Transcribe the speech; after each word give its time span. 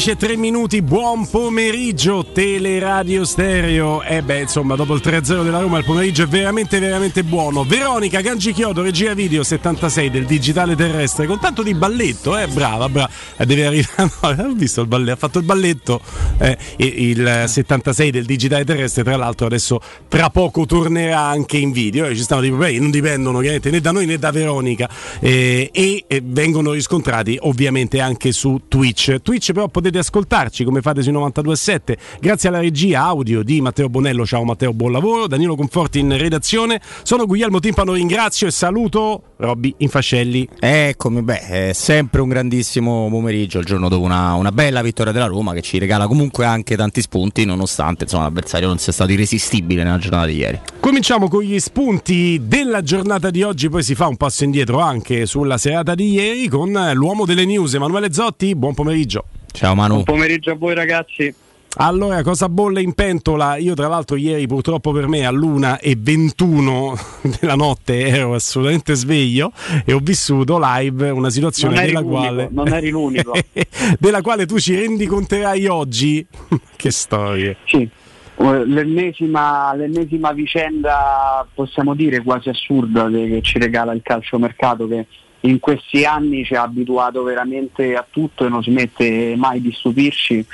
14 0.00 0.10
e 0.10 0.16
3 0.16 0.36
minuti, 0.36 0.80
buon 0.82 1.28
pomeriggio 1.28 2.24
Teleradio 2.24 3.22
Stereo. 3.24 4.02
E 4.02 4.16
eh 4.16 4.22
beh, 4.22 4.40
insomma, 4.40 4.74
dopo 4.74 4.94
il 4.94 5.02
3-0 5.04 5.44
della 5.44 5.60
Roma 5.60 5.76
il 5.76 5.84
pomeriggio 5.84 6.22
è 6.22 6.26
veramente 6.26 6.78
veramente 6.78 7.22
buono. 7.22 7.64
Veronica 7.64 8.22
Gangichiodo, 8.22 8.80
regia 8.80 9.12
video 9.12 9.42
76 9.42 10.08
del 10.08 10.24
digitale 10.24 10.74
terrestre 10.74 11.26
con 11.26 11.38
tanto 11.38 11.62
di 11.62 11.74
balletto, 11.74 12.38
eh, 12.38 12.46
brava, 12.46 12.88
brava. 12.88 13.10
Eh, 13.36 13.44
deve 13.44 13.66
arrivare 13.66 14.10
no, 14.36 14.48
ho 14.48 14.54
visto 14.54 14.80
il 14.80 14.86
balletto, 14.86 15.12
ha 15.12 15.16
fatto 15.16 15.38
il 15.38 15.44
balletto 15.44 16.00
eh, 16.40 16.56
il 16.76 17.44
76 17.46 18.10
del 18.10 18.24
digitale 18.24 18.64
terrestre, 18.64 19.02
tra 19.02 19.16
l'altro 19.16 19.46
adesso 19.46 19.80
tra 20.08 20.30
poco 20.30 20.66
tornerà 20.66 21.20
anche 21.20 21.58
in 21.58 21.72
video. 21.72 22.06
Eh, 22.06 22.16
ci 22.16 22.22
stanno 22.22 22.40
dei 22.40 22.50
problemi, 22.50 22.78
non 22.78 22.90
dipendono 22.90 23.40
né 23.40 23.80
da 23.80 23.92
noi 23.92 24.06
né 24.06 24.18
da 24.18 24.30
Veronica 24.30 24.88
eh, 25.20 25.70
e 25.72 26.04
vengono 26.24 26.72
riscontrati 26.72 27.36
ovviamente 27.42 28.00
anche 28.00 28.32
su 28.32 28.62
Twitch. 28.68 29.20
Twitch 29.22 29.52
però 29.52 29.68
potete 29.68 29.98
ascoltarci 29.98 30.64
come 30.64 30.80
fate 30.80 31.02
sui 31.02 31.12
92.7 31.12 31.96
grazie 32.20 32.48
alla 32.48 32.60
regia 32.60 33.02
audio 33.02 33.42
di 33.42 33.60
Matteo 33.60 33.88
Bonello. 33.88 34.24
Ciao 34.24 34.44
Matteo, 34.44 34.72
buon 34.72 34.92
lavoro. 34.92 35.26
Danilo 35.26 35.56
Conforti 35.56 35.98
in 35.98 36.16
redazione. 36.16 36.80
Sono 37.02 37.26
Guglielmo 37.26 37.60
Timpano, 37.60 37.92
ringrazio 37.92 38.46
e 38.46 38.50
saluto 38.50 39.22
Robby 39.36 39.74
Infascelli. 39.78 40.48
Eccomi, 40.58 41.22
beh, 41.22 41.40
è 41.40 41.72
sempre 41.72 42.20
un 42.20 42.28
grandissimo 42.28 43.08
pomeriggio 43.10 43.58
il 43.58 43.64
giorno 43.64 43.88
dopo 43.88 44.04
una, 44.04 44.34
una, 44.34 44.52
bella 44.52 44.82
vittoria 44.82 45.12
della 45.12 45.26
Roma 45.26 45.52
che 45.52 45.60
ci 45.60 45.78
regala 45.78 46.06
comunque 46.06 46.29
anche 46.38 46.76
tanti 46.76 47.00
spunti 47.00 47.44
nonostante 47.44 48.04
insomma, 48.04 48.24
l'avversario 48.24 48.68
non 48.68 48.78
sia 48.78 48.92
stato 48.92 49.12
irresistibile 49.12 49.82
nella 49.82 49.98
giornata 49.98 50.26
di 50.26 50.36
ieri. 50.36 50.60
Cominciamo 50.80 51.28
con 51.28 51.42
gli 51.42 51.58
spunti 51.58 52.40
della 52.44 52.82
giornata 52.82 53.30
di 53.30 53.42
oggi, 53.42 53.68
poi 53.68 53.82
si 53.82 53.94
fa 53.94 54.06
un 54.06 54.16
passo 54.16 54.44
indietro 54.44 54.80
anche 54.80 55.26
sulla 55.26 55.58
serata 55.58 55.94
di 55.94 56.12
ieri 56.12 56.48
con 56.48 56.72
l'uomo 56.94 57.24
delle 57.24 57.44
news 57.44 57.74
Emanuele 57.74 58.12
Zotti. 58.12 58.54
Buon 58.54 58.74
pomeriggio. 58.74 59.24
Ciao 59.52 59.74
Manu. 59.74 59.94
Buon 59.94 60.04
pomeriggio 60.04 60.52
a 60.52 60.54
voi 60.54 60.74
ragazzi. 60.74 61.34
Allora, 61.76 62.22
cosa 62.22 62.48
bolle 62.48 62.82
in 62.82 62.94
pentola? 62.94 63.56
Io 63.56 63.74
tra 63.74 63.86
l'altro 63.86 64.16
ieri 64.16 64.46
purtroppo 64.48 64.90
per 64.90 65.06
me 65.06 65.24
all'una 65.24 65.78
e 65.78 65.94
21 65.96 66.96
della 67.40 67.54
notte 67.54 68.06
ero 68.08 68.34
assolutamente 68.34 68.94
sveglio 68.94 69.52
e 69.84 69.92
ho 69.92 70.00
vissuto 70.00 70.58
live 70.60 71.10
una 71.10 71.30
situazione 71.30 71.86
della 71.86 72.02
quale... 72.02 72.48
Non 72.50 72.68
eri 72.72 72.90
l'unico. 72.90 73.34
della 74.00 74.20
quale 74.20 74.46
tu 74.46 74.58
ci 74.58 74.74
rendiconterai 74.74 75.66
oggi. 75.68 76.26
che 76.74 76.90
storie. 76.90 77.56
Sì. 77.64 77.88
L'ennesima, 78.36 79.74
l'ennesima, 79.74 80.32
vicenda, 80.32 81.46
possiamo 81.52 81.94
dire 81.94 82.22
quasi 82.22 82.48
assurda, 82.48 83.08
che 83.10 83.40
ci 83.42 83.58
regala 83.58 83.92
il 83.92 84.00
calciomercato 84.02 84.88
che 84.88 85.06
in 85.40 85.58
questi 85.58 86.04
anni 86.04 86.44
ci 86.44 86.54
ha 86.54 86.62
abituato 86.62 87.22
veramente 87.22 87.94
a 87.94 88.06
tutto 88.08 88.46
e 88.46 88.48
non 88.48 88.62
smette 88.62 89.34
mai 89.36 89.60
di 89.60 89.72
stupirci 89.72 90.44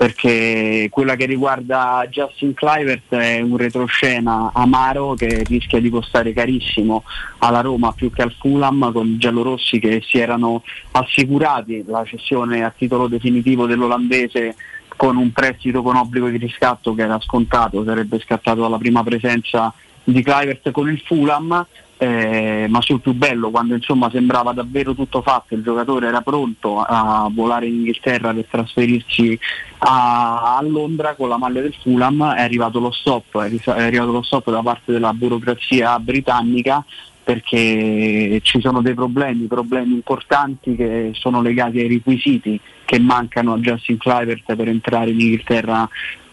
perché 0.00 0.88
quella 0.90 1.14
che 1.14 1.26
riguarda 1.26 2.06
Justin 2.08 2.54
Clivert 2.54 3.12
è 3.12 3.42
un 3.42 3.58
retroscena 3.58 4.50
amaro 4.54 5.12
che 5.12 5.44
rischia 5.46 5.78
di 5.78 5.90
costare 5.90 6.32
carissimo 6.32 7.04
alla 7.36 7.60
Roma 7.60 7.92
più 7.92 8.10
che 8.10 8.22
al 8.22 8.32
Fulham 8.32 8.92
con 8.94 9.06
i 9.06 9.18
giallorossi 9.18 9.78
che 9.78 10.02
si 10.02 10.18
erano 10.18 10.62
assicurati 10.92 11.84
la 11.86 12.02
cessione 12.06 12.64
a 12.64 12.72
titolo 12.74 13.08
definitivo 13.08 13.66
dell'olandese 13.66 14.56
con 14.96 15.18
un 15.18 15.32
prestito 15.32 15.82
con 15.82 15.96
obbligo 15.96 16.30
di 16.30 16.38
riscatto 16.38 16.94
che 16.94 17.02
era 17.02 17.20
scontato, 17.20 17.84
sarebbe 17.84 18.18
scattato 18.20 18.62
dalla 18.62 18.78
prima 18.78 19.04
presenza 19.04 19.70
di 20.02 20.22
Clivert 20.22 20.70
con 20.70 20.88
il 20.88 20.98
Fulham 21.04 21.66
eh, 22.02 22.64
ma 22.66 22.80
sul 22.80 23.02
più 23.02 23.12
bello 23.12 23.50
quando 23.50 23.74
insomma 23.74 24.08
sembrava 24.10 24.52
davvero 24.52 24.94
tutto 24.94 25.20
fatto, 25.20 25.52
il 25.52 25.62
giocatore 25.62 26.06
era 26.06 26.22
pronto 26.22 26.80
a 26.80 27.28
volare 27.30 27.66
in 27.66 27.74
Inghilterra 27.74 28.32
per 28.32 28.46
trasferirsi 28.50 29.38
a, 29.80 30.56
a 30.56 30.62
Londra 30.62 31.14
con 31.14 31.28
la 31.28 31.36
maglia 31.36 31.60
del 31.60 31.76
Fulham, 31.82 32.32
è 32.32 32.40
arrivato 32.40 32.80
lo 32.80 32.90
stop, 32.90 33.42
è 33.42 33.82
arrivato 33.82 34.12
lo 34.12 34.22
stop 34.22 34.50
da 34.50 34.62
parte 34.62 34.92
della 34.92 35.12
burocrazia 35.12 35.98
britannica 35.98 36.82
perché 37.22 38.40
ci 38.44 38.62
sono 38.62 38.80
dei 38.80 38.94
problemi, 38.94 39.44
problemi 39.44 39.92
importanti 39.92 40.74
che 40.76 41.10
sono 41.12 41.42
legati 41.42 41.80
ai 41.80 41.88
requisiti 41.88 42.58
che 42.86 42.98
mancano 42.98 43.52
a 43.52 43.58
Justin 43.58 43.98
Clivert 43.98 44.56
per 44.56 44.68
entrare 44.68 45.10
in 45.10 45.20
Inghilterra 45.20 45.86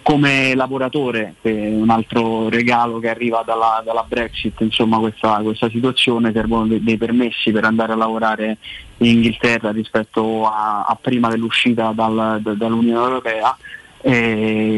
come 0.08 0.56
lavoratore, 0.56 1.34
un 1.42 1.90
altro 1.90 2.48
regalo 2.48 2.98
che 2.98 3.10
arriva 3.10 3.44
dalla, 3.46 3.82
dalla 3.84 4.06
Brexit, 4.08 4.62
insomma 4.62 5.00
questa, 5.00 5.42
questa, 5.44 5.70
situazione, 5.70 6.32
servono 6.32 6.66
dei, 6.66 6.96
permessi 6.96 7.52
per 7.52 7.66
andare 7.66 7.92
a 7.92 7.98
lavorare 7.98 8.56
in 9.00 9.16
Inghilterra 9.16 9.70
rispetto 9.72 10.46
a, 10.46 10.86
a 10.86 10.96
prima 10.96 11.28
dell'uscita 11.28 11.92
dal, 11.94 12.40
da, 12.42 12.54
dall'Unione 12.54 13.04
Europea. 13.04 13.58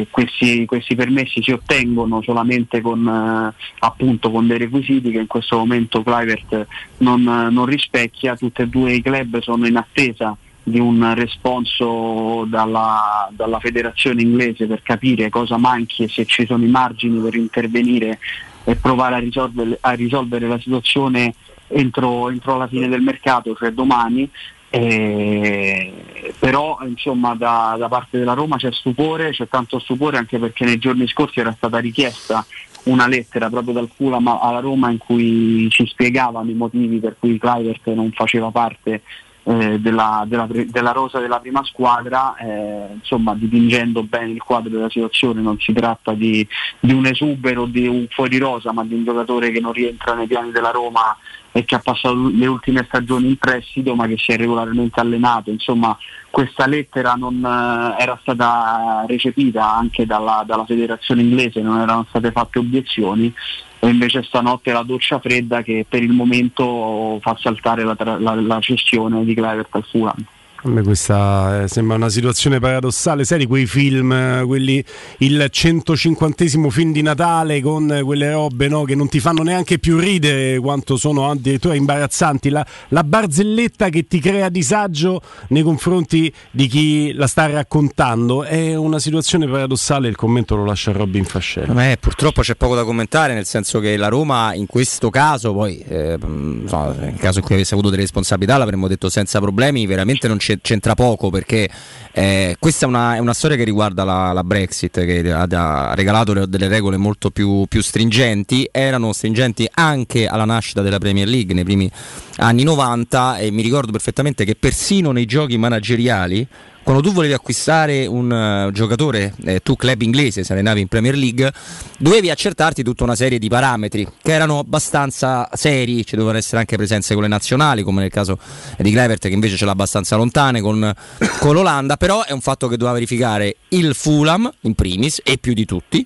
Questi, 0.10 0.66
questi, 0.66 0.96
permessi 0.96 1.44
si 1.44 1.52
ottengono 1.52 2.24
solamente 2.24 2.82
con, 2.82 3.08
eh, 3.08 3.54
appunto, 3.82 4.32
con, 4.32 4.48
dei 4.48 4.58
requisiti 4.58 5.12
che 5.12 5.20
in 5.20 5.28
questo 5.28 5.58
momento 5.58 6.02
Clivert 6.02 6.66
non, 6.98 7.22
non 7.22 7.66
rispecchia, 7.68 8.36
tutti 8.36 8.64
e 8.64 8.68
due 8.68 8.94
i 8.94 9.02
club 9.04 9.40
sono 9.42 9.68
in 9.68 9.78
attesa 9.78 10.36
di 10.70 10.80
un 10.80 11.14
responso 11.16 12.46
dalla, 12.48 13.30
dalla, 13.32 13.60
federazione 13.60 14.22
inglese 14.22 14.68
per 14.68 14.82
capire 14.82 15.30
cosa 15.30 15.58
manchi 15.58 16.04
e 16.04 16.08
se 16.08 16.26
ci 16.26 16.46
sono 16.46 16.64
i 16.64 16.70
margini 16.70 17.20
per 17.20 17.36
intervenire 17.36 18.20
e 18.64 18.76
provare 18.76 19.16
a 19.16 19.20
risolvere, 19.20 19.78
a 19.82 19.92
risolvere 19.92 20.48
la 20.48 20.60
situazione 20.60 21.34
entro, 21.68 22.30
entro, 22.30 22.58
la 22.58 22.68
fine 22.68 22.88
del 22.88 23.02
mercato, 23.02 23.56
cioè 23.56 23.72
domani. 23.72 24.30
Eh, 24.72 25.92
però 26.38 26.78
insomma 26.88 27.34
da, 27.34 27.76
da, 27.80 27.88
parte 27.88 28.20
della 28.20 28.34
Roma 28.34 28.58
c'è 28.58 28.72
stupore, 28.72 29.32
c'è 29.32 29.48
tanto 29.48 29.80
stupore 29.80 30.18
anche 30.18 30.38
perché 30.38 30.64
nei 30.64 30.78
giorni 30.78 31.08
scorsi 31.08 31.40
era 31.40 31.56
stata 31.58 31.80
richiesta 31.80 32.46
una 32.84 33.08
lettera 33.08 33.50
proprio 33.50 33.74
dal 33.74 33.90
Fulham 33.94 34.28
alla 34.28 34.60
Roma 34.60 34.92
in 34.92 35.00
cui 35.00 35.68
ci 35.72 35.88
spiegavano 35.88 36.50
i 36.52 36.54
motivi 36.54 37.00
per 37.00 37.16
cui 37.18 37.40
Clivert 37.40 37.88
non 37.94 38.12
faceva 38.12 38.52
parte 38.52 39.02
eh, 39.50 39.80
della, 39.80 40.26
della, 40.28 40.48
della, 40.48 40.92
rosa 40.92 41.18
della 41.18 41.40
prima 41.40 41.64
squadra, 41.64 42.36
eh, 42.36 42.94
insomma 42.94 43.34
dipingendo 43.34 44.04
bene 44.04 44.34
il 44.34 44.44
quadro 44.44 44.70
della 44.70 44.90
situazione, 44.92 45.42
non 45.42 45.60
si 45.60 45.74
tratta 45.74 46.14
di, 46.14 46.48
di 46.80 46.94
un 46.94 47.08
esubero, 47.08 47.66
di 47.66 47.88
un 47.88 48.06
fuori 48.12 48.38
rosa, 48.38 48.72
ma 48.72 48.84
di 48.84 48.94
un 48.94 49.04
giocatore 49.04 49.50
che 49.50 49.60
non 49.60 49.74
rientra 49.74 50.14
nei 50.14 50.28
piani 50.28 50.52
della 50.52 50.70
Roma 50.70 51.18
e 51.52 51.66
che 51.66 51.74
ha 51.74 51.80
passato 51.80 52.30
le 52.32 52.46
ultime 52.46 52.86
stagioni 52.88 53.30
in 53.30 53.38
prestito 53.38 53.96
ma 53.96 54.06
che 54.06 54.18
si 54.20 54.32
è 54.32 54.38
regolarmente 54.38 55.00
allenato. 55.00 55.50
Insomma, 55.50 55.98
questa 56.30 56.68
lettera 56.68 57.14
non 57.14 57.44
eh, 57.44 58.02
era 58.02 58.20
stata 58.22 59.04
recepita 59.08 59.74
anche 59.74 60.06
dalla, 60.06 60.44
dalla, 60.46 60.66
federazione 60.66 61.22
inglese, 61.22 61.62
non 61.62 61.80
erano 61.80 62.06
state 62.10 62.32
fatte 62.32 62.60
obiezioni 62.60 63.34
e 63.80 63.88
invece 63.88 64.24
stanotte 64.24 64.72
la 64.72 64.84
doccia 64.84 65.20
fredda 65.20 65.62
che 65.62 65.86
per 65.88 66.04
il 66.04 66.12
momento 66.12 67.18
fa 67.22 67.38
saltare 67.40 67.84
la, 67.84 67.96
la, 68.20 68.36
la 68.36 68.60
cessione 68.60 69.24
di 69.24 69.34
Clevert 69.34 69.74
al 69.76 69.86
Fulham. 69.90 70.26
A 70.62 70.68
me 70.68 70.84
questa 70.84 71.64
eh, 71.64 71.68
sembra 71.70 71.96
una 71.96 72.10
situazione 72.10 72.60
paradossale, 72.60 73.24
sai 73.24 73.40
di 73.40 73.46
quei 73.46 73.66
film, 73.66 74.12
eh, 74.12 74.44
quelli, 74.46 74.84
il 75.20 75.48
150 75.50 76.46
film 76.70 76.92
di 76.92 77.02
Natale 77.02 77.62
con 77.62 78.02
quelle 78.04 78.30
robe 78.30 78.68
no, 78.68 78.84
che 78.84 78.94
non 78.94 79.08
ti 79.08 79.22
fanno 79.22 79.42
neanche 79.42 79.80
più 79.80 79.98
ridere 79.98 80.60
quanto 80.60 80.98
sono 80.98 81.30
addirittura 81.30 81.76
imbarazzanti, 81.76 82.50
la, 82.50 82.66
la, 82.90 83.06
barzelletta 83.06 83.88
che 83.88 84.06
ti 84.06 84.20
crea 84.20 84.50
disagio 84.50 85.22
nei 85.50 85.62
confronti 85.64 86.32
di 86.52 86.68
chi 86.68 87.14
la 87.14 87.28
sta 87.28 87.50
raccontando, 87.50 88.44
è 88.44 88.76
una 88.76 89.00
situazione 89.00 89.48
paradossale, 89.48 90.10
il 90.10 90.18
commento 90.18 90.58
lo 90.58 90.66
lascia 90.66 90.92
Robin 90.92 91.24
Fascello. 91.24 91.72
Beh, 91.72 92.00
purtroppo 92.02 92.42
c'è 92.42 92.56
poco 92.56 92.76
da 92.76 92.84
commentare, 92.84 93.34
nel 93.34 93.46
senso 93.46 93.80
che 93.80 93.96
la 93.96 94.10
Roma 94.10 94.54
in 94.54 94.66
questo 94.66 95.10
caso, 95.10 95.54
poi 95.54 95.80
eh, 95.88 96.18
no, 96.20 96.96
nel 97.00 97.16
caso 97.18 97.40
in 97.40 97.46
cui 97.46 97.56
avesse 97.56 97.76
avuto 97.76 97.90
delle 97.90 98.02
responsabilità 98.02 98.58
l'avremmo 98.58 98.90
detto 98.90 99.08
senza 99.08 99.40
problemi, 99.40 99.86
veramente 99.86 100.28
non 100.28 100.36
c'è 100.36 100.48
c'entra 100.62 100.96
poco 100.96 101.30
perché 101.30 101.70
eh, 102.12 102.56
questa 102.60 102.86
è 102.86 102.90
una, 102.90 103.16
è 103.16 103.20
una, 103.20 103.34
storia 103.34 103.56
che 103.56 103.64
riguarda 103.64 104.04
la, 104.04 104.34
la 104.34 104.44
Brexit 104.44 105.06
che 105.06 105.32
ha, 105.32 105.48
ha, 105.50 105.94
regalato 105.94 106.46
delle 106.46 106.68
regole 106.68 106.98
molto 106.98 107.30
più, 107.30 107.66
più 107.68 107.82
stringenti, 107.82 108.68
erano 108.72 109.14
stringenti 109.14 109.70
anche 109.72 110.28
alla 110.28 110.46
nascita 110.46 110.82
della 110.82 110.98
Premier 110.98 111.28
League 111.28 111.54
nei 111.54 111.64
primi 111.64 111.90
anni 112.38 112.64
90 112.64 113.38
e 113.38 113.52
mi 113.52 113.62
ricordo 113.62 113.92
perfettamente 113.92 114.44
che 114.44 114.56
persino 114.56 115.12
nei 115.12 115.26
giochi 115.26 115.58
manageriali 115.58 116.48
quando 116.84 117.02
tu 117.02 117.14
volevi 117.14 117.34
acquistare 117.34 118.06
un 118.06 118.32
uh, 118.32 118.72
giocatore, 118.72 119.34
eh, 119.46 119.60
tu 119.62 119.76
club 119.76 120.02
inglese, 120.02 120.44
se 120.44 120.54
allenavi 120.54 120.82
in 120.82 120.88
Premier 120.88 121.16
League, 121.16 121.52
dovevi 121.98 122.30
accertarti 122.30 122.84
tutta 122.84 123.04
una 123.04 123.16
serie 123.16 123.38
di 123.38 123.48
parametri 123.48 124.08
che 124.22 124.32
erano 124.32 124.60
abbastanza 124.60 125.50
seri, 125.54 126.06
ci 126.06 126.16
dovevano 126.16 126.38
essere 126.38 126.58
anche 126.58 126.78
presenze 126.78 127.14
con 127.14 127.24
le 127.24 127.30
nazionali, 127.30 127.84
come 127.84 128.02
nel 128.02 128.10
caso 128.10 128.40
di 128.78 128.92
Clevert 128.92 129.28
che 129.28 129.34
invece 129.34 129.56
ce 129.56 129.66
l'ha 129.66 129.72
abbastanza 129.72 130.16
lontane 130.16 130.62
con, 130.62 130.94
con 131.40 131.54
l'Olanda, 131.54 131.98
però 131.98 132.24
è 132.24 132.32
un 132.32 132.42
fatto 132.42 132.68
che 132.68 132.78
doveva 132.78 132.96
verificare 132.96 133.58
il 133.70 133.94
Fulham 133.94 134.50
in 134.62 134.74
primis 134.74 135.22
e 135.24 135.38
più 135.38 135.54
di 135.54 135.66
tutti 135.66 136.06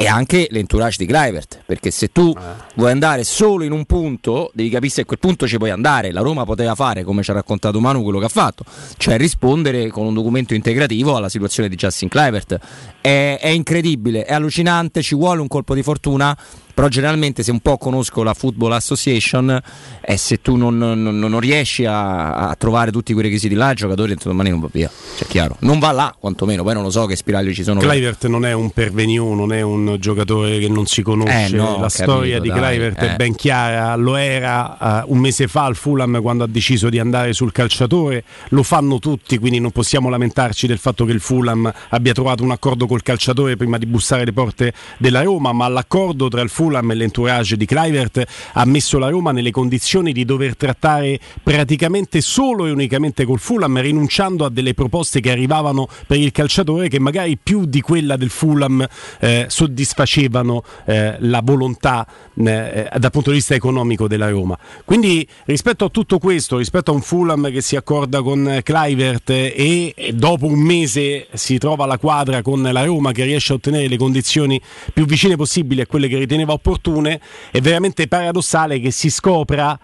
e 0.00 0.06
anche 0.06 0.46
l'entourage 0.50 0.96
di 0.96 1.06
Clivert, 1.06 1.62
perché 1.66 1.90
se 1.90 2.12
tu 2.12 2.32
eh. 2.32 2.40
vuoi 2.76 2.92
andare 2.92 3.24
solo 3.24 3.64
in 3.64 3.72
un 3.72 3.84
punto, 3.84 4.52
devi 4.54 4.68
capire 4.68 4.92
se 4.92 5.00
a 5.00 5.04
quel 5.04 5.18
punto 5.18 5.48
ci 5.48 5.56
puoi 5.56 5.70
andare. 5.70 6.12
La 6.12 6.20
Roma 6.20 6.44
poteva 6.44 6.76
fare, 6.76 7.02
come 7.02 7.24
ci 7.24 7.32
ha 7.32 7.34
raccontato 7.34 7.80
Manu, 7.80 8.04
quello 8.04 8.20
che 8.20 8.26
ha 8.26 8.30
fatto, 8.30 8.62
cioè 8.96 9.16
rispondere 9.16 9.88
con 9.88 10.06
un 10.06 10.14
documento 10.14 10.54
integrativo 10.54 11.16
alla 11.16 11.28
situazione 11.28 11.68
di 11.68 11.74
Justin 11.74 12.08
Clivert. 12.08 12.60
È, 13.00 13.38
è 13.40 13.48
incredibile, 13.48 14.24
è 14.24 14.34
allucinante, 14.34 15.02
ci 15.02 15.16
vuole 15.16 15.40
un 15.40 15.48
colpo 15.48 15.74
di 15.74 15.82
fortuna 15.82 16.36
però 16.78 16.86
generalmente 16.86 17.42
se 17.42 17.50
un 17.50 17.58
po' 17.58 17.76
conosco 17.76 18.22
la 18.22 18.34
Football 18.34 18.70
Association 18.70 19.60
e 20.00 20.16
se 20.16 20.40
tu 20.40 20.54
non, 20.54 20.78
non, 20.78 21.18
non 21.18 21.40
riesci 21.40 21.84
a, 21.84 22.34
a, 22.34 22.54
trovare 22.54 22.92
tutti 22.92 23.12
quei 23.12 23.24
requisiti 23.24 23.56
là 23.56 23.70
il 23.70 23.76
giocatore 23.76 24.14
domani 24.14 24.50
non 24.50 24.60
va 24.60 24.68
via. 24.70 24.88
Cioè 25.16 25.26
chiaro. 25.26 25.56
Non 25.62 25.80
va 25.80 25.90
là 25.90 26.14
quantomeno. 26.16 26.62
Poi 26.62 26.74
non 26.74 26.84
lo 26.84 26.90
so 26.90 27.06
che 27.06 27.16
spiragli 27.16 27.52
ci 27.52 27.64
sono 27.64 27.80
Clivert 27.80 28.28
non 28.28 28.46
è 28.46 28.52
un 28.52 28.70
pervenue 28.70 29.34
non 29.34 29.52
è 29.52 29.60
un 29.60 29.96
giocatore 29.98 30.60
che 30.60 30.68
non 30.68 30.86
si 30.86 31.02
conosce. 31.02 31.46
Eh, 31.46 31.58
no, 31.58 31.80
la 31.80 31.88
storia 31.88 32.38
di 32.38 32.48
Clivert 32.48 33.02
eh. 33.02 33.14
è 33.14 33.16
ben 33.16 33.34
chiara. 33.34 33.96
Lo 33.96 34.14
era 34.14 35.02
uh, 35.04 35.12
un 35.12 35.18
mese 35.18 35.48
fa 35.48 35.64
al 35.64 35.74
Fulham 35.74 36.22
quando 36.22 36.44
ha 36.44 36.48
deciso 36.48 36.88
di 36.88 37.00
andare 37.00 37.32
sul 37.32 37.50
calciatore. 37.50 38.22
Lo 38.50 38.62
fanno 38.62 39.00
tutti 39.00 39.36
quindi 39.38 39.58
non 39.58 39.72
possiamo 39.72 40.08
lamentarci 40.10 40.68
del 40.68 40.78
fatto 40.78 41.04
che 41.04 41.10
il 41.10 41.20
Fulham 41.20 41.72
abbia 41.88 42.12
trovato 42.12 42.44
un 42.44 42.52
accordo 42.52 42.86
col 42.86 43.02
calciatore 43.02 43.56
prima 43.56 43.78
di 43.78 43.86
bussare 43.86 44.24
le 44.24 44.32
porte 44.32 44.72
della 44.96 45.22
Roma 45.22 45.52
ma 45.52 45.66
l'accordo 45.66 46.28
tra 46.28 46.40
il 46.40 46.48
Fulham 46.48 46.66
Fulham 46.68 46.90
e 46.90 46.94
l'entourage 46.94 47.56
di 47.56 47.64
Clivert 47.64 48.22
ha 48.52 48.64
messo 48.66 48.98
la 48.98 49.08
Roma 49.08 49.32
nelle 49.32 49.50
condizioni 49.50 50.12
di 50.12 50.26
dover 50.26 50.54
trattare 50.54 51.18
praticamente 51.42 52.20
solo 52.20 52.66
e 52.66 52.70
unicamente 52.70 53.24
col 53.24 53.38
Fulham, 53.38 53.80
rinunciando 53.80 54.44
a 54.44 54.50
delle 54.50 54.74
proposte 54.74 55.20
che 55.20 55.30
arrivavano 55.30 55.88
per 56.06 56.18
il 56.18 56.30
calciatore 56.30 56.88
che 56.88 56.98
magari 56.98 57.38
più 57.42 57.64
di 57.64 57.80
quella 57.80 58.16
del 58.16 58.28
Fulham 58.28 58.86
eh, 59.20 59.46
soddisfacevano 59.48 60.62
eh, 60.84 61.16
la 61.20 61.40
volontà 61.42 62.06
eh, 62.34 62.90
dal 62.98 63.10
punto 63.10 63.30
di 63.30 63.36
vista 63.36 63.54
economico 63.54 64.06
della 64.06 64.28
Roma. 64.28 64.58
Quindi 64.84 65.26
rispetto 65.46 65.86
a 65.86 65.88
tutto 65.88 66.18
questo, 66.18 66.58
rispetto 66.58 66.90
a 66.90 66.94
un 66.94 67.00
Fulham 67.00 67.50
che 67.50 67.62
si 67.62 67.76
accorda 67.76 68.20
con 68.20 68.60
Clivert 68.62 69.30
e, 69.30 69.94
e 69.96 70.12
dopo 70.12 70.44
un 70.44 70.60
mese 70.60 71.28
si 71.32 71.56
trova 71.56 71.86
la 71.86 71.96
quadra 71.96 72.42
con 72.42 72.60
la 72.60 72.84
Roma 72.84 73.12
che 73.12 73.24
riesce 73.24 73.52
a 73.52 73.56
ottenere 73.56 73.88
le 73.88 73.96
condizioni 73.96 74.60
più 74.92 75.06
vicine 75.06 75.36
possibili 75.36 75.80
a 75.80 75.86
quelle 75.86 76.08
che 76.08 76.18
riteneva 76.18 76.57
opportune, 76.58 77.20
è 77.50 77.60
veramente 77.60 78.06
paradossale 78.08 78.80
che 78.80 78.90
si 78.90 79.10
scopra 79.10 79.78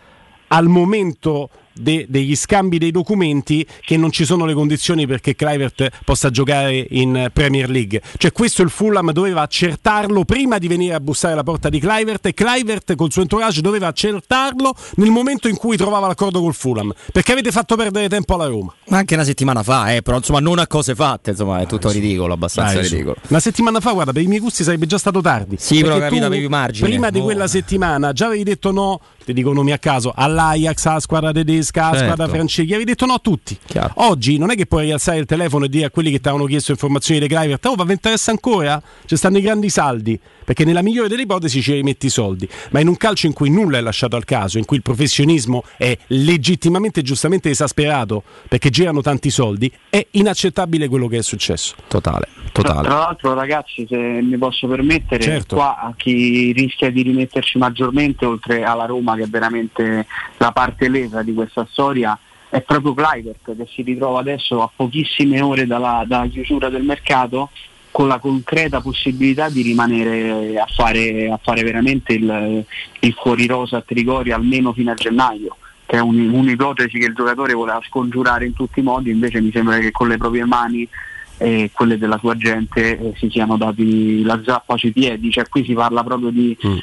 al 0.48 0.66
momento 0.66 1.48
de- 1.74 2.06
degli 2.08 2.36
scambi 2.36 2.78
dei 2.78 2.90
documenti 2.90 3.66
che 3.80 3.96
non 3.96 4.10
ci 4.10 4.24
sono 4.24 4.44
le 4.44 4.54
condizioni 4.54 5.06
perché 5.06 5.34
Clivert 5.34 5.88
possa 6.04 6.30
giocare 6.30 6.86
in 6.90 7.30
Premier 7.32 7.68
League. 7.68 8.00
Cioè 8.16 8.32
questo 8.32 8.62
il 8.62 8.70
Fulham 8.70 9.12
doveva 9.12 9.42
accertarlo 9.42 10.24
prima 10.24 10.58
di 10.58 10.68
venire 10.68 10.94
a 10.94 11.00
bussare 11.00 11.32
alla 11.32 11.42
porta 11.42 11.68
di 11.68 11.78
Clivert 11.78 12.26
e 12.26 12.34
Clivert 12.34 12.94
col 12.94 13.12
suo 13.12 13.22
entourage 13.22 13.60
doveva 13.60 13.88
accertarlo 13.88 14.74
nel 14.96 15.10
momento 15.10 15.48
in 15.48 15.56
cui 15.56 15.76
trovava 15.76 16.06
l'accordo 16.06 16.40
col 16.40 16.54
Fulham 16.54 16.92
perché 17.12 17.32
avete 17.32 17.50
fatto 17.50 17.76
perdere 17.76 18.08
tempo 18.08 18.34
alla 18.34 18.46
Roma. 18.46 18.74
Ma 18.88 18.98
anche 18.98 19.14
una 19.14 19.24
settimana 19.24 19.62
fa, 19.62 19.94
eh, 19.94 20.02
però 20.02 20.18
insomma 20.18 20.40
non 20.40 20.58
a 20.58 20.66
cose 20.66 20.94
fatte, 20.94 21.30
insomma 21.30 21.60
è 21.60 21.66
tutto 21.66 21.88
ah, 21.88 21.92
ridicolo, 21.92 22.34
abbastanza 22.34 22.80
Dai, 22.80 22.88
ridicolo. 22.88 23.16
Una 23.28 23.40
settimana 23.40 23.80
fa, 23.80 23.92
guarda, 23.92 24.12
per 24.12 24.22
i 24.22 24.26
miei 24.26 24.40
gusti 24.40 24.62
sarebbe 24.62 24.86
già 24.86 24.98
stato 24.98 25.20
tardi. 25.20 25.56
Sì, 25.58 25.80
però 25.80 25.98
capito, 25.98 26.24
avevi 26.26 26.48
margine. 26.48 26.88
Prima 26.88 27.10
di 27.10 27.20
quella 27.20 27.46
settimana 27.46 28.12
già 28.12 28.26
avevi 28.26 28.42
detto 28.44 28.70
no, 28.70 29.00
ti 29.24 29.32
dico 29.32 29.52
nomi 29.52 29.72
a 29.72 29.78
caso, 29.78 30.12
all'Ajax, 30.14 30.86
alla 30.86 31.00
squadra 31.00 31.32
tedesca, 31.32 31.86
alla 31.86 31.98
certo. 31.98 32.12
squadra 32.12 32.34
francese, 32.34 32.68
gli 32.68 32.74
avevi 32.74 32.90
detto 32.90 33.06
no 33.06 33.14
a 33.14 33.18
tutti. 33.18 33.56
Chiaro. 33.64 33.92
Oggi 33.96 34.38
non 34.38 34.50
è 34.50 34.54
che 34.54 34.66
puoi 34.66 34.84
rialzare 34.84 35.18
il 35.18 35.26
telefono 35.26 35.64
e 35.64 35.68
dire 35.68 35.86
a 35.86 35.90
quelli 35.90 36.10
che 36.10 36.20
ti 36.20 36.28
avevano 36.28 36.48
chiesto 36.48 36.72
informazioni 36.72 37.20
di 37.20 37.26
Clivert, 37.26 37.64
oh, 37.66 37.74
ma 37.74 37.84
vi 37.84 37.92
interessa 37.92 38.30
ancora? 38.30 38.80
Ci 39.06 39.16
stanno 39.16 39.38
i 39.38 39.40
grandi 39.40 39.70
saldi, 39.70 40.18
perché 40.44 40.64
nella 40.64 40.82
migliore 40.82 41.08
delle 41.08 41.22
ipotesi 41.22 41.62
ci 41.62 41.72
rimetti 41.72 42.06
i 42.06 42.10
soldi, 42.10 42.48
ma 42.70 42.80
in 42.80 42.88
un 42.88 42.96
calcio 42.96 43.26
in 43.26 43.32
cui 43.32 43.50
nulla 43.50 43.78
è 43.78 43.80
lasciato 43.80 44.16
al 44.16 44.24
caso, 44.24 44.58
in 44.58 44.64
cui 44.64 44.76
il 44.76 44.82
professionismo 44.82 45.64
è 45.76 45.96
legittimamente 46.08 47.00
e 47.00 47.02
giustamente 47.02 47.50
esasperato 47.50 48.22
perché 48.48 48.70
girano 48.70 49.00
tanti 49.00 49.30
soldi, 49.30 49.72
è 49.88 50.06
inaccettabile 50.12 50.88
quello 50.88 51.08
che 51.08 51.18
è 51.18 51.22
successo. 51.22 51.74
Totale, 51.88 52.28
totale. 52.62 52.86
Tra 52.86 52.98
l'altro 52.98 53.34
ragazzi, 53.34 53.86
se 53.88 53.96
mi 53.96 54.36
posso 54.38 54.66
permettere, 54.68 55.22
certo. 55.22 55.56
qua 55.56 55.78
a 55.78 55.92
chi 55.96 56.52
rischia 56.52 56.90
di 56.90 57.02
rimetterci 57.02 57.58
maggiormente, 57.58 58.24
oltre 58.24 58.62
alla 58.62 58.86
Roma 58.86 59.16
che 59.16 59.24
è 59.24 59.28
veramente 59.28 60.06
la 60.36 60.52
parte 60.52 60.88
lesa 60.88 61.22
di 61.22 61.34
questa 61.34 61.66
storia, 61.70 62.18
è 62.48 62.60
proprio 62.60 62.94
Clivert 62.94 63.56
che 63.56 63.66
si 63.68 63.82
ritrova 63.82 64.20
adesso 64.20 64.62
a 64.62 64.70
pochissime 64.74 65.40
ore 65.40 65.66
dalla, 65.66 66.04
dalla 66.06 66.28
chiusura 66.28 66.68
del 66.68 66.84
mercato 66.84 67.50
con 67.90 68.06
la 68.08 68.18
concreta 68.18 68.80
possibilità 68.80 69.48
di 69.48 69.62
rimanere 69.62 70.58
a 70.58 70.66
fare, 70.66 71.30
a 71.30 71.38
fare 71.42 71.62
veramente 71.62 72.12
il, 72.12 72.64
il 73.00 73.12
fuori 73.14 73.46
rosa 73.46 73.78
a 73.78 73.82
Trigoria 73.82 74.36
almeno 74.36 74.72
fino 74.72 74.92
a 74.92 74.94
gennaio 74.94 75.56
che 75.86 75.96
è 75.96 76.00
un, 76.00 76.30
un'ipotesi 76.30 76.98
che 76.98 77.06
il 77.06 77.14
giocatore 77.14 77.52
voleva 77.52 77.80
scongiurare 77.86 78.46
in 78.46 78.54
tutti 78.54 78.80
i 78.80 78.82
modi, 78.82 79.10
invece 79.10 79.40
mi 79.40 79.50
sembra 79.52 79.78
che 79.78 79.90
con 79.90 80.08
le 80.08 80.16
proprie 80.16 80.44
mani 80.44 80.88
e 81.36 81.70
quelle 81.72 81.98
della 81.98 82.18
sua 82.18 82.36
gente 82.36 82.98
eh, 82.98 83.12
si 83.16 83.28
siano 83.30 83.56
dati 83.56 84.22
la 84.22 84.40
zappa 84.44 84.76
sui 84.76 84.92
piedi, 84.92 85.30
cioè 85.30 85.48
qui 85.48 85.64
si 85.64 85.74
parla 85.74 86.02
proprio 86.02 86.30
di, 86.30 86.56
mm 86.64 86.78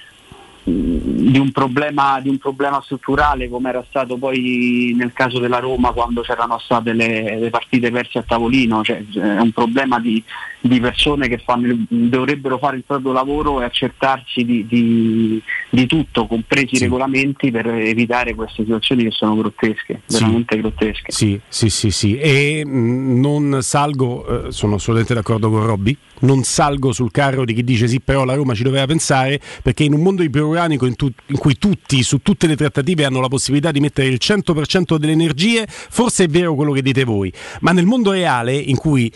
di 0.63 1.39
un, 1.39 1.51
problema, 1.51 2.19
di 2.21 2.29
un 2.29 2.37
problema 2.37 2.81
strutturale 2.83 3.49
come 3.49 3.69
era 3.69 3.83
stato 3.89 4.17
poi 4.17 4.93
nel 4.95 5.11
caso 5.11 5.39
della 5.39 5.57
Roma 5.57 5.91
quando 5.91 6.21
c'erano 6.21 6.59
state 6.59 6.93
le, 6.93 7.39
le 7.39 7.49
partite 7.49 7.89
perse 7.89 8.19
a 8.19 8.23
tavolino, 8.23 8.83
cioè, 8.83 9.03
è 9.13 9.39
un 9.39 9.51
problema 9.51 9.99
di, 9.99 10.23
di 10.59 10.79
persone 10.79 11.27
che 11.27 11.39
fanno, 11.39 11.75
dovrebbero 11.87 12.59
fare 12.59 12.77
il 12.77 12.83
proprio 12.85 13.11
lavoro 13.11 13.61
e 13.61 13.65
accertarsi 13.65 14.45
di, 14.45 14.67
di, 14.67 15.41
di 15.69 15.85
tutto, 15.87 16.27
compresi 16.27 16.75
sì. 16.75 16.83
i 16.83 16.85
regolamenti, 16.85 17.49
per 17.49 17.67
evitare 17.67 18.35
queste 18.35 18.63
situazioni 18.63 19.03
che 19.03 19.11
sono 19.11 19.35
grottesche, 19.35 20.01
sì. 20.05 20.19
veramente 20.19 20.57
grottesche. 20.57 21.11
Sì, 21.11 21.39
sì, 21.47 21.69
sì, 21.69 21.89
sì. 21.89 22.17
E 22.17 22.63
mh, 22.63 22.69
mm, 22.69 23.19
non 23.19 23.57
salgo, 23.61 24.47
eh, 24.47 24.51
sono 24.51 24.75
assolutamente 24.75 25.15
d'accordo 25.15 25.49
con 25.49 25.65
Robby, 25.65 25.97
non 26.21 26.43
salgo 26.43 26.91
sul 26.91 27.11
carro 27.11 27.45
di 27.45 27.53
chi 27.53 27.63
dice 27.63 27.87
sì, 27.87 27.99
però 27.99 28.23
la 28.25 28.33
Roma 28.33 28.53
ci 28.53 28.63
doveva 28.63 28.85
pensare, 28.85 29.39
perché 29.61 29.83
in 29.83 29.93
un 29.93 30.01
mondo 30.01 30.23
iperorganico 30.23 30.85
in, 30.85 30.95
tu- 30.95 31.11
in 31.27 31.37
cui 31.37 31.57
tutti, 31.57 32.03
su 32.03 32.21
tutte 32.21 32.47
le 32.47 32.55
trattative, 32.55 33.05
hanno 33.05 33.21
la 33.21 33.27
possibilità 33.27 33.71
di 33.71 33.79
mettere 33.79 34.07
il 34.07 34.19
100% 34.21 34.97
delle 34.97 35.13
energie, 35.13 35.65
forse 35.67 36.25
è 36.25 36.27
vero 36.27 36.55
quello 36.55 36.71
che 36.71 36.81
dite 36.81 37.03
voi, 37.03 37.31
ma 37.61 37.71
nel 37.71 37.85
mondo 37.85 38.11
reale 38.11 38.55
in 38.55 38.77
cui 38.77 39.11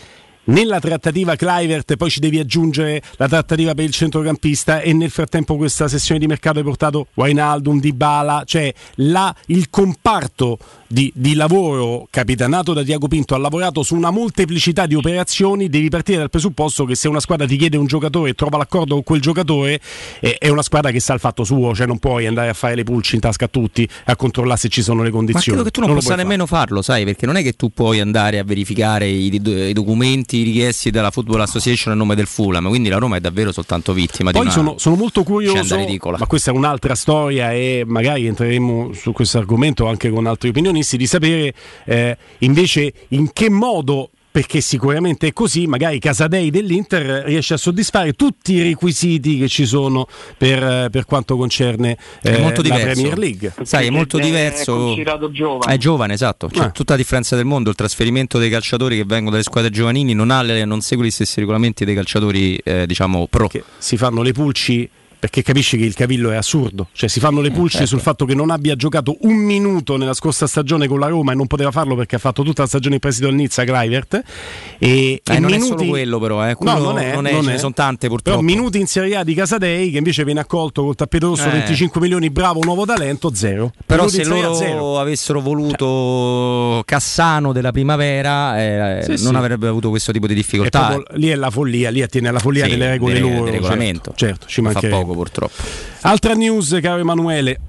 nella 0.46 0.80
trattativa 0.80 1.36
Clivert 1.36 1.96
poi 1.96 2.10
ci 2.10 2.20
devi 2.20 2.38
aggiungere 2.38 3.02
la 3.16 3.28
trattativa 3.28 3.74
per 3.74 3.84
il 3.84 3.92
centrocampista 3.92 4.80
e 4.80 4.92
nel 4.92 5.10
frattempo 5.10 5.56
questa 5.56 5.88
sessione 5.88 6.20
di 6.20 6.26
mercato 6.26 6.58
hai 6.58 6.64
portato 6.64 7.08
Wainaldum, 7.14 7.80
Dybala, 7.80 8.42
cioè 8.44 8.72
la, 8.96 9.34
il 9.46 9.68
comparto 9.70 10.58
di, 10.88 11.10
di, 11.14 11.34
lavoro 11.34 12.06
capitanato 12.10 12.72
da 12.72 12.82
Diago 12.82 13.08
Pinto 13.08 13.34
ha 13.34 13.38
lavorato 13.38 13.82
su 13.82 13.96
una 13.96 14.10
molteplicità 14.10 14.86
di 14.86 14.94
operazioni, 14.94 15.68
devi 15.68 15.88
partire 15.88 16.18
dal 16.18 16.30
presupposto 16.30 16.84
che 16.84 16.94
se 16.94 17.08
una 17.08 17.20
squadra 17.20 17.46
ti 17.46 17.56
chiede 17.56 17.76
un 17.76 17.86
giocatore 17.86 18.30
e 18.30 18.34
trova 18.34 18.56
l'accordo 18.56 18.94
con 18.94 19.02
quel 19.02 19.20
giocatore 19.20 19.80
eh, 20.20 20.36
è 20.38 20.48
una 20.48 20.62
squadra 20.62 20.90
che 20.90 21.00
sa 21.00 21.14
il 21.14 21.20
fatto 21.20 21.44
suo, 21.44 21.74
cioè 21.74 21.86
non 21.86 21.98
puoi 21.98 22.26
andare 22.26 22.48
a 22.48 22.54
fare 22.54 22.74
le 22.76 22.84
pulci 22.84 23.16
in 23.16 23.20
tasca 23.20 23.46
a 23.46 23.48
tutti 23.48 23.88
a 24.04 24.16
controllare 24.16 24.58
se 24.58 24.68
ci 24.68 24.82
sono 24.82 25.02
le 25.02 25.10
condizioni. 25.10 25.58
Ma 25.58 25.62
credo 25.62 25.64
che 25.64 25.70
tu 25.70 25.80
non, 25.80 25.90
non 25.90 25.98
possa 25.98 26.14
nemmeno 26.14 26.46
fare. 26.46 26.60
farlo, 26.66 26.82
sai, 26.82 27.04
perché 27.04 27.26
non 27.26 27.36
è 27.36 27.42
che 27.42 27.54
tu 27.54 27.70
puoi 27.70 28.00
andare 28.00 28.38
a 28.38 28.44
verificare 28.44 29.08
i, 29.08 29.34
i, 29.34 29.72
documenti 29.72 30.35
richiesti 30.44 30.90
dalla 30.90 31.10
Football 31.10 31.40
Association 31.40 31.92
a 31.92 31.96
nome 31.96 32.14
del 32.14 32.26
Fulham, 32.26 32.68
quindi 32.68 32.88
la 32.88 32.98
Roma 32.98 33.16
è 33.16 33.20
davvero 33.20 33.50
soltanto 33.50 33.92
vittima 33.92 34.30
Poi 34.30 34.44
di 34.44 34.50
sono, 34.50 34.78
sono 34.78 34.94
molto 34.94 35.24
curioso, 35.24 35.76
ma 36.18 36.26
questa 36.26 36.52
è 36.52 36.54
un'altra 36.54 36.94
storia 36.94 37.52
e 37.52 37.82
magari 37.84 38.26
entreremo 38.26 38.92
su 38.92 39.12
questo 39.12 39.38
argomento 39.38 39.86
anche 39.86 40.10
con 40.10 40.26
altre 40.26 40.50
opinioni 40.50 40.76
protagonisti 40.76 40.96
di 40.96 41.06
sapere 41.06 41.54
eh, 41.84 42.16
invece 42.38 42.92
in 43.08 43.32
che 43.32 43.48
modo 43.50 44.10
perché 44.36 44.60
sicuramente 44.60 45.28
è 45.28 45.32
così, 45.32 45.66
magari 45.66 45.98
Casadei 45.98 46.50
dell'Inter 46.50 47.24
riesce 47.24 47.54
a 47.54 47.56
soddisfare 47.56 48.12
tutti 48.12 48.52
i 48.52 48.62
requisiti 48.62 49.38
che 49.38 49.48
ci 49.48 49.64
sono 49.64 50.06
per, 50.36 50.90
per 50.90 51.06
quanto 51.06 51.38
concerne 51.38 51.96
eh, 52.20 52.38
la 52.38 52.52
Premier 52.52 53.16
League. 53.16 53.54
Sai, 53.62 53.86
è 53.86 53.90
molto 53.90 54.18
diverso. 54.18 54.94
È 54.94 55.30
giovane. 55.30 55.72
È 55.72 55.78
giovane, 55.78 56.12
esatto. 56.12 56.48
C'è 56.48 56.64
ah. 56.64 56.70
tutta 56.70 56.92
la 56.92 56.98
differenza 56.98 57.34
del 57.34 57.46
mondo. 57.46 57.70
Il 57.70 57.76
trasferimento 57.76 58.36
dei 58.36 58.50
calciatori 58.50 58.98
che 58.98 59.04
vengono 59.06 59.30
dalle 59.30 59.42
squadre 59.42 59.70
giovanili 59.70 60.12
non, 60.12 60.30
ha, 60.30 60.42
non 60.66 60.82
segue 60.82 61.06
gli 61.06 61.10
stessi 61.10 61.40
regolamenti 61.40 61.86
dei 61.86 61.94
calciatori, 61.94 62.56
eh, 62.62 62.86
diciamo, 62.86 63.28
pro. 63.28 63.48
Che 63.48 63.64
si 63.78 63.96
fanno 63.96 64.20
le 64.20 64.32
pulci 64.32 64.86
perché 65.26 65.42
capisci 65.42 65.76
che 65.76 65.84
il 65.84 65.94
cavillo 65.94 66.30
è 66.30 66.36
assurdo, 66.36 66.86
cioè 66.92 67.08
si 67.08 67.18
fanno 67.18 67.40
le 67.40 67.50
pulce 67.50 67.78
certo. 67.78 67.86
sul 67.88 68.00
fatto 68.00 68.24
che 68.26 68.34
non 68.34 68.50
abbia 68.50 68.76
giocato 68.76 69.16
un 69.22 69.34
minuto 69.34 69.96
nella 69.96 70.14
scorsa 70.14 70.46
stagione 70.46 70.86
con 70.86 71.00
la 71.00 71.08
Roma 71.08 71.32
e 71.32 71.34
non 71.34 71.48
poteva 71.48 71.72
farlo 71.72 71.96
perché 71.96 72.14
ha 72.14 72.18
fatto 72.20 72.44
tutta 72.44 72.62
la 72.62 72.68
stagione 72.68 72.94
in 72.94 73.00
prestito 73.00 73.26
al 73.26 73.34
Nizza 73.34 73.64
Kluivert 73.64 74.22
e, 74.78 75.14
eh, 75.14 75.20
e 75.24 75.38
non 75.40 75.50
minuti... 75.50 75.56
è 75.56 75.76
solo 75.78 75.84
quello 75.88 76.20
però, 76.20 76.48
eh. 76.48 76.54
quello 76.54 76.78
no, 76.78 76.78
non 76.78 76.98
è, 76.98 77.12
non 77.12 77.26
è, 77.26 77.32
non 77.32 77.42
ce 77.42 77.50
ne 77.50 77.58
sono 77.58 77.72
tante 77.72 78.06
purtroppo. 78.06 78.38
Però 78.38 78.48
minuti 78.48 78.78
in 78.78 78.86
Serie 78.86 79.16
A 79.16 79.24
di 79.24 79.34
Casadei 79.34 79.90
che 79.90 79.98
invece 79.98 80.22
viene 80.22 80.38
accolto 80.38 80.84
col 80.84 80.94
tappeto 80.94 81.26
rosso 81.26 81.48
eh. 81.48 81.50
25 81.50 82.00
milioni, 82.00 82.30
bravo 82.30 82.62
nuovo 82.62 82.84
talento, 82.84 83.34
zero. 83.34 83.72
Però 83.84 84.04
minuti 84.04 84.22
se 84.22 84.28
loro 84.28 84.54
zero. 84.54 85.00
avessero 85.00 85.40
voluto 85.40 86.74
cioè. 86.74 86.84
Cassano 86.84 87.52
della 87.52 87.72
primavera 87.72 88.60
eh, 88.60 89.02
sì, 89.02 89.24
non 89.24 89.32
sì. 89.32 89.38
avrebbe 89.38 89.66
avuto 89.66 89.90
questo 89.90 90.12
tipo 90.12 90.28
di 90.28 90.34
difficoltà. 90.34 90.86
Proprio, 90.86 91.18
lì 91.18 91.30
è 91.30 91.34
la 91.34 91.50
follia, 91.50 91.90
lì 91.90 92.00
attiene 92.00 92.28
alla 92.28 92.38
follia 92.38 92.64
sì, 92.66 92.70
delle 92.70 92.90
regole 92.90 93.14
delle, 93.14 93.28
loro. 93.28 93.44
Del 93.44 93.52
regolamento. 93.54 94.12
Certo, 94.14 94.46
certo 94.46 94.46
ci 94.46 94.60
manca 94.60 94.88
poco 94.88 95.14
purtroppo. 95.16 95.54
Altra 96.02 96.34
news, 96.34 96.78
caro 96.80 97.00
Emanuele. 97.00 97.60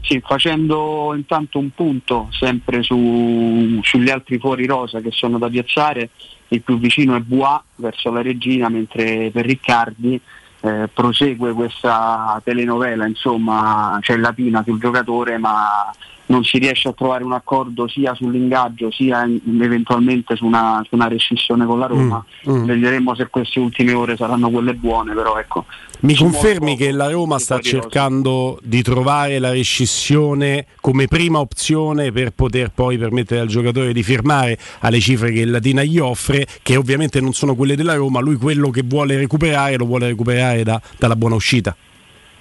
Sì, 0.00 0.22
facendo 0.24 1.12
intanto 1.14 1.58
un 1.58 1.70
punto 1.74 2.28
sempre 2.30 2.82
su, 2.82 3.78
sugli 3.82 4.08
altri 4.08 4.38
fuori 4.38 4.64
rosa 4.64 5.00
che 5.00 5.10
sono 5.10 5.36
da 5.36 5.48
piazzare, 5.48 6.08
il 6.48 6.62
più 6.62 6.78
vicino 6.78 7.14
è 7.14 7.20
Bois 7.20 7.60
verso 7.76 8.10
la 8.10 8.22
regina, 8.22 8.70
mentre 8.70 9.30
per 9.30 9.44
Riccardi 9.44 10.18
eh, 10.60 10.88
prosegue 10.92 11.52
questa 11.52 12.40
telenovela, 12.42 13.06
insomma 13.06 13.98
c'è 14.00 14.16
la 14.16 14.32
pina 14.32 14.62
sul 14.64 14.80
giocatore 14.80 15.36
ma 15.36 15.92
non 16.28 16.44
si 16.44 16.58
riesce 16.58 16.88
a 16.88 16.92
trovare 16.92 17.24
un 17.24 17.32
accordo 17.32 17.88
sia 17.88 18.14
sull'ingaggio 18.14 18.90
sia 18.90 19.24
in, 19.24 19.62
eventualmente 19.62 20.36
su 20.36 20.46
una, 20.46 20.82
su 20.88 20.94
una, 20.94 21.08
rescissione 21.08 21.66
con 21.66 21.78
la 21.78 21.86
Roma. 21.86 22.24
Mm, 22.48 22.52
mm. 22.52 22.64
Vedremo 22.64 23.14
se 23.14 23.28
queste 23.28 23.60
ultime 23.60 23.92
ore 23.92 24.16
saranno 24.16 24.50
quelle 24.50 24.74
buone, 24.74 25.14
però 25.14 25.38
ecco. 25.38 25.64
Mi 26.00 26.14
confermi 26.14 26.76
che 26.76 26.92
la 26.92 27.10
Roma 27.10 27.38
sta 27.38 27.58
cercando 27.58 28.60
di 28.62 28.82
trovare 28.82 29.40
la 29.40 29.50
rescissione 29.50 30.66
come 30.80 31.08
prima 31.08 31.40
opzione 31.40 32.12
per 32.12 32.30
poter 32.30 32.70
poi 32.72 32.96
permettere 32.96 33.40
al 33.40 33.48
giocatore 33.48 33.92
di 33.92 34.04
firmare 34.04 34.56
alle 34.80 35.00
cifre 35.00 35.32
che 35.32 35.40
il 35.40 35.50
Latina 35.50 35.82
gli 35.82 35.98
offre, 35.98 36.46
che 36.62 36.76
ovviamente 36.76 37.20
non 37.20 37.32
sono 37.32 37.56
quelle 37.56 37.74
della 37.74 37.94
Roma, 37.94 38.20
lui 38.20 38.36
quello 38.36 38.70
che 38.70 38.82
vuole 38.84 39.16
recuperare 39.16 39.76
lo 39.76 39.86
vuole 39.86 40.06
recuperare 40.06 40.62
da, 40.62 40.80
dalla 40.96 41.16
buona 41.16 41.34
uscita. 41.34 41.74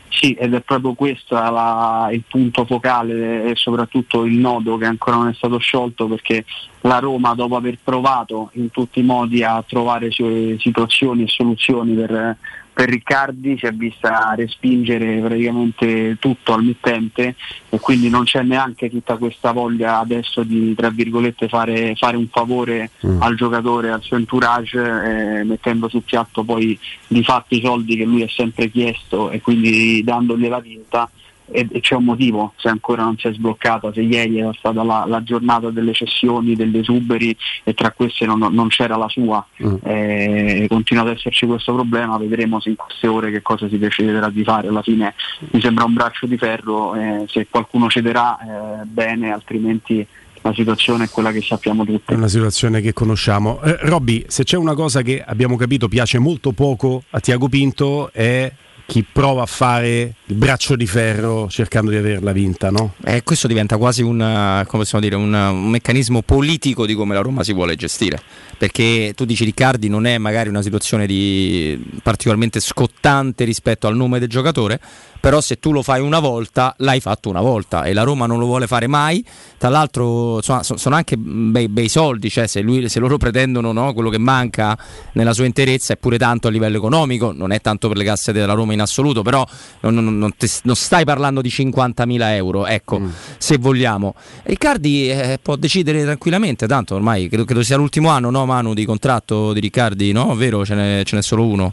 Sì, 0.09 0.33
ed 0.33 0.53
è 0.53 0.61
proprio 0.61 0.93
questo 0.93 1.35
la, 1.35 2.09
il 2.11 2.23
punto 2.27 2.65
focale 2.65 3.51
e 3.51 3.55
soprattutto 3.55 4.23
il 4.23 4.33
nodo 4.33 4.77
che 4.77 4.85
ancora 4.85 5.17
non 5.17 5.27
è 5.27 5.33
stato 5.33 5.57
sciolto 5.59 6.07
perché 6.07 6.45
la 6.81 6.99
Roma 6.99 7.33
dopo 7.35 7.55
aver 7.55 7.77
provato 7.83 8.49
in 8.53 8.71
tutti 8.71 8.99
i 8.99 9.03
modi 9.03 9.43
a 9.43 9.63
trovare 9.67 10.09
situazioni 10.11 11.23
e 11.23 11.27
soluzioni 11.27 11.93
per, 11.93 12.37
per 12.77 12.89
Riccardi 12.89 13.57
si 13.57 13.65
è 13.65 13.71
vista 13.71 14.35
respingere 14.35 15.19
praticamente 15.19 16.17
tutto 16.19 16.53
al 16.53 16.63
mittente 16.63 17.33
e 17.69 17.79
quindi 17.79 18.07
non 18.07 18.23
c'è 18.23 18.43
neanche 18.43 18.87
tutta 18.87 19.17
questa 19.17 19.51
voglia 19.51 19.97
adesso 19.97 20.43
di 20.43 20.75
tra 20.75 20.91
virgolette 20.91 21.47
fare, 21.47 21.95
fare 21.95 22.17
un 22.17 22.27
favore 22.27 22.91
mm. 23.03 23.19
al 23.19 23.33
giocatore, 23.33 23.89
al 23.89 24.03
suo 24.03 24.17
entourage 24.17 24.79
eh, 24.79 25.43
mettendo 25.43 25.89
sul 25.89 26.03
piatto 26.03 26.43
poi 26.43 26.77
di 27.07 27.23
fatto 27.23 27.55
i 27.55 27.61
soldi 27.61 27.95
che 27.95 28.05
lui 28.05 28.21
ha 28.21 28.29
sempre 28.29 28.69
chiesto 28.69 29.31
e 29.31 29.41
quindi 29.41 30.03
dandogli 30.03 30.47
la 30.47 30.59
vinta 30.59 31.09
e, 31.49 31.67
e, 31.71 31.79
c'è 31.79 31.95
un 31.95 32.03
motivo 32.05 32.53
se 32.57 32.69
ancora 32.69 33.03
non 33.03 33.17
si 33.17 33.27
è 33.27 33.33
sbloccata, 33.33 33.91
se 33.93 34.01
ieri 34.01 34.39
era 34.39 34.53
stata 34.53 34.83
la, 34.83 35.05
la 35.07 35.23
giornata 35.23 35.69
delle 35.69 35.93
cessioni, 35.93 36.55
degli 36.55 36.77
esuberi 36.77 37.35
e 37.63 37.73
tra 37.73 37.91
queste 37.91 38.25
non, 38.25 38.39
non 38.51 38.67
c'era 38.67 38.97
la 38.97 39.09
sua, 39.09 39.45
mm. 39.63 39.75
eh, 39.83 40.65
continua 40.69 41.03
ad 41.03 41.09
esserci 41.09 41.45
questo 41.45 41.73
problema, 41.73 42.17
vedremo 42.17 42.59
se 42.59 42.69
in 42.69 42.75
queste 42.75 43.07
ore 43.07 43.31
che 43.31 43.41
cosa 43.41 43.67
si 43.67 43.77
deciderà 43.77 44.29
di 44.29 44.43
fare, 44.43 44.67
alla 44.67 44.81
fine 44.81 45.13
mi 45.51 45.61
sembra 45.61 45.85
un 45.85 45.93
braccio 45.93 46.25
di 46.25 46.37
ferro, 46.37 46.95
eh, 46.95 47.25
se 47.27 47.47
qualcuno 47.49 47.89
cederà 47.89 48.37
eh, 48.39 48.85
bene, 48.85 49.31
altrimenti 49.31 50.05
la 50.41 50.53
situazione 50.53 51.05
è 51.05 51.09
quella 51.09 51.31
che 51.31 51.41
sappiamo 51.41 51.83
tutti. 51.83 52.13
È 52.13 52.15
una 52.15 52.27
situazione 52.27 52.79
che 52.81 52.93
conosciamo. 52.93 53.61
Eh, 53.61 53.77
Robby, 53.81 54.25
se 54.27 54.43
c'è 54.43 54.57
una 54.57 54.75
cosa 54.75 55.01
che 55.01 55.21
abbiamo 55.21 55.55
capito 55.55 55.87
piace 55.87 56.19
molto 56.19 56.51
poco 56.51 57.03
a 57.09 57.19
Tiago 57.19 57.49
Pinto 57.49 58.11
è 58.13 58.51
chi 58.87 59.03
prova 59.03 59.43
a 59.43 59.45
fare 59.45 60.15
il 60.25 60.35
braccio 60.35 60.77
di 60.77 60.87
ferro 60.87 61.49
cercando 61.49 61.91
di 61.91 61.97
averla 61.97 62.31
vinta, 62.31 62.71
no? 62.71 62.93
Eh, 63.03 63.21
questo 63.21 63.45
diventa 63.45 63.77
quasi 63.77 64.01
una, 64.01 64.65
dire, 64.99 65.15
un, 65.15 65.33
un, 65.33 65.69
meccanismo 65.69 66.21
politico 66.21 66.85
di 66.85 66.93
come 66.95 67.13
la 67.13 67.19
Roma 67.19 67.43
si 67.43 67.51
vuole 67.51 67.75
gestire. 67.75 68.19
Perché 68.57 69.13
tu 69.15 69.25
dici 69.25 69.43
Riccardi 69.43 69.87
non 69.87 70.05
è 70.05 70.17
magari 70.17 70.49
una 70.49 70.61
situazione 70.61 71.05
di 71.05 71.99
particolarmente 72.01 72.59
scottante 72.59 73.43
rispetto 73.43 73.87
al 73.87 73.95
nome 73.95 74.19
del 74.19 74.29
giocatore, 74.29 74.79
però 75.19 75.41
se 75.41 75.59
tu 75.59 75.71
lo 75.71 75.81
fai 75.81 76.01
una 76.01 76.19
volta 76.19 76.73
l'hai 76.77 76.99
fatto 76.99 77.29
una 77.29 77.41
volta 77.41 77.83
e 77.83 77.93
la 77.93 78.03
Roma 78.03 78.25
non 78.25 78.39
lo 78.39 78.45
vuole 78.45 78.67
fare 78.67 78.87
mai 78.87 79.25
tra 79.57 79.69
l'altro 79.69 80.41
sono 80.41 80.95
anche 80.95 81.17
bei, 81.17 81.67
bei 81.67 81.89
soldi 81.89 82.29
cioè 82.29 82.47
se, 82.47 82.61
lui, 82.61 82.87
se 82.89 82.99
loro 82.99 83.17
pretendono 83.17 83.71
no, 83.71 83.93
quello 83.93 84.09
che 84.09 84.17
manca 84.17 84.77
nella 85.13 85.33
sua 85.33 85.45
interezza 85.45 85.93
è 85.93 85.97
pure 85.97 86.17
tanto 86.17 86.47
a 86.47 86.51
livello 86.51 86.77
economico 86.77 87.31
non 87.31 87.51
è 87.51 87.59
tanto 87.61 87.87
per 87.87 87.97
le 87.97 88.03
casse 88.03 88.31
della 88.31 88.53
Roma 88.53 88.73
in 88.73 88.81
assoluto 88.81 89.21
però 89.21 89.45
non, 89.81 89.95
non, 89.95 90.17
non, 90.17 90.35
te, 90.37 90.49
non 90.63 90.75
stai 90.75 91.03
parlando 91.03 91.41
di 91.41 91.49
50.000 91.49 92.21
euro 92.33 92.65
ecco 92.65 92.99
mm. 92.99 93.09
se 93.37 93.57
vogliamo 93.57 94.15
Riccardi 94.43 95.09
eh, 95.09 95.39
può 95.41 95.55
decidere 95.55 96.03
tranquillamente 96.03 96.67
tanto 96.67 96.95
ormai 96.95 97.27
credo, 97.27 97.45
credo 97.45 97.63
sia 97.63 97.77
l'ultimo 97.77 98.09
anno 98.09 98.29
no 98.29 98.45
Manu 98.47 98.73
di 98.73 98.85
contratto 98.85 99.53
di 99.53 99.59
Riccardi 99.59 100.11
no? 100.11 100.33
vero 100.35 100.65
ce 100.65 100.73
n'è, 100.73 101.03
ce 101.03 101.15
n'è 101.15 101.21
solo 101.21 101.45
uno 101.45 101.71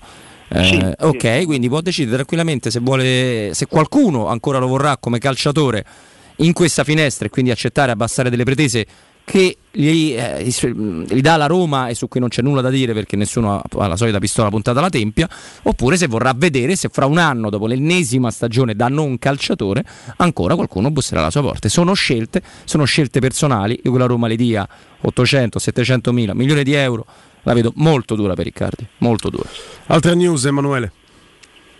eh, 0.48 0.64
sì, 0.64 0.94
ok, 0.98 1.38
sì. 1.38 1.44
quindi 1.46 1.68
può 1.68 1.80
decidere 1.80 2.16
tranquillamente 2.16 2.70
se, 2.70 2.80
vuole, 2.80 3.50
se 3.54 3.66
qualcuno 3.66 4.26
ancora 4.28 4.58
lo 4.58 4.66
vorrà 4.66 4.98
come 4.98 5.18
calciatore 5.18 5.84
in 6.38 6.52
questa 6.52 6.84
finestra 6.84 7.26
e 7.26 7.30
quindi 7.30 7.50
accettare 7.50 7.92
abbassare 7.92 8.28
delle 8.28 8.44
pretese 8.44 8.86
che 9.24 9.56
gli, 9.70 10.14
eh, 10.16 10.44
gli, 10.44 11.20
dà 11.20 11.36
la 11.36 11.46
Roma 11.46 11.88
e 11.88 11.94
su 11.94 12.06
cui 12.08 12.20
non 12.20 12.28
c'è 12.28 12.42
nulla 12.42 12.60
da 12.60 12.70
dire 12.70 12.92
perché 12.92 13.16
nessuno 13.16 13.60
ha 13.60 13.86
la 13.86 13.96
solita 13.96 14.18
pistola 14.18 14.50
puntata 14.50 14.78
alla 14.78 14.90
tempia, 14.90 15.28
oppure 15.62 15.96
se 15.96 16.06
vorrà 16.06 16.32
vedere 16.36 16.76
se 16.76 16.88
fra 16.90 17.06
un 17.06 17.18
anno, 17.18 17.50
dopo 17.50 17.66
l'ennesima 17.66 18.30
stagione 18.30 18.74
da 18.74 18.88
non 18.88 19.18
calciatore, 19.18 19.84
ancora 20.16 20.54
qualcuno 20.54 20.90
busserà 20.90 21.20
alla 21.20 21.30
sua 21.30 21.42
porta. 21.42 21.68
Sono 21.68 21.94
scelte, 21.94 22.42
sono 22.64 22.84
scelte 22.84 23.20
personali, 23.20 23.80
io 23.82 23.92
che 23.92 23.98
la 23.98 24.06
Roma 24.06 24.28
le 24.28 24.36
dia 24.36 24.68
800, 25.00 25.58
700 25.58 26.12
mila, 26.12 26.34
milioni 26.34 26.62
di 26.62 26.74
euro, 26.74 27.06
la 27.42 27.54
vedo 27.54 27.72
molto 27.76 28.14
dura 28.14 28.34
per 28.34 28.44
Riccardi, 28.44 28.86
molto 28.98 29.30
dura. 29.30 29.48
Altra 29.86 30.14
news 30.14 30.44
Emanuele? 30.44 30.92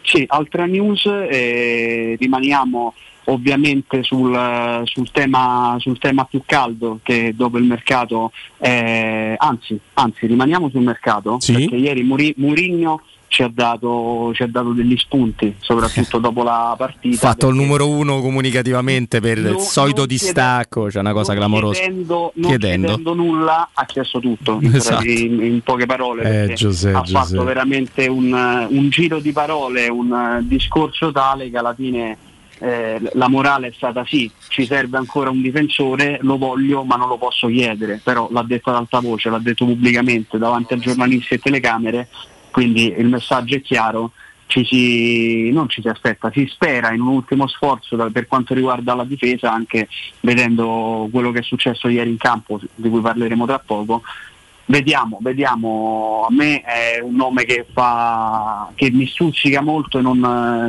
Sì, 0.04 0.24
altra 0.28 0.66
news, 0.66 1.06
eh, 1.06 2.16
rimaniamo 2.20 2.92
ovviamente 3.24 4.02
sul, 4.02 4.82
sul, 4.84 5.10
tema, 5.10 5.76
sul, 5.78 5.98
tema, 5.98 6.24
più 6.24 6.42
caldo 6.44 7.00
che 7.02 7.32
dopo 7.34 7.56
il 7.56 7.64
mercato, 7.64 8.30
eh, 8.58 9.34
anzi, 9.38 9.78
anzi 9.94 10.26
rimaniamo 10.26 10.68
sul 10.68 10.82
mercato 10.82 11.40
sì. 11.40 11.52
perché 11.54 11.76
ieri 11.76 12.02
Muri, 12.02 12.34
Murigno 12.36 13.00
ci 13.34 13.42
ha, 13.42 13.50
dato, 13.52 14.30
ci 14.32 14.44
ha 14.44 14.46
dato 14.46 14.70
degli 14.70 14.96
spunti, 14.96 15.56
soprattutto 15.58 16.18
dopo 16.18 16.44
la 16.44 16.72
partita. 16.78 17.16
Fatto 17.16 17.48
il 17.48 17.56
numero 17.56 17.88
uno 17.88 18.20
comunicativamente 18.20 19.18
per 19.18 19.38
non, 19.38 19.54
il 19.54 19.58
solito 19.58 20.06
distacco, 20.06 20.84
c'è 20.84 21.00
una 21.00 21.12
cosa 21.12 21.34
clamorosa. 21.34 21.80
Chiedendo, 21.80 22.30
non 22.36 22.48
chiedendo. 22.48 22.86
chiedendo 22.86 23.14
nulla, 23.14 23.70
ha 23.72 23.84
chiesto 23.86 24.20
tutto, 24.20 24.60
esatto. 24.72 25.04
in, 25.04 25.42
in, 25.42 25.60
poche 25.62 25.84
parole. 25.84 26.44
Eh, 26.44 26.54
Giuseppe, 26.54 26.96
ha 26.96 27.00
Giuseppe. 27.02 27.26
fatto 27.26 27.42
veramente 27.42 28.06
un, 28.06 28.66
un 28.70 28.88
giro 28.88 29.18
di 29.18 29.32
parole, 29.32 29.88
un 29.88 30.38
discorso 30.42 31.10
tale 31.10 31.50
che 31.50 31.58
alla 31.58 31.74
fine 31.74 32.16
eh, 32.60 33.00
la 33.14 33.28
morale 33.28 33.66
è 33.66 33.72
stata 33.74 34.04
sì, 34.06 34.30
ci 34.48 34.64
serve 34.64 34.96
ancora 34.96 35.28
un 35.28 35.42
difensore, 35.42 36.18
lo 36.22 36.38
voglio 36.38 36.84
ma 36.84 36.94
non 36.94 37.08
lo 37.08 37.18
posso 37.18 37.48
chiedere, 37.48 38.00
però 38.00 38.28
l'ha 38.30 38.44
detto 38.44 38.70
ad 38.70 38.76
alta 38.76 39.00
voce, 39.00 39.28
l'ha 39.28 39.40
detto 39.40 39.64
pubblicamente 39.64 40.38
davanti 40.38 40.74
a 40.74 40.78
giornalisti 40.78 41.34
e 41.34 41.38
telecamere, 41.38 42.08
quindi 42.54 42.94
il 42.96 43.08
messaggio 43.08 43.56
è 43.56 43.60
chiaro, 43.60 44.12
ci 44.46 44.64
si, 44.64 45.50
non 45.50 45.68
ci 45.68 45.80
si 45.80 45.88
aspetta, 45.88 46.30
si 46.32 46.46
spera 46.46 46.92
in 46.92 47.00
un 47.00 47.08
ultimo 47.08 47.48
sforzo 47.48 47.96
da, 47.96 48.08
per 48.12 48.28
quanto 48.28 48.54
riguarda 48.54 48.94
la 48.94 49.02
difesa, 49.02 49.52
anche 49.52 49.88
vedendo 50.20 51.08
quello 51.10 51.32
che 51.32 51.40
è 51.40 51.42
successo 51.42 51.88
ieri 51.88 52.10
in 52.10 52.16
campo, 52.16 52.60
di 52.76 52.88
cui 52.88 53.00
parleremo 53.00 53.44
tra 53.44 53.58
poco, 53.58 54.02
Vediamo, 54.66 55.18
vediamo, 55.20 56.24
a 56.26 56.32
me 56.32 56.62
è 56.62 56.98
un 57.02 57.16
nome 57.16 57.44
che, 57.44 57.66
fa, 57.70 58.70
che 58.74 58.90
mi 58.90 59.06
stuzzica 59.06 59.60
molto 59.60 59.98
e 59.98 60.00
non 60.00 60.20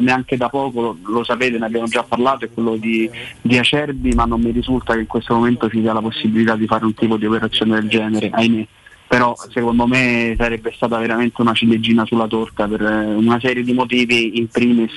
neanche 0.01 0.35
da 0.35 0.49
poco, 0.49 0.81
lo, 0.81 0.97
lo, 1.05 1.23
sapete, 1.23 1.57
ne 1.57 1.65
abbiamo 1.65 1.87
già 1.87 2.03
parlato, 2.03 2.43
è 2.43 2.49
quello 2.51 2.75
di, 2.75 3.09
di, 3.41 3.57
Acerbi, 3.57 4.13
ma 4.13 4.25
non 4.25 4.41
mi 4.41 4.51
risulta 4.51 4.95
che 4.95 4.99
in 4.99 5.07
questo 5.07 5.35
momento 5.35 5.69
ci 5.69 5.79
sia 5.79 5.93
la 5.93 6.01
possibilità 6.01 6.57
di 6.57 6.65
fare 6.65 6.83
un 6.83 6.93
tipo 6.93 7.15
di 7.15 7.25
operazione 7.25 7.79
del 7.79 7.87
genere, 7.87 8.31
ahimè. 8.33 8.67
Però 9.07 9.35
secondo 9.49 9.87
me 9.87 10.35
sarebbe 10.37 10.71
stata 10.75 10.97
veramente 10.97 11.41
una 11.41 11.53
ciliegina 11.53 12.05
sulla 12.05 12.27
torta 12.27 12.67
per 12.67 12.81
una 12.81 13.39
serie 13.39 13.63
di 13.63 13.73
motivi, 13.73 14.37
in 14.39 14.47
primis 14.47 14.93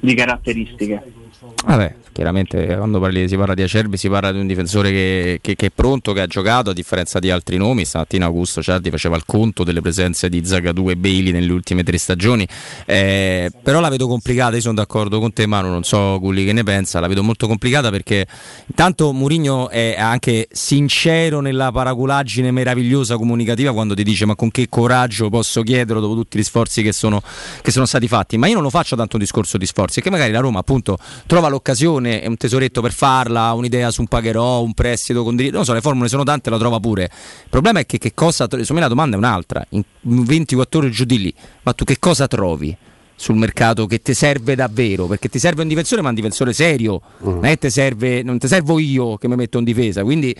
di 0.00 0.14
caratteristiche. 0.14 1.21
Vabbè, 1.64 1.94
chiaramente 2.12 2.76
quando 2.76 3.00
parli, 3.00 3.28
si 3.28 3.36
parla 3.36 3.54
di 3.54 3.62
Acerbi 3.62 3.96
si 3.96 4.08
parla 4.08 4.32
di 4.32 4.38
un 4.38 4.46
difensore 4.46 4.90
che, 4.90 5.38
che, 5.40 5.54
che, 5.54 5.66
è 5.66 5.70
pronto, 5.70 6.12
che 6.12 6.20
ha 6.20 6.26
giocato 6.26 6.70
a 6.70 6.72
differenza 6.72 7.18
di 7.18 7.30
altri 7.30 7.56
nomi. 7.56 7.84
Stamattina 7.84 8.26
Augusto 8.26 8.62
Ciardi 8.62 8.90
faceva 8.90 9.16
il 9.16 9.22
conto 9.24 9.64
delle 9.64 9.80
presenze 9.80 10.28
di 10.28 10.44
Zagadou 10.44 10.90
e 10.90 10.96
Bailey 10.96 11.32
nelle 11.32 11.52
ultime 11.52 11.82
tre 11.82 11.98
stagioni. 11.98 12.46
Eh, 12.84 13.50
però 13.62 13.80
la 13.80 13.88
vedo 13.88 14.08
complicata, 14.08 14.56
io 14.56 14.60
sono 14.60 14.74
d'accordo 14.74 15.20
con 15.20 15.32
te 15.32 15.46
Manu, 15.46 15.68
non 15.68 15.84
so 15.84 16.18
Gulli 16.18 16.44
che 16.44 16.52
ne 16.52 16.64
pensa, 16.64 17.00
la 17.00 17.06
vedo 17.06 17.22
molto 17.22 17.46
complicata 17.46 17.90
perché 17.90 18.26
intanto 18.66 19.12
Mourinho 19.12 19.68
è 19.68 19.96
anche 19.98 20.48
sincero 20.50 21.40
nella 21.40 21.70
paraculaggine 21.70 22.50
meravigliosa 22.50 23.16
comunicativa 23.16 23.72
quando 23.72 23.94
ti 23.94 24.02
dice 24.02 24.26
ma 24.26 24.34
con 24.34 24.50
che 24.50 24.66
coraggio 24.68 25.28
posso 25.28 25.62
chiederlo 25.62 26.00
dopo 26.00 26.14
tutti 26.14 26.38
gli 26.38 26.42
sforzi 26.42 26.82
che 26.82 26.92
sono, 26.92 27.22
che 27.62 27.70
sono 27.70 27.86
stati 27.86 28.08
fatti. 28.08 28.36
Ma 28.36 28.48
io 28.48 28.54
non 28.54 28.62
lo 28.62 28.70
faccio 28.70 28.96
tanto 28.96 29.16
un 29.16 29.22
discorso 29.22 29.58
di 29.58 29.66
sforzi, 29.66 30.00
che 30.00 30.10
magari 30.10 30.32
la 30.32 30.40
Roma 30.40 30.58
appunto 30.58 30.98
trova 31.32 31.48
l'occasione, 31.48 32.20
è 32.20 32.26
un 32.26 32.36
tesoretto 32.36 32.82
per 32.82 32.92
farla, 32.92 33.54
un'idea 33.54 33.90
su 33.90 34.02
un 34.02 34.06
pagherò, 34.06 34.60
un 34.60 34.74
prestito 34.74 35.24
con 35.24 35.34
diritto, 35.34 35.56
non 35.56 35.64
so, 35.64 35.72
le 35.72 35.80
formule 35.80 36.08
sono 36.08 36.24
tante, 36.24 36.50
la 36.50 36.58
trova 36.58 36.78
pure. 36.78 37.04
Il 37.04 37.48
problema 37.48 37.78
è 37.78 37.86
che, 37.86 37.96
che 37.96 38.12
cosa, 38.12 38.44
secondo 38.44 38.74
me 38.74 38.80
la 38.80 38.88
domanda 38.88 39.16
è 39.16 39.18
un'altra, 39.18 39.64
in 39.70 39.82
24 40.02 40.78
ore 40.78 40.90
giù 40.90 41.04
di 41.04 41.18
lì, 41.18 41.34
ma 41.62 41.72
tu 41.72 41.84
che 41.84 41.98
cosa 41.98 42.28
trovi? 42.28 42.76
sul 43.14 43.36
mercato 43.36 43.86
che 43.86 44.02
ti 44.02 44.14
serve 44.14 44.56
davvero 44.56 45.06
perché 45.06 45.28
ti 45.28 45.38
serve 45.38 45.62
un 45.62 45.68
difensore 45.68 46.02
ma 46.02 46.08
un 46.08 46.14
difensore 46.14 46.52
serio 46.52 47.00
uh-huh. 47.18 47.34
non, 47.34 47.44
è 47.44 47.56
te 47.56 47.70
serve, 47.70 48.22
non 48.24 48.38
ti 48.38 48.48
servo 48.48 48.80
io 48.80 49.16
che 49.16 49.28
mi 49.28 49.36
metto 49.36 49.58
in 49.58 49.64
difesa 49.64 50.02
quindi 50.02 50.34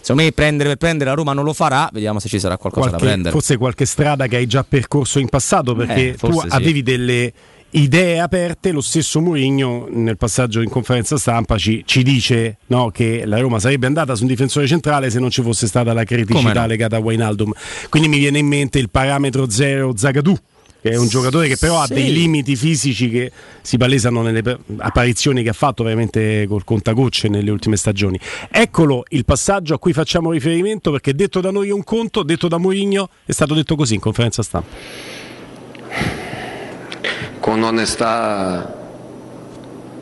secondo 0.00 0.22
me 0.22 0.32
prendere 0.32 0.70
per 0.70 0.76
prendere 0.76 1.10
la 1.10 1.16
Roma 1.16 1.32
non 1.32 1.44
lo 1.44 1.54
farà 1.54 1.88
vediamo 1.90 2.18
se 2.18 2.28
ci 2.28 2.38
sarà 2.38 2.58
qualcosa 2.58 2.88
qualche, 2.88 3.04
da 3.04 3.10
prendere 3.10 3.34
forse 3.34 3.56
qualche 3.56 3.86
strada 3.86 4.26
che 4.26 4.36
hai 4.36 4.46
già 4.46 4.64
percorso 4.68 5.18
in 5.18 5.30
passato 5.30 5.74
perché 5.74 6.08
eh, 6.08 6.14
tu 6.16 6.40
sì. 6.40 6.46
avevi 6.50 6.82
delle 6.82 7.32
idee 7.78 8.20
aperte, 8.20 8.72
lo 8.72 8.80
stesso 8.80 9.20
Mourinho 9.20 9.86
nel 9.90 10.16
passaggio 10.16 10.60
in 10.60 10.70
conferenza 10.70 11.16
stampa 11.18 11.58
ci, 11.58 11.82
ci 11.84 12.02
dice 12.02 12.58
no, 12.68 12.90
che 12.90 13.24
la 13.26 13.38
Roma 13.38 13.58
sarebbe 13.58 13.86
andata 13.86 14.14
su 14.14 14.22
un 14.22 14.28
difensore 14.28 14.66
centrale 14.66 15.10
se 15.10 15.18
non 15.18 15.30
ci 15.30 15.42
fosse 15.42 15.66
stata 15.66 15.92
la 15.92 16.04
criticità 16.04 16.60
no? 16.60 16.66
legata 16.66 16.96
a 16.96 17.00
Wijnaldum. 17.00 17.52
Quindi 17.88 18.08
mi 18.08 18.18
viene 18.18 18.38
in 18.38 18.46
mente 18.46 18.78
il 18.78 18.90
parametro 18.90 19.50
zero 19.50 19.92
Zagadou 19.96 20.36
che 20.80 20.92
è 20.92 20.96
un 20.96 21.08
giocatore 21.08 21.48
che 21.48 21.56
però 21.56 21.80
ha 21.80 21.86
dei 21.88 22.12
limiti 22.12 22.54
fisici 22.54 23.10
che 23.10 23.32
si 23.60 23.76
palesano 23.76 24.22
nelle 24.22 24.58
apparizioni 24.76 25.42
che 25.42 25.48
ha 25.48 25.54
fatto 25.54 25.82
veramente 25.82 26.46
col 26.46 26.62
contagocce 26.62 27.28
nelle 27.28 27.50
ultime 27.50 27.76
stagioni. 27.76 28.20
Eccolo 28.50 29.02
il 29.08 29.24
passaggio 29.24 29.74
a 29.74 29.78
cui 29.78 29.92
facciamo 29.92 30.30
riferimento 30.30 30.92
perché 30.92 31.12
detto 31.12 31.40
da 31.40 31.50
noi 31.50 31.68
è 31.68 31.72
un 31.72 31.82
conto, 31.82 32.22
detto 32.22 32.46
da 32.46 32.58
Mourinho 32.58 33.08
è 33.24 33.32
stato 33.32 33.54
detto 33.54 33.74
così 33.74 33.94
in 33.94 34.00
conferenza 34.00 34.42
stampa 34.42 35.15
con 37.46 37.62
onestà 37.62 38.74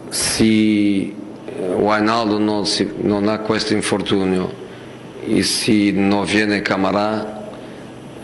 se 0.09 1.15
Wijnaldo 1.77 2.39
non, 2.39 2.65
si, 2.65 2.91
non 3.03 3.29
ha 3.29 3.41
questo 3.41 3.75
infortunio. 3.75 4.51
E 5.27 5.43
se 5.43 5.91
non 5.93 6.25
viene 6.25 6.63
Camarà 6.63 7.51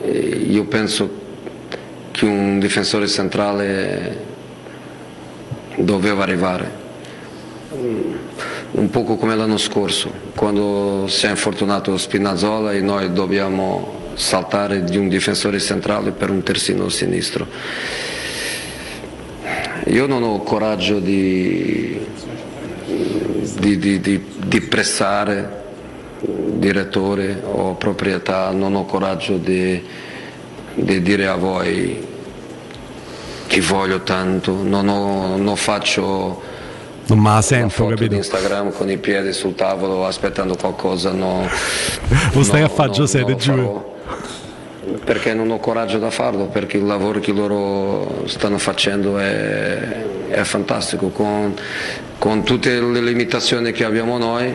eh, 0.00 0.10
io 0.10 0.64
penso 0.64 1.10
che 2.12 2.24
un 2.24 2.58
difensore 2.58 3.06
centrale 3.08 4.24
doveva 5.76 6.22
arrivare. 6.22 6.70
Un 8.70 8.88
poco 8.88 9.16
come 9.16 9.36
l'anno 9.36 9.58
scorso 9.58 10.10
quando 10.34 11.04
si 11.08 11.26
è 11.26 11.28
infortunato 11.28 11.94
Spinazzola 11.98 12.72
e 12.72 12.80
noi 12.80 13.12
dobbiamo 13.12 14.12
saltare 14.14 14.82
di 14.82 14.96
un 14.96 15.08
difensore 15.08 15.60
centrale 15.60 16.10
per 16.12 16.30
un 16.30 16.42
terzino 16.42 16.88
sinistro 16.88 18.19
io 19.86 20.06
non 20.06 20.22
ho 20.22 20.40
coraggio 20.42 20.98
di, 20.98 21.98
di, 23.58 23.78
di, 23.78 24.24
di 24.36 24.60
pressare 24.60 25.58
direttore 26.20 27.40
o 27.44 27.74
proprietà, 27.74 28.50
non 28.50 28.74
ho 28.74 28.84
coraggio 28.84 29.36
di, 29.36 29.82
dire 30.74 31.26
a 31.26 31.36
voi 31.36 32.06
che 33.46 33.60
voglio 33.62 34.02
tanto, 34.02 34.62
non, 34.62 34.88
ho, 34.88 35.36
non 35.36 35.56
faccio 35.56 36.48
non 37.06 37.18
me 37.18 37.30
la 37.30 37.42
sento, 37.42 37.86
capito? 37.86 38.14
Instagram 38.14 38.72
con 38.72 38.88
i 38.88 38.96
piedi 38.96 39.32
sul 39.32 39.56
tavolo 39.56 40.06
aspettando 40.06 40.54
qualcosa, 40.54 41.10
no. 41.10 41.44
Lo 42.32 42.42
stai 42.44 42.60
no, 42.60 42.66
a 42.66 42.68
fare 42.68 42.90
Giuseppe, 42.90 43.34
giuro 43.34 43.98
perché 45.04 45.34
non 45.34 45.50
ho 45.50 45.58
coraggio 45.58 45.98
da 45.98 46.10
farlo, 46.10 46.46
perché 46.46 46.78
il 46.78 46.84
lavoro 46.84 47.20
che 47.20 47.32
loro 47.32 48.24
stanno 48.26 48.58
facendo 48.58 49.18
è, 49.18 49.78
è 50.28 50.42
fantastico, 50.42 51.08
con, 51.08 51.54
con, 52.18 52.42
tutte 52.44 52.80
le 52.80 53.00
limitazioni 53.00 53.72
che 53.72 53.84
abbiamo 53.84 54.16
noi, 54.16 54.54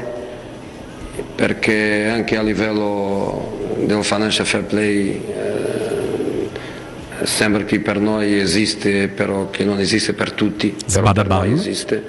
perché 1.36 2.08
anche 2.10 2.38
a 2.38 2.42
livello 2.42 3.76
del 3.78 4.04
financial 4.04 4.46
fair 4.46 4.64
play 4.64 5.10
eh, 5.10 7.26
sembra 7.26 7.64
che 7.64 7.80
per 7.80 8.00
noi 8.00 8.40
esiste, 8.40 9.08
però 9.08 9.50
che 9.52 9.64
non 9.64 9.80
esiste 9.80 10.14
per 10.14 10.32
tutti, 10.32 10.76
però 10.92 11.12
per 11.12 11.28
noi 11.28 11.52
esiste. 11.52 12.04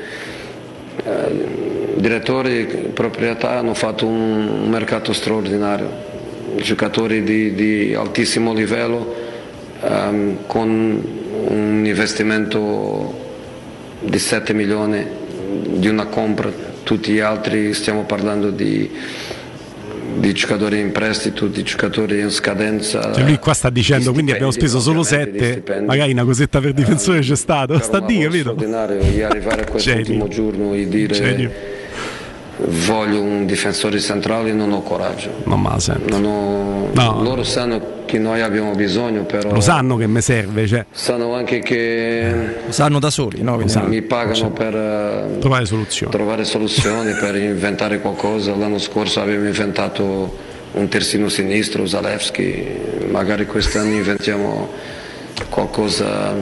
Eh, 1.04 1.94
direttori, 1.96 2.90
proprietà 2.94 3.58
hanno 3.58 3.74
fatto 3.74 4.06
un 4.06 4.70
mercato 4.70 5.12
straordinario 5.12 6.14
giocatori 6.60 7.22
di, 7.22 7.54
di 7.54 7.94
altissimo 7.94 8.52
livello 8.52 9.14
um, 9.82 10.38
con 10.46 11.02
un 11.48 11.82
investimento 11.84 13.24
di 14.00 14.18
7 14.18 14.52
milioni 14.52 15.04
di 15.76 15.88
una 15.88 16.06
compra, 16.06 16.50
tutti 16.82 17.12
gli 17.12 17.20
altri 17.20 17.72
stiamo 17.74 18.04
parlando 18.04 18.50
di, 18.50 18.90
di 20.18 20.32
giocatori 20.32 20.80
in 20.80 20.92
prestito, 20.92 21.46
di 21.46 21.62
giocatori 21.62 22.20
in 22.20 22.30
scadenza. 22.30 23.12
Cioè 23.12 23.24
lui 23.24 23.38
qua 23.38 23.54
sta 23.54 23.70
dicendo 23.70 24.12
quindi 24.12 24.32
abbiamo 24.32 24.50
speso 24.50 24.80
solo 24.80 25.02
7, 25.02 25.82
magari 25.86 26.12
una 26.12 26.24
cosetta 26.24 26.60
per 26.60 26.72
difensore 26.72 27.20
c'è 27.20 27.36
stato, 27.36 27.78
sta 27.78 28.00
di 28.00 28.18
capito? 28.20 28.52
di 28.52 29.22
arrivare 29.22 29.62
a 29.62 29.70
quest'ultimo 29.70 30.28
giorno 30.28 30.74
e 30.74 30.88
dire... 30.88 31.14
Genio 31.14 31.74
voglio 32.58 33.20
un 33.20 33.44
difensore 33.46 34.00
centrale 34.00 34.52
non 34.52 34.72
ho 34.72 34.82
coraggio. 34.82 35.42
Non 35.44 35.60
me 35.60 35.70
la 35.70 35.78
sento. 35.78 36.16
Ho... 36.16 36.90
No. 36.92 37.22
Loro 37.22 37.42
sanno 37.42 37.94
che 38.06 38.18
noi 38.18 38.40
abbiamo 38.40 38.74
bisogno, 38.74 39.24
però. 39.24 39.52
Lo 39.52 39.60
sanno 39.60 39.96
che 39.96 40.06
mi 40.06 40.20
serve. 40.22 40.66
Cioè. 40.66 40.86
Sanno 40.90 41.34
anche 41.34 41.60
che. 41.60 42.54
Lo 42.66 42.72
sanno 42.72 42.98
da 42.98 43.10
soli, 43.10 43.42
no? 43.42 43.56
Mi 43.56 44.02
pagano 44.02 44.34
cioè. 44.34 44.50
per 44.50 44.74
eh, 44.74 45.38
trovare 45.38 45.66
soluzioni. 45.66 46.12
Trovare 46.12 46.44
soluzioni 46.44 47.12
per 47.12 47.36
inventare 47.40 48.00
qualcosa. 48.00 48.54
L'anno 48.54 48.78
scorso 48.78 49.20
abbiamo 49.20 49.46
inventato 49.46 50.44
un 50.72 50.88
terzino 50.88 51.28
sinistro, 51.28 51.86
Zalewski. 51.86 52.66
Magari 53.10 53.46
quest'anno 53.46 53.94
inventiamo 53.94 54.68
qualcosa 55.50 56.34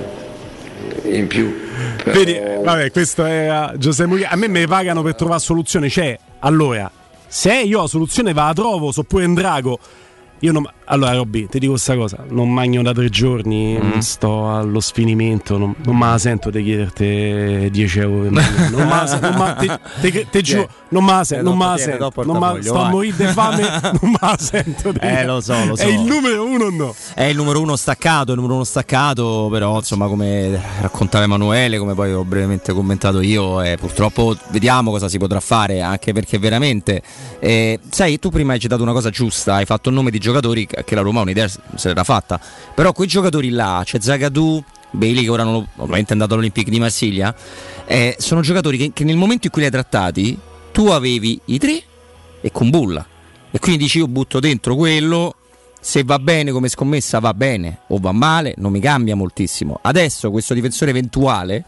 in 1.04 1.26
più. 1.26 1.63
Vedi, 2.04 2.38
vabbè, 2.62 2.90
questo 2.90 3.24
è 3.24 3.72
Giuseppe 3.76 4.08
Muglia. 4.08 4.30
A 4.30 4.36
me 4.36 4.48
mi 4.48 4.66
pagano 4.66 5.02
per 5.02 5.14
trovare 5.14 5.40
soluzione. 5.40 5.88
Cioè, 5.88 6.18
allora, 6.40 6.90
se 7.26 7.54
io 7.54 7.80
la 7.82 7.88
soluzione 7.88 8.32
va 8.32 8.46
la 8.46 8.52
trovo, 8.52 8.92
so 8.92 9.02
pure 9.02 9.24
un 9.24 9.34
drago. 9.34 9.78
Io 10.40 10.52
non, 10.52 10.68
allora, 10.86 11.14
Robby, 11.14 11.46
ti 11.48 11.58
dico 11.58 11.72
questa 11.72 11.96
cosa: 11.96 12.24
non 12.28 12.52
magno 12.52 12.82
da 12.82 12.92
tre 12.92 13.08
giorni, 13.08 13.78
mm. 13.80 13.98
sto 13.98 14.50
allo 14.50 14.80
sfinimento. 14.80 15.56
Non, 15.56 15.74
non 15.84 15.96
me 15.96 16.06
la 16.06 16.18
sento 16.18 16.50
di 16.50 16.62
chiederti 16.62 17.70
10 17.70 17.98
euro. 18.00 18.24
non 18.24 18.32
me 18.32 18.88
la 18.88 19.18
non 19.20 19.34
ma, 19.36 19.54
te, 19.54 20.40
giuro, 20.42 20.68
non 20.88 21.04
me 21.04 21.12
la 21.12 21.24
sento. 21.24 21.42
Non 21.54 21.58
me 21.58 21.66
la 21.66 21.76
sento. 21.78 22.12
Non 22.24 22.38
ma, 22.38 22.56
sto 22.60 22.78
a 22.78 22.88
morire 22.88 23.16
di 23.16 23.32
fame, 23.32 23.62
non 24.00 24.10
me 24.10 24.18
la 24.20 24.36
sento. 24.38 24.92
Eh, 25.00 25.24
lo 25.24 25.40
so, 25.40 25.64
lo 25.64 25.76
so. 25.76 25.82
È 25.82 25.86
il 25.86 26.00
numero 26.00 26.44
uno 26.44 26.68
no? 26.70 26.94
È 27.14 27.24
il 27.24 27.36
numero 27.36 27.60
uno 27.60 27.76
staccato, 27.76 28.32
il 28.32 28.36
numero 28.36 28.54
uno 28.54 28.64
staccato, 28.64 29.48
però 29.50 29.76
insomma, 29.76 30.06
come 30.06 30.60
raccontava 30.80 31.24
Emanuele, 31.24 31.78
come 31.78 31.94
poi 31.94 32.12
ho 32.12 32.24
brevemente 32.24 32.72
commentato 32.72 33.20
io, 33.20 33.62
eh, 33.62 33.76
purtroppo 33.78 34.36
vediamo 34.48 34.90
cosa 34.90 35.08
si 35.08 35.18
potrà 35.18 35.40
fare, 35.40 35.80
anche 35.80 36.12
perché 36.12 36.38
veramente, 36.38 37.02
eh, 37.38 37.78
sai, 37.90 38.18
tu 38.18 38.30
prima 38.30 38.52
hai 38.52 38.60
citato 38.60 38.82
una 38.82 38.92
cosa 38.92 39.10
giusta, 39.10 39.54
hai 39.54 39.64
fatto 39.64 39.88
un 39.88 39.94
nome 39.94 40.10
di 40.10 40.18
giocatori 40.24 40.66
che 40.66 40.94
la 40.94 41.02
Roma 41.02 41.20
un'idea 41.20 41.46
se 41.48 41.60
l'era 41.88 42.04
fatta. 42.04 42.40
Però 42.74 42.92
quei 42.92 43.06
giocatori 43.06 43.50
là, 43.50 43.82
c'è 43.84 44.00
Zagadou, 44.00 44.62
Bailey 44.90 45.24
che 45.24 45.30
ora 45.30 45.42
non, 45.42 45.66
ovviamente 45.76 46.10
è 46.10 46.12
andato 46.12 46.34
all'Olympique 46.34 46.70
di 46.70 46.78
Marsiglia, 46.78 47.34
eh, 47.86 48.16
sono 48.18 48.40
giocatori 48.40 48.78
che, 48.78 48.90
che, 48.92 49.04
nel 49.04 49.16
momento 49.16 49.46
in 49.46 49.52
cui 49.52 49.60
li 49.60 49.66
hai 49.66 49.72
trattati 49.72 50.38
tu 50.72 50.86
avevi 50.86 51.40
i 51.46 51.58
tre 51.58 51.82
e 52.40 52.50
con 52.50 52.70
bulla. 52.70 53.06
E 53.50 53.58
quindi 53.58 53.84
dici 53.84 53.98
io 53.98 54.08
butto 54.08 54.40
dentro 54.40 54.74
quello, 54.74 55.36
se 55.80 56.02
va 56.02 56.18
bene 56.18 56.50
come 56.50 56.68
scommessa 56.68 57.18
va 57.18 57.34
bene 57.34 57.80
o 57.88 57.98
va 57.98 58.10
male, 58.10 58.54
non 58.56 58.72
mi 58.72 58.80
cambia 58.80 59.14
moltissimo. 59.14 59.78
Adesso 59.80 60.30
questo 60.30 60.54
difensore 60.54 60.90
eventuale 60.90 61.64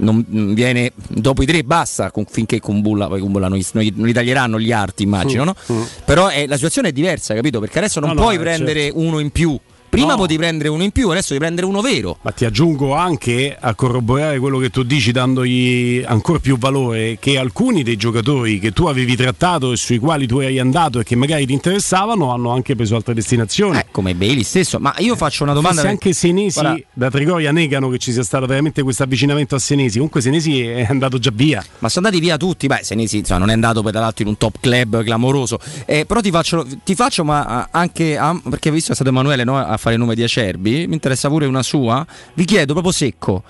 non, 0.00 0.24
viene 0.54 0.92
dopo 1.08 1.42
i 1.42 1.46
tre 1.46 1.62
basta 1.62 2.10
con, 2.10 2.24
finché 2.28 2.60
con 2.60 2.80
Bulla, 2.80 3.06
poi 3.08 3.20
con 3.20 3.32
Bulla 3.32 3.48
non, 3.48 3.58
gli, 3.58 3.92
non 3.94 4.06
gli 4.06 4.12
taglieranno 4.12 4.58
gli 4.58 4.72
arti 4.72 5.02
immagino 5.02 5.44
no? 5.44 5.54
mm. 5.72 5.82
però 6.04 6.28
è, 6.28 6.46
la 6.46 6.56
situazione 6.56 6.88
è 6.88 6.92
diversa 6.92 7.34
capito 7.34 7.60
perché 7.60 7.78
adesso 7.78 8.00
non 8.00 8.10
no, 8.10 8.20
puoi 8.20 8.36
no, 8.36 8.42
prendere 8.42 8.82
certo. 8.84 8.98
uno 8.98 9.18
in 9.18 9.30
più 9.30 9.58
Prima 9.90 10.12
no. 10.12 10.16
potevi 10.18 10.38
prendere 10.38 10.68
uno 10.68 10.84
in 10.84 10.92
più, 10.92 11.10
adesso 11.10 11.34
devi 11.34 11.40
prendere 11.40 11.66
uno 11.66 11.80
vero. 11.80 12.18
Ma 12.22 12.30
ti 12.30 12.44
aggiungo 12.44 12.94
anche 12.94 13.56
a 13.58 13.74
corroborare 13.74 14.38
quello 14.38 14.58
che 14.58 14.70
tu 14.70 14.84
dici, 14.84 15.10
dandogli 15.10 16.02
ancora 16.06 16.38
più 16.38 16.56
valore, 16.56 17.18
che 17.18 17.36
alcuni 17.36 17.82
dei 17.82 17.96
giocatori 17.96 18.60
che 18.60 18.70
tu 18.70 18.86
avevi 18.86 19.16
trattato 19.16 19.72
e 19.72 19.76
sui 19.76 19.98
quali 19.98 20.28
tu 20.28 20.38
eri 20.38 20.60
andato 20.60 21.00
e 21.00 21.04
che 21.04 21.16
magari 21.16 21.44
ti 21.44 21.52
interessavano 21.52 22.32
hanno 22.32 22.50
anche 22.50 22.76
preso 22.76 22.94
altre 22.94 23.14
destinazioni. 23.14 23.78
Eh, 23.78 23.86
come 23.90 24.14
Bailey 24.14 24.44
stesso. 24.44 24.78
Ma 24.78 24.94
io 24.98 25.16
faccio 25.16 25.42
una 25.42 25.54
domanda. 25.54 25.82
Se 25.82 25.88
anche 25.88 26.12
Senesi 26.12 26.60
Guarda. 26.60 26.80
da 26.92 27.10
Trigoria 27.10 27.50
negano 27.50 27.88
che 27.88 27.98
ci 27.98 28.12
sia 28.12 28.22
stato 28.22 28.46
veramente 28.46 28.82
questo 28.82 29.02
avvicinamento 29.02 29.56
a 29.56 29.58
Senesi. 29.58 29.94
Comunque 29.94 30.20
Senesi 30.20 30.62
è 30.62 30.86
andato 30.88 31.18
già 31.18 31.32
via. 31.34 31.64
Ma 31.80 31.88
sono 31.88 32.06
andati 32.06 32.22
via 32.22 32.36
tutti. 32.36 32.68
Beh, 32.68 32.80
Senesi 32.82 33.18
insomma, 33.18 33.40
non 33.40 33.50
è 33.50 33.54
andato 33.54 33.82
per 33.82 33.94
l'altro 33.94 34.22
in 34.22 34.28
un 34.28 34.38
top 34.38 34.60
club 34.60 35.02
clamoroso. 35.02 35.58
Eh, 35.84 36.06
però 36.06 36.20
ti 36.20 36.30
faccio, 36.30 36.64
ti 36.84 36.94
faccio 36.94 37.24
ma 37.24 37.68
anche 37.72 38.16
a, 38.16 38.40
perché 38.48 38.70
visto 38.70 38.92
è 38.92 38.94
stato 38.94 39.10
Emanuele 39.10 39.42
no, 39.42 39.58
a 39.58 39.78
fare 39.80 39.94
il 39.94 40.00
nome 40.00 40.14
di 40.14 40.22
Acerbi, 40.22 40.86
mi 40.86 40.92
interessa 40.92 41.28
pure 41.28 41.46
una 41.46 41.62
sua, 41.62 42.06
vi 42.34 42.44
chiedo 42.44 42.74
proprio 42.74 42.92
secco, 42.92 43.42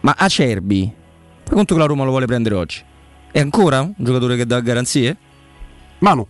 ma 0.00 0.14
Acerbi, 0.16 0.92
per 1.42 1.52
quanto 1.52 1.74
che 1.74 1.80
la 1.80 1.86
Roma 1.86 2.04
lo 2.04 2.10
vuole 2.10 2.26
prendere 2.26 2.54
oggi? 2.54 2.82
È 3.32 3.40
ancora 3.40 3.80
un 3.80 3.92
giocatore 3.96 4.36
che 4.36 4.46
dà 4.46 4.60
garanzie? 4.60 5.16
Manu. 5.98 6.24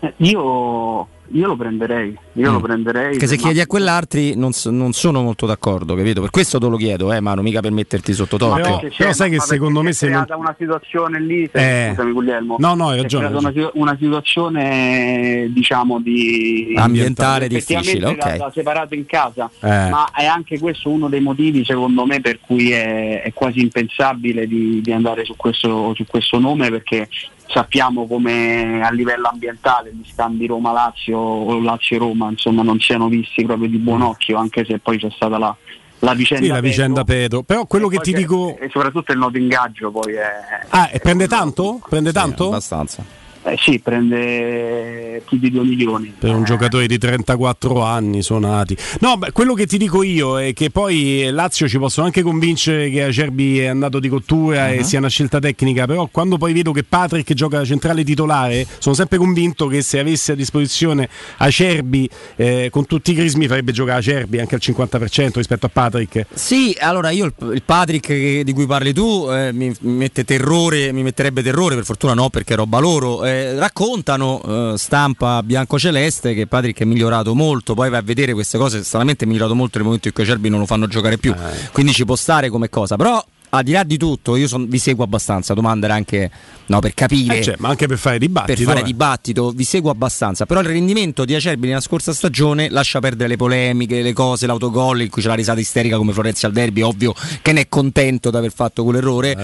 Eh, 0.00 0.14
io 0.16 1.08
io 1.28 1.46
lo 1.46 1.56
prenderei, 1.56 2.16
io 2.32 2.50
mm. 2.50 2.52
lo 2.52 2.60
prenderei. 2.60 3.16
Che 3.16 3.26
se 3.26 3.36
chiedi 3.36 3.60
a 3.60 3.66
quell'altri 3.66 4.36
non, 4.36 4.50
non, 4.64 4.92
sono 4.92 5.22
molto 5.22 5.46
d'accordo, 5.46 5.94
capito? 5.94 6.20
Per 6.20 6.30
questo 6.30 6.58
te 6.58 6.66
lo 6.66 6.76
chiedo, 6.76 7.12
eh, 7.12 7.20
Manu, 7.20 7.40
mica 7.40 7.60
per 7.60 7.72
metterti 7.72 8.12
sotto 8.12 8.36
torto. 8.36 8.78
Però, 8.78 8.94
però 8.94 9.12
sai 9.12 9.30
che 9.30 9.40
secondo 9.40 9.82
me 9.82 9.92
se 9.92 10.08
è 10.08 10.10
stata 10.10 10.36
una 10.36 10.54
situazione 10.58 11.20
lì, 11.20 11.48
se, 11.50 11.86
eh. 11.86 11.88
scusami 11.90 12.12
Guglielmo. 12.12 12.56
No, 12.58 12.74
no, 12.74 12.88
hai 12.88 13.00
ragione. 13.00 13.28
È 13.28 13.30
una, 13.30 13.52
una, 13.74 13.96
situazione 13.98 15.46
diciamo 15.50 16.00
di 16.00 16.74
ambientale 16.76 17.48
difficile, 17.48 18.06
ok. 18.08 18.36
Da 18.36 18.50
separato 18.52 18.94
in 18.94 19.06
casa, 19.06 19.50
eh. 19.60 19.88
ma 19.88 20.10
è 20.14 20.26
anche 20.26 20.58
questo 20.58 20.90
uno 20.90 21.08
dei 21.08 21.20
motivi 21.20 21.64
secondo 21.64 22.04
me 22.04 22.20
per 22.20 22.40
cui 22.40 22.72
è, 22.72 23.22
è 23.22 23.32
quasi 23.32 23.60
impensabile 23.60 24.46
di, 24.46 24.80
di 24.82 24.92
andare 24.92 25.24
su 25.24 25.34
questo, 25.36 25.94
su 25.94 26.04
questo 26.06 26.38
nome 26.38 26.68
perché 26.70 27.08
sappiamo 27.52 28.06
come 28.06 28.80
a 28.82 28.90
livello 28.90 29.28
ambientale 29.30 29.92
gli 29.92 30.08
scambi 30.10 30.46
Roma-Lazio 30.46 31.18
o 31.18 31.60
Lazio-Roma 31.60 32.30
insomma, 32.30 32.62
non 32.62 32.80
siano 32.80 33.08
visti 33.08 33.44
proprio 33.44 33.68
di 33.68 33.78
buon 33.78 34.02
occhio, 34.02 34.38
anche 34.38 34.64
se 34.64 34.78
poi 34.78 34.98
c'è 34.98 35.10
stata 35.10 35.38
la, 35.38 35.54
la 36.00 36.14
vicenda, 36.14 36.44
sì, 36.44 36.50
la 36.50 36.60
vicenda 36.60 37.04
Pedro. 37.04 37.42
Però 37.42 37.66
quello 37.66 37.88
e 37.88 37.96
che 37.96 37.98
ti 37.98 38.12
dico. 38.12 38.56
E 38.58 38.68
soprattutto 38.70 39.12
il 39.12 39.18
noto 39.18 39.36
ingaggio 39.36 39.90
poi 39.90 40.14
è. 40.14 40.66
Ah, 40.70 40.88
e 40.90 40.98
prende 40.98 41.28
tanto? 41.28 41.80
Prende 41.88 42.12
tanto? 42.12 42.44
Sì, 42.44 42.48
abbastanza. 42.48 43.04
Eh 43.44 43.56
sì, 43.58 43.80
prende 43.80 45.20
più 45.26 45.38
di 45.38 45.50
2 45.50 45.64
milioni. 45.64 46.14
Per 46.16 46.32
un 46.32 46.42
eh. 46.42 46.44
giocatore 46.44 46.86
di 46.86 46.96
34 46.96 47.82
anni 47.82 48.22
suonati. 48.22 48.76
No, 49.00 49.16
beh, 49.16 49.32
quello 49.32 49.54
che 49.54 49.66
ti 49.66 49.78
dico 49.78 50.04
io 50.04 50.38
è 50.38 50.52
che 50.52 50.70
poi 50.70 51.28
Lazio 51.30 51.66
ci 51.66 51.78
possono 51.78 52.06
anche 52.06 52.22
convincere 52.22 52.88
che 52.88 53.02
Acerbi 53.02 53.58
è 53.58 53.66
andato 53.66 53.98
di 53.98 54.08
cottura 54.08 54.68
uh-huh. 54.68 54.78
e 54.78 54.84
sia 54.84 55.00
una 55.00 55.08
scelta 55.08 55.40
tecnica, 55.40 55.86
però 55.86 56.08
quando 56.10 56.38
poi 56.38 56.52
vedo 56.52 56.70
che 56.70 56.84
Patrick 56.84 57.32
gioca 57.34 57.64
centrale 57.64 58.04
titolare, 58.04 58.64
sono 58.78 58.94
sempre 58.94 59.18
convinto 59.18 59.66
che 59.66 59.82
se 59.82 59.98
avesse 59.98 60.32
a 60.32 60.34
disposizione 60.36 61.08
Acerbi 61.38 62.08
eh, 62.36 62.68
con 62.70 62.86
tutti 62.86 63.10
i 63.10 63.14
crismi 63.14 63.48
farebbe 63.48 63.72
giocare 63.72 63.98
Acerbi 63.98 64.38
anche 64.38 64.54
al 64.54 64.60
50% 64.62 65.32
rispetto 65.34 65.66
a 65.66 65.68
Patrick. 65.68 66.26
Sì, 66.32 66.76
allora 66.78 67.10
io 67.10 67.24
il, 67.24 67.34
il 67.54 67.62
Patrick 67.64 68.42
di 68.42 68.52
cui 68.52 68.66
parli 68.66 68.92
tu 68.92 69.26
eh, 69.30 69.52
mi, 69.52 69.74
mi, 69.80 69.92
mette 69.94 70.22
terrore, 70.22 70.92
mi 70.92 71.02
metterebbe 71.02 71.42
terrore, 71.42 71.74
per 71.74 71.84
fortuna 71.84 72.14
no 72.14 72.30
perché 72.30 72.52
è 72.54 72.56
roba 72.56 72.78
loro 72.78 73.24
eh, 73.24 73.31
raccontano, 73.56 74.42
eh, 74.42 74.78
stampa 74.78 75.42
biancoceleste, 75.42 76.34
che 76.34 76.46
Patrick 76.46 76.80
è 76.80 76.84
migliorato 76.84 77.34
molto, 77.34 77.74
poi 77.74 77.90
vai 77.90 77.98
a 77.98 78.02
vedere 78.02 78.32
queste 78.32 78.58
cose, 78.58 78.82
stranamente 78.84 79.24
è 79.24 79.28
migliorato 79.28 79.54
molto 79.54 79.76
nel 79.76 79.86
momento 79.86 80.08
in 80.08 80.14
cui 80.14 80.24
i 80.24 80.26
Cerbi 80.26 80.48
non 80.48 80.60
lo 80.60 80.66
fanno 80.66 80.86
giocare 80.86 81.18
più, 81.18 81.32
eh. 81.32 81.70
quindi 81.72 81.92
ci 81.92 82.04
può 82.04 82.16
stare 82.16 82.48
come 82.48 82.68
cosa, 82.68 82.96
però 82.96 83.24
al 83.54 83.64
di 83.64 83.72
là 83.72 83.82
di 83.84 83.98
tutto, 83.98 84.36
io 84.36 84.48
son, 84.48 84.66
vi 84.66 84.78
seguo 84.78 85.04
abbastanza. 85.04 85.52
Domanda 85.52 85.84
era 85.86 85.94
anche 85.94 86.30
no, 86.66 86.78
per 86.78 86.94
capire, 86.94 87.38
eh 87.38 87.42
cioè, 87.42 87.54
ma 87.58 87.68
anche 87.68 87.86
per 87.86 87.98
fare 87.98 88.18
dibattito. 88.18 88.54
Per 88.54 88.64
fare 88.64 88.80
eh. 88.80 88.84
dibattito, 88.84 89.50
vi 89.50 89.64
seguo 89.64 89.90
abbastanza. 89.90 90.46
Però 90.46 90.60
il 90.60 90.66
rendimento 90.66 91.26
di 91.26 91.34
Acerbi 91.34 91.66
nella 91.66 91.80
scorsa 91.80 92.14
stagione 92.14 92.70
lascia 92.70 92.98
perdere 93.00 93.28
le 93.28 93.36
polemiche, 93.36 94.00
le 94.00 94.14
cose, 94.14 94.46
l'autogol 94.46 95.02
in 95.02 95.10
cui 95.10 95.20
c'è 95.20 95.28
la 95.28 95.34
risata 95.34 95.60
isterica 95.60 95.98
come 95.98 96.12
Florenzi 96.12 96.46
al 96.46 96.52
derby. 96.52 96.80
Ovvio 96.80 97.14
che 97.42 97.52
ne 97.52 97.62
è 97.62 97.68
contento 97.68 98.30
di 98.30 98.36
aver 98.36 98.52
fatto 98.52 98.84
quell'errore. 98.84 99.34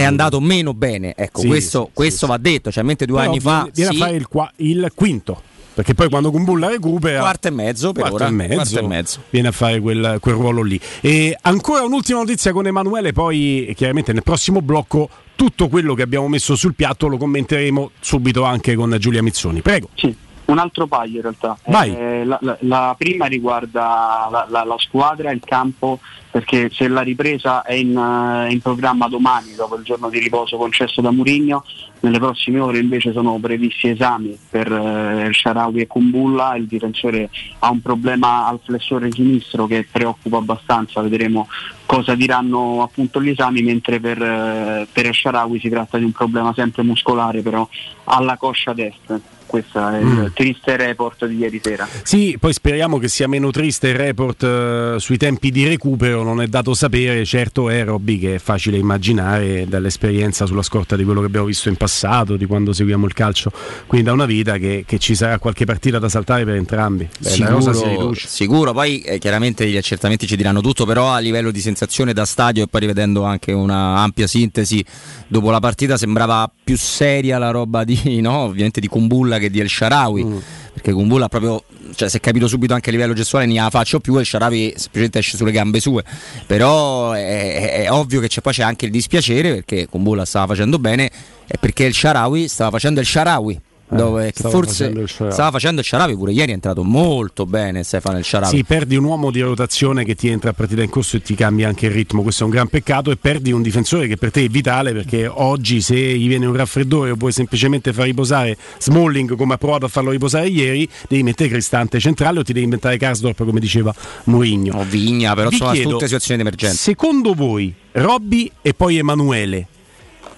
È 0.00 0.04
andato 0.04 0.40
meno 0.40 0.72
bene. 0.72 1.12
Ecco, 1.14 1.42
sì, 1.42 1.46
questo, 1.48 1.84
sì, 1.86 1.90
questo 1.92 2.24
sì, 2.24 2.32
va 2.32 2.38
detto. 2.38 2.72
Cioè, 2.72 2.82
mentre 2.82 3.06
due 3.06 3.18
Però 3.18 3.30
anni 3.30 3.40
fa. 3.40 3.68
Viene 3.70 3.90
a 3.90 3.94
fare 3.98 4.16
il, 4.16 4.28
qua, 4.28 4.50
il 4.56 4.90
quinto 4.94 5.42
perché 5.72 5.94
poi 5.94 6.08
quando 6.08 6.30
Kumbulla 6.30 6.68
recupera 6.68 7.20
quarto 7.20 7.48
e 7.48 7.50
mezzo 7.50 7.92
per 7.92 8.12
ora 8.12 8.26
e 8.26 8.30
mezzo, 8.30 8.78
e 8.78 8.86
mezzo. 8.86 9.22
viene 9.30 9.48
a 9.48 9.52
fare 9.52 9.80
quel, 9.80 10.18
quel, 10.20 10.34
ruolo 10.34 10.62
lì 10.62 10.80
e 11.00 11.36
ancora 11.42 11.82
un'ultima 11.82 12.18
notizia 12.18 12.52
con 12.52 12.66
Emanuele 12.66 13.12
poi 13.12 13.72
chiaramente 13.76 14.12
nel 14.12 14.22
prossimo 14.22 14.62
blocco 14.62 15.08
tutto 15.34 15.68
quello 15.68 15.94
che 15.94 16.02
abbiamo 16.02 16.28
messo 16.28 16.56
sul 16.56 16.74
piatto 16.74 17.06
lo 17.06 17.16
commenteremo 17.16 17.92
subito 18.00 18.44
anche 18.44 18.74
con 18.74 18.94
Giulia 18.98 19.22
Mizzoni 19.22 19.60
prego 19.62 19.88
sì. 19.94 20.14
Un 20.50 20.58
altro 20.58 20.88
paio 20.88 21.16
in 21.16 21.22
realtà. 21.22 21.56
Eh, 21.62 22.24
la, 22.24 22.36
la, 22.42 22.56
la, 22.62 22.94
prima 22.98 23.26
riguarda 23.26 24.46
la, 24.48 24.64
la, 24.64 24.76
squadra, 24.78 25.30
il 25.30 25.40
campo, 25.44 26.00
perché 26.28 26.68
se 26.72 26.88
la 26.88 27.02
ripresa 27.02 27.62
è 27.62 27.74
in, 27.74 27.96
uh, 27.96 28.50
in, 28.50 28.60
programma 28.60 29.06
domani, 29.06 29.54
dopo 29.54 29.76
il 29.76 29.84
giorno 29.84 30.08
di 30.08 30.18
riposo 30.18 30.56
concesso 30.56 31.00
da 31.00 31.12
Murigno, 31.12 31.64
nelle 32.00 32.18
prossime 32.18 32.60
ore 32.60 32.78
invece 32.78 33.12
sono 33.12 33.38
previsti 33.38 33.88
esami 33.88 34.38
per 34.48 34.70
El 34.70 35.34
Sharawi 35.34 35.80
e 35.80 35.86
Kumbulla, 35.86 36.56
il 36.56 36.66
difensore 36.66 37.30
ha 37.58 37.70
un 37.70 37.80
problema 37.80 38.46
al 38.46 38.60
flessore 38.64 39.10
sinistro 39.10 39.66
che 39.66 39.86
preoccupa 39.90 40.38
abbastanza, 40.38 41.00
vedremo 41.02 41.48
cosa 41.86 42.14
diranno 42.14 42.82
appunto 42.82 43.20
gli 43.20 43.30
esami, 43.30 43.62
mentre 43.62 44.00
per, 44.00 44.20
uh, 44.20 44.86
per 44.90 45.14
Sharawi 45.14 45.58
si 45.58 45.68
tratta 45.68 45.98
di 45.98 46.04
un 46.04 46.12
problema 46.12 46.52
sempre 46.54 46.82
muscolare 46.82 47.42
però 47.42 47.68
alla 48.04 48.36
coscia 48.36 48.72
destra 48.72 49.20
questo 49.50 49.84
è 49.88 50.00
mm. 50.00 50.22
il 50.22 50.32
triste 50.32 50.76
report 50.76 51.26
di 51.26 51.38
ieri 51.38 51.60
sera. 51.60 51.86
Sì, 52.04 52.36
poi 52.38 52.52
speriamo 52.52 52.98
che 52.98 53.08
sia 53.08 53.26
meno 53.26 53.50
triste 53.50 53.88
il 53.88 53.96
report 53.96 54.42
uh, 54.42 54.98
sui 54.98 55.16
tempi 55.16 55.50
di 55.50 55.66
recupero, 55.66 56.22
non 56.22 56.40
è 56.40 56.46
dato 56.46 56.72
sapere, 56.72 57.24
certo 57.24 57.68
è 57.68 57.82
Robby 57.82 58.20
che 58.20 58.36
è 58.36 58.38
facile 58.38 58.76
immaginare 58.76 59.66
dall'esperienza 59.66 60.46
sulla 60.46 60.62
scorta 60.62 60.94
di 60.94 61.02
quello 61.02 61.18
che 61.18 61.26
abbiamo 61.26 61.46
visto 61.46 61.68
in 61.68 61.74
passato, 61.74 62.36
di 62.36 62.46
quando 62.46 62.72
seguiamo 62.72 63.06
il 63.06 63.12
calcio, 63.12 63.50
quindi 63.88 64.06
da 64.06 64.12
una 64.12 64.24
vita 64.24 64.56
che, 64.56 64.84
che 64.86 64.98
ci 65.00 65.16
sarà 65.16 65.40
qualche 65.40 65.64
partita 65.64 65.98
da 65.98 66.08
saltare 66.08 66.44
per 66.44 66.54
entrambi. 66.54 67.08
Beh, 67.18 67.28
sicuro, 67.28 68.14
sicuro, 68.14 68.72
poi 68.72 69.00
eh, 69.00 69.18
chiaramente 69.18 69.66
gli 69.66 69.76
accertamenti 69.76 70.28
ci 70.28 70.36
diranno 70.36 70.60
tutto, 70.60 70.86
però 70.86 71.10
a 71.10 71.18
livello 71.18 71.50
di 71.50 71.60
sensazione 71.60 72.12
da 72.12 72.24
stadio 72.24 72.62
e 72.62 72.66
poi 72.68 72.82
rivedendo 72.82 73.24
anche 73.24 73.50
una 73.50 73.98
ampia 73.98 74.28
sintesi, 74.28 74.84
dopo 75.26 75.50
la 75.50 75.58
partita 75.58 75.96
sembrava 75.96 76.48
più 76.62 76.78
seria 76.78 77.38
la 77.38 77.50
roba 77.50 77.82
di, 77.82 78.20
no, 78.22 78.38
ovviamente 78.38 78.78
di 78.78 78.86
Kumbulla 78.86 79.38
che 79.40 79.50
di 79.50 79.60
El 79.60 79.68
Sharawi. 79.68 80.24
Mm. 80.24 80.38
Perché 80.72 80.92
Kumbulla 80.92 81.28
proprio, 81.28 81.64
cioè, 81.94 82.08
si 82.08 82.18
è 82.18 82.20
capito 82.20 82.46
subito 82.46 82.74
anche 82.74 82.90
a 82.90 82.92
livello 82.92 83.12
gestuale, 83.12 83.44
non 83.46 83.56
la 83.56 83.70
faccio 83.70 83.98
più. 83.98 84.16
El 84.16 84.24
Sharawi 84.24 84.72
semplicemente 84.76 85.18
esce 85.18 85.36
sulle 85.36 85.50
gambe 85.50 85.80
sue. 85.80 86.04
Però 86.46 87.12
è, 87.12 87.82
è 87.82 87.90
ovvio 87.90 88.20
che 88.20 88.28
c'è, 88.28 88.40
poi 88.40 88.52
c'è 88.52 88.62
anche 88.62 88.84
il 88.86 88.92
dispiacere 88.92 89.54
perché 89.54 89.88
Kumbulla 89.88 90.24
stava 90.24 90.48
facendo 90.48 90.78
bene 90.78 91.10
e 91.46 91.58
perché 91.58 91.84
il 91.84 91.94
Sharawi 91.94 92.46
stava 92.46 92.70
facendo 92.70 93.00
il 93.00 93.06
Sharawi 93.06 93.60
dove 93.90 94.28
eh, 94.28 94.32
forse 94.32 94.84
facendo 94.86 95.06
stava 95.06 95.50
facendo 95.50 95.80
il 95.80 95.86
Sharawi 95.86 96.14
pure 96.16 96.32
ieri 96.32 96.52
è 96.52 96.54
entrato 96.54 96.84
molto 96.84 97.46
bene 97.46 97.82
Stefano 97.82 98.18
il 98.18 98.24
Sharawi. 98.24 98.56
Sì 98.56 98.64
perdi 98.64 98.96
un 98.96 99.04
uomo 99.04 99.30
di 99.30 99.40
rotazione 99.40 100.04
che 100.04 100.14
ti 100.14 100.28
entra 100.28 100.50
a 100.50 100.52
partita 100.52 100.82
in 100.82 100.90
corso 100.90 101.16
e 101.16 101.22
ti 101.22 101.34
cambia 101.34 101.68
anche 101.68 101.86
il 101.86 101.92
ritmo 101.92 102.22
questo 102.22 102.42
è 102.42 102.46
un 102.46 102.52
gran 102.52 102.68
peccato 102.68 103.10
e 103.10 103.16
perdi 103.16 103.52
un 103.52 103.62
difensore 103.62 104.06
che 104.06 104.16
per 104.16 104.30
te 104.30 104.44
è 104.44 104.48
vitale 104.48 104.92
perché 104.92 105.26
oggi 105.26 105.80
se 105.80 105.96
gli 105.96 106.28
viene 106.28 106.46
un 106.46 106.54
raffreddore 106.54 107.10
o 107.10 107.14
vuoi 107.16 107.32
semplicemente 107.32 107.92
far 107.92 108.04
riposare 108.04 108.56
Smalling 108.78 109.36
come 109.36 109.54
ha 109.54 109.58
provato 109.58 109.86
a 109.86 109.88
farlo 109.88 110.10
riposare 110.10 110.48
ieri 110.48 110.88
devi 111.08 111.22
mettere 111.22 111.48
Cristante 111.48 111.98
centrale 111.98 112.38
o 112.38 112.42
ti 112.42 112.52
devi 112.52 112.64
inventare 112.64 112.96
Karsdorp 112.96 113.44
come 113.44 113.60
diceva 113.60 113.94
Mourinho. 114.24 114.78
O 114.78 114.84
Vigna 114.84 115.34
però 115.34 115.48
Vi 115.48 115.56
sono 115.56 115.72
chiedo, 115.72 115.90
tutte 115.90 116.04
situazioni 116.04 116.40
di 116.42 116.46
emergenza 116.46 116.76
secondo 116.76 117.34
voi 117.34 117.74
Robby 117.92 118.50
e 118.62 118.72
poi 118.74 118.98
Emanuele 118.98 119.66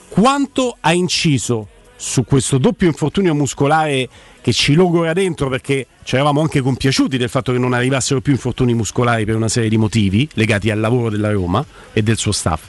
quanto 0.09 0.77
ha 0.81 0.93
inciso 0.93 1.69
su 2.03 2.25
questo 2.25 2.59
doppio 2.59 2.89
infortunio 2.89 3.33
muscolare 3.33 4.09
che 4.41 4.53
ci 4.53 4.75
logora 4.75 5.13
dentro 5.13 5.49
perché 5.49 5.87
ci 6.03 6.17
eravamo 6.17 6.41
anche 6.41 6.61
compiaciuti 6.61 7.17
del 7.17 7.29
fatto 7.29 7.53
che 7.53 7.59
non 7.59 7.75
arrivassero 7.75 8.21
più 8.21 8.33
infortuni 8.33 8.75
muscolari 8.75 9.25
per 9.25 9.37
una 9.37 9.47
serie 9.47 9.69
di 9.69 9.77
motivi 9.77 10.29
legati 10.35 10.69
al 10.71 10.81
lavoro 10.81 11.11
della 11.11 11.31
Roma 11.31 11.65
e 11.93 12.03
del 12.03 12.17
suo 12.17 12.33
staff. 12.33 12.63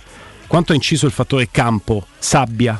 Quanto 0.46 0.72
ha 0.72 0.76
inciso 0.76 1.08
il 1.08 1.12
fattore 1.12 1.50
campo, 1.50 2.06
sabbia? 2.19 2.80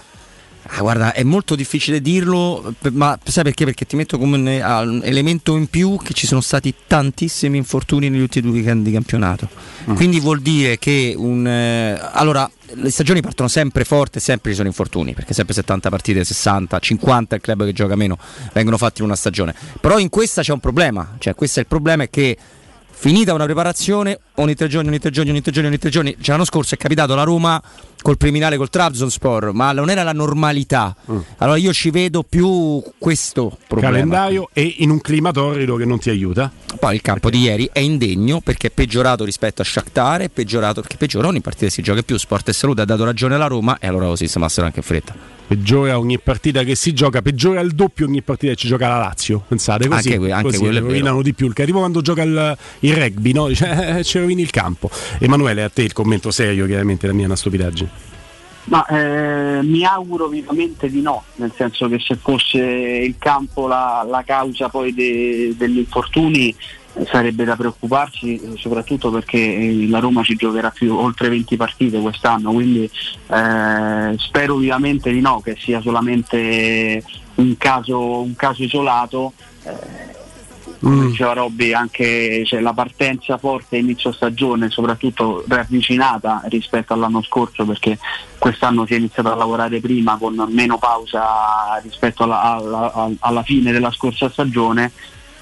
Ah, 0.68 0.82
guarda, 0.82 1.12
è 1.12 1.24
molto 1.24 1.56
difficile 1.56 2.00
dirlo, 2.02 2.76
ma 2.92 3.18
sai 3.24 3.44
perché? 3.44 3.66
Perché 3.66 3.86
ti 3.86 3.96
metto 3.96 4.20
come 4.20 4.38
un 4.38 5.02
elemento 5.04 5.56
in 5.56 5.68
più 5.68 5.98
che 6.04 6.14
ci 6.14 6.28
sono 6.28 6.40
stati 6.40 6.72
tantissimi 6.86 7.58
infortuni 7.58 8.10
negli 8.10 8.22
ultimi 8.22 8.46
due 8.46 8.60
weekend 8.60 8.86
di 8.86 8.92
campionato. 8.92 9.50
Mm. 9.90 9.96
Quindi 9.96 10.20
vuol 10.20 10.40
dire 10.40 10.78
che 10.78 11.16
un... 11.18 11.48
Eh, 11.48 12.00
allora, 12.12 12.50
le 12.76 12.90
stagioni 12.90 13.22
partono 13.22 13.48
sempre 13.48 13.84
forte, 13.84 14.20
sempre 14.20 14.52
ci 14.52 14.58
sono 14.58 14.68
infortuni, 14.68 15.14
perché 15.14 15.34
sempre 15.34 15.54
70 15.54 15.90
partite, 15.90 16.24
60, 16.24 16.80
50 16.80 17.36
il 17.36 17.42
club 17.42 17.66
che 17.66 17.74
gioca 17.74 17.96
meno 17.96 18.18
vengono 18.54 18.78
fatti 18.78 19.02
in 19.02 19.08
una 19.08 19.16
stagione. 19.16 19.54
Però 19.80 20.00
in 20.00 20.10
questa 20.10 20.42
c'è 20.42 20.54
un 20.54 20.60
problema, 20.60 21.16
cioè 21.20 21.36
questo 21.36 21.60
è 21.60 21.62
il 21.62 21.68
problema 21.68 22.04
è 22.04 22.10
che 22.10 22.38
finita 23.04 23.34
una 23.34 23.44
preparazione, 23.44 24.18
ogni 24.36 24.56
tre 24.56 24.70
giorni, 24.70 24.88
ogni 24.88 25.00
tre 25.00 25.10
giorni, 25.10 25.32
ogni 25.32 25.42
tre 25.42 25.52
giorni, 25.52 25.68
ogni 25.68 25.78
tre 25.78 25.90
giorni. 25.90 26.16
Cioè, 26.18 26.30
l'anno 26.30 26.46
scorso 26.46 26.76
è 26.76 26.78
capitato 26.78 27.16
la 27.16 27.24
Roma 27.24 27.62
col 28.02 28.16
criminale 28.16 28.56
col 28.56 28.70
Trabzonspor, 28.70 29.52
ma 29.52 29.74
non 29.74 29.90
era 29.90 30.04
la 30.04 30.14
normalità. 30.14 30.96
Mm. 31.12 31.18
Allora 31.40 31.58
io 31.58 31.74
ci 31.74 31.90
vedo 31.90 32.24
più 32.24 32.82
questo 32.98 33.58
problema. 33.68 33.92
Calendario 33.92 34.48
e 34.54 34.76
in 34.78 34.90
un 34.90 35.02
clima 35.02 35.32
torrido 35.32 35.76
che 35.76 35.84
non 35.84 36.00
ti 36.00 36.12
aiuta. 36.12 36.50
Poi 36.80 36.96
il 36.96 37.02
campo 37.02 37.28
perché? 37.28 37.38
di 37.38 37.44
ieri 37.44 37.70
è 37.74 37.80
indegno 37.80 38.40
perché 38.40 38.68
è 38.68 38.72
peggiorato 38.72 39.26
rispetto 39.26 39.62
a 39.62 39.66
Shakhtar, 39.66 40.22
è 40.22 40.30
peggiorato 40.30 40.80
perché 40.80 40.96
peggiora 40.96 41.28
ogni 41.28 41.42
partita 41.42 41.70
si 41.70 41.82
gioca 41.82 42.04
più. 42.04 42.18
Sport 42.18 42.48
e 42.48 42.54
Salute 42.54 42.84
ha 42.84 42.86
dato 42.86 43.04
ragione 43.04 43.36
alla 43.36 43.48
Roma 43.48 43.80
e 43.80 43.88
allora 43.88 44.08
lo 44.08 44.16
sistemassero 44.16 44.66
anche 44.66 44.80
in 44.80 44.86
fretta 44.86 45.34
peggiora 45.54 46.00
ogni 46.00 46.18
partita 46.18 46.64
che 46.64 46.74
si 46.74 46.94
gioca, 46.94 47.22
peggiora 47.22 47.60
il 47.60 47.74
doppio 47.74 48.08
ogni 48.08 48.24
partita 48.24 48.54
che 48.54 48.58
ci 48.58 48.68
gioca 48.68 48.88
la 48.88 48.98
Lazio. 48.98 49.44
Pensate 49.48 49.88
così, 49.88 50.14
anche, 50.14 50.32
anche 50.32 50.58
così 50.58 50.78
rovinano 50.78 51.22
di 51.22 51.34
più. 51.34 51.46
Il 51.48 51.54
tipo 51.54 51.78
quando 51.78 52.02
gioca 52.02 52.24
il, 52.24 52.58
il 52.80 52.96
rugby, 52.96 53.34
no? 53.34 53.48
Dice, 53.48 53.98
eh, 54.00 54.04
ci 54.04 54.18
rovini 54.18 54.42
il 54.42 54.50
campo. 54.50 54.90
Emanuele, 55.20 55.64
a 55.64 55.70
te 55.70 55.84
il 55.84 55.94
commento 55.94 56.32
serio, 56.32 56.66
chiaramente 56.66 57.06
la 57.06 57.14
mia 57.14 57.24
è 57.24 57.26
una 57.28 57.36
stupidaggine. 57.36 58.12
Ma 58.66 58.86
eh, 58.88 59.62
mi 59.62 59.84
auguro 59.84 60.28
vivamente 60.28 60.90
di 60.90 61.02
no, 61.02 61.24
nel 61.36 61.52
senso 61.56 61.88
che 61.90 62.00
se 62.00 62.16
fosse 62.16 62.60
il 62.60 63.16
campo 63.20 63.68
la, 63.68 64.06
la 64.10 64.24
causa 64.26 64.70
poi 64.70 64.94
de, 64.94 65.54
degli 65.58 65.80
infortuni 65.80 66.56
sarebbe 67.06 67.44
da 67.44 67.56
preoccuparsi 67.56 68.36
eh, 68.36 68.58
soprattutto 68.58 69.10
perché 69.10 69.38
eh, 69.38 69.88
la 69.90 70.00
Roma 70.00 70.24
ci 70.24 70.36
giocherà 70.36 70.70
più 70.70 70.96
oltre 70.96 71.30
20 71.30 71.56
partite 71.56 72.00
quest'anno 72.00 72.52
quindi 72.52 72.84
eh, 72.84 74.16
spero 74.18 74.56
vivamente 74.58 75.12
di 75.12 75.20
no 75.20 75.42
che 75.42 75.56
sia 75.60 75.82
solamente 75.82 77.04
un 77.36 77.58
caso, 77.58 78.22
un 78.22 78.36
caso 78.36 78.64
isolato 78.64 79.34
eh, 79.64 80.22
come 80.80 80.96
mm. 80.96 81.08
diceva 81.08 81.34
Robby 81.34 81.74
anche 81.74 82.44
cioè, 82.46 82.60
la 82.60 82.74
partenza 82.74 83.38
forte 83.38 83.78
inizio 83.78 84.12
stagione 84.12 84.70
soprattutto 84.70 85.44
ravvicinata 85.48 86.44
rispetto 86.46 86.94
all'anno 86.94 87.24
scorso 87.24 87.66
perché 87.66 87.98
quest'anno 88.38 88.86
si 88.86 88.94
è 88.94 88.98
iniziato 88.98 89.32
a 89.32 89.36
lavorare 89.36 89.80
prima 89.80 90.18
con 90.18 90.36
meno 90.50 90.78
pausa 90.78 91.80
rispetto 91.82 92.24
alla, 92.24 92.42
alla, 92.42 93.10
alla 93.20 93.44
fine 93.44 93.72
della 93.72 93.92
scorsa 93.92 94.30
stagione 94.30 94.92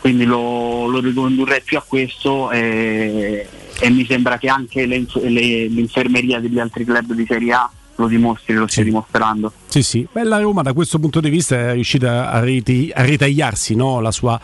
quindi 0.02 0.26
lo, 0.26 0.88
lo 0.88 1.00
ricondurrei 1.00 1.62
più 1.62 1.78
a 1.78 1.84
questo 1.88 2.50
e, 2.50 3.48
e, 3.80 3.90
mi 3.92 4.04
sembra 4.06 4.40
che 4.40 4.50
anche 4.50 4.88
le, 4.88 5.06
le, 5.22 5.68
l'infermeria 5.68 6.40
degli 6.40 6.58
altri 6.58 6.84
club 6.84 7.14
di 7.14 7.24
Serie 7.28 7.54
A 7.54 7.72
lo 7.96 8.08
dimostri, 8.08 8.56
lo 8.56 8.68
stia 8.68 8.84
dimostrando. 8.84 9.54
Sì, 9.68 9.84
sì, 9.84 10.08
Beh, 10.12 10.24
la 10.24 10.40
Roma 10.40 10.64
da 10.64 10.74
questo 10.74 10.98
punto 10.98 11.20
di 11.20 11.30
vista 11.30 11.56
è 11.56 11.74
riuscita 11.74 12.32
a, 12.32 12.42
riti, 12.42 12.92
a 12.92 13.04
ritagliarsi 13.04 13.76
no? 13.76 14.00
la 14.00 14.12
sua 14.12 14.40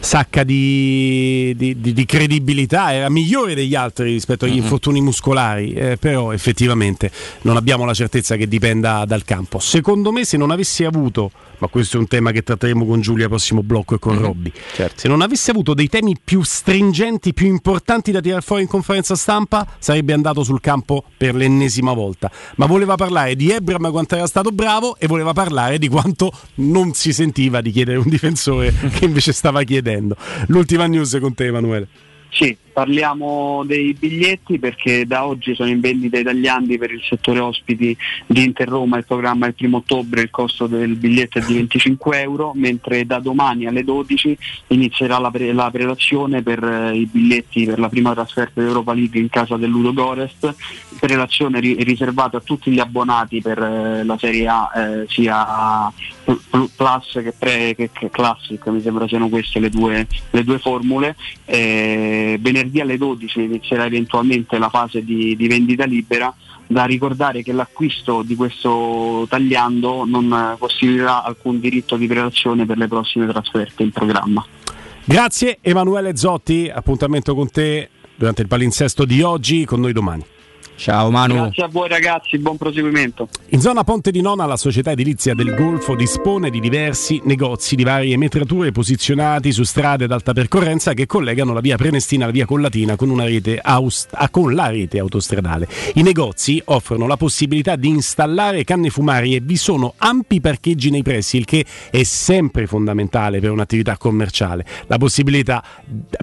sacca 0.00 0.42
di, 0.42 1.54
di, 1.56 1.80
di, 1.80 1.92
di, 1.92 2.04
credibilità, 2.06 2.92
era 2.92 3.08
migliore 3.08 3.54
degli 3.54 3.74
altri 3.74 4.12
rispetto 4.12 4.44
agli 4.44 4.52
mm-hmm. 4.52 4.62
infortuni 4.62 5.00
muscolari, 5.00 5.72
eh, 5.74 5.96
però 5.98 6.32
effettivamente 6.32 7.10
non 7.42 7.56
abbiamo 7.56 7.84
la 7.84 7.94
certezza 7.94 8.36
che 8.36 8.48
dipenda 8.48 9.04
dal 9.04 9.24
campo. 9.24 9.58
Secondo 9.58 10.10
me 10.10 10.24
se 10.24 10.36
non 10.36 10.50
avessi 10.50 10.84
avuto 10.84 11.30
ma 11.60 11.68
questo 11.68 11.96
è 11.96 12.00
un 12.00 12.08
tema 12.08 12.30
che 12.30 12.42
tratteremo 12.42 12.86
con 12.86 13.00
Giulia 13.00 13.28
prossimo 13.28 13.62
blocco 13.62 13.94
e 13.94 13.98
con 13.98 14.14
mm-hmm. 14.14 14.22
Robby. 14.22 14.52
Certo. 14.74 15.00
Se 15.00 15.08
non 15.08 15.20
avesse 15.20 15.50
avuto 15.50 15.74
dei 15.74 15.88
temi 15.88 16.16
più 16.22 16.42
stringenti, 16.42 17.34
più 17.34 17.46
importanti 17.46 18.10
da 18.10 18.20
tirare 18.20 18.40
fuori 18.40 18.62
in 18.62 18.68
conferenza 18.68 19.14
stampa, 19.14 19.66
sarebbe 19.78 20.12
andato 20.12 20.42
sul 20.42 20.60
campo 20.60 21.04
per 21.16 21.34
l'ennesima 21.34 21.92
volta. 21.92 22.30
Ma 22.56 22.66
voleva 22.66 22.94
parlare 22.94 23.36
di 23.36 23.50
Ebram 23.50 23.90
quanto 23.90 24.16
era 24.16 24.26
stato 24.26 24.50
bravo 24.50 24.96
e 24.98 25.06
voleva 25.06 25.32
parlare 25.32 25.78
di 25.78 25.88
quanto 25.88 26.32
non 26.56 26.94
si 26.94 27.12
sentiva 27.12 27.60
di 27.60 27.70
chiedere 27.70 27.98
un 27.98 28.08
difensore 28.08 28.72
che 28.94 29.04
invece 29.04 29.32
stava 29.32 29.62
chiedendo. 29.62 29.89
L'ultima 30.46 30.86
news 30.86 31.16
con 31.20 31.34
te 31.34 31.46
Emanuele. 31.46 31.88
Sì, 32.30 32.56
parliamo 32.80 33.62
dei 33.66 33.92
biglietti 33.92 34.58
perché 34.58 35.06
da 35.06 35.26
oggi 35.26 35.54
sono 35.54 35.68
in 35.68 35.80
vendita 35.80 36.18
italiani 36.18 36.78
per 36.78 36.90
il 36.90 37.02
settore 37.06 37.38
ospiti 37.38 37.94
di 38.24 38.42
Inter 38.42 38.68
Roma, 38.68 38.96
il 38.96 39.04
programma 39.04 39.44
è 39.44 39.48
il 39.48 39.54
primo 39.54 39.78
ottobre, 39.78 40.22
il 40.22 40.30
costo 40.30 40.66
del 40.66 40.96
biglietto 40.96 41.38
è 41.38 41.42
di 41.42 41.52
25 41.56 42.22
euro, 42.22 42.52
mentre 42.54 43.04
da 43.04 43.18
domani 43.18 43.66
alle 43.66 43.84
12 43.84 44.38
inizierà 44.68 45.18
la, 45.18 45.30
pre- 45.30 45.52
la 45.52 45.70
prelazione 45.70 46.40
per 46.42 46.64
eh, 46.64 46.96
i 46.96 47.04
biglietti 47.04 47.66
per 47.66 47.78
la 47.78 47.90
prima 47.90 48.14
trasferta 48.14 48.62
d'Europa 48.62 48.94
League 48.94 49.20
in 49.20 49.28
casa 49.28 49.58
del 49.58 49.68
Ludo 49.68 49.92
Gorest, 49.92 50.54
prelazione 50.98 51.60
ri- 51.60 51.82
riservata 51.82 52.38
a 52.38 52.40
tutti 52.40 52.70
gli 52.70 52.80
abbonati 52.80 53.42
per 53.42 53.58
eh, 53.58 54.04
la 54.04 54.16
Serie 54.16 54.48
A, 54.48 54.70
eh, 54.74 55.04
sia 55.06 55.92
Plus 56.76 57.12
che, 57.12 57.34
pre- 57.36 57.74
che, 57.74 57.90
che 57.92 58.08
Classic, 58.10 58.64
mi 58.68 58.80
sembra 58.80 59.06
siano 59.06 59.28
queste 59.28 59.58
le 59.58 59.68
due, 59.68 60.06
le 60.30 60.44
due 60.44 60.58
formule. 60.58 61.16
Eh, 61.44 62.38
venerdì 62.70 62.80
alle 62.80 62.96
12 62.96 63.42
inizierà 63.42 63.84
eventualmente 63.84 64.56
la 64.58 64.68
fase 64.68 65.04
di, 65.04 65.36
di 65.36 65.48
vendita 65.48 65.84
libera 65.84 66.34
da 66.66 66.84
ricordare 66.84 67.42
che 67.42 67.52
l'acquisto 67.52 68.22
di 68.22 68.36
questo 68.36 69.26
tagliando 69.28 70.04
non 70.06 70.56
costituirà 70.58 71.24
alcun 71.24 71.58
diritto 71.58 71.96
di 71.96 72.06
prelazione 72.06 72.64
per 72.64 72.78
le 72.78 72.86
prossime 72.86 73.26
trasferte 73.26 73.82
in 73.82 73.90
programma. 73.90 74.44
Grazie 75.04 75.58
Emanuele 75.60 76.16
Zotti, 76.16 76.70
appuntamento 76.72 77.34
con 77.34 77.50
te 77.50 77.90
durante 78.14 78.42
il 78.42 78.48
palinsesto 78.48 79.04
di 79.04 79.20
oggi, 79.22 79.64
con 79.64 79.80
noi 79.80 79.92
domani. 79.92 80.24
Ciao 80.80 81.10
Manu. 81.10 81.34
Grazie 81.34 81.64
a 81.64 81.68
voi 81.68 81.90
ragazzi, 81.90 82.38
buon 82.38 82.56
proseguimento. 82.56 83.28
In 83.48 83.60
zona 83.60 83.84
Ponte 83.84 84.10
di 84.10 84.22
Nona 84.22 84.46
la 84.46 84.56
società 84.56 84.92
edilizia 84.92 85.34
del 85.34 85.54
Golfo 85.54 85.94
dispone 85.94 86.48
di 86.48 86.58
diversi 86.58 87.20
negozi 87.24 87.76
di 87.76 87.84
varie 87.84 88.16
metrature 88.16 88.72
posizionati 88.72 89.52
su 89.52 89.62
strade 89.62 90.04
ad 90.04 90.12
alta 90.12 90.32
percorrenza 90.32 90.94
che 90.94 91.04
collegano 91.04 91.52
la 91.52 91.60
via 91.60 91.76
Prenestina 91.76 92.24
alla 92.24 92.32
via 92.32 92.46
Collatina 92.46 92.96
con, 92.96 93.14
aust- 93.60 94.08
ah, 94.12 94.30
con 94.30 94.54
la 94.54 94.68
rete 94.70 94.98
autostradale. 94.98 95.68
I 95.96 96.02
negozi 96.02 96.62
offrono 96.64 97.06
la 97.06 97.18
possibilità 97.18 97.76
di 97.76 97.88
installare 97.88 98.64
canne 98.64 98.88
fumarie 98.88 99.36
e 99.36 99.40
vi 99.40 99.56
sono 99.56 99.92
ampi 99.98 100.40
parcheggi 100.40 100.88
nei 100.88 101.02
pressi, 101.02 101.36
il 101.36 101.44
che 101.44 101.62
è 101.90 102.02
sempre 102.04 102.66
fondamentale 102.66 103.40
per 103.40 103.50
un'attività 103.50 103.98
commerciale. 103.98 104.64
La 104.86 104.96
possibilità 104.96 105.62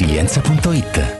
resilienza.it 0.00 1.19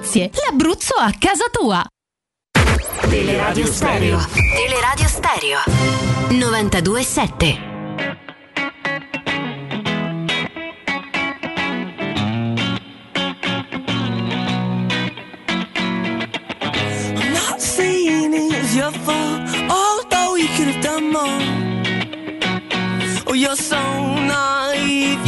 l'Abruzzo 0.45 0.95
a 0.95 1.13
casa 1.17 1.45
tua. 1.51 1.85
Teleradio 3.09 3.65
Stereo. 3.65 4.19
Teleradio 4.55 5.07
Stereo. 5.07 5.59
92.7. 6.29 7.69
your 18.73 18.91
fault, 18.91 19.41
although 19.69 20.33
we 20.33 20.47
could 20.55 20.67
have 20.67 20.81
done 20.81 21.11
more. 21.11 21.41
Oh, 23.27 23.33
you're 23.33 23.55
so 23.55 23.77
naive. 23.77 24.70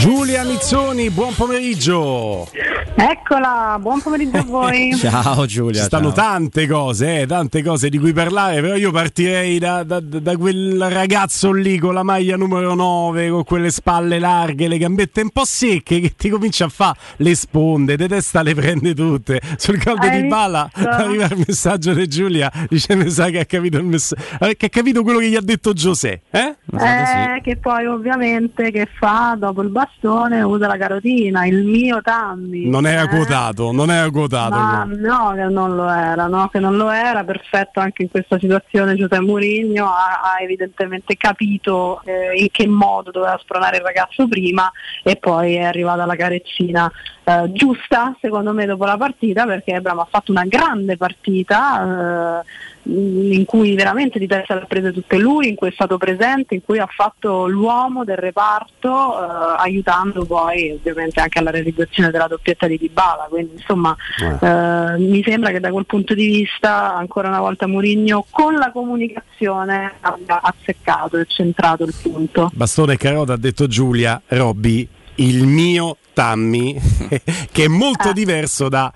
Giulia 0.04 0.43
Nizzoni, 0.43 1.10
buon 1.12 1.34
pomeriggio. 1.34 2.49
Eccola, 2.93 3.78
buon 3.80 4.01
pomeriggio 4.01 4.38
a 4.38 4.43
voi. 4.43 4.93
ciao 4.99 5.45
Giulia. 5.45 5.80
Ci 5.80 5.86
stanno 5.86 6.14
ciao. 6.14 6.26
tante 6.26 6.68
cose, 6.68 7.22
eh, 7.22 7.26
tante 7.26 7.64
cose 7.64 7.88
di 7.88 7.97
cui 7.97 8.12
parlare, 8.12 8.60
però 8.60 8.76
io 8.76 8.91
partirei 8.91 9.60
da, 9.60 9.84
da, 9.84 10.01
da, 10.01 10.36
quel 10.36 10.89
ragazzo 10.89 11.54
lì 11.54 11.78
con 11.78 11.93
la 11.93 12.04
maglia 12.04 12.36
numero 12.36 12.76
9, 12.76 13.30
con 13.30 13.43
quelle 13.45 13.72
spalle 13.72 14.20
larghe, 14.20 14.68
le 14.68 14.78
gambette 14.78 15.22
un 15.22 15.30
po' 15.30 15.45
secche, 15.45 16.01
che 16.01 16.14
ti 16.18 16.28
comincia 16.28 16.66
a 16.66 16.70
fare 16.70 16.97
le 17.18 17.34
sponde, 17.34 17.95
te 17.95 18.10
testa 18.10 18.41
le 18.41 18.54
prende 18.54 18.93
tutte. 18.93 19.39
Sul 19.56 19.78
caldo 19.78 20.10
di 20.10 20.28
bala 20.28 20.70
arriva 20.74 21.28
il 21.28 21.45
messaggio 21.47 21.93
di 21.93 22.08
Giulia, 22.10 22.51
dice 22.68 22.93
mi 22.95 23.10
sa 23.10 23.30
che 23.30 23.39
ha 23.39 23.45
capito 23.45 23.78
il 23.78 23.86
messaggio, 23.86 24.22
che 24.58 24.66
ha 24.66 24.70
capito 24.70 25.01
quello 25.01 25.20
che 25.20 25.30
gli 25.30 25.36
ha 25.36 25.41
detto 25.41 25.72
Giuseppe. 25.72 26.28
Eh? 26.30 26.56
Eh, 26.78 27.41
che 27.41 27.56
poi 27.56 27.86
ovviamente 27.86 28.70
che 28.70 28.88
fa 28.99 29.36
dopo 29.39 29.62
il 29.62 29.70
bastone 30.03 30.41
usa 30.41 30.67
la 30.67 30.77
carotina, 30.77 31.45
il 31.45 31.63
mio 31.63 32.01
Tammy. 32.01 32.67
Non 32.67 32.85
era 32.85 33.07
quotato, 33.07 33.71
non 33.71 33.89
era 33.89 34.09
quotato. 34.09 34.55
Ma 34.55 34.83
no, 34.85 35.33
che 35.35 35.43
non 35.45 35.75
lo 35.75 35.89
era, 35.89 36.27
no, 36.27 36.49
che 36.49 36.59
non 36.59 36.75
lo 36.75 36.89
era, 36.89 37.23
perfetto 37.23 37.79
anche 37.79 38.03
in 38.03 38.09
questa 38.09 38.37
situazione 38.37 38.95
Giuseppe 38.95 39.21
Mourinho 39.21 39.85
ha, 39.85 40.21
ha 40.21 40.41
evidentemente 40.41 41.15
capito 41.15 42.01
eh, 42.03 42.35
in 42.35 42.47
che 42.51 42.67
modo 42.67 43.11
doveva 43.11 43.37
spronare 43.41 43.77
il 43.77 43.83
ragazzo 43.83 44.27
prima 44.27 44.71
e 45.03 45.15
poi 45.15 45.55
è 45.55 45.63
arrivata 45.63 46.05
la 46.05 46.15
carezzina 46.15 46.91
eh, 47.23 47.51
giusta 47.53 48.15
secondo 48.19 48.53
me 48.53 48.65
dopo 48.65 48.85
la 48.85 48.97
partita 48.97 49.45
perché 49.45 49.73
Ebram 49.73 49.99
ha 49.99 50.07
fatto 50.09 50.31
una 50.31 50.45
grande 50.45 50.97
partita 50.97 52.41
eh, 52.41 52.45
in 52.86 53.45
cui 53.45 53.75
veramente 53.75 54.19
di 54.19 54.27
testa 54.27 54.55
l'ha 54.55 54.65
prese 54.65 54.91
tutte 54.91 55.17
lui, 55.17 55.49
in 55.49 55.55
cui 55.55 55.69
è 55.69 55.71
stato 55.71 55.97
presente, 55.97 56.55
in 56.55 56.61
cui 56.63 56.79
ha 56.79 56.88
fatto 56.88 57.47
l'uomo 57.47 58.03
del 58.03 58.17
reparto 58.17 58.89
eh, 58.89 59.55
aiutando 59.57 60.25
poi 60.25 60.71
ovviamente 60.71 61.19
anche 61.21 61.39
alla 61.39 61.51
realizzazione 61.51 62.11
della 62.11 62.27
doppietta 62.27 62.67
di 62.67 62.77
Dybala, 62.77 63.27
quindi 63.29 63.53
insomma 63.55 63.95
eh, 64.19 64.97
mi 64.99 65.23
sembra 65.23 65.51
che 65.51 65.59
da 65.59 65.71
quel 65.71 65.86
punto 65.86 66.13
di 66.13 66.25
vista 66.27 66.95
ancora 66.95 67.29
una 67.29 67.39
volta 67.39 67.67
Mourinho 67.67 68.25
con 68.29 68.55
la 68.55 68.71
comunicazione 68.71 69.93
abbia 70.01 70.41
azzeccato 70.41 71.17
e 71.17 71.25
centrato 71.27 71.84
il 71.84 71.93
punto. 72.01 72.51
Bastone 72.53 72.97
Carota 72.97 73.34
ha 73.34 73.38
detto 73.38 73.67
Giulia, 73.67 74.21
Robby, 74.27 74.88
il 75.15 75.45
mio 75.45 75.97
Tammy, 76.13 76.75
che 77.51 77.63
è 77.63 77.67
molto 77.67 78.09
Eh. 78.09 78.13
diverso 78.13 78.67
da 78.69 78.91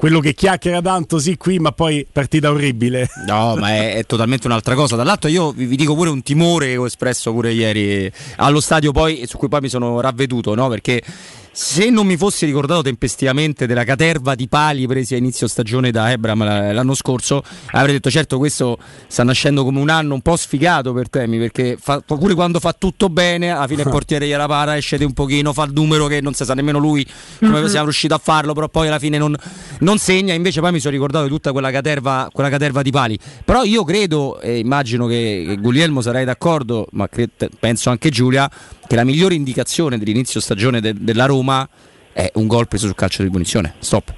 quello 0.00 0.20
che 0.20 0.32
chiacchiera 0.32 0.80
tanto 0.80 1.18
sì 1.18 1.36
qui, 1.36 1.58
ma 1.58 1.72
poi 1.72 2.06
partita 2.10 2.50
orribile. 2.50 3.06
No, 3.26 3.54
ma 3.56 3.74
è, 3.74 3.96
è 3.96 4.06
totalmente 4.06 4.46
un'altra 4.46 4.74
cosa. 4.74 4.96
Dall'altro 4.96 5.28
io 5.28 5.52
vi, 5.52 5.66
vi 5.66 5.76
dico 5.76 5.94
pure 5.94 6.08
un 6.08 6.22
timore 6.22 6.68
che 6.68 6.76
ho 6.78 6.86
espresso 6.86 7.32
pure 7.32 7.52
ieri 7.52 8.10
allo 8.36 8.60
stadio 8.60 8.92
poi, 8.92 9.24
su 9.26 9.36
cui 9.36 9.48
poi 9.48 9.60
mi 9.60 9.68
sono 9.68 10.00
ravveduto, 10.00 10.54
no? 10.54 10.68
Perché 10.68 11.02
se 11.52 11.90
non 11.90 12.06
mi 12.06 12.16
fossi 12.16 12.46
ricordato 12.46 12.82
tempestivamente 12.82 13.66
della 13.66 13.82
caterva 13.84 14.34
di 14.34 14.46
pali 14.48 14.86
presi 14.86 15.14
a 15.14 15.16
inizio 15.16 15.48
stagione 15.48 15.90
da 15.90 16.10
Ebram 16.12 16.44
l'anno 16.72 16.94
scorso, 16.94 17.42
avrei 17.72 17.94
detto 17.94 18.08
certo 18.10 18.38
questo 18.38 18.78
sta 19.08 19.24
nascendo 19.24 19.64
come 19.64 19.80
un 19.80 19.88
anno 19.90 20.14
un 20.14 20.20
po' 20.20 20.36
sfigato 20.36 20.92
per 20.92 21.08
Temi, 21.10 21.38
perché 21.38 21.76
fa- 21.80 22.00
pure 22.00 22.34
quando 22.34 22.60
fa 22.60 22.72
tutto 22.72 23.08
bene, 23.08 23.50
alla 23.50 23.66
fine 23.66 23.82
il 23.82 23.88
portiere 23.88 24.26
gliela 24.26 24.46
para, 24.46 24.76
esce 24.76 24.96
un 25.04 25.12
pochino, 25.12 25.52
fa 25.52 25.64
il 25.64 25.72
numero 25.72 26.06
che 26.06 26.20
non 26.20 26.34
si 26.34 26.44
sa 26.44 26.54
nemmeno 26.54 26.78
lui 26.78 27.04
come 27.38 27.60
Mhm. 27.60 27.66
siamo 27.66 27.84
riusciti 27.84 28.12
a 28.12 28.18
farlo, 28.22 28.52
però 28.52 28.68
poi 28.68 28.86
alla 28.86 28.98
fine 29.00 29.18
non, 29.18 29.34
non 29.80 29.98
segna, 29.98 30.34
invece 30.34 30.60
poi 30.60 30.70
mi 30.72 30.78
sono 30.80 30.92
ricordato 30.92 31.24
di 31.24 31.30
tutta 31.30 31.50
quella 31.52 31.70
caterva, 31.72 32.28
quella 32.32 32.48
caterva 32.48 32.82
di 32.82 32.90
pali. 32.90 33.18
Però 33.44 33.64
io 33.64 33.82
credo, 33.84 34.40
e 34.40 34.58
immagino 34.58 35.06
che, 35.06 35.44
che 35.48 35.56
Guglielmo 35.56 36.00
sarai 36.00 36.24
d'accordo, 36.24 36.86
ma 36.92 37.08
cre- 37.08 37.28
penso 37.58 37.90
anche 37.90 38.10
Giulia, 38.10 38.48
che 38.86 38.96
la 38.96 39.04
migliore 39.04 39.34
indicazione 39.34 39.98
dell'inizio 39.98 40.40
stagione 40.40 40.80
de- 40.80 40.94
della 40.98 41.26
Roma 41.26 41.38
è 42.12 42.30
un 42.34 42.46
gol 42.46 42.68
preso 42.68 42.86
sul 42.86 42.94
calcio 42.94 43.22
di 43.22 43.30
punizione. 43.30 43.74
Stop. 43.78 44.12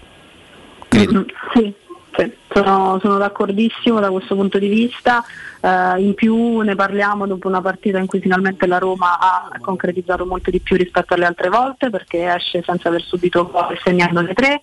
Mm, 0.94 1.22
Sì, 1.54 1.74
sì, 2.14 2.32
sono, 2.52 2.98
sono 3.00 3.18
d'accordissimo 3.18 4.00
da 4.00 4.10
questo 4.10 4.34
punto 4.34 4.58
di 4.58 4.68
vista. 4.68 5.24
Eh, 5.60 6.02
in 6.02 6.14
più 6.14 6.60
ne 6.60 6.74
parliamo 6.74 7.26
dopo 7.26 7.48
una 7.48 7.60
partita 7.60 7.98
in 7.98 8.06
cui 8.06 8.20
finalmente 8.20 8.66
la 8.66 8.78
Roma 8.78 9.18
ha 9.18 9.48
concretizzato 9.60 10.26
molto 10.26 10.50
di 10.50 10.60
più 10.60 10.76
rispetto 10.76 11.14
alle 11.14 11.26
altre 11.26 11.48
volte 11.48 11.88
perché 11.90 12.34
esce 12.34 12.62
senza 12.64 12.88
aver 12.88 13.02
subito 13.02 13.50
gol 13.50 13.78
segnandone 13.82 14.34
tre. 14.34 14.60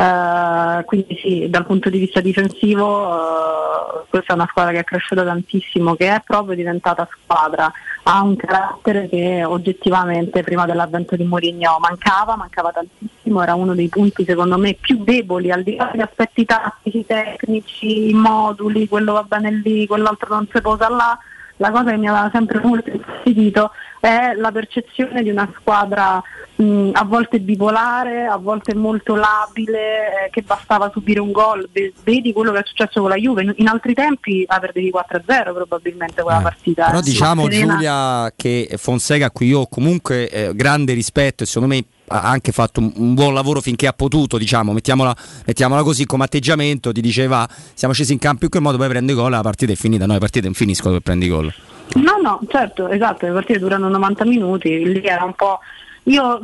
Eh, 0.00 0.84
quindi 0.84 1.18
sì, 1.20 1.46
dal 1.50 1.66
punto 1.66 1.90
di 1.90 1.98
vista 1.98 2.20
difensivo 2.20 3.12
eh, 3.12 4.04
questa 4.08 4.32
è 4.32 4.36
una 4.36 4.46
squadra 4.48 4.70
che 4.70 4.78
è 4.78 4.84
cresciuta 4.84 5.24
tantissimo, 5.24 5.96
che 5.96 6.14
è 6.14 6.22
proprio 6.24 6.54
diventata 6.54 7.08
squadra, 7.10 7.68
ha 8.04 8.22
un 8.22 8.36
carattere 8.36 9.08
che 9.08 9.42
oggettivamente 9.44 10.44
prima 10.44 10.66
dell'avvento 10.66 11.16
di 11.16 11.24
Mourinho 11.24 11.78
mancava, 11.80 12.36
mancava 12.36 12.70
tantissimo, 12.70 13.42
era 13.42 13.54
uno 13.54 13.74
dei 13.74 13.88
punti 13.88 14.24
secondo 14.24 14.56
me 14.56 14.74
più 14.74 15.02
deboli, 15.02 15.50
al 15.50 15.64
di 15.64 15.74
là 15.74 15.88
degli 15.90 16.02
aspetti 16.02 16.44
tattici, 16.44 17.04
tecnici, 17.04 18.12
moduli, 18.14 18.86
quello 18.86 19.14
va 19.14 19.24
bene 19.24 19.50
lì, 19.50 19.84
quell'altro 19.88 20.32
non 20.32 20.46
si 20.52 20.60
posa 20.60 20.88
là. 20.88 21.18
La 21.60 21.72
cosa 21.72 21.90
che 21.90 21.96
mi 21.96 22.06
aveva 22.06 22.30
sempre 22.32 22.60
molto 22.62 22.88
infastidito 22.88 23.72
è 24.00 24.32
la 24.34 24.52
percezione 24.52 25.22
di 25.22 25.30
una 25.30 25.50
squadra 25.58 26.22
mh, 26.56 26.90
a 26.92 27.04
volte 27.04 27.40
bipolare, 27.40 28.26
a 28.26 28.36
volte 28.36 28.74
molto 28.74 29.14
labile, 29.14 30.26
eh, 30.26 30.30
che 30.30 30.42
bastava 30.42 30.90
subire 30.92 31.20
un 31.20 31.32
gol. 31.32 31.68
Ve- 31.72 31.92
Vedi 32.02 32.32
quello 32.32 32.52
che 32.52 32.60
è 32.60 32.64
successo 32.64 33.00
con 33.00 33.10
la 33.10 33.16
Juve, 33.16 33.54
in, 33.56 33.68
altri 33.68 33.94
tempi 33.94 34.44
la 34.48 34.58
perdevi 34.58 34.92
4-0 34.92 35.54
probabilmente 35.54 36.22
quella 36.22 36.40
partita. 36.40 36.86
Però 36.86 36.98
eh. 36.98 37.02
diciamo 37.02 37.42
Serena- 37.44 37.72
Giulia 37.72 38.32
che 38.36 38.74
Fonseca 38.76 39.26
a 39.26 39.30
cui 39.30 39.48
io 39.48 39.60
ho 39.60 39.66
comunque 39.66 40.28
eh, 40.28 40.54
grande 40.54 40.92
rispetto 40.92 41.42
e 41.42 41.46
secondo 41.46 41.74
me 41.74 41.84
ha 42.08 42.22
anche 42.22 42.52
fatto 42.52 42.80
un, 42.80 42.92
un 42.96 43.14
buon 43.14 43.34
lavoro 43.34 43.60
finché 43.60 43.86
ha 43.86 43.92
potuto, 43.92 44.38
diciamo, 44.38 44.72
mettiamola, 44.72 45.14
mettiamola 45.44 45.82
così 45.82 46.06
come 46.06 46.24
atteggiamento, 46.24 46.92
ti 46.92 47.00
diceva 47.00 47.46
siamo 47.74 47.92
scesi 47.94 48.12
in 48.12 48.18
campo 48.18 48.44
in 48.44 48.50
quel 48.50 48.62
modo, 48.62 48.76
poi 48.78 48.88
prende 48.88 49.12
gol, 49.12 49.30
la 49.30 49.42
partita 49.42 49.72
è 49.72 49.76
finita, 49.76 50.06
no, 50.06 50.14
le 50.14 50.18
partite 50.18 50.46
non 50.46 50.54
finiscono 50.54 50.94
per 50.94 51.02
prendi 51.02 51.28
gol. 51.28 51.52
No, 51.94 52.16
no, 52.22 52.40
certo, 52.48 52.88
esatto, 52.88 53.26
le 53.26 53.32
partite 53.32 53.58
durano 53.58 53.88
90 53.88 54.24
minuti, 54.24 54.84
lì 54.84 55.02
era 55.02 55.24
un 55.24 55.34
po'... 55.34 55.60
Io 56.04 56.40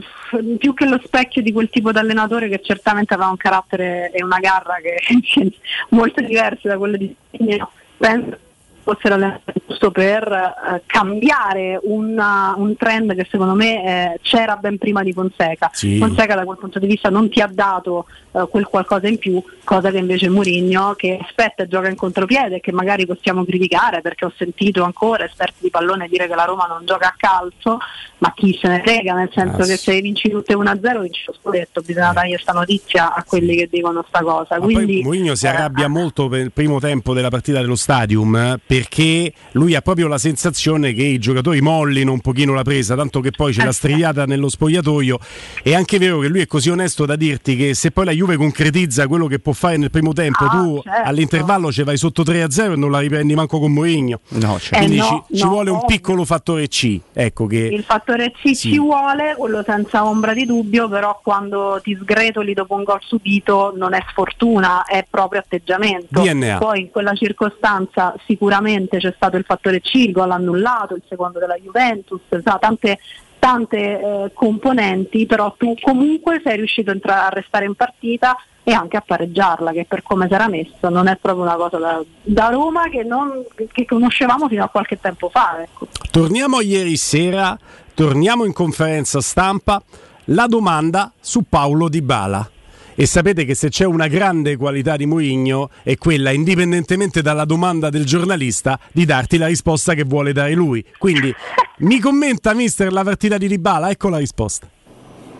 più 0.58 0.74
che 0.74 0.84
lo 0.84 1.00
specchio 1.02 1.40
di 1.40 1.50
quel 1.50 1.70
tipo 1.70 1.90
di 1.90 1.96
allenatore 1.96 2.50
che 2.50 2.60
certamente 2.62 3.14
aveva 3.14 3.30
un 3.30 3.38
carattere 3.38 4.10
e 4.10 4.22
una 4.22 4.38
garra 4.38 4.74
che 4.74 4.98
molto 5.90 6.20
diversi 6.20 6.68
da 6.68 6.76
quello 6.76 6.98
di 6.98 7.14
Mourinho, 7.30 7.70
penso 7.96 8.38
fosse 8.84 9.08
l'allenatore 9.08 9.52
giusto 9.66 9.90
per 9.90 10.22
eh, 10.30 10.82
cambiare 10.86 11.80
una- 11.82 12.54
un 12.56 12.76
trend 12.76 13.14
che 13.14 13.26
secondo 13.30 13.54
me 13.54 14.12
eh, 14.14 14.18
c'era 14.22 14.56
ben 14.56 14.78
prima 14.78 15.02
di 15.02 15.12
Fonseca. 15.12 15.70
Sì. 15.72 15.98
Fonseca 15.98 16.34
da 16.36 16.44
quel 16.44 16.58
punto 16.58 16.78
di 16.78 16.86
vista 16.86 17.08
non 17.08 17.28
ti 17.30 17.40
ha 17.40 17.50
dato 17.50 18.06
eh, 18.32 18.46
quel 18.50 18.66
qualcosa 18.66 19.08
in 19.08 19.18
più, 19.18 19.42
cosa 19.64 19.90
che 19.90 19.98
invece 19.98 20.28
Mourinho 20.28 20.94
che 20.96 21.18
aspetta 21.20 21.62
e 21.62 21.66
gioca 21.68 21.88
in 21.88 21.96
contropiede 21.96 22.60
che 22.60 22.72
magari 22.72 23.06
possiamo 23.06 23.44
criticare 23.44 24.00
perché 24.02 24.24
ho 24.26 24.32
sentito 24.36 24.82
ancora 24.84 25.24
esperti 25.24 25.58
di 25.62 25.70
pallone 25.70 26.06
dire 26.08 26.26
che 26.28 26.34
la 26.34 26.44
Roma 26.44 26.66
non 26.66 26.82
gioca 26.84 27.08
a 27.08 27.14
calcio, 27.16 27.78
ma 28.18 28.32
chi 28.34 28.56
se 28.60 28.68
ne 28.68 28.82
frega, 28.84 29.14
nel 29.14 29.30
senso 29.32 29.62
Ah, 29.62 29.66
che 29.66 29.76
sì. 29.76 29.90
se 29.92 30.00
vinci 30.00 30.28
tutte 30.30 30.54
1-0 30.54 31.00
vinci 31.00 31.22
lo 31.26 31.34
scudetto, 31.40 31.80
bisogna 31.82 32.12
dargli 32.12 32.30
questa 32.32 32.52
notizia 32.52 33.14
a 33.14 33.22
quelli 33.24 33.56
che 33.56 33.68
dicono 33.70 34.04
sta 34.06 34.20
cosa. 34.22 34.58
Ma 34.58 34.64
Quindi, 34.64 35.02
Mourinho 35.02 35.34
si 35.34 35.46
eh, 35.46 35.48
arrabbia 35.48 35.88
molto 35.88 36.28
per 36.28 36.40
il 36.40 36.52
primo 36.52 36.80
tempo 36.80 37.14
della 37.14 37.28
partita 37.30 37.60
dello 37.60 37.76
stadium 37.76 38.34
eh, 38.36 38.60
perché 38.78 39.32
lui 39.52 39.76
ha 39.76 39.80
proprio 39.82 40.08
la 40.08 40.18
sensazione 40.18 40.92
che 40.94 41.04
i 41.04 41.18
giocatori 41.18 41.60
mollino 41.60 42.10
un 42.10 42.18
pochino 42.20 42.54
la 42.54 42.64
presa, 42.64 42.96
tanto 42.96 43.20
che 43.20 43.30
poi 43.30 43.52
c'è 43.52 43.62
Eh, 43.62 43.66
la 43.66 43.72
strigliata 43.72 44.24
nello 44.24 44.48
spogliatoio. 44.48 45.18
È 45.62 45.72
anche 45.74 45.98
vero 45.98 46.18
che 46.18 46.26
lui 46.26 46.40
è 46.40 46.46
così 46.48 46.70
onesto 46.70 47.06
da 47.06 47.14
dirti 47.14 47.54
che 47.54 47.74
se 47.74 47.92
poi 47.92 48.04
la 48.04 48.10
Juve 48.10 48.36
concretizza 48.36 49.06
quello 49.06 49.28
che 49.28 49.38
può 49.38 49.52
fare 49.52 49.76
nel 49.76 49.92
primo 49.92 50.12
tempo, 50.12 50.44
Ah, 50.44 50.48
tu 50.48 50.80
certo. 50.82 51.08
all'intervallo 51.08 51.70
ci 51.70 51.84
vai 51.84 51.96
sotto 51.96 52.22
3-0 52.24 52.72
e 52.72 52.76
non 52.76 52.90
la 52.90 52.98
riprendi 52.98 53.34
manco 53.36 53.60
con 53.60 53.72
Mourinho. 53.72 54.18
No, 54.30 54.58
Quindi 54.70 54.96
Eh, 54.96 54.98
no, 54.98 55.24
ci, 55.28 55.36
ci 55.36 55.42
no, 55.44 55.48
vuole 55.50 55.70
un 55.70 55.76
ovvio. 55.76 55.86
piccolo 55.88 56.24
fattore 56.24 56.66
C. 56.66 56.98
Ecco 57.12 57.46
che 57.46 57.58
Il 57.58 57.84
fattore 57.84 58.32
C 58.32 58.54
Sì. 58.56 58.72
ci 58.72 58.78
vuole, 58.78 59.36
quello 59.38 59.62
senza 59.64 60.04
ombra 60.04 60.34
di 60.34 60.46
dubbio, 60.46 60.88
però 60.88 61.20
quando 61.22 61.78
ti 61.80 61.96
sgretoli 62.00 62.54
dopo 62.54 62.74
un 62.74 62.82
gol 62.82 62.98
subito 63.02 63.72
non 63.76 63.94
è 63.94 64.02
sfortuna, 64.10 64.84
è 64.84 65.06
proprio 65.08 65.40
atteggiamento. 65.40 66.20
DNA. 66.22 66.58
Poi 66.58 66.80
in 66.80 66.90
quella 66.90 67.14
circostanza 67.14 68.14
sicuramente 68.26 68.62
c'è 68.98 69.12
stato 69.14 69.36
il 69.36 69.44
fattore 69.44 69.80
C, 69.80 69.94
il 69.94 70.18
annullato, 70.18 70.94
il 70.94 71.02
secondo 71.08 71.38
della 71.38 71.56
Juventus, 71.56 72.20
sa, 72.42 72.58
tante, 72.60 72.98
tante 73.38 73.76
eh, 73.78 74.30
componenti, 74.32 75.26
però 75.26 75.54
tu 75.56 75.74
comunque 75.80 76.40
sei 76.42 76.56
riuscito 76.56 76.90
a, 76.90 76.94
entra- 76.94 77.26
a 77.26 77.28
restare 77.28 77.66
in 77.66 77.74
partita 77.74 78.36
e 78.62 78.72
anche 78.72 78.96
a 78.96 79.02
pareggiarla, 79.06 79.72
che 79.72 79.84
per 79.86 80.02
come 80.02 80.26
si 80.26 80.32
era 80.32 80.48
messo 80.48 80.88
non 80.88 81.06
è 81.06 81.16
proprio 81.16 81.44
una 81.44 81.56
cosa 81.56 81.78
da, 81.78 82.02
da 82.22 82.48
Roma 82.48 82.88
che, 82.88 83.02
non- 83.02 83.44
che 83.70 83.84
conoscevamo 83.84 84.48
fino 84.48 84.64
a 84.64 84.68
qualche 84.68 84.98
tempo 84.98 85.28
fa. 85.28 85.60
Ecco. 85.62 85.88
Torniamo 86.10 86.56
a 86.56 86.62
ieri 86.62 86.96
sera, 86.96 87.58
torniamo 87.92 88.44
in 88.44 88.54
conferenza 88.54 89.20
stampa, 89.20 89.82
la 90.28 90.46
domanda 90.46 91.12
su 91.20 91.42
Paolo 91.48 91.90
Di 91.90 92.00
Bala. 92.00 92.48
E 92.96 93.06
sapete 93.06 93.44
che 93.44 93.54
se 93.56 93.70
c'è 93.70 93.84
una 93.84 94.06
grande 94.06 94.56
qualità 94.56 94.96
di 94.96 95.04
Mourinho 95.04 95.70
è 95.82 95.96
quella, 95.96 96.30
indipendentemente 96.30 97.22
dalla 97.22 97.44
domanda 97.44 97.90
del 97.90 98.04
giornalista, 98.04 98.78
di 98.92 99.04
darti 99.04 99.36
la 99.36 99.46
risposta 99.46 99.94
che 99.94 100.04
vuole 100.04 100.32
dare 100.32 100.52
lui. 100.52 100.84
Quindi 100.96 101.34
mi 101.78 101.98
commenta 101.98 102.54
mister 102.54 102.92
la 102.92 103.02
partita 103.02 103.36
di 103.36 103.48
Dybala, 103.48 103.90
ecco 103.90 104.08
la 104.08 104.18
risposta. 104.18 104.68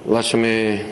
Lasciami 0.07 0.83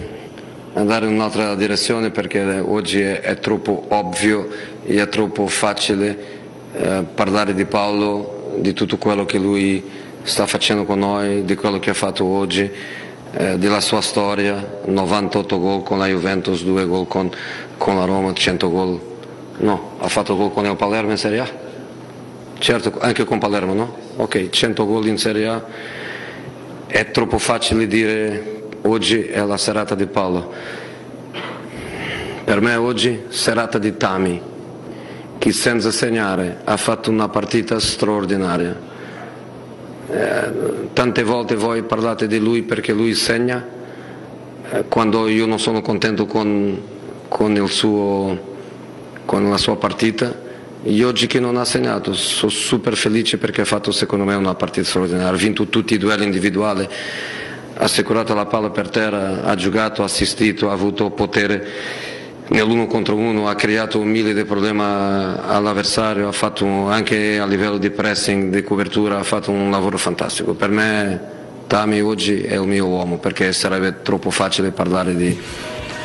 andare 0.74 1.06
in 1.06 1.14
un'altra 1.14 1.54
direzione 1.56 2.10
perché 2.10 2.60
oggi 2.60 3.00
è, 3.00 3.20
è 3.20 3.38
troppo 3.40 3.86
ovvio 3.88 4.48
e 4.84 5.02
è 5.02 5.08
troppo 5.08 5.48
facile 5.48 6.16
eh, 6.74 7.04
parlare 7.12 7.54
di 7.54 7.64
Paolo, 7.64 8.54
di 8.58 8.72
tutto 8.72 8.98
quello 8.98 9.24
che 9.24 9.38
lui 9.38 9.82
sta 10.22 10.46
facendo 10.46 10.84
con 10.84 11.00
noi, 11.00 11.44
di 11.44 11.54
quello 11.56 11.78
che 11.78 11.90
ha 11.90 11.94
fatto 11.94 12.24
oggi, 12.24 12.70
eh, 13.32 13.58
della 13.58 13.80
sua 13.80 14.00
storia, 14.00 14.80
98 14.84 15.58
gol 15.58 15.82
con 15.82 15.98
la 15.98 16.06
Juventus, 16.06 16.62
2 16.64 16.84
gol 16.86 17.06
con, 17.06 17.30
con 17.78 17.96
la 17.96 18.04
Roma, 18.04 18.32
100 18.32 18.70
gol. 18.70 19.00
No, 19.58 19.92
ha 19.98 20.08
fatto 20.08 20.36
gol 20.36 20.52
con 20.52 20.66
il 20.66 20.76
Palermo 20.76 21.12
in 21.12 21.16
Serie 21.16 21.40
A? 21.40 21.48
Certo, 22.58 22.92
anche 23.00 23.24
con 23.24 23.38
Palermo, 23.38 23.74
no? 23.74 23.96
Ok, 24.16 24.50
100 24.50 24.86
gol 24.86 25.06
in 25.06 25.18
Serie 25.18 25.48
A. 25.48 25.64
È 26.86 27.10
troppo 27.10 27.38
facile 27.38 27.86
dire 27.86 28.64
oggi 28.82 29.24
è 29.24 29.42
la 29.44 29.56
serata 29.56 29.94
di 29.94 30.06
Paolo. 30.06 30.52
Per 32.44 32.60
me 32.60 32.74
oggi 32.74 33.24
serata 33.28 33.78
di 33.78 33.96
Tami, 33.96 34.40
che 35.38 35.52
senza 35.52 35.90
segnare 35.90 36.60
ha 36.64 36.76
fatto 36.76 37.10
una 37.10 37.28
partita 37.28 37.80
straordinaria. 37.80 38.90
Eh, 40.10 40.88
tante 40.92 41.22
volte 41.22 41.54
voi 41.54 41.82
parlate 41.82 42.26
di 42.26 42.38
lui 42.38 42.62
perché 42.62 42.92
lui 42.92 43.14
segna, 43.14 43.64
eh, 44.70 44.84
quando 44.88 45.28
io 45.28 45.46
non 45.46 45.60
sono 45.60 45.80
contento 45.80 46.26
con, 46.26 46.80
con, 47.28 47.68
suo, 47.68 48.54
con 49.24 49.48
la 49.48 49.56
sua 49.56 49.76
partita. 49.76 50.50
Io 50.84 51.06
oggi 51.06 51.28
che 51.28 51.38
non 51.38 51.56
ha 51.56 51.64
segnato 51.64 52.12
sono 52.12 52.50
super 52.50 52.96
felice 52.96 53.38
perché 53.38 53.60
ha 53.60 53.64
fatto 53.64 53.92
secondo 53.92 54.24
me 54.24 54.34
una 54.34 54.54
partita 54.54 54.86
straordinaria, 54.86 55.28
ha 55.28 55.32
vinto 55.32 55.68
tutti 55.68 55.94
i 55.94 55.98
duelli 55.98 56.24
individuali, 56.24 56.82
ha 56.82 57.84
assicurato 57.84 58.34
la 58.34 58.46
palla 58.46 58.70
per 58.70 58.88
terra, 58.88 59.44
ha 59.44 59.54
giocato, 59.54 60.02
ha 60.02 60.06
assistito, 60.06 60.68
ha 60.68 60.72
avuto 60.72 61.10
potere 61.10 61.64
nell'uno 62.52 62.86
contro 62.86 63.16
uno, 63.16 63.48
ha 63.48 63.54
creato 63.54 63.98
un 63.98 64.08
mille 64.08 64.34
di 64.34 64.44
problemi 64.44 64.80
all'avversario, 64.80 66.28
ha 66.28 66.32
fatto 66.32 66.88
anche 66.88 67.38
a 67.38 67.46
livello 67.46 67.78
di 67.78 67.90
pressing, 67.90 68.54
di 68.54 68.62
copertura, 68.62 69.18
ha 69.18 69.22
fatto 69.22 69.50
un 69.50 69.70
lavoro 69.70 69.98
fantastico. 69.98 70.54
Per 70.54 70.70
me 70.70 71.20
Tami 71.66 72.00
oggi 72.00 72.42
è 72.42 72.54
il 72.54 72.66
mio 72.66 72.86
uomo 72.86 73.16
perché 73.16 73.52
sarebbe 73.52 74.02
troppo 74.02 74.30
facile 74.30 74.70
parlare 74.70 75.16
di, 75.16 75.36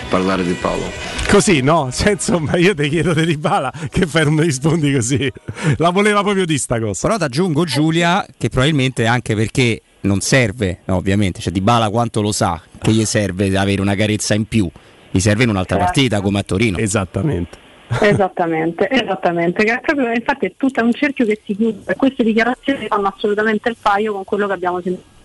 parlare 0.08 0.44
di 0.44 0.54
Paolo. 0.54 0.90
Così, 1.28 1.62
no? 1.62 1.90
Cioè, 1.94 2.12
insomma, 2.12 2.56
io 2.56 2.74
ti 2.74 2.88
chiedo 2.90 3.14
di 3.14 3.26
Dybala 3.26 3.72
che 3.90 4.06
fai 4.06 4.24
non 4.24 4.36
mi 4.36 4.44
rispondi 4.44 4.94
così. 4.94 5.32
La 5.78 5.90
voleva 5.90 6.22
proprio 6.24 6.46
di 6.46 6.58
sta 6.58 6.80
cosa. 6.80 7.08
Però 7.08 7.18
ti 7.18 7.24
aggiungo 7.26 7.66
Giulia 7.66 8.26
che 8.38 8.50
probabilmente 8.50 9.06
anche 9.06 9.36
perché 9.36 9.82
non 10.02 10.22
serve, 10.22 10.80
no, 10.86 10.96
ovviamente, 10.96 11.42
cioè 11.42 11.52
Dybala 11.52 11.90
quanto 11.90 12.22
lo 12.22 12.32
sa 12.32 12.62
che 12.80 12.92
gli 12.92 13.04
serve 13.04 13.56
avere 13.58 13.82
una 13.82 13.96
carezza 13.96 14.34
in 14.34 14.46
più. 14.46 14.70
Gli 15.12 15.20
serve 15.20 15.44
in 15.44 15.50
un'altra 15.50 15.78
Certo. 15.78 15.92
partita 15.94 16.22
come 16.22 16.40
a 16.40 16.44
Torino. 16.44 16.78
Esattamente. 16.78 17.66
Esattamente, 18.02 18.90
esattamente, 18.90 19.64
che 19.64 19.74
è 19.76 19.80
proprio, 19.80 20.12
infatti 20.12 20.48
è 20.48 20.54
tutto 20.58 20.84
un 20.84 20.92
cerchio 20.92 21.26
che 21.26 21.40
si 21.46 21.56
chiude 21.56 21.90
e 21.90 21.96
queste 21.96 22.24
dichiarazioni 22.24 22.86
fanno 22.88 23.08
assolutamente 23.08 23.70
il 23.70 23.78
paio 23.82 24.12
con 24.12 24.26
quello 24.26 24.46
che 24.48 24.54
abbiamo 24.54 24.82
sentito 24.82 25.16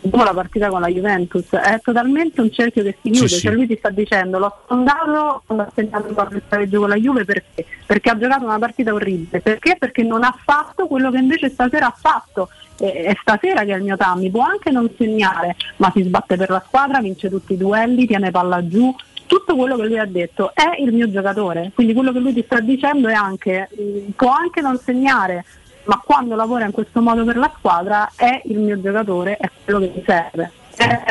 dopo 0.00 0.22
la 0.24 0.32
partita 0.34 0.68
con 0.68 0.80
la 0.80 0.88
Juventus, 0.88 1.48
è 1.50 1.80
totalmente 1.80 2.40
un 2.40 2.50
cerchio 2.52 2.82
che 2.82 2.96
si 3.02 3.10
chiude, 3.10 3.28
Sì, 3.28 3.38
cioè 3.40 3.50
sì. 3.52 3.56
lui 3.56 3.66
ti 3.68 3.76
sta 3.76 3.90
dicendo 3.90 4.38
l'ho 4.38 4.60
sfondato 4.64 5.42
quando 5.46 5.64
ha 5.64 5.72
segnato 5.74 6.08
il 6.08 6.42
pareggio 6.48 6.80
con 6.80 6.88
la 6.88 6.96
Juve 6.96 7.24
perché? 7.24 7.64
Perché 7.86 8.10
ha 8.10 8.18
giocato 8.18 8.44
una 8.44 8.58
partita 8.58 8.92
orribile, 8.92 9.40
perché? 9.40 9.76
Perché 9.78 10.02
non 10.02 10.22
ha 10.24 10.36
fatto 10.44 10.86
quello 10.88 11.10
che 11.12 11.18
invece 11.18 11.50
stasera 11.50 11.86
ha 11.86 11.94
fatto 11.96 12.48
e 12.80 12.92
è 13.04 13.16
stasera 13.20 13.64
che 13.64 13.72
è 13.72 13.76
il 13.76 13.82
mio 13.82 13.96
Tammy, 13.96 14.30
può 14.30 14.42
anche 14.42 14.70
non 14.70 14.88
segnare, 14.96 15.56
ma 15.76 15.90
si 15.94 16.02
sbatte 16.02 16.36
per 16.36 16.50
la 16.50 16.62
squadra, 16.66 17.00
vince 17.00 17.28
tutti 17.28 17.54
i 17.54 17.56
duelli, 17.56 18.06
tiene 18.06 18.30
palla 18.30 18.66
giù, 18.66 18.94
tutto 19.28 19.54
quello 19.54 19.76
che 19.76 19.86
lui 19.86 19.98
ha 19.98 20.06
detto 20.06 20.50
è 20.54 20.80
il 20.80 20.92
mio 20.92 21.08
giocatore, 21.08 21.70
quindi 21.74 21.92
quello 21.92 22.10
che 22.10 22.18
lui 22.18 22.32
ti 22.32 22.42
sta 22.44 22.58
dicendo 22.58 23.06
è 23.06 23.12
anche, 23.12 23.68
mh, 23.70 24.10
può 24.16 24.32
anche 24.32 24.60
non 24.60 24.76
segnare, 24.78 25.44
ma 25.84 26.02
quando 26.04 26.34
lavora 26.34 26.64
in 26.64 26.72
questo 26.72 27.00
modo 27.00 27.24
per 27.24 27.36
la 27.36 27.52
squadra 27.56 28.10
è 28.16 28.40
il 28.46 28.58
mio 28.58 28.80
giocatore, 28.80 29.36
è 29.36 29.48
quello 29.64 29.80
che 29.80 29.92
mi 29.94 30.02
serve. 30.04 30.50
È 30.76 31.02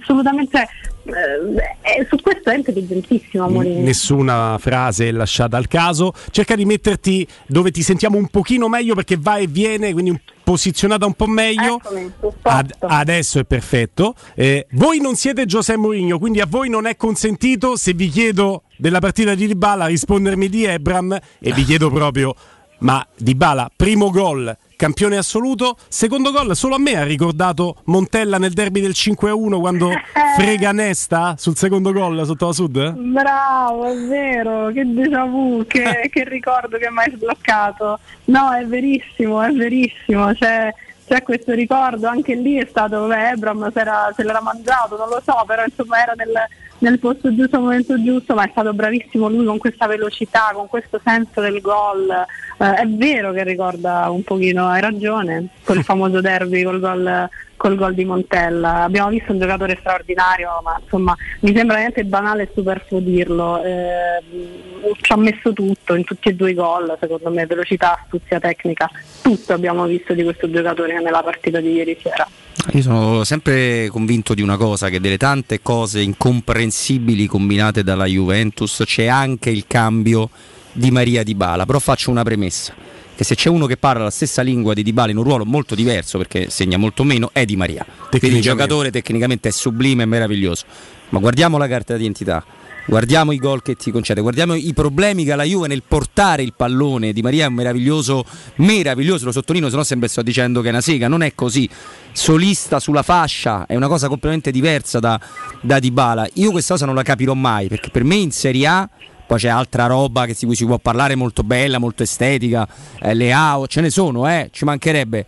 assolutamente, 0.00 0.68
eh, 1.06 1.78
è- 1.80 2.06
su 2.08 2.16
questo 2.20 2.50
è 2.50 2.56
intelligentissimo 2.56 3.48
Mourinho. 3.48 3.80
Nessuna 3.80 4.56
frase 4.58 5.10
lasciata 5.10 5.56
al 5.56 5.68
caso. 5.68 6.12
Cerca 6.30 6.54
di 6.56 6.64
metterti 6.64 7.26
dove 7.46 7.70
ti 7.70 7.82
sentiamo 7.82 8.16
un 8.16 8.28
pochino 8.28 8.68
meglio 8.68 8.94
perché 8.94 9.16
va 9.18 9.36
e 9.36 9.46
viene, 9.46 9.92
quindi 9.92 10.18
posizionata 10.42 11.06
un 11.06 11.14
po' 11.14 11.26
meglio. 11.26 11.76
Eccomi, 11.82 12.12
Ad- 12.42 12.74
adesso 12.80 13.38
è 13.38 13.44
perfetto. 13.44 14.14
Eh, 14.34 14.66
voi 14.72 15.00
non 15.00 15.16
siete 15.16 15.46
Giuseppe 15.46 15.78
Mourinho, 15.78 16.18
quindi 16.18 16.40
a 16.40 16.46
voi 16.48 16.68
non 16.68 16.86
è 16.86 16.96
consentito, 16.96 17.76
se 17.76 17.92
vi 17.94 18.08
chiedo 18.08 18.62
della 18.76 18.98
partita 19.00 19.34
di 19.34 19.46
Dybala, 19.46 19.86
rispondermi 19.86 20.48
di 20.48 20.64
Ebram 20.64 21.18
e 21.40 21.52
vi 21.52 21.64
chiedo 21.64 21.90
proprio, 21.90 22.34
ma 22.80 23.04
Dybala, 23.16 23.70
primo 23.74 24.10
gol, 24.10 24.56
campione 24.76 25.16
assoluto, 25.16 25.76
secondo 25.88 26.30
gol, 26.30 26.54
solo 26.54 26.74
a 26.74 26.78
me 26.78 26.96
ha 26.96 27.04
ricordato 27.04 27.76
Montella 27.84 28.38
nel 28.38 28.52
derby 28.52 28.80
del 28.80 28.92
5-1 28.94 29.58
quando 29.58 29.90
frega 30.36 30.72
Nesta 30.72 31.34
sul 31.38 31.56
secondo 31.56 31.92
gol 31.92 32.24
sotto 32.24 32.46
la 32.46 32.52
Sud? 32.52 32.92
Bravo, 32.92 33.84
è 33.86 33.96
vero, 34.06 34.68
che 34.68 34.84
déjà 34.84 35.24
vu, 35.24 35.64
che, 35.66 36.08
che 36.12 36.24
ricordo 36.28 36.76
che 36.76 36.90
mi 36.90 36.98
hai 36.98 37.12
sbloccato. 37.14 37.98
No, 38.26 38.52
è 38.52 38.64
verissimo, 38.66 39.42
è 39.42 39.50
verissimo. 39.50 40.32
C'è, 40.34 40.72
c'è 41.06 41.22
questo 41.22 41.52
ricordo, 41.52 42.06
anche 42.06 42.34
lì 42.34 42.56
è 42.56 42.66
stato, 42.68 43.06
vabbè, 43.06 43.32
Ebram 43.32 43.72
se, 43.72 43.82
se 44.14 44.22
l'era 44.22 44.42
mangiato, 44.42 44.96
non 44.96 45.08
lo 45.08 45.22
so, 45.24 45.42
però 45.46 45.64
insomma 45.64 46.02
era 46.02 46.12
nel, 46.14 46.32
nel 46.78 46.98
posto 46.98 47.34
giusto, 47.34 47.56
al 47.56 47.62
momento 47.62 48.02
giusto, 48.02 48.34
ma 48.34 48.44
è 48.44 48.48
stato 48.50 48.74
bravissimo 48.74 49.28
lui 49.28 49.46
con 49.46 49.58
questa 49.58 49.86
velocità, 49.86 50.50
con 50.52 50.66
questo 50.66 51.00
senso 51.02 51.40
del 51.40 51.60
gol. 51.60 52.12
Eh, 52.58 52.74
è 52.74 52.86
vero 52.86 53.32
che 53.32 53.44
ricorda 53.44 54.08
un 54.10 54.22
pochino, 54.22 54.66
hai 54.66 54.80
ragione, 54.80 55.48
quel 55.64 55.82
famoso 55.84 56.20
derby 56.20 56.62
col 56.62 56.80
gol 56.80 57.28
col 57.56 57.74
gol 57.74 57.94
di 57.94 58.04
Montella. 58.04 58.82
Abbiamo 58.82 59.08
visto 59.08 59.32
un 59.32 59.38
giocatore 59.38 59.76
straordinario, 59.80 60.60
ma 60.62 60.78
insomma 60.80 61.16
mi 61.40 61.54
sembra 61.54 61.76
veramente 61.76 62.04
banale 62.04 62.44
e 62.44 62.50
superfluo 62.54 63.00
dirlo. 63.00 63.62
Eh, 63.62 64.94
ci 65.00 65.12
ha 65.12 65.16
messo 65.16 65.52
tutto 65.52 65.94
in 65.94 66.04
tutti 66.04 66.28
e 66.28 66.34
due 66.34 66.50
i 66.50 66.54
gol, 66.54 66.96
secondo 67.00 67.30
me, 67.30 67.46
velocità, 67.46 67.98
astuzia 68.02 68.38
tecnica, 68.38 68.88
tutto 69.22 69.52
abbiamo 69.52 69.84
visto 69.86 70.12
di 70.12 70.22
questo 70.22 70.50
giocatore 70.50 71.00
nella 71.00 71.22
partita 71.22 71.60
di 71.60 71.72
ieri 71.72 71.98
sera. 72.00 72.28
Io 72.72 72.82
sono 72.82 73.24
sempre 73.24 73.88
convinto 73.90 74.34
di 74.34 74.42
una 74.42 74.56
cosa, 74.56 74.88
che 74.88 75.00
delle 75.00 75.18
tante 75.18 75.60
cose 75.60 76.00
incomprensibili 76.00 77.26
combinate 77.26 77.82
dalla 77.82 78.06
Juventus 78.06 78.82
c'è 78.84 79.06
anche 79.06 79.50
il 79.50 79.64
cambio 79.66 80.30
di 80.76 80.90
Maria 80.90 81.22
Di 81.22 81.34
Bala, 81.34 81.64
però 81.64 81.78
faccio 81.78 82.10
una 82.10 82.22
premessa, 82.22 82.74
che 83.16 83.24
se 83.24 83.34
c'è 83.34 83.48
uno 83.48 83.66
che 83.66 83.76
parla 83.76 84.04
la 84.04 84.10
stessa 84.10 84.42
lingua 84.42 84.74
di 84.74 84.82
Di 84.82 84.92
Bala 84.92 85.10
in 85.10 85.16
un 85.16 85.24
ruolo 85.24 85.44
molto 85.44 85.74
diverso, 85.74 86.18
perché 86.18 86.50
segna 86.50 86.76
molto 86.76 87.02
meno, 87.02 87.30
è 87.32 87.44
Di 87.44 87.56
Maria. 87.56 87.84
Quindi 88.10 88.36
il 88.36 88.42
giocatore 88.42 88.90
tecnicamente 88.90 89.48
è 89.48 89.52
sublime 89.52 90.02
e 90.02 90.06
meraviglioso, 90.06 90.64
ma 91.08 91.18
guardiamo 91.18 91.58
la 91.58 91.66
carta 91.66 91.96
d'identità. 91.96 92.44
Guardiamo 92.88 93.32
i 93.32 93.38
gol 93.38 93.62
che 93.62 93.74
ti 93.74 93.90
concede, 93.90 94.20
guardiamo 94.20 94.54
i 94.54 94.72
problemi 94.72 95.24
che 95.24 95.32
ha 95.32 95.34
la 95.34 95.42
Juve 95.42 95.66
nel 95.66 95.82
portare 95.82 96.44
il 96.44 96.52
pallone. 96.54 97.12
Di 97.12 97.20
Maria 97.20 97.46
è 97.46 97.48
un 97.48 97.54
meraviglioso, 97.54 98.24
meraviglioso, 98.56 99.24
lo 99.24 99.32
sottolineo, 99.32 99.68
se 99.68 99.74
no 99.74 99.82
sempre 99.82 100.06
sto 100.06 100.22
dicendo 100.22 100.60
che 100.60 100.68
è 100.68 100.70
una 100.70 100.80
sega, 100.80 101.08
non 101.08 101.22
è 101.22 101.34
così. 101.34 101.68
Solista 102.12 102.78
sulla 102.78 103.02
fascia 103.02 103.66
è 103.66 103.74
una 103.74 103.88
cosa 103.88 104.06
completamente 104.06 104.52
diversa 104.52 105.00
da, 105.00 105.18
da 105.62 105.80
Dybala. 105.80 106.28
Io 106.34 106.52
questa 106.52 106.74
cosa 106.74 106.86
non 106.86 106.94
la 106.94 107.02
capirò 107.02 107.34
mai, 107.34 107.66
perché 107.66 107.90
per 107.90 108.04
me 108.04 108.14
in 108.14 108.30
Serie 108.30 108.66
A 108.68 108.88
poi 109.26 109.38
c'è 109.38 109.48
altra 109.48 109.86
roba 109.86 110.26
che 110.26 110.36
di 110.38 110.46
cui 110.46 110.54
si 110.54 110.64
può 110.64 110.78
parlare 110.78 111.14
molto 111.14 111.42
bella, 111.42 111.78
molto 111.78 112.02
estetica, 112.02 112.66
eh, 113.00 113.14
le 113.14 113.32
AO, 113.32 113.66
ce 113.66 113.80
ne 113.80 113.90
sono, 113.90 114.28
eh, 114.28 114.48
ci 114.52 114.64
mancherebbe. 114.64 115.26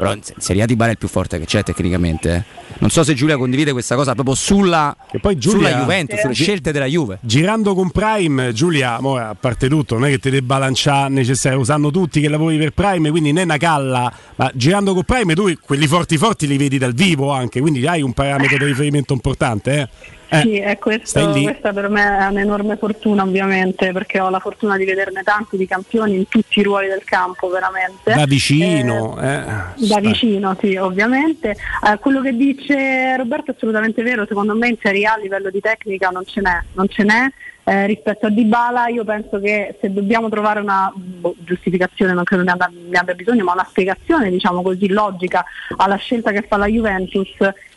Però 0.00 0.14
in 0.14 0.22
Serie 0.38 0.62
A 0.62 0.66
Dybala 0.66 0.88
è 0.88 0.92
il 0.92 0.98
più 0.98 1.08
forte 1.08 1.38
che 1.38 1.44
c'è 1.44 1.62
tecnicamente. 1.62 2.34
eh. 2.34 2.44
Non 2.78 2.88
so 2.88 3.04
se 3.04 3.12
Giulia 3.12 3.36
condivide 3.36 3.72
questa 3.72 3.96
cosa 3.96 4.14
proprio 4.14 4.34
sulla, 4.34 4.96
Giulia- 5.10 5.38
sulla 5.38 5.70
Juventus, 5.72 6.20
sulle 6.20 6.32
scelte 6.32 6.72
della 6.72 6.86
Juve. 6.86 7.18
Girando 7.20 7.74
con 7.74 7.90
Prime, 7.90 8.54
Giulia, 8.54 8.98
mo, 8.98 9.16
a 9.16 9.36
parte 9.38 9.68
tutto, 9.68 9.96
non 9.98 10.06
è 10.06 10.10
che 10.10 10.18
ti 10.18 10.30
debba 10.30 10.56
lanciare 10.56 11.10
necessario, 11.10 11.58
lo 11.58 11.64
sanno 11.64 11.90
tutti 11.90 12.22
che 12.22 12.30
lavori 12.30 12.56
per 12.56 12.70
Prime, 12.70 13.10
quindi 13.10 13.30
non 13.30 13.42
è 13.42 13.44
una 13.44 13.58
calla, 13.58 14.10
ma 14.36 14.50
girando 14.54 14.94
con 14.94 15.02
Prime 15.02 15.34
tu 15.34 15.52
quelli 15.60 15.86
forti 15.86 16.16
forti 16.16 16.46
li 16.46 16.56
vedi 16.56 16.78
dal 16.78 16.94
vivo 16.94 17.30
anche, 17.30 17.60
quindi 17.60 17.86
hai 17.86 18.00
un 18.00 18.14
parametro 18.14 18.56
di 18.56 18.64
riferimento 18.64 19.12
importante. 19.12 19.80
Eh? 19.80 19.88
Eh, 20.30 20.40
sì, 20.42 20.58
e 20.60 20.78
questo, 20.78 21.06
stai 21.06 21.42
questa 21.42 21.72
per 21.72 21.88
me 21.88 22.18
è 22.18 22.26
un'enorme 22.26 22.76
fortuna 22.76 23.24
ovviamente 23.24 23.90
perché 23.90 24.20
ho 24.20 24.30
la 24.30 24.38
fortuna 24.38 24.76
di 24.76 24.84
vederne 24.84 25.22
tanti 25.22 25.56
di 25.56 25.66
campioni 25.66 26.14
in 26.14 26.28
tutti 26.28 26.60
i 26.60 26.62
ruoli 26.62 26.86
del 26.86 27.02
campo 27.04 27.48
veramente. 27.48 28.14
Da 28.14 28.26
vicino. 28.26 29.20
eh. 29.20 29.42
Da 29.86 30.00
vicino, 30.00 30.56
sì, 30.60 30.76
ovviamente. 30.76 31.50
Eh, 31.50 31.98
quello 31.98 32.20
che 32.20 32.36
dice 32.36 33.16
Roberto 33.16 33.50
è 33.50 33.54
assolutamente 33.56 34.02
vero, 34.02 34.24
secondo 34.26 34.54
me 34.54 34.68
in 34.68 34.76
Serie 34.80 35.06
A 35.06 35.14
a 35.14 35.18
livello 35.18 35.50
di 35.50 35.60
tecnica 35.60 36.10
non 36.10 36.24
ce 36.24 36.40
n'è, 36.40 36.60
non 36.74 36.88
ce 36.88 37.02
n'è. 37.02 37.26
Eh, 37.62 37.86
rispetto 37.86 38.26
a 38.26 38.30
Dybala 38.30 38.88
io 38.88 39.04
penso 39.04 39.38
che 39.38 39.76
se 39.80 39.92
dobbiamo 39.92 40.28
trovare 40.28 40.60
una 40.60 40.90
boh, 40.94 41.34
giustificazione, 41.38 42.12
non 42.14 42.24
credo 42.24 42.42
ne 42.42 42.52
abbia, 42.52 42.70
ne 42.72 42.98
abbia 42.98 43.14
bisogno, 43.14 43.44
ma 43.44 43.52
una 43.52 43.66
spiegazione 43.68 44.30
diciamo 44.30 44.62
così 44.62 44.88
logica 44.88 45.44
alla 45.76 45.96
scelta 45.96 46.32
che 46.32 46.42
fa 46.48 46.56
la 46.56 46.66
Juventus 46.66 47.28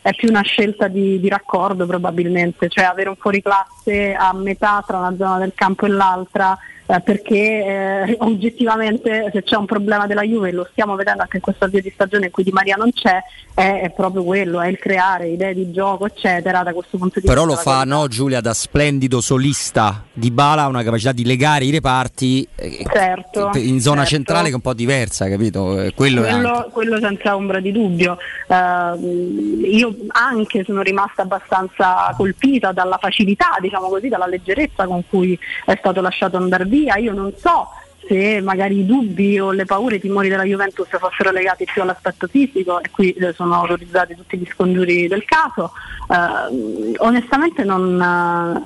è 0.04 0.12
più 0.12 0.28
una 0.28 0.42
scelta 0.42 0.86
di, 0.86 1.18
di 1.18 1.28
raccordo 1.30 1.86
probabilmente, 1.86 2.68
cioè 2.68 2.84
avere 2.84 3.08
un 3.08 3.16
fuoriclasse 3.16 4.12
a 4.12 4.34
metà 4.34 4.84
tra 4.86 4.98
una 4.98 5.14
zona 5.16 5.38
del 5.38 5.52
campo 5.54 5.86
e 5.86 5.88
l'altra 5.88 6.58
eh, 6.86 7.00
perché 7.00 7.64
eh, 7.64 8.16
oggettivamente 8.20 9.30
se 9.32 9.42
c'è 9.42 9.56
un 9.56 9.64
problema 9.64 10.06
della 10.06 10.22
Juve, 10.22 10.52
lo 10.52 10.68
stiamo 10.70 10.94
vedendo 10.96 11.22
anche 11.22 11.36
in 11.36 11.42
questo 11.42 11.64
avvio 11.64 11.80
di 11.80 11.90
stagione 11.90 12.26
in 12.26 12.30
cui 12.30 12.44
Di 12.44 12.50
Maria 12.52 12.76
non 12.76 12.92
c'è, 12.92 13.18
è, 13.54 13.80
è 13.84 13.90
proprio 13.90 14.22
quello, 14.22 14.60
è 14.60 14.68
il 14.68 14.78
creare 14.78 15.28
idee 15.28 15.54
di 15.54 15.72
gioco 15.72 16.04
eccetera 16.06 16.62
da 16.62 16.74
questo 16.74 16.98
punto 16.98 17.20
di 17.20 17.26
Però 17.26 17.44
lo 17.44 17.54
vista. 17.54 17.70
fa 17.70 17.84
no, 17.84 18.06
Giulia 18.08 18.40
da 18.42 18.52
splendido 18.52 19.22
solista. 19.22 20.04
Di 20.12 20.30
Bala 20.30 20.62
ha 20.62 20.68
una 20.68 20.82
capacità 20.82 21.12
di 21.12 21.24
legare 21.24 21.64
i 21.64 21.70
reparti 21.70 22.46
eh, 22.54 22.84
Certo, 22.92 23.50
in 23.54 23.80
zona 23.80 24.02
certo. 24.02 24.16
centrale 24.16 24.44
che 24.44 24.50
è 24.52 24.54
un 24.54 24.60
po' 24.60 24.74
diversa, 24.74 25.28
capito? 25.28 25.80
Eh, 25.80 25.94
Quello, 25.94 26.20
quello, 26.20 26.68
quello 26.70 26.98
senza 27.00 27.34
ombra 27.34 27.60
di 27.60 27.72
dubbio. 27.72 28.18
Eh, 28.46 29.93
anche 30.08 30.64
sono 30.64 30.82
rimasta 30.82 31.22
abbastanza 31.22 32.12
colpita 32.16 32.72
dalla 32.72 32.98
facilità, 32.98 33.56
diciamo 33.60 33.88
così, 33.88 34.08
dalla 34.08 34.26
leggerezza 34.26 34.86
con 34.86 35.02
cui 35.08 35.38
è 35.64 35.76
stato 35.78 36.00
lasciato 36.00 36.36
andare 36.36 36.64
via. 36.64 36.96
Io 36.96 37.12
non 37.12 37.32
so 37.36 37.68
se 38.06 38.40
magari 38.40 38.80
i 38.80 38.86
dubbi 38.86 39.38
o 39.38 39.50
le 39.50 39.64
paure, 39.64 39.96
i 39.96 40.00
timori 40.00 40.28
della 40.28 40.44
Juventus 40.44 40.88
fossero 40.98 41.30
legati 41.30 41.64
più 41.64 41.82
all'aspetto 41.82 42.26
fisico 42.26 42.80
e 42.82 42.90
qui 42.90 43.12
eh, 43.12 43.32
sono 43.32 43.54
autorizzati 43.54 44.14
tutti 44.14 44.36
gli 44.36 44.46
scongiuri 44.46 45.08
del 45.08 45.24
caso. 45.24 45.72
Eh, 46.08 46.94
onestamente 46.98 47.64
non, 47.64 48.00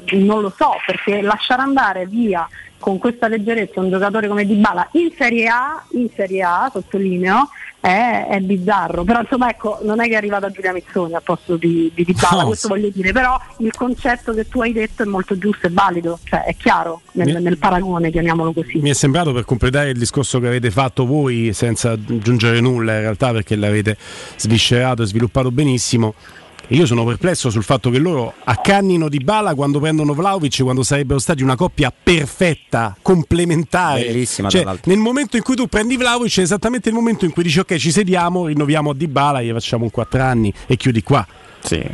eh, 0.07 0.17
non 0.17 0.41
lo 0.43 0.53
so 0.57 0.73
perché 0.85 1.23
lasciare 1.23 1.63
andare 1.63 2.07
via 2.07 2.49
con 2.79 2.99
questa 2.99 3.29
leggerezza 3.29 3.81
un 3.81 3.91
giocatore 3.91 4.29
come 4.29 4.47
Dybala 4.47 4.89
in 4.93 5.11
Serie 5.17 5.47
A, 5.49 5.85
in 5.93 6.09
Serie 6.15 6.43
A 6.43 6.71
sottolineo, 6.73 7.49
è, 7.81 8.27
è 8.31 8.41
bizzarro. 8.41 9.05
Però 9.05 9.21
insomma 9.21 9.51
ecco, 9.51 9.79
non 9.83 10.01
è 10.01 10.05
che 10.05 10.13
è 10.13 10.17
arrivata 10.17 10.51
Giulia 10.51 10.73
Mizzoni 10.73 11.15
al 11.15 11.23
posto 11.23 11.57
di, 11.57 11.91
di 11.95 12.05
Dybala, 12.05 12.43
No, 12.43 12.47
questo 12.49 12.67
sì. 12.67 12.73
voglio 12.73 12.91
dire, 12.93 13.13
però 13.13 13.39
il 13.59 13.73
concetto 13.75 14.33
che 14.33 14.49
tu 14.49 14.61
hai 14.61 14.73
detto 14.73 15.03
è 15.03 15.07
molto 15.07 15.37
giusto 15.39 15.67
e 15.67 15.71
valido, 15.73 16.19
cioè 16.25 16.45
è 16.45 16.55
chiaro 16.57 17.03
nel, 17.13 17.37
Mi- 17.37 17.43
nel 17.43 17.59
paragone, 17.59 18.11
chiamiamolo 18.11 18.53
così. 18.53 18.79
Mi 18.79 18.91
è 18.91 18.95
sembrato 18.95 19.33
per 19.33 19.45
completare 19.45 19.91
il 19.91 19.99
discorso 19.99 20.41
che 20.41 20.47
avete 20.47 20.71
fatto 20.71 21.07
voi, 21.07 21.53
senza 21.53 21.93
aggiungere 21.93 22.61
nulla 22.61 22.95
in 22.95 23.01
realtà, 23.01 23.33
perché 23.33 23.57
l'avete 23.57 23.97
sviscerato 24.37 25.03
e 25.03 25.07
sviluppato 25.07 25.51
benissimo. 25.51 26.15
E 26.71 26.77
io 26.77 26.85
sono 26.85 27.03
perplesso 27.03 27.49
sul 27.49 27.63
fatto 27.63 27.89
che 27.89 27.99
loro 27.99 28.35
accannino 28.45 29.09
di 29.09 29.21
bala 29.21 29.55
quando 29.55 29.81
prendono 29.81 30.13
Vlaovic, 30.13 30.63
quando 30.63 30.83
sarebbero 30.83 31.19
stati 31.19 31.43
una 31.43 31.57
coppia 31.57 31.91
perfetta, 31.91 32.95
complementare. 33.01 34.03
Bellissima, 34.05 34.51
Cioè, 34.51 34.67
nel 34.85 34.99
momento 34.99 35.39
in 35.39 35.43
cui 35.43 35.57
tu 35.57 35.67
prendi 35.67 35.97
Vlaovic 35.97 36.39
è 36.39 36.43
esattamente 36.43 36.91
il 36.91 36.95
momento 36.95 37.25
in 37.25 37.33
cui 37.33 37.43
dici 37.43 37.59
ok 37.59 37.77
ci 37.77 37.91
sediamo, 37.91 38.49
rinnoviamo 38.49 38.91
a 38.91 38.95
Dybala, 38.95 39.41
gli 39.41 39.51
facciamo 39.51 39.85
un 39.85 39.91
4 39.91 40.23
anni 40.23 40.53
e 40.67 40.77
chiudi 40.77 41.03
qua. 41.03 41.27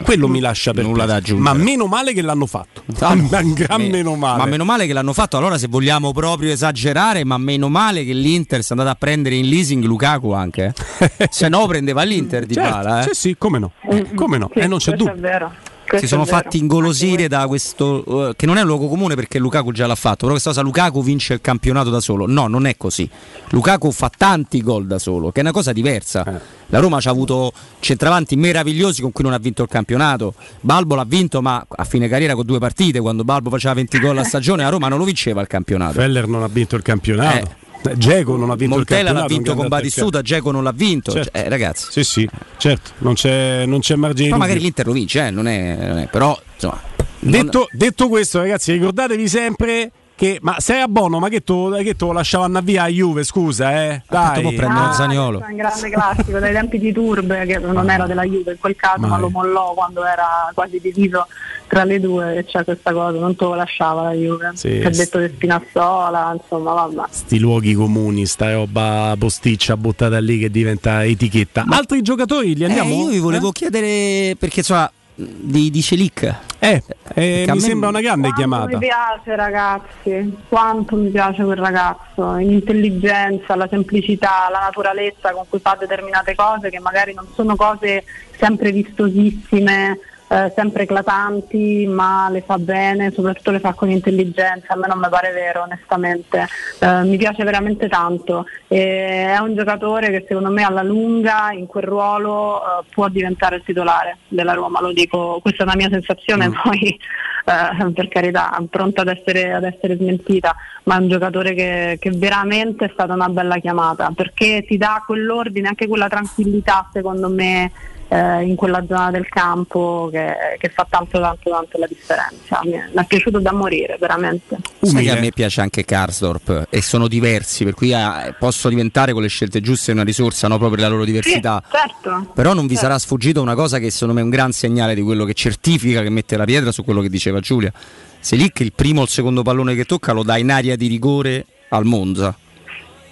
Quello 0.02 0.28
mi 0.28 0.40
lascia 0.40 0.72
per 0.72 0.84
Nulla 0.84 1.04
da 1.06 1.16
aggiungere. 1.16 1.56
Ma 1.56 1.62
meno 1.62 1.86
male 1.86 2.12
che 2.12 2.22
l'hanno 2.22 2.46
fatto. 2.46 2.82
Ah, 3.00 3.12
un 3.12 3.52
gran 3.54 3.80
me- 3.82 3.88
meno 3.88 4.14
male. 4.14 4.38
Ma 4.38 4.46
meno 4.46 4.64
male 4.64 4.86
che 4.86 4.92
l'hanno 4.92 5.12
fatto. 5.12 5.36
Allora, 5.36 5.58
se 5.58 5.66
vogliamo 5.68 6.12
proprio 6.12 6.52
esagerare, 6.52 7.24
ma 7.24 7.38
meno 7.38 7.68
male 7.68 8.04
che 8.04 8.12
l'Inter 8.12 8.62
si 8.62 8.68
è 8.68 8.76
andata 8.76 8.90
a 8.90 8.94
prendere 8.94 9.34
in 9.34 9.46
leasing 9.48 9.82
Lukaku 9.84 10.30
anche. 10.30 10.72
eh. 11.18 11.28
se 11.30 11.48
no, 11.48 11.66
prendeva 11.66 12.02
l'Inter 12.02 12.46
di 12.46 12.54
Certo, 12.54 12.70
Bala. 12.70 13.00
Eh. 13.00 13.02
sì, 13.04 13.10
sì, 13.14 13.36
come 13.38 13.58
no? 13.58 13.72
Come 14.14 14.38
no? 14.38 14.50
Sì, 14.52 14.60
Eh, 14.60 14.66
non 14.66 14.78
c'è 14.78 14.92
dubbio. 14.92 15.12
è 15.14 15.16
vero. 15.18 15.52
Si 15.84 15.90
questo 15.90 16.06
sono 16.08 16.22
è 16.22 16.24
vero. 16.26 16.36
fatti 16.38 16.58
ingolosire 16.58 17.28
da 17.28 17.46
questo. 17.46 18.28
eh, 18.30 18.36
che 18.36 18.46
non 18.46 18.56
è 18.56 18.62
un 18.62 18.66
luogo 18.66 18.88
comune 18.88 19.14
perché 19.14 19.38
Lukaku 19.38 19.72
già 19.72 19.86
l'ha 19.86 19.94
fatto. 19.94 20.18
Però 20.26 20.30
questa 20.30 20.50
cosa 20.50 20.62
Lukaku 20.62 21.02
vince 21.02 21.34
il 21.34 21.40
campionato 21.40 21.90
da 21.90 22.00
solo. 22.00 22.26
No 22.26 22.46
non 22.46 22.66
è 22.66 22.76
così. 22.76 23.08
Lukaku 23.50 23.90
fa 23.92 24.10
tanti 24.16 24.62
gol 24.62 24.86
da 24.86 24.98
solo 24.98 25.30
che 25.30 25.38
è 25.38 25.42
una 25.42 25.52
cosa 25.52 25.72
diversa. 25.72 26.24
Eh. 26.24 26.40
la 26.68 26.78
Roma 26.78 26.98
ha 27.02 27.10
avuto 27.10 27.52
centravanti 27.80 28.36
meravigliosi 28.36 29.02
con 29.02 29.12
cui 29.12 29.24
non 29.24 29.32
ha 29.32 29.38
vinto 29.38 29.62
il 29.62 29.68
campionato. 29.68 30.34
Balbo 30.60 30.94
l'ha 30.94 31.04
vinto 31.04 31.40
ma 31.42 31.64
a 31.68 31.84
fine 31.84 32.08
carriera 32.08 32.34
con 32.34 32.44
due 32.44 32.58
partite 32.58 33.00
quando 33.00 33.24
Balbo 33.24 33.50
faceva 33.50 33.74
20 33.74 34.00
gol 34.00 34.18
a 34.18 34.24
stagione 34.24 34.62
la 34.62 34.70
Roma 34.70 34.88
non 34.88 34.98
lo 34.98 35.04
vinceva 35.04 35.40
il 35.40 35.46
campionato. 35.46 35.94
Feller 35.94 36.26
non 36.26 36.42
ha 36.42 36.48
vinto 36.48 36.76
il 36.76 36.82
campionato. 36.82 37.62
Dzeko 37.92 38.36
non 38.36 38.50
ha 38.50 38.54
vinto 38.54 38.76
Montella 38.76 39.12
l'ha 39.12 39.26
vinto 39.26 39.54
con 39.54 39.68
Batistuta 39.68 40.22
Dzeko 40.22 40.50
non 40.50 40.62
l'ha 40.62 40.72
vinto 40.72 41.12
Certo. 41.12 41.30
Cioè, 41.32 41.44
eh, 41.44 41.48
ragazzi. 41.48 41.86
Sì, 41.90 42.04
sì, 42.04 42.28
certo, 42.56 42.92
non 42.98 43.14
c'è, 43.14 43.66
non 43.66 43.80
c'è 43.80 43.94
margine 43.96 44.32
di 44.32 44.38
magari 44.38 44.60
l'Inter 44.60 44.86
lo 44.86 44.92
vince 44.92 45.26
eh, 45.26 45.30
non, 45.30 45.46
è, 45.46 45.76
non 45.86 45.98
è- 45.98 46.08
però 46.08 46.38
insomma 46.54 46.80
non- 47.20 47.30
Detto, 47.32 47.68
detto 47.72 48.08
questo, 48.08 48.38
ragazzi, 48.40 48.72
ricordatevi 48.72 49.28
sempre 49.28 49.90
che. 50.16 50.38
Ma 50.42 50.56
se 50.58 50.76
era 50.76 50.88
buono, 50.88 51.18
ma 51.18 51.28
che 51.28 51.42
tu 51.42 51.72
che 51.82 51.94
tu 51.96 52.06
lo 52.06 52.12
lasciava 52.12 52.44
andare 52.44 52.64
via 52.64 52.84
a 52.84 52.88
Juve, 52.88 53.24
scusa, 53.24 53.72
eh? 53.84 54.02
Dai. 54.08 54.42
mo 54.42 54.52
prendono 54.52 54.92
Zaniolo. 54.92 55.38
Questo 55.38 55.46
è 55.46 55.50
un 55.50 55.56
grande 55.56 55.90
classico 55.90 56.38
dai 56.38 56.52
tempi 56.52 56.78
di 56.78 56.92
Turbe 56.92 57.46
che 57.46 57.58
non 57.58 57.90
era 57.90 58.06
della 58.06 58.24
Juve 58.24 58.52
in 58.52 58.58
quel 58.58 58.76
caso 58.76 59.00
ma 59.00 59.08
Mai. 59.08 59.20
lo 59.20 59.28
mollò 59.30 59.72
quando 59.74 60.04
era 60.04 60.50
quasi 60.54 60.78
diviso 60.80 61.26
tra 61.66 61.84
le 61.84 61.98
due 61.98 62.36
e 62.36 62.44
c'è 62.44 62.62
questa 62.62 62.92
cosa 62.92 63.18
non 63.18 63.34
te 63.34 63.44
lo 63.44 63.54
lasciava 63.54 64.02
la 64.02 64.12
Juve 64.12 64.50
Sì, 64.54 64.68
che 64.80 64.86
ha 64.86 64.92
sì. 64.92 64.98
detto 65.00 65.18
di 65.18 65.28
Spinazzola 65.28 66.36
insomma 66.40 66.72
vabbè 66.72 67.02
Sti 67.10 67.38
luoghi 67.38 67.74
comuni, 67.74 68.26
sta 68.26 68.52
roba 68.52 69.14
posticcia 69.18 69.76
buttata 69.76 70.18
lì 70.18 70.38
che 70.38 70.50
diventa 70.50 71.04
etichetta. 71.04 71.64
Altri 71.68 72.02
giocatori 72.02 72.54
li 72.54 72.64
andiamo? 72.64 72.90
Eh, 72.92 72.96
io 72.98 73.08
vi 73.08 73.18
volevo 73.18 73.50
chiedere 73.50 74.36
perché 74.38 74.60
insomma 74.60 74.90
di, 75.14 75.70
di 75.70 75.82
Celic. 75.82 76.34
Eh, 76.58 76.82
eh, 77.14 77.46
a 77.48 77.54
mi 77.54 77.60
sembra 77.60 77.88
una 77.88 78.00
grande 78.00 78.32
chiamata. 78.32 78.66
mi 78.66 78.78
piace 78.78 79.36
ragazzi 79.36 80.36
quanto 80.48 80.96
mi 80.96 81.10
piace 81.10 81.44
quel 81.44 81.58
ragazzo 81.58 82.36
l'intelligenza 82.36 83.54
la 83.54 83.68
semplicità 83.68 84.48
la 84.50 84.60
naturalezza 84.60 85.32
con 85.32 85.44
cui 85.48 85.58
fa 85.60 85.76
determinate 85.78 86.34
cose 86.34 86.70
che 86.70 86.80
magari 86.80 87.12
non 87.12 87.26
sono 87.34 87.54
cose 87.54 88.04
sempre 88.38 88.72
vistosissime 88.72 89.98
eh, 90.28 90.52
sempre 90.54 90.84
eclatanti 90.84 91.86
ma 91.86 92.28
le 92.30 92.42
fa 92.42 92.58
bene 92.58 93.10
soprattutto 93.10 93.50
le 93.50 93.60
fa 93.60 93.74
con 93.74 93.90
intelligenza 93.90 94.72
a 94.72 94.76
me 94.76 94.86
non 94.86 94.98
mi 94.98 95.08
pare 95.08 95.32
vero 95.32 95.62
onestamente. 95.62 96.46
Eh, 96.78 97.02
mi 97.04 97.16
piace 97.16 97.44
veramente 97.44 97.88
tanto. 97.88 98.46
E 98.68 99.26
è 99.26 99.38
un 99.38 99.54
giocatore 99.54 100.10
che 100.10 100.24
secondo 100.26 100.50
me 100.50 100.62
alla 100.64 100.82
lunga 100.82 101.52
in 101.52 101.66
quel 101.66 101.84
ruolo 101.84 102.60
eh, 102.60 102.84
può 102.90 103.08
diventare 103.08 103.56
il 103.56 103.62
titolare 103.64 104.18
della 104.28 104.52
Roma 104.52 104.80
lo 104.80 104.92
dico 104.92 105.38
questa 105.40 105.62
è 105.62 105.66
una 105.66 105.76
mia 105.76 105.88
sensazione 105.88 106.50
poi 106.62 106.98
eh, 107.46 107.92
per 107.92 108.08
carità 108.08 108.62
pronta 108.68 109.02
ad 109.02 109.08
essere, 109.08 109.52
ad 109.52 109.64
essere 109.64 109.96
smentita 109.96 110.54
ma 110.84 110.96
è 110.96 110.98
un 110.98 111.08
giocatore 111.08 111.54
che, 111.54 111.96
che 112.00 112.10
veramente 112.10 112.86
è 112.86 112.90
stata 112.92 113.14
una 113.14 113.28
bella 113.28 113.58
chiamata 113.58 114.10
perché 114.14 114.64
ti 114.66 114.76
dà 114.76 115.02
quell'ordine 115.04 115.68
anche 115.68 115.86
quella 115.86 116.08
tranquillità 116.08 116.88
secondo 116.92 117.28
me 117.28 117.70
eh, 118.08 118.42
in 118.42 118.54
quella 118.54 118.84
zona 118.86 119.10
del 119.10 119.28
campo 119.28 120.08
che, 120.10 120.34
che 120.58 120.68
fa 120.68 120.86
tanto 120.88 121.20
tanto 121.20 121.50
tanto 121.50 121.78
la 121.78 121.86
differenza 121.86 122.60
mi 122.64 122.72
è, 122.72 122.84
mi 122.94 123.02
è 123.02 123.06
piaciuto 123.06 123.40
da 123.40 123.52
morire 123.52 123.96
veramente 123.98 124.58
Sai 124.80 125.04
che 125.04 125.10
a 125.10 125.18
me 125.20 125.30
piace 125.30 125.60
anche 125.60 125.84
Karsdorp 125.84 126.66
e 126.68 126.82
sono 126.82 127.08
diversi, 127.08 127.64
per 127.64 127.74
cui 127.74 127.92
eh, 127.92 128.34
possono 128.38 128.74
diventare 128.74 129.12
con 129.12 129.22
le 129.22 129.28
scelte 129.28 129.60
giuste 129.60 129.92
una 129.92 130.04
risorsa 130.04 130.46
no, 130.48 130.58
proprio 130.58 130.76
per 130.78 130.86
la 130.86 130.92
loro 130.92 131.04
diversità. 131.04 131.62
Sì, 131.64 131.76
certo. 131.76 132.30
Però 132.34 132.52
non 132.52 132.66
vi 132.66 132.74
Certo. 132.74 132.88
sarà 132.88 132.98
sfuggito 132.98 133.40
una 133.40 133.54
cosa 133.54 133.78
che 133.78 133.90
secondo 133.90 134.14
me 134.14 134.20
è 134.20 134.24
un 134.24 134.30
gran 134.30 134.52
segnale 134.52 134.94
di 134.94 135.00
quello 135.02 135.24
che 135.24 135.32
certifica 135.34 136.02
che 136.02 136.10
mette 136.10 136.36
la 136.36 136.44
pietra 136.44 136.70
su 136.72 136.84
quello 136.84 137.00
che 137.00 137.08
diceva 137.08 137.40
Giulia. 137.40 137.72
Se 138.20 138.36
lì 138.36 138.50
che 138.52 138.62
il 138.62 138.72
primo 138.74 139.00
o 139.00 139.04
il 139.04 139.08
secondo 139.08 139.42
pallone 139.42 139.74
che 139.74 139.84
tocca 139.84 140.12
lo 140.12 140.22
dà 140.22 140.36
in 140.36 140.50
aria 140.50 140.76
di 140.76 140.86
rigore 140.86 141.46
al 141.70 141.84
Monza. 141.84 142.36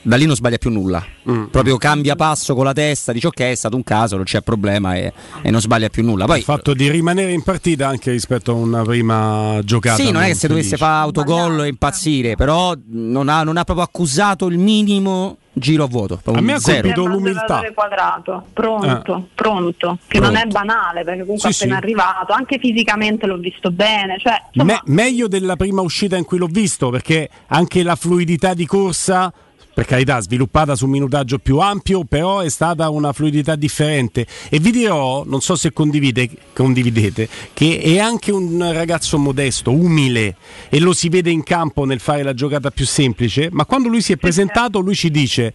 Da 0.05 0.17
lì 0.17 0.27
non 0.27 0.35
sbaglia 0.35 0.59
più 0.59 0.71
nulla, 0.71 1.05
Mm. 1.31 1.45
proprio 1.45 1.77
cambia 1.77 2.17
passo 2.17 2.55
con 2.57 2.65
la 2.65 2.73
testa, 2.73 3.13
dice 3.13 3.29
ok 3.29 3.41
è 3.43 3.55
stato 3.55 3.77
un 3.77 3.85
caso, 3.85 4.17
non 4.17 4.25
c'è 4.25 4.41
problema 4.43 4.97
e, 4.97 5.13
e 5.43 5.51
non 5.53 5.61
sbaglia 5.61 5.89
più 5.89 6.03
nulla. 6.05 6.25
Poi 6.25 6.39
Il 6.39 6.45
fatto 6.45 6.75
di 6.75 6.91
rimanere 6.91 7.31
in 7.33 7.43
partita 7.45 7.87
anche 7.87 8.11
rispetto 8.11 8.51
a 8.51 8.55
una 8.55 8.83
prima 8.83 9.61
giocata. 9.63 10.03
Sì, 10.03 10.11
non 10.11 10.23
è 10.23 10.29
che 10.29 10.35
se 10.35 10.49
non 10.49 10.57
dovesse 10.57 10.77
fare 10.77 11.05
autogol 11.05 11.65
e 11.65 11.69
impazzire, 11.69 12.35
però 12.35 12.75
non 12.89 13.29
ha, 13.29 13.45
non 13.45 13.57
ha 13.57 13.63
proprio 13.65 13.85
accusato 13.87 14.47
il 14.49 14.59
minimo 14.59 15.37
giro 15.53 15.85
a 15.85 15.87
vuoto. 15.87 16.21
A 16.25 16.41
me 16.41 16.55
ha 16.55 16.61
colpito 16.61 17.05
l'umiltà. 17.07 17.61
quadrato, 17.73 18.47
pronto, 18.53 19.29
pronto, 19.35 19.99
che 20.09 20.19
Pronto. 20.19 20.33
non 20.35 20.43
è 20.43 20.47
banale 20.51 21.05
perché 21.05 21.21
comunque 21.23 21.53
Sì, 21.53 21.63
appena 21.63 21.79
sì. 21.79 21.85
arrivato, 21.85 22.33
anche 22.33 22.59
fisicamente 22.59 23.27
l'ho 23.27 23.37
visto 23.37 23.71
bene, 23.71 24.19
cioè, 24.19 24.35
insomma, 24.51 24.81
Me- 24.85 24.93
meglio 24.95 25.29
della 25.29 25.55
prima 25.55 25.81
uscita 25.83 26.17
in 26.17 26.25
cui 26.25 26.39
l'ho 26.39 26.49
visto 26.51 26.91
perché 26.91 27.29
anche 27.49 27.83
la 27.85 27.95
fluidità 27.95 28.55
di 28.55 28.67
corsa 28.67 29.33
per 29.75 29.87
carità 29.87 30.21
sviluppata 30.21 30.75
su 30.75 30.85
un 30.85 30.91
minutaggio 30.91 31.39
più 31.39 31.59
ampio 31.59 32.05
però 32.05 32.41
è 32.41 32.49
stata 32.49 32.89
una 32.91 33.13
fluidità 33.13 33.57
differente. 33.57 34.27
E 34.49 34.59
vi 34.59 34.71
dirò 34.71 35.25
non 35.25 35.41
so 35.41 35.57
se 35.57 35.73
condivide- 35.73 36.31
condividete 36.53 37.29
che 37.53 37.81
è 37.81 37.99
anche 37.99 38.33
un 38.33 38.71
ragazzo 38.73 39.19
modesto 39.19 39.73
umile 39.73 40.37
e 40.69 40.79
lo 40.81 40.93
si 40.93 41.09
vede 41.09 41.31
in 41.31 41.43
campo 41.43 41.85
nel 41.85 42.01
fare 42.01 42.23
la 42.23 42.35
giocata 42.35 42.71
più 42.71 42.87
semplice 42.87 43.49
ma 43.51 43.65
quando 43.65 43.89
lui 43.89 44.01
si 44.01 44.13
è 44.13 44.17
presentato 44.17 44.79
lui 44.81 44.95
ci 44.95 45.11
dice 45.11 45.53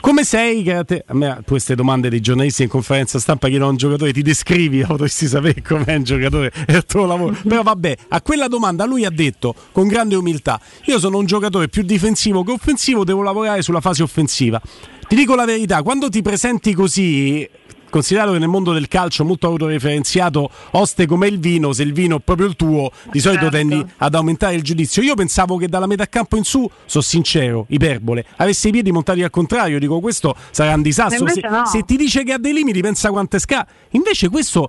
come 0.00 0.24
sei? 0.24 0.62
che 0.62 0.74
a 0.74 0.84
te- 0.84 1.04
A 1.06 1.14
me 1.14 1.40
queste 1.46 1.74
domande 1.74 2.08
dei 2.08 2.20
giornalisti 2.20 2.62
in 2.62 2.68
conferenza 2.68 3.18
stampa 3.18 3.48
chiedono 3.48 3.68
a 3.68 3.72
un 3.72 3.76
giocatore, 3.76 4.12
ti 4.12 4.22
descrivi, 4.22 4.84
potresti 4.84 5.26
sapere 5.26 5.62
com'è 5.62 5.96
un 5.96 6.02
giocatore, 6.02 6.52
è 6.66 6.76
il 6.76 6.84
tuo 6.84 7.06
lavoro. 7.06 7.36
Però 7.46 7.62
vabbè, 7.62 7.96
a 8.08 8.22
quella 8.22 8.48
domanda 8.48 8.84
lui 8.84 9.04
ha 9.04 9.10
detto 9.10 9.54
con 9.72 9.86
grande 9.88 10.14
umiltà, 10.14 10.60
io 10.84 10.98
sono 10.98 11.18
un 11.18 11.26
giocatore 11.26 11.68
più 11.68 11.82
difensivo 11.82 12.42
che 12.42 12.52
offensivo, 12.52 13.04
devo 13.04 13.22
lavorare 13.22 13.62
sulla 13.62 13.80
fase 13.80 14.02
offensiva. 14.02 14.60
Ti 15.08 15.16
dico 15.16 15.34
la 15.34 15.46
verità, 15.46 15.82
quando 15.82 16.10
ti 16.10 16.20
presenti 16.20 16.74
così, 16.74 17.48
considerato 17.90 18.32
che 18.32 18.38
nel 18.38 18.48
mondo 18.48 18.72
del 18.72 18.88
calcio 18.88 19.24
molto 19.24 19.46
autoreferenziato, 19.46 20.50
oste 20.72 21.06
come 21.06 21.28
il 21.28 21.38
vino, 21.38 21.72
se 21.72 21.82
il 21.82 21.92
vino 21.92 22.16
è 22.16 22.20
proprio 22.20 22.46
il 22.46 22.56
tuo, 22.56 22.90
di 23.10 23.20
solito 23.20 23.48
tendi 23.48 23.84
ad 23.98 24.14
aumentare 24.14 24.54
il 24.54 24.62
giudizio. 24.62 25.02
Io 25.02 25.14
pensavo 25.14 25.56
che 25.56 25.68
dalla 25.68 25.86
metà 25.86 26.06
campo 26.06 26.36
in 26.36 26.44
su, 26.44 26.68
sono 26.84 27.02
sincero, 27.02 27.66
iperbole, 27.68 28.24
avesse 28.36 28.68
i 28.68 28.72
piedi 28.72 28.92
montati 28.92 29.22
al 29.22 29.30
contrario, 29.30 29.78
dico 29.78 30.00
questo 30.00 30.34
sarà 30.50 30.74
un 30.74 30.82
disastro. 30.82 31.28
Se, 31.28 31.40
no. 31.48 31.66
se 31.66 31.82
ti 31.82 31.96
dice 31.96 32.22
che 32.24 32.32
ha 32.32 32.38
dei 32.38 32.52
limiti, 32.52 32.80
pensa 32.80 33.10
quanto 33.10 33.36
è 33.36 33.38
sca. 33.38 33.66
Invece 33.90 34.28
questo 34.28 34.68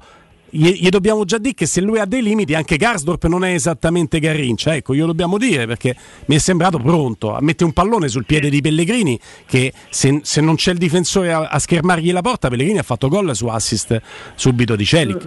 gli, 0.49 0.81
gli 0.81 0.89
dobbiamo 0.89 1.25
già 1.25 1.37
dire 1.37 1.53
che 1.53 1.65
se 1.65 1.81
lui 1.81 1.99
ha 1.99 2.05
dei 2.05 2.21
limiti, 2.21 2.53
anche 2.55 2.77
Garsdorp 2.77 3.25
non 3.25 3.43
è 3.43 3.53
esattamente 3.53 4.19
Garrincia. 4.19 4.75
Ecco, 4.75 4.93
glielo 4.93 5.07
dobbiamo 5.07 5.37
dire 5.37 5.67
perché 5.67 5.95
mi 6.25 6.35
è 6.35 6.39
sembrato 6.39 6.77
pronto 6.79 7.35
a 7.35 7.41
mettere 7.41 7.65
un 7.65 7.73
pallone 7.73 8.07
sul 8.07 8.25
piede 8.25 8.49
di 8.49 8.61
Pellegrini. 8.61 9.19
Che 9.45 9.73
se, 9.89 10.19
se 10.23 10.41
non 10.41 10.55
c'è 10.55 10.71
il 10.71 10.77
difensore 10.77 11.31
a, 11.31 11.47
a 11.47 11.59
schermargli 11.59 12.11
la 12.11 12.21
porta, 12.21 12.49
Pellegrini 12.49 12.79
ha 12.79 12.83
fatto 12.83 13.07
gol 13.07 13.35
su 13.35 13.47
assist 13.47 14.01
subito 14.35 14.75
di 14.75 14.85
Celic. 14.85 15.23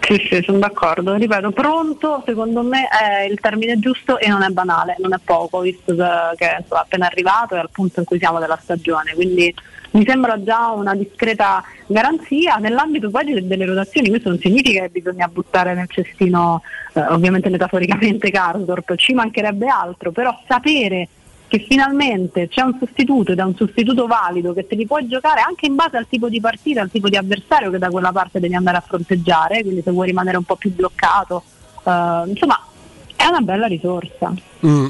Sì, 0.00 0.28
sì, 0.30 0.42
sono 0.44 0.58
d'accordo. 0.58 1.14
Ripeto, 1.14 1.50
pronto 1.50 2.22
secondo 2.24 2.62
me 2.62 2.88
è 2.88 3.22
il 3.22 3.38
termine 3.40 3.78
giusto 3.78 4.18
e 4.18 4.28
non 4.28 4.42
è 4.42 4.48
banale, 4.48 4.96
non 5.00 5.12
è 5.12 5.18
poco, 5.22 5.60
visto 5.60 5.94
che 6.36 6.46
è 6.46 6.64
appena 6.68 7.06
arrivato 7.06 7.54
e 7.54 7.58
al 7.58 7.70
punto 7.70 8.00
in 8.00 8.06
cui 8.06 8.18
siamo 8.18 8.38
della 8.38 8.58
stagione. 8.62 9.14
Quindi 9.14 9.52
mi 9.90 10.04
sembra 10.06 10.42
già 10.42 10.70
una 10.70 10.94
discreta 10.94 11.62
garanzia 11.86 12.56
nell'ambito 12.56 13.10
poi 13.10 13.46
delle 13.46 13.64
rotazioni. 13.64 14.08
Questo 14.08 14.28
non 14.28 14.38
significa 14.38 14.82
che 14.82 14.88
bisogna 14.90 15.28
buttare 15.28 15.74
nel 15.74 15.88
cestino, 15.88 16.62
eh, 16.92 17.00
ovviamente 17.00 17.48
metaforicamente, 17.48 18.30
Karsdorp, 18.30 18.96
ci 18.96 19.14
mancherebbe 19.14 19.66
altro, 19.68 20.12
però 20.12 20.38
sapere 20.46 21.08
che 21.48 21.64
finalmente 21.66 22.46
c'è 22.48 22.60
un 22.60 22.76
sostituto 22.78 23.32
ed 23.32 23.38
è 23.38 23.42
un 23.42 23.56
sostituto 23.56 24.06
valido 24.06 24.52
che 24.52 24.66
te 24.66 24.74
li 24.74 24.86
puoi 24.86 25.08
giocare 25.08 25.40
anche 25.40 25.64
in 25.64 25.74
base 25.74 25.96
al 25.96 26.06
tipo 26.06 26.28
di 26.28 26.40
partita, 26.40 26.82
al 26.82 26.90
tipo 26.90 27.08
di 27.08 27.16
avversario 27.16 27.70
che 27.70 27.78
da 27.78 27.88
quella 27.88 28.12
parte 28.12 28.38
devi 28.38 28.54
andare 28.54 28.76
a 28.76 28.84
fronteggiare, 28.86 29.62
quindi 29.62 29.80
se 29.82 29.90
vuoi 29.90 30.08
rimanere 30.08 30.36
un 30.36 30.44
po' 30.44 30.56
più 30.56 30.70
bloccato, 30.70 31.42
eh, 31.84 32.22
insomma 32.26 32.62
è 33.18 33.26
una 33.26 33.40
bella 33.40 33.66
risorsa. 33.66 34.32
Mm. 34.64 34.86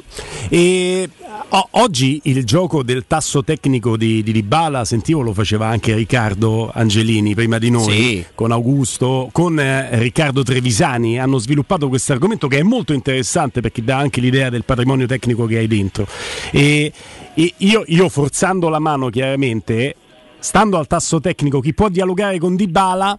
E, 0.50 1.08
o- 1.48 1.68
oggi 1.72 2.20
il 2.24 2.44
gioco 2.44 2.82
del 2.82 3.04
tasso 3.06 3.42
tecnico 3.42 3.96
di, 3.96 4.22
di 4.22 4.32
Dybala, 4.32 4.84
sentivo 4.84 5.22
lo 5.22 5.32
faceva 5.32 5.66
anche 5.68 5.94
Riccardo 5.94 6.70
Angelini 6.72 7.34
prima 7.34 7.56
di 7.58 7.70
noi, 7.70 7.92
Sì. 7.94 8.26
con 8.34 8.52
Augusto, 8.52 9.30
con 9.32 9.58
eh, 9.58 9.98
Riccardo 9.98 10.42
Trevisani, 10.42 11.18
hanno 11.18 11.38
sviluppato 11.38 11.88
questo 11.88 12.12
argomento 12.12 12.48
che 12.48 12.58
è 12.58 12.62
molto 12.62 12.92
interessante 12.92 13.60
perché 13.62 13.82
dà 13.82 13.96
anche 13.96 14.20
l'idea 14.20 14.50
del 14.50 14.64
patrimonio 14.64 15.06
tecnico 15.06 15.46
che 15.46 15.56
hai 15.58 15.66
dentro. 15.66 16.06
E, 16.50 16.92
e 17.34 17.54
io, 17.56 17.82
io 17.86 18.08
forzando 18.10 18.68
la 18.68 18.78
mano 18.78 19.08
chiaramente, 19.08 19.94
stando 20.38 20.76
al 20.76 20.86
tasso 20.86 21.18
tecnico, 21.18 21.60
chi 21.60 21.72
può 21.72 21.88
dialogare 21.88 22.38
con 22.38 22.56
Dybala 22.56 23.18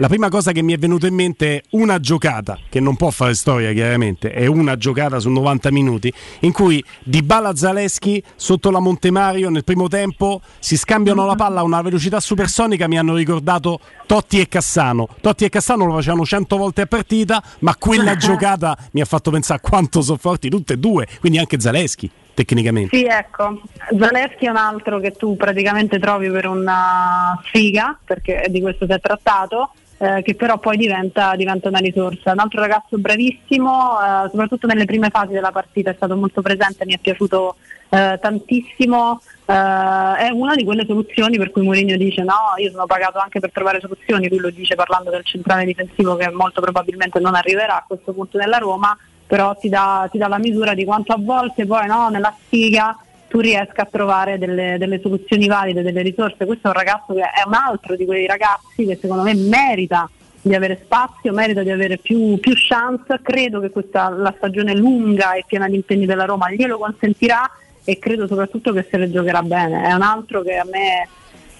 la 0.00 0.08
prima 0.08 0.30
cosa 0.30 0.52
che 0.52 0.62
mi 0.62 0.72
è 0.72 0.78
venuta 0.78 1.06
in 1.06 1.14
mente 1.14 1.56
è 1.56 1.62
una 1.72 2.00
giocata, 2.00 2.58
che 2.70 2.80
non 2.80 2.96
può 2.96 3.10
fare 3.10 3.34
storia 3.34 3.70
chiaramente, 3.74 4.32
è 4.32 4.46
una 4.46 4.78
giocata 4.78 5.18
su 5.18 5.28
90 5.28 5.70
minuti, 5.70 6.10
in 6.40 6.52
cui 6.52 6.82
Dybala 7.02 7.54
Zaleschi 7.54 8.22
sotto 8.34 8.70
la 8.70 8.80
Montemario 8.80 9.50
nel 9.50 9.62
primo 9.62 9.88
tempo 9.88 10.40
si 10.58 10.78
scambiano 10.78 11.26
la 11.26 11.34
palla 11.34 11.60
a 11.60 11.64
una 11.64 11.82
velocità 11.82 12.18
supersonica, 12.18 12.88
mi 12.88 12.96
hanno 12.96 13.14
ricordato 13.14 13.78
Totti 14.06 14.40
e 14.40 14.48
Cassano. 14.48 15.06
Totti 15.20 15.44
e 15.44 15.50
Cassano 15.50 15.84
lo 15.84 15.92
facevano 15.92 16.24
100 16.24 16.56
volte 16.56 16.80
a 16.80 16.86
partita, 16.86 17.42
ma 17.58 17.76
quella 17.76 18.16
giocata 18.16 18.74
mi 18.92 19.02
ha 19.02 19.04
fatto 19.04 19.30
pensare 19.30 19.60
a 19.62 19.68
quanto 19.68 20.00
sono 20.00 20.16
forti 20.16 20.48
tutte 20.48 20.72
e 20.72 20.78
due, 20.78 21.06
quindi 21.20 21.36
anche 21.36 21.60
Zaleschi 21.60 22.10
tecnicamente. 22.32 22.96
Sì, 22.96 23.04
ecco, 23.04 23.60
Zaleschi 23.98 24.46
è 24.46 24.48
un 24.48 24.56
altro 24.56 24.98
che 24.98 25.10
tu 25.10 25.36
praticamente 25.36 25.98
trovi 25.98 26.30
per 26.30 26.46
una 26.46 27.38
sfiga, 27.44 27.98
perché 28.02 28.46
di 28.48 28.62
questo 28.62 28.86
si 28.86 28.92
è 28.92 28.98
trattato, 28.98 29.72
eh, 30.02 30.22
che 30.22 30.34
però 30.34 30.58
poi 30.58 30.78
diventa, 30.78 31.36
diventa 31.36 31.68
una 31.68 31.78
risorsa. 31.78 32.32
Un 32.32 32.38
altro 32.38 32.60
ragazzo 32.60 32.96
bravissimo, 32.96 33.98
eh, 34.00 34.28
soprattutto 34.30 34.66
nelle 34.66 34.86
prime 34.86 35.10
fasi 35.10 35.32
della 35.32 35.52
partita, 35.52 35.90
è 35.90 35.94
stato 35.94 36.16
molto 36.16 36.40
presente, 36.40 36.86
mi 36.86 36.94
è 36.94 36.98
piaciuto 36.98 37.56
eh, 37.90 38.18
tantissimo. 38.18 39.20
Eh, 39.44 39.52
è 39.52 40.30
una 40.32 40.54
di 40.54 40.64
quelle 40.64 40.86
soluzioni 40.86 41.36
per 41.36 41.50
cui 41.50 41.62
Mourinho 41.62 41.98
dice 41.98 42.22
no, 42.22 42.54
io 42.56 42.70
sono 42.70 42.86
pagato 42.86 43.18
anche 43.18 43.40
per 43.40 43.52
trovare 43.52 43.78
soluzioni, 43.80 44.28
lui 44.30 44.38
lo 44.38 44.50
dice 44.50 44.74
parlando 44.74 45.10
del 45.10 45.24
centrale 45.24 45.66
difensivo 45.66 46.16
che 46.16 46.30
molto 46.30 46.62
probabilmente 46.62 47.20
non 47.20 47.34
arriverà 47.34 47.76
a 47.76 47.84
questo 47.86 48.14
punto 48.14 48.38
nella 48.38 48.56
Roma, 48.56 48.96
però 49.26 49.54
ti 49.54 49.68
dà, 49.68 50.08
ti 50.10 50.16
dà 50.16 50.28
la 50.28 50.38
misura 50.38 50.72
di 50.72 50.86
quanto 50.86 51.12
a 51.12 51.18
volte 51.20 51.66
poi 51.66 51.86
no, 51.86 52.08
nella 52.08 52.34
sfiga 52.46 52.96
tu 53.30 53.38
riesca 53.38 53.82
a 53.82 53.88
trovare 53.88 54.38
delle, 54.38 54.76
delle 54.76 55.00
soluzioni 55.00 55.46
valide, 55.46 55.82
delle 55.82 56.02
risorse. 56.02 56.46
Questo 56.46 56.66
è 56.66 56.70
un 56.70 56.76
ragazzo 56.76 57.14
che 57.14 57.20
è 57.20 57.46
un 57.46 57.54
altro 57.54 57.94
di 57.94 58.04
quei 58.04 58.26
ragazzi 58.26 58.84
che 58.84 58.98
secondo 59.00 59.22
me 59.22 59.34
merita 59.34 60.10
di 60.42 60.52
avere 60.52 60.80
spazio, 60.82 61.32
merita 61.32 61.62
di 61.62 61.70
avere 61.70 61.96
più, 61.98 62.40
più 62.40 62.54
chance. 62.56 63.20
Credo 63.22 63.60
che 63.60 63.70
questa, 63.70 64.08
la 64.08 64.34
stagione 64.36 64.74
lunga 64.74 65.34
e 65.34 65.44
piena 65.46 65.68
di 65.68 65.76
impegni 65.76 66.06
della 66.06 66.24
Roma 66.24 66.50
glielo 66.50 66.76
consentirà 66.76 67.48
e 67.84 68.00
credo 68.00 68.26
soprattutto 68.26 68.72
che 68.72 68.84
se 68.90 68.96
le 68.96 69.12
giocherà 69.12 69.42
bene. 69.42 69.84
È 69.84 69.92
un 69.92 70.02
altro 70.02 70.42
che 70.42 70.56
a 70.56 70.64
me 70.64 71.08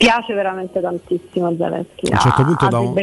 piace 0.01 0.33
veramente 0.33 0.81
tantissimo 0.81 1.55
Zaleschi. 1.59 2.07
A 2.11 2.15
un 2.15 2.19
certo 2.21 2.41
ha- 2.41 2.45
punto 2.47 2.69
da 2.69 2.79
un, 2.79 2.95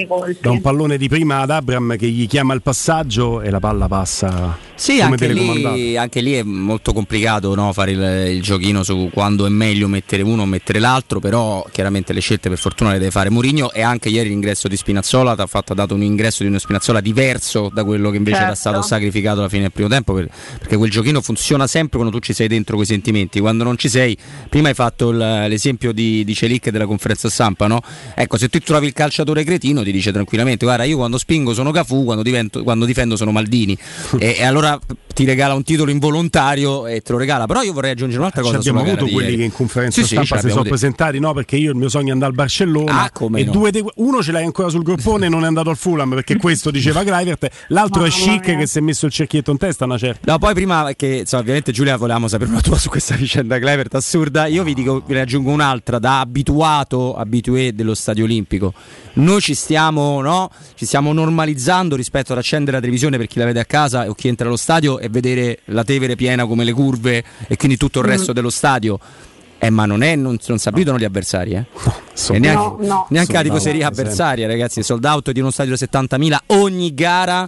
da 0.42 0.50
un 0.50 0.62
pallone 0.62 0.98
di 0.98 1.08
prima 1.08 1.42
ad 1.42 1.52
Abram 1.52 1.96
che 1.96 2.08
gli 2.08 2.26
chiama 2.26 2.56
il 2.56 2.64
passaggio 2.64 3.42
e 3.42 3.52
la 3.52 3.60
palla 3.60 3.88
passa 3.88 4.58
Sì, 4.74 4.94
come 5.00 5.04
anche 5.12 5.28
lì, 5.32 5.96
anche 5.96 6.22
lì 6.22 6.34
è 6.34 6.42
molto 6.42 6.94
complicato 6.94 7.54
no, 7.54 7.72
fare 7.72 7.92
il, 7.92 8.36
il 8.38 8.42
giochino 8.42 8.82
su 8.82 9.12
quando 9.14 9.46
è 9.46 9.50
meglio 9.50 9.88
mettere 9.88 10.24
uno 10.24 10.42
o 10.42 10.46
mettere 10.48 10.80
l'altro, 10.80 11.20
però 11.20 11.64
chiaramente 11.72 12.14
le 12.14 12.20
scelte 12.20 12.50
per 12.50 12.58
fortuna 12.58 12.92
le 12.94 12.98
deve 12.98 13.12
fare 13.12 13.30
Mourinho 13.30 13.72
e 13.72 13.84
anche 13.84 14.10
ieri 14.10 14.30
l'ingresso 14.30 14.68
di 14.68 14.76
Spinazzola 14.76 15.36
ti 15.36 15.42
ha 15.42 15.46
fatto- 15.46 15.74
ha 15.74 15.76
dato 15.76 15.94
un 15.94 16.02
ingresso 16.02 16.42
di 16.42 16.50
uno 16.50 16.58
Spinazzola 16.58 17.00
diverso 17.00 17.70
da 17.72 17.84
quello 17.84 18.10
che 18.10 18.18
invece 18.18 18.38
era 18.38 18.46
Certo. 18.56 18.60
stato 18.70 18.82
sacrificato 18.82 19.38
alla 19.42 19.50
fine 19.50 19.62
del 19.62 19.72
primo 19.72 19.88
tempo, 19.90 20.14
per- 20.16 20.30
perché 20.58 20.76
quel 20.78 20.90
giochino 20.90 21.22
funziona 21.22 21.68
sempre 21.68 22.00
quando 22.00 22.18
tu 22.18 22.24
ci 22.24 22.34
sei 22.34 22.48
dentro 22.48 22.74
quei 22.76 22.88
sentimenti, 22.88 23.40
quando 23.40 23.64
non 23.64 23.78
ci 23.78 23.88
sei, 23.88 24.18
prima 24.50 24.70
hai 24.70 24.74
fatto 24.74 25.10
il- 25.12 25.46
l'esempio 25.48 25.92
di, 25.92 26.24
di 26.26 26.34
Celic 26.34 26.72
della 26.72 26.86
conferenza 26.88 27.30
stampa, 27.30 27.68
no? 27.68 27.82
ecco 28.16 28.38
se 28.38 28.50
tu 28.50 28.60
trovi 28.60 28.88
il 28.88 28.94
calciatore 28.94 29.44
cretino 29.44 29.84
ti 29.84 29.92
dice 29.92 30.12
tranquillamente 30.12 30.66
guarda 30.66 30.84
io 30.84 30.98
quando 30.98 31.18
spingo 31.18 31.54
sono 31.54 31.72
Cafù, 31.72 32.04
quando, 32.06 32.24
divento- 32.24 32.64
quando 32.64 32.86
difendo 32.86 33.16
sono 33.16 33.32
Maldini 33.32 33.78
e, 34.20 34.36
e 34.40 34.44
allora 34.44 34.80
ti 35.14 35.26
regala 35.26 35.54
un 35.56 35.64
titolo 35.64 35.90
involontario 35.90 36.86
e 36.88 37.02
te 37.02 37.12
lo 37.12 37.18
regala. 37.18 37.46
Però 37.48 37.62
io 37.64 37.74
vorrei 37.74 37.92
aggiungere 37.92 38.20
un'altra 38.20 38.42
Ci 38.44 38.48
cosa. 38.50 38.60
abbiamo 38.60 38.80
sulla 38.80 38.92
gara 38.92 39.02
avuto 39.02 39.16
quelli 39.16 39.30
ieri. 39.32 39.42
che 39.42 39.48
in 39.48 39.52
conferenza 39.54 40.02
Sì, 40.02 40.08
sì, 40.08 40.14
stampa 40.14 40.36
ce 40.36 40.42
si 40.42 40.48
sono 40.50 40.62
detto. 40.62 40.70
presentati, 40.76 41.20
no? 41.20 41.34
Perché 41.34 41.56
io 41.56 41.72
il 41.72 41.76
mio 41.76 41.90
sogno 41.90 42.10
è 42.10 42.12
andare 42.12 42.30
al 42.32 42.38
Barcellona 42.38 43.02
Ah, 43.04 43.10
come 43.12 43.40
e 43.40 43.46
no. 43.46 43.52
due 43.52 43.72
de- 43.72 43.84
uno 43.96 44.22
ce 44.22 44.32
l'hai 44.32 44.44
ancora 44.46 44.70
sul 44.70 44.84
groppone 44.84 45.26
e 45.26 45.30
non 45.30 45.44
è 45.44 45.48
andato 45.48 45.72
al 45.72 45.76
Fulham 45.78 46.10
perché 46.12 46.38
questo 46.38 46.70
diceva 46.70 47.04
Kluivert, 47.04 47.48
l'altro 47.70 48.04
è 48.06 48.10
chic 48.10 48.56
che 48.58 48.68
si 48.68 48.78
è 48.78 48.82
messo 48.82 49.08
il 49.08 49.12
cerchietto 49.12 49.50
in 49.50 49.58
testa 49.58 49.86
una 49.86 49.98
certa. 49.98 50.32
No, 50.32 50.38
poi 50.38 50.54
prima 50.54 50.92
che 50.96 51.08
insomma, 51.08 51.42
ovviamente 51.42 51.72
Giulia 51.72 51.98
volevamo 51.98 52.28
sapere 52.28 52.52
una 52.52 52.62
tua 52.62 52.78
su 52.78 52.90
questa 52.90 53.16
vicenda 53.16 53.58
Clevert 53.58 53.96
assurda, 53.96 54.46
io 54.46 54.64
vi 54.64 54.76
dico, 54.76 55.02
vi 55.04 55.14
ne 55.16 55.22
aggiungo 55.22 55.50
un'altra 55.50 55.98
da 55.98 56.20
abituato, 56.20 56.77
abitué 56.86 57.74
dello 57.74 57.94
stadio 57.96 58.24
olimpico. 58.26 58.74
Noi 59.14 59.42
ci 59.42 59.54
stiamo, 59.56 60.22
no? 60.22 60.50
Ci 60.76 60.86
stiamo 60.86 61.12
normalizzando 61.14 61.96
rispetto 61.96 62.34
ad 62.34 62.38
accendere 62.40 62.74
la 62.74 62.80
televisione 62.80 63.18
per 63.18 63.28
chi 63.28 63.40
la 63.40 63.46
vede 63.46 63.60
a 63.60 63.66
casa 63.66 64.08
o 64.10 64.14
chi 64.14 64.28
entra 64.28 64.48
allo 64.48 64.58
stadio 64.58 65.00
e 65.00 65.10
vedere 65.10 65.60
la 65.66 65.84
Tevere 65.84 66.16
piena 66.16 66.46
come 66.46 66.64
le 66.64 66.74
curve 66.74 67.24
e 67.48 67.56
quindi 67.58 67.78
tutto 67.78 68.00
il 68.00 68.06
Mm. 68.06 68.10
resto 68.10 68.34
dello 68.34 68.50
stadio. 68.50 69.00
Eh, 69.60 69.72
ma 69.72 69.86
non, 69.88 70.04
è, 70.04 70.16
non, 70.16 70.38
non 70.46 70.58
si 70.60 70.68
abituano 70.68 71.00
gli 71.00 71.04
avversari, 71.04 71.54
eh? 71.54 71.66
E 72.32 72.38
neanche, 72.38 72.62
No, 72.62 72.78
no. 72.80 73.08
neanche 73.10 73.34
la 73.34 73.42
tifoseria 73.42 73.88
out, 73.88 73.98
avversaria, 74.00 74.46
ragazzi. 74.46 74.84
Sold 74.84 75.04
out 75.04 75.32
di 75.32 75.40
uno 75.40 75.50
stadio 75.50 75.76
da 75.76 75.86
70.000 76.18 76.38
ogni 76.48 76.94
gara 76.94 77.48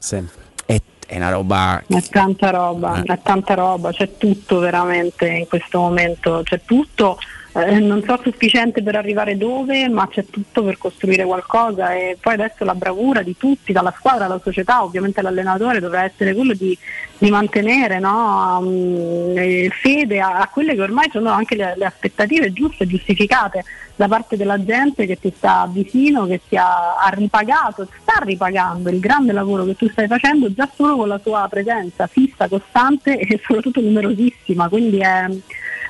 è, 0.66 0.82
è 1.06 1.16
una 1.18 1.30
roba 1.30 1.84
È 1.88 2.02
tanta 2.10 2.50
roba, 2.50 3.04
Eh. 3.04 3.14
è 3.14 3.20
tanta 3.22 3.54
roba, 3.54 3.92
c'è 3.92 4.18
tutto 4.18 4.58
veramente 4.58 5.28
in 5.28 5.48
questo 5.48 5.80
momento, 5.80 6.42
c'è 6.44 6.62
tutto, 6.66 7.18
eh, 7.54 7.80
non 7.80 8.04
so 8.04 8.20
sufficiente 8.22 8.84
per 8.84 8.96
arrivare 8.96 9.36
dove, 9.38 9.88
ma 9.90 10.08
c'è 10.08 10.26
tutto 10.30 10.64
per 10.64 10.78
costruire 10.78 11.24
qualcosa 11.24 11.94
e 11.94 12.18
poi 12.20 12.34
adesso 12.34 12.64
la 12.64 12.76
bravura 12.76 13.24
di 13.24 13.36
tutti, 13.38 13.72
dalla 13.72 13.94
squadra 13.98 14.26
alla 14.26 14.40
società, 14.44 14.84
ovviamente 14.84 15.22
l'allenatore 15.22 15.80
dovrà 15.80 16.04
essere 16.04 16.36
quello 16.36 16.54
di, 16.54 16.78
di 17.18 17.30
mantenere 17.30 18.00
no, 18.00 18.62
mm, 18.62 19.38
eh, 19.38 19.70
fede 19.72 20.20
a, 20.20 20.40
a 20.40 20.48
quelle 20.48 20.76
che 20.76 20.82
ormai 20.82 21.10
sono 21.12 21.32
anche 21.32 21.56
le, 21.56 21.74
le 21.76 21.86
aspettative 21.86 22.54
giuste, 22.54 22.86
giustificate 22.86 23.64
da 23.96 24.08
parte 24.08 24.38
della 24.38 24.64
gente 24.64 25.06
che 25.06 25.20
ti 25.20 25.34
sta 25.36 25.68
vicino, 25.70 26.26
che 26.26 26.40
ti 26.48 26.56
ha, 26.56 26.96
ha 26.96 27.10
ripagato, 27.10 27.86
sta 28.02 28.22
ripagando 28.24 28.90
il 28.90 29.00
grande 29.00 29.34
lavoro 29.34 29.66
che 29.66 29.76
tu 29.76 29.90
stai 29.90 30.08
facendo 30.08 30.54
già 30.54 30.70
solo 30.74 30.96
con 30.96 31.08
la 31.10 31.20
tua 31.20 31.46
presenza 31.50 32.08
fissa, 32.08 32.48
costante 32.48 33.18
e 33.20 33.42
soprattutto 33.44 33.82
numerosissima. 33.82 34.70
Quindi 34.70 35.00
è, 35.00 35.26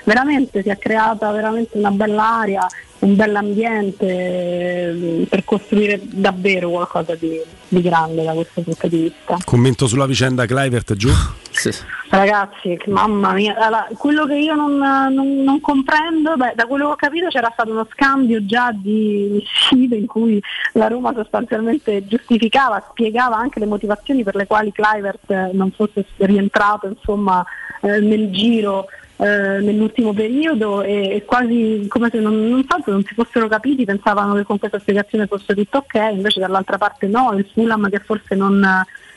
veramente 0.10 0.64
si 0.64 0.70
è 0.70 0.78
creata 0.80 1.30
veramente 1.32 1.78
una 1.78 1.91
bella 1.91 2.39
area, 2.39 2.68
un 2.99 3.16
bell'ambiente 3.16 4.07
eh, 4.07 5.28
per 5.30 5.43
costruire 5.43 6.01
davvero 6.03 6.72
qualcosa 6.72 7.14
di, 7.14 7.39
di 7.68 7.82
grande 7.82 8.24
da 8.24 8.34
questo 8.34 8.62
punto 8.62 8.88
di 8.88 9.01
vista. 9.01 9.38
Commento 9.45 9.86
sulla 9.86 10.07
vicenda 10.07 10.47
Kluivert 10.47 10.95
giù. 10.95 11.10
Ragazzi, 12.10 12.76
mamma 12.88 13.34
mia, 13.34 13.55
allora, 13.55 13.88
quello 13.95 14.26
che 14.26 14.34
io 14.34 14.55
non, 14.55 14.78
non- 14.78 15.43
non 15.43 15.62
comprendo, 15.62 16.36
beh, 16.36 16.53
da 16.55 16.66
quello 16.66 16.88
che 16.88 16.91
ho 16.91 16.95
capito 16.95 17.28
c'era 17.28 17.51
stato 17.53 17.70
uno 17.70 17.88
scambio 17.91 18.43
già 18.43 18.72
di 18.74 19.43
sfide 19.45 19.95
in 19.95 20.07
cui 20.07 20.41
la 20.74 20.88
Roma 20.88 21.14
sostanzialmente 21.14 22.07
giustificava, 22.07 22.84
spiegava 22.89 23.38
anche 23.38 23.60
le 23.60 23.68
motivazioni 23.68 24.24
per 24.24 24.36
le 24.36 24.47
quali 24.47 24.72
Clivert 24.72 25.51
non 25.51 25.70
fosse 25.70 26.03
rientrato 26.18 26.88
insomma, 26.88 27.45
eh, 27.82 27.99
nel 27.99 28.32
giro 28.32 28.88
eh, 29.22 29.59
nell'ultimo 29.59 30.13
periodo 30.13 30.82
e, 30.82 31.15
e 31.15 31.26
quasi 31.26 31.86
come 31.89 32.09
se 32.09 32.20
non, 32.20 32.47
non 32.49 32.65
se 32.65 32.89
non 32.91 33.03
si 33.03 33.13
fossero 33.13 33.47
capiti, 33.49 33.84
pensavano 33.84 34.34
che 34.36 34.43
con 34.43 34.57
questa 34.59 34.80
spiegazione 34.80 35.28
fosse 35.28 35.53
tutto 35.53 35.80
ok, 35.80 36.11
invece 36.13 36.39
dall'altra 36.39 36.78
parte 36.78 37.07
no, 37.07 37.34
il 37.38 37.45
Fulham 37.51 37.89
che 37.89 37.99
forse 37.99 38.36
non, 38.36 38.59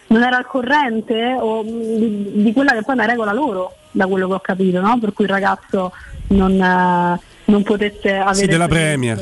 non 0.08 0.22
era 0.22 0.36
al 0.36 0.46
corrente 0.46 1.36
o, 1.38 1.62
di, 1.62 2.30
di 2.42 2.52
quella 2.52 2.72
che 2.72 2.82
poi 2.82 2.94
è 2.94 2.98
una 2.98 3.06
regola 3.06 3.32
loro, 3.32 3.74
da 3.92 4.06
quello 4.08 4.26
che 4.26 4.34
ho 4.34 4.40
capito, 4.40 4.80
no? 4.80 4.98
per 4.98 5.12
cui 5.12 5.24
il 5.24 5.30
ragazzo 5.30 5.92
non, 6.28 6.60
eh, 6.60 7.20
non 7.44 7.62
potesse 7.62 8.16
avere 8.16 8.34
Sì, 8.34 8.46
della 8.46 8.66
Premier. 8.68 9.20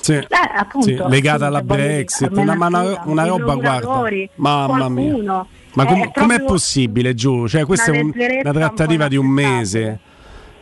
Sì, 0.00 0.14
Eh, 0.14 0.26
appunto, 0.56 0.86
sì, 0.88 1.00
legata 1.08 1.46
alla 1.46 1.60
dire, 1.60 1.74
Brexit, 1.76 2.30
una, 2.36 2.54
ma 2.54 2.66
una- 2.66 3.02
una 3.04 3.24
roba, 3.26 3.54
guarda, 3.54 4.02
mamma 4.36 4.88
mia. 4.88 5.46
Ma 5.74 5.84
È 5.84 5.86
com- 5.86 6.10
com'è 6.10 6.10
proprio- 6.12 6.44
possibile, 6.46 7.14
Giù? 7.14 7.46
Cioè, 7.46 7.64
questa 7.64 7.92
è 7.92 8.00
un- 8.00 8.12
una 8.42 8.52
trattativa 8.52 9.04
un 9.04 9.08
di 9.10 9.16
un 9.16 9.26
mese. 9.26 9.98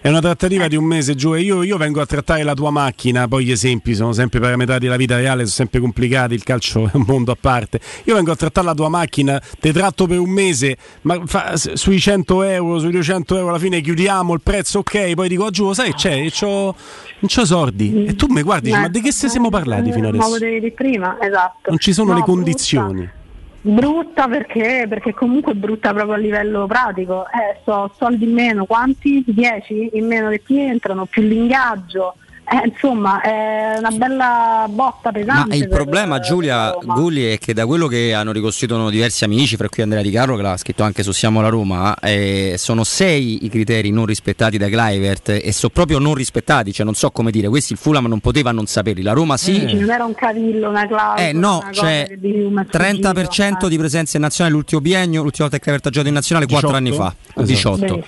È 0.03 0.09
una 0.09 0.21
trattativa 0.21 0.67
di 0.67 0.77
un 0.77 0.85
mese, 0.85 1.15
Giù, 1.15 1.35
e 1.35 1.41
io, 1.43 1.63
io 1.63 1.77
vengo 1.77 2.01
a 2.01 2.07
trattare 2.07 2.43
la 2.43 2.55
tua 2.55 2.71
macchina, 2.71 3.29
poi 3.29 3.45
gli 3.45 3.51
esempi 3.51 3.95
sono 3.95 4.13
sempre 4.15 4.41
parametrati 4.41 4.87
alla 4.87 4.97
vita 4.97 5.17
reale, 5.17 5.41
sono 5.43 5.49
sempre 5.51 5.79
complicati, 5.79 6.33
il 6.33 6.43
calcio 6.43 6.87
è 6.87 6.91
un 6.95 7.05
mondo 7.07 7.33
a 7.33 7.37
parte. 7.39 7.81
Io 8.05 8.15
vengo 8.15 8.33
a 8.33 8.37
trattare 8.37 8.67
la 8.67 8.73
tua 8.75 8.89
macchina, 8.89 9.39
te 9.61 9.75
tratto 9.75 10.07
per 10.07 10.19
un 10.19 10.31
mese, 10.31 10.79
ma 11.03 11.21
fa- 11.27 11.55
sui 11.57 12.01
100 12.01 12.43
euro, 12.45 12.79
sui 12.79 12.93
200 12.93 13.37
euro 13.37 13.51
alla 13.51 13.59
fine 13.59 13.83
chiudiamo 13.83 14.33
il 14.33 14.41
prezzo, 14.43 14.79
ok, 14.79 15.13
poi 15.13 15.29
dico, 15.29 15.45
"Ah, 15.45 15.51
Giù, 15.51 15.71
sai, 15.75 15.93
c'è, 15.93 16.31
c'ho, 16.31 16.47
non 17.19 17.29
c'ho 17.31 17.45
soldi. 17.45 18.07
E 18.07 18.15
tu 18.15 18.27
mi 18.31 18.41
guardi, 18.41 18.71
Eh, 18.71 18.79
ma 18.79 18.89
di 18.89 19.03
che 19.03 19.13
se 19.13 19.29
siamo 19.29 19.51
parlati 19.51 19.93
fino 19.93 20.05
Ma 20.09 20.17
adesso? 20.17 20.31
potevi 20.31 20.61
di 20.61 20.71
prima, 20.73 21.19
esatto. 21.21 21.69
Non 21.69 21.79
ci 21.79 21.93
sono 21.93 22.13
No, 22.13 22.19
le 22.21 22.25
condizioni. 22.25 23.01
Brutta 23.01 23.19
perché, 24.27 24.87
perché 24.89 25.13
comunque 25.13 25.55
brutta 25.55 25.93
proprio 25.93 26.15
a 26.15 26.19
livello 26.19 26.67
pratico. 26.67 27.27
Eh, 27.27 27.61
so 27.65 27.93
soldi 27.97 28.25
in 28.25 28.33
meno, 28.33 28.65
quanti? 28.65 29.23
10 29.27 29.91
in 29.95 30.07
meno 30.07 30.31
che 30.31 30.43
ti 30.43 30.59
entrano, 30.59 31.07
più 31.07 31.23
l'ingaggio. 31.23 32.17
Eh, 32.53 32.69
insomma, 32.69 33.21
è 33.21 33.77
una 33.79 33.91
bella 33.93 34.67
botta 34.69 35.13
pesante. 35.13 35.49
Ma 35.51 35.55
il 35.55 35.69
problema, 35.69 36.19
Giulia 36.19 36.77
Gulli, 36.83 37.23
è 37.23 37.39
che 37.39 37.55
da 37.55 37.65
quello 37.65 37.87
che 37.87 38.13
hanno 38.13 38.33
ricostituito 38.33 38.91
diversi 38.91 39.23
amici, 39.23 39.55
fra 39.57 39.69
cui 39.69 39.85
Andrea 39.85 40.03
Di 40.03 40.11
Carlo, 40.11 40.35
che 40.35 40.43
l'ha 40.43 40.57
scritto 40.57 40.83
anche 40.83 41.05
su 41.05 41.13
Siamo 41.13 41.41
la 41.41 41.49
Roma, 41.49 41.97
eh, 42.01 42.57
sono 42.59 42.83
sei 42.83 43.45
i 43.45 43.49
criteri 43.49 43.91
non 43.93 44.05
rispettati 44.05 44.59
da 44.59 44.67
Clivert 44.67 45.29
e 45.29 45.53
sono 45.53 45.71
proprio 45.73 46.01
non 46.01 46.15
rispettati, 46.15 46.73
cioè 46.73 46.85
non 46.85 46.95
so 46.95 47.13
come 47.13 47.31
dire, 47.31 47.49
questi 47.49 47.75
il 47.75 47.79
Fulham 47.79 48.07
non 48.07 48.19
poteva 48.19 48.51
non 48.51 48.67
saperli, 48.67 49.03
la 49.03 49.13
Roma 49.13 49.37
sì. 49.37 49.53
Dici, 49.61 49.77
Non 49.77 49.91
era 49.91 50.05
un 50.05 50.15
cavillo, 50.17 50.71
una 50.71 50.89
clausola. 50.89 51.29
Eh 51.29 51.33
no, 51.33 51.65
c'è 51.71 52.07
che 52.09 52.19
dici, 52.19 52.39
"Ma 52.51 52.63
è 52.63 52.67
30% 52.67 53.69
di 53.69 53.79
presenza 53.79 54.17
in 54.17 54.25
nazionale 54.25 54.57
l'ultimo 54.57 54.81
biennio, 54.81 55.23
l'ultima 55.23 55.49
volta 55.49 55.57
che 55.59 55.63
Clivert 55.63 55.87
ha 55.87 55.91
giocato 55.91 56.09
in 56.09 56.15
nazionale 56.15 56.47
4 56.49 56.71
anni 56.73 56.91
fa, 56.91 57.15
Esatto. 57.37 57.43
18. 57.45 58.05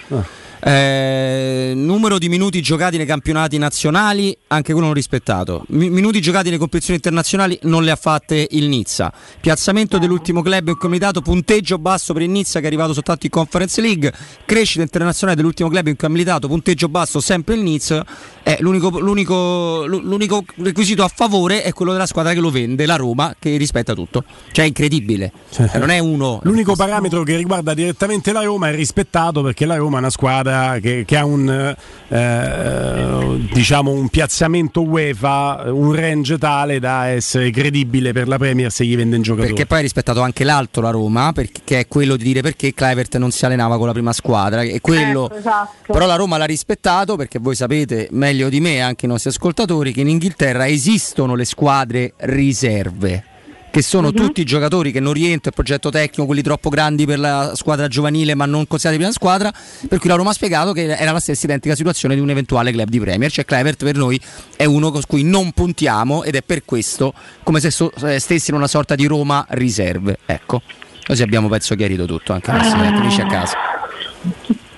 Eh, 0.65 1.73
numero 1.75 2.19
di 2.19 2.29
minuti 2.29 2.63
giocati 2.63 2.97
nei 2.97 3.05
campionati 3.05 3.59
nazionali, 3.59 4.37
anche 4.47 4.71
quello 4.71 4.87
non 4.87 4.95
rispettato. 4.95 5.65
Mi- 5.71 5.91
minuti 5.91 6.21
giocati 6.21 6.45
nelle 6.45 6.59
competizioni 6.59 7.01
internazionali 7.03 7.59
non 7.63 7.83
le 7.83 7.91
ha 7.91 7.97
fatte 7.97 8.47
il 8.49 8.69
Nizza. 8.69 9.13
Piazzamento 9.41 9.99
dell'ultimo 9.99 10.41
club 10.41 10.69
in 10.69 10.77
comitato, 10.77 11.21
punteggio 11.21 11.79
basso 11.79 12.13
per 12.13 12.23
il 12.23 12.31
Nizza 12.31 12.61
che 12.61 12.67
è 12.67 12.69
arrivato 12.69 12.93
soltanto 12.93 13.27
in 13.27 13.33
Conference 13.33 13.81
League. 13.81 14.13
Crescita 14.45 14.83
internazionale 14.83 15.37
dell'ultimo 15.37 15.69
club 15.69 15.89
in 15.89 15.97
cui 15.97 16.07
ha 16.07 16.11
militato, 16.11 16.47
punteggio 16.47 16.89
basso 16.89 17.19
sempre 17.19 17.57
il 17.57 17.63
Nizza. 17.63 18.07
Eh, 18.45 18.59
l'unico, 18.61 19.01
l'unico- 19.01 19.85
l'unico 19.87 20.45
requisito 20.59 21.03
a 21.03 21.11
favore 21.13 21.63
è 21.63 21.73
quello 21.73 21.91
della 21.91 22.07
squadra 22.07 22.35
che 22.35 22.41
lo 22.41 22.51
vende, 22.51 22.87
la 22.87 22.97
Roma, 22.97 23.35
che 23.37 23.57
rispetta 23.57 23.95
tutto. 23.95 24.23
Cioè 24.53 24.65
è 24.65 24.69
incredibile. 24.69 25.33
Eh, 25.57 25.79
non 25.79 25.91
è 25.91 25.99
uno. 25.99 26.39
L'unico 26.45 26.77
parametro 26.77 27.25
che 27.25 27.37
riguarda 27.37 27.75
direttamente 27.75 28.31
la 28.31 28.45
Roma 28.45 28.69
è 28.69 28.75
rispettato 28.77 29.43
perché 29.43 29.67
la 29.67 29.75
Roma 29.75 29.97
è 29.97 30.01
una 30.01 30.11
squadra 30.11 30.51
che, 30.81 31.05
che 31.07 31.17
ha 31.17 31.25
un, 31.25 31.75
eh, 32.09 33.49
diciamo 33.53 33.91
un 33.91 34.09
piazzamento 34.09 34.83
UEFA, 34.83 35.65
un 35.67 35.95
range 35.95 36.39
tale 36.39 36.79
da 36.79 37.07
essere 37.07 37.51
credibile 37.51 38.13
per 38.13 38.29
la 38.29 38.39
Premier 38.39 38.71
se 38.71 38.85
gli 38.85 38.97
vende 38.97 39.17
in 39.17 39.23
giocatore. 39.23 39.49
Perché 39.53 39.67
poi 39.67 39.79
ha 39.79 39.83
rispettato 39.83 40.21
anche 40.21 40.45
l'altro 40.45 40.83
la 40.83 40.91
Roma, 40.91 41.33
perché 41.33 41.61
che 41.65 41.81
è 41.81 41.89
quello 41.89 42.17
di 42.17 42.25
dire 42.25 42.43
perché 42.43 42.75
Clivert 42.75 43.17
non 43.17 43.31
si 43.31 43.45
allenava 43.45 43.79
con 43.79 43.87
la 43.87 43.93
prima 43.93 44.13
squadra. 44.13 44.63
E 44.63 44.81
quello, 44.81 45.27
Ecco, 45.27 45.37
esatto. 45.37 45.93
Però 45.93 46.07
la 46.07 46.17
Roma 46.17 46.37
l'ha 46.37 46.45
rispettato 46.45 47.17
perché 47.17 47.39
voi 47.39 47.55
sapete 47.55 48.09
meglio 48.11 48.49
di 48.49 48.61
me, 48.61 48.81
anche 48.81 49.07
i 49.07 49.09
nostri 49.09 49.31
ascoltatori, 49.31 49.93
che 49.93 50.01
in 50.01 50.09
Inghilterra 50.09 50.67
esistono 50.69 51.35
le 51.35 51.45
squadre 51.45 52.15
riserve. 52.19 53.31
Che 53.73 53.81
sono 53.81 54.09
Mhm. 54.09 54.15
tutti 54.15 54.45
giocatori 54.45 54.93
che 54.93 55.01
non 55.01 55.15
rientrano 55.15 55.41
il 55.47 55.53
progetto 55.55 55.89
tecnico, 55.89 56.27
quelli 56.27 56.43
troppo 56.43 56.69
grandi 56.69 57.07
per 57.07 57.19
la 57.19 57.53
squadra 57.55 57.89
giovanile 57.89 58.35
ma 58.35 58.45
non 58.45 58.67
considerati 58.67 59.01
prima 59.01 59.15
squadra. 59.15 59.51
Per 59.89 59.99
cui 59.99 60.11
la 60.11 60.15
Roma 60.17 60.29
ha 60.29 60.35
spiegato 60.35 60.73
che 60.73 60.95
era 60.95 61.11
la 61.11 61.21
stessa 61.21 61.47
identica 61.47 61.75
situazione 61.75 62.15
di 62.15 62.21
un 62.21 62.29
eventuale 62.29 62.71
club 62.71 62.91
di 62.91 63.01
Premier. 63.01 63.33
Cioè 63.33 63.47
Clevert 63.47 63.83
per 63.83 63.97
noi 63.97 64.21
è 64.57 64.67
uno 64.67 64.91
con 64.91 65.01
cui 65.09 65.23
non 65.23 65.53
puntiamo 65.53 66.23
ed 66.23 66.35
è 66.35 66.43
per 66.43 66.67
questo 66.67 67.15
come 67.43 67.61
se 67.61 67.71
so- 67.71 67.91
eh, 68.05 68.19
stessi 68.19 68.51
in 68.51 68.57
una 68.57 68.69
sorta 68.69 68.95
di 68.95 69.07
Roma 69.07 69.47
riserve. 69.49 70.19
Ecco, 70.27 70.61
così 71.07 71.23
abbiamo 71.23 71.49
penso 71.49 71.75
chiarito 71.75 72.05
tutto 72.05 72.35
anche 72.35 72.53
Massimiliano, 72.53 72.99
finisci 72.99 73.21
a 73.23 73.27
casa. 73.27 73.57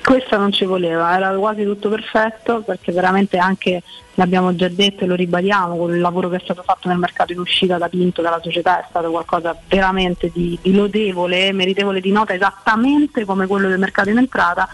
Questa 0.05 0.37
non 0.37 0.53
ci 0.53 0.67
voleva, 0.67 1.17
era 1.17 1.31
quasi 1.31 1.65
tutto 1.65 1.89
perfetto 1.89 2.61
perché 2.61 2.93
veramente 2.93 3.39
anche, 3.39 3.83
l'abbiamo 4.17 4.55
già 4.55 4.69
detto 4.69 5.05
e 5.05 5.07
lo 5.07 5.15
ribadiamo, 5.15 5.79
con 5.79 5.95
il 5.95 6.01
lavoro 6.01 6.29
che 6.29 6.37
è 6.37 6.41
stato 6.45 6.63
fatto 6.63 6.89
nel 6.89 6.99
mercato 6.99 7.33
in 7.33 7.39
uscita 7.39 7.79
da 7.79 7.89
Pinto 7.89 8.21
dalla 8.21 8.39
società 8.43 8.81
è 8.81 8.87
stato 8.87 9.11
qualcosa 9.11 9.57
veramente 9.67 10.31
di, 10.31 10.59
di 10.61 10.75
lodevole, 10.75 11.53
meritevole 11.53 12.03
di 12.03 12.13
nota 12.13 12.35
esattamente 12.35 13.25
come 13.25 13.47
quello 13.47 13.67
del 13.67 13.79
mercato 13.79 14.11
in 14.11 14.19
entrata. 14.19 14.69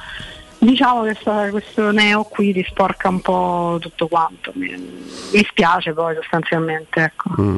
Diciamo 0.62 1.04
che 1.04 1.16
sta- 1.18 1.48
questo 1.48 1.90
neo 1.90 2.22
qui 2.24 2.52
ti 2.52 2.62
sporca 2.68 3.08
un 3.08 3.22
po' 3.22 3.78
tutto 3.80 4.08
quanto, 4.08 4.52
mi, 4.56 4.68
mi 5.32 5.46
spiace 5.48 5.94
poi 5.94 6.14
sostanzialmente. 6.16 7.00
Ecco. 7.00 7.30
Mm. 7.40 7.56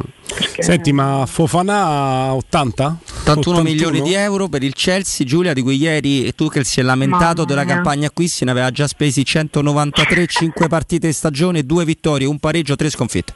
Senti, 0.59 0.93
ma 0.93 1.25
Fofana 1.27 2.33
80? 2.33 2.99
81 3.25 3.63
milioni 3.63 4.03
di 4.03 4.15
euro 4.15 4.49
per 4.49 4.63
il 4.63 4.73
Chelsea, 4.75 5.27
Giulia, 5.27 5.53
di 5.53 5.63
cui 5.63 5.77
ieri 5.77 6.25
e 6.27 6.33
tu 6.33 6.49
che 6.49 6.63
si 6.63 6.79
è 6.79 6.85
lamentato 6.85 7.25
Mamma 7.25 7.45
della 7.45 7.65
mia. 7.65 7.75
campagna 7.75 8.07
acquisti, 8.07 8.45
ne 8.45 8.53
aveva 8.53 8.71
già 8.71 8.87
spesi 8.87 9.25
193, 9.25 10.27
5 10.27 10.69
partite 10.69 11.09
in 11.09 11.13
stagione, 11.13 11.67
2 11.67 11.85
vittorie, 11.85 12.27
un 12.29 12.39
pareggio, 12.39 12.77
3 12.77 12.89
sconfitte. 12.89 13.35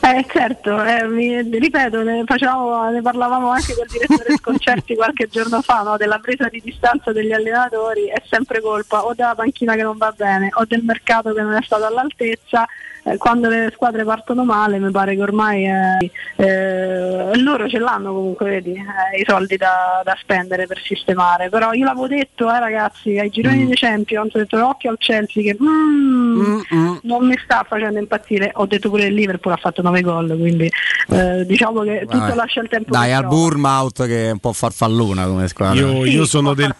Eh, 0.00 0.26
certo, 0.28 0.82
eh, 0.84 1.06
mi- 1.08 1.40
ripeto, 1.40 2.02
ne, 2.02 2.22
facevamo- 2.26 2.90
ne 2.90 3.00
parlavamo 3.00 3.48
anche 3.50 3.74
col 3.74 3.86
direttore 3.86 4.36
Sconcerti 4.36 4.94
qualche 4.94 5.28
giorno 5.28 5.62
fa, 5.62 5.82
no, 5.82 5.96
della 5.96 6.18
presa 6.18 6.48
di 6.48 6.60
distanza 6.62 7.12
degli 7.12 7.32
allenatori, 7.32 8.06
è 8.06 8.22
sempre 8.28 8.60
colpa 8.60 9.04
o 9.04 9.14
della 9.14 9.34
panchina 9.34 9.74
che 9.74 9.82
non 9.82 9.96
va 9.96 10.12
bene 10.16 10.50
o 10.54 10.64
del 10.66 10.82
mercato 10.82 11.32
che 11.32 11.42
non 11.42 11.54
è 11.54 11.62
stato 11.62 11.84
all'altezza. 11.84 12.66
Eh, 13.06 13.18
quando 13.18 13.50
le 13.50 13.70
squadre 13.74 14.02
partono 14.02 14.44
male 14.44 14.78
mi 14.78 14.90
pare 14.90 15.14
che 15.14 15.20
ormai 15.20 15.66
eh, 15.66 16.10
eh, 16.36 17.36
loro 17.36 17.68
ce 17.68 17.78
l'hanno 17.78 18.14
comunque, 18.14 18.48
vedi, 18.48 18.72
eh, 18.72 19.20
i 19.20 19.24
soldi 19.26 19.58
da, 19.58 20.00
da 20.02 20.16
spendere 20.18 20.66
per 20.66 20.80
sistemare. 20.82 21.50
Però 21.50 21.72
io 21.74 21.84
l'avevo 21.84 22.08
detto, 22.08 22.50
eh, 22.50 22.58
ragazzi, 22.58 23.18
ai 23.18 23.28
gironi 23.28 23.66
dei 23.66 23.74
Champions, 23.76 24.34
ho 24.34 24.38
detto 24.38 24.66
occhio 24.66 24.90
al 24.90 24.96
Chelsea 24.98 25.42
che 25.42 25.56
mm, 25.62 26.60
non 27.04 27.26
mi 27.26 27.38
sta 27.42 27.64
facendo 27.68 27.98
impazzire. 27.98 28.50
Ho 28.54 28.66
detto 28.66 28.88
pure 28.90 29.04
il 29.04 29.14
Liverpool 29.14 29.52
ha 29.54 29.56
fatto 29.58 29.82
9 29.82 30.00
gol, 30.02 30.36
quindi 30.38 30.70
eh, 31.08 31.44
diciamo 31.46 31.80
che 31.82 32.00
tutto 32.02 32.18
Vabbè. 32.18 32.34
lascia 32.34 32.60
il 32.60 32.68
tempo 32.68 32.90
Dai, 32.90 33.12
al 33.12 33.20
trova. 33.20 33.34
Bournemouth 33.36 34.06
che 34.06 34.28
è 34.28 34.30
un 34.30 34.38
po' 34.38 34.52
farfallona 34.52 35.26
come 35.26 35.48
squadra. 35.48 35.80
Io, 35.80 36.04
io 36.04 36.24
sono 36.24 36.54
del, 36.54 36.74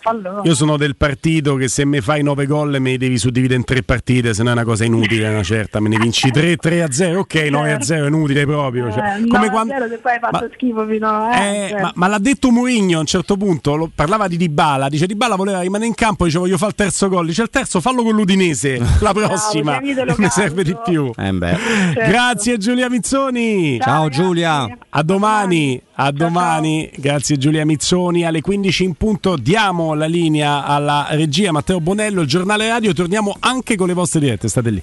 io 0.44 0.54
sono 0.54 0.76
del 0.76 0.96
partito 0.96 1.56
che 1.56 1.68
se 1.68 1.84
mi 1.84 2.00
fai 2.00 2.22
9 2.22 2.46
gol 2.46 2.80
me 2.80 2.90
li 2.90 2.96
devi 2.98 3.18
suddividere 3.18 3.58
in 3.58 3.64
tre 3.64 3.82
partite, 3.82 4.34
se 4.34 4.42
no 4.42 4.50
è 4.50 4.52
una 4.52 4.64
cosa 4.64 4.84
inutile, 4.84 5.28
una 5.28 5.42
certa. 5.42 5.80
Me 5.80 5.88
ne 5.88 5.98
vinci 5.98 6.30
3, 6.30 6.56
3 6.56 6.82
a 6.82 6.90
0, 6.90 7.20
ok, 7.20 7.34
9 7.50 7.72
a 7.72 7.80
0 7.82 8.04
è 8.04 8.08
inutile 8.08 8.44
proprio. 8.46 8.90
Cioè, 8.92 9.18
Eh, 9.18 9.26
come 9.28 9.46
no, 9.46 9.50
quando- 9.52 9.74
che 9.88 9.98
poi 9.98 10.12
hai 10.12 10.18
fatto 10.20 10.48
schifo 10.54 10.86
fino 10.86 11.08
a... 11.08 11.36
Eh, 11.44 11.68
certo. 11.68 11.82
ma, 11.82 11.92
ma 11.94 12.06
l'ha 12.08 12.18
detto 12.18 12.50
Mourinho 12.50 12.96
a 12.96 13.00
un 13.00 13.06
certo 13.06 13.36
punto, 13.36 13.76
lo- 13.76 13.90
parlava 13.94 14.26
di 14.28 14.36
Dybala, 14.36 14.88
dice 14.88 15.06
Dybala 15.06 15.36
voleva 15.36 15.60
rimanere 15.60 15.88
in 15.88 15.94
campo, 15.94 16.24
dice 16.24 16.38
voglio 16.38 16.56
fare 16.56 16.70
il 16.70 16.76
terzo 16.76 17.08
gol, 17.08 17.26
dice 17.26 17.42
il 17.42 17.50
terzo 17.50 17.80
fallo 17.80 18.02
con 18.02 18.14
l'Udinese, 18.14 18.80
la 19.00 19.12
prossima 19.12 19.78
tienitelo 20.14 20.16
mi 20.16 20.28
serve 20.30 20.64
di 20.64 20.76
più. 20.84 21.10
Eh 21.16 21.32
beh. 21.32 21.56
Grazie 22.06 22.58
Giulia 22.58 22.88
Mizzoni. 22.88 23.78
Ciao 23.80 24.08
Giulia. 24.08 24.66
A 24.90 25.02
domani, 25.02 25.80
a 25.94 26.10
domani. 26.10 26.90
Grazie 26.96 27.36
Giulia 27.36 27.64
Mizzoni. 27.64 28.24
Alle 28.24 28.40
15 28.40 28.84
in 28.84 28.94
punto 28.94 29.36
diamo 29.36 29.94
la 29.94 30.06
linea 30.06 30.64
alla 30.64 31.06
regia 31.10 31.52
Matteo 31.52 31.80
Bonello, 31.80 32.22
il 32.22 32.28
giornale 32.28 32.68
radio. 32.68 32.92
Torniamo 32.92 33.36
anche 33.40 33.76
con 33.76 33.88
le 33.88 33.94
vostre 33.94 34.20
dirette. 34.20 34.48
State 34.48 34.70
lì. 34.70 34.82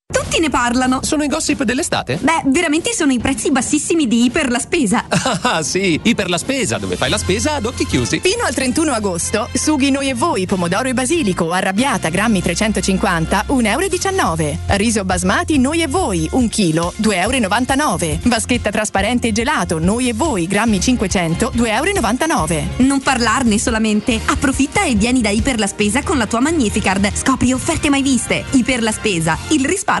Tutti 0.11 0.39
ne 0.39 0.49
parlano. 0.49 0.99
Sono 1.03 1.23
i 1.23 1.27
gossip 1.27 1.63
dell'estate? 1.63 2.17
Beh, 2.21 2.43
veramente 2.45 2.93
sono 2.93 3.11
i 3.11 3.19
prezzi 3.19 3.51
bassissimi 3.51 4.07
di 4.07 4.25
Iper 4.25 4.49
la 4.49 4.59
Spesa. 4.59 5.05
Ah, 5.43 5.63
sì, 5.63 5.99
Iper 6.01 6.29
la 6.29 6.37
Spesa, 6.37 6.77
dove 6.77 6.95
fai 6.95 7.09
la 7.09 7.17
spesa 7.17 7.53
ad 7.55 7.65
occhi 7.65 7.85
chiusi. 7.85 8.19
Fino 8.19 8.43
al 8.43 8.53
31 8.53 8.91
agosto, 8.91 9.49
sughi 9.53 9.89
noi 9.89 10.09
e 10.09 10.13
voi, 10.13 10.45
pomodoro 10.45 10.87
e 10.87 10.93
basilico, 10.93 11.51
arrabbiata, 11.51 12.09
grammi 12.09 12.41
350, 12.41 13.45
1,19 13.47 14.41
euro. 14.41 14.57
Riso 14.77 15.03
basmati, 15.03 15.57
noi 15.57 15.81
e 15.81 15.87
voi, 15.87 16.27
1 16.31 16.47
chilo, 16.47 16.93
2,99 17.01 18.03
euro. 18.03 18.19
Vaschetta 18.23 18.69
trasparente 18.69 19.29
e 19.29 19.31
gelato, 19.31 19.79
noi 19.79 20.09
e 20.09 20.13
voi, 20.13 20.47
grammi 20.47 20.79
500, 20.79 21.53
2,99 21.55 22.51
euro. 22.51 22.63
Non 22.77 23.01
parlarne 23.01 23.57
solamente. 23.57 24.19
Approfitta 24.25 24.83
e 24.83 24.95
vieni 24.95 25.21
da 25.21 25.29
Iper 25.29 25.59
la 25.59 25.67
Spesa 25.67 26.03
con 26.03 26.17
la 26.17 26.27
tua 26.27 26.39
Magnificard. 26.39 27.11
Scopri 27.13 27.51
offerte 27.53 27.89
mai 27.89 28.01
viste. 28.01 28.43
Iper 28.51 28.83
la 28.83 28.91
Spesa, 28.91 29.37
il 29.49 29.65
risparmio 29.65 30.00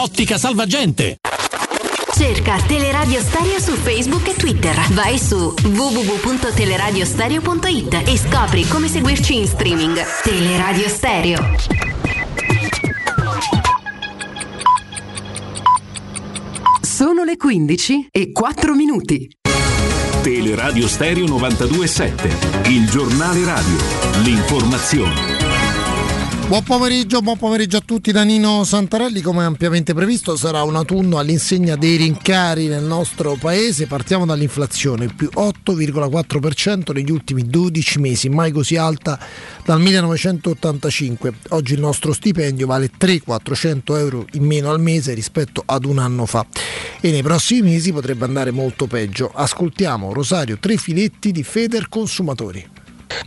Ottica 0.00 0.38
Salvagente. 0.38 1.18
Cerca 2.14 2.56
Teleradio 2.66 3.20
Stereo 3.20 3.60
su 3.60 3.72
Facebook 3.72 4.28
e 4.28 4.34
Twitter. 4.34 4.74
Vai 4.92 5.18
su 5.18 5.54
www.teleradiostereo.it 5.62 8.04
e 8.06 8.16
scopri 8.16 8.66
come 8.66 8.88
seguirci 8.88 9.36
in 9.36 9.46
streaming. 9.46 10.02
Teleradio 10.22 10.88
Stereo. 10.88 11.54
Sono 16.80 17.24
le 17.24 17.36
15 17.36 18.08
e 18.10 18.32
4 18.32 18.74
minuti. 18.74 19.28
Teleradio 20.22 20.88
Stereo 20.88 21.26
927, 21.26 22.68
il 22.68 22.88
giornale 22.88 23.44
radio, 23.44 23.76
l'informazione. 24.22 25.39
Buon 26.50 26.64
pomeriggio, 26.64 27.20
buon 27.20 27.38
pomeriggio 27.38 27.76
a 27.76 27.80
tutti 27.80 28.10
da 28.10 28.24
Nino 28.24 28.64
Santarelli. 28.64 29.20
Come 29.20 29.44
ampiamente 29.44 29.94
previsto 29.94 30.34
sarà 30.34 30.64
un 30.64 30.74
autunno 30.74 31.18
all'insegna 31.18 31.76
dei 31.76 31.94
rincari 31.94 32.66
nel 32.66 32.82
nostro 32.82 33.36
paese. 33.36 33.86
Partiamo 33.86 34.26
dall'inflazione, 34.26 35.06
più 35.14 35.30
8,4% 35.32 36.92
negli 36.92 37.12
ultimi 37.12 37.46
12 37.46 38.00
mesi, 38.00 38.28
mai 38.28 38.50
così 38.50 38.74
alta 38.74 39.16
dal 39.64 39.80
1985. 39.80 41.34
Oggi 41.50 41.74
il 41.74 41.80
nostro 41.80 42.12
stipendio 42.12 42.66
vale 42.66 42.90
300-400 42.98 43.96
euro 43.96 44.26
in 44.32 44.44
meno 44.44 44.72
al 44.72 44.80
mese 44.80 45.14
rispetto 45.14 45.62
ad 45.64 45.84
un 45.84 45.98
anno 45.98 46.26
fa 46.26 46.44
e 47.00 47.12
nei 47.12 47.22
prossimi 47.22 47.70
mesi 47.70 47.92
potrebbe 47.92 48.24
andare 48.24 48.50
molto 48.50 48.88
peggio. 48.88 49.30
Ascoltiamo 49.32 50.12
Rosario 50.12 50.58
Trefiletti 50.58 51.30
di 51.30 51.44
Feder 51.44 51.88
Consumatori. 51.88 52.69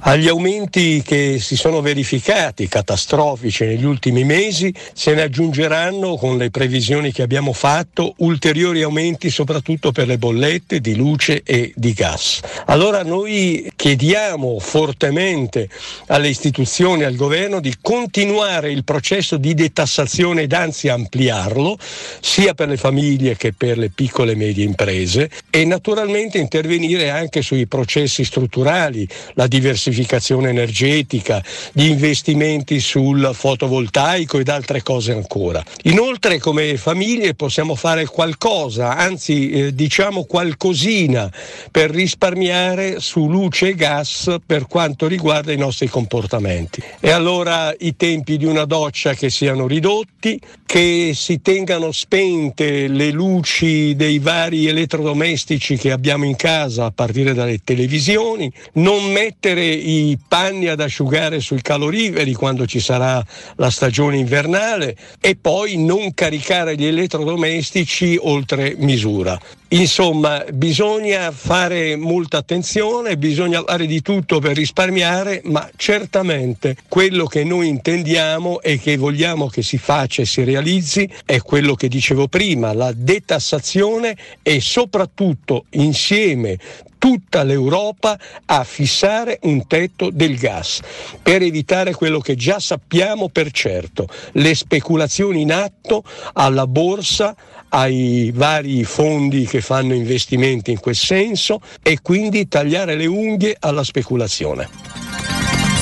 Agli 0.05 0.27
aumenti 0.27 1.01
che 1.01 1.39
si 1.39 1.55
sono 1.55 1.81
verificati 1.81 2.67
catastrofici 2.67 3.65
negli 3.65 3.85
ultimi 3.85 4.23
mesi 4.23 4.73
se 4.93 5.13
ne 5.13 5.21
aggiungeranno 5.23 6.15
con 6.15 6.37
le 6.37 6.49
previsioni 6.49 7.11
che 7.11 7.21
abbiamo 7.21 7.53
fatto 7.53 8.13
ulteriori 8.17 8.81
aumenti 8.81 9.29
soprattutto 9.29 9.91
per 9.91 10.07
le 10.07 10.17
bollette 10.17 10.79
di 10.79 10.95
luce 10.95 11.41
e 11.43 11.71
di 11.75 11.93
gas. 11.93 12.41
Allora 12.65 13.03
noi 13.03 13.71
chiediamo 13.75 14.59
fortemente 14.59 15.69
alle 16.07 16.29
istituzioni, 16.29 17.03
al 17.03 17.15
governo 17.15 17.59
di 17.59 17.75
continuare 17.81 18.71
il 18.71 18.83
processo 18.83 19.37
di 19.37 19.53
detassazione 19.53 20.43
ed 20.43 20.53
anzi 20.53 20.89
ampliarlo 20.89 21.77
sia 22.19 22.53
per 22.53 22.69
le 22.69 22.77
famiglie 22.77 23.35
che 23.35 23.53
per 23.53 23.77
le 23.77 23.89
piccole 23.89 24.33
e 24.33 24.35
medie 24.35 24.65
imprese 24.65 25.29
e 25.49 25.65
naturalmente 25.65 26.37
intervenire 26.37 27.09
anche 27.09 27.41
sui 27.41 27.67
processi 27.67 28.23
strutturali, 28.23 29.07
la 29.33 29.47
diversificazione 29.47 29.72
diversificazione 29.73 30.49
energetica, 30.49 31.43
di 31.73 31.89
investimenti 31.89 32.79
sul 32.79 33.31
fotovoltaico 33.33 34.37
ed 34.39 34.49
altre 34.49 34.83
cose 34.83 35.11
ancora. 35.11 35.63
Inoltre 35.83 36.37
come 36.37 36.77
famiglie 36.77 37.33
possiamo 37.33 37.75
fare 37.75 38.05
qualcosa, 38.05 38.95
anzi 38.95 39.49
eh, 39.49 39.75
diciamo 39.75 40.25
qualcosina 40.25 41.31
per 41.71 41.89
risparmiare 41.89 42.99
su 42.99 43.27
luce 43.27 43.69
e 43.69 43.75
gas 43.75 44.35
per 44.45 44.67
quanto 44.67 45.07
riguarda 45.07 45.51
i 45.51 45.57
nostri 45.57 45.87
comportamenti. 45.87 46.81
E 46.99 47.09
allora 47.09 47.73
i 47.79 47.95
tempi 47.95 48.37
di 48.37 48.45
una 48.45 48.65
doccia 48.65 49.13
che 49.15 49.29
siano 49.29 49.67
ridotti, 49.67 50.39
che 50.65 51.11
si 51.13 51.41
tengano 51.41 51.91
spente 51.91 52.87
le 52.87 53.11
luci 53.11 53.95
dei 53.95 54.19
vari 54.19 54.67
elettrodomestici 54.67 55.77
che 55.77 55.91
abbiamo 55.91 56.25
in 56.25 56.35
casa 56.35 56.85
a 56.85 56.91
partire 56.91 57.33
dalle 57.33 57.59
televisioni, 57.63 58.51
non 58.73 59.11
mettere 59.11 59.62
i 59.63 60.17
panni 60.27 60.67
ad 60.67 60.79
asciugare 60.79 61.39
sui 61.39 61.61
caloriferi 61.61 62.33
quando 62.33 62.65
ci 62.65 62.79
sarà 62.79 63.23
la 63.55 63.69
stagione 63.69 64.17
invernale 64.17 64.97
e 65.19 65.35
poi 65.35 65.83
non 65.83 66.13
caricare 66.13 66.75
gli 66.75 66.85
elettrodomestici 66.85 68.17
oltre 68.21 68.75
misura. 68.77 69.39
Insomma, 69.73 70.45
bisogna 70.53 71.31
fare 71.31 71.95
molta 71.95 72.37
attenzione, 72.37 73.17
bisogna 73.17 73.63
fare 73.65 73.87
di 73.87 74.03
tutto 74.03 74.37
per 74.39 74.55
risparmiare, 74.55 75.41
ma 75.45 75.67
certamente 75.75 76.77
quello 76.87 77.25
che 77.25 77.43
noi 77.43 77.69
intendiamo 77.69 78.61
e 78.61 78.77
che 78.77 78.97
vogliamo 78.97 79.47
che 79.47 79.63
si 79.63 79.79
faccia 79.79 80.21
e 80.21 80.25
si 80.25 80.43
realizzi 80.43 81.09
è 81.25 81.39
quello 81.39 81.73
che 81.73 81.87
dicevo 81.87 82.27
prima, 82.27 82.71
la 82.71 82.91
detassazione 82.95 84.15
e 84.43 84.61
soprattutto 84.61 85.65
insieme 85.71 86.59
tutta 87.03 87.43
l'Europa 87.43 88.17
a 88.45 88.63
fissare 88.63 89.39
un 89.41 89.67
tetto 89.67 90.09
del 90.09 90.37
gas 90.37 90.79
per 91.21 91.41
evitare 91.41 91.93
quello 91.93 92.19
che 92.19 92.35
già 92.35 92.59
sappiamo 92.59 93.27
per 93.27 93.51
certo, 93.51 94.07
le 94.33 94.55
speculazioni 94.55 95.41
in 95.41 95.51
atto 95.51 96.03
alla 96.31 96.65
borsa, 96.65 97.35
ai 97.75 98.31
vari 98.33 98.83
fondi 98.83 99.45
che 99.45 99.61
fanno 99.61 99.93
investimenti 99.93 100.71
in 100.71 100.79
quel 100.79 100.95
senso 100.95 101.59
e 101.81 101.99
quindi 102.01 102.47
tagliare 102.47 102.95
le 102.95 103.07
unghie 103.07 103.55
alla 103.59 103.83
speculazione. 103.83 104.69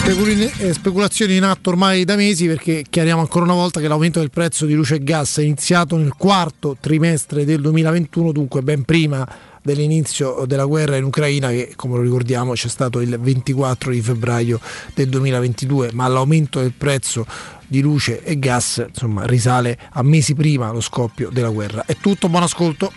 Eh, 0.03 0.73
speculazioni 0.73 1.35
in 1.35 1.43
atto 1.43 1.69
ormai 1.69 2.05
da 2.05 2.15
mesi 2.15 2.47
perché 2.47 2.83
chiariamo 2.89 3.21
ancora 3.21 3.45
una 3.45 3.53
volta 3.53 3.79
che 3.79 3.87
l'aumento 3.87 4.19
del 4.19 4.31
prezzo 4.31 4.65
di 4.65 4.73
luce 4.73 4.95
e 4.95 5.03
gas 5.03 5.37
è 5.37 5.43
iniziato 5.43 5.95
nel 5.95 6.13
quarto 6.17 6.75
trimestre 6.79 7.45
del 7.45 7.61
2021, 7.61 8.31
dunque 8.31 8.61
ben 8.61 8.83
prima 8.83 9.27
dell'inizio 9.61 10.45
della 10.45 10.65
guerra 10.65 10.95
in 10.95 11.03
Ucraina 11.03 11.49
che 11.49 11.73
come 11.75 11.95
lo 11.95 12.01
ricordiamo 12.01 12.53
c'è 12.53 12.67
stato 12.67 12.99
il 12.99 13.17
24 13.19 13.91
di 13.91 14.01
febbraio 14.01 14.59
del 14.93 15.09
2022, 15.09 15.91
ma 15.93 16.07
l'aumento 16.07 16.59
del 16.59 16.73
prezzo 16.75 17.25
di 17.67 17.81
luce 17.81 18.23
e 18.23 18.37
gas 18.37 18.83
insomma, 18.87 19.25
risale 19.25 19.77
a 19.91 20.03
mesi 20.03 20.33
prima 20.33 20.71
lo 20.71 20.81
scoppio 20.81 21.29
della 21.29 21.49
guerra. 21.49 21.85
È 21.85 21.95
tutto, 21.95 22.27
buon 22.27 22.43
ascolto. 22.43 22.91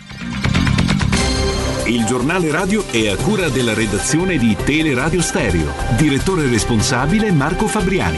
Il 1.85 2.03
giornale 2.05 2.49
radio 2.49 2.83
è 2.87 3.09
a 3.09 3.15
cura 3.15 3.47
della 3.49 3.75
redazione 3.75 4.37
di 4.37 4.55
Teleradio 4.55 5.21
Stereo. 5.21 5.71
Direttore 5.95 6.47
responsabile 6.49 7.31
Marco 7.31 7.67
Fabriani. 7.67 8.17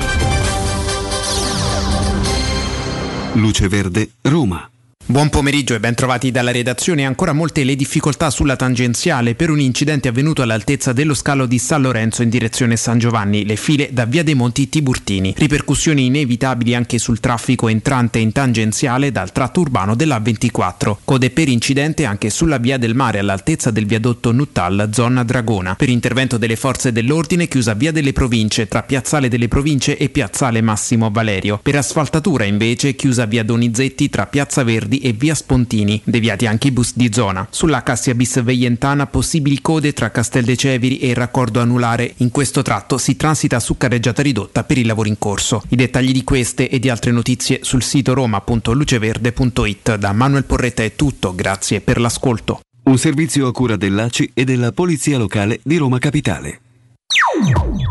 Luce 3.34 3.68
Verde, 3.68 4.12
Roma. 4.22 4.70
Buon 5.10 5.30
pomeriggio 5.30 5.74
e 5.74 5.80
ben 5.80 5.96
trovati 5.96 6.32
dalla 6.32 6.52
redazione. 6.52 7.06
Ancora 7.06 7.32
molte 7.32 7.64
le 7.64 7.78
difficoltà 7.78 8.30
sulla 8.30 8.58
tangenziale 8.58 9.36
per 9.36 9.50
un 9.50 9.62
incidente 9.62 10.10
avvenuto 10.10 10.42
all'altezza 10.42 10.92
dello 10.92 11.14
scalo 11.14 11.46
di 11.46 11.60
San 11.60 11.82
Lorenzo 11.84 12.24
in 12.24 12.30
direzione 12.30 12.76
San 12.76 13.00
Giovanni, 13.00 13.46
le 13.46 13.56
file 13.56 13.88
da 13.94 14.04
Via 14.04 14.22
dei 14.22 14.34
Monti 14.34 14.68
Tiburtini. 14.68 15.34
Ripercussioni 15.38 16.08
inevitabili 16.08 16.76
anche 16.76 17.00
sul 17.00 17.22
traffico 17.22 17.70
entrante 17.70 18.20
in 18.20 18.34
tangenziale 18.34 19.14
dal 19.14 19.32
tratto 19.32 19.62
urbano 19.62 19.96
della 19.96 20.20
24. 20.20 21.00
Code 21.06 21.30
per 21.30 21.48
incidente 21.48 22.04
anche 22.04 22.30
sulla 22.30 22.58
Via 22.58 22.78
del 22.78 22.94
Mare 22.94 23.20
all'altezza 23.20 23.72
del 23.72 23.86
viadotto 23.86 24.34
Nuttal, 24.34 24.90
zona 24.92 25.24
Dragona. 25.24 25.76
Per 25.76 25.88
intervento 25.88 26.38
delle 26.38 26.58
forze 26.58 26.92
dell'ordine 26.92 27.48
chiusa 27.48 27.76
Via 27.76 27.94
delle 27.94 28.12
Province 28.12 28.68
tra 28.68 28.84
Piazzale 28.84 29.30
delle 29.30 29.48
Province 29.48 29.96
e 29.96 30.10
Piazzale 30.10 30.60
Massimo 30.60 31.10
Valerio. 31.12 31.62
Per 31.64 31.78
asfaltatura 31.78 32.44
invece 32.44 32.94
chiusa 32.98 33.26
Via 33.26 33.46
Donizetti 33.46 34.10
tra 34.10 34.26
Piazza 34.26 34.64
Verdi 34.64 34.96
e 35.00 35.14
via 35.14 35.36
Spontini, 35.36 36.02
deviati 36.04 36.46
anche 36.46 36.68
i 36.68 36.72
bus 36.72 36.94
di 36.96 37.12
zona. 37.12 37.48
Sulla 37.50 37.84
Cassia 37.84 38.16
bis 38.16 38.42
Veientana 38.42 39.08
possibili 39.08 39.62
code 39.62 39.94
tra 39.94 40.12
Castel 40.12 40.44
de 40.44 40.56
Ceviri 40.56 41.00
e 41.00 41.10
il 41.10 41.16
raccordo 41.16 41.60
anulare. 41.60 42.14
In 42.18 42.32
questo 42.32 42.62
tratto 42.62 42.98
si 42.98 43.16
transita 43.16 43.60
su 43.60 43.78
carreggiata 43.78 44.22
ridotta 44.22 44.64
per 44.64 44.78
i 44.78 44.86
lavori 44.86 45.10
in 45.10 45.18
corso. 45.18 45.64
I 45.70 45.76
dettagli 45.76 46.12
di 46.12 46.24
queste 46.24 46.70
e 46.70 46.80
di 46.80 46.90
altre 46.90 47.12
notizie 47.12 47.60
sul 47.62 47.84
sito 47.84 48.14
roma.luceverde.it. 48.14 49.96
Da 49.96 50.14
Manuel 50.14 50.46
Porretta 50.46 50.84
è 50.84 50.96
tutto, 50.96 51.36
grazie 51.36 51.82
per 51.82 52.00
l'ascolto. 52.00 52.62
Un 52.84 52.98
servizio 52.98 53.48
a 53.48 53.52
cura 53.52 53.76
dell'ACI 53.76 54.32
e 54.34 54.46
della 54.46 54.72
Polizia 54.72 55.18
Locale 55.18 55.60
di 55.64 55.78
Roma 55.78 56.00
Capitale. 56.00 56.62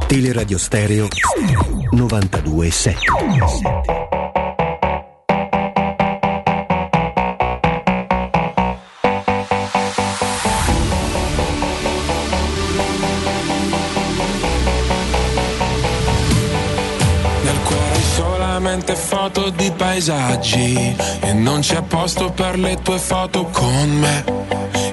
Teleradio 0.07 0.59
Stereo 0.59 1.09
92.7 1.93 4.26
solamente 18.77 18.95
foto 18.95 19.51
di 19.51 19.72
paesaggi 19.74 20.97
e 21.20 21.33
non 21.33 21.61
c'è 21.61 21.83
posto 21.83 22.31
per 22.31 22.59
le 22.59 22.79
tue 22.83 22.99
foto 22.99 23.45
con 23.45 23.91
me. 23.91 24.86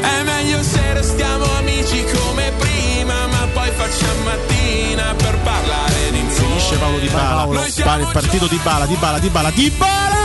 È 0.00 0.22
meglio 0.22 0.62
se 0.62 0.92
restiamo 0.94 1.44
amici 1.56 2.04
come 2.04 2.52
prima, 2.58 3.26
ma 3.26 3.46
poi 3.52 3.70
facciamo 3.70 4.22
mattina 4.24 5.14
per 5.14 5.38
parlare 5.38 6.10
di 6.10 6.24
Finisce 6.28 6.76
Paolo 6.76 6.98
Di 6.98 7.08
Bala, 7.08 7.44
Paolo, 7.44 7.64
il 7.64 8.08
partito 8.12 8.46
di 8.46 8.60
Bala, 8.62 8.86
di 8.86 8.96
Bala, 8.96 9.18
di 9.18 9.28
Bala, 9.28 9.50
di 9.50 9.70
Bala! 9.70 10.22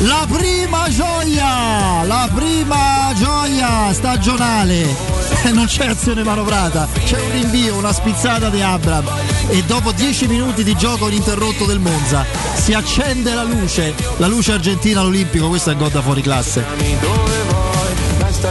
La 0.00 0.26
prima 0.28 0.88
gioia, 0.90 2.04
la 2.04 2.28
prima 2.32 3.12
gioia 3.14 3.92
stagionale. 3.92 5.15
Non 5.56 5.66
c'è 5.66 5.86
azione 5.86 6.22
manovrata, 6.22 6.88
c'è 7.04 7.20
un 7.20 7.30
rinvio, 7.30 7.76
una 7.76 7.92
spizzata 7.92 8.50
di 8.50 8.60
Abram 8.60 9.08
e 9.48 9.62
dopo 9.64 9.92
10 9.92 10.26
minuti 10.26 10.64
di 10.64 10.74
gioco 10.76 11.08
ininterrotto 11.08 11.64
del 11.64 11.78
Monza 11.78 12.24
si 12.54 12.72
accende 12.72 13.32
la 13.32 13.44
luce, 13.44 13.94
la 14.16 14.26
luce 14.26 14.52
argentina 14.52 15.00
all'Olimpico, 15.00 15.48
questo 15.48 15.70
è 15.70 15.76
gol 15.76 15.90
da 15.90 16.02
fuori 16.02 16.20
classe 16.20 17.55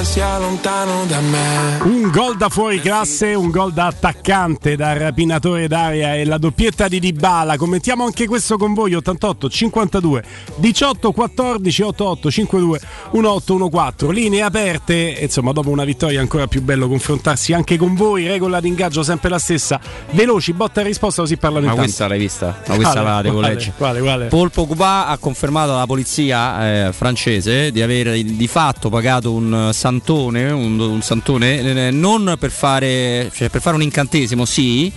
sia 0.03 0.37
lontano 0.37 1.05
da 1.05 1.19
me. 1.19 1.79
Un 1.83 2.09
gol 2.11 2.35
da 2.37 2.49
fuori 2.49 2.79
classe, 2.79 3.33
un 3.33 3.49
gol 3.49 3.71
da 3.71 3.87
attaccante, 3.87 4.75
da 4.75 4.93
rapinatore 4.97 5.67
d'aria 5.67 6.15
e 6.15 6.25
la 6.25 6.37
doppietta 6.37 6.87
di 6.87 6.99
Dybala. 6.99 7.57
Commentiamo 7.57 8.03
anche 8.03 8.27
questo 8.27 8.57
con 8.57 8.73
voi 8.73 8.93
88 8.93 9.49
52 9.49 10.23
18 10.55 11.11
14 11.11 11.81
88 11.81 12.31
52 12.31 12.79
18 13.11 13.69
14. 13.69 14.13
Linee 14.13 14.41
aperte, 14.41 15.17
insomma, 15.21 15.51
dopo 15.51 15.69
una 15.69 15.83
vittoria 15.85 16.19
ancora 16.19 16.47
più 16.47 16.61
bello 16.61 16.87
confrontarsi 16.87 17.53
anche 17.53 17.77
con 17.77 17.95
voi. 17.95 18.27
Regola 18.27 18.59
d'ingaggio 18.59 19.01
sempre 19.03 19.29
la 19.29 19.39
stessa. 19.39 19.79
Veloci, 20.11 20.53
botta 20.53 20.81
e 20.81 20.83
risposta 20.83 21.21
così 21.21 21.37
parlano 21.37 21.65
Ma 21.67 21.71
in 21.73 21.77
questa 21.77 22.07
l'hai 22.07 22.19
vista? 22.19 22.61
Ma 22.67 22.75
questa 22.75 23.01
Quale? 23.01 23.09
la 23.09 23.21
devo 23.21 23.37
Quale? 23.39 23.53
leggere. 23.53 23.73
Quale, 23.77 23.99
quale? 24.01 24.25
Paul 24.27 24.51
Pogba 24.51 25.07
ha 25.07 25.17
confermato 25.17 25.73
alla 25.73 25.85
polizia 25.85 26.87
eh, 26.87 26.93
francese 26.93 27.71
di 27.71 27.81
aver 27.81 28.21
di 28.23 28.47
fatto 28.47 28.89
pagato 28.89 29.31
un 29.33 29.69
santone, 29.75 30.49
un, 30.51 30.79
un 30.79 31.01
santone 31.01 31.87
eh, 31.87 31.91
non 31.91 32.35
per 32.39 32.49
fare, 32.51 33.29
cioè 33.33 33.49
per 33.49 33.61
fare 33.61 33.75
un 33.75 33.81
incantesimo, 33.83 34.45
sì, 34.45 34.91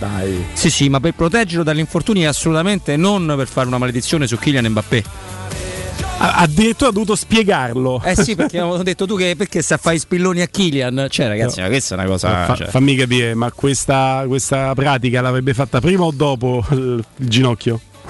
sì, 0.53 0.69
sì, 0.69 0.89
ma 0.89 0.99
per 0.99 1.13
proteggerlo 1.13 1.63
dagli 1.63 1.79
infortuni 1.79 2.23
e 2.23 2.25
assolutamente 2.25 2.95
non 2.97 3.31
per 3.37 3.47
fare 3.47 3.67
una 3.67 3.77
maledizione 3.77 4.25
su 4.27 4.37
Kylian 4.37 4.65
Mbappé. 4.67 5.03
Ha- 6.21 6.33
addirittura 6.35 6.89
ha 6.89 6.93
dovuto 6.93 7.15
spiegarlo. 7.15 8.01
Eh 8.03 8.15
sì, 8.15 8.35
perché 8.35 8.59
avevo 8.59 8.83
detto 8.83 9.05
tu 9.05 9.15
che 9.15 9.35
perché 9.37 9.61
sta 9.61 9.75
a 9.75 9.77
fare 9.77 9.95
i 9.95 9.99
spilloni 9.99 10.41
a 10.41 10.47
Kilian. 10.47 11.07
Cioè, 11.09 11.27
ragazzi, 11.27 11.57
No. 11.59 11.63
ma 11.63 11.69
questa 11.69 11.95
è 11.95 11.97
una 11.97 12.07
cosa. 12.07 12.45
Fa- 12.45 12.55
cioè- 12.55 12.67
Fammi 12.67 12.95
capire, 12.95 13.33
ma 13.35 13.51
questa, 13.51 14.25
questa 14.27 14.73
pratica 14.75 15.21
l'avrebbe 15.21 15.53
fatta 15.53 15.79
prima 15.79 16.03
o 16.03 16.11
dopo 16.13 16.65
il, 16.71 17.03
il 17.17 17.27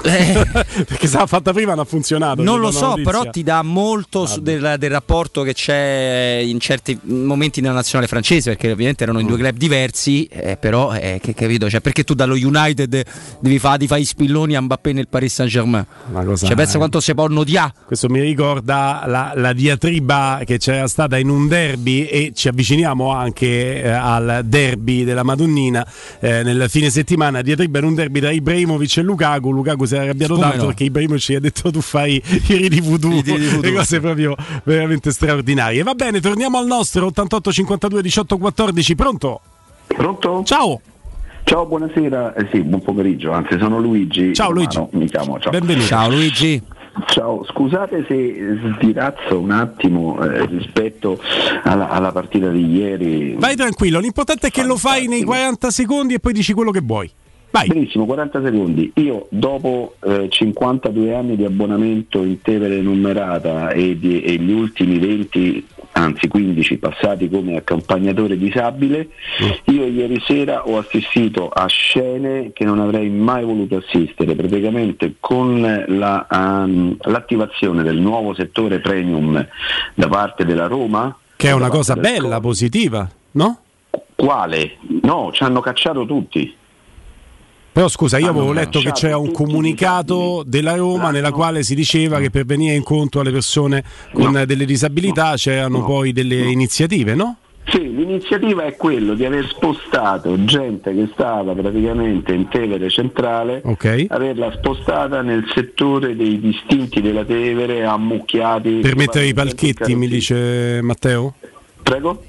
ginocchio? 0.02 0.46
Perché 0.86 1.08
se 1.08 1.18
l'ha 1.18 1.26
fatta 1.26 1.52
prima 1.52 1.72
non 1.72 1.80
ha 1.80 1.86
funzionato. 1.86 2.42
Eh. 2.42 2.44
Non 2.44 2.60
lo 2.60 2.72
so, 2.72 2.90
notizia. 2.90 3.12
però 3.12 3.30
ti 3.30 3.44
dà 3.44 3.62
molto 3.62 4.26
su 4.26 4.42
del, 4.42 4.76
del 4.78 4.90
rapporto 4.90 5.44
che 5.44 5.54
c'è 5.54 6.42
in 6.44 6.60
certi 6.60 6.98
momenti 7.04 7.62
nella 7.62 7.74
nazionale 7.74 8.08
francese, 8.08 8.52
perché 8.52 8.72
ovviamente 8.72 9.04
erano 9.04 9.20
in 9.20 9.28
due 9.28 9.38
club 9.38 9.56
diversi, 9.58 10.26
eh, 10.26 10.58
però 10.58 10.94
eh, 10.94 11.20
che 11.22 11.34
capito, 11.34 11.70
cioè, 11.70 11.82
perché 11.82 12.04
tu 12.04 12.14
dallo 12.14 12.34
United 12.36 13.06
devi 13.40 13.60
fare 13.60 13.88
fai 13.88 14.02
i 14.02 14.06
spilloni 14.06 14.56
a 14.56 14.62
Mbappé 14.62 14.94
nel 14.94 15.08
Paris 15.08 15.34
Saint 15.34 15.52
Germain? 15.52 15.86
Una 16.12 16.24
cosa- 16.24 16.46
Cioè, 16.46 16.56
pensa 16.56 16.78
quanto 16.78 17.00
si 17.00 17.14
può 17.14 17.28
odiare. 17.30 17.74
Questo 17.86 18.10
mi 18.10 18.20
ricorda 18.20 19.04
la, 19.06 19.34
la 19.36 19.54
diatriba 19.54 20.42
che 20.46 20.58
c'era 20.58 20.88
stata 20.88 21.18
in 21.18 21.30
un 21.30 21.48
derby 21.48 22.04
e 22.06 22.32
ci 22.36 22.48
avviciniamo 22.48 23.12
anche 23.12 23.82
eh, 23.82 23.90
al 23.90 24.42
derby 24.46 25.04
della 25.04 25.24
Madonnina 25.24 25.86
eh, 26.20 26.44
nel 26.44 26.66
fine 26.70 26.90
settimana. 26.90 27.42
Diatriba 27.42 27.80
in 27.80 27.86
un 27.86 27.96
derby 27.96 28.20
tra 28.20 28.32
Ibrahimovic 28.32 28.98
e 28.98 29.02
Lukaku. 29.02 29.52
Lukaku 29.52 29.86
si 29.90 29.96
era 29.96 30.04
arrabbiato 30.04 30.36
Come 30.36 30.46
tanto 30.46 30.62
no? 30.62 30.68
perché 30.68 30.84
Ibrahimovic 30.86 31.30
gli 31.32 31.36
ha 31.36 31.40
detto 31.40 31.72
tu 31.72 31.82
fai 31.82 32.22
i 32.48 32.56
riti 32.56 32.80
voodoo, 32.80 33.22
le 33.62 33.74
cose 33.74 34.00
proprio 34.00 34.36
veramente 34.64 35.12
straordinarie. 35.12 35.84
Va 35.84 35.96
bene, 35.96 36.22
torniamo 36.22 36.58
al 36.58 36.68
nostro 36.68 37.08
88 37.08 37.52
52 37.52 38.02
18 38.02 38.38
14. 38.38 38.96
Pronto? 38.96 39.42
Pronto? 39.88 40.44
Ciao. 40.46 40.80
Ciao, 41.44 41.66
buonasera. 41.66 42.36
Eh 42.36 42.48
sì, 42.52 42.62
buon 42.62 42.82
pomeriggio, 42.82 43.32
anzi 43.32 43.58
sono 43.60 43.80
Luigi. 43.80 44.34
Ciao, 44.34 44.52
Luigi. 44.52 44.80
Mi 44.92 45.08
chiamo, 45.10 45.40
ciao. 45.40 45.52
Benvenuto. 45.52 45.88
Ciao 45.88 46.10
Luigi. 46.10 46.62
Ciao, 47.08 47.44
scusate 47.46 48.06
se 48.08 48.60
sdirazzo 48.76 49.40
un 49.40 49.52
attimo 49.52 50.22
eh, 50.22 50.46
rispetto 50.48 51.20
alla, 51.64 51.90
alla 51.90 52.12
partita 52.12 52.50
di 52.50 52.66
ieri. 52.66 53.36
Vai 53.38 53.56
tranquillo, 53.56 54.00
l'importante 54.00 54.48
è 54.48 54.52
che 54.52 54.64
lo 54.64 54.76
fai 54.76 55.08
nei 55.08 55.24
40 55.24 55.72
secondi 55.72 56.16
e 56.16 56.20
poi 56.20 56.34
dici 56.34 56.54
quello 56.54 56.72
che 56.72 56.82
vuoi. 56.84 57.10
Benissimo, 57.52 58.06
40 58.06 58.44
secondi. 58.44 58.92
Io 58.96 59.28
dopo 59.30 59.96
eh, 60.06 60.28
52 60.30 61.16
anni 61.16 61.36
di 61.36 61.46
abbonamento 61.46 62.22
in 62.24 62.42
Tevere 62.42 62.80
numerata 62.80 63.72
e, 63.72 63.98
di- 63.98 64.22
e 64.22 64.36
gli 64.36 64.52
ultimi 64.52 65.00
20, 65.00 65.66
anzi 65.94 66.28
15 66.28 66.78
passati 66.78 67.28
come 67.28 67.58
accompagnatore 67.58 68.38
disabile, 68.38 69.10
io 69.66 69.86
ieri 69.88 70.22
sera 70.26 70.68
ho 70.68 70.78
assistito 70.78 71.50
a 71.50 71.66
scene 71.68 72.52
che 72.54 72.66
non 72.66 72.80
avrei 72.80 73.10
mai 73.10 73.44
voluto 73.44 73.78
assistere, 73.78 74.36
praticamente 74.36 75.16
con 75.20 75.86
la, 75.88 76.28
ehm, 76.30 76.98
l'attivazione 77.02 77.82
del 77.82 77.98
nuovo 77.98 78.36
settore 78.36 78.80
premium 78.80 79.46
da 79.96 80.08
parte 80.08 80.46
della 80.46 80.68
Roma. 80.68 81.18
Che 81.36 81.48
è 81.48 81.54
una 81.54 81.70
cosa 81.70 81.96
bella, 81.96 82.40
positiva, 82.40 83.10
no? 83.32 83.60
Quale? 84.16 84.78
No, 85.02 85.32
ci 85.34 85.44
hanno 85.44 85.62
cacciato 85.62 86.06
tutti. 86.06 86.58
Però 87.80 87.92
scusa, 87.92 88.18
io 88.18 88.32
avevo 88.32 88.50
Hanno 88.50 88.60
letto 88.60 88.82
che 88.82 88.92
c'era 88.92 89.16
un 89.16 89.32
comunicato 89.32 90.44
della 90.46 90.76
Roma 90.76 91.12
nella 91.12 91.32
quale 91.32 91.64
si 91.64 91.76
diceva 91.76 92.20
che 92.20 92.30
per 92.30 92.44
venire 92.44 92.76
incontro 92.76 93.22
alle 93.22 93.32
persone 93.32 93.86
con 94.12 94.44
delle 94.46 94.66
disabilità 94.66 95.36
c'erano 95.38 95.86
poi 95.86 96.12
delle 96.12 96.52
iniziative, 96.52 97.16
no? 97.16 97.38
Sì, 97.70 97.80
l'iniziativa 97.96 98.66
è 98.66 98.76
quello 98.76 99.14
di 99.14 99.24
aver 99.24 99.48
spostato 99.48 100.44
gente 100.44 100.94
che 100.94 101.08
stava 101.14 101.54
praticamente 101.54 102.34
in 102.34 102.50
Tevere 102.50 102.90
centrale, 102.90 103.62
Ok. 103.64 104.08
averla 104.10 104.52
spostata 104.58 105.22
nel 105.22 105.50
settore 105.56 106.18
dei 106.18 106.38
distinti 106.38 107.00
della 107.00 107.24
Tevere, 107.24 107.86
ammucchiati. 107.86 108.80
Per 108.82 108.98
mettere 108.98 109.28
i 109.28 109.34
palchetti, 109.34 109.96
mi 109.96 110.10
dice 110.10 110.82
Matteo? 110.82 111.36
Prego? 111.82 112.24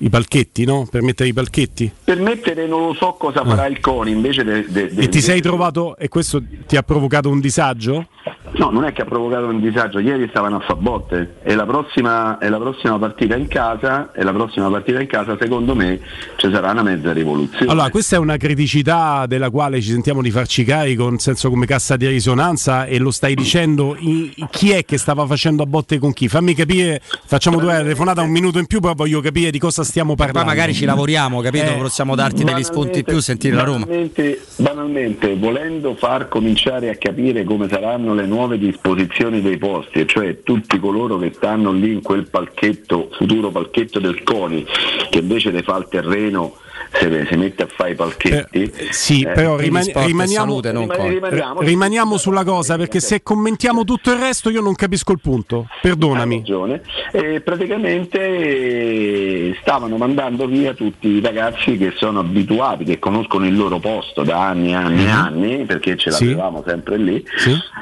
I 0.00 0.10
palchetti, 0.10 0.64
no? 0.64 0.86
Per 0.88 1.02
mettere 1.02 1.28
i 1.28 1.32
palchetti. 1.32 1.90
Per 2.04 2.20
mettere 2.20 2.66
non 2.68 2.86
lo 2.86 2.94
so 2.94 3.14
cosa 3.18 3.44
farà 3.44 3.66
il 3.66 3.80
CONI 3.80 4.12
invece 4.12 4.44
de- 4.44 4.64
de- 4.68 4.94
de- 4.94 5.02
E 5.02 5.08
ti 5.08 5.20
sei 5.20 5.40
trovato, 5.40 5.96
e 5.96 6.08
questo 6.08 6.40
ti 6.66 6.76
ha 6.76 6.82
provocato 6.82 7.28
un 7.28 7.40
disagio? 7.40 8.06
No, 8.52 8.70
non 8.70 8.84
è 8.84 8.92
che 8.92 9.02
ha 9.02 9.04
provocato 9.04 9.46
un 9.46 9.60
disagio, 9.60 9.98
ieri 9.98 10.26
stavano 10.30 10.56
a 10.56 10.60
fa 10.60 10.74
botte 10.74 11.36
e 11.42 11.54
la 11.54 11.66
prossima, 11.66 12.38
e 12.38 12.48
la 12.48 12.58
prossima 12.58 12.98
partita 12.98 13.36
in 13.36 13.46
casa, 13.48 14.12
e 14.12 14.22
la 14.22 14.32
prossima 14.32 14.70
partita 14.70 15.00
in 15.00 15.06
casa 15.06 15.36
secondo 15.38 15.74
me 15.74 16.00
ci 16.36 16.48
sarà 16.50 16.70
una 16.70 16.82
mezza 16.82 17.12
rivoluzione. 17.12 17.70
Allora, 17.70 17.90
questa 17.90 18.16
è 18.16 18.18
una 18.18 18.36
criticità 18.36 19.26
della 19.26 19.50
quale 19.50 19.80
ci 19.82 19.90
sentiamo 19.90 20.22
di 20.22 20.30
farci 20.30 20.64
carico, 20.64 21.08
nel 21.10 21.20
senso 21.20 21.50
come 21.50 21.66
cassa 21.66 21.96
di 21.96 22.06
risonanza, 22.06 22.86
e 22.86 22.98
lo 22.98 23.10
stai 23.10 23.34
dicendo 23.34 23.96
i- 23.98 24.32
chi 24.50 24.70
è 24.70 24.84
che 24.84 24.96
stava 24.96 25.26
facendo 25.26 25.64
a 25.64 25.66
botte 25.66 25.98
con 25.98 26.12
chi? 26.12 26.28
Fammi 26.28 26.54
capire, 26.54 27.02
facciamo 27.26 27.58
due 27.58 27.74
telefonate 27.76 28.20
un 28.20 28.30
minuto 28.30 28.58
in 28.58 28.66
più, 28.66 28.80
poi 28.80 28.94
voglio 28.94 29.20
capire 29.20 29.50
di 29.50 29.58
cosa 29.58 29.82
stiamo 29.88 30.14
Poi 30.14 30.26
parlando. 30.26 30.50
magari 30.50 30.74
ci 30.74 30.84
lavoriamo, 30.84 31.40
capito? 31.40 31.70
Eh, 31.72 31.78
Possiamo 31.78 32.14
darti 32.14 32.44
degli 32.44 32.62
spunti 32.62 32.98
in 33.00 33.04
più, 33.04 33.18
sentire 33.20 33.56
la 33.56 33.64
Roma. 33.64 33.86
Banalmente, 33.86 34.40
banalmente, 34.56 35.36
volendo 35.36 35.94
far 35.94 36.28
cominciare 36.28 36.90
a 36.90 36.96
capire 36.96 37.44
come 37.44 37.68
saranno 37.68 38.14
le 38.14 38.26
nuove 38.26 38.58
disposizioni 38.58 39.40
dei 39.40 39.56
posti, 39.56 40.00
e 40.00 40.06
cioè 40.06 40.42
tutti 40.42 40.78
coloro 40.78 41.18
che 41.18 41.32
stanno 41.34 41.72
lì 41.72 41.92
in 41.92 42.02
quel 42.02 42.28
palchetto, 42.28 43.08
futuro 43.16 43.50
palchetto 43.50 43.98
del 43.98 44.22
CONI, 44.22 44.66
che 45.10 45.18
invece 45.18 45.50
ne 45.50 45.62
fa 45.62 45.76
il 45.78 45.86
terreno, 45.88 46.56
se 46.92 47.26
si 47.30 47.36
mette 47.36 47.62
a 47.64 47.66
fare 47.66 47.90
i 47.90 47.94
palchetti. 47.94 48.72
Sì, 48.90 49.22
eh, 49.22 49.28
però 49.32 49.58
e 49.58 49.62
rimaniamo, 49.62 50.28
salute, 50.30 50.72
non 50.72 50.86
CONI. 50.86 51.08
rimaniamo, 51.14 51.60
rimaniamo 51.60 52.16
sulla 52.16 52.44
cosa, 52.44 52.76
perché 52.76 53.00
se 53.00 53.22
commentiamo 53.22 53.84
tutto 53.84 54.10
il 54.12 54.18
resto 54.18 54.50
io 54.50 54.60
non 54.60 54.74
capisco 54.74 55.12
il 55.12 55.20
punto. 55.20 55.66
Perdonami. 55.80 56.34
Hai 56.34 56.40
ragione. 56.40 56.82
E 57.12 57.40
praticamente 57.40 58.18
eh, 58.20 59.56
stavano 59.60 59.96
mandando 59.96 60.46
via 60.46 60.74
tutti 60.74 61.08
i 61.08 61.20
ragazzi 61.20 61.76
che 61.76 61.92
sono 61.96 62.20
abituati, 62.20 62.84
che 62.84 62.98
conoscono 62.98 63.46
il 63.46 63.56
loro 63.56 63.78
posto 63.78 64.22
da 64.22 64.46
anni 64.48 64.70
e 64.70 64.74
anni 64.74 65.04
e 65.04 65.08
anni, 65.10 65.64
perché 65.64 65.96
ce 65.96 66.10
Mhm. 66.10 66.14
Sì. 66.16 66.24
l'avevamo 66.24 66.64
sempre 66.66 66.96
lì, 66.96 67.24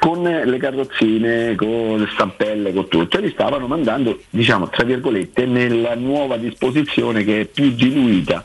con 0.01 0.23
le 0.23 0.57
carrozzine, 0.59 1.55
con 1.55 1.99
le 1.99 2.09
stampelle, 2.13 2.73
con 2.73 2.89
tutto, 2.89 3.19
e 3.19 3.21
li 3.23 3.31
stavano 3.31 3.67
mandando, 3.67 4.19
diciamo, 4.31 4.69
tra 4.69 4.85
virgolette, 4.85 5.47
nella 5.47 5.95
nuova 5.95 6.37
disposizione 6.37 7.25
che 7.25 7.43
è 7.43 7.45
più 7.47 7.73
diluita 7.75 8.45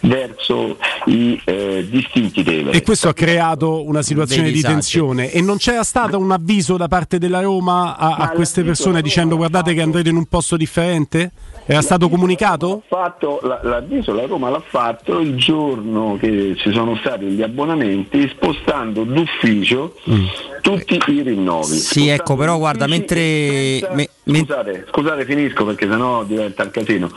verso 0.00 0.76
i 1.06 1.40
eh, 1.44 1.86
distinti 1.88 2.42
Tevere. 2.42 2.76
E 2.76 2.82
questo 2.82 3.08
ha 3.08 3.12
creato 3.12 3.84
una 3.84 4.02
situazione 4.02 4.44
Dei 4.44 4.52
di 4.52 4.60
tensione 4.62 5.30
e 5.30 5.40
non 5.42 5.56
c'era 5.58 5.82
stato 5.82 6.18
un 6.18 6.30
avviso 6.30 6.76
da 6.76 6.88
parte 6.88 7.18
della 7.18 7.40
Roma 7.40 7.96
a, 7.96 8.16
a 8.16 8.28
queste 8.30 8.62
persone 8.62 9.02
dicendo 9.02 9.36
guardate 9.36 9.74
che 9.74 9.82
andrete 9.82 10.08
in 10.08 10.16
un 10.16 10.26
posto 10.26 10.56
differente? 10.56 11.30
Era 11.66 11.82
stato 11.82 12.08
comunicato? 12.08 12.82
fatto, 12.88 13.38
la- 13.42 13.60
l'avviso 13.62 14.12
la 14.12 14.26
Roma 14.26 14.48
l'ha 14.50 14.62
fatto 14.66 15.20
il 15.20 15.36
giorno 15.36 16.16
che 16.18 16.54
ci 16.56 16.72
sono 16.72 16.96
stati 16.96 17.26
gli 17.26 17.42
abbonamenti 17.42 18.28
spostando 18.34 19.04
d'ufficio 19.04 19.94
tutti 20.62 20.98
i 21.08 21.22
rinnovi. 21.22 21.76
Sì, 21.76 22.08
ecco, 22.08 22.34
però 22.36 22.58
guarda, 22.58 22.86
mentre... 22.86 23.78
me- 23.92 24.08
me- 24.24 24.38
Scusate, 24.40 24.86
scusate, 24.88 25.24
finisco 25.24 25.64
perché 25.64 25.86
sennò 25.88 26.24
diventa 26.24 26.64
un 26.64 26.70
casino. 26.70 27.10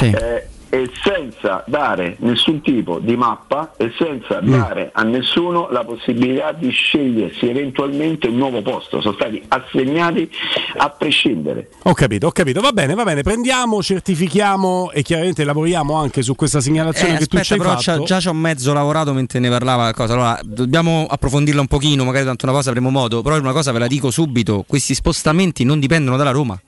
Eh, 0.00 0.46
e 0.70 0.88
senza 1.02 1.64
dare 1.66 2.16
nessun 2.20 2.60
tipo 2.62 2.98
di 3.00 3.16
mappa 3.16 3.72
e 3.76 3.92
senza 3.98 4.40
Mm. 4.40 4.50
dare 4.50 4.90
a 4.94 5.02
nessuno 5.02 5.68
la 5.70 5.84
possibilità 5.84 6.52
di 6.52 6.70
scegliersi 6.70 7.48
eventualmente 7.48 8.28
un 8.28 8.36
nuovo 8.36 8.62
posto. 8.62 9.00
Sono 9.00 9.14
stati 9.14 9.42
assegnati 9.48 10.30
a 10.78 10.88
prescindere. 10.90 11.70
Ho 11.82 11.92
capito, 11.92 12.28
ho 12.28 12.30
capito. 12.32 12.60
Va 12.60 12.70
bene, 12.72 12.94
va 12.94 13.02
bene. 13.04 13.22
Prendiamo, 13.22 13.82
certifichiamo 13.82 14.90
e 14.92 15.02
chiaramente 15.02 15.44
lavoriamo 15.44 15.94
anche 15.94 16.22
su 16.22 16.34
questa 16.36 16.60
segnalazione 16.60 17.14
Eh, 17.14 17.18
che 17.18 17.26
tu 17.26 17.36
ci 17.36 17.42
aspetta, 17.54 17.54
hai 17.54 17.68
però 17.68 17.80
fatto. 17.80 18.04
già 18.04 18.20
ci 18.20 18.28
ho 18.28 18.32
mezzo 18.34 18.72
lavorato 18.72 19.12
mentre 19.12 19.38
ne 19.40 19.48
parlava 19.48 19.84
la 19.84 19.92
cosa. 19.94 20.12
Allora, 20.14 20.38
dobbiamo 20.44 21.06
approfondirla 21.10 21.60
un 21.60 21.66
pochino, 21.66 22.04
magari 22.04 22.24
tanto 22.24 22.44
una 22.46 22.54
cosa 22.54 22.68
avremo 22.70 22.90
modo, 22.90 23.22
però 23.22 23.36
una 23.38 23.52
cosa 23.52 23.72
ve 23.72 23.78
la 23.80 23.86
dico 23.88 24.10
subito, 24.10 24.64
questi 24.66 24.94
spostamenti 24.94 25.64
non 25.64 25.80
dipendono 25.80 26.16
dalla 26.16 26.30
Roma. 26.30 26.58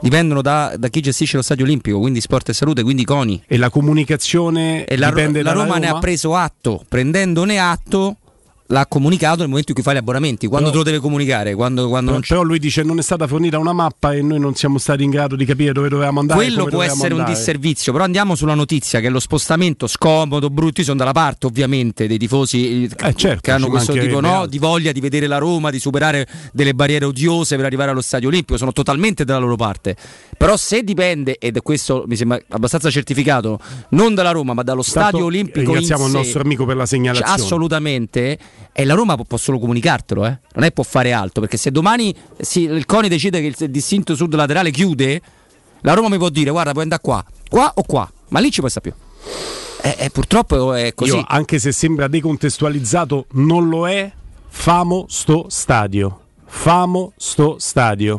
Dipendono 0.00 0.42
da, 0.42 0.74
da 0.76 0.88
chi 0.88 1.00
gestisce 1.00 1.36
lo 1.36 1.42
stadio 1.42 1.64
olimpico, 1.64 1.98
quindi 1.98 2.20
sport 2.20 2.50
e 2.50 2.52
salute, 2.52 2.82
quindi 2.82 3.04
CONI. 3.04 3.42
E 3.46 3.56
la 3.56 3.70
comunicazione 3.70 4.84
e 4.84 4.96
la, 4.96 5.08
dipende 5.08 5.42
la 5.42 5.50
dalla 5.50 5.62
Roma, 5.64 5.78
ne 5.78 5.86
ha 5.86 5.90
Roma? 5.90 6.00
preso 6.00 6.34
atto, 6.34 6.84
prendendone 6.88 7.58
atto 7.58 8.16
l'ha 8.68 8.86
comunicato 8.86 9.38
nel 9.38 9.48
momento 9.48 9.70
in 9.70 9.74
cui 9.74 9.84
fai 9.84 9.94
gli 9.94 9.98
abbonamenti, 9.98 10.46
quando 10.46 10.70
te 10.70 10.76
lo 10.76 10.82
deve 10.82 10.98
comunicare, 10.98 11.54
quando, 11.54 11.88
quando 11.88 12.12
Però, 12.12 12.22
però 12.26 12.42
lui 12.42 12.58
dice 12.58 12.82
non 12.82 12.98
è 12.98 13.02
stata 13.02 13.26
fornita 13.26 13.58
una 13.58 13.72
mappa 13.72 14.12
e 14.12 14.22
noi 14.22 14.40
non 14.40 14.54
siamo 14.54 14.78
stati 14.78 15.04
in 15.04 15.10
grado 15.10 15.36
di 15.36 15.44
capire 15.44 15.72
dove 15.72 15.88
dovevamo 15.88 16.20
andare. 16.20 16.38
Quello 16.38 16.64
può 16.66 16.82
essere 16.82 17.14
un 17.14 17.20
andare. 17.20 17.36
disservizio, 17.36 17.92
però 17.92 18.04
andiamo 18.04 18.34
sulla 18.34 18.54
notizia 18.54 19.00
che 19.00 19.08
lo 19.08 19.20
spostamento 19.20 19.86
scomodo, 19.86 20.50
brutto, 20.50 20.80
io 20.80 20.86
sono 20.86 20.98
dalla 20.98 21.12
parte 21.12 21.46
ovviamente 21.46 22.06
dei 22.06 22.18
tifosi 22.18 22.84
eh, 22.84 23.14
certo, 23.14 23.40
che 23.40 23.50
hanno 23.50 23.68
questo 23.68 23.92
tipo 23.92 24.20
no, 24.20 24.46
di 24.46 24.58
voglia 24.58 24.92
di 24.92 25.00
vedere 25.00 25.26
la 25.26 25.38
Roma, 25.38 25.70
di 25.70 25.78
superare 25.78 26.26
delle 26.52 26.74
barriere 26.74 27.04
odiose 27.04 27.56
per 27.56 27.64
arrivare 27.64 27.90
allo 27.90 28.00
stadio 28.00 28.28
olimpico, 28.28 28.56
sono 28.56 28.72
totalmente 28.72 29.24
dalla 29.24 29.40
loro 29.40 29.56
parte. 29.56 29.96
Però 30.36 30.56
se 30.56 30.82
dipende, 30.82 31.38
ed 31.38 31.60
questo 31.62 32.04
mi 32.06 32.16
sembra 32.16 32.40
abbastanza 32.48 32.90
certificato, 32.90 33.58
non 33.90 34.14
dalla 34.14 34.30
Roma 34.32 34.54
ma 34.54 34.62
dallo 34.62 34.82
Intanto 34.86 35.08
stadio 35.08 35.24
olimpico 35.26 35.60
in 35.60 35.66
ringraziamo 35.66 36.06
il 36.06 36.12
nostro 36.12 36.40
amico 36.40 36.64
per 36.64 36.76
la 36.76 36.86
segnalazione. 36.86 37.36
cioè, 37.36 37.44
assolutamente 37.44 38.38
e 38.72 38.84
la 38.84 38.94
Roma 38.94 39.14
può, 39.14 39.24
può 39.24 39.38
solo 39.38 39.58
comunicartelo, 39.58 40.26
eh? 40.26 40.38
non 40.54 40.64
è 40.64 40.72
può 40.72 40.84
fare 40.84 41.12
altro, 41.12 41.40
perché 41.40 41.56
se 41.56 41.70
domani 41.70 42.14
si- 42.38 42.62
il 42.62 42.86
CONI 42.86 43.08
decide 43.08 43.40
che 43.40 43.64
il 43.64 43.70
distinto 43.70 44.14
sud 44.14 44.34
laterale 44.34 44.70
chiude, 44.70 45.20
la 45.80 45.94
Roma 45.94 46.08
mi 46.08 46.18
può 46.18 46.28
dire 46.28 46.50
guarda 46.50 46.72
puoi 46.72 46.82
andare 46.82 47.02
qua, 47.02 47.24
qua 47.48 47.72
o 47.74 47.82
qua, 47.82 48.10
ma 48.28 48.40
lì 48.40 48.50
ci 48.50 48.58
puoi 48.60 48.70
stare 48.70 48.90
più. 48.90 49.04
Eh, 49.82 50.04
eh, 50.06 50.10
purtroppo 50.10 50.74
è 50.74 50.94
così. 50.94 51.14
Io, 51.14 51.24
anche 51.26 51.58
se 51.58 51.70
sembra 51.70 52.08
decontestualizzato, 52.08 53.26
non 53.32 53.68
lo 53.68 53.88
è. 53.88 54.10
Famo 54.48 55.04
sto 55.08 55.46
stadio. 55.48 56.20
Famo 56.44 57.12
sto 57.16 57.56
stadio. 57.58 58.18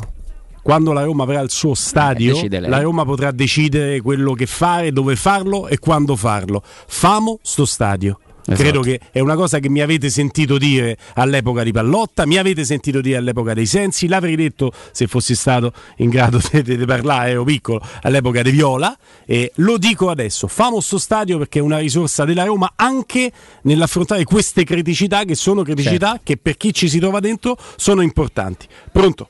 Quando 0.62 0.92
la 0.92 1.04
Roma 1.04 1.24
avrà 1.24 1.40
il 1.42 1.50
suo 1.50 1.74
stadio, 1.74 2.34
decide 2.34 2.60
lei. 2.60 2.70
la 2.70 2.82
Roma 2.82 3.06
potrà 3.06 3.32
decidere 3.32 4.02
quello 4.02 4.34
che 4.34 4.46
fare, 4.46 4.92
dove 4.92 5.16
farlo 5.16 5.68
e 5.68 5.80
quando 5.80 6.16
farlo. 6.16 6.62
Famo 6.64 7.40
sto 7.42 7.66
stadio. 7.66 8.20
Esatto. 8.50 8.62
Credo 8.62 8.80
che 8.80 9.00
è 9.12 9.20
una 9.20 9.36
cosa 9.36 9.60
che 9.60 9.68
mi 9.68 9.82
avete 9.82 10.10
sentito 10.10 10.58
dire 10.58 10.98
all'epoca 11.16 11.64
di 11.64 11.74
Pallotta, 11.74 12.26
mi 12.26 12.38
avete 12.38 12.64
sentito 12.64 13.02
dire 13.02 13.18
all'epoca 13.18 13.54
dei 13.54 13.66
Sensi, 13.66 14.08
l'avrei 14.08 14.38
detto 14.38 14.72
se 14.92 15.08
fossi 15.08 15.36
stato 15.36 15.74
in 15.98 16.10
grado 16.10 16.40
di, 16.64 16.78
parlare, 16.86 17.32
ero 17.32 17.44
piccolo, 17.44 17.82
all'epoca 18.04 18.42
di 18.42 18.52
Viola, 18.52 18.98
e 19.26 19.52
lo 19.56 19.78
dico 19.78 20.10
adesso, 20.10 20.48
famo 20.48 20.80
sto 20.80 20.98
stadio 20.98 21.38
perché 21.38 21.60
è 21.60 21.62
una 21.62 21.80
risorsa 21.80 22.24
della 22.24 22.46
Roma 22.46 22.72
anche 22.78 23.32
nell'affrontare 23.64 24.24
queste 24.24 24.64
criticità 24.64 25.26
che 25.26 25.36
sono 25.36 25.64
criticità 25.64 26.12
Certo. 26.12 26.22
che 26.24 26.38
per 26.38 26.56
chi 26.56 26.74
ci 26.74 26.88
si 26.88 27.00
trova 27.00 27.20
dentro 27.20 27.58
sono 27.76 28.02
importanti. 28.02 28.66
Pronto? 28.92 29.30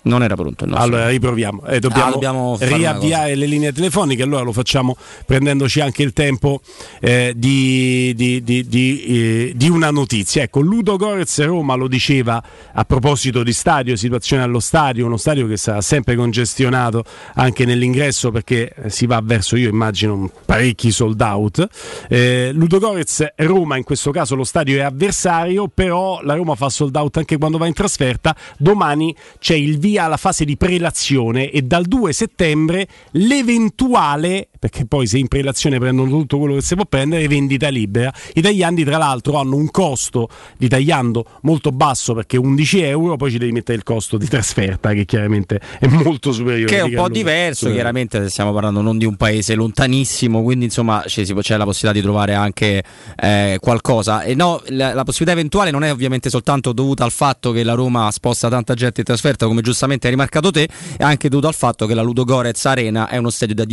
Non 0.00 0.22
era 0.22 0.34
pronto 0.36 0.64
il 0.64 0.70
nostro. 0.70 0.86
Allora 0.88 1.08
riproviamo, 1.08 1.64
Eh, 1.66 1.80
dobbiamo, 1.80 2.06
Ah, 2.08 2.10
dobbiamo 2.12 2.56
riavviare 2.60 3.34
le 3.34 3.46
linee 3.46 3.72
telefoniche, 3.72 4.22
allora 4.22 4.42
lo 4.42 4.52
facciamo 4.52 4.96
prendendoci 5.26 5.80
anche 5.80 6.02
il 6.02 6.12
tempo 6.12 6.60
eh, 7.00 7.32
di, 7.36 8.14
di- 8.14 8.42
di- 8.42 8.66
di, 8.66 9.02
eh, 9.04 9.52
di 9.54 9.68
una 9.68 9.90
notizia. 9.90 10.42
Ecco, 10.42 10.60
Ludo 10.60 10.96
Gorez 10.96 11.44
Roma 11.44 11.74
lo 11.74 11.88
diceva 11.88 12.42
a 12.72 12.84
proposito 12.84 13.42
di 13.42 13.52
stadio, 13.52 13.96
situazione 13.96 14.42
allo 14.42 14.60
stadio, 14.60 15.04
uno 15.04 15.16
stadio 15.16 15.46
che 15.46 15.56
sarà 15.56 15.80
sempre 15.80 16.14
congestionato 16.16 17.04
anche 17.34 17.64
nell'ingresso 17.66 18.30
perché 18.30 18.72
eh, 18.74 18.90
si 18.90 19.04
va 19.06 19.20
verso, 19.22 19.56
io 19.56 19.68
immagino, 19.68 20.30
parecchi 20.46 20.90
sold 20.90 21.20
out. 21.20 21.66
Eh, 22.08 22.50
Ludo 22.54 22.78
Gorez 22.78 23.26
Roma, 23.36 23.76
in 23.76 23.84
questo 23.84 24.10
caso 24.10 24.34
lo 24.36 24.44
stadio 24.44 24.78
è 24.78 24.82
avversario, 24.82 25.68
però 25.68 26.20
la 26.22 26.34
Roma 26.34 26.54
fa 26.54 26.68
sold 26.70 26.94
out 26.96 27.16
anche 27.18 27.36
quando 27.36 27.58
va 27.58 27.66
in 27.66 27.74
trasferta. 27.74 28.34
Domani 28.56 29.14
c'è 29.38 29.54
il 29.54 29.78
via 29.88 30.04
alla 30.04 30.18
fase 30.18 30.44
di 30.44 30.58
prelazione 30.58 31.50
e 31.50 31.62
dal 31.62 31.86
2 31.86 32.12
settembre 32.12 32.86
l'eventuale, 33.12 34.48
perché 34.58 34.86
poi 34.86 35.06
se 35.06 35.18
in 35.18 35.28
prelazione 35.28 35.78
prendono 35.78 36.10
tutto 36.10 36.38
quello 36.38 36.54
che 36.54 36.62
si 36.62 36.74
può 36.74 36.84
prendere, 36.86 37.26
vendita 37.28 37.68
libera. 37.68 38.12
I 38.34 38.40
tagliandi 38.40 38.84
tra 38.84 38.98
l'altro 38.98 39.38
hanno 39.38 39.56
un 39.56 39.70
costo 39.70 40.28
di 40.56 40.68
tagliando 40.68 41.24
molto 41.42 41.70
basso 41.70 42.14
perché 42.14 42.36
11 42.36 42.80
euro, 42.82 43.16
poi 43.16 43.30
ci 43.30 43.38
devi 43.38 43.52
mettere 43.52 43.78
il 43.78 43.84
costo 43.84 44.16
di 44.16 44.26
trasferta 44.26 44.92
che 44.92 45.04
chiaramente 45.04 45.60
è 45.78 45.86
molto 45.86 46.32
superiore. 46.32 46.72
Che 46.72 46.78
è 46.78 46.82
un 46.82 46.94
po' 46.94 47.08
diverso, 47.08 47.66
superiore. 47.66 47.74
chiaramente 47.74 48.28
stiamo 48.28 48.52
parlando 48.52 48.80
non 48.80 48.98
di 48.98 49.04
un 49.04 49.16
paese 49.16 49.54
lontanissimo, 49.54 50.42
quindi 50.42 50.66
insomma 50.66 51.02
può- 51.06 51.40
c'è 51.40 51.56
la 51.56 51.64
possibilità 51.64 51.92
di 51.92 52.00
trovare 52.04 52.34
anche 52.34 52.82
eh, 53.16 53.58
qualcosa. 53.60 54.22
E 54.22 54.34
no, 54.34 54.62
la, 54.68 54.94
la 54.94 55.04
possibilità 55.04 55.38
eventuale 55.38 55.70
non 55.70 55.84
è 55.84 55.92
ovviamente 55.92 56.30
soltanto 56.30 56.72
dovuta 56.72 57.04
al 57.04 57.12
fatto 57.12 57.52
che 57.52 57.62
la 57.62 57.74
Roma 57.74 58.10
sposta 58.10 58.48
tanta 58.48 58.74
gente 58.74 59.00
in 59.00 59.06
trasferta, 59.06 59.46
come 59.46 59.60
giustamente 59.60 60.06
hai 60.06 60.12
rimarcato 60.12 60.50
te, 60.50 60.68
è 60.96 61.02
anche 61.02 61.28
dovuta 61.28 61.48
al 61.48 61.54
fatto 61.54 61.86
che 61.86 61.94
la 61.94 62.02
Ludo 62.02 62.24
Gorez 62.24 62.64
Arena 62.64 63.08
è 63.08 63.16
uno 63.16 63.30
stadio 63.30 63.54
da 63.54 63.64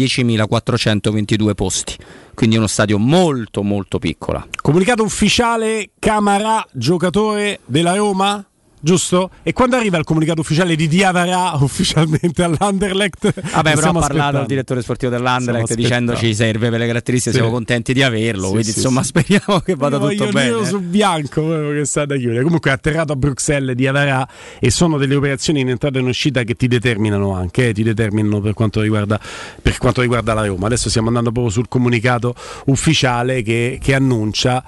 10.422 0.76 1.54
posti, 1.54 1.98
quindi 2.34 2.58
uno 2.58 2.68
stadio 2.68 2.98
molto 2.98 3.64
molto 3.64 4.00
piccolo. 4.00 4.48
Comunicato 4.62 5.04
ufficiale 5.04 5.92
Camarà, 6.00 6.66
giocatore 6.72 7.60
della 7.66 7.96
Roma? 7.96 8.46
Giusto? 8.86 9.32
E 9.42 9.52
quando 9.52 9.78
arriva 9.78 9.98
il 9.98 10.04
comunicato 10.04 10.42
ufficiale 10.42 10.76
di 10.76 10.88
Diavara 10.88 11.54
ufficialmente 11.60 12.44
all'Anderlecht? 12.44 13.34
Vabbè, 13.52 13.74
però 13.74 13.90
ha 13.90 13.94
parlato 13.94 13.96
il 13.96 14.20
aspettando. 14.20 14.46
direttore 14.46 14.82
sportivo 14.84 15.12
dell'Anderlecht 15.12 15.66
Stiamo 15.72 15.82
dicendoci 15.82 16.36
serve 16.36 16.70
per 16.70 16.78
le 16.80 16.86
caratteristiche, 16.86 17.32
Sì. 17.36 17.42
siamo 17.42 17.52
contenti 17.52 17.94
di 17.94 18.04
averlo, 18.04 18.44
Sì, 18.46 18.52
quindi 18.52 18.70
sì, 18.70 18.78
insomma 18.78 19.02
speriamo 19.02 19.60
che 19.66 19.74
vada 19.76 19.98
Io 19.98 20.10
tutto 20.10 20.26
bene. 20.32 20.50
nero 20.52 20.66
su 20.66 20.80
bianco 20.82 21.48
che 21.72 21.82
sta 21.86 22.06
da 22.06 22.16
chiudere. 22.16 22.44
Comunque 22.44 22.70
è 22.70 22.74
atterrato 22.76 23.12
a 23.14 23.16
Bruxelles 23.16 23.76
di 23.76 23.88
Avarà 23.88 24.28
e 24.60 24.70
sono 24.70 25.00
delle 25.00 25.16
operazioni 25.16 25.62
in 25.62 25.70
entrata 25.70 25.98
e 25.98 26.02
in 26.02 26.08
uscita 26.08 26.44
che 26.44 26.54
ti 26.54 26.68
determinano 26.68 27.34
anche, 27.34 27.70
eh, 27.70 27.74
ti 27.74 27.82
determinano 27.82 28.40
per 28.40 28.54
quanto, 28.54 28.82
riguarda, 28.82 29.20
per 29.64 29.80
quanto 29.80 30.02
riguarda 30.02 30.36
la 30.36 30.46
Roma. 30.46 30.68
Adesso 30.68 30.90
stiamo 30.90 31.08
andando 31.08 31.32
proprio 31.32 31.52
sul 31.52 31.68
comunicato 31.68 32.36
ufficiale 32.66 33.42
che, 33.42 33.80
che 33.82 33.96
annuncia 33.96 34.64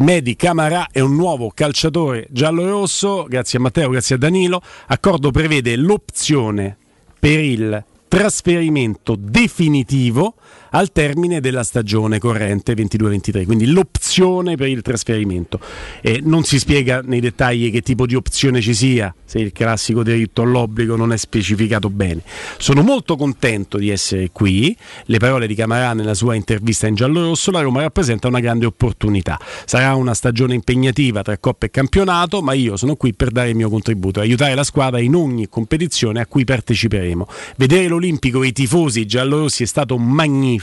Medi 0.00 0.34
Camarà 0.34 0.88
è 0.90 1.00
un 1.00 1.14
nuovo 1.14 1.50
calciatore 1.52 2.26
giallo-rosso, 2.30 3.26
grazie 3.28 3.58
a 3.58 3.60
Matteo, 3.60 3.90
grazie 3.90 4.14
a 4.14 4.18
Danilo. 4.18 4.62
Accordo 4.86 5.30
prevede 5.30 5.76
l'opzione 5.76 6.78
per 7.18 7.40
il 7.40 7.84
trasferimento 8.08 9.14
definitivo 9.14 10.36
al 10.70 10.92
termine 10.92 11.40
della 11.40 11.62
stagione 11.62 12.18
corrente 12.18 12.74
22-23, 12.74 13.44
quindi 13.44 13.66
l'opzione 13.66 14.56
per 14.56 14.68
il 14.68 14.82
trasferimento. 14.82 15.60
Eh, 16.00 16.20
non 16.22 16.44
si 16.44 16.58
spiega 16.58 17.00
nei 17.04 17.20
dettagli 17.20 17.70
che 17.70 17.82
tipo 17.82 18.06
di 18.06 18.14
opzione 18.14 18.60
ci 18.60 18.74
sia, 18.74 19.14
se 19.24 19.38
il 19.38 19.52
classico 19.52 20.02
diritto 20.02 20.42
all'obbligo 20.42 20.96
non 20.96 21.12
è 21.12 21.16
specificato 21.16 21.90
bene. 21.90 22.22
Sono 22.58 22.82
molto 22.82 23.16
contento 23.16 23.78
di 23.78 23.90
essere 23.90 24.30
qui, 24.32 24.76
le 25.04 25.18
parole 25.18 25.46
di 25.46 25.54
Camarà 25.54 25.92
nella 25.92 26.14
sua 26.14 26.34
intervista 26.34 26.86
in 26.86 26.94
giallo-rosso, 26.94 27.50
la 27.50 27.60
Roma 27.60 27.82
rappresenta 27.82 28.28
una 28.28 28.40
grande 28.40 28.66
opportunità. 28.66 29.38
Sarà 29.64 29.94
una 29.94 30.14
stagione 30.14 30.54
impegnativa 30.54 31.22
tra 31.22 31.38
Coppa 31.38 31.66
e 31.66 31.70
campionato, 31.70 32.42
ma 32.42 32.52
io 32.52 32.76
sono 32.76 32.96
qui 32.96 33.14
per 33.14 33.30
dare 33.30 33.50
il 33.50 33.56
mio 33.56 33.68
contributo, 33.68 34.20
aiutare 34.20 34.54
la 34.54 34.64
squadra 34.64 35.00
in 35.00 35.14
ogni 35.14 35.48
competizione 35.48 36.20
a 36.20 36.26
cui 36.26 36.44
parteciperemo. 36.44 37.26
Vedere 37.56 37.88
l'Olimpico 37.88 38.42
e 38.42 38.48
i 38.48 38.52
tifosi 38.52 39.06
giallorossi 39.06 39.62
è 39.62 39.66
stato 39.66 39.96
magnifico, 39.98 40.59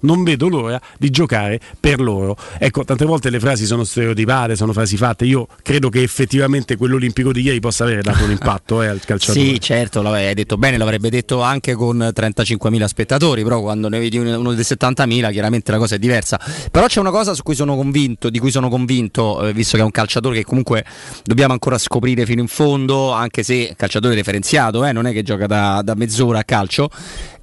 non 0.00 0.22
vedo 0.22 0.48
l'ora 0.48 0.80
di 0.98 1.10
giocare 1.10 1.60
per 1.78 2.00
loro. 2.00 2.36
Ecco, 2.58 2.84
tante 2.84 3.04
volte 3.04 3.30
le 3.30 3.40
frasi 3.40 3.66
sono 3.66 3.84
stereotipate, 3.84 4.56
sono 4.56 4.72
frasi 4.72 4.96
fatte, 4.96 5.24
io 5.24 5.46
credo 5.62 5.88
che 5.88 6.02
effettivamente 6.02 6.76
quell'Olimpico 6.76 7.32
di 7.32 7.42
ieri 7.42 7.60
possa 7.60 7.84
avere 7.84 8.02
dato 8.02 8.24
un 8.24 8.30
impatto 8.30 8.82
eh, 8.82 8.86
al 8.86 9.00
calciatore. 9.04 9.44
Sì, 9.44 9.60
certo, 9.60 10.00
hai 10.00 10.34
detto 10.34 10.56
bene, 10.56 10.76
l'avrebbe 10.76 11.10
detto 11.10 11.42
anche 11.42 11.74
con 11.74 11.98
35.000 11.98 12.84
spettatori, 12.84 13.42
però 13.42 13.60
quando 13.60 13.88
ne 13.88 13.98
vedi 13.98 14.18
uno 14.18 14.54
dei 14.54 14.64
70.000 14.64 15.30
chiaramente 15.30 15.70
la 15.70 15.78
cosa 15.78 15.94
è 15.94 15.98
diversa. 15.98 16.38
Però 16.70 16.86
c'è 16.86 17.00
una 17.00 17.10
cosa 17.10 17.34
su 17.34 17.42
cui 17.42 17.54
sono 17.54 17.76
convinto, 17.76 18.30
di 18.30 18.38
cui 18.38 18.50
sono 18.50 18.68
convinto, 18.68 19.46
eh, 19.46 19.52
visto 19.52 19.76
che 19.76 19.82
è 19.82 19.84
un 19.84 19.90
calciatore 19.90 20.36
che 20.36 20.44
comunque 20.44 20.84
dobbiamo 21.24 21.52
ancora 21.52 21.78
scoprire 21.78 22.24
fino 22.26 22.40
in 22.40 22.48
fondo, 22.48 23.12
anche 23.12 23.42
se 23.42 23.74
calciatore 23.76 24.14
differenziato, 24.14 24.84
eh, 24.84 24.92
non 24.92 25.06
è 25.06 25.12
che 25.12 25.22
gioca 25.22 25.46
da, 25.46 25.82
da 25.82 25.94
mezz'ora 25.94 26.40
a 26.40 26.44
calcio. 26.44 26.90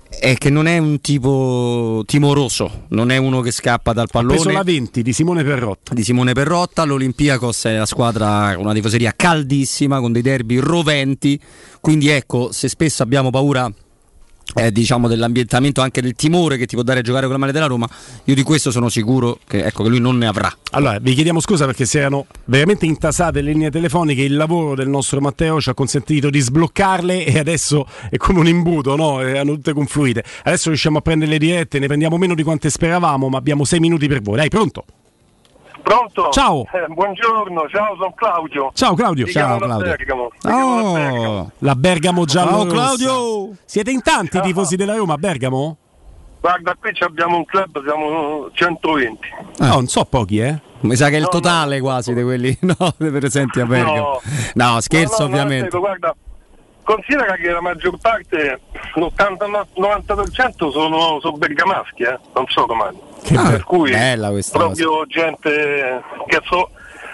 È 0.09 0.35
che 0.35 0.49
non 0.49 0.67
è 0.67 0.77
un 0.77 0.99
tipo 1.01 2.03
timoroso, 2.05 2.85
non 2.89 3.11
è 3.11 3.17
uno 3.17 3.41
che 3.41 3.51
scappa 3.51 3.93
dal 3.93 4.07
Ha 4.11 4.19
preso 4.19 4.43
pallone. 4.43 4.53
la 4.53 4.63
20 4.63 5.01
di 5.01 5.13
Simone 5.13 5.43
Perrotta. 5.43 5.93
Di 5.93 6.03
Simone 6.03 6.33
Perrotta, 6.33 6.83
l'Olympiakos 6.85 7.65
è 7.65 7.77
la 7.77 7.85
squadra 7.85 8.53
con 8.55 8.63
una 8.63 8.73
tifoseria 8.73 9.13
caldissima, 9.15 9.99
con 9.99 10.11
dei 10.11 10.21
derby 10.21 10.57
roventi, 10.57 11.39
quindi 11.81 12.07
ecco, 12.07 12.51
se 12.51 12.69
spesso 12.69 13.03
abbiamo 13.03 13.29
paura 13.29 13.71
eh, 14.57 14.71
diciamo 14.71 15.07
dell'ambientamento 15.07 15.81
anche 15.81 16.01
del 16.01 16.13
timore 16.13 16.57
che 16.57 16.65
ti 16.65 16.75
può 16.75 16.83
dare 16.83 16.99
a 16.99 17.01
giocare 17.03 17.25
con 17.25 17.33
la 17.33 17.37
maglia 17.37 17.51
della 17.51 17.67
Roma, 17.67 17.87
io 18.23 18.35
di 18.35 18.43
questo 18.43 18.71
sono 18.71 18.89
sicuro 18.89 19.39
che, 19.47 19.63
ecco, 19.63 19.83
che 19.83 19.89
lui 19.89 19.99
non 19.99 20.17
ne 20.17 20.27
avrà. 20.27 20.51
Allora, 20.71 20.97
vi 20.99 21.13
chiediamo 21.13 21.39
scusa 21.39 21.65
perché 21.65 21.85
si 21.85 21.97
erano 21.99 22.25
veramente 22.45 22.85
intasate 22.85 23.41
le 23.41 23.51
linee 23.51 23.69
telefoniche, 23.69 24.23
il 24.23 24.35
lavoro 24.35 24.75
del 24.75 24.89
nostro 24.89 25.21
Matteo 25.21 25.61
ci 25.61 25.69
ha 25.69 25.73
consentito 25.73 26.29
di 26.29 26.39
sbloccarle 26.39 27.25
e 27.25 27.39
adesso 27.39 27.87
è 28.09 28.17
come 28.17 28.39
un 28.39 28.47
imbuto, 28.47 28.95
no? 28.95 29.21
Erano 29.21 29.53
tutte 29.53 29.73
confluite. 29.73 30.23
Adesso 30.43 30.69
riusciamo 30.69 30.97
a 30.97 31.01
prendere 31.01 31.31
le 31.31 31.37
dirette, 31.37 31.79
ne 31.79 31.87
prendiamo 31.87 32.17
meno 32.17 32.33
di 32.33 32.43
quante 32.43 32.69
speravamo, 32.69 33.29
ma 33.29 33.37
abbiamo 33.37 33.63
sei 33.63 33.79
minuti 33.79 34.07
per 34.07 34.21
voi. 34.21 34.37
Dai, 34.37 34.49
pronto? 34.49 34.85
Pronto? 35.91 36.31
Ciao. 36.31 36.67
Eh, 36.73 36.85
buongiorno, 36.89 37.65
ciao, 37.69 37.95
sono 37.95 38.11
Claudio. 38.13 38.71
Ciao 38.73 38.93
Claudio. 38.93 39.23
Ti 39.25 39.31
Ciao 39.31 39.57
Claudio. 39.57 39.85
Bergamo. 39.85 40.29
Da 40.41 40.51
Bergamo. 40.51 41.51
La 41.59 41.75
Bergamo 41.75 42.25
giallo. 42.25 42.49
Ciao, 42.49 42.65
Claudio. 42.65 43.55
Siete 43.63 43.91
in 43.91 44.01
tanti 44.01 44.37
i 44.37 44.41
tifosi 44.41 44.75
della 44.77 44.95
Roma 44.97 45.13
a 45.13 45.17
Bergamo? 45.17 45.77
Guarda, 46.41 46.75
qui 46.77 46.91
abbiamo 46.99 47.37
un 47.37 47.45
club, 47.45 47.81
siamo 47.85 48.49
120. 48.51 49.19
No, 49.59 49.67
non 49.67 49.87
so 49.87 50.03
pochi, 50.03 50.39
eh. 50.39 50.59
Mi 50.81 50.97
sa 50.97 51.07
che 51.07 51.13
è 51.13 51.17
il 51.19 51.23
No, 51.23 51.29
totale 51.29 51.79
quasi 51.79 52.13
di 52.13 52.21
quelli 52.21 52.57
no, 52.67 52.93
presenti 52.97 53.61
a 53.61 53.65
Bergamo. 53.65 54.19
No, 54.55 54.73
No. 54.73 54.81
scherzo 54.81 55.21
No, 55.23 55.29
no, 55.29 55.35
no, 55.35 55.39
ovviamente. 55.41 55.65
dico, 55.67 55.79
guarda, 55.79 56.13
considera 56.83 57.33
che 57.35 57.49
la 57.49 57.61
maggior 57.61 57.97
parte, 57.97 58.59
l'80-90% 58.95 60.69
sono, 60.69 61.19
sono 61.21 61.37
bergamaschi, 61.37 62.03
eh? 62.03 62.19
non 62.33 62.43
so 62.47 62.65
domani. 63.33 63.51
per 63.51 63.63
cui 63.63 63.91
bella 63.91 64.29
questa 64.29 64.57
proprio 64.57 65.05
gente 65.07 66.01
che 66.27 66.41
so, 66.43 66.69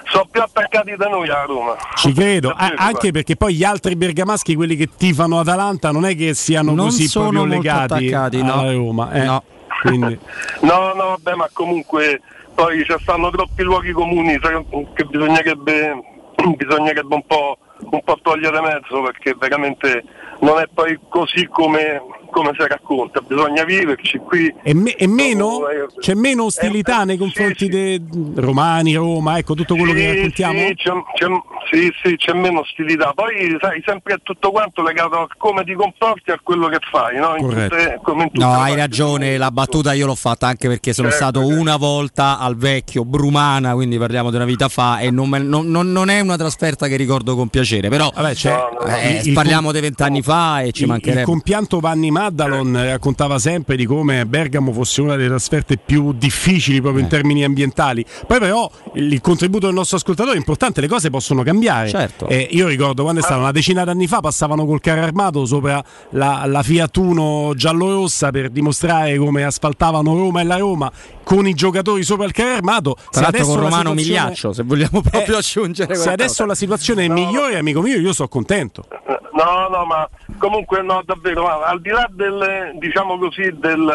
sono 0.06 0.28
più 0.30 0.42
attaccati 0.42 0.96
da 0.96 1.08
noi 1.08 1.30
a 1.30 1.44
Roma. 1.46 1.76
Ci 1.96 2.12
credo, 2.14 2.50
a- 2.56 2.74
anche 2.76 3.12
perché 3.12 3.36
poi 3.36 3.56
gli 3.56 3.64
altri 3.64 3.96
bergamaschi, 3.96 4.56
quelli 4.56 4.76
che 4.76 4.90
tifano 4.96 5.40
Atalanta, 5.40 5.92
non 5.92 6.06
è 6.06 6.16
che 6.16 6.34
siano 6.34 6.74
Non 6.74 6.86
così 6.86 7.08
sono 7.08 7.30
proprio 7.30 7.46
legati 7.56 7.94
attaccati, 7.94 8.42
no. 8.44 8.54
alla 8.54 8.72
Roma. 8.72 9.12
eh. 9.12 9.24
No. 9.24 9.44
Quindi, 9.82 10.18
No, 10.62 10.94
no, 10.96 11.18
vabbè, 11.18 11.36
ma 11.36 11.50
comunque 11.52 12.22
poi 12.54 12.86
ci 12.86 12.96
stanno 13.00 13.30
troppi 13.32 13.64
luoghi 13.64 13.92
comuni 13.92 14.38
che 14.40 15.06
bisognerebbe, 15.06 15.94
bisognerebbe 16.56 17.16
un, 17.16 17.26
po', 17.26 17.58
un 17.90 18.02
po' 18.04 18.20
togliere 18.22 18.62
mezzo 18.62 19.02
perché 19.02 19.36
veramente 19.38 20.04
non 20.42 20.60
è 20.60 20.68
poi 20.74 21.00
così 21.10 21.48
come, 21.48 22.02
come 22.32 22.52
si 22.58 22.68
racconta, 22.68 23.22
bisogna 23.22 23.64
viverci 23.64 24.18
qui. 24.18 24.54
E, 24.64 24.74
me- 24.74 24.96
e 24.96 25.08
meno? 25.08 25.62
C'è 26.00 26.14
meno 26.16 26.46
ostilità 26.46 27.04
nei 27.06 27.18
confronti 27.18 27.68
dei 27.70 28.04
romani, 28.36 28.96
Roma, 28.96 29.38
ecco 29.38 29.54
tutto 29.54 29.76
quello 29.76 29.94
che 29.94 30.14
raccontiamo? 30.16 30.60
Sì, 30.60 30.76
c'è, 30.76 30.92
c'è- 31.16 31.28
sì, 31.70 31.92
sì, 32.04 32.16
c'è 32.18 32.34
meno 32.34 32.60
ostilità. 32.62 33.12
Poi 33.14 33.56
sai, 33.60 33.82
sempre 33.86 34.16
è 34.16 34.18
tutto 34.24 34.52
quanto 34.52 34.82
legato 34.82 35.20
a 35.22 35.28
come 35.38 35.64
ti 35.64 35.74
comporti 35.74 36.30
e 36.30 36.34
a 36.34 36.40
quello 36.42 36.68
che 36.68 36.80
fai, 36.92 37.18
no? 37.18 37.36
Tutte- 37.38 38.00
come 38.04 38.24
in 38.24 38.32
tutte 38.32 38.46
No, 38.46 38.52
hai 38.54 38.58
parti. 38.60 38.76
ragione, 38.80 39.38
la 39.38 39.52
battuta 39.52 39.94
io 39.94 40.06
l'ho 40.06 40.16
fatta 40.16 40.48
anche 40.48 40.68
perché 40.68 40.94
sono 40.94 41.10
Certo, 41.10 41.24
stato 41.26 41.46
una 41.48 41.76
volta 41.78 42.40
al 42.40 42.56
vecchio 42.56 43.06
Brumana, 43.06 43.74
quindi 43.74 43.98
parliamo 43.98 44.30
di 44.30 44.36
una 44.36 44.46
vita 44.46 44.68
fa 44.70 45.00
e 45.00 45.12
non, 45.12 45.30
me- 45.30 45.40
non- 45.40 45.68
non- 45.70 45.92
non 45.92 46.10
è 46.10 46.20
una 46.20 46.38
trasferta 46.38 46.88
che 46.88 46.96
ricordo 46.96 47.36
con 47.36 47.48
piacere, 47.50 47.90
però 47.90 48.12
eh, 48.16 49.20
il- 49.22 49.28
il 49.28 49.34
parliamo 49.34 49.64
com- 49.68 49.74
di 49.74 49.80
vent'anni 49.80 50.22
fa 50.22 50.62
e 50.62 50.72
ci 50.72 50.84
il, 50.84 50.90
mancherebbe. 50.90 51.20
il 51.22 51.26
compianto 51.26 51.80
Vanni 51.80 52.12
Maddalon 52.12 52.74
raccontava 52.86 53.40
sempre 53.40 53.76
di 53.76 53.86
come 53.86 54.26
Bergamo 54.26 54.72
fosse 54.74 55.02
una 55.02 55.16
delle 55.16 55.30
trasferte 55.30 55.78
più 55.78 56.14
difficili 56.14 56.80
proprio 56.82 57.02
Eh. 57.02 57.04
in 57.06 57.10
termini 57.10 57.44
ambientali. 57.44 58.06
Poi 58.28 58.40
però 58.40 58.70
il, 58.96 59.12
il 59.14 59.22
contributo 59.22 59.66
del 59.68 59.76
nostro 59.76 59.98
ascoltatore 59.98 60.36
è 60.36 60.38
importante, 60.40 60.82
le 60.82 60.88
cose 60.88 61.10
possono 61.10 61.38
cambiare. 61.38 61.52
Certo. 61.90 62.28
Eh, 62.28 62.48
io 62.52 62.68
ricordo 62.68 63.04
quando 63.04 63.22
è 63.22 63.24
stato 63.24 63.40
una 63.42 63.52
decina 63.52 63.84
d'anni 63.84 64.08
fa 64.08 64.20
passavano 64.20 64.66
col 64.66 64.80
carro 64.80 65.02
armato 65.02 65.46
sopra 65.46 65.84
la, 66.12 66.44
la 66.46 66.64
Fiat 66.64 66.96
Uno 66.98 67.54
giallo-rossa 67.56 68.32
per 68.32 68.50
dimostrare 68.50 69.18
come 69.18 69.44
asfaltavano 69.44 70.16
Roma 70.16 70.42
e 70.42 70.44
la 70.44 70.58
Roma 70.58 70.92
con 71.24 71.48
i 71.48 71.54
giocatori 71.54 72.04
sopra 72.04 72.26
il 72.26 72.32
carro 72.32 72.56
armato. 72.56 72.96
Tra 72.96 73.06
Se 73.12 73.22
l'altro 73.22 73.46
con 73.46 73.60
Romano 73.60 73.94
Migliaccio, 73.94 74.54
se 74.54 74.64
vogliamo 74.64 75.02
proprio 75.02 75.36
Eh, 75.36 75.38
aggiungere 75.38 75.96
Se 75.96 76.12
adesso 76.12 76.46
la 76.46 76.56
situazione 76.56 77.06
è 77.06 77.08
migliore, 77.08 77.58
amico 77.58 77.82
mio, 77.82 77.98
io 77.98 78.14
sono 78.14 78.28
contento. 78.28 78.86
No, 79.34 79.68
no, 79.68 79.86
ma 79.86 80.08
comunque 80.38 80.82
no, 80.84 81.02
davvero, 81.04 81.44
ma 81.44 81.66
al 81.66 81.82
di 81.82 81.90
là 81.90 82.08
del, 82.12 82.74
diciamo 82.80 83.18
così, 83.18 83.52
del, 83.58 83.92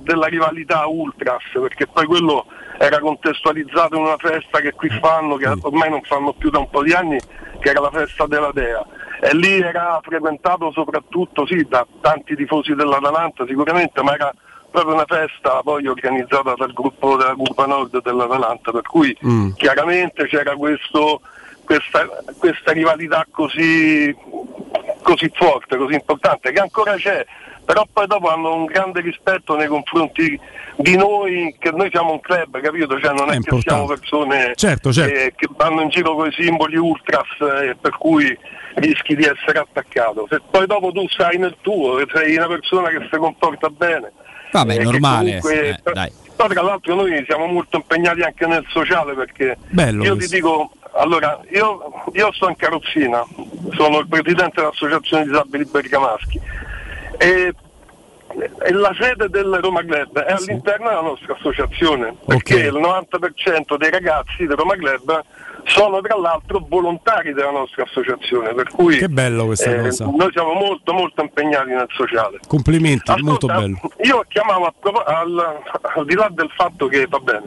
della 0.00 0.26
rivalità 0.26 0.86
ultras, 0.86 1.42
perché 1.52 1.86
poi 1.86 2.06
quello 2.06 2.46
era 2.82 2.98
contestualizzato 2.98 3.94
in 3.94 4.02
una 4.02 4.16
festa 4.16 4.58
che 4.58 4.72
qui 4.72 4.88
fanno, 5.00 5.36
che 5.36 5.46
ormai 5.46 5.88
non 5.88 6.02
fanno 6.02 6.32
più 6.32 6.50
da 6.50 6.58
un 6.58 6.68
po' 6.68 6.82
di 6.82 6.92
anni, 6.92 7.16
che 7.60 7.70
era 7.70 7.80
la 7.80 7.90
festa 7.90 8.26
della 8.26 8.50
Dea. 8.52 8.84
E 9.20 9.36
lì 9.36 9.60
era 9.60 10.00
frequentato 10.02 10.72
soprattutto 10.72 11.46
sì, 11.46 11.64
da 11.68 11.86
tanti 12.00 12.34
tifosi 12.34 12.74
dell'Atalanta 12.74 13.46
sicuramente, 13.46 14.02
ma 14.02 14.14
era 14.14 14.34
proprio 14.68 14.94
una 14.94 15.04
festa 15.06 15.60
poi 15.62 15.86
organizzata 15.86 16.54
dal 16.56 16.72
gruppo 16.72 17.16
della 17.16 17.34
Curva 17.34 17.66
Nord 17.66 18.02
dell'Atalanta, 18.02 18.72
per 18.72 18.82
cui 18.82 19.16
Mm. 19.24 19.52
chiaramente 19.52 20.26
c'era 20.26 20.56
questo, 20.56 21.20
questa, 21.64 22.08
questa 22.36 22.72
rivalità 22.72 23.24
così, 23.30 24.12
così 25.02 25.30
forte, 25.32 25.76
così 25.76 25.94
importante, 25.94 26.50
che 26.50 26.58
ancora 26.60 26.94
c'è, 26.96 27.24
però 27.64 27.86
poi 27.92 28.06
dopo 28.06 28.28
hanno 28.28 28.54
un 28.54 28.64
grande 28.64 29.00
rispetto 29.00 29.56
nei 29.56 29.66
confronti 29.68 30.38
di 30.76 30.96
noi, 30.96 31.54
che 31.58 31.70
noi 31.70 31.90
siamo 31.90 32.12
un 32.12 32.20
club, 32.20 32.60
capito? 32.60 32.98
Cioè 32.98 33.12
non 33.12 33.30
è, 33.30 33.36
È 33.36 33.40
che 33.40 33.60
siamo 33.60 33.86
persone 33.86 34.52
Certo, 34.54 34.92
certo. 34.92 35.14
eh, 35.14 35.32
che 35.36 35.48
vanno 35.56 35.82
in 35.82 35.88
giro 35.88 36.14
con 36.14 36.28
i 36.28 36.32
simboli 36.32 36.76
ultras 36.76 37.26
eh, 37.40 37.76
per 37.80 37.96
cui 37.98 38.36
rischi 38.74 39.14
di 39.14 39.24
essere 39.24 39.58
attaccato. 39.58 40.26
Se 40.28 40.40
poi 40.50 40.66
dopo 40.66 40.90
tu 40.92 41.06
sai 41.08 41.36
nel 41.38 41.56
tuo, 41.60 41.98
e 41.98 42.06
sei 42.12 42.36
una 42.36 42.48
persona 42.48 42.88
che 42.88 43.06
si 43.10 43.16
comporta 43.18 43.68
bene. 43.68 44.12
Vabbè, 44.50 44.74
eh, 44.74 44.78
che 44.78 44.82
normale, 44.84 45.38
comunque- 45.40 45.68
eh, 45.68 46.12
poi 46.34 46.48
tra 46.48 46.62
l'altro 46.62 46.94
noi 46.94 47.22
siamo 47.26 47.46
molto 47.46 47.76
impegnati 47.76 48.22
anche 48.22 48.46
nel 48.46 48.64
sociale 48.68 49.14
perché 49.14 49.56
Bello 49.68 50.02
io 50.02 50.14
questo. 50.14 50.30
ti 50.30 50.40
dico, 50.40 50.70
allora, 50.94 51.38
io, 51.50 52.02
io 52.12 52.32
sto 52.32 52.48
in 52.48 52.56
carrozzina, 52.56 53.24
sono 53.72 54.00
il 54.00 54.08
presidente 54.08 54.60
dell'Associazione 54.60 55.24
Disabili 55.24 55.64
Bergamaschi 55.64 56.40
e, 57.22 57.54
e 58.62 58.72
la 58.72 58.94
sede 58.98 59.28
del 59.28 59.60
Roma 59.62 59.84
Club 59.84 60.18
è 60.18 60.32
all'interno 60.32 60.88
della 60.88 61.02
nostra 61.02 61.34
associazione 61.34 62.16
perché 62.26 62.54
il 62.54 62.74
90% 62.74 63.76
dei 63.76 63.90
ragazzi 63.90 64.46
del 64.46 64.56
Roma 64.56 64.74
Club 64.74 65.22
sono 65.64 66.00
tra 66.00 66.16
l'altro 66.18 66.64
volontari 66.68 67.32
della 67.32 67.50
nostra 67.50 67.84
associazione 67.84 68.52
per 68.52 68.68
cui 68.70 68.98
Che 68.98 69.08
bello 69.08 69.46
questa 69.46 69.70
eh, 69.70 69.80
cosa. 69.80 70.06
noi 70.06 70.30
siamo 70.32 70.52
molto 70.54 70.92
molto 70.92 71.22
impegnati 71.22 71.70
nel 71.70 71.86
sociale 71.90 72.40
Complimenti, 72.46 73.12
molto 73.22 73.46
Ascolta, 73.46 73.60
bello. 73.60 73.78
Io 74.02 74.24
chiamavo 74.28 74.66
a 74.66 74.72
al, 75.04 75.62
al 75.94 76.04
di 76.04 76.14
là 76.14 76.28
del 76.30 76.50
fatto 76.54 76.86
che 76.86 77.06
va 77.08 77.18
bene, 77.18 77.42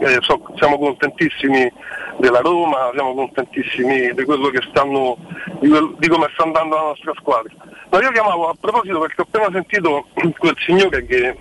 eh, 0.00 0.18
so- 0.20 0.42
siamo 0.56 0.78
contentissimi 0.78 1.70
della 2.18 2.40
Roma, 2.40 2.90
siamo 2.94 3.14
contentissimi 3.14 4.12
di 4.14 4.24
quello 4.24 4.48
che 4.48 4.60
stanno, 4.70 5.16
di, 5.60 5.68
quel- 5.68 5.94
di 5.98 6.08
come 6.08 6.28
sta 6.32 6.42
andando 6.44 6.74
la 6.74 6.82
nostra 6.82 7.12
squadra. 7.18 7.52
Ma 7.90 8.00
io 8.00 8.10
chiamavo 8.10 8.48
a 8.48 8.54
proposito 8.58 8.98
perché 9.00 9.20
ho 9.20 9.24
appena 9.24 9.48
sentito 9.52 10.06
quel 10.38 10.56
signore 10.58 11.04
che, 11.06 11.36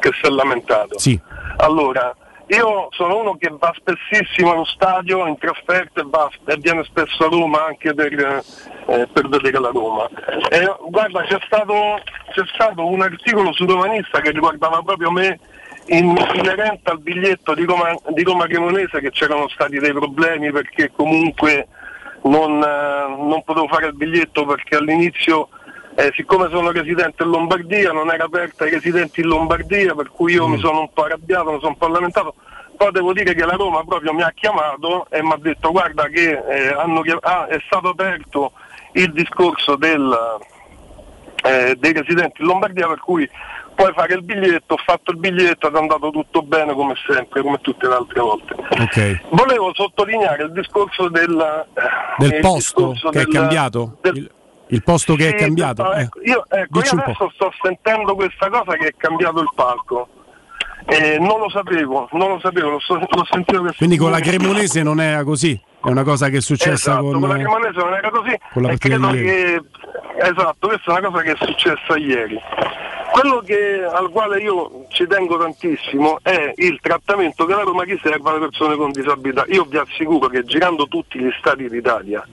che 0.00 0.10
si 0.20 0.26
è 0.26 0.28
lamentato. 0.30 0.98
Sì. 0.98 1.18
Allora, 1.58 2.14
io 2.48 2.88
sono 2.90 3.18
uno 3.18 3.36
che 3.36 3.52
va 3.58 3.74
spessissimo 3.76 4.52
allo 4.52 4.64
stadio 4.64 5.26
in 5.26 5.36
trasferta 5.36 6.00
e, 6.00 6.04
va- 6.06 6.30
e 6.46 6.56
viene 6.56 6.82
spesso 6.84 7.26
a 7.26 7.28
Roma 7.28 7.66
anche 7.66 7.92
per, 7.92 8.12
eh, 8.12 9.08
per 9.12 9.28
vedere 9.28 9.60
la 9.60 9.70
Roma. 9.70 10.08
E, 10.50 10.66
guarda, 10.88 11.22
c'è 11.24 11.38
stato, 11.44 12.00
c'è 12.32 12.42
stato 12.54 12.86
un 12.86 13.02
articolo 13.02 13.52
su 13.52 13.66
Romanista 13.66 14.20
che 14.20 14.30
riguardava 14.30 14.80
proprio 14.82 15.10
me 15.10 15.38
in, 15.88 16.16
inerente 16.34 16.90
al 16.90 17.00
biglietto 17.00 17.54
di 17.54 17.64
Roma, 17.64 17.94
di 18.08 18.22
Roma 18.22 18.46
Cremonese 18.46 19.00
che 19.00 19.10
c'erano 19.10 19.48
stati 19.48 19.78
dei 19.78 19.92
problemi 19.92 20.50
perché 20.50 20.90
comunque 20.94 21.68
non, 22.22 22.62
eh, 22.62 23.14
non 23.16 23.42
potevo 23.44 23.68
fare 23.68 23.86
il 23.86 23.94
biglietto 23.94 24.46
perché 24.46 24.76
all'inizio 24.76 25.48
eh, 25.98 26.12
siccome 26.14 26.48
sono 26.48 26.70
residente 26.70 27.24
in 27.24 27.30
Lombardia 27.30 27.90
non 27.90 28.08
era 28.12 28.24
aperta 28.24 28.62
ai 28.62 28.70
residenti 28.70 29.20
in 29.20 29.26
Lombardia 29.26 29.96
per 29.96 30.10
cui 30.10 30.34
io 30.34 30.46
mi 30.46 30.58
sono 30.58 30.80
un 30.80 30.92
po' 30.92 31.02
arrabbiato, 31.04 31.50
mi 31.50 31.58
sono 31.58 31.70
un 31.72 31.76
po' 31.76 31.88
lamentato 31.88 32.34
poi 32.76 32.92
devo 32.92 33.12
dire 33.12 33.34
che 33.34 33.44
la 33.44 33.56
Roma 33.56 33.82
proprio 33.82 34.12
mi 34.12 34.22
ha 34.22 34.32
chiamato 34.32 35.08
e 35.10 35.20
mi 35.20 35.32
ha 35.32 35.38
detto 35.40 35.72
guarda 35.72 36.04
che 36.04 36.40
eh, 36.48 36.68
hanno 36.68 37.02
ah, 37.22 37.48
è 37.48 37.58
stato 37.66 37.88
aperto 37.88 38.52
il 38.92 39.12
discorso 39.12 39.74
del, 39.74 40.16
eh, 41.44 41.74
dei 41.76 41.92
residenti 41.92 42.42
in 42.42 42.46
Lombardia 42.46 42.86
per 42.86 43.00
cui 43.00 43.28
puoi 43.74 43.92
fare 43.94 44.14
il 44.14 44.22
biglietto, 44.22 44.74
ho 44.74 44.80
fatto 44.84 45.10
il 45.10 45.18
biglietto 45.18 45.72
è 45.72 45.76
andato 45.76 46.10
tutto 46.10 46.42
bene 46.42 46.72
come 46.74 46.94
sempre, 47.08 47.42
come 47.42 47.58
tutte 47.60 47.88
le 47.88 47.94
altre 47.94 48.20
volte. 48.20 48.54
Ok. 48.54 49.20
Volevo 49.30 49.72
sottolineare 49.74 50.44
il 50.44 50.52
discorso 50.52 51.08
del, 51.08 51.66
Del 52.18 52.32
il 52.34 52.40
posto 52.40 52.92
discorso 52.92 53.10
che 53.10 53.20
è 53.20 53.24
del- 53.24 53.34
cambiato? 53.34 53.96
del- 54.00 54.30
Il, 54.68 54.82
posto 54.82 55.14
che 55.14 55.30
è 55.30 55.34
cambiato? 55.34 55.82
no, 55.82 55.92
Eh. 55.92 56.02
ecco, 56.02 56.20
io, 56.22 56.44
ecco, 56.48 56.80
io 56.80 57.02
adesso 57.02 57.30
sto 57.34 57.52
sentendo 57.62 58.14
questa 58.14 58.48
cosa 58.48 58.76
che 58.76 58.88
è 58.88 58.94
cambiato 58.96 59.40
il 59.40 59.50
palco. 59.54 60.08
Eh, 60.86 61.18
non 61.18 61.38
lo 61.40 61.50
sapevo, 61.50 62.08
non 62.12 62.28
lo 62.28 62.40
sapevo, 62.40 62.70
l'ho, 62.70 62.80
so- 62.80 62.94
l'ho 62.94 63.26
sentito 63.30 63.60
questo 63.60 63.76
Quindi 63.78 63.98
con 63.98 64.10
la 64.10 64.20
Cremonese 64.20 64.82
non 64.82 65.00
era 65.00 65.22
così? 65.22 65.52
È 65.52 65.88
una 65.88 66.02
cosa 66.02 66.28
che 66.28 66.38
è 66.38 66.40
successa 66.40 66.92
esatto, 66.92 67.10
con... 67.10 67.20
con 67.20 67.28
la 67.28 67.34
Cremonese 67.34 67.78
non 67.78 67.92
era 67.92 68.10
così 68.10 68.38
con 68.52 68.62
la 68.62 68.68
partita 68.68 69.10
che 69.10 69.62
esatto, 70.18 70.68
questa 70.68 70.96
è 70.96 70.98
una 70.98 71.10
cosa 71.10 71.22
che 71.22 71.32
è 71.32 71.36
successa 71.44 71.96
ieri. 71.96 72.40
Quello 73.10 73.40
che, 73.40 73.82
al 73.84 74.10
quale 74.10 74.40
io 74.40 74.86
ci 74.88 75.06
tengo 75.06 75.38
tantissimo 75.38 76.18
è 76.22 76.52
il 76.56 76.78
trattamento 76.80 77.46
che 77.46 77.54
la 77.54 77.62
Roma 77.62 77.82
riserva 77.82 78.30
alle 78.30 78.40
persone 78.40 78.76
con 78.76 78.90
disabilità. 78.92 79.44
Io 79.48 79.64
vi 79.64 79.78
assicuro 79.78 80.28
che 80.28 80.44
girando 80.44 80.86
tutti 80.86 81.18
gli 81.18 81.30
stati 81.38 81.68
d'Italia 81.68 82.26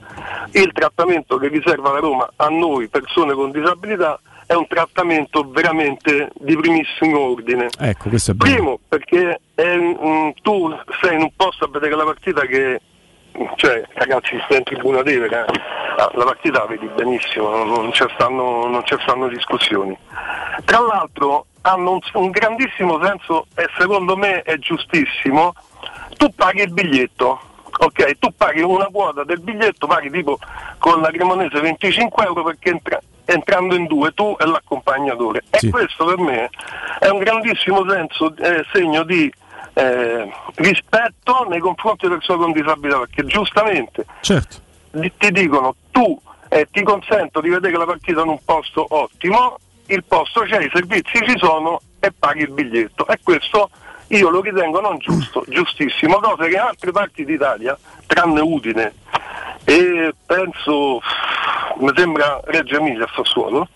il 0.52 0.72
trattamento 0.72 1.36
che 1.36 1.48
riserva 1.48 1.92
la 1.92 1.98
Roma 1.98 2.30
a 2.36 2.48
noi 2.48 2.88
persone 2.88 3.34
con 3.34 3.50
disabilità 3.50 4.18
è 4.46 4.54
un 4.54 4.66
trattamento 4.68 5.48
veramente 5.48 6.30
di 6.34 6.56
primissimo 6.56 7.18
ordine. 7.18 7.68
Ecco, 7.78 8.08
questo 8.08 8.30
è 8.30 8.34
bello. 8.34 8.54
Primo 8.54 8.78
perché 8.88 9.40
è, 9.54 9.76
mm, 9.76 10.30
tu 10.42 10.72
sei 11.00 11.16
in 11.16 11.22
un 11.22 11.30
posto 11.34 11.64
a 11.64 11.68
vedere 11.68 11.96
la 11.96 12.04
partita 12.04 12.42
che, 12.42 12.80
cioè 13.56 13.82
ragazzi 13.94 14.40
stai 14.44 14.58
in 14.58 14.64
tribuna 14.64 15.02
Tevere, 15.02 15.46
eh. 15.46 15.60
Ah, 15.98 16.10
la 16.14 16.24
partita 16.24 16.58
la 16.58 16.66
vedi 16.66 16.86
benissimo, 16.94 17.48
non, 17.48 17.68
non 17.68 17.92
ci 17.92 18.04
stanno, 18.14 18.66
non 18.66 18.84
ci 18.84 18.96
stanno 19.00 19.28
discussioni. 19.28 19.96
Tra 20.64 20.80
l'altro 20.80 21.46
hanno 21.62 21.92
un, 21.92 22.00
un 22.14 22.30
grandissimo 22.30 23.02
senso 23.02 23.46
e 23.54 23.66
secondo 23.78 24.16
me 24.16 24.42
è 24.42 24.58
giustissimo, 24.58 25.54
tu 26.16 26.28
paghi 26.34 26.62
il 26.62 26.72
biglietto, 26.72 27.40
ok? 27.78 28.18
Tu 28.18 28.28
paghi 28.36 28.60
una 28.60 28.88
quota 28.92 29.24
del 29.24 29.40
biglietto, 29.40 29.86
paghi 29.86 30.10
tipo 30.10 30.38
con 30.78 31.00
la 31.00 31.10
Cremonese 31.10 31.60
25 31.60 32.24
euro 32.24 32.42
perché 32.44 32.70
entra- 32.70 33.00
entrando 33.24 33.74
in 33.74 33.86
due 33.86 34.12
tu 34.12 34.36
e 34.38 34.46
l'accompagnatore. 34.46 35.44
E 35.50 35.70
questo 35.70 36.04
per 36.04 36.18
me 36.18 36.50
è 36.98 37.08
un 37.08 37.18
grandissimo 37.18 37.88
senso, 37.88 38.34
eh, 38.36 38.64
segno 38.72 39.02
di 39.02 39.32
eh, 39.78 40.32
rispetto 40.54 41.46
nei 41.50 41.58
confronti 41.60 42.08
del 42.08 42.22
suo 42.22 42.38
con 42.38 42.52
disabilità, 42.52 43.00
perché 43.00 43.26
giustamente 43.26 44.06
Certo. 44.22 44.56
di- 44.92 45.12
ti 45.18 45.30
dicono 45.30 45.74
tu 45.90 46.18
eh, 46.48 46.66
ti 46.70 46.82
consento 46.82 47.42
di 47.42 47.50
vedere 47.50 47.76
la 47.76 47.84
partita 47.84 48.22
in 48.22 48.28
un 48.28 48.38
posto 48.42 48.86
ottimo, 48.88 49.58
il 49.86 50.02
posto 50.04 50.40
c'è, 50.42 50.62
i 50.62 50.70
servizi 50.72 51.20
ci 51.22 51.36
sono 51.36 51.80
e 52.00 52.10
paghi 52.16 52.42
il 52.42 52.52
biglietto. 52.52 53.06
E 53.06 53.18
questo 53.22 53.68
io 54.08 54.30
lo 54.30 54.40
ritengo 54.40 54.80
non 54.80 54.96
giusto, 54.98 55.44
giustissimo, 55.48 56.18
cosa 56.20 56.44
che 56.44 56.54
in 56.54 56.60
altre 56.60 56.92
parti 56.92 57.24
d'Italia, 57.24 57.76
tranne 58.06 58.40
Udine 58.40 58.94
e 59.64 60.14
penso, 60.24 61.00
mi 61.80 61.90
sembra 61.94 62.40
Reggio 62.44 62.76
Emilia 62.78 63.06
Sassuolo, 63.14 63.68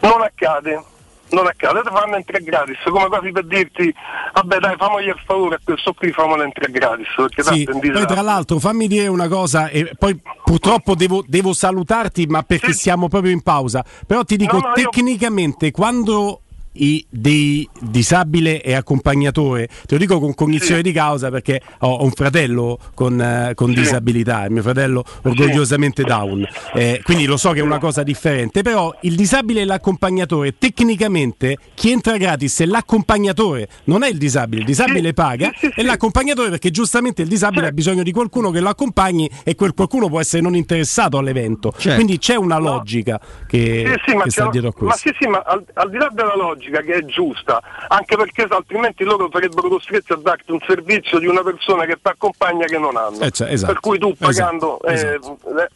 non 0.00 0.22
accade. 0.22 0.82
Non 1.30 1.46
accade, 1.46 1.82
te 1.82 1.90
fanno 1.92 2.16
in 2.16 2.24
tre 2.24 2.40
gratis, 2.42 2.76
come 2.84 3.06
quasi 3.08 3.30
per 3.32 3.44
dirti, 3.46 3.94
vabbè 4.32 4.58
dai, 4.58 4.76
famogli 4.78 5.08
il 5.08 5.22
favore 5.26 5.56
a 5.56 5.60
questo 5.62 5.92
qui, 5.92 6.10
famolo 6.10 6.42
in 6.42 6.52
tre 6.52 6.70
gratis, 6.70 7.06
perché 7.16 7.42
Sì, 7.42 7.64
poi 7.64 8.06
tra 8.06 8.22
l'altro 8.22 8.58
fammi 8.58 8.86
dire 8.88 9.08
una 9.08 9.28
cosa 9.28 9.68
e 9.68 9.90
poi 9.98 10.18
purtroppo 10.42 10.94
devo, 10.94 11.22
devo 11.26 11.52
salutarti 11.52 12.26
ma 12.26 12.42
perché 12.42 12.72
siamo 12.72 13.08
proprio 13.08 13.32
in 13.32 13.42
pausa. 13.42 13.84
Però 14.06 14.22
ti 14.24 14.36
dico 14.36 14.56
No, 14.56 14.68
no, 14.68 14.72
io- 14.76 14.88
tecnicamente 14.88 15.70
quando 15.70 16.40
i, 16.72 17.04
dei 17.08 17.68
disabile 17.80 18.62
e 18.62 18.74
accompagnatore. 18.74 19.66
Te 19.66 19.94
lo 19.94 19.98
dico 19.98 20.18
con 20.20 20.34
cognizione 20.34 20.82
di 20.82 20.92
causa 20.92 21.30
perché 21.30 21.60
ho, 21.80 22.02
un 22.04 22.10
fratello 22.10 22.78
con, 22.94 23.20
eh, 23.20 23.52
con 23.54 23.72
disabilità 23.72 24.44
il 24.44 24.52
mio 24.52 24.62
fratello 24.62 25.04
orgogliosamente 25.22 26.02
down. 26.02 26.46
Eh, 26.74 27.00
quindi 27.04 27.24
lo 27.26 27.36
so 27.36 27.52
che 27.52 27.60
è 27.60 27.62
una 27.62 27.78
cosa 27.78 28.02
differente 28.02 28.62
però 28.62 28.94
il 29.02 29.14
disabile 29.14 29.62
e 29.62 29.64
l'accompagnatore 29.64 30.56
tecnicamente 30.58 31.56
chi 31.74 31.90
entra 31.90 32.16
gratis 32.16 32.60
è 32.60 32.66
l'accompagnatore 32.66 33.68
non 33.84 34.02
è 34.02 34.08
il 34.08 34.18
disabile. 34.18 34.60
Il 34.60 34.66
disabile 34.66 35.12
paga 35.12 35.52
è 35.74 35.82
l'accompagnatore 35.82 36.50
perché 36.50 36.70
giustamente 36.70 37.22
il 37.22 37.28
disabile 37.28 37.68
ha 37.68 37.72
bisogno 37.72 38.02
di 38.02 38.12
qualcuno 38.12 38.50
che 38.50 38.60
lo 38.60 38.68
accompagni 38.68 39.28
e 39.44 39.54
quel 39.54 39.74
qualcuno 39.74 40.08
può 40.08 40.20
essere 40.20 40.42
non 40.42 40.54
interessato 40.54 41.18
all'evento. 41.18 41.72
Quindi 41.94 42.18
c'è 42.18 42.36
una 42.36 42.58
logica 42.58 43.20
che, 43.46 43.84
Sì, 44.04 44.10
sì, 44.10 44.16
ma, 44.16 44.24
che 44.24 44.30
sta 44.30 44.48
dietro 44.50 44.68
a 44.70 44.72
ma 44.78 44.86
questo. 44.86 45.08
sì, 45.08 45.16
sì, 45.20 45.28
ma 45.28 45.38
al, 45.38 45.64
al 45.74 45.90
di 45.90 45.96
là 45.96 46.08
della 46.12 46.36
logica 46.36 46.57
che 46.58 46.94
è 46.94 47.04
giusta, 47.04 47.60
anche 47.88 48.16
perché 48.16 48.46
altrimenti 48.48 49.04
loro 49.04 49.28
sarebbero 49.32 49.68
costretti 49.68 50.12
a 50.12 50.16
darti 50.16 50.52
un 50.52 50.60
servizio 50.66 51.18
di 51.18 51.26
una 51.26 51.42
persona 51.42 51.84
che 51.84 51.94
ti 51.94 52.08
accompagna 52.08 52.66
che 52.66 52.78
non 52.78 52.96
hanno. 52.96 53.20
Eh, 53.20 53.30
cioè, 53.30 53.50
esatto. 53.52 53.72
Per 53.72 53.80
cui 53.80 53.98
tu 53.98 54.14
pagando 54.16 54.78
Esatto, 54.84 55.38
eh, 55.58 55.62
eh, 55.62 55.68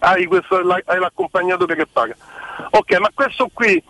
hai, 0.00 0.26
questo, 0.26 0.56
hai 0.56 0.98
l'accompagnatore 0.98 1.76
che 1.76 1.86
paga. 1.90 2.14
Ok, 2.70 2.98
ma 2.98 3.10
questo 3.14 3.48
qui 3.52 3.82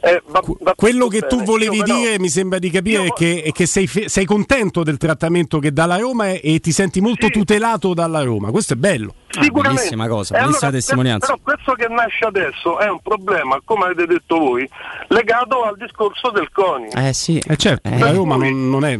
eh, 0.00 0.22
va, 0.26 0.40
va 0.60 0.74
quello 0.76 1.08
che 1.08 1.22
tu 1.22 1.36
bene. 1.36 1.44
volevi 1.44 1.76
Io 1.78 1.82
però- 1.84 1.96
dire 1.98 2.18
mi 2.20 2.28
sembra 2.28 2.58
di 2.60 2.70
capire 2.70 3.06
è 3.06 3.12
che, 3.12 3.42
è 3.44 3.50
che 3.52 3.66
sei, 3.66 3.86
sei 3.88 4.24
contento 4.24 4.82
del 4.84 4.96
trattamento 4.96 5.58
che 5.58 5.72
dà 5.72 5.86
la 5.86 5.96
Roma 5.96 6.28
e, 6.28 6.40
e 6.42 6.60
ti 6.60 6.70
senti 6.70 7.00
molto 7.00 7.28
tutelato 7.28 7.94
dalla 7.94 8.22
Roma 8.22 8.50
questo 8.52 8.74
è 8.74 8.76
bello 8.76 9.14
Sicuramente. 9.30 9.74
bellissima 9.74 10.08
cosa, 10.08 10.36
E 10.36 10.40
allora, 10.40 10.70
testimonianza. 10.70 11.26
Però 11.26 11.38
questo 11.42 11.72
che 11.74 11.86
nasce 11.88 12.24
adesso 12.24 12.78
è 12.78 12.88
un 12.88 13.00
problema, 13.00 13.60
come 13.64 13.84
avete 13.84 14.06
detto 14.06 14.38
voi, 14.38 14.68
legato 15.08 15.62
al 15.64 15.76
discorso 15.76 16.30
del 16.30 16.50
CONI. 16.50 16.88
Eh 16.94 17.12
sì. 17.12 17.38
Eh 17.46 17.56
certo, 17.56 17.90
la 17.90 18.10
Roma 18.10 18.36
non, 18.36 18.70
non 18.70 18.84
è- 18.84 18.96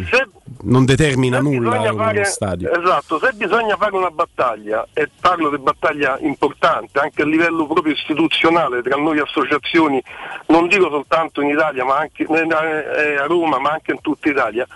non 0.63 0.85
determina 0.85 1.41
nulla 1.41 1.93
fare, 1.95 2.25
stadio. 2.25 2.71
esatto, 2.73 3.19
se 3.19 3.33
bisogna 3.35 3.77
fare 3.77 3.95
una 3.97 4.11
battaglia, 4.11 4.87
e 4.93 5.09
parlo 5.21 5.51
di 5.51 5.59
battaglia 5.59 6.19
importante 6.21 6.99
anche 6.99 7.23
a 7.23 7.27
livello 7.27 7.67
proprio 7.67 7.93
istituzionale 7.95 8.83
tra 8.83 8.97
noi 8.97 9.19
associazioni, 9.21 10.03
non 10.47 10.67
dico 10.69 10.89
soltanto 10.91 11.41
in 11.41 11.51
Italia, 11.51 11.85
ma 11.85 11.99
anche 11.99 12.25
eh, 12.25 13.13
eh, 13.13 13.17
a 13.17 13.27
Roma, 13.27 13.59
ma 13.59 13.71
anche 13.71 13.93
in 13.93 14.01
tutta 14.01 14.29
Italia, 14.29 14.67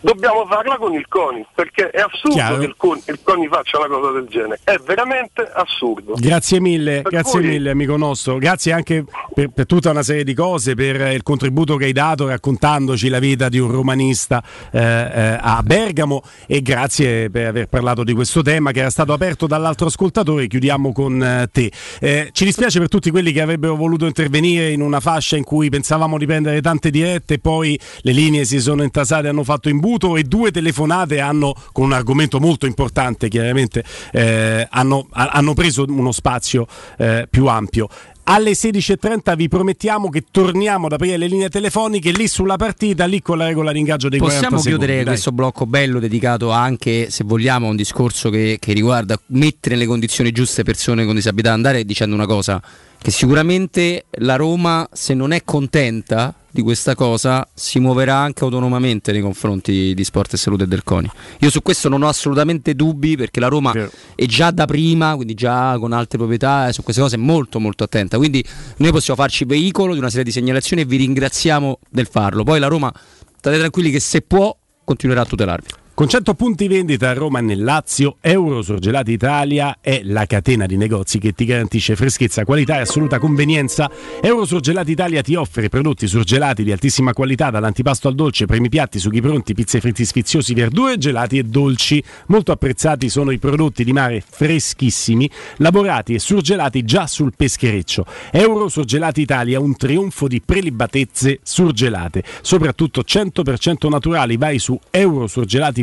dobbiamo 0.00 0.46
farla 0.46 0.76
con 0.76 0.92
il 0.94 1.06
CONI, 1.08 1.46
perché 1.54 1.90
è 1.90 2.00
assurdo 2.00 2.36
Chiaro. 2.36 2.58
che 2.58 2.64
il 2.66 2.74
CONI, 2.76 3.02
il 3.06 3.18
CONI 3.22 3.48
faccia 3.48 3.78
una 3.78 3.88
cosa 3.88 4.10
del 4.12 4.26
genere, 4.28 4.60
è 4.64 4.76
veramente 4.84 5.42
assurdo. 5.52 6.14
Grazie 6.16 6.60
mille, 6.60 7.02
Per 7.02 7.12
grazie 7.12 7.40
cui- 7.40 7.48
mille 7.48 7.70
amico 7.70 7.96
nostro, 7.96 8.38
grazie 8.38 8.72
anche 8.72 9.04
per, 9.34 9.48
per 9.48 9.66
tutta 9.66 9.90
una 9.90 10.02
serie 10.02 10.24
di 10.24 10.34
cose, 10.34 10.74
per 10.74 11.12
il 11.12 11.22
contributo 11.22 11.76
che 11.76 11.86
hai 11.86 11.92
dato 11.92 12.26
raccontandoci 12.28 13.08
la 13.08 13.18
vita 13.18 13.48
di 13.48 13.58
un 13.58 13.70
romanista 13.70 14.42
eh, 14.70 14.80
eh, 14.80 15.38
a 15.40 15.62
Bergamo 15.62 16.22
e 16.46 16.62
grazie 16.62 17.30
per 17.30 17.46
aver 17.46 17.66
parlato 17.68 18.04
di 18.04 18.12
questo 18.12 18.42
tema 18.42 18.70
che 18.72 18.80
era 18.80 18.90
stato 18.90 19.12
aperto 19.12 19.46
dall'altro 19.46 19.86
ascoltatore, 19.86 20.46
chiudiamo 20.46 20.92
con 20.92 21.22
eh, 21.22 21.48
te. 21.50 21.70
Eh, 22.00 22.30
ci 22.32 22.44
dispiace 22.44 22.78
per 22.78 22.88
tutti 22.88 23.10
quelli 23.10 23.32
che 23.32 23.40
avrebbero 23.40 23.76
voluto 23.76 24.06
intervenire 24.06 24.70
in 24.70 24.80
una 24.80 25.00
fascia 25.00 25.36
in 25.36 25.44
cui 25.44 25.68
pensavamo 25.68 26.18
di 26.18 26.26
prendere 26.26 26.60
tante 26.60 26.90
dirette, 26.90 27.38
poi 27.38 27.78
le 28.00 28.12
linee 28.12 28.44
si 28.44 28.60
sono 28.60 28.82
intasate, 28.82 29.28
hanno 29.28 29.44
fatto 29.44 29.68
imbuto 29.76 30.16
e 30.16 30.24
due 30.24 30.50
telefonate 30.50 31.20
hanno, 31.20 31.54
con 31.72 31.84
un 31.84 31.92
argomento 31.92 32.40
molto 32.40 32.66
importante 32.66 33.28
chiaramente, 33.28 33.84
eh, 34.12 34.66
hanno, 34.70 35.06
ha- 35.12 35.28
hanno 35.32 35.54
preso 35.54 35.84
uno 35.86 36.12
spazio 36.12 36.66
eh, 36.98 37.26
più 37.30 37.46
ampio. 37.46 37.88
Alle 38.28 38.52
16.30 38.52 39.36
vi 39.36 39.46
promettiamo 39.46 40.08
che 40.08 40.24
torniamo 40.32 40.86
ad 40.86 40.92
aprire 40.94 41.16
le 41.16 41.28
linee 41.28 41.48
telefoniche 41.48 42.10
lì 42.10 42.26
sulla 42.26 42.56
partita, 42.56 43.04
lì 43.04 43.22
con 43.22 43.38
la 43.38 43.46
regola 43.46 43.70
di 43.70 43.78
ingaggio 43.78 44.08
dei 44.08 44.18
40 44.18 44.42
Possiamo 44.42 44.60
secondi. 44.60 44.84
chiudere 44.84 45.04
dai. 45.04 45.12
questo 45.12 45.30
blocco 45.30 45.64
bello 45.64 46.00
dedicato 46.00 46.50
anche, 46.50 47.08
se 47.10 47.22
vogliamo, 47.22 47.68
a 47.68 47.70
un 47.70 47.76
discorso 47.76 48.28
che, 48.28 48.56
che 48.58 48.72
riguarda 48.72 49.16
mettere 49.28 49.76
nelle 49.76 49.86
condizioni 49.86 50.32
giuste 50.32 50.64
persone 50.64 51.04
con 51.04 51.14
disabilità. 51.14 51.52
Andare 51.52 51.84
dicendo 51.84 52.16
una 52.16 52.26
cosa, 52.26 52.60
che 53.00 53.12
sicuramente 53.12 54.06
la 54.18 54.34
Roma, 54.34 54.88
se 54.92 55.14
non 55.14 55.30
è 55.30 55.44
contenta 55.44 56.34
di 56.56 56.62
questa 56.62 56.94
cosa, 56.94 57.46
si 57.52 57.78
muoverà 57.78 58.16
anche 58.16 58.42
autonomamente 58.42 59.12
nei 59.12 59.20
confronti 59.20 59.92
di 59.94 60.04
Sport 60.04 60.32
e 60.32 60.36
Salute 60.38 60.64
e 60.64 60.66
del 60.66 60.82
CONI. 60.82 61.10
Io 61.40 61.50
su 61.50 61.60
questo 61.60 61.90
non 61.90 62.02
ho 62.02 62.08
assolutamente 62.08 62.74
dubbi 62.74 63.14
perché 63.14 63.40
la 63.40 63.48
Roma 63.48 63.72
è 64.14 64.24
già 64.24 64.50
da 64.50 64.64
prima, 64.64 65.14
quindi 65.16 65.34
già 65.34 65.76
con 65.78 65.92
altre 65.92 66.16
proprietà, 66.16 66.68
eh, 66.68 66.72
su 66.72 66.82
queste 66.82 67.02
cose 67.02 67.16
è 67.16 67.18
molto 67.18 67.60
molto 67.60 67.84
attenta. 67.84 68.16
Quindi 68.16 68.42
noi 68.78 68.90
possiamo 68.90 69.20
farci 69.20 69.44
veicolo 69.44 69.92
di 69.92 69.98
una 69.98 70.08
serie 70.08 70.24
di 70.24 70.32
segnalazioni 70.32 70.80
e 70.82 70.84
vi 70.86 70.96
ringraziamo 70.96 71.78
del 71.90 72.08
farlo. 72.10 72.42
Poi 72.42 72.58
la 72.58 72.68
Roma, 72.68 72.90
state 73.36 73.58
tranquilli 73.58 73.90
che 73.90 74.00
se 74.00 74.22
può 74.22 74.56
continuerà 74.82 75.20
a 75.20 75.26
tutelarvi. 75.26 75.68
Con 75.96 76.08
100 76.08 76.34
punti 76.34 76.68
vendita 76.68 77.08
a 77.08 77.14
Roma 77.14 77.40
nel 77.40 77.64
Lazio, 77.64 78.18
Euro 78.20 78.60
Surgelati 78.60 79.12
Italia 79.12 79.78
è 79.80 80.02
la 80.04 80.26
catena 80.26 80.66
di 80.66 80.76
negozi 80.76 81.18
che 81.18 81.32
ti 81.32 81.46
garantisce 81.46 81.96
freschezza, 81.96 82.44
qualità 82.44 82.76
e 82.76 82.80
assoluta 82.80 83.18
convenienza. 83.18 83.90
Euro 84.20 84.44
Surgelati 84.44 84.90
Italia 84.90 85.22
ti 85.22 85.34
offre 85.36 85.70
prodotti 85.70 86.06
surgelati 86.06 86.64
di 86.64 86.70
altissima 86.70 87.14
qualità, 87.14 87.48
dall'antipasto 87.48 88.08
al 88.08 88.14
dolce, 88.14 88.44
primi 88.44 88.68
piatti, 88.68 88.98
sughi 88.98 89.22
pronti, 89.22 89.54
pizze 89.54 89.80
fritti 89.80 90.04
sfiziosi, 90.04 90.52
verdure, 90.52 90.98
gelati 90.98 91.38
e 91.38 91.44
dolci. 91.44 92.04
Molto 92.26 92.52
apprezzati 92.52 93.08
sono 93.08 93.30
i 93.30 93.38
prodotti 93.38 93.82
di 93.82 93.94
mare 93.94 94.22
freschissimi, 94.22 95.30
lavorati 95.56 96.12
e 96.12 96.18
surgelati 96.18 96.84
già 96.84 97.06
sul 97.06 97.32
peschereccio. 97.34 98.04
Euro 98.32 98.68
Surgelati 98.68 99.22
Italia, 99.22 99.60
un 99.60 99.74
trionfo 99.74 100.28
di 100.28 100.42
prelibatezze 100.42 101.38
surgelate, 101.42 102.22
soprattutto 102.42 103.00
100% 103.00 103.88
naturali. 103.88 104.36
Vai 104.36 104.58
su 104.58 104.78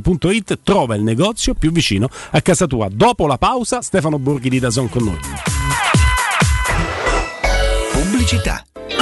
eurosurgelati.it, 0.04 0.60
trova 0.64 0.96
il 0.96 1.04
negozio 1.04 1.54
più 1.54 1.72
vicino 1.72 2.10
a 2.32 2.42
casa 2.42 2.68
tua. 2.68 2.90
Dopo 2.92 3.26
la 3.26 3.38
pausa, 3.38 3.82
Stefano 3.82 4.20
Borghi 4.20 4.50
di 4.50 4.60
Dazon 4.60 4.90
con 4.90 5.04
noi. 5.04 5.20
Pubblicità. 7.92 8.64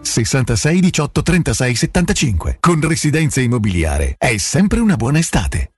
66 0.00 0.80
18 0.80 1.22
36 1.22 1.74
75. 1.74 2.56
Con 2.60 2.80
Residenza 2.86 3.40
Immobiliare 3.40 4.14
è 4.18 4.36
sempre 4.36 4.80
una 4.80 4.96
buona 4.96 5.18
estate. 5.18 5.72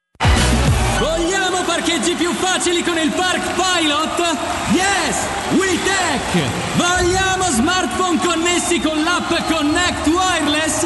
Vogliamo 0.99 1.63
parcheggi 1.65 2.15
più 2.15 2.33
facili 2.33 2.83
con 2.83 2.99
il 2.99 3.11
Park 3.11 3.43
Pilot? 3.55 4.39
Yes! 4.73 5.17
WeTech! 5.57 6.51
Vogliamo 6.77 7.45
smartphone 7.51 8.19
connessi 8.19 8.81
con 8.81 9.03
l'app 9.03 9.31
Connect 9.51 10.07
Wireless? 10.07 10.83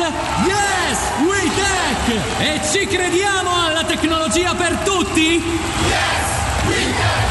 Yes! 0.46 0.98
WeTech! 1.26 2.40
E 2.40 2.60
ci 2.70 2.86
crediamo 2.86 3.50
alla 3.64 3.84
tecnologia 3.84 4.54
per 4.54 4.76
tutti? 4.84 6.33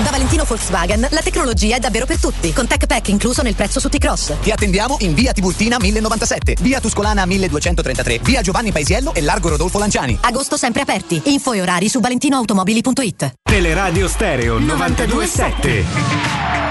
Da 0.03 0.11
Valentino 0.11 0.43
Volkswagen 0.43 1.07
la 1.11 1.21
tecnologia 1.21 1.77
è 1.77 1.79
davvero 1.79 2.05
per 2.05 2.19
tutti, 2.19 2.51
con 2.51 2.67
Tech 2.67 2.87
Pack 2.87 3.07
incluso 3.07 3.41
nel 3.41 3.55
prezzo 3.55 3.79
su 3.79 3.87
T-Cross. 3.87 4.33
Ti 4.41 4.51
attendiamo 4.51 4.97
in 4.99 5.13
via 5.13 5.31
Tiburtina 5.31 5.77
1097, 5.79 6.57
via 6.59 6.81
Tuscolana 6.81 7.25
1233, 7.25 8.19
via 8.21 8.41
Giovanni 8.41 8.73
Paisiello 8.73 9.13
e 9.13 9.21
largo 9.21 9.47
Rodolfo 9.47 9.79
Lanciani. 9.79 10.17
Agosto 10.19 10.57
sempre 10.57 10.81
aperti. 10.81 11.21
Info 11.25 11.53
e 11.53 11.61
orari 11.61 11.87
su 11.87 12.01
valentinoautomobili.it. 12.01 13.35
Teleradio 13.43 14.09
Stereo 14.09 14.59
927. 14.59 16.62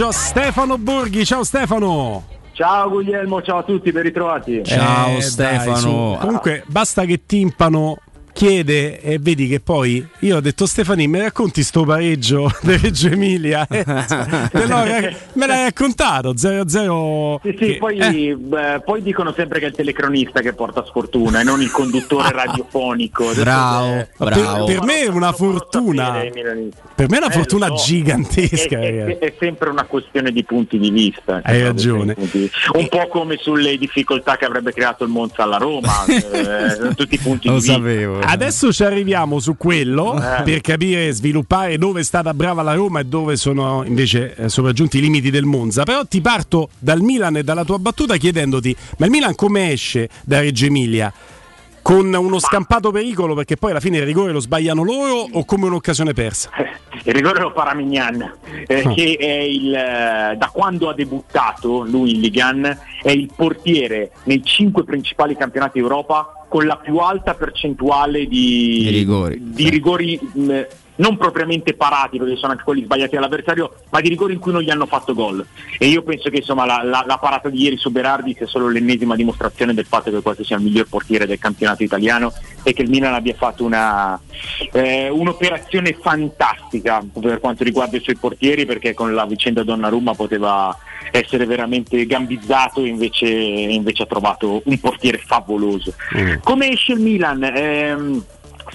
Pomeriggio 0.00 0.08
a 0.08 0.12
Stefano 0.12 0.78
Borghi. 0.78 1.24
Ciao 1.26 1.44
Stefano. 1.44 2.24
Ciao 2.52 2.88
Guglielmo, 2.88 3.42
ciao 3.42 3.58
a 3.58 3.62
tutti, 3.62 3.92
ben 3.92 4.02
ritrovati. 4.02 4.62
Ciao 4.64 5.16
Eh, 5.16 5.20
Stefano. 5.22 6.10
dai. 6.12 6.18
Comunque 6.20 6.62
basta 6.66 7.04
che 7.04 7.24
Timpano 7.26 7.98
chiede 8.32 9.00
e 9.00 9.18
vedi 9.18 9.48
che 9.48 9.60
poi 9.60 10.06
io 10.20 10.36
ho 10.36 10.40
detto 10.40 10.66
Stefani 10.66 11.06
mi 11.08 11.18
racconti 11.20 11.62
sto 11.62 11.84
pareggio 11.84 12.50
di 12.62 12.76
Reggio 12.76 13.08
Emilia 13.08 13.66
Eh, 13.68 13.84
me 13.86 15.46
l'hai 15.46 15.64
raccontato 15.64 16.32
0-0 16.34 17.38
Sì, 17.42 17.56
sì, 17.60 17.76
poi, 17.76 18.34
beh, 18.36 18.80
poi 18.84 19.02
dicono 19.02 19.32
sempre 19.36 19.58
che 19.58 19.66
è 19.66 19.68
il 19.68 19.74
telecronista 19.74 20.40
che 20.40 20.52
porta 20.52 20.84
sfortuna 20.84 21.40
e 21.40 21.44
non 21.44 21.60
il 21.60 21.70
conduttore 21.70 22.30
radiofonico. 22.32 23.28
Adesso, 23.30 23.42
eh, 23.42 24.08
per, 24.16 24.64
per 24.66 24.82
me 24.82 25.02
è 25.02 25.08
una 25.08 25.32
fortuna 25.32 26.20
per 26.94 27.08
me 27.08 27.16
è 27.16 27.18
una 27.18 27.28
Eh, 27.28 27.32
fortuna 27.32 27.66
so. 27.68 27.74
gigantesca 27.84 28.78
È, 28.78 29.04
è- 29.04 29.18
è 29.18 29.34
sempre 29.38 29.70
una 29.70 29.84
questione 29.84 30.30
di 30.32 30.44
punti 30.44 30.78
di 30.78 30.90
vista. 30.90 31.40
Hai 31.42 31.58
Una 31.60 31.68
ragione. 31.68 32.14
di. 32.18 32.50
Un 32.74 32.88
po' 32.88 33.06
come 33.08 33.36
sulle 33.38 33.76
difficoltà 33.78 34.36
che 34.36 34.44
avrebbe 34.44 34.72
creato 34.72 35.04
il 35.04 35.10
Monza 35.10 35.42
alla 35.44 35.56
Roma, 35.56 36.04
eh, 36.06 36.94
tutti 36.94 37.14
i 37.14 37.18
punti 37.18 37.48
Lo 37.48 37.54
di 37.58 37.60
vista. 37.60 37.78
Sapevo. 38.20 38.32
Adesso 38.32 38.72
ci 38.72 38.84
arriviamo 38.84 39.38
su 39.40 39.56
quello 39.56 40.14
Eh. 40.20 40.42
per 40.42 40.60
capire 40.60 41.08
e 41.08 41.12
sviluppare 41.12 41.78
dove 41.78 42.00
è 42.00 42.04
stata 42.04 42.32
brava 42.34 42.62
la 42.62 42.74
Roma 42.74 43.00
e 43.00 43.04
dove 43.04 43.36
sono 43.36 43.84
invece 43.84 44.34
eh, 44.34 44.48
sopraggiunti 44.48 44.98
i 44.98 45.00
limiti 45.00 45.30
del 45.30 45.44
Monza. 45.44 45.82
Però 45.84 46.04
ti 46.04 46.20
parto 46.20 46.68
dal 46.78 47.00
Milan 47.00 47.36
e 47.36 47.42
dalla 47.44 47.64
tua 47.64 47.78
battuta 47.78 48.16
chiedendoti: 48.16 48.74
ma 48.98 49.06
il 49.06 49.10
Milan 49.10 49.34
come 49.34 49.72
esce 49.72 50.08
da 50.24 50.40
Reggio 50.40 50.66
Emilia? 50.66 51.12
Con 51.82 52.12
uno 52.12 52.38
scampato 52.38 52.90
pericolo 52.90 53.34
perché 53.34 53.56
poi 53.56 53.70
alla 53.70 53.80
fine 53.80 53.98
il 53.98 54.04
rigore 54.04 54.32
lo 54.32 54.40
sbagliano 54.40 54.82
loro 54.84 55.26
o 55.32 55.44
come 55.44 55.66
un'occasione 55.66 56.12
persa? 56.12 56.50
Il 57.02 57.14
rigore 57.14 57.40
lo 57.40 57.50
farà 57.54 57.72
Mignan, 57.74 58.20
eh, 58.66 58.82
Ah. 58.84 58.92
che 58.92 59.16
è 59.18 59.24
il, 59.40 59.74
eh, 59.74 60.36
da 60.36 60.50
quando 60.52 60.90
ha 60.90 60.94
debuttato 60.94 61.82
lui 61.84 62.14
in 62.16 62.20
Ligan 62.20 62.78
è 63.02 63.10
il 63.10 63.30
portiere 63.34 64.10
nei 64.24 64.42
cinque 64.44 64.84
principali 64.84 65.34
campionati 65.34 65.78
d'Europa 65.80 66.44
con 66.46 66.66
la 66.66 66.76
più 66.76 66.98
alta 66.98 67.32
percentuale 67.34 68.26
di, 68.26 68.80
Di 68.82 68.90
rigori. 68.90 69.38
di 69.40 69.70
rigori, 69.70 70.20
mh, 70.20 70.60
non 71.00 71.16
propriamente 71.16 71.74
parati 71.74 72.18
perché 72.18 72.36
sono 72.36 72.52
anche 72.52 72.64
quelli 72.64 72.84
sbagliati 72.84 73.14
dall'avversario, 73.14 73.72
ma 73.90 74.00
di 74.00 74.08
rigori 74.08 74.34
in 74.34 74.38
cui 74.38 74.52
non 74.52 74.60
gli 74.62 74.70
hanno 74.70 74.86
fatto 74.86 75.14
gol. 75.14 75.44
E 75.78 75.86
io 75.86 76.02
penso 76.02 76.28
che 76.28 76.36
insomma, 76.36 76.64
la, 76.66 76.82
la- 76.84 77.04
la 77.06 77.16
parata 77.18 77.48
di 77.48 77.62
ieri 77.62 77.76
su 77.78 77.90
Berardi 77.90 78.34
sia 78.36 78.46
solo 78.46 78.68
l'ennesima 78.68 79.16
dimostrazione 79.16 79.74
del 79.74 79.86
fatto 79.86 80.10
che 80.10 80.20
questo 80.20 80.44
sia 80.44 80.56
il 80.56 80.62
miglior 80.62 80.86
portiere 80.88 81.26
del 81.26 81.38
campionato 81.38 81.82
italiano 81.82 82.32
e 82.62 82.72
che 82.74 82.82
il 82.82 82.90
Milan 82.90 83.14
abbia 83.14 83.34
fatto 83.34 83.64
una, 83.64 84.20
eh, 84.72 85.08
un'operazione 85.08 85.96
fantastica 86.00 87.02
per 87.18 87.40
quanto 87.40 87.64
riguarda 87.64 87.96
i 87.96 88.00
suoi 88.00 88.16
portieri 88.16 88.66
perché 88.66 88.92
con 88.94 89.14
la 89.14 89.24
vicenda 89.24 89.62
Donnarumma 89.62 90.14
poteva 90.14 90.76
essere 91.12 91.46
veramente 91.46 92.04
gambizzato 92.06 92.84
invece, 92.84 93.26
invece 93.26 94.02
ha 94.02 94.06
trovato 94.06 94.60
un 94.64 94.78
portiere 94.78 95.18
favoloso. 95.18 95.94
Come 96.42 96.70
esce 96.70 96.92
il 96.92 97.00
Milan? 97.00 97.42
Ehm, 97.42 98.22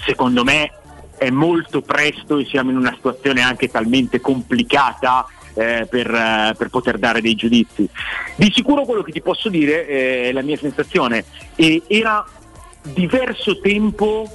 secondo 0.04 0.42
me 0.44 0.70
è 1.16 1.30
molto 1.30 1.82
presto 1.82 2.38
e 2.38 2.44
siamo 2.44 2.70
in 2.70 2.76
una 2.76 2.92
situazione 2.94 3.42
anche 3.42 3.68
talmente 3.70 4.20
complicata 4.20 5.26
eh, 5.54 5.86
per, 5.88 6.12
eh, 6.12 6.54
per 6.56 6.68
poter 6.68 6.98
dare 6.98 7.20
dei 7.20 7.34
giudizi. 7.34 7.88
Di 8.34 8.52
sicuro 8.54 8.84
quello 8.84 9.02
che 9.02 9.12
ti 9.12 9.22
posso 9.22 9.48
dire 9.48 9.86
eh, 9.86 10.28
è 10.28 10.32
la 10.32 10.42
mia 10.42 10.56
sensazione 10.56 11.24
e 11.54 11.82
era 11.86 12.24
diverso 12.82 13.58
tempo 13.60 14.28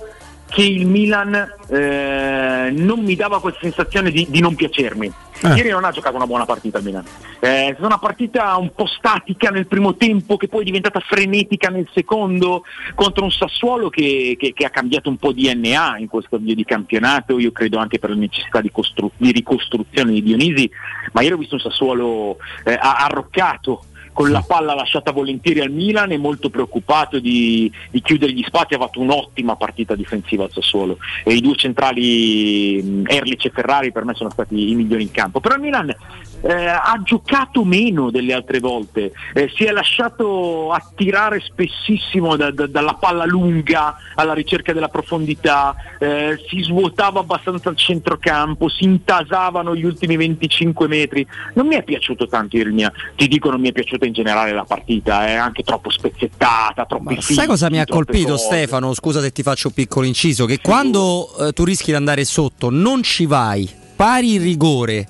che 0.52 0.64
il 0.64 0.86
Milan 0.86 1.34
eh, 1.70 2.72
non 2.76 3.00
mi 3.00 3.16
dava 3.16 3.40
questa 3.40 3.62
sensazione 3.62 4.12
di, 4.12 4.28
di 4.30 4.42
non 4.42 4.54
piacermi. 4.54 5.12
Ieri 5.56 5.70
non 5.70 5.86
ha 5.86 5.92
giocato 5.92 6.18
una 6.18 6.28
buona 6.28 6.46
partita 6.46 6.78
il 6.78 6.84
Milan. 6.84 7.04
Eh, 7.40 7.70
è 7.70 7.72
stata 7.72 7.86
una 7.88 7.98
partita 7.98 8.56
un 8.58 8.72
po' 8.76 8.86
statica 8.86 9.50
nel 9.50 9.66
primo 9.66 9.96
tempo, 9.96 10.38
che 10.38 10.48
poi 10.48 10.62
è 10.62 10.66
diventata 10.66 11.00
frenetica 11.00 11.70
nel 11.70 11.88
secondo, 11.94 12.64
contro 12.94 13.24
un 13.24 13.32
Sassuolo 13.32 13.90
che, 13.90 14.36
che- 14.38 14.54
che 14.54 14.66
ha 14.66 14.70
cambiato 14.70 15.10
un 15.10 15.18
po' 15.18 15.32
di 15.32 15.50
DNA 15.52 15.98
in 16.00 16.08
questo 16.10 16.36
avvio 16.36 16.54
di 16.54 16.64
campionato, 16.66 17.40
io 17.40 17.52
credo 17.52 17.80
anche 17.80 17.98
per 17.98 18.10
la 18.12 18.18
necessità 18.18 18.62
di, 18.62 18.70
costru- 18.72 19.12
di 19.18 19.32
ricostruzione 19.32 20.12
di 20.12 20.22
Dionisi, 20.22 20.70
ma 21.14 21.22
ieri 21.22 21.34
ho 21.34 21.38
visto 21.38 21.56
un 21.56 21.62
Sassuolo 21.62 22.38
eh, 22.66 22.78
arroccato 22.80 23.86
con 24.14 24.32
la 24.32 24.44
palla 24.46 24.74
lasciata 24.74 25.12
volentieri 25.12 25.62
al 25.62 25.72
Milan 25.72 26.12
e 26.12 26.18
molto 26.18 26.50
preoccupato 26.50 27.20
di, 27.20 27.72
di 27.90 28.02
chiudere 28.02 28.34
gli 28.34 28.44
spazi, 28.44 28.74
ha 28.74 28.80
fatto 28.80 29.00
un'ottima 29.00 29.56
partita 29.56 29.96
difensiva 29.96 30.44
al 30.44 30.52
Sassuolo. 30.52 30.98
E 31.24 31.34
i 31.34 31.42
due 31.42 31.56
centrali 31.56 33.04
Erlich 33.06 33.46
e 33.46 33.50
Ferrari 33.50 33.92
per 33.92 34.06
me 34.06 34.14
sono 34.14 34.30
stati 34.30 34.72
i 34.72 34.76
migliori 34.76 35.04
in 35.04 35.12
campo, 35.12 35.40
però 35.40 35.56
il 35.56 35.62
Milan 35.62 35.96
eh, 36.42 36.68
ha 36.68 37.00
giocato 37.04 37.64
meno 37.64 38.10
delle 38.12 38.34
altre 38.34 38.60
volte, 38.60 39.12
eh, 39.34 39.52
si 39.56 39.64
è 39.64 39.72
lasciato 39.72 40.72
attirare 40.72 41.40
spessissimo 41.40 42.36
da- 42.36 42.52
da- 42.52 42.68
dalla 42.68 42.94
palla 42.96 43.26
lunga 43.26 43.96
alla 44.16 44.34
ricerca 44.34 44.74
della 44.74 44.90
profondità, 44.90 45.76
eh, 46.00 46.38
si 46.48 46.62
svuotava 46.62 47.20
abbastanza 47.20 47.70
il 47.70 47.78
centrocampo, 47.78 48.70
si 48.70 48.84
intasavano 48.84 49.76
gli 49.76 49.86
ultimi 49.86 50.18
25 50.18 50.88
metri. 50.88 51.26
Non 51.54 51.68
mi 51.68 51.76
è 51.76 51.84
piaciuto 51.84 52.28
tanto 52.28 52.58
il 52.58 52.72
mia, 52.72 52.92
ti 53.16 53.28
dico 53.28 53.50
non 53.50 53.62
mi 53.62 53.70
è 53.70 53.72
piaciuta 53.72 54.06
in 54.06 54.14
generale 54.14 54.52
la 54.52 54.66
partita, 54.66 55.26
è 55.28 55.34
anche 55.34 55.64
troppo 55.64 55.90
spezzettata, 55.90 56.86
troppi 56.86 57.22
Sai 57.22 57.48
cosa 57.48 57.70
mi 57.70 57.80
ha 57.80 57.86
colpito 57.86 58.32
cose. 58.32 58.46
Stefano? 58.46 58.94
Scusa 58.94 59.22
se 59.22 59.32
ti 59.32 59.44
faccio 59.44 59.68
un 59.68 59.74
piccolo 59.74 60.06
inciso, 60.06 60.46
che 60.46 60.60
quando 60.62 61.30
eh, 61.40 61.54
tu 61.54 61.64
rischi 61.64 61.92
di 61.92 61.96
andare 61.96 62.26
sotto, 62.26 62.70
non 62.70 63.04
ci 63.04 63.26
vai, 63.26 63.70
pari 63.96 64.34
il 64.34 64.42
rigore, 64.42 65.08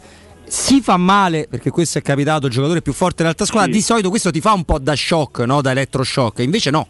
si 0.53 0.81
fa 0.81 0.97
male, 0.97 1.47
perché 1.49 1.69
questo 1.69 1.97
è 1.97 2.01
capitato 2.01 2.47
il 2.47 2.51
giocatore 2.51 2.81
più 2.81 2.91
forte 2.91 3.21
dell'altra 3.23 3.45
squadra, 3.45 3.71
Sì. 3.71 3.77
di 3.77 3.81
solito 3.81 4.09
questo 4.09 4.31
ti 4.31 4.41
fa 4.41 4.51
un 4.51 4.65
po' 4.65 4.79
da 4.79 4.93
shock, 4.97 5.39
no? 5.45 5.61
da 5.61 5.71
elettroshock, 5.71 6.39
invece 6.39 6.69
no. 6.71 6.85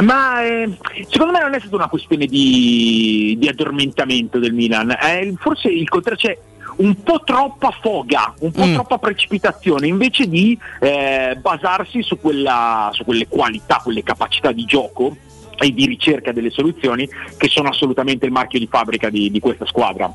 Ma 0.00 0.42
eh, 0.42 0.76
secondo 1.08 1.32
me 1.32 1.40
non 1.42 1.54
è 1.54 1.60
stata 1.60 1.76
una 1.76 1.86
questione 1.88 2.26
di, 2.26 3.36
di 3.38 3.46
addormentamento 3.46 4.40
del 4.40 4.52
Milan, 4.52 4.90
eh, 4.90 5.32
forse 5.38 5.68
il 5.68 5.88
contrario 5.88 6.18
c'è 6.18 6.38
un 6.78 7.00
po' 7.04 7.22
troppa 7.24 7.70
foga, 7.80 8.34
un 8.40 8.50
po' 8.50 8.66
Mm. 8.66 8.72
troppa 8.74 8.98
precipitazione, 8.98 9.86
invece 9.86 10.26
di 10.28 10.58
eh, 10.80 11.36
basarsi 11.40 12.02
su, 12.02 12.18
quella, 12.18 12.90
su 12.92 13.04
quelle 13.04 13.28
qualità, 13.28 13.80
quelle 13.84 14.02
capacità 14.02 14.50
di 14.50 14.64
gioco 14.64 15.16
e 15.56 15.70
di 15.72 15.86
ricerca 15.86 16.32
delle 16.32 16.50
soluzioni 16.50 17.08
che 17.36 17.46
sono 17.46 17.68
assolutamente 17.68 18.26
il 18.26 18.32
marchio 18.32 18.58
di 18.58 18.66
fabbrica 18.68 19.08
di, 19.08 19.30
di 19.30 19.38
questa 19.38 19.66
squadra. 19.66 20.12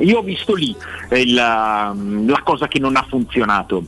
Io 0.00 0.18
ho 0.18 0.22
visto 0.22 0.54
lì 0.54 0.74
eh, 1.08 1.20
il, 1.20 1.36
um, 1.36 2.28
la 2.28 2.42
cosa 2.42 2.68
che 2.68 2.78
non 2.78 2.96
ha 2.96 3.06
funzionato. 3.08 3.82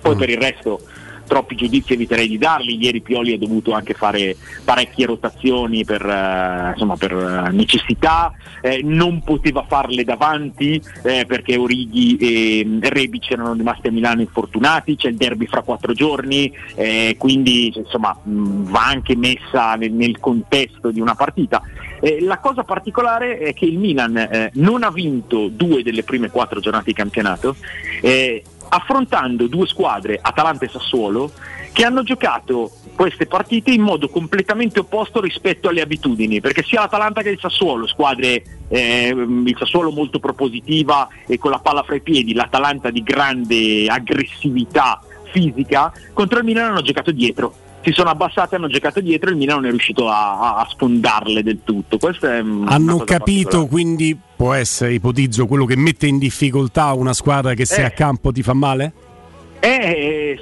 Poi 0.00 0.16
per 0.16 0.28
il 0.30 0.38
resto 0.38 0.80
troppi 1.26 1.56
giudizi 1.56 1.94
eviterei 1.94 2.28
di 2.28 2.36
darli. 2.36 2.76
Ieri 2.76 3.00
Pioli 3.00 3.32
ha 3.32 3.38
dovuto 3.38 3.72
anche 3.72 3.94
fare 3.94 4.36
parecchie 4.62 5.06
rotazioni 5.06 5.82
per, 5.82 6.04
eh, 6.04 6.72
insomma, 6.72 6.96
per 6.96 7.12
eh, 7.12 7.50
necessità, 7.52 8.32
Eh, 8.64 8.80
non 8.82 9.20
poteva 9.22 9.62
farle 9.68 10.04
davanti 10.04 10.80
eh, 11.02 11.26
perché 11.26 11.56
Orighi 11.56 12.16
e 12.16 12.64
mm, 12.64 12.80
Rebic 12.80 13.30
erano 13.30 13.52
rimasti 13.52 13.88
a 13.88 13.92
Milano 13.92 14.22
infortunati, 14.22 14.96
c'è 14.96 15.08
il 15.08 15.16
derby 15.16 15.46
fra 15.46 15.60
quattro 15.60 15.92
giorni, 15.92 16.50
eh, 16.74 17.14
quindi 17.18 17.70
insomma 17.76 18.16
mh, 18.22 18.70
va 18.70 18.86
anche 18.86 19.16
messa 19.16 19.74
nel, 19.74 19.92
nel 19.92 20.18
contesto 20.18 20.90
di 20.90 21.00
una 21.00 21.14
partita. 21.14 21.60
Eh, 22.04 22.20
la 22.20 22.36
cosa 22.36 22.64
particolare 22.64 23.38
è 23.38 23.54
che 23.54 23.64
il 23.64 23.78
Milan 23.78 24.14
eh, 24.14 24.50
non 24.56 24.82
ha 24.82 24.90
vinto 24.90 25.48
due 25.48 25.82
delle 25.82 26.02
prime 26.02 26.28
quattro 26.28 26.60
giornate 26.60 26.84
di 26.84 26.92
campionato, 26.92 27.56
eh, 28.02 28.44
affrontando 28.68 29.46
due 29.46 29.66
squadre, 29.66 30.18
Atalanta 30.20 30.66
e 30.66 30.68
Sassuolo, 30.68 31.32
che 31.72 31.82
hanno 31.82 32.02
giocato 32.02 32.70
queste 32.94 33.24
partite 33.24 33.70
in 33.70 33.80
modo 33.80 34.10
completamente 34.10 34.80
opposto 34.80 35.22
rispetto 35.22 35.70
alle 35.70 35.80
abitudini, 35.80 36.42
perché 36.42 36.62
sia 36.62 36.80
l'Atalanta 36.80 37.22
che 37.22 37.30
il 37.30 37.38
Sassuolo, 37.40 37.86
squadre, 37.86 38.42
eh, 38.68 39.08
il 39.08 39.56
Sassuolo 39.58 39.90
molto 39.90 40.18
propositiva 40.18 41.08
e 41.26 41.38
con 41.38 41.52
la 41.52 41.58
palla 41.58 41.84
fra 41.84 41.94
i 41.94 42.02
piedi, 42.02 42.34
l'Atalanta 42.34 42.90
di 42.90 43.02
grande 43.02 43.86
aggressività 43.86 45.00
fisica, 45.32 45.90
contro 46.12 46.38
il 46.38 46.44
Milan 46.44 46.72
hanno 46.72 46.82
giocato 46.82 47.12
dietro. 47.12 47.63
Si 47.84 47.92
sono 47.92 48.08
abbassate, 48.08 48.56
hanno 48.56 48.68
giocato 48.68 49.00
dietro 49.00 49.28
e 49.28 49.32
il 49.32 49.38
Milan 49.38 49.56
non 49.56 49.66
è 49.66 49.70
riuscito 49.70 50.08
a, 50.08 50.56
a- 50.56 50.66
sfondarle 50.70 51.42
del 51.42 51.60
tutto. 51.64 51.98
Hanno 52.64 52.98
capito, 52.98 53.66
quindi 53.66 54.18
può 54.36 54.54
essere, 54.54 54.94
ipotizzo, 54.94 55.46
quello 55.46 55.66
che 55.66 55.76
mette 55.76 56.06
in 56.06 56.18
difficoltà 56.18 56.92
una 56.94 57.12
squadra 57.12 57.52
che 57.52 57.66
se 57.66 57.82
Eh. 57.82 57.84
a 57.84 57.90
campo 57.90 58.32
ti 58.32 58.42
fa 58.42 58.54
male? 58.54 58.92
Eh, 59.60 60.38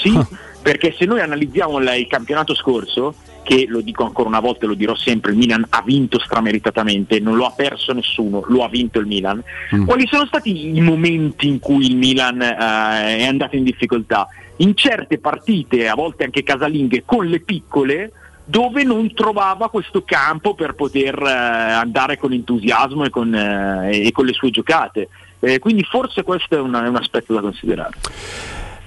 sì, 0.00 0.18
perché 0.62 0.94
se 0.96 1.04
noi 1.04 1.20
analizziamo 1.20 1.78
il 1.78 2.06
campionato 2.08 2.54
scorso, 2.54 3.14
che 3.48 3.64
lo 3.66 3.80
dico 3.80 4.04
ancora 4.04 4.28
una 4.28 4.40
volta 4.40 4.66
e 4.66 4.68
lo 4.68 4.74
dirò 4.74 4.94
sempre, 4.94 5.30
il 5.30 5.38
Milan 5.38 5.64
ha 5.70 5.80
vinto 5.82 6.18
strameritatamente, 6.18 7.18
non 7.18 7.34
lo 7.36 7.46
ha 7.46 7.52
perso 7.52 7.94
nessuno, 7.94 8.44
lo 8.48 8.62
ha 8.62 8.68
vinto 8.68 8.98
il 8.98 9.06
Milan. 9.06 9.42
Quali 9.86 10.06
sono 10.06 10.26
stati 10.26 10.76
i 10.76 10.80
momenti 10.82 11.48
in 11.48 11.58
cui 11.58 11.86
il 11.86 11.96
Milan 11.96 12.42
eh, 12.42 13.16
è 13.16 13.24
andato 13.24 13.56
in 13.56 13.64
difficoltà? 13.64 14.28
In 14.56 14.76
certe 14.76 15.18
partite, 15.18 15.88
a 15.88 15.94
volte 15.94 16.24
anche 16.24 16.42
casalinghe, 16.42 17.04
con 17.06 17.24
le 17.24 17.40
piccole, 17.40 18.12
dove 18.44 18.82
non 18.82 19.14
trovava 19.14 19.70
questo 19.70 20.02
campo 20.04 20.54
per 20.54 20.74
poter 20.74 21.18
eh, 21.18 21.30
andare 21.30 22.18
con 22.18 22.34
entusiasmo 22.34 23.04
e 23.04 23.10
con, 23.10 23.34
eh, 23.34 24.08
e 24.08 24.12
con 24.12 24.26
le 24.26 24.34
sue 24.34 24.50
giocate. 24.50 25.08
Eh, 25.40 25.58
quindi 25.58 25.84
forse 25.84 26.22
questo 26.22 26.54
è, 26.54 26.60
una- 26.60 26.84
è 26.84 26.88
un 26.88 26.96
aspetto 26.96 27.32
da 27.32 27.40
considerare. 27.40 27.94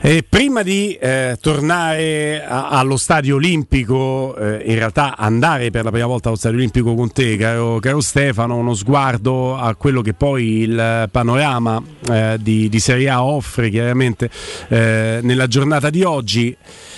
E 0.03 0.25
prima 0.27 0.63
di 0.63 0.95
eh, 0.95 1.37
tornare 1.39 2.43
a- 2.43 2.69
allo 2.69 2.97
stadio 2.97 3.35
olimpico, 3.35 4.35
eh, 4.35 4.63
in 4.65 4.73
realtà 4.73 5.15
andare 5.15 5.69
per 5.69 5.83
la 5.83 5.91
prima 5.91 6.07
volta 6.07 6.29
allo 6.29 6.37
stadio 6.37 6.57
olimpico 6.57 6.95
con 6.95 7.11
te, 7.11 7.37
caro, 7.37 7.77
caro 7.79 8.01
Stefano, 8.01 8.55
uno 8.55 8.73
sguardo 8.73 9.55
a 9.55 9.75
quello 9.75 10.01
che 10.01 10.13
poi 10.13 10.61
il 10.61 11.07
panorama 11.11 11.79
eh, 12.09 12.37
di, 12.41 12.67
di 12.67 12.79
Serie 12.79 13.09
A 13.09 13.23
offre 13.23 13.69
chiaramente 13.69 14.27
eh, 14.69 15.19
nella 15.21 15.45
giornata 15.45 15.91
di 15.91 16.01
oggi. 16.01 16.57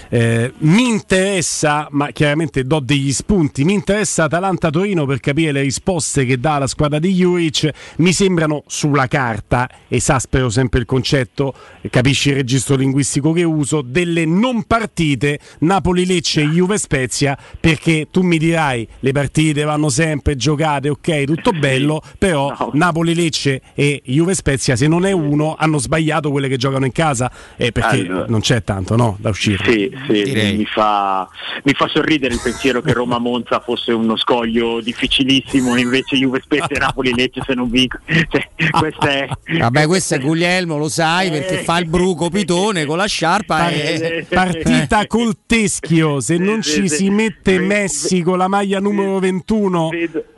Eh, 0.09 0.53
mi 0.59 0.87
interessa, 0.87 1.87
ma 1.91 2.11
chiaramente 2.11 2.65
do 2.65 2.79
degli 2.79 3.11
spunti, 3.11 3.63
mi 3.63 3.73
interessa 3.73 4.25
Atalanta-Torino 4.25 5.05
per 5.05 5.19
capire 5.19 5.51
le 5.51 5.61
risposte 5.61 6.25
che 6.25 6.39
dà 6.39 6.57
la 6.57 6.67
squadra 6.67 6.99
di 6.99 7.13
Juric, 7.13 7.69
mi 7.97 8.13
sembrano 8.13 8.63
sulla 8.67 9.07
carta, 9.07 9.69
esaspero 9.87 10.49
sempre 10.49 10.79
il 10.79 10.85
concetto, 10.85 11.53
capisci 11.89 12.29
il 12.29 12.35
registro 12.35 12.75
linguistico 12.75 13.31
che 13.31 13.43
uso, 13.43 13.81
delle 13.81 14.25
non 14.25 14.63
partite 14.63 15.39
Napoli-Lecce 15.59 16.41
e 16.41 16.47
Juve-Spezia, 16.47 17.37
perché 17.59 18.07
tu 18.11 18.21
mi 18.21 18.37
dirai 18.37 18.87
le 18.99 19.11
partite 19.11 19.63
vanno 19.63 19.89
sempre 19.89 20.35
giocate, 20.35 20.89
ok, 20.89 21.23
tutto 21.23 21.51
bello, 21.51 22.01
però 22.17 22.55
Napoli-Lecce 22.73 23.61
e 23.73 24.01
Juve-Spezia 24.05 24.75
se 24.75 24.87
non 24.87 25.05
è 25.05 25.11
uno 25.11 25.55
hanno 25.57 25.77
sbagliato 25.77 26.31
quelle 26.31 26.47
che 26.47 26.57
giocano 26.57 26.85
in 26.85 26.91
casa, 26.91 27.31
eh, 27.55 27.71
perché 27.71 28.01
Allora. 28.01 28.25
non 28.27 28.41
c'è 28.41 28.63
tanto 28.63 28.95
no, 28.95 29.17
da 29.19 29.29
uscire. 29.29 29.63
Sì, 29.63 29.91
sì, 30.07 30.55
mi 30.55 30.65
fa, 30.65 31.27
mi 31.63 31.73
fa 31.73 31.87
sorridere 31.87 32.33
il 32.33 32.39
pensiero 32.41 32.81
che 32.81 32.93
Roma-Monza 32.93 33.59
fosse 33.59 33.91
uno 33.91 34.15
scoglio 34.17 34.81
difficilissimo, 34.81 35.75
invece 35.77 36.17
Juve 36.17 36.41
Spezia 36.41 36.75
e 36.75 36.79
Napoli-Lecce 36.79 37.41
se 37.45 37.53
non 37.53 37.69
vincono. 37.69 38.03
Cioè, 38.05 38.49
questa 38.71 39.09
è... 39.09 39.29
Vabbè, 39.57 39.85
questo 39.85 40.15
è 40.15 40.19
Guglielmo, 40.19 40.77
lo 40.77 40.89
sai, 40.89 41.29
perché 41.29 41.57
fa 41.57 41.77
il 41.79 41.87
bruco 41.87 42.29
pitone 42.29 42.85
con 42.85 42.97
la 42.97 43.05
sciarpa 43.05 43.57
Par- 43.57 43.73
e... 43.73 44.25
partita 44.29 45.05
col 45.07 45.37
teschio 45.45 46.19
se 46.19 46.37
non 46.37 46.61
ci 46.61 46.89
si 46.89 47.09
mette 47.09 47.59
Messi 47.59 48.21
con 48.21 48.37
la 48.37 48.47
maglia 48.47 48.79
numero 48.79 49.19
21 49.19 49.89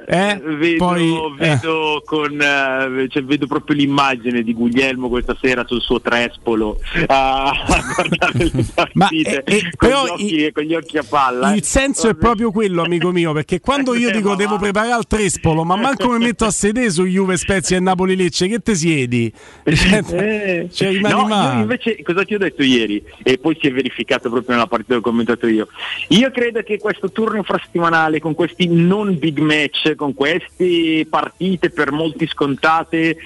Eh? 0.07 0.39
Vedo, 0.43 0.85
Poi, 0.85 1.13
eh. 1.13 1.33
vedo 1.37 2.01
con, 2.05 2.39
eh, 2.39 3.07
cioè, 3.09 3.23
vedo 3.23 3.47
proprio 3.47 3.75
l'immagine 3.75 4.43
di 4.43 4.53
Guglielmo 4.53 5.09
questa 5.09 5.35
sera 5.41 5.65
sul 5.65 5.81
suo 5.81 5.99
trespolo 5.99 6.77
a, 7.07 7.49
a 7.49 7.83
guardare 7.95 8.49
le 8.51 8.65
partite 8.93 9.43
eh, 9.43 9.61
con, 9.75 9.89
però 9.89 10.05
gli 10.05 10.09
occhi, 10.09 10.51
con 10.51 10.63
gli 10.63 10.75
occhi 10.75 10.97
a 10.97 11.03
palla. 11.07 11.53
eh. 11.53 11.57
Il 11.57 11.63
senso 11.63 12.07
è 12.09 12.15
proprio 12.15 12.51
quello, 12.51 12.83
amico 12.83 13.11
mio, 13.11 13.33
perché 13.33 13.59
quando 13.59 13.95
io 13.95 14.11
dico 14.15 14.35
devo 14.35 14.57
preparare 14.57 14.99
il 14.99 15.07
trespolo, 15.07 15.63
ma 15.63 15.75
manco 15.75 16.09
mi 16.11 16.19
metto 16.23 16.45
a 16.45 16.51
sedere 16.51 16.89
su 16.91 17.05
Juve 17.05 17.37
Spezia 17.37 17.77
e 17.77 17.79
Napoli 17.79 18.15
Lecce, 18.15 18.47
che 18.47 18.59
te 18.59 18.75
siedi? 18.75 19.31
Eh, 20.15 20.67
Cioè, 20.71 20.89
rimani 20.91 21.27
no, 21.27 21.61
invece 21.61 22.01
cosa 22.03 22.23
ti 22.23 22.33
ho 22.35 22.37
detto 22.37 22.63
ieri 22.63 23.03
e 23.23 23.37
poi 23.37 23.57
si 23.59 23.67
è 23.67 23.71
verificato 23.71 24.29
proprio 24.29 24.55
nella 24.55 24.67
partita 24.67 24.93
che 24.93 24.99
ho 24.99 25.01
commentato 25.01 25.47
io 25.47 25.67
io 26.09 26.31
credo 26.31 26.61
che 26.61 26.77
questo 26.79 27.11
turno 27.11 27.37
infrasettimanale 27.37 28.19
con 28.19 28.33
questi 28.35 28.67
non 28.67 29.17
big 29.17 29.39
match 29.39 29.94
con 29.95 30.13
queste 30.13 31.05
partite 31.09 31.69
per 31.69 31.91
molti 31.91 32.27
scontate 32.27 33.17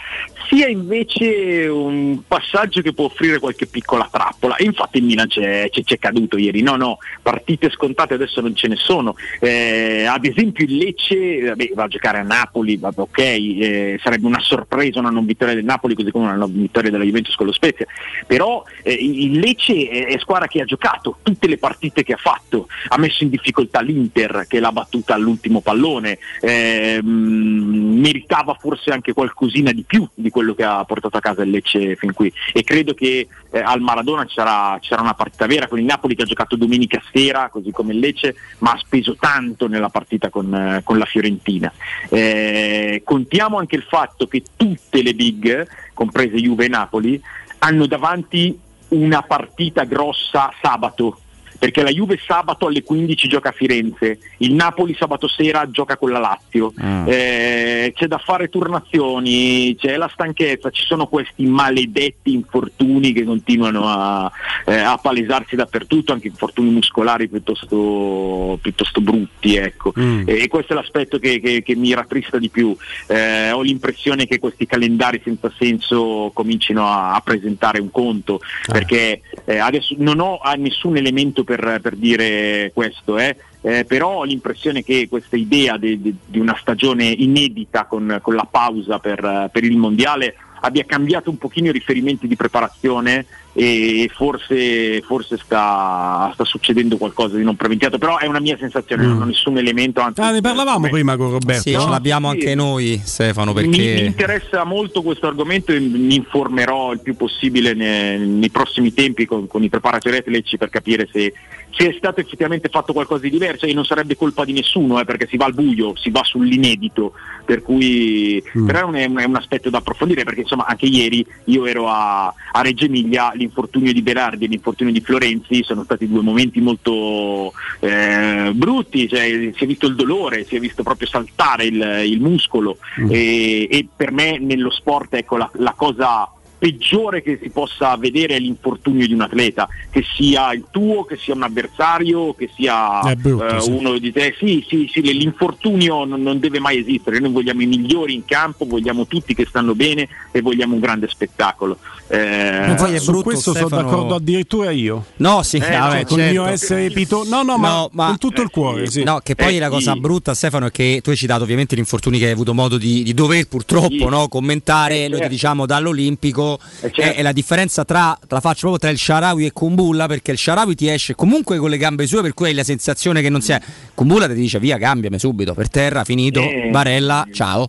sia 0.47 0.67
invece 0.67 1.67
un 1.67 2.21
passaggio 2.27 2.81
che 2.81 2.93
può 2.93 3.05
offrire 3.05 3.39
qualche 3.39 3.67
piccola 3.67 4.07
trappola. 4.11 4.55
Infatti 4.59 4.97
il 4.97 5.03
Milan 5.03 5.27
c'è, 5.27 5.69
c'è- 5.69 5.83
c'è 5.83 5.99
caduto 5.99 6.37
ieri. 6.37 6.61
No 6.61 6.75
no 6.75 6.97
partite 7.21 7.69
scontate 7.69 8.13
adesso 8.13 8.41
non 8.41 8.55
ce 8.55 8.67
ne 8.67 8.75
sono. 8.75 9.15
Eh, 9.39 10.05
ad 10.05 10.25
esempio 10.25 10.65
il 10.65 10.77
Lecce 10.77 11.41
vabbè, 11.41 11.71
va 11.73 11.83
a 11.83 11.87
giocare 11.87 12.19
a 12.19 12.23
Napoli 12.23 12.77
vabbè, 12.77 12.99
ok 12.99 13.17
eh, 13.19 13.99
sarebbe 14.01 14.25
una 14.25 14.39
sorpresa 14.39 14.99
una 14.99 15.09
non 15.09 15.25
vittoria 15.25 15.53
del 15.53 15.63
Napoli 15.65 15.95
così 15.95 16.11
come 16.11 16.25
una 16.25 16.35
non 16.35 16.51
vittoria 16.51 16.89
della 16.91 17.03
Juventus 17.03 17.35
con 17.35 17.45
lo 17.45 17.51
Spezia. 17.51 17.85
Però 18.27 18.63
eh, 18.83 18.93
il 18.93 19.39
Lecce 19.39 19.87
è, 19.89 20.05
è 20.07 20.17
squadra 20.19 20.47
che 20.47 20.61
ha 20.61 20.65
giocato 20.65 21.17
tutte 21.21 21.47
le 21.47 21.57
partite 21.57 22.03
che 22.03 22.13
ha 22.13 22.17
fatto. 22.17 22.67
Ha 22.87 22.97
messo 22.97 23.23
in 23.23 23.29
difficoltà 23.29 23.81
l'Inter 23.81 24.45
che 24.47 24.59
l'ha 24.59 24.71
battuta 24.71 25.13
all'ultimo 25.13 25.61
pallone. 25.61 26.17
Eh, 26.41 26.59
mh, 27.02 27.99
meritava 27.99 28.56
forse 28.60 28.91
anche 28.91 29.14
qualcosina 29.14 29.72
di 29.72 29.84
più 29.84 30.07
di 30.14 30.30
quello 30.30 30.53
che 30.53 30.64
ha 30.64 30.84
portato 30.86 31.18
a 31.18 31.22
casa 31.22 31.44
il 31.44 31.49
Lecce 31.49 31.95
fin 31.95 32.14
qui. 32.14 32.31
E 32.53 32.64
credo 32.64 32.94
che 32.94 33.27
eh, 33.52 33.60
al 33.60 33.81
Maradona 33.81 34.26
ci 34.26 34.36
sarà 34.36 34.80
una 34.99 35.14
partita 35.14 35.45
vera 35.45 35.68
con 35.68 35.80
il 35.80 35.86
Napoli 35.86 36.15
che 36.15 36.23
ha 36.23 36.26
giocato 36.26 36.56
domenica 36.56 37.02
sera 37.11 37.49
così 37.49 37.72
come 37.72 37.94
il 37.94 37.99
Lecce 37.99 38.36
ma 38.60 38.72
ha 38.72 38.77
speso 38.77 39.15
tanto 39.15 39.68
nella 39.68 39.90
partita 39.90 40.30
con, 40.30 40.53
eh, 40.53 40.81
con 40.84 40.98
la 40.98 41.06
Fiorentina. 41.06 41.72
Eh, 42.10 43.02
contiamo 43.03 43.57
anche 43.57 43.76
il 43.76 43.84
fatto 43.84 44.27
che 44.27 44.44
tutte 44.56 45.02
le 45.02 45.14
big 45.14 45.68
comprese 45.94 46.38
Juve 46.38 46.65
e 46.65 46.69
Napoli 46.69 47.22
hanno 47.60 47.86
davanti 47.86 48.57
una 48.90 49.22
partita 49.22 49.84
grossa 49.84 50.52
sabato 50.61 51.19
perché 51.60 51.84
la 51.84 51.91
Juve 51.91 52.19
sabato 52.26 52.68
alle 52.68 52.81
15 52.84 53.27
gioca 53.27 53.49
a 53.49 53.52
Firenze, 53.52 54.19
il 54.38 54.53
Napoli 54.53 54.95
sabato 54.98 55.27
sera 55.27 55.69
gioca 55.69 55.98
con 55.98 56.10
la 56.11 56.19
Lazio, 56.19 56.73
Eh, 57.06 57.91
c'è 57.95 58.07
da 58.07 58.18
fare 58.18 58.49
turnazioni, 58.49 59.76
c'è 59.77 59.98
la 59.98 60.10
stanchezza, 60.11 60.69
ci 60.69 60.84
sono 60.86 61.07
questi 61.07 61.45
maledetti 61.45 62.34
infortuni 62.34 63.11
che 63.14 63.23
continuano 63.23 63.84
a, 63.88 64.31
eh, 64.65 64.76
a 64.77 64.98
palesarsi 64.98 65.56
dappertutto, 65.56 66.14
anche 66.14 66.27
infortuni 66.27 66.69
muscolari 66.72 67.27
piuttosto, 67.27 68.57
piuttosto 68.61 69.02
brutti. 69.02 69.56
Ecco. 69.56 69.94
Mm. 69.99 70.23
E 70.26 70.48
questo 70.48 70.73
è 70.73 70.76
l'aspetto 70.76 71.19
che, 71.19 71.40
che- 71.40 71.61
che 71.61 71.76
mi 71.76 71.94
rattrista 71.94 72.38
di 72.38 72.49
più. 72.49 72.76
Eh, 73.07 73.52
ho 73.52 73.61
l'impressione 73.61 74.26
che 74.26 74.40
questi 74.40 74.65
calendari 74.65 75.22
senza 75.23 75.52
senso 75.57 76.31
comincino 76.34 76.86
a, 76.88 77.14
a 77.15 77.22
presentare 77.22 77.80
un 77.80 77.91
conto, 77.91 78.40
perché 78.65 79.22
eh, 79.45 79.57
adesso 79.57 79.95
non 79.98 80.19
ho 80.19 80.38
ah, 80.38 80.53
nessun 80.53 80.95
elemento 80.98 81.44
per, 81.55 81.80
per 81.81 81.95
dire 81.95 82.69
questo, 82.76 83.17
eh, 83.17 83.35
eh, 83.61 83.84
però 83.85 84.17
ho 84.17 84.23
l'impressione 84.23 84.84
che 84.84 85.07
questa 85.09 85.35
idea 85.35 85.77
de- 85.77 85.99
de- 85.99 86.13
di 86.27 86.38
una 86.38 86.55
stagione 86.59 87.05
inedita 87.05 87.85
con, 87.85 88.19
con 88.21 88.35
la 88.35 88.47
pausa 88.49 88.99
per, 88.99 89.49
per 89.51 89.63
il 89.63 89.76
mondiale 89.76 90.35
abbia 90.61 90.84
cambiato 90.85 91.31
un 91.31 91.38
pochino 91.38 91.69
i 91.69 91.71
riferimenti 91.71 92.27
di 92.27 92.35
preparazione 92.35 93.26
e 93.53 94.09
forse, 94.13 95.01
forse 95.01 95.38
sta, 95.38 96.30
sta 96.34 96.45
succedendo 96.45 96.97
qualcosa 96.97 97.35
di 97.35 97.43
non 97.43 97.55
preventivato, 97.55 97.97
però 97.97 98.17
è 98.17 98.26
una 98.27 98.39
mia 98.39 98.57
sensazione, 98.57 99.05
non 99.05 99.21
ho 99.21 99.26
nessun 99.26 99.57
elemento. 99.57 100.01
Anzi, 100.01 100.21
Ah, 100.21 100.31
ne 100.31 100.41
parlavamo 100.41 100.88
prima 100.89 101.17
con 101.17 101.31
Roberto. 101.31 101.61
Sì, 101.61 101.71
ce 101.71 101.89
l'abbiamo 101.89 102.30
anche 102.30 102.53
noi, 102.55 103.01
Stefano, 103.03 103.53
mi, 103.53 103.61
mi 103.67 103.69
perché 103.77 104.03
interessa 104.05 104.63
molto 104.63 105.01
questo 105.01 105.27
argomento 105.27 105.71
e 105.71 105.80
mi 105.80 106.15
informerò 106.15 106.93
il 106.93 106.99
più 107.01 107.15
possibile 107.15 107.73
ne- 107.73 108.17
nei, 108.17 108.49
prossimi 108.49 108.93
tempi 108.93 109.26
con, 109.26 109.47
con 109.47 109.63
i 109.63 109.69
preparatori 109.69 110.17
atletici 110.17 110.57
per 110.57 110.69
capire 110.69 111.07
se, 111.11 111.34
se 111.71 111.89
è 111.89 111.95
stato 111.97 112.19
effettivamente 112.21 112.69
fatto 112.69 112.93
qualcosa 112.93 113.21
di 113.23 113.30
diverso 113.30 113.65
e 113.65 113.73
non 113.73 113.85
sarebbe 113.85 114.15
colpa 114.15 114.45
di 114.45 114.53
nessuno 114.53 114.99
eh, 114.99 115.05
perché 115.05 115.27
si 115.30 115.38
va 115.38 115.45
al 115.45 115.53
buio, 115.53 115.95
si 115.95 116.09
va 116.11 116.23
sull'inedito, 116.23 117.13
per 117.45 117.61
cui 117.61 118.41
però 118.65 118.80
è 118.80 118.84
un, 118.84 118.95
è 118.95 119.05
un- 119.05 119.17
è 119.19 119.23
un 119.26 119.35
aspetto 119.35 119.69
da 119.69 119.80
approfondire 119.80 120.23
perché 120.23 120.41
insomma 120.41 120.65
anche 120.67 120.85
ieri 120.85 121.26
io 121.45 121.65
ero 121.65 121.88
a, 121.89 122.27
a 122.27 122.61
Reggio 122.61 122.85
Emilia, 122.85 123.31
l'infortunio 123.40 123.91
di 123.91 124.02
Berardi 124.02 124.45
e 124.45 124.48
l'infortunio 124.48 124.94
di 124.94 125.02
Florenzi 125.02 125.64
sono 125.64 125.84
stati 125.84 126.07
due 126.07 126.22
momenti 126.22 126.61
molto 126.61 127.53
eh, 127.80 128.52
brutti, 128.53 129.07
cioè, 129.07 129.52
si 129.56 129.64
è 129.64 129.68
visto 129.68 129.88
il 129.88 129.95
dolore, 129.95 130.45
si 130.45 130.56
è 130.56 130.60
visto 130.60 130.84
proprio 130.84 131.07
saltare 131.07 131.66
il, 131.66 132.02
il 132.06 132.20
muscolo. 132.22 132.78
E, 133.10 133.68
e 133.70 133.88
per 133.95 134.11
me 134.11 134.38
nello 134.38 134.70
sport 134.70 135.14
ecco 135.16 135.38
la, 135.38 135.49
la 135.53 135.74
cosa 135.76 136.32
peggiore 136.60 137.23
che 137.23 137.40
si 137.41 137.49
possa 137.49 137.95
vedere 137.95 138.36
è 138.36 138.40
l'infortunio 138.40 139.07
di 139.07 139.14
un 139.14 139.22
atleta, 139.22 139.68
che 139.90 140.03
sia 140.15 140.53
il 140.53 140.65
tuo, 140.69 141.06
che 141.06 141.18
sia 141.18 141.34
un 141.34 141.44
avversario, 141.44 142.36
che 142.36 142.49
sia 142.53 142.99
È 143.02 143.15
brutto, 143.15 143.48
eh, 143.48 143.61
sì. 143.61 143.72
uno 143.72 143.98
di 143.98 144.11
te. 144.11 144.36
Sì, 144.38 144.64
sì, 144.68 144.90
sì, 144.91 145.02
l'infortunio 145.02 146.03
non, 146.03 146.22
non 146.22 146.40
deve 146.40 146.60
mai 146.60 146.80
esistere, 146.80 147.19
noi 147.19 147.31
vogliamo 147.31 147.61
i 147.61 147.65
migliori 147.65 148.14
in 148.14 148.26
campo, 148.26 148.65
vogliamo 148.65 149.07
tutti 149.07 149.34
che 149.34 149.45
stanno 149.45 149.73
bene 149.73 150.07
e 150.31 150.41
vogliamo 150.41 150.73
un 150.73 150.80
grande 150.81 151.07
spettacolo. 151.07 151.77
Eh, 152.11 152.76
su 152.98 153.22
questo 153.22 153.53
sono 153.53 153.69
d'accordo 153.69 154.15
addirittura 154.15 154.72
io. 154.72 155.06
No, 155.18 155.44
sì, 155.44 155.57
Eh, 155.57 155.77
vabbè, 155.77 156.06
col 156.06 156.18
certo. 156.18 156.31
mio 156.34 156.45
essere 156.48 156.90
pito. 156.90 157.23
No, 157.27 157.44
no, 157.44 157.57
ma, 157.57 157.88
con 157.91 158.18
tutto 158.18 158.41
il 158.41 158.49
cuore. 158.49 158.90
Sì. 158.90 159.03
No, 159.03 159.19
che 159.23 159.36
poi 159.36 159.57
Eh, 159.57 159.60
la 159.60 159.69
cosa 159.69 159.94
sì. 159.94 159.99
brutta, 159.99 160.34
Stefano, 160.34 160.65
è 160.65 160.72
che 160.72 160.99
tu 161.03 161.11
hai 161.11 161.15
citato 161.15 161.44
ovviamente 161.44 161.76
gli 161.76 161.80
infortuni 161.80 162.18
che 162.18 162.26
hai 162.26 162.31
avuto 162.31 162.53
modo 162.53 162.77
di, 162.77 163.03
di 163.03 163.14
dover 163.14 163.48
purtroppo 163.48 164.10
no, 164.10 164.27
commentare. 164.27 165.07
Noi 165.07 165.22
ti 165.22 165.27
diciamo 165.27 165.65
dall'Olimpico 165.65 166.48
è, 166.80 167.15
è 167.15 167.21
la 167.21 167.31
differenza 167.31 167.84
tra, 167.84 168.17
la 168.27 168.39
faccio 168.39 168.69
proprio 168.69 168.77
tra 168.80 168.89
il 168.89 168.97
Sharawi 168.97 169.45
e 169.45 169.51
Kumbulla, 169.51 170.07
perché 170.07 170.31
il 170.31 170.38
Sharawi 170.38 170.76
ti 170.76 170.88
esce 170.89 171.15
comunque 171.15 171.57
con 171.57 171.69
le 171.69 171.77
gambe 171.77 172.07
sue, 172.07 172.21
per 172.21 172.34
cui 172.34 172.47
hai 172.47 172.53
la 172.53 172.63
sensazione 172.63 173.21
che 173.21 173.30
non 173.30 173.41
sia. 173.41 173.61
Kumbulla 173.93 174.27
ti 174.27 174.34
dice 174.34 174.59
via, 174.59 174.77
cambiami 174.77 175.19
subito, 175.19 175.53
per 175.53 175.69
terra, 175.69 176.03
finito, 176.03 176.41
Eh. 176.41 176.69
Barella, 176.71 177.27
ciao. 177.34 177.67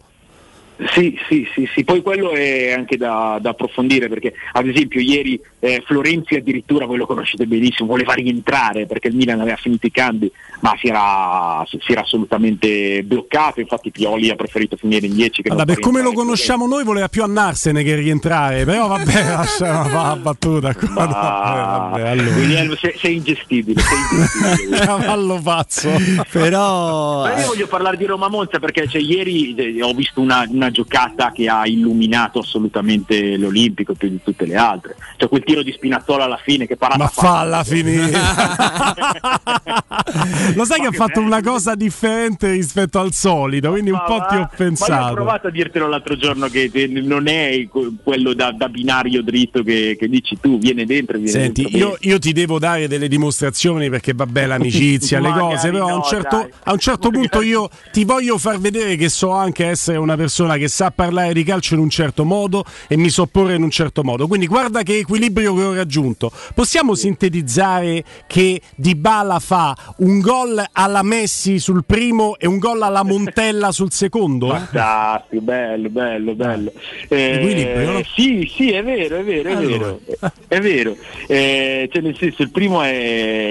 Sì, 0.92 1.18
sì, 1.28 1.46
sì, 1.54 1.68
sì, 1.74 1.84
poi 1.84 2.02
quello 2.02 2.30
è 2.30 2.72
anche 2.72 2.96
da, 2.96 3.38
da 3.40 3.50
approfondire 3.50 4.08
perché 4.08 4.32
ad 4.52 4.66
esempio 4.66 5.00
ieri 5.00 5.40
eh, 5.58 5.82
Florenzi 5.84 6.36
addirittura 6.36 6.86
voi 6.86 6.96
lo 6.96 7.06
conoscete 7.06 7.46
benissimo, 7.46 7.88
voleva 7.88 8.14
rientrare 8.14 8.86
perché 8.86 9.08
il 9.08 9.14
Milan 9.14 9.40
aveva 9.40 9.56
finito 9.56 9.86
i 9.86 9.90
cambi 9.90 10.30
ma 10.60 10.74
si 10.78 10.88
era, 10.88 11.64
si 11.66 11.92
era 11.92 12.02
assolutamente 12.02 13.02
bloccato, 13.02 13.60
infatti 13.60 13.90
Pioli 13.90 14.30
ha 14.30 14.36
preferito 14.36 14.76
finire 14.76 15.06
in 15.06 15.14
10 15.14 15.42
che 15.42 15.48
Guarda, 15.48 15.64
non 15.64 15.74
per 15.74 15.84
come 15.84 16.02
lo 16.02 16.12
conosciamo 16.12 16.66
noi 16.66 16.84
voleva 16.84 17.08
più 17.08 17.22
andarsene 17.22 17.82
che 17.82 17.94
rientrare, 17.94 18.64
però 18.64 18.86
vabbè, 18.88 19.24
lasciamo 19.28 20.02
la 20.02 20.16
battuta 20.16 20.74
qua. 20.74 20.88
Ma- 20.88 21.88
Vabbè, 21.90 22.08
allora. 22.08 22.30
Guglielmo, 22.30 22.74
sei, 22.76 22.94
sei 22.96 23.16
ingestibile, 23.16 23.80
sei 23.80 23.98
ingestibile. 24.10 24.78
Cavallo 24.84 25.40
pazzo. 25.42 25.90
Però 26.30 27.22
Ma 27.22 27.40
io 27.40 27.46
voglio 27.46 27.66
parlare 27.66 27.96
di 27.96 28.04
Roma 28.04 28.28
Monza 28.28 28.58
perché 28.58 28.86
cioè, 28.88 29.00
ieri 29.00 29.54
eh, 29.54 29.82
ho 29.82 29.92
visto 29.92 30.20
una, 30.20 30.46
una 30.48 30.69
giocata 30.70 31.32
che 31.32 31.48
ha 31.48 31.66
illuminato 31.66 32.40
assolutamente 32.40 33.36
l'Olimpico 33.36 33.94
più 33.94 34.08
di 34.08 34.20
tutte 34.22 34.46
le 34.46 34.56
altre. 34.56 34.96
Cioè 35.16 35.28
quel 35.28 35.44
tiro 35.44 35.62
di 35.62 35.72
Spinazzola 35.72 36.24
alla 36.24 36.40
fine 36.42 36.66
che 36.66 36.76
parata 36.76 36.98
Ma 37.02 37.08
fatta. 37.08 37.28
falla 37.28 37.64
finire. 37.64 38.10
Lo 40.54 40.64
sai 40.64 40.80
che 40.80 40.86
ha 40.86 40.92
fatto 40.92 41.20
una 41.20 41.42
cosa 41.42 41.74
differente 41.74 42.50
rispetto 42.50 42.98
al 42.98 43.12
solito, 43.12 43.70
quindi 43.70 43.90
un 43.90 44.02
po' 44.06 44.24
ti 44.28 44.34
ho 44.34 44.36
Ma 44.36 44.36
io 44.36 44.42
ho 44.42 44.50
pensato. 44.56 45.14
provato 45.14 45.46
a 45.48 45.50
dirtelo 45.50 45.88
l'altro 45.88 46.16
giorno 46.16 46.48
che 46.48 46.70
non 46.88 47.26
è 47.28 47.66
que- 47.68 47.92
quello 48.02 48.34
da, 48.34 48.52
da 48.52 48.68
binario 48.68 49.22
dritto 49.22 49.62
che, 49.62 49.96
che 49.98 50.08
dici 50.08 50.38
tu, 50.40 50.58
viene 50.58 50.84
dentro, 50.86 51.16
viene 51.18 51.30
Senti, 51.30 51.62
dentro 51.62 51.78
io, 51.78 51.96
io 52.00 52.18
ti 52.18 52.32
devo 52.32 52.58
dare 52.58 52.88
delle 52.88 53.08
dimostrazioni 53.08 53.88
perché 53.90 54.12
vabbè 54.14 54.46
l'amicizia, 54.46 55.20
le 55.20 55.32
cose, 55.32 55.70
però 55.70 55.88
a 55.88 55.92
un 55.92 55.98
no, 55.98 56.04
certo, 56.04 56.48
a 56.64 56.72
un 56.72 56.78
certo 56.78 57.10
punto 57.20 57.42
io 57.42 57.68
ti 57.92 58.04
voglio 58.04 58.38
far 58.38 58.58
vedere 58.58 58.96
che 58.96 59.08
so 59.08 59.30
anche 59.30 59.66
essere 59.66 59.98
una 59.98 60.16
persona 60.16 60.56
che 60.60 60.68
sa 60.68 60.90
parlare 60.90 61.32
di 61.32 61.42
calcio 61.42 61.74
in 61.74 61.80
un 61.80 61.90
certo 61.90 62.24
modo 62.24 62.64
e 62.86 62.96
mi 62.96 63.08
so 63.08 63.26
porre 63.26 63.54
in 63.54 63.62
un 63.62 63.70
certo 63.70 64.04
modo. 64.04 64.26
Quindi 64.26 64.46
guarda 64.46 64.82
che 64.82 64.98
equilibrio 64.98 65.54
che 65.54 65.62
ho 65.62 65.74
raggiunto. 65.74 66.30
Possiamo 66.54 66.94
sintetizzare 66.94 68.04
che 68.26 68.60
Dybala 68.76 69.38
fa 69.38 69.74
un 69.98 70.20
gol 70.20 70.62
alla 70.72 71.02
Messi 71.02 71.58
sul 71.58 71.84
primo 71.84 72.36
e 72.38 72.46
un 72.46 72.58
gol 72.58 72.82
alla 72.82 73.02
Montella 73.02 73.72
sul 73.72 73.90
secondo? 73.90 74.48
Fantastico, 74.48 75.40
bello, 75.42 75.88
bello, 75.88 76.34
bello. 76.34 76.72
Eh, 77.08 77.32
Equilibrio, 77.32 77.90
no? 77.92 78.02
Sì, 78.14 78.50
sì, 78.54 78.70
è 78.70 78.82
vero, 78.82 79.16
è 79.18 79.24
vero, 79.24 79.48
è 79.48 79.52
Allora. 79.54 79.78
vero. 79.78 80.00
È 80.46 80.60
vero. 80.60 80.96
Eh, 81.26 81.88
cioè, 81.92 82.02
nel 82.02 82.16
senso, 82.16 82.42
il 82.42 82.50
primo 82.50 82.82
è 82.82 82.88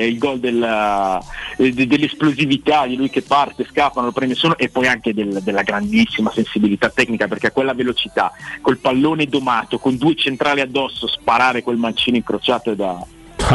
il 0.07 0.18
gol 0.18 0.40
della- 0.40 1.19
eh, 1.57 1.72
de- 1.72 1.88
dell'esplosività 1.88 2.86
di 2.86 2.95
lui 2.95 3.10
che 3.10 3.22
parte, 3.22 3.65
scappano, 3.69 4.07
lo 4.07 4.11
prende 4.11 4.36
solo 4.36 4.57
e 4.57 4.69
poi 4.69 4.88
anche 4.88 5.14
del- 5.14 5.40
della 5.44 5.64
grandissima 5.64 6.31
sensibilità 6.34 6.89
tecnica 6.90 7.28
perché 7.28 7.48
a 7.48 7.52
quella 7.52 7.74
velocità, 7.74 8.32
col 8.61 8.78
pallone 8.78 9.26
domato, 9.26 9.78
con 9.80 9.98
due 9.98 10.16
centrali 10.16 10.61
addosso, 10.61 11.07
sparare 11.07 11.64
quel 11.64 11.78
mancino 11.78 12.18
incrociato 12.18 12.72
è 12.72 12.76
da... 12.76 13.03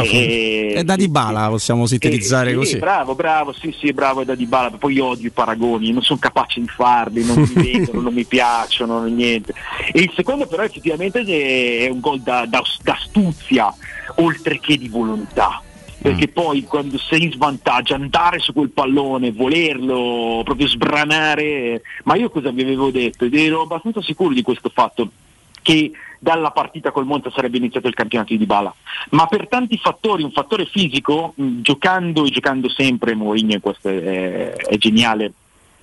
eh, 0.01 0.73
È 0.75 0.83
da 0.83 0.95
Dybala, 0.95 1.47
possiamo 1.49 1.85
sintetizzare 1.85 2.49
eh, 2.49 2.53
sì, 2.53 2.57
così. 2.57 2.77
Bravo, 2.79 3.15
bravo, 3.15 3.53
sì, 3.53 3.73
sì, 3.79 3.93
bravo, 3.93 4.21
è 4.21 4.25
da 4.25 4.35
Dybala. 4.35 4.71
Poi 4.71 4.93
io 4.93 5.05
odio 5.05 5.27
i 5.27 5.31
paragoni, 5.31 5.91
non 5.91 6.01
sono 6.01 6.19
capace 6.19 6.59
di 6.59 6.67
farli, 6.67 7.23
non 7.23 7.37
mi 7.39 7.53
vedono, 7.61 8.01
non 8.01 8.13
mi 8.13 8.25
piacciono, 8.25 9.03
niente. 9.05 9.53
E 9.93 10.01
il 10.01 10.11
secondo 10.15 10.47
però 10.47 10.63
effettivamente 10.63 11.21
è 11.21 11.89
un 11.89 11.99
gol 11.99 12.19
da, 12.21 12.45
da- 12.45 12.63
d'astuzia, 12.81 13.73
oltre 14.15 14.59
che 14.59 14.77
di 14.77 14.89
volontà. 14.89 15.61
Perché 16.05 16.27
poi 16.27 16.63
quando 16.63 16.99
sei 16.99 17.23
in 17.23 17.31
svantaggio 17.31 17.95
andare 17.95 18.37
su 18.37 18.53
quel 18.53 18.69
pallone, 18.69 19.31
volerlo, 19.31 20.41
proprio 20.43 20.67
sbranare. 20.67 21.81
Ma 22.03 22.15
io 22.15 22.29
cosa 22.29 22.51
vi 22.51 22.61
avevo 22.61 22.91
detto? 22.91 23.25
Ed 23.25 23.33
ero 23.33 23.61
abbastanza 23.61 24.03
sicuro 24.03 24.33
di 24.33 24.43
questo 24.43 24.69
fatto 24.69 25.09
che 25.63 25.91
dalla 26.19 26.51
partita 26.51 26.91
col 26.91 27.07
Monza 27.07 27.31
sarebbe 27.31 27.57
iniziato 27.57 27.87
il 27.87 27.95
campionato 27.95 28.33
di 28.33 28.37
Dybala. 28.37 28.73
Ma 29.11 29.25
per 29.25 29.47
tanti 29.47 29.79
fattori, 29.79 30.21
un 30.21 30.31
fattore 30.31 30.67
fisico, 30.67 31.33
mh, 31.35 31.61
giocando 31.61 32.23
e 32.25 32.29
giocando 32.29 32.69
sempre, 32.69 33.15
Mourinho 33.15 33.59
questo 33.59 33.89
è, 33.89 34.53
è 34.53 34.77
geniale, 34.77 35.33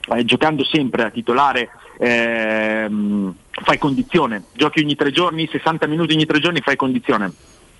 eh, 0.08 0.24
giocando 0.24 0.64
sempre 0.64 1.02
a 1.02 1.10
titolare 1.10 1.68
ehm, 1.98 3.34
fai 3.50 3.78
condizione, 3.78 4.44
giochi 4.52 4.80
ogni 4.80 4.94
tre 4.94 5.10
giorni, 5.10 5.48
60 5.50 5.86
minuti 5.88 6.14
ogni 6.14 6.26
tre 6.26 6.38
giorni 6.38 6.60
fai 6.60 6.76
condizione. 6.76 7.32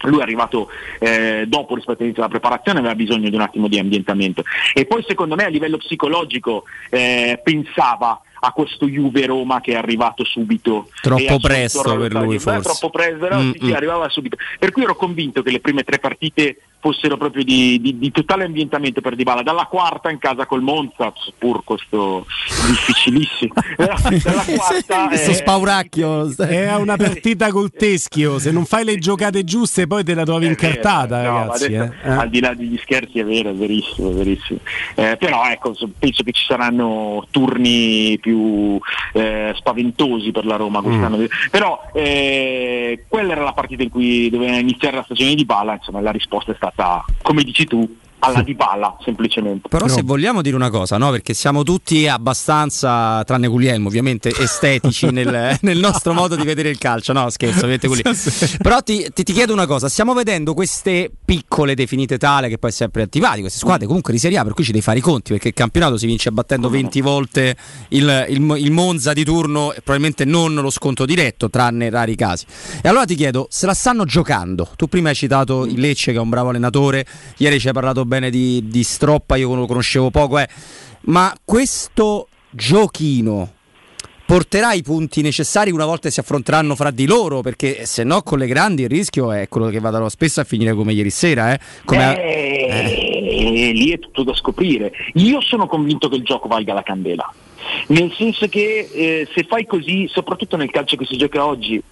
Lui 0.08 0.18
è 0.18 0.22
arrivato 0.22 0.68
eh, 0.98 1.44
dopo 1.46 1.74
rispetto 1.74 1.98
all'inizio 1.98 2.22
della 2.22 2.38
preparazione, 2.38 2.78
aveva 2.78 2.94
bisogno 2.94 3.28
di 3.28 3.34
un 3.34 3.42
attimo 3.42 3.68
di 3.68 3.78
ambientamento. 3.78 4.42
E 4.74 4.86
poi 4.86 5.04
secondo 5.06 5.34
me 5.34 5.44
a 5.44 5.48
livello 5.48 5.76
psicologico 5.76 6.64
eh, 6.90 7.40
pensava 7.42 8.20
a 8.44 8.52
questo 8.52 8.86
Juve 8.86 9.26
Roma 9.26 9.60
che 9.60 9.72
è 9.72 9.76
arrivato 9.76 10.24
subito. 10.24 10.88
Troppo 11.00 11.38
presto 11.38 11.96
per 11.96 12.12
lui, 12.12 12.38
forse. 12.38 12.60
troppo 12.60 12.90
presto, 12.90 13.28
no? 13.28 13.40
sì, 13.40 13.52
sì, 13.58 13.64
Mm-mm. 13.66 13.74
arrivava 13.74 14.08
subito. 14.08 14.36
Per 14.58 14.72
cui 14.72 14.82
ero 14.82 14.96
convinto 14.96 15.42
che 15.42 15.50
le 15.50 15.60
prime 15.60 15.84
tre 15.84 15.98
partite 15.98 16.56
fossero 16.82 17.16
proprio 17.16 17.44
di, 17.44 17.80
di- 17.80 17.96
di 17.96 18.10
totale 18.10 18.44
ambientamento 18.44 19.00
per 19.00 19.14
Dybala. 19.14 19.42
Dalla 19.42 19.66
quarta 19.66 20.10
in 20.10 20.18
casa 20.18 20.46
col 20.46 20.62
Monza, 20.62 21.12
pur 21.38 21.62
questo 21.62 22.26
difficilissimo. 22.66 23.52
Dalla 23.76 24.44
quarta 24.56 25.06
Questo 25.06 25.30
eh, 25.30 25.34
spauracchio. 25.34 26.34
È 26.36 26.74
una 26.74 26.96
partita 26.96 27.50
col 27.52 27.70
teschio, 27.70 28.40
se 28.40 28.50
non 28.50 28.64
fai 28.64 28.84
le 28.84 28.98
giocate 28.98 29.44
giuste 29.44 29.86
poi 29.86 30.02
te 30.02 30.14
la 30.14 30.24
trovi 30.24 30.46
incartata, 30.46 31.18
vero, 31.18 31.30
no, 31.30 31.38
ma 31.38 31.42
ragazzi. 31.44 31.64
adesso, 31.66 31.92
eh. 32.02 32.10
Eh. 32.10 32.12
Al 32.12 32.28
di 32.30 32.40
là 32.40 32.54
degli 32.54 32.78
scherzi 32.82 33.18
è 33.20 33.24
vero, 33.24 33.50
è 33.50 33.54
verissimo, 33.54 34.10
è 34.10 34.14
verissimo. 34.14 34.58
Eh, 34.96 35.16
però 35.18 35.44
ecco, 35.48 35.74
so- 35.74 35.88
penso 35.96 36.24
che 36.24 36.32
ci 36.32 36.44
saranno 36.44 37.26
turni 37.30 38.18
più 38.20 38.78
eh, 39.12 39.52
spaventosi 39.56 40.32
per 40.32 40.46
la 40.46 40.56
Roma 40.56 40.82
quest'anno. 40.82 41.18
Però 41.50 41.90
eh, 41.94 43.04
quella 43.08 43.32
era 43.32 43.44
la 43.44 43.52
partita 43.52 43.82
in 43.84 43.90
cui 43.90 44.28
doveva 44.30 44.56
iniziare 44.56 44.96
la 44.96 45.02
stagione 45.04 45.34
di 45.34 45.44
Bala, 45.44 45.74
insomma 45.74 46.00
la 46.00 46.10
risposta 46.10 46.50
è 46.52 46.54
stata, 46.56 46.71
come 47.22 47.42
dici 47.44 47.66
tu, 47.66 47.98
alla 48.24 48.42
di 48.42 48.54
Bala 48.54 48.96
semplicemente. 49.04 49.68
Però 49.68 49.86
se 49.88 50.02
vogliamo 50.02 50.42
dire 50.42 50.56
una 50.56 50.70
cosa, 50.70 50.96
no? 50.96 51.10
Perché 51.10 51.34
siamo 51.34 51.62
tutti 51.62 52.06
abbastanza, 52.08 53.22
tranne 53.24 53.46
Guglielmo 53.48 53.88
ovviamente, 53.88 54.30
estetici 54.36 55.06
nel, 55.12 55.56
nel 55.60 55.78
nostro 55.78 56.12
modo 56.12 56.36
di 56.36 56.42
vedere 56.44 56.68
il 56.68 56.78
calcio, 56.78 57.12
no? 57.12 57.28
Scherzo, 57.30 57.58
ovviamente 57.66 57.86
Guglielmo. 57.88 58.18
Però 58.60 58.80
ti, 58.80 59.06
ti- 59.12 59.22
ti 59.22 59.32
chiedo 59.32 59.52
una 59.52 59.66
cosa, 59.66 59.88
stiamo 59.88 60.12
vedendo 60.14 60.54
queste 60.54 61.10
piccole 61.24 61.74
definite 61.74 62.18
tale 62.18 62.48
che 62.48 62.58
poi 62.58 62.70
è 62.70 62.72
sempre 62.72 63.02
attivati, 63.02 63.40
queste 63.40 63.58
squadre 63.58 63.86
comunque 63.86 64.12
di 64.12 64.18
Serie 64.18 64.38
A, 64.38 64.44
per 64.44 64.54
cui 64.54 64.64
ci 64.64 64.72
devi 64.72 64.82
fare 64.84 64.98
i 64.98 65.02
conti, 65.02 65.32
perché 65.32 65.48
il 65.48 65.54
campionato 65.54 65.96
si 65.96 66.06
vince 66.06 66.30
battendo 66.32 66.68
20 66.68 67.00
volte 67.00 67.56
il, 67.88 68.26
il- 68.28 68.54
il 68.58 68.70
Monza 68.72 69.12
di 69.12 69.24
turno 69.24 69.70
e 69.72 69.80
probabilmente 69.82 70.24
non 70.24 70.54
lo 70.54 70.70
sconto 70.70 71.04
diretto, 71.04 71.48
tranne 71.50 71.90
rari 71.90 72.14
casi. 72.16 72.44
E 72.82 72.88
allora 72.88 73.04
ti 73.04 73.14
chiedo, 73.14 73.46
se 73.50 73.66
la 73.66 73.74
stanno 73.74 74.04
giocando? 74.04 74.68
Tu 74.76 74.86
prima 74.88 75.08
hai 75.10 75.14
citato 75.14 75.64
il 75.64 75.78
Lecce 75.80 76.12
che 76.12 76.18
è 76.18 76.20
un 76.20 76.28
bravo 76.28 76.50
allenatore, 76.50 77.04
ieri 77.38 77.58
ci 77.60 77.66
hai 77.68 77.72
parlato 77.72 78.04
bene 78.12 78.28
di, 78.28 78.68
di 78.68 78.82
Stroppa, 78.82 79.36
io 79.36 79.54
lo 79.54 79.66
conoscevo 79.66 80.10
poco, 80.10 80.38
eh. 80.38 80.46
ma 81.02 81.34
questo 81.42 82.28
giochino 82.50 83.54
porterà 84.26 84.74
i 84.74 84.82
punti 84.82 85.22
necessari 85.22 85.70
una 85.70 85.86
volta 85.86 86.10
si 86.10 86.20
affronteranno 86.20 86.74
fra 86.74 86.90
di 86.90 87.06
loro, 87.06 87.40
perché 87.40 87.86
se 87.86 88.04
no 88.04 88.20
con 88.20 88.38
le 88.38 88.46
grandi 88.46 88.82
il 88.82 88.90
rischio 88.90 89.32
è 89.32 89.48
quello 89.48 89.68
che 89.68 89.80
vadano 89.80 90.10
spesso 90.10 90.42
a 90.42 90.44
finire 90.44 90.74
come 90.74 90.92
ieri 90.92 91.08
sera. 91.08 91.54
Eh? 91.54 91.60
Come 91.86 92.22
Eh, 92.22 93.72
lì 93.72 93.90
è 93.90 93.98
tutto 93.98 94.22
da 94.22 94.34
scoprire. 94.34 94.92
Io 95.14 95.40
sono 95.40 95.66
convinto 95.66 96.10
che 96.10 96.16
il 96.16 96.22
gioco 96.22 96.48
valga 96.48 96.74
la 96.74 96.82
candela. 96.82 97.32
Nel 97.88 98.12
senso 98.14 98.46
che 98.48 98.90
eh, 98.92 99.28
se 99.34 99.44
fai 99.44 99.64
così, 99.64 100.06
soprattutto 100.08 100.56
nel 100.56 100.70
calcio 100.70 100.96
che 100.96 101.06
si 101.06 101.16
gioca 101.16 101.46
oggi, 101.46 101.82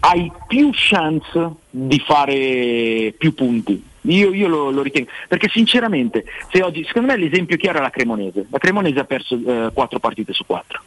hai 0.00 0.30
più 0.46 0.70
chance 0.72 1.50
di 1.68 1.98
fare 1.98 3.12
più 3.18 3.34
punti. 3.34 3.82
Io, 4.06 4.32
io 4.32 4.48
lo, 4.48 4.70
lo 4.70 4.82
ritengo, 4.82 5.10
perché 5.28 5.48
sinceramente, 5.48 6.24
se 6.50 6.62
oggi, 6.62 6.84
secondo 6.84 7.12
me 7.12 7.16
l'esempio 7.16 7.56
chiaro 7.56 7.78
è 7.78 7.82
la 7.82 7.90
Cremonese. 7.90 8.46
La 8.50 8.58
Cremonese 8.58 9.00
ha 9.00 9.04
perso 9.04 9.34
eh, 9.34 9.70
quattro 9.72 9.98
partite 9.98 10.32
su 10.32 10.44
quattro. 10.44 10.82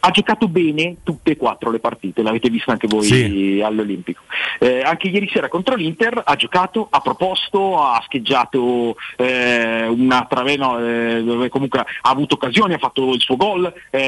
Ha 0.00 0.10
giocato 0.10 0.48
bene 0.48 0.96
tutte 1.02 1.32
e 1.32 1.36
quattro 1.36 1.70
le 1.70 1.78
partite, 1.78 2.22
l'avete 2.22 2.50
visto 2.50 2.70
anche 2.70 2.86
voi 2.86 3.04
Sì. 3.04 3.60
all'Olimpico. 3.64 4.22
Eh, 4.58 4.82
anche 4.82 5.08
ieri 5.08 5.28
sera 5.32 5.48
contro 5.48 5.74
l'Inter 5.74 6.22
ha 6.24 6.36
giocato, 6.36 6.86
ha 6.90 7.00
proposto, 7.00 7.80
ha 7.80 8.00
scheggiato 8.04 8.96
eh, 9.16 9.86
una 9.86 10.26
travena 10.28 10.78
eh, 10.78 11.22
dove 11.22 11.48
comunque 11.48 11.80
ha 11.80 11.86
avuto 12.02 12.34
occasioni, 12.34 12.74
ha 12.74 12.78
fatto 12.78 13.12
il 13.12 13.20
suo 13.20 13.36
gol, 13.36 13.72
eh, 13.90 14.00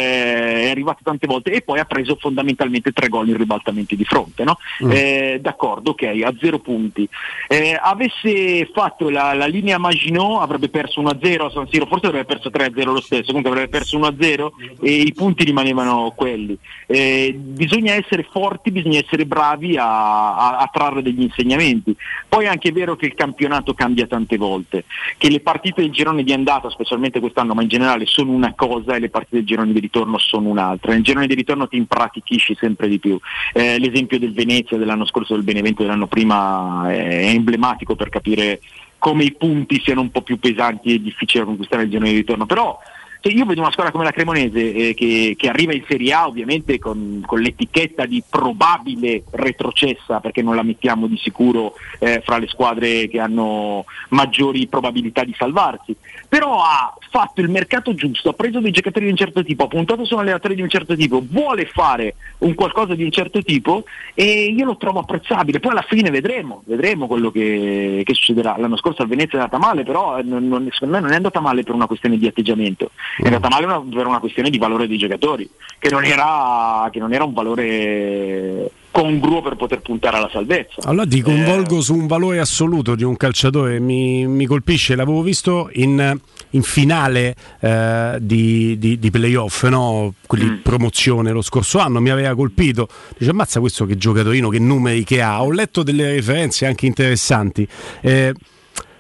è 0.65 0.71
arrivato 0.71 1.01
tante 1.03 1.27
volte 1.27 1.51
e 1.53 1.63
poi 1.63 1.79
ha 1.79 1.85
preso 1.85 2.17
fondamentalmente 2.19 2.93
tre 2.93 3.09
gol 3.09 3.29
in 3.29 3.37
ribaltamenti 3.37 3.97
di 3.97 4.05
fronte. 4.05 4.45
no? 4.45 4.59
Mm. 4.85 4.91
Eh, 4.93 5.39
d'accordo, 5.41 5.91
ok, 5.91 6.03
a 6.25 6.33
zero 6.41 6.59
punti. 6.59 7.09
Eh, 7.49 7.79
avesse 7.81 8.69
fatto 8.73 9.09
la, 9.11 9.35
la 9.35 9.47
linea 9.47 9.79
Maginot 9.79 10.41
avrebbe 10.41 10.69
perso 10.69 11.03
1-0 11.03 11.45
a 11.45 11.51
San 11.51 11.69
Siro, 11.69 11.87
forse 11.87 12.07
avrebbe 12.07 12.25
perso 12.27 12.51
3-0 12.51 12.85
lo 12.85 13.01
stesso, 13.01 13.27
comunque 13.27 13.51
avrebbe 13.51 13.69
perso 13.69 13.99
1-0 13.99 14.49
e 14.81 14.91
i 14.93 15.13
punti 15.13 15.45
rimanevano 15.45 15.75
quelli. 16.15 16.57
Eh, 16.87 17.35
bisogna 17.37 17.95
essere 17.95 18.27
forti, 18.31 18.71
bisogna 18.71 18.99
essere 18.99 19.27
bravi 19.27 19.77
a, 19.77 20.37
a- 20.37 20.59
a 20.59 20.71
trarre 20.73 21.03
degli 21.03 21.23
insegnamenti. 21.23 21.95
Poi 22.29 22.45
è 22.45 22.49
anche 22.49 22.73
vero 22.73 22.97
che 22.97 23.07
il 23.07 23.15
campionato 23.15 23.75
cambia 23.75 24.07
tante 24.07 24.37
volte, 24.37 24.85
che 25.17 25.31
le 25.31 25.41
partite 25.41 25.83
del 25.83 25.91
girone 25.91 26.23
di 26.23 26.33
andata, 26.33 26.71
specialmente 26.71 27.21
quest'anno, 27.21 27.55
ma 27.55 27.63
in 27.63 27.69
generale 27.69 28.07
sono 28.07 28.31
una 28.33 28.55
cosa 28.55 28.95
e 28.95 29.01
le 29.01 29.11
partite 29.11 29.37
del 29.37 29.47
girone 29.47 29.73
di 29.73 29.81
ritorno 29.81 30.19
sono 30.19 30.49
un'altra. 30.49 30.93
Nel 30.93 31.03
girone 31.03 31.27
di 31.27 31.35
ritorno 31.35 31.69
ti 31.69 31.77
impratichisci 31.77 32.57
sempre 32.59 32.89
di 32.89 32.99
più. 32.99 33.19
Eh, 33.53 33.79
l'esempio 33.79 34.19
del 34.19 34.33
Venezia 34.33 34.77
dell'anno 34.77 35.07
scorso, 35.07 35.35
del 35.35 35.45
Benevento 35.45 35.83
dell'anno 35.83 36.07
prima 36.07 36.91
è 36.91 37.29
emblematico 37.29 37.95
per 37.95 38.09
capire 38.09 38.61
come 38.99 39.25
i 39.25 39.33
punti 39.33 39.81
siano 39.81 40.01
un 40.01 40.11
po' 40.11 40.23
più 40.23 40.39
pesanti 40.39 40.95
e 40.95 41.03
difficili 41.03 41.41
da 41.41 41.47
conquistare 41.47 41.83
nel 41.83 41.91
girone 41.91 42.11
di 42.11 42.17
ritorno. 42.17 42.47
Però 42.47 42.79
cioè, 43.21 43.33
io 43.33 43.45
vedo 43.45 43.61
una 43.61 43.71
squadra 43.71 43.93
come 43.93 44.05
la 44.05 44.11
Cremonese 44.13 44.75
eh, 44.75 44.95
che, 44.95 45.35
che 45.39 45.49
arriva 45.49 45.75
in 45.75 45.85
Serie 45.89 46.13
A 46.13 46.27
ovviamente 46.27 46.79
con, 46.79 47.23
con 47.27 47.41
l'etichetta 47.41 48.07
di 48.07 48.23
probabile 48.29 49.25
retrocessa 49.31 50.21
perché 50.21 50.43
non 50.43 50.55
la 50.55 50.63
mettiamo 50.63 51.07
di 51.07 51.17
sicuro 51.17 51.75
eh, 51.99 52.23
fra 52.25 52.39
le 52.39 52.47
squadre 52.49 53.09
che 53.09 53.21
hanno 53.21 53.85
maggiori 54.11 54.67
probabilità 54.67 55.25
di 55.25 55.35
salvarsi, 55.37 55.95
però 56.29 56.61
ha 56.63 56.95
fatto 57.11 57.41
il 57.41 57.49
mercato 57.49 57.95
giusto, 57.95 58.31
ha 58.31 58.35
preso 58.35 58.61
dei 58.61 58.71
giocatori 58.71 59.07
di 59.07 59.11
un 59.11 59.17
certo 59.17 59.43
tipo, 59.43 59.65
ha 59.65 59.69
puntato 59.69 60.05
su 60.05 60.15
un 60.15 60.21
allenatore 60.21 60.55
di 60.55 60.63
un 60.63 60.69
certo 60.69 60.95
tipo, 60.95 61.23
vuole 61.29 61.67
fare 61.67 62.15
un 62.39 62.55
qualcosa 62.55 62.95
di 62.95 63.05
un 63.05 63.11
certo 63.11 63.43
tipo 63.43 63.85
e 64.15 64.47
io 64.47 64.65
lo 64.65 64.77
trovo 64.77 65.01
apprezzabile, 65.01 65.61
poi 65.61 65.73
alla 65.73 65.85
fine 65.89 66.11
vedremo, 66.11 66.63
vedremo 66.67 67.07
quello 67.07 67.31
che, 67.31 68.03
che 68.05 68.15
succederà. 68.15 68.57
L'anno 68.59 68.77
scorso 68.77 69.03
a 69.03 69.07
Venezia 69.07 69.39
è 69.39 69.43
andata 69.43 69.59
male, 69.59 69.83
però 69.85 70.19
eh, 70.19 70.23
non- 70.23 70.47
non- 70.49 70.69
secondo 70.73 70.95
me 70.95 71.01
non 71.01 71.13
è 71.13 71.17
andata 71.17 71.41
male 71.41 71.63
per 71.63 71.75
una 71.75 71.87
questione 71.87 72.19
di 72.19 72.27
atteggiamento, 72.27 72.91
è 73.19 73.25
andata 73.25 73.49
male 73.49 73.65
una- 73.65 73.81
per 73.81 74.07
una 74.07 74.19
questione 74.19 74.51
di 74.51 74.59
valore 74.59 74.87
dei 74.87 74.99
giocatori, 74.99 75.49
che 75.79 75.91
non 75.91 76.05
era, 76.05 76.89
che 76.91 76.99
non 76.99 77.13
era 77.13 77.25
un 77.25 77.33
valore 77.33 78.71
congruo 78.91 79.43
per 79.43 79.57
poter 79.57 79.81
puntare 79.81 80.17
alla 80.17 80.31
salvezza. 80.33 80.77
Allora 80.85 81.07
ti 81.07 81.21
convolgo 81.21 81.83
su 81.83 81.95
un 81.95 82.07
valore 82.07 82.39
assoluto 82.41 82.95
di 82.95 83.05
un 83.05 83.17
calciatore, 83.17 83.79
mi, 83.79 84.27
mi 84.27 84.47
colpisce, 84.47 84.95
l'avevo 84.97 85.21
visto 85.21 85.69
in, 85.75 86.19
in 86.51 86.63
finale 86.63 87.35
eh, 87.61 88.17
di, 88.21 88.79
di, 88.79 88.99
di 88.99 89.11
playoff, 89.11 89.65
no? 89.65 90.15
quelli 90.27 90.51
promozione 90.63 91.31
lo 91.31 91.43
scorso 91.43 91.79
anno, 91.79 92.01
mi 92.01 92.09
aveva 92.09 92.35
colpito, 92.35 92.89
dice 93.19 93.33
ammazza 93.33 93.61
questo 93.61 93.85
che 93.85 93.99
giocatorino, 93.99 94.49
che 94.49 94.59
numeri 94.59 95.05
che 95.05 95.21
ha, 95.21 95.43
ho 95.43 95.51
letto 95.53 95.83
delle 95.83 96.13
referenze 96.15 96.65
anche 96.65 96.87
interessanti. 96.87 97.69
Eh, 98.01 98.33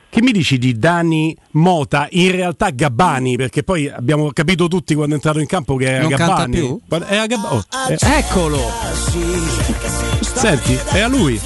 che 0.09 0.23
mi 0.23 0.33
dici 0.33 0.57
di 0.59 0.78
Dani 0.78 1.37
Mota, 1.53 2.07
in 2.11 2.31
realtà 2.31 2.70
Gabbani, 2.70 3.37
perché 3.37 3.62
poi 3.62 3.89
abbiamo 3.89 4.31
capito 4.33 4.66
tutti 4.69 4.95
quando 4.95 5.12
è 5.12 5.16
entrato 5.16 5.41
in 5.41 5.47
campo 5.47 5.77
che 5.77 5.87
era 5.91 6.01
Non 6.03 6.11
canta 6.11 6.27
Gabbani. 6.47 6.53
più? 6.57 6.81
Era 7.07 7.27
Gabba- 7.27 7.53
oh, 7.55 7.65
eh, 7.91 7.97
Eccolo! 8.19 8.61
Senti, 10.20 10.78
era 10.93 11.09
lui. 11.09 11.41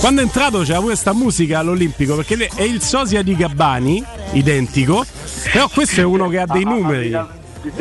Quando 0.00 0.20
è 0.20 0.24
entrato 0.24 0.60
c'era 0.60 0.76
pure 0.78 0.86
questa 0.92 1.12
musica 1.12 1.58
all'Olimpico, 1.60 2.16
perché 2.16 2.48
è 2.54 2.62
il 2.62 2.80
sosia 2.80 3.22
di 3.22 3.36
Gabbani, 3.36 4.02
identico, 4.32 5.04
però 5.52 5.68
questo 5.68 6.00
è 6.00 6.04
uno 6.04 6.28
che 6.28 6.38
ha 6.38 6.46
dei 6.46 6.64
numeri. 6.64 7.14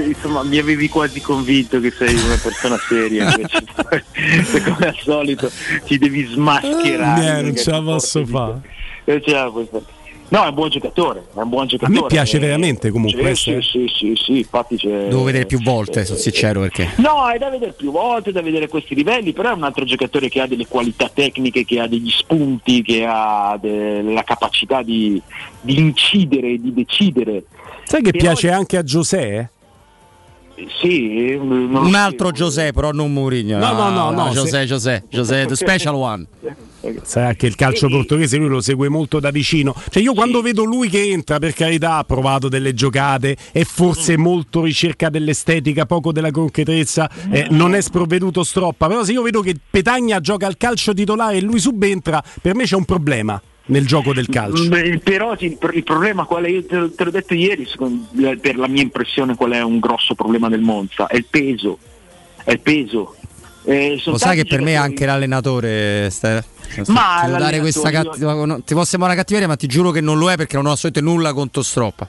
Insomma, 0.06 0.43
mi 0.43 0.60
avevi 0.60 0.88
quasi 0.89 1.22
convinto 1.22 1.80
che 1.80 1.91
sei 1.91 2.14
una 2.14 2.38
persona 2.41 2.77
seria, 2.88 3.31
invece 3.35 3.64
come 4.64 4.88
al 4.88 4.98
solito 5.02 5.49
ci 5.85 5.98
devi 5.98 6.23
smascherare. 6.26 7.39
Eh, 7.39 7.41
non 7.41 7.56
ce 7.56 7.72
la 7.72 7.77
ti 7.80 7.84
posso 7.85 8.26
fare. 8.26 8.61
eh, 9.06 9.22
ce 9.26 9.31
la 9.34 9.49
puoi 9.49 9.68
fare. 9.72 9.84
No, 10.32 10.45
è 10.45 10.48
un 10.48 10.53
buon 10.53 10.70
giocatore, 10.70 11.26
è 11.36 11.40
un 11.40 11.49
buon 11.49 11.68
giocatore. 11.68 11.98
A 11.99 12.02
me 12.03 12.08
piace 12.08 12.38
Eh, 12.38 12.40
veramente 12.40 12.90
comunque. 12.90 13.36
Sì, 13.36 13.60
sì, 13.62 13.88
sì, 13.88 13.94
sì, 13.94 14.14
sì, 14.16 14.38
infatti 14.38 14.78
c'è... 14.78 15.08
Devo 15.10 15.24
vedere 15.24 15.45
più 15.45 15.62
volte, 15.62 16.06
sono 16.06 16.18
sincero 16.18 16.62
perché. 16.62 16.91
No, 16.98 17.28
è 17.30 17.38
da 17.38 17.49
vedere 17.49 17.74
più 17.74 17.91
volte, 17.91 18.30
è 18.30 18.34
da 18.34 18.41
vedere 18.41 18.70
questi 18.70 18.95
livelli, 18.95 19.34
però 19.34 19.49
è 19.49 19.53
un 19.53 19.64
altro 19.64 19.84
giocatore 19.84 20.30
che 20.30 20.40
ha 20.40 20.48
delle 20.48 20.68
qualità 20.68 21.10
tecniche, 21.14 21.66
che 21.66 21.82
ha 21.82 21.88
degli 21.88 22.10
spunti, 22.10 22.82
che 22.82 23.03
ha 23.06 23.58
de- 23.62 24.02
la 24.03 24.24
capacità 24.24 24.82
di, 24.82 25.22
di 25.60 25.78
incidere, 25.80 26.58
di 26.62 26.74
decidere. 26.74 27.44
Sai 27.84 28.02
che 28.02 28.12
Però- 28.12 28.24
piace 28.24 28.52
anche 28.52 28.78
a 28.78 28.84
Giuseppe? 28.84 29.49
Sì, 30.79 31.38
Un 31.39 31.93
altro 31.95 32.31
Giuseppe, 32.31 32.73
però 32.73 32.91
non 32.91 33.11
Mourinho. 33.11 33.57
No, 33.57 33.73
no, 33.73 33.89
no, 33.89 34.11
no, 34.11 34.31
Giuseppe, 34.31 34.59
se- 34.59 34.65
Giuseppe, 34.65 35.07
Giuseppe, 35.09 35.47
the 35.53 35.55
special 35.55 35.95
one. 35.95 36.27
Sai 37.03 37.25
anche 37.25 37.45
il 37.45 37.55
calcio 37.55 37.88
portoghese 37.89 38.38
lui 38.38 38.47
lo 38.47 38.59
segue 38.59 38.89
molto 38.89 39.19
da 39.19 39.29
vicino. 39.29 39.75
Cioè 39.89 40.01
io 40.01 40.13
quando 40.13 40.41
vedo 40.41 40.63
lui 40.63 40.89
che 40.89 41.11
entra, 41.11 41.38
per 41.38 41.53
carità, 41.53 41.97
ha 41.97 42.03
provato 42.03 42.49
delle 42.49 42.73
giocate, 42.73 43.38
è 43.51 43.63
forse 43.63 44.17
molto 44.17 44.63
ricerca 44.63 45.09
dell'estetica, 45.09 45.85
poco 45.85 46.11
della 46.11 46.31
concretezza, 46.31 47.09
eh, 47.29 47.47
non 47.51 47.75
è 47.75 47.81
sprovveduto 47.81 48.43
stroppa, 48.43 48.88
però 48.88 49.03
se 49.03 49.11
io 49.11 49.21
vedo 49.21 49.41
che 49.41 49.55
Petagna 49.69 50.19
gioca 50.19 50.47
al 50.47 50.57
calcio 50.57 50.93
titolare 50.93 51.38
e 51.38 51.41
lui 51.41 51.59
subentra, 51.59 52.23
per 52.41 52.55
me 52.55 52.63
c'è 52.63 52.75
un 52.75 52.85
problema 52.85 53.39
nel 53.72 53.85
gioco 53.88 54.14
del 54.14 54.27
calcio. 54.27 54.68
Però 55.03 55.34
il 55.39 55.57
pro- 55.57 55.72
il 55.73 55.84
problema 55.84 56.26
qual 56.26 56.43
è? 56.43 56.49
Io 56.49 56.65
te, 56.65 56.93
te 56.93 57.03
l'ho 57.03 57.11
detto 57.11 57.34
ieri, 57.34 57.65
secondo- 57.65 58.06
per 58.39 58.57
la 58.57 58.68
mia 58.68 58.81
impressione 58.81 59.35
qual 59.35 59.52
è 59.52 59.61
un 59.61 59.80
grosso 59.80 60.14
problema 60.14 60.49
del 60.49 60.61
Monza? 60.61 61.07
È 61.07 61.15
il 61.15 61.26
peso. 61.30 61.77
È 62.43 62.52
il 62.52 62.60
peso. 62.60 63.15
Eh, 63.64 64.02
Lo 64.06 64.18
sai 64.18 64.35
che 64.38 64.45
per 64.45 64.60
me 64.61 64.72
giocatori- 64.72 64.76
anche 64.91 65.06
l'allenatore. 65.06 66.10
Sta, 66.10 66.34
Ma 66.34 66.41
ti 66.41 66.43
devo 66.43 66.88
dare 66.88 67.30
l'allenatore, 67.31 67.60
questa 67.60 67.89
io- 67.89 68.03
cattiva. 68.03 68.45
no, 68.45 68.61
ti 68.64 68.73
può 68.73 68.84
sembrare 68.84 69.14
una 69.14 69.22
cattiveria, 69.22 69.48
ma 69.48 69.56
ti 69.56 69.68
giuro 69.68 69.91
che 69.91 70.02
non 70.02 70.18
lo 70.18 70.31
è 70.31 70.35
perché 70.35 70.56
non 70.57 70.65
ho 70.65 70.72
assolutamente 70.72 71.14
nulla 71.15 71.34
contro 71.34 71.61
Stroppa. 71.61 72.07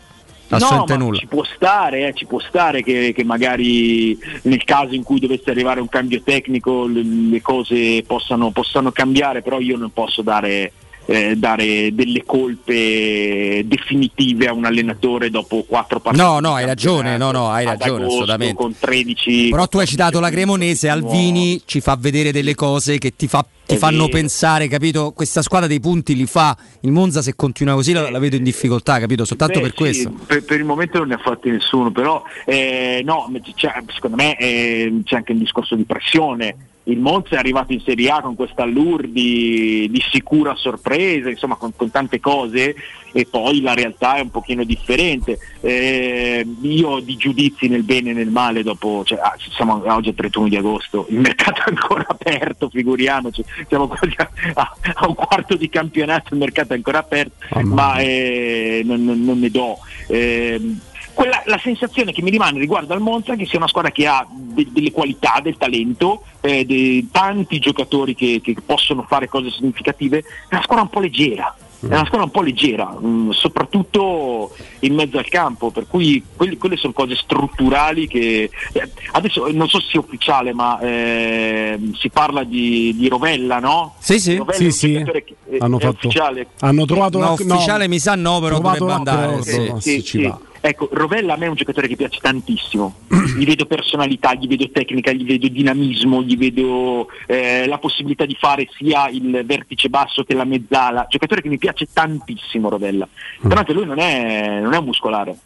No, 0.48 0.56
Assolutamente 0.58 0.92
ma 0.98 1.04
nulla. 1.04 1.18
ci 1.18 1.26
può 1.28 1.44
stare, 1.44 2.08
eh, 2.08 2.12
ci 2.14 2.26
può 2.26 2.38
stare 2.40 2.82
che, 2.82 3.12
che 3.14 3.24
magari 3.24 4.18
nel 4.42 4.62
caso 4.64 4.94
in 4.94 5.02
cui 5.02 5.18
dovesse 5.18 5.48
arrivare 5.50 5.80
un 5.80 5.88
cambio 5.88 6.20
tecnico 6.22 6.86
le, 6.86 7.02
le 7.02 7.40
cose 7.40 8.02
possano, 8.06 8.50
possano 8.50 8.90
cambiare, 8.92 9.40
però 9.40 9.60
io 9.60 9.78
non 9.78 9.90
posso 9.94 10.20
dare, 10.20 10.70
eh, 11.06 11.36
dare 11.36 11.94
delle 11.94 12.24
colpe 12.24 13.62
definitive 13.66 14.46
a 14.46 14.52
un 14.52 14.64
allenatore 14.64 15.30
dopo 15.30 15.64
quattro 15.66 16.00
partite. 16.00 16.24
No, 16.24 16.40
no, 16.40 16.54
hai 16.54 16.64
ragione, 16.66 17.16
no, 17.16 17.30
no, 17.32 17.50
hai 17.50 17.64
ragione, 17.64 18.04
agosto, 18.04 18.22
assolutamente. 18.22 18.54
Con 18.54 18.74
13 18.78 19.48
Però 19.50 19.66
tu 19.66 19.78
hai 19.78 19.86
citato 19.86 20.20
la 20.20 20.30
Cremonese, 20.30 20.88
Alvini 20.88 21.62
ci 21.64 21.80
fa 21.80 21.96
vedere 21.98 22.32
delle 22.32 22.54
cose 22.54 22.98
che 22.98 23.14
ti, 23.16 23.26
fa- 23.28 23.44
ti 23.66 23.76
fanno 23.76 24.06
vero. 24.06 24.18
pensare, 24.18 24.68
capito? 24.68 25.12
Questa 25.12 25.42
squadra 25.42 25.66
dei 25.68 25.80
punti 25.80 26.14
li 26.14 26.26
fa. 26.26 26.56
Il 26.80 26.92
Monza 26.92 27.22
se 27.22 27.34
continua 27.34 27.74
così 27.74 27.92
la, 27.92 28.10
la 28.10 28.18
vedo 28.18 28.36
in 28.36 28.44
difficoltà, 28.44 28.98
capito? 28.98 29.24
Soltanto 29.24 29.60
Beh, 29.60 29.66
per 29.66 29.70
sì, 29.70 29.76
questo. 29.76 30.12
Per, 30.26 30.44
per 30.44 30.58
il 30.58 30.64
momento 30.64 30.98
non 30.98 31.08
ne 31.08 31.14
ha 31.14 31.18
fatti 31.18 31.50
nessuno, 31.50 31.90
però 31.90 32.22
eh, 32.44 33.02
no, 33.04 33.30
c'è- 33.54 33.82
secondo 33.92 34.16
me 34.16 34.36
eh, 34.36 35.00
c'è 35.04 35.16
anche 35.16 35.32
un 35.32 35.38
discorso 35.38 35.74
di 35.74 35.84
pressione. 35.84 36.56
Il 36.84 36.98
Monza 36.98 37.36
è 37.36 37.38
arrivato 37.38 37.72
in 37.72 37.80
Serie 37.80 38.10
A 38.10 38.20
con 38.20 38.34
questa 38.34 38.62
allure 38.64 39.10
di, 39.10 39.86
di 39.90 40.02
sicura 40.10 40.54
sorpresa, 40.56 41.30
insomma 41.30 41.54
con, 41.54 41.72
con 41.76 41.90
tante 41.92 42.18
cose 42.18 42.74
e 43.14 43.26
poi 43.30 43.60
la 43.60 43.74
realtà 43.74 44.16
è 44.16 44.20
un 44.20 44.30
pochino 44.30 44.64
differente. 44.64 45.38
Eh, 45.60 46.44
io 46.62 46.98
di 47.00 47.16
giudizi 47.16 47.68
nel 47.68 47.84
bene 47.84 48.10
e 48.10 48.14
nel 48.14 48.30
male 48.30 48.62
dopo, 48.64 49.04
cioè, 49.04 49.18
ah, 49.18 49.36
siamo 49.54 49.80
oggi 49.94 50.10
è 50.10 50.14
31 50.14 50.48
di 50.48 50.56
agosto, 50.56 51.06
il 51.10 51.20
mercato 51.20 51.60
è 51.60 51.64
ancora 51.68 52.04
aperto, 52.08 52.68
figuriamoci, 52.68 53.44
siamo 53.68 53.86
quasi 53.86 54.14
a, 54.16 54.28
a- 54.54 54.76
a 54.94 55.06
un 55.06 55.14
quarto 55.14 55.56
di 55.56 55.68
campionato, 55.68 56.34
il 56.34 56.40
mercato 56.40 56.72
è 56.72 56.76
ancora 56.76 56.98
aperto, 56.98 57.34
ma 57.62 57.98
eh, 57.98 58.82
non, 58.84 59.04
non- 59.04 59.22
non 59.24 59.38
ne 59.38 59.50
do. 59.50 59.78
Ehm, 60.08 60.80
quella- 61.22 61.42
la 61.46 61.58
sensazione 61.62 62.12
che 62.12 62.22
mi 62.22 62.30
rimane 62.30 62.58
riguardo 62.58 62.92
al 62.94 63.00
Monza 63.00 63.32
è 63.32 63.36
che 63.36 63.46
sia 63.46 63.58
una 63.58 63.68
squadra 63.68 63.90
che 63.90 64.06
ha 64.06 64.26
de- 64.28 64.68
delle 64.70 64.90
qualità, 64.92 65.40
del 65.42 65.56
talento, 65.56 66.22
eh, 66.40 66.64
de- 66.64 67.06
tanti 67.10 67.58
giocatori 67.58 68.14
che, 68.14 68.40
che 68.42 68.54
possono 68.64 69.04
fare 69.08 69.28
cose 69.28 69.50
significative, 69.50 70.18
è 70.18 70.54
una 70.54 70.62
squadra 70.62 70.84
un 70.84 70.90
po' 70.90 71.00
leggera. 71.00 71.56
È 71.82 71.86
una 71.86 72.04
squadra 72.04 72.22
un 72.22 72.30
po' 72.30 72.42
leggera, 72.42 72.86
mh, 72.86 73.30
soprattutto 73.32 74.54
in 74.80 74.94
mezzo 74.94 75.18
al 75.18 75.26
campo, 75.28 75.70
per 75.72 75.88
cui 75.88 76.22
quelli- 76.36 76.56
quelle 76.56 76.76
sono 76.76 76.92
cose 76.92 77.16
strutturali 77.16 78.06
che 78.06 78.48
eh, 78.72 78.90
adesso 79.12 79.50
non 79.50 79.68
so 79.68 79.80
se 79.80 79.86
sia 79.90 79.98
ufficiale, 80.00 80.52
ma 80.52 80.78
eh, 80.78 81.80
si 81.98 82.08
parla 82.10 82.44
di, 82.44 82.94
di 82.96 83.08
Rovella, 83.08 83.58
no? 83.58 83.94
Sì, 83.98 84.20
sì. 84.20 84.36
Rovella 84.36 84.52
è 84.52 84.58
Sì, 84.58 84.64
un 84.66 84.70
sì. 84.72 84.92
giocatore 84.92 85.24
che- 85.24 85.34
è- 85.50 85.56
Hanno 85.58 85.78
è 85.78 85.80
fatto- 85.82 85.96
ufficiale. 86.06 86.46
Hanno 86.60 86.84
trovato 86.84 87.18
No, 87.18 87.24
no, 87.26 87.32
ufficiale 87.32 87.88
mi 87.88 87.98
sa 87.98 88.14
no, 88.14 88.38
però 88.38 88.60
dovrebbe 88.60 88.92
andare. 88.92 89.26
l'accordo, 89.36 89.80
sì. 89.80 89.90
sì, 89.90 90.04
ci 90.04 90.22
va. 90.22 90.38
Ecco, 90.64 90.88
Rovella 90.92 91.34
a 91.34 91.36
me 91.36 91.46
è 91.46 91.48
un 91.48 91.56
giocatore 91.56 91.88
che 91.88 91.96
piace 91.96 92.20
tantissimo, 92.22 92.94
gli 93.36 93.44
vedo 93.44 93.66
personalità, 93.66 94.32
gli 94.34 94.46
vedo 94.46 94.70
tecnica, 94.70 95.10
gli 95.10 95.24
vedo 95.24 95.48
dinamismo, 95.48 96.22
gli 96.22 96.36
vedo 96.36 97.08
eh, 97.26 97.66
la 97.66 97.78
possibilità 97.78 98.24
di 98.24 98.36
fare 98.38 98.68
sia 98.76 99.08
il 99.08 99.42
vertice 99.44 99.88
basso 99.88 100.22
che 100.22 100.34
la 100.34 100.44
mezzala, 100.44 101.06
giocatore 101.08 101.42
che 101.42 101.48
mi 101.48 101.58
piace 101.58 101.88
tantissimo 101.92 102.68
Rovella, 102.68 103.08
però 103.40 103.56
anche 103.56 103.72
lui 103.72 103.86
non 103.86 103.98
è, 103.98 104.60
non 104.60 104.72
è 104.72 104.78
un 104.78 104.84
muscolare. 104.84 105.36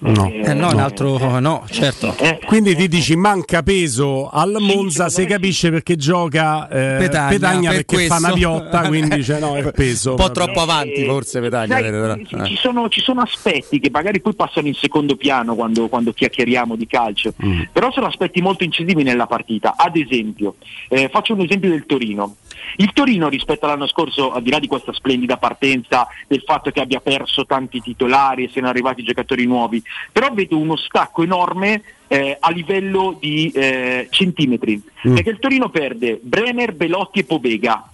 No. 0.00 0.30
Eh, 0.30 0.54
no, 0.54 0.70
un 0.70 0.78
altro 0.78 1.40
no, 1.40 1.64
certo. 1.68 2.14
Quindi 2.46 2.76
ti 2.76 2.86
dici 2.86 3.16
manca 3.16 3.62
peso 3.64 4.28
al 4.28 4.56
Monza, 4.60 5.08
si 5.08 5.24
capisce 5.26 5.70
perché 5.70 5.96
gioca 5.96 6.68
eh, 6.68 6.96
Petagna, 6.98 7.28
Petagna, 7.28 7.70
per 7.72 7.84
perché 7.84 8.06
fa 8.06 8.14
questo. 8.16 8.26
una 8.26 8.32
piotta, 8.34 8.86
quindi 8.86 9.16
dice 9.16 9.38
no, 9.40 9.56
è 9.56 9.72
peso. 9.72 10.10
Un 10.12 10.16
po' 10.16 10.22
proprio. 10.30 10.44
troppo 10.44 10.60
avanti, 10.60 11.04
forse 11.04 11.40
Petagna. 11.40 11.78
Ci- 11.78 12.34
Eh. 12.36 12.44
ci, 12.46 12.56
sono, 12.56 12.88
ci 12.88 13.00
sono 13.00 13.22
aspetti 13.22 13.80
che 13.80 13.90
magari 13.90 14.20
poi 14.20 14.34
passano 14.34 14.68
in 14.68 14.74
secondo 14.74 15.16
piano 15.16 15.54
quando, 15.56 15.88
quando 15.88 16.12
chiacchieriamo 16.12 16.76
di 16.76 16.86
calcio, 16.86 17.34
però 17.72 17.90
sono 17.90 18.06
aspetti 18.06 18.40
molto 18.40 18.62
incisivi 18.62 19.02
nella 19.02 19.26
partita. 19.26 19.74
Ad 19.76 19.96
esempio, 19.96 20.54
eh, 20.88 21.08
faccio 21.10 21.32
un 21.34 21.40
esempio 21.40 21.70
del 21.70 21.86
Torino. 21.86 22.36
Il 22.76 22.92
Torino 22.92 23.28
rispetto 23.28 23.64
all'anno 23.64 23.86
scorso, 23.86 24.32
al 24.32 24.42
di 24.42 24.50
là 24.50 24.58
di 24.58 24.66
questa 24.66 24.92
splendida 24.92 25.36
partenza, 25.36 26.06
del 26.26 26.42
fatto 26.44 26.70
che 26.70 26.80
abbia 26.80 27.00
perso 27.00 27.46
tanti 27.46 27.80
titolari 27.80 28.44
e 28.44 28.48
siano 28.50 28.68
arrivati 28.68 29.02
giocatori 29.02 29.44
nuovi, 29.46 29.82
però 30.12 30.32
vedo 30.32 30.56
uno 30.58 30.76
stacco 30.76 31.22
enorme 31.22 31.82
eh, 32.08 32.36
a 32.38 32.50
livello 32.50 33.16
di 33.20 33.50
eh, 33.50 34.08
centimetri, 34.10 34.82
perché 35.02 35.30
il 35.30 35.38
Torino 35.38 35.68
perde 35.68 36.18
Brenner, 36.22 36.74
Belotti 36.74 37.20
e 37.20 37.24
Pobega. 37.24 37.90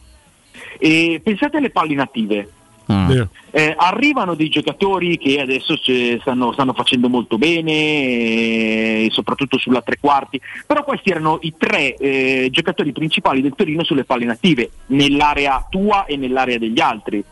E 0.78 1.20
pensate 1.22 1.56
alle 1.56 1.70
palle 1.70 1.94
native. 1.94 2.48
Vero. 2.86 3.28
Eh, 3.50 3.74
arrivano 3.76 4.34
dei 4.34 4.48
giocatori 4.48 5.16
che 5.16 5.40
adesso 5.40 5.76
stanno, 6.20 6.52
stanno 6.52 6.72
facendo 6.72 7.08
molto 7.08 7.38
bene, 7.38 7.72
eh, 7.72 9.08
soprattutto 9.10 9.58
sulla 9.58 9.80
tre 9.80 9.96
quarti, 10.00 10.40
però 10.66 10.84
questi 10.84 11.10
erano 11.10 11.38
i 11.42 11.54
tre 11.56 11.94
eh, 11.96 12.48
giocatori 12.50 12.92
principali 12.92 13.40
del 13.40 13.54
Torino 13.54 13.84
sulle 13.84 14.04
palle 14.04 14.24
native, 14.24 14.70
nell'area 14.86 15.66
tua 15.70 16.04
e 16.04 16.16
nell'area 16.16 16.58
degli 16.58 16.80
altri. 16.80 17.24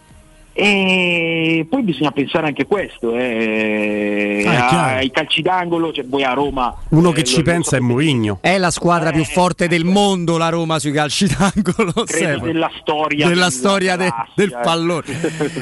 E 0.54 1.66
poi 1.68 1.82
bisogna 1.82 2.10
pensare 2.10 2.46
anche 2.46 2.62
a 2.62 2.66
questo, 2.66 3.14
eh, 3.16 4.44
Ah, 4.46 4.96
ai 4.96 5.10
calci 5.10 5.42
d'angolo, 5.42 5.92
cioè 5.92 6.04
voi 6.06 6.24
a 6.24 6.32
Roma. 6.32 6.74
Uno 6.90 7.10
eh, 7.10 7.14
che 7.14 7.24
ci 7.24 7.42
pensa 7.42 7.76
è 7.76 7.80
Mourinho. 7.80 8.38
È 8.40 8.58
la 8.58 8.70
squadra 8.70 9.10
più 9.12 9.24
forte 9.24 9.66
del 9.66 9.84
mondo 9.84 10.36
la 10.36 10.48
Roma 10.48 10.78
sui 10.78 10.92
calci 10.92 11.26
d'angolo. 11.32 11.92
della 12.40 12.70
storia 12.80 13.28
della 13.28 13.50
storia 13.50 13.96
de- 13.96 14.12
del 14.34 14.52
eh. 14.52 14.60
pallone. 14.62 15.04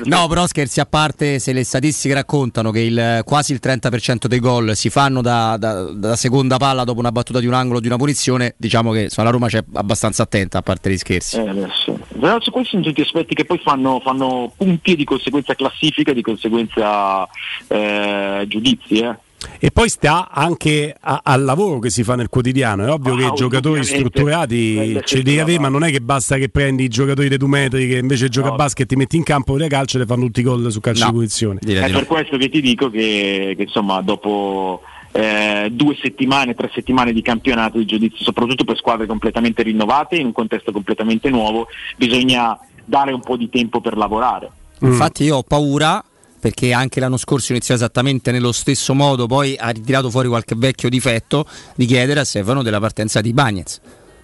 No, 0.11 0.27
però 0.29 0.47
scherzi 0.47 0.81
a 0.81 0.87
parte, 0.87 1.39
se 1.39 1.53
le 1.53 1.62
statistiche 1.65 2.15
raccontano 2.15 2.71
che 2.71 2.81
il, 2.81 3.23
quasi 3.25 3.53
il 3.53 3.61
30% 3.62 4.27
dei 4.27 4.41
gol 4.41 4.75
si 4.75 4.91
fanno 4.91 5.21
da, 5.21 5.57
da- 5.57 5.85
da 5.93 6.17
seconda 6.17 6.57
palla 6.57 6.85
dopo 6.85 6.99
una 6.99 7.12
battuta 7.12 7.39
di 7.39 7.47
un 7.47 7.55
angolo 7.55 7.79
o 7.79 7.81
di 7.81 7.87
una 7.87 7.97
punizione, 7.97 8.55
diciamo 8.57 8.93
che 8.93 9.03
insomma, 9.03 9.29
la 9.29 9.33
Roma 9.33 9.47
c'è 9.49 9.62
abbastanza 9.75 10.23
attenta 10.25 10.59
a 10.59 10.62
parte 10.62 10.91
gli 10.91 10.97
scherzi. 10.97 11.37
Eh, 11.37 11.49
adesso. 11.49 11.99
Però 12.19 12.39
questi 12.39 12.71
sono 12.71 12.83
tutti 12.83 13.01
aspetti 13.01 13.35
che 13.35 13.45
poi 13.45 13.59
fanno, 13.59 14.01
fanno 14.03 14.53
punti 14.81 14.93
e 14.93 14.97
di 14.97 15.05
conseguenza 15.05 15.55
classifica, 15.55 16.12
di 16.12 16.23
conseguenza 16.23 17.28
eh, 17.69 18.44
giudizi. 18.48 18.98
Eh. 18.98 19.15
E 19.59 19.70
poi 19.70 19.89
sta 19.89 20.28
anche 20.31 20.94
a- 21.01 21.20
al 21.23 21.44
lavoro 21.44 21.78
che 21.78 21.89
si 21.89 22.02
fa 22.02 22.15
nel 22.15 22.28
quotidiano. 22.28 22.85
È 22.85 22.90
ovvio 22.90 23.15
che 23.15 23.24
i 23.24 23.32
giocatori 23.35 23.82
strutturati 23.85 24.74
Quella 24.74 25.01
ce 25.01 25.16
li 25.16 25.23
devi 25.23 25.36
sì, 25.36 25.43
avere, 25.43 25.57
no. 25.57 25.62
ma 25.62 25.69
non 25.69 25.85
è 25.85 25.90
che 25.90 26.01
basta 26.01 26.36
che 26.36 26.48
prendi 26.51 26.85
i 26.85 26.89
giocatori 26.89 27.28
dei 27.28 27.39
due 27.39 27.48
metri 27.48 27.89
che 27.89 27.97
invece 27.98 28.28
gioca 28.28 28.48
a 28.51 28.55
basket, 28.55 28.86
ti 28.86 28.97
metti 28.97 29.16
in 29.16 29.23
campo, 29.23 29.57
le 29.57 29.69
calcio 29.69 29.97
e 29.97 30.01
le 30.01 30.07
fanno 30.07 30.24
tutti 30.27 30.40
i 30.40 30.43
gol 30.43 30.70
su 30.70 30.81
calcio 30.81 31.05
No. 31.05 31.11
di 31.11 31.16
punizione. 31.16 31.59
È 31.61 31.90
per 31.90 32.07
questo 32.07 32.36
che 32.36 32.48
ti 32.51 32.61
dico 32.61 32.90
che, 32.90 33.55
che, 33.57 33.62
insomma 33.62 34.02
dopo 34.02 34.82
eh, 35.12 35.69
due 35.73 35.97
settimane, 36.01 36.55
tre 36.55 36.70
settimane 36.74 37.12
di 37.12 37.23
campionato 37.23 37.78
di 37.78 37.86
giudizio, 37.86 38.23
soprattutto 38.23 38.65
per 38.65 38.77
squadre 38.77 39.07
completamente 39.07 39.62
rinnovate 39.62 40.16
in 40.16 40.27
un 40.27 40.32
contesto 40.32 40.70
completamente 40.70 41.31
nuovo, 41.31 41.66
bisogna 41.97 42.59
dare 42.85 43.12
un 43.12 43.20
po' 43.20 43.36
di 43.36 43.48
tempo 43.48 43.81
per 43.81 43.97
lavorare. 43.97 44.51
Infatti 44.81 45.24
io 45.24 45.36
ho 45.36 45.43
paura 45.43 46.02
perché 46.40 46.73
anche 46.73 47.01
l'anno 47.01 47.19
scorso 47.19 47.52
iniziò 47.52 47.74
esattamente 47.74 48.32
nello 48.32 48.52
stesso 48.52 48.94
modo, 48.94 49.27
poi 49.27 49.57
ha 49.59 49.69
ritirato 49.69 50.11
fuori 50.11 50.27
qualche 50.27 50.55
vecchio 50.57 50.89
difetto 50.89 51.47
di 51.77 51.85
chiedere 51.85 52.20
a 52.20 52.24
Stefano 52.24 52.62
della 52.62 52.81
partenza 52.81 53.20
di 53.20 53.32
Bagnez. 53.35 53.81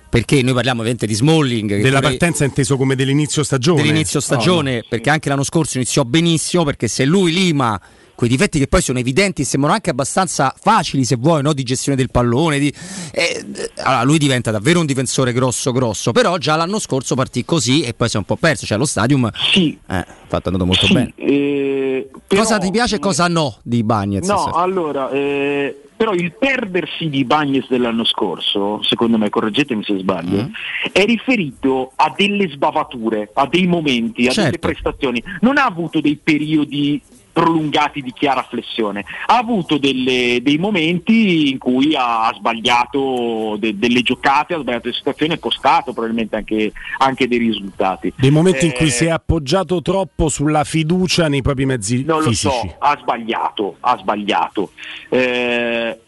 Perché 0.09 0.41
noi 0.41 0.55
parliamo 0.55 0.81
ovviamente 0.81 1.07
di 1.07 1.15
Smalling. 1.15 1.81
Della 1.81 1.99
pure- 1.99 2.17
partenza 2.17 2.45
inteso 2.45 2.79
come 2.79 2.95
dell'inizio 2.95 3.43
stagione. 3.43 3.83
dell'inizio 3.83 4.21
stagione, 4.21 4.83
perché 4.89 5.11
anche 5.11 5.29
l'anno 5.29 5.43
scorso 5.43 5.77
iniziò 5.77 6.05
benissimo, 6.05 6.65
perché 6.65 6.89
se 6.89 7.05
lui 7.05 7.33
lima 7.33 7.79
quei 8.17 8.29
difetti 8.29 8.59
che 8.59 8.67
poi 8.67 8.81
sono 8.83 8.99
evidenti 8.99 9.43
e 9.43 9.45
sembrano 9.45 9.75
anche 9.75 9.91
abbastanza 9.91 10.53
facili 10.59 11.05
se 11.05 11.17
vuoi, 11.17 11.43
no? 11.43 11.53
di 11.53 11.63
gestione 11.63 11.97
del 11.97 12.11
pallone, 12.11 12.59
di- 12.59 12.73
eh, 13.13 13.45
eh, 13.55 13.71
allora 13.83 14.03
lui 14.03 14.19
diventa 14.19 14.51
davvero 14.51 14.81
un 14.81 14.87
difensore 14.87 15.33
grosso 15.33 15.71
grosso, 15.71 16.13
però 16.13 16.37
già 16.39 16.57
l'anno 16.57 16.79
scorso 16.79 17.15
partì 17.15 17.45
così 17.45 17.83
e 17.83 17.95
poi 17.95 18.09
si 18.09 18.17
è 18.17 18.19
un 18.19 18.25
po' 18.25 18.37
perso, 18.37 18.67
cioè 18.67 18.79
lo 18.79 18.87
stadium 18.87 19.31
sì. 19.53 19.79
eh, 19.89 20.05
fatto 20.27 20.49
andato 20.49 20.67
molto 20.67 20.87
Sì, 20.87 20.93
bene. 20.95 21.13
eh, 21.17 22.09
però- 22.27 22.43
cosa 22.43 22.59
ti 22.59 22.71
piace 22.71 22.97
e 22.97 22.99
cosa 22.99 23.29
no 23.29 23.59
di 23.63 23.83
Bagnez? 23.85 24.27
No, 24.27 24.45
allora, 24.53 25.11
eh, 25.11 25.83
però 25.97 26.13
il 26.13 26.33
perdersi 26.39 27.09
di 27.09 27.25
Bagnes 27.25 27.69
dell'anno 27.69 28.05
scorso, 28.05 28.83
secondo 28.83 29.17
me, 29.17 29.31
correggetemi 29.31 29.83
se 29.83 29.97
sbaglio, 29.99 30.43
Mm. 30.45 30.49
è 30.93 31.05
riferito 31.07 31.93
a 31.97 32.13
delle 32.15 32.49
sbavature, 32.51 33.31
a 33.33 33.47
dei 33.47 33.67
momenti, 33.67 34.23
a 34.27 34.33
delle 34.33 34.51
Certo. 34.51 34.59
prestazioni. 34.59 35.23
Non 35.41 35.57
ha 35.57 35.65
avuto 35.65 36.01
dei 36.03 36.17
periodi 36.23 37.01
prolungati 37.37 38.01
di 38.01 38.15
chiara 38.15 38.43
flessione, 38.49 39.05
ha 39.27 39.37
avuto 39.37 39.77
delle- 39.77 40.39
dei 40.43 40.57
momenti 40.57 41.51
in 41.51 41.59
cui 41.59 41.95
ha 41.95 42.33
sbagliato 42.35 43.57
de- 43.59 43.79
delle 43.79 44.01
giocate, 44.01 44.55
ha 44.55 44.59
sbagliato 44.61 44.85
delle 44.85 44.97
situazioni, 44.97 45.35
è 45.35 45.39
costato 45.39 45.93
probabilmente 45.93 46.35
anche, 46.37 46.73
anche 46.97 47.29
dei 47.29 47.37
risultati. 47.37 48.11
Dei 48.17 48.31
momenti 48.31 48.65
in 48.65 48.73
cui 48.73 48.87
Eh, 48.87 48.91
si 48.91 49.05
è 49.05 49.11
appoggiato 49.11 49.83
troppo 49.83 50.31
sulla 50.31 50.65
fiducia 50.65 51.29
nei 51.29 51.43
propri 51.43 51.67
mezzi 51.67 52.05
non 52.05 52.21
lo 52.23 52.29
fisici. 52.31 52.49
so, 52.69 52.75
ha 52.79 52.97
sbagliato, 52.99 53.77
ha 53.81 53.99
sbagliato. 53.99 54.71
Eh, 55.11 56.01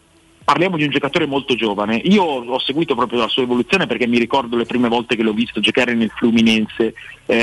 parliamo 0.45 0.79
di 0.79 0.85
un 0.85 0.91
giocatore 0.91 1.27
molto 1.27 1.55
giovane. 1.57 1.97
Io 2.05 2.23
ho 2.25 2.59
seguito 2.59 2.95
proprio 2.95 3.19
la 3.19 3.29
sua 3.29 3.43
evoluzione 3.43 3.87
perché 3.87 4.07
mi 4.07 4.19
ricordo 4.19 4.57
le 4.57 4.65
prime 4.65 4.89
volte 4.89 5.15
che 5.15 5.23
l'ho 5.23 5.35
visto 5.35 5.61
giocare 5.61 5.93
nel 5.93 6.11
Fluminense. 6.17 6.95
Eh, 7.27 7.37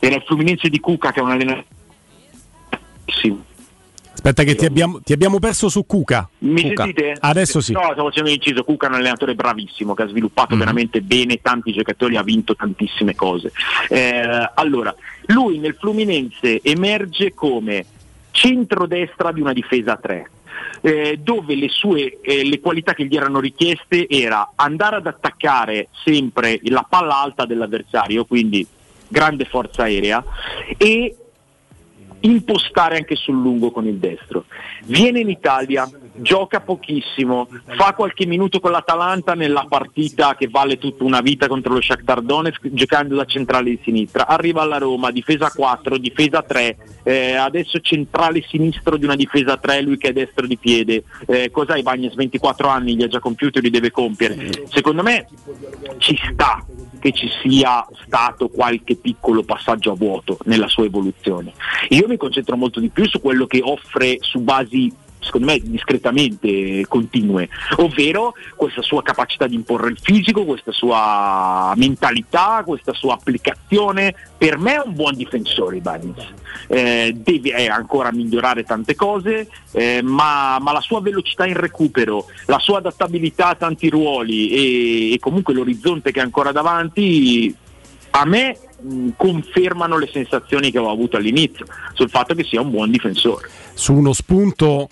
era 0.00 0.14
il 0.16 0.22
Fluminense 0.26 0.68
di 0.68 0.80
Cuca 0.80 1.12
che 1.12 1.20
è 1.20 1.22
un 1.22 1.30
allenatore. 1.30 1.76
Sì. 3.08 3.36
Aspetta 4.12 4.42
che 4.42 4.56
ti 4.56 4.64
abbiamo, 4.64 5.00
ti 5.00 5.12
abbiamo 5.12 5.38
perso 5.38 5.68
su 5.68 5.86
Cuca. 5.86 6.28
Mi 6.38 6.62
Cuca. 6.70 6.84
sentite? 6.84 7.16
Adesso 7.20 7.60
sì. 7.60 7.72
No, 7.72 7.82
stavo 7.92 8.08
facendo 8.08 8.30
inciso. 8.30 8.64
Cuca 8.64 8.86
è 8.86 8.88
un 8.90 8.96
allenatore 8.96 9.34
bravissimo 9.36 9.94
che 9.94 10.02
ha 10.02 10.08
sviluppato 10.08 10.54
Mhm. 10.54 10.58
veramente 10.60 11.00
bene 11.02 11.40
tanti 11.40 11.72
giocatori, 11.72 12.16
ha 12.16 12.22
vinto 12.22 12.56
tantissime 12.56 13.14
cose. 13.14 13.52
Eh, 13.88 14.50
allora, 14.54 14.92
lui 15.26 15.58
nel 15.58 15.76
Fluminense 15.78 16.60
emerge 16.62 17.32
come 17.32 17.84
centrodestra 18.32 19.30
di 19.32 19.40
una 19.40 19.52
difesa 19.52 19.92
a 19.92 19.96
3. 19.96 20.30
eh, 20.80 21.18
dove 21.22 21.54
le 21.56 21.68
sue 21.68 22.18
eh, 22.20 22.44
le 22.44 22.60
qualità 22.60 22.92
che 22.94 23.04
gli 23.06 23.16
erano 23.16 23.38
richieste 23.40 24.08
era 24.08 24.52
andare 24.56 24.96
ad 24.96 25.06
attaccare 25.06 25.88
sempre 26.04 26.58
la 26.64 26.84
palla 26.88 27.20
alta 27.20 27.46
dell'avversario, 27.46 28.24
quindi 28.24 28.64
grande 29.08 29.44
forza 29.44 29.84
aerea 29.84 30.22
e 30.76 31.16
impostare 32.20 32.96
anche 32.96 33.14
sul 33.14 33.40
lungo 33.40 33.70
con 33.70 33.86
il 33.86 33.96
destro. 33.96 34.44
Viene 34.84 35.20
in 35.20 35.28
Italia, 35.28 35.88
gioca 36.20 36.60
pochissimo, 36.60 37.48
fa 37.76 37.94
qualche 37.94 38.26
minuto 38.26 38.60
con 38.60 38.70
l'Atalanta 38.70 39.34
nella 39.34 39.66
partita 39.68 40.34
che 40.36 40.48
vale 40.48 40.78
tutta 40.78 41.04
una 41.04 41.20
vita 41.20 41.48
contro 41.48 41.74
lo 41.74 41.80
Shakhtar 41.80 42.22
Donetsk 42.22 42.68
giocando 42.72 43.16
da 43.16 43.24
centrale 43.24 43.70
di 43.70 43.80
sinistra, 43.82 44.26
arriva 44.26 44.62
alla 44.62 44.78
Roma, 44.78 45.10
difesa 45.10 45.50
4, 45.50 45.98
difesa 45.98 46.42
3, 46.42 46.76
eh, 47.02 47.34
adesso 47.34 47.80
centrale 47.80 48.42
sinistro 48.46 48.96
di 48.96 49.04
una 49.04 49.16
difesa 49.16 49.56
3, 49.56 49.82
lui 49.82 49.96
che 49.96 50.08
è 50.08 50.12
destro 50.12 50.46
di 50.46 50.56
piede, 50.56 51.04
eh, 51.26 51.50
cos'hai 51.50 51.82
Bagnes 51.82 52.14
24 52.14 52.68
anni, 52.68 52.96
li 52.96 53.02
ha 53.02 53.08
già 53.08 53.20
compiuti, 53.20 53.60
li 53.60 53.70
deve 53.70 53.90
compiere. 53.90 54.66
Secondo 54.68 55.02
me 55.02 55.26
ci 55.98 56.18
sta 56.30 56.64
che 56.98 57.12
ci 57.12 57.28
sia 57.42 57.86
stato 58.04 58.48
qualche 58.48 58.96
piccolo 58.96 59.42
passaggio 59.42 59.92
a 59.92 59.94
vuoto 59.94 60.38
nella 60.44 60.68
sua 60.68 60.84
evoluzione. 60.84 61.52
Io 61.90 62.06
mi 62.08 62.16
concentro 62.16 62.56
molto 62.56 62.80
di 62.80 62.88
più 62.88 63.06
su 63.08 63.20
quello 63.20 63.46
che 63.46 63.60
offre 63.62 64.16
su 64.20 64.40
basi 64.40 64.92
secondo 65.20 65.46
me 65.46 65.60
discretamente 65.62 66.84
continue, 66.86 67.48
ovvero 67.76 68.34
questa 68.56 68.82
sua 68.82 69.02
capacità 69.02 69.46
di 69.46 69.54
imporre 69.54 69.90
il 69.90 69.98
fisico, 70.00 70.44
questa 70.44 70.72
sua 70.72 71.72
mentalità, 71.76 72.62
questa 72.64 72.92
sua 72.92 73.14
applicazione. 73.14 74.14
Per 74.38 74.58
me 74.58 74.76
è 74.76 74.82
un 74.84 74.94
buon 74.94 75.16
difensore 75.16 75.80
Bagnez, 75.80 76.24
eh, 76.68 77.12
deve 77.16 77.54
eh, 77.54 77.68
ancora 77.68 78.12
migliorare 78.12 78.62
tante 78.64 78.94
cose, 78.94 79.48
eh, 79.72 80.00
ma, 80.02 80.58
ma 80.60 80.72
la 80.72 80.80
sua 80.80 81.00
velocità 81.00 81.44
in 81.46 81.54
recupero, 81.54 82.26
la 82.46 82.58
sua 82.58 82.78
adattabilità 82.78 83.48
a 83.48 83.54
tanti 83.56 83.88
ruoli 83.88 84.50
e, 84.50 85.12
e 85.14 85.18
comunque 85.18 85.54
l'orizzonte 85.54 86.12
che 86.12 86.20
ha 86.20 86.22
ancora 86.22 86.52
davanti, 86.52 87.54
a 88.10 88.24
me 88.24 88.56
mh, 88.80 89.08
confermano 89.16 89.98
le 89.98 90.08
sensazioni 90.12 90.70
che 90.70 90.78
avevo 90.78 90.92
avuto 90.92 91.16
all'inizio 91.16 91.66
sul 91.94 92.08
fatto 92.08 92.34
che 92.34 92.44
sia 92.44 92.60
un 92.60 92.70
buon 92.70 92.90
difensore. 92.90 93.50
Su 93.74 93.94
uno 93.94 94.12
spunto 94.12 94.88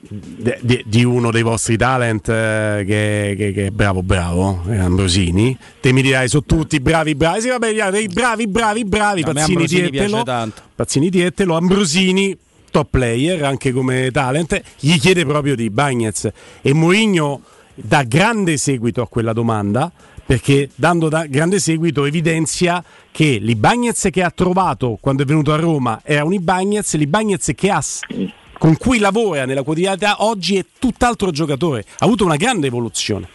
de- 0.00 0.82
di 0.86 1.04
uno 1.04 1.30
dei 1.30 1.42
vostri 1.42 1.76
talent 1.76 2.28
eh, 2.28 2.84
che, 2.86 3.34
che- 3.36 3.52
che 3.52 3.66
è 3.66 3.70
bravo 3.70 4.02
bravo 4.02 4.62
eh, 4.68 4.78
Ambrosini. 4.78 5.56
Te 5.80 5.92
mi 5.92 6.02
dirai 6.02 6.28
sono 6.28 6.44
tutti 6.44 6.80
bravi 6.80 7.14
bravi. 7.14 7.42
Sì 7.42 7.48
vabbè 7.48 7.90
dei 7.90 8.08
bravi 8.08 8.46
bravi 8.48 8.84
bravi. 8.84 9.22
Me 9.22 9.32
Pazzini 9.32 9.56
tanto. 10.24 10.62
Pazzini 10.74 11.08
dietelo. 11.10 11.56
Ambrosini 11.56 12.36
top 12.70 12.88
player 12.90 13.44
anche 13.44 13.72
come 13.72 14.10
talent. 14.10 14.60
Gli 14.78 14.98
chiede 14.98 15.24
proprio 15.26 15.54
di 15.54 15.68
Bagnez 15.70 16.28
e 16.62 16.72
Mourinho 16.72 17.42
dà 17.74 18.02
grande 18.02 18.56
seguito 18.56 19.02
a 19.02 19.08
quella 19.08 19.32
domanda 19.32 19.90
perché 20.24 20.68
dando 20.76 21.08
da 21.08 21.26
grande 21.26 21.58
seguito 21.58 22.04
evidenzia 22.04 22.82
che 23.10 23.38
l'Ibagnez 23.40 24.08
che 24.12 24.22
ha 24.22 24.30
trovato 24.30 24.96
quando 25.00 25.24
è 25.24 25.26
venuto 25.26 25.52
a 25.52 25.56
Roma 25.56 26.00
era 26.04 26.22
un 26.24 26.32
Ibagnez, 26.32 26.94
l'Ibagnez 26.94 27.50
che 27.56 27.70
ha 27.70 27.82
con 28.60 28.76
cui 28.76 28.98
lavora 28.98 29.46
nella 29.46 29.62
quotidianità 29.62 30.16
oggi 30.18 30.58
è 30.58 30.64
tutt'altro 30.78 31.30
giocatore, 31.30 31.86
ha 32.00 32.04
avuto 32.04 32.26
una 32.26 32.36
grande 32.36 32.66
evoluzione. 32.66 33.28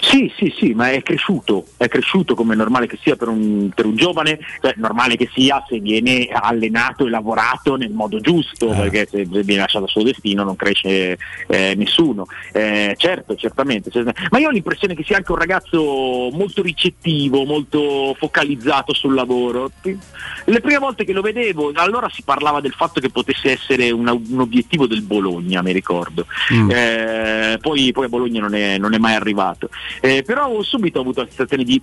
Sì, 0.00 0.32
sì, 0.36 0.52
sì, 0.58 0.74
ma 0.74 0.90
è 0.90 1.00
cresciuto, 1.00 1.66
è 1.76 1.86
cresciuto 1.86 2.34
come 2.34 2.54
è 2.54 2.56
normale 2.56 2.88
che 2.88 2.98
sia 3.00 3.14
per 3.14 3.28
un, 3.28 3.70
per 3.72 3.86
un 3.86 3.94
giovane, 3.94 4.36
cioè 4.60 4.74
normale 4.76 5.14
che 5.14 5.30
sia 5.32 5.64
se 5.68 5.78
viene 5.78 6.26
allenato 6.28 7.06
e 7.06 7.10
lavorato 7.10 7.76
nel 7.76 7.92
modo 7.92 8.18
giusto, 8.18 8.66
perché 8.66 9.06
se 9.08 9.24
viene 9.24 9.60
lasciato 9.62 9.84
al 9.84 9.90
suo 9.90 10.02
destino 10.02 10.42
non 10.42 10.56
cresce 10.56 11.18
eh, 11.46 11.74
nessuno. 11.76 12.26
Eh, 12.52 12.96
certo, 12.98 13.36
certamente, 13.36 13.92
certamente. 13.92 14.28
ma 14.32 14.40
io 14.40 14.48
ho 14.48 14.50
l'impressione 14.50 14.96
che 14.96 15.04
sia 15.04 15.18
anche 15.18 15.30
un 15.30 15.38
ragazzo 15.38 16.30
molto 16.32 16.62
ricettivo, 16.62 17.44
molto 17.44 18.16
focalizzato 18.18 18.92
sul 18.92 19.14
lavoro. 19.14 19.70
Le 19.82 20.60
prime 20.60 20.78
volte 20.78 21.04
che 21.04 21.12
lo 21.12 21.22
vedevo, 21.22 21.70
allora 21.74 22.08
si 22.10 22.22
parlava 22.22 22.60
del 22.60 22.72
fatto 22.72 22.98
che 22.98 23.10
potesse 23.10 23.52
essere 23.52 23.92
un 23.92 24.08
obiettivo 24.08 24.62
del 24.86 25.02
Bologna, 25.02 25.62
mi 25.62 25.72
ricordo. 25.72 26.26
Mm. 26.52 26.70
Eh, 26.70 27.58
poi, 27.60 27.92
poi 27.92 28.04
a 28.06 28.08
Bologna 28.08 28.40
non 28.40 28.54
è, 28.54 28.78
non 28.78 28.94
è 28.94 28.98
mai 28.98 29.14
arrivato. 29.14 29.68
Eh, 30.00 30.22
però 30.24 30.48
ho 30.48 30.62
subito 30.62 31.00
avuto 31.00 31.20
la 31.20 31.26
sensazione 31.26 31.64
di 31.64 31.80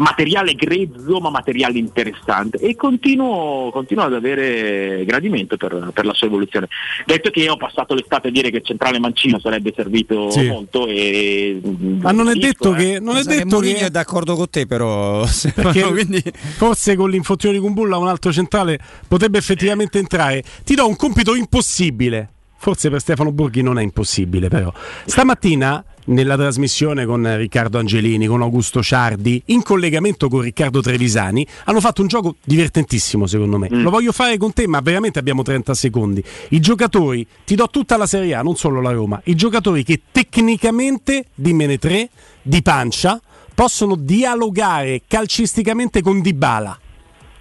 materiale 0.00 0.54
grezzo 0.54 1.20
ma 1.20 1.30
materiale 1.30 1.78
interessante 1.78 2.58
e 2.58 2.74
continuo, 2.74 3.70
continuo 3.70 4.04
ad 4.04 4.14
avere 4.14 5.04
gradimento 5.04 5.56
per, 5.56 5.90
per 5.92 6.04
la 6.04 6.14
sua 6.14 6.26
evoluzione. 6.26 6.68
Detto 7.04 7.30
che 7.30 7.48
ho 7.48 7.56
passato 7.56 7.94
l'estate 7.94 8.28
a 8.28 8.30
dire 8.30 8.50
che 8.50 8.58
il 8.58 8.64
centrale 8.64 8.98
mancino 8.98 9.38
sarebbe 9.38 9.72
servito 9.74 10.30
Sì. 10.30 10.46
molto 10.48 10.86
e 10.86 11.60
Ma 12.00 12.12
non 12.12 12.28
è 12.28 12.34
detto 12.34 12.72
che. 12.72 12.98
Non 13.00 13.16
è 13.16 13.22
detto 13.22 13.58
che 13.60 13.76
è 13.76 13.90
d'accordo 13.90 14.34
con 14.34 14.48
te, 14.50 14.66
però. 14.66 15.24
perché 15.54 15.82
quindi... 15.90 16.22
forse 16.56 16.96
con 16.96 17.10
l'infortunio 17.10 17.56
di 17.56 17.62
Kumbulla 17.62 17.96
un 17.98 18.08
altro 18.08 18.32
centrale 18.32 18.78
potrebbe 19.06 19.38
effettivamente 19.38 19.98
entrare. 19.98 20.42
Ti 20.64 20.74
do 20.74 20.86
un 20.88 20.96
compito 20.96 21.34
impossibile. 21.34 22.28
Forse 22.56 22.90
per 22.90 23.00
Stefano 23.00 23.32
Borghi 23.32 23.62
non 23.62 23.78
è 23.78 23.82
impossibile, 23.82 24.48
però. 24.48 24.70
Stamattina, 25.06 25.82
nella 26.10 26.36
trasmissione 26.36 27.04
con 27.04 27.36
Riccardo 27.36 27.78
Angelini, 27.78 28.26
con 28.26 28.42
Augusto 28.42 28.82
Ciardi, 28.82 29.42
in 29.46 29.62
collegamento 29.62 30.28
con 30.28 30.40
Riccardo 30.40 30.80
Trevisani, 30.80 31.46
hanno 31.64 31.80
fatto 31.80 32.02
un 32.02 32.08
gioco 32.08 32.36
divertentissimo, 32.44 33.26
secondo 33.26 33.58
me. 33.58 33.68
Lo 33.70 33.90
voglio 33.90 34.12
fare 34.12 34.36
con 34.36 34.52
te, 34.52 34.66
ma 34.66 34.80
veramente 34.80 35.18
abbiamo 35.18 35.42
30 35.42 35.74
secondi. 35.74 36.22
I 36.50 36.60
giocatori, 36.60 37.26
ti 37.44 37.54
do 37.54 37.68
tutta 37.68 37.96
la 37.96 38.06
Serie 38.06 38.34
A, 38.34 38.42
non 38.42 38.56
solo 38.56 38.80
la 38.80 38.92
Roma, 38.92 39.20
i 39.24 39.34
giocatori 39.34 39.84
che 39.84 40.02
tecnicamente, 40.10 41.26
dimmene 41.34 41.78
tre, 41.78 42.10
di 42.42 42.62
pancia, 42.62 43.20
possono 43.54 43.94
dialogare 43.94 45.02
calcisticamente 45.06 46.02
con 46.02 46.20
Dybala. 46.20 46.78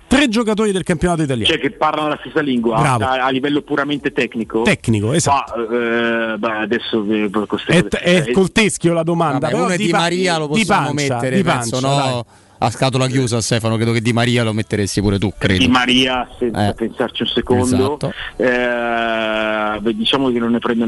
Tre 0.09 0.27
giocatori 0.27 0.71
del 0.71 0.81
campionato 0.83 1.21
italiano. 1.21 1.47
cioè 1.49 1.59
che 1.61 1.69
parlano 1.71 2.07
la 2.09 2.17
stessa 2.19 2.41
lingua 2.41 2.77
a, 2.77 3.25
a 3.25 3.29
livello 3.29 3.61
puramente 3.61 4.11
tecnico. 4.11 4.63
Tecnico, 4.63 5.13
esatto. 5.13 5.55
Ma, 5.69 6.33
eh, 6.33 6.37
beh, 6.37 6.51
adesso 6.63 7.05
eh, 7.07 7.29
È, 7.31 7.45
cose- 7.45 7.87
è 7.99 8.31
col 8.31 8.51
teschio 8.51 8.93
la 8.93 9.03
domanda. 9.03 9.37
Vabbè, 9.37 9.51
però 9.51 9.63
uno 9.65 9.73
è 9.73 9.77
Di 9.77 9.89
pa- 9.89 9.97
Maria 9.99 10.37
lo 10.39 10.47
di 10.47 10.53
possiamo 10.65 10.93
pancia, 10.93 11.13
mettere, 11.15 11.35
di 11.35 11.43
penso, 11.43 11.79
pancia, 11.79 11.87
no? 11.87 11.95
dai. 11.95 12.23
A 12.61 12.69
scatola 12.71 13.07
chiusa, 13.07 13.39
Stefano, 13.41 13.75
credo 13.77 13.93
che 13.93 14.01
Di 14.01 14.11
Maria 14.11 14.43
lo 14.43 14.51
metteresti 14.53 14.99
pure 15.01 15.17
tu, 15.17 15.31
credo. 15.37 15.59
Di 15.63 15.69
Maria 15.69 16.27
senza 16.37 16.69
Eh. 16.69 16.73
pensarci 16.73 17.21
un 17.21 17.27
secondo 17.29 17.63
Esatto. 17.97 18.13
Eh, 18.35 19.93
diciamo 19.95 20.29
che 20.31 20.39
non 20.39 20.51
ne, 20.51 20.59
prendo, 20.59 20.85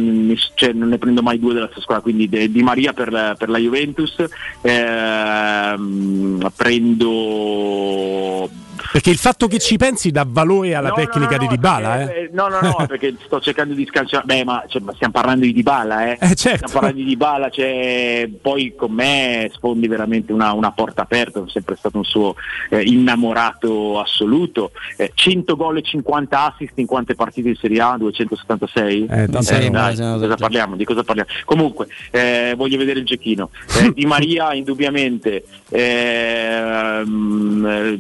cioè, 0.56 0.73
non 0.73 0.89
ne 0.89 0.98
prendo 0.98 1.22
mai 1.22 1.39
due 1.39 1.53
della 1.53 1.68
stessa 1.68 1.81
squadra 1.81 2.03
quindi 2.03 2.27
Di 2.27 2.61
Maria 2.64 2.91
per 2.93 3.11
la, 3.11 3.35
per 3.38 3.48
la 3.49 3.57
Juventus 3.57 4.15
ehm, 4.61 6.49
prendo 6.56 8.49
Perché 8.91 9.10
il 9.10 9.18
fatto 9.18 9.48
che 9.48 9.60
ci 9.60 9.77
pensi 9.77 10.11
dà 10.11 10.26
valore 10.27 10.76
alla 10.76 10.89
No, 10.89 10.95
tecnica 10.95 11.38
no, 11.38 11.43
no, 11.43 11.48
di 11.48 11.56
Dybala, 11.56 11.95
perché- 11.95 12.15
eh? 12.19 12.23
eh, 12.23 12.30
No, 12.34 12.48
no, 12.49 12.60
no, 12.61 12.76
perché 12.88 13.15
sto 13.26 13.39
cercando 13.39 13.73
di 13.73 13.85
scanciare. 13.85 14.26
Beh, 14.26 14.43
ma, 14.43 14.64
cioè, 14.68 14.81
ma 14.81 14.93
stiamo 14.93 15.14
parlando 15.14 15.45
di 15.45 15.53
Dybala, 15.53 16.07
eh? 16.07 16.18
Eh, 16.19 16.35
certo. 16.35 16.68
Stiamo 16.68 16.73
parlando 16.73 16.98
di 16.98 17.06
Dybala, 17.06 17.49
cioè, 17.49 18.30
poi 18.41 18.73
con 18.76 18.91
me 18.91 19.49
sfondi 19.53 19.88
veramente 19.88 20.34
una, 20.34 20.52
una 20.53 20.72
porta 20.72 21.03
aperta, 21.03 21.39
sempre 21.61 21.75
stato 21.75 21.97
un 21.97 22.03
suo 22.03 22.35
eh, 22.69 22.81
innamorato 22.81 23.99
assoluto. 23.99 24.71
Eh, 24.97 25.11
100 25.13 25.55
gol 25.55 25.77
e 25.77 25.81
50 25.81 26.53
assist 26.53 26.73
in 26.75 26.88
quante 26.88 27.15
partite 27.15 27.49
in 27.49 27.55
Serie 27.55 27.79
A? 27.79 27.95
276? 27.97 29.03
Eh, 29.03 29.27
tanta 29.27 29.39
Dai, 29.41 29.65
roba. 29.67 29.91
di 29.91 29.97
cosa 30.19 30.35
parliamo? 30.35 30.75
Di 30.75 30.85
cosa 30.85 31.03
parliamo? 31.03 31.29
Comunque, 31.45 31.88
eh, 32.09 32.53
voglio 32.57 32.77
vedere 32.77 32.99
il 32.99 33.05
giochino. 33.05 33.51
Eh, 33.79 33.93
di 33.93 34.05
Maria, 34.05 34.53
indubbiamente, 34.55 35.45
ehm, 35.69 37.65
eh, 37.65 37.97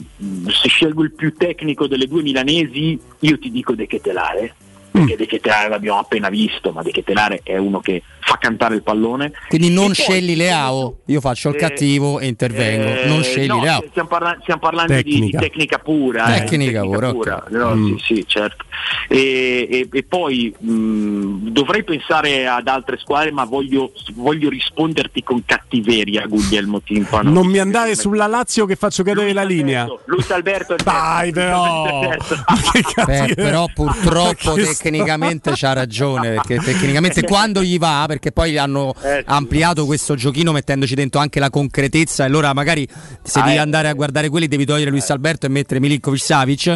se 0.51 0.67
scelgo 0.67 1.03
il 1.03 1.11
più 1.11 1.35
tecnico 1.35 1.87
delle 1.87 2.07
due 2.07 2.23
milanesi, 2.23 2.99
io 3.19 3.39
ti 3.39 3.51
dico 3.51 3.73
De 3.73 3.87
Ketelare. 3.87 4.55
Perché 4.91 5.15
De 5.15 5.25
Ketelare 5.25 5.69
l'abbiamo 5.69 5.99
appena 5.99 6.27
visto, 6.27 6.73
ma 6.73 6.81
De 6.81 6.91
Ketelare 6.91 7.39
è 7.43 7.55
uno 7.55 7.79
che 7.79 8.03
fa 8.21 8.37
cantare 8.37 8.75
il 8.75 8.83
pallone. 8.83 9.31
Quindi 9.49 9.69
non 9.69 9.85
E 9.91 9.93
poi- 9.93 9.95
scegli 9.95 10.35
Leao, 10.35 10.99
io 11.05 11.19
faccio 11.21 11.49
il 11.49 11.55
Eh, 11.55 11.57
cattivo 11.59 12.19
e 12.19 12.27
intervengo. 12.27 12.87
eh, 13.01 13.05
non 13.07 13.23
scegli 13.23 13.47
no, 13.47 13.61
Leao. 13.61 13.83
Stiamo, 13.89 14.07
parla- 14.07 14.37
stiamo 14.41 14.59
parlando 14.61 14.93
di- 14.93 15.03
Di, 15.03 15.11
Tecnica. 15.11 15.39
tecnica 15.39 15.77
pura. 15.79 16.35
eh, 16.35 16.39
Tecnica 16.43 16.81
di 16.81 16.87
pura, 16.87 17.09
ok. 17.09 17.43
No, 17.49 17.75
Mm. 17.75 17.95
Sì, 17.97 18.15
sì, 18.15 18.23
certo. 18.27 18.65
E, 19.07 19.67
e- 19.69 19.89
e 19.91 20.03
poi 20.03 20.53
mh, 20.57 21.49
dovrei 21.51 21.83
pensare 21.83 22.47
ad 22.47 22.67
altre 22.67 22.97
squadre, 22.97 23.31
ma 23.31 23.43
voglio, 23.45 23.91
voglio 24.15 24.49
risponderti 24.49 25.23
con 25.23 25.43
cattiveria, 25.45 26.25
Guglielmo 26.27 26.81
Timpano. 26.81 27.29
Non 27.31 27.47
mi 27.47 27.57
andare 27.59 27.95
sulla 27.95 28.27
Lazio 28.27 28.65
che 28.65 28.75
faccio 28.75 29.03
cadere 29.03 29.33
la 29.33 29.43
linea. 29.43 29.87
Luis 30.05 30.29
Alberto 30.31 30.75
Dai, 30.83 31.31
però. 31.31 32.09
Beh, 33.05 33.33
però 33.35 33.67
purtroppo 33.73 34.53
tecnicamente 34.53 35.51
c'ha 35.55 35.73
ragione 35.73 36.29
perché 36.33 36.57
tecnicamente 36.57 37.23
quando 37.23 37.61
gli 37.63 37.77
va 37.77 38.03
perché 38.11 38.31
poi 38.33 38.57
hanno 38.57 38.93
Eh, 39.01 39.23
ampliato 39.25 39.85
questo 39.85 40.15
giochino 40.15 40.51
mettendoci 40.51 40.95
dentro 40.95 41.21
anche 41.21 41.39
la 41.39 41.49
concretezza 41.49 42.23
e 42.23 42.25
allora 42.27 42.53
magari 42.53 42.85
se 43.23 43.39
Ah, 43.39 43.43
devi 43.43 43.55
eh. 43.55 43.59
andare 43.59 43.87
a 43.87 43.93
guardare 43.93 44.27
quelli 44.29 44.47
devi 44.47 44.65
togliere 44.65 44.89
Luis 44.89 45.09
Alberto 45.09 45.45
e 45.45 45.49
mettere 45.49 45.79
Milinkovic 45.79 46.21
Savic 46.21 46.75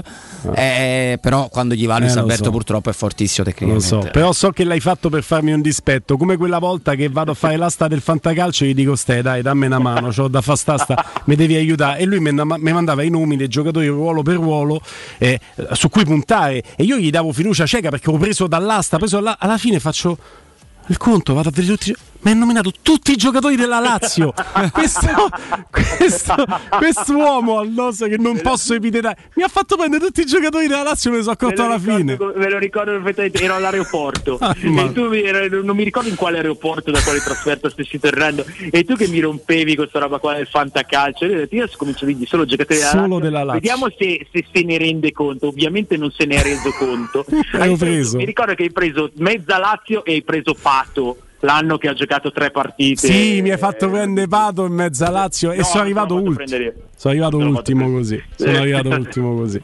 Eh, 0.53 1.17
però 1.21 1.49
quando 1.49 1.73
gli 1.75 1.85
va 1.85 1.99
Luis 1.99 2.15
Eh, 2.15 2.19
Alberto 2.19 2.45
so. 2.45 2.51
purtroppo 2.51 2.89
è 2.89 2.93
fortissimo 2.93 3.45
Lo 3.45 3.51
tecnicamente 3.51 3.87
so, 3.87 4.09
però 4.11 4.31
so 4.31 4.51
che 4.51 4.63
l'hai 4.63 4.79
fatto 4.79 5.09
per 5.09 5.23
farmi 5.23 5.51
un 5.51 5.61
dispetto. 5.61 6.15
Come 6.17 6.37
quella 6.37 6.59
volta 6.59 6.95
che 6.95 7.09
vado 7.09 7.31
a 7.31 7.33
fare 7.33 7.57
l'asta 7.57 7.87
del 7.87 7.99
fantacalcio 8.01 8.63
e 8.63 8.67
gli 8.69 8.73
dico: 8.73 8.95
Stai, 8.95 9.21
dai, 9.21 9.41
dammi 9.41 9.65
una 9.65 9.79
mano, 9.79 10.09
c'ho 10.09 10.27
da 10.27 10.41
fare 10.41 10.57
st'asta, 10.57 11.05
mi 11.25 11.35
devi 11.35 11.55
aiutare. 11.55 11.99
E 11.99 12.05
lui 12.05 12.19
mi 12.19 12.31
mandava 12.31 13.03
i 13.03 13.09
nomi 13.09 13.35
dei 13.35 13.47
giocatori 13.47 13.87
ruolo 13.87 14.21
per 14.21 14.35
ruolo 14.35 14.79
eh, 15.17 15.39
su 15.73 15.89
cui 15.89 16.03
puntare. 16.05 16.63
E 16.75 16.83
io 16.83 16.97
gli 16.97 17.09
davo 17.09 17.31
fiducia 17.33 17.65
cieca 17.65 17.89
perché 17.89 18.09
ho 18.09 18.17
preso 18.17 18.47
dall'asta, 18.47 18.97
preso 18.97 19.17
dalla- 19.17 19.37
alla 19.39 19.57
fine 19.57 19.79
faccio. 19.79 20.17
Il 20.87 20.97
conto, 20.97 21.33
vado 21.33 21.49
a 21.49 21.51
vedere 21.51 21.77
tutti. 21.77 21.95
I 22.25 22.29
gio- 22.29 22.29
Mi 22.29 22.31
ha 22.31 22.33
nominato 22.33 22.71
tutti 22.81 23.11
i 23.11 23.15
giocatori 23.15 23.55
della 23.55 23.79
Lazio. 23.79 24.33
questo, 24.71 25.07
questo, 25.69 26.35
quest'uomo 26.77 27.59
al 27.59 27.69
noso 27.69 28.07
che 28.07 28.17
non 28.17 28.39
posso 28.41 28.73
epithetare 28.73 29.17
mi 29.35 29.43
ha 29.43 29.47
fatto 29.47 29.75
prendere 29.75 30.05
tutti 30.05 30.21
i 30.21 30.25
giocatori 30.25 30.67
della 30.67 30.83
Lazio. 30.83 31.11
Me 31.11 31.17
ne 31.17 31.23
sono 31.23 31.33
accorto 31.33 31.63
alla 31.63 31.75
ricordo- 31.75 31.97
fine. 31.97 32.17
Me 32.35 32.49
lo 32.49 32.57
ricordo 32.57 32.91
perfettamente, 32.91 33.43
ero 33.43 33.55
all'aeroporto 33.55 34.37
Ah, 34.45 34.55
ma- 34.63 34.83
e 34.83 34.91
tu 34.93 35.07
mi- 35.09 35.21
ero- 35.23 35.63
non 35.63 35.75
mi 35.75 35.83
ricordo 35.83 36.09
in 36.09 36.15
quale 36.15 36.37
aeroporto 36.37 36.91
da 36.91 37.01
quale 37.01 37.19
trasferta 37.19 37.69
stessi 37.69 37.99
tornando 37.99 38.45
e 38.71 38.83
tu 38.83 38.95
che 38.95 39.07
mi 39.07 39.19
rompevi 39.19 39.75
questa 39.75 39.99
roba 39.99 40.17
qua 40.19 40.33
del 40.35 40.47
fantacalcio 40.47 41.25
io 41.25 41.47
io 41.49 41.69
comincio 41.77 42.03
a 42.05 42.07
dirgli 42.07 42.25
solo 42.25 42.45
giocatori 42.45 42.79
della 42.79 42.89
Solo 42.91 43.01
Lazio. 43.07 43.19
della 43.19 43.43
Lazio. 43.43 43.53
vediamo 43.61 43.87
se, 43.97 44.27
se 44.31 44.45
se 44.51 44.63
ne 44.63 44.77
rende 44.77 45.11
conto 45.11 45.47
ovviamente 45.47 45.97
non 45.97 46.11
se 46.11 46.25
ne 46.25 46.35
è 46.35 46.43
reso 46.43 46.71
conto 46.77 47.25
Hai 47.53 47.69
L'ho 47.69 47.77
preso. 47.77 48.17
mi 48.17 48.25
ricordo 48.25 48.53
che 48.55 48.63
hai 48.63 48.71
preso 48.71 49.11
mezza 49.15 49.57
Lazio 49.57 50.03
e 50.05 50.13
hai 50.13 50.23
preso 50.23 50.55
Pato 50.59 51.17
l'anno 51.45 51.77
che 51.77 51.87
ha 51.87 51.93
giocato 51.93 52.31
tre 52.31 52.51
partite 52.51 53.07
Sì, 53.07 53.41
mi 53.41 53.51
hai 53.51 53.57
fatto 53.57 53.89
prendere 53.89 54.27
Pato 54.27 54.65
in 54.65 54.73
mezzo 54.73 55.05
a 55.05 55.09
Lazio 55.09 55.51
e 55.51 55.57
No, 55.57 55.63
sono 55.63 55.83
arrivato 55.83 56.15
ultimo. 56.15 56.35
prendere. 56.35 56.75
Sono 56.97 57.13
arrivato 57.13 57.37
ultimo 57.37 57.91
così. 57.91 58.21
Sono 58.35 58.51
Eh. 58.51 58.57
arrivato 58.57 58.89
ultimo 58.89 59.35
così. 59.35 59.61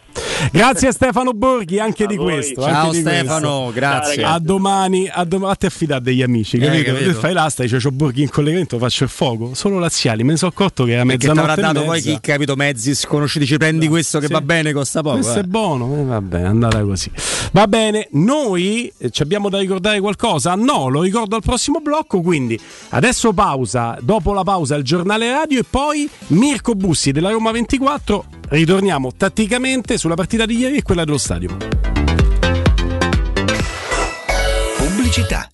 Grazie 0.52 0.88
a 0.88 0.92
Stefano 0.92 1.34
Borghi 1.34 1.80
anche 1.80 2.08
di 2.08 2.16
voi. 2.16 2.34
questo. 2.34 2.62
Ciao 2.64 2.86
anche 2.88 3.00
Stefano, 3.02 3.62
questo. 3.66 3.72
grazie. 3.74 4.24
A 4.24 4.40
domani, 4.40 5.08
a 5.08 5.24
domani, 5.24 5.52
a 5.52 5.56
te 5.56 5.68
affidare 5.68 6.02
degli 6.02 6.22
amici, 6.24 6.58
Eh, 6.58 6.66
capito? 6.66 6.92
capito. 6.94 7.12
Tu 7.12 7.20
fai 7.20 7.34
l'asta, 7.34 7.62
dice 7.64 7.78
c'ho 7.78 7.92
Borghi 7.92 8.24
in 8.24 8.30
collegamento, 8.30 8.78
faccio 8.80 9.04
il 9.04 9.10
fuoco. 9.12 9.54
Solo 9.54 9.78
laziali, 9.80 10.24
me 10.24 10.32
ne 10.32 10.38
sono 10.38 10.52
accorto 10.52 10.84
che 10.84 10.94
era 10.94 11.04
perché 11.04 11.18
ti 11.20 11.28
mezzanotte 11.28 11.52
avrà 11.62 11.72
dato 11.74 11.86
poi 11.86 12.02
chi 12.02 12.18
capito 12.20 12.56
mezzi 12.56 12.96
sconosciuti 12.96 13.46
ci 13.46 13.58
prendi 13.58 13.88
questo 13.88 14.20
che 14.20 14.26
Sì. 14.28 14.34
va 14.34 14.42
bene 14.42 14.74
costa 14.74 15.02
poco 15.02 15.16
Questo 15.18 15.38
eh. 15.38 15.42
è 15.42 15.44
buono, 15.44 15.96
eh, 16.00 16.04
va 16.04 16.22
bene, 16.22 16.44
è 16.44 16.48
andata 16.48 16.82
così. 16.82 17.12
Va 17.52 17.68
bene, 17.68 18.08
noi 18.14 18.92
eh, 18.98 19.10
ci 19.12 19.22
abbiamo 19.22 19.48
da 19.50 19.60
ricordare 19.60 20.00
qualcosa? 20.00 20.56
No, 20.56 20.88
lo 20.90 21.02
ricordo 21.04 21.36
al 21.36 21.44
prossimo 21.44 21.80
blocco, 21.82 22.22
quindi 22.22 22.60
adesso 22.90 23.32
pausa, 23.32 23.96
dopo 24.02 24.34
la 24.34 24.44
pausa 24.44 24.76
il 24.76 24.84
giornale 24.84 25.32
radio 25.32 25.60
e 25.60 25.66
poi 25.70 26.10
Mirko 26.28 26.74
Bussi 26.74 27.12
della 27.22 27.34
Roma 27.34 27.52
24. 27.52 28.26
Ritorniamo 28.50 29.14
tatticamente 29.16 30.00
sulla 30.00 30.16
partita 30.16 30.48
di 30.48 30.58
ieri 30.58 30.78
e 30.78 30.82
quella 30.82 31.06
dello 31.06 31.20
stadio. 31.20 31.56
Pubblicità. 34.76 35.48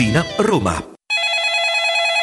Tiburtina, 0.00 0.24
Roma. 0.38 0.89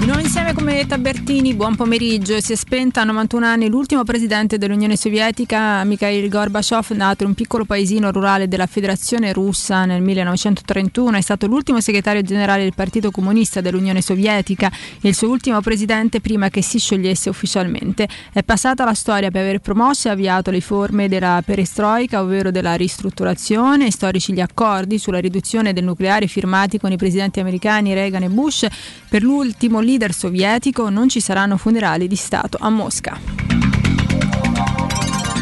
Nuovo 0.00 0.20
insieme 0.20 0.54
come 0.54 0.86
Tabertini, 0.86 1.54
buon 1.54 1.74
pomeriggio. 1.74 2.40
Si 2.40 2.52
è 2.52 2.56
spenta 2.56 3.00
a 3.00 3.04
91 3.04 3.44
anni 3.44 3.68
l'ultimo 3.68 4.04
presidente 4.04 4.56
dell'Unione 4.56 4.96
Sovietica, 4.96 5.82
Mikhail 5.84 6.28
Gorbaciov, 6.28 6.90
nato 6.90 7.24
in 7.24 7.30
un 7.30 7.34
piccolo 7.34 7.64
paesino 7.64 8.10
rurale 8.12 8.46
della 8.46 8.66
Federazione 8.66 9.32
Russa 9.32 9.84
nel 9.84 10.00
1931. 10.00 11.16
È 11.16 11.20
stato 11.20 11.46
l'ultimo 11.46 11.80
segretario 11.80 12.22
generale 12.22 12.62
del 12.62 12.74
Partito 12.74 13.10
Comunista 13.10 13.60
dell'Unione 13.60 14.00
Sovietica 14.00 14.70
e 15.00 15.08
il 15.08 15.14
suo 15.16 15.28
ultimo 15.28 15.60
presidente 15.60 16.20
prima 16.20 16.48
che 16.48 16.62
si 16.62 16.78
sciogliesse 16.78 17.28
ufficialmente. 17.28 18.08
È 18.32 18.42
passata 18.44 18.84
la 18.84 18.94
storia 18.94 19.30
per 19.32 19.42
aver 19.42 19.58
promosso 19.58 20.08
e 20.08 20.12
avviato 20.12 20.50
le 20.52 20.60
forme 20.60 21.08
della 21.08 21.42
perestroica, 21.44 22.22
ovvero 22.22 22.50
della 22.52 22.74
ristrutturazione, 22.74 23.90
storici 23.90 24.32
gli 24.32 24.40
accordi 24.40 24.98
sulla 24.98 25.18
riduzione 25.18 25.72
del 25.72 25.84
nucleare 25.84 26.28
firmati 26.28 26.78
con 26.78 26.92
i 26.92 26.96
presidenti 26.96 27.40
americani 27.40 27.94
Reagan 27.94 28.22
e 28.22 28.28
Bush. 28.28 28.66
Per 29.08 29.22
l'ultimo 29.22 29.80
leader 29.88 30.12
sovietico 30.12 30.90
non 30.90 31.08
ci 31.08 31.20
saranno 31.20 31.56
funerali 31.56 32.06
di 32.06 32.16
Stato 32.16 32.58
a 32.60 32.68
Mosca. 32.68 33.18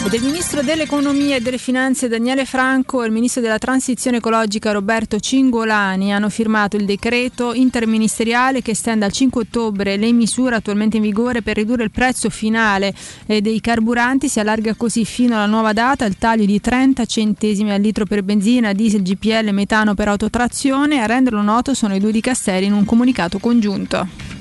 E 0.06 0.08
del 0.08 0.22
ministro 0.22 0.62
dell'economia 0.62 1.34
e 1.34 1.40
delle 1.40 1.58
finanze 1.58 2.06
Daniele 2.06 2.44
Franco 2.44 3.02
e 3.02 3.06
il 3.06 3.12
ministro 3.12 3.40
della 3.40 3.58
transizione 3.58 4.18
ecologica 4.18 4.70
Roberto 4.70 5.18
Cingolani 5.18 6.14
hanno 6.14 6.28
firmato 6.28 6.76
il 6.76 6.84
decreto 6.84 7.52
interministeriale 7.52 8.62
che 8.62 8.70
estende 8.70 9.04
al 9.04 9.10
5 9.10 9.40
ottobre 9.40 9.96
le 9.96 10.12
misure 10.12 10.54
attualmente 10.54 10.98
in 10.98 11.02
vigore 11.02 11.42
per 11.42 11.56
ridurre 11.56 11.82
il 11.82 11.90
prezzo 11.90 12.30
finale 12.30 12.94
eh, 13.26 13.40
dei 13.40 13.60
carburanti. 13.60 14.28
Si 14.28 14.38
allarga 14.38 14.74
così 14.76 15.04
fino 15.04 15.34
alla 15.34 15.46
nuova 15.46 15.72
data 15.72 16.04
il 16.04 16.16
taglio 16.18 16.44
di 16.44 16.60
30 16.60 17.04
centesimi 17.04 17.72
al 17.72 17.80
litro 17.80 18.04
per 18.04 18.22
benzina, 18.22 18.72
diesel, 18.72 19.02
GPL, 19.02 19.50
metano 19.50 19.94
per 19.94 20.06
autotrazione. 20.06 21.00
A 21.00 21.06
renderlo 21.06 21.42
noto 21.42 21.74
sono 21.74 21.96
i 21.96 21.98
due 21.98 22.12
di 22.12 22.20
Castelli 22.20 22.66
in 22.66 22.74
un 22.74 22.84
comunicato 22.84 23.40
congiunto. 23.40 24.35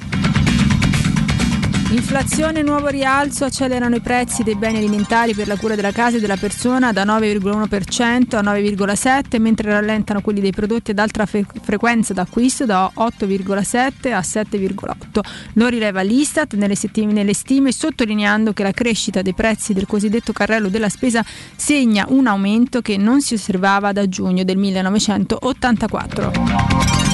Inflazione 1.95 2.61
nuovo 2.61 2.89
rialzo 2.89 3.45
accelerano 3.45 3.95
i 3.95 4.01
prezzi 4.01 4.43
dei 4.43 4.57
beni 4.57 4.79
alimentari 4.79 5.33
per 5.33 5.47
la 5.47 5.55
cura 5.55 5.75
della 5.75 5.93
casa 5.93 6.17
e 6.17 6.19
della 6.19 6.35
persona 6.35 6.91
da 6.91 7.05
9,1% 7.05 8.35
a 8.35 8.41
9,7%, 8.41 9.39
mentre 9.39 9.71
rallentano 9.71 10.19
quelli 10.19 10.41
dei 10.41 10.51
prodotti 10.51 10.91
ad 10.91 10.99
alta 10.99 11.25
fre- 11.25 11.45
frequenza 11.61 12.11
d'acquisto 12.11 12.65
da 12.65 12.91
8,7 12.93 14.11
a 14.11 14.19
7,8. 14.19 15.19
Lo 15.53 15.67
rileva 15.67 16.01
l'Istat 16.01 16.55
nelle, 16.55 16.75
settime, 16.75 17.13
nelle 17.13 17.33
stime, 17.33 17.71
sottolineando 17.71 18.51
che 18.51 18.63
la 18.63 18.73
crescita 18.73 19.21
dei 19.21 19.33
prezzi 19.33 19.71
del 19.71 19.87
cosiddetto 19.87 20.33
carrello 20.33 20.67
della 20.67 20.89
spesa 20.89 21.23
segna 21.55 22.07
un 22.09 22.27
aumento 22.27 22.81
che 22.81 22.97
non 22.97 23.21
si 23.21 23.35
osservava 23.35 23.93
da 23.93 24.09
giugno 24.09 24.43
del 24.43 24.57
1984. 24.57 27.04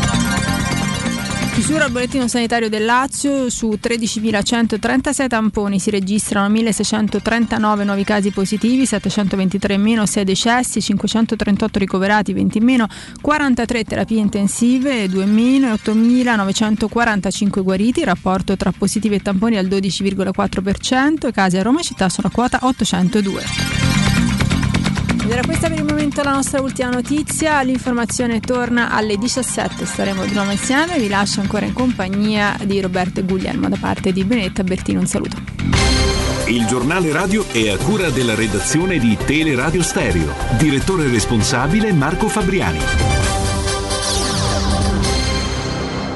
Chiusura 1.54 1.84
al 1.84 1.92
bollettino 1.92 2.30
sanitario 2.30 2.70
del 2.70 2.86
Lazio, 2.86 3.50
su 3.50 3.78
13.136 3.80 5.28
tamponi 5.28 5.80
si 5.80 5.90
registrano 5.90 6.48
1.639 6.54 7.84
nuovi 7.84 8.06
casi 8.06 8.32
positivi, 8.32 8.86
723 8.86 9.74
in 9.74 9.82
meno, 9.82 10.06
6 10.06 10.24
decessi, 10.24 10.82
538 10.82 11.78
ricoverati, 11.78 12.32
20 12.32 12.58
in 12.58 12.64
meno, 12.64 12.88
43 13.22 13.84
terapie 13.84 14.20
intensive, 14.20 15.10
2 15.10 15.24
in 15.24 15.34
meno 15.34 15.68
e 15.68 15.74
8.945 15.74 17.62
guariti. 17.62 18.00
Il 18.00 18.06
rapporto 18.06 18.56
tra 18.56 18.72
positivi 18.72 19.16
e 19.16 19.20
tamponi 19.20 19.58
al 19.58 19.66
12,4%, 19.66 21.28
i 21.28 21.32
casi 21.34 21.58
a 21.58 21.62
Roma 21.62 21.82
città 21.82 22.08
sono 22.08 22.30
a 22.30 22.32
quota 22.32 22.60
802. 22.62 24.01
Era 25.32 25.44
questa 25.44 25.70
per 25.70 25.78
il 25.78 25.86
momento 25.86 26.22
la 26.24 26.34
nostra 26.34 26.60
ultima 26.60 26.90
notizia. 26.90 27.62
L'informazione 27.62 28.42
torna 28.42 28.92
alle 28.92 29.16
17. 29.16 29.86
Staremo 29.86 30.26
di 30.26 30.34
nuovo 30.34 30.52
insieme. 30.52 31.00
Vi 31.00 31.08
lascio 31.08 31.40
ancora 31.40 31.66
in 31.66 31.72
compagnia 31.72 32.58
di 32.66 32.82
Roberto 32.82 33.22
e 33.22 33.24
Guglielmo 33.24 33.70
da 33.70 33.78
parte 33.80 34.12
di 34.12 34.26
Benetta 34.26 34.62
Bertino. 34.66 35.00
Un 35.00 35.08
saluto. 35.08 35.38
Il 36.48 36.66
giornale 36.66 37.14
radio 37.14 37.48
è 37.48 37.70
a 37.70 37.78
cura 37.78 38.10
della 38.10 38.36
redazione 38.36 39.00
di 39.00 39.16
Teleradio 39.16 39.82
Stereo. 39.82 40.34
Direttore 40.58 41.08
responsabile 41.10 41.94
Marco 41.94 42.28
Fabriani. 42.28 42.80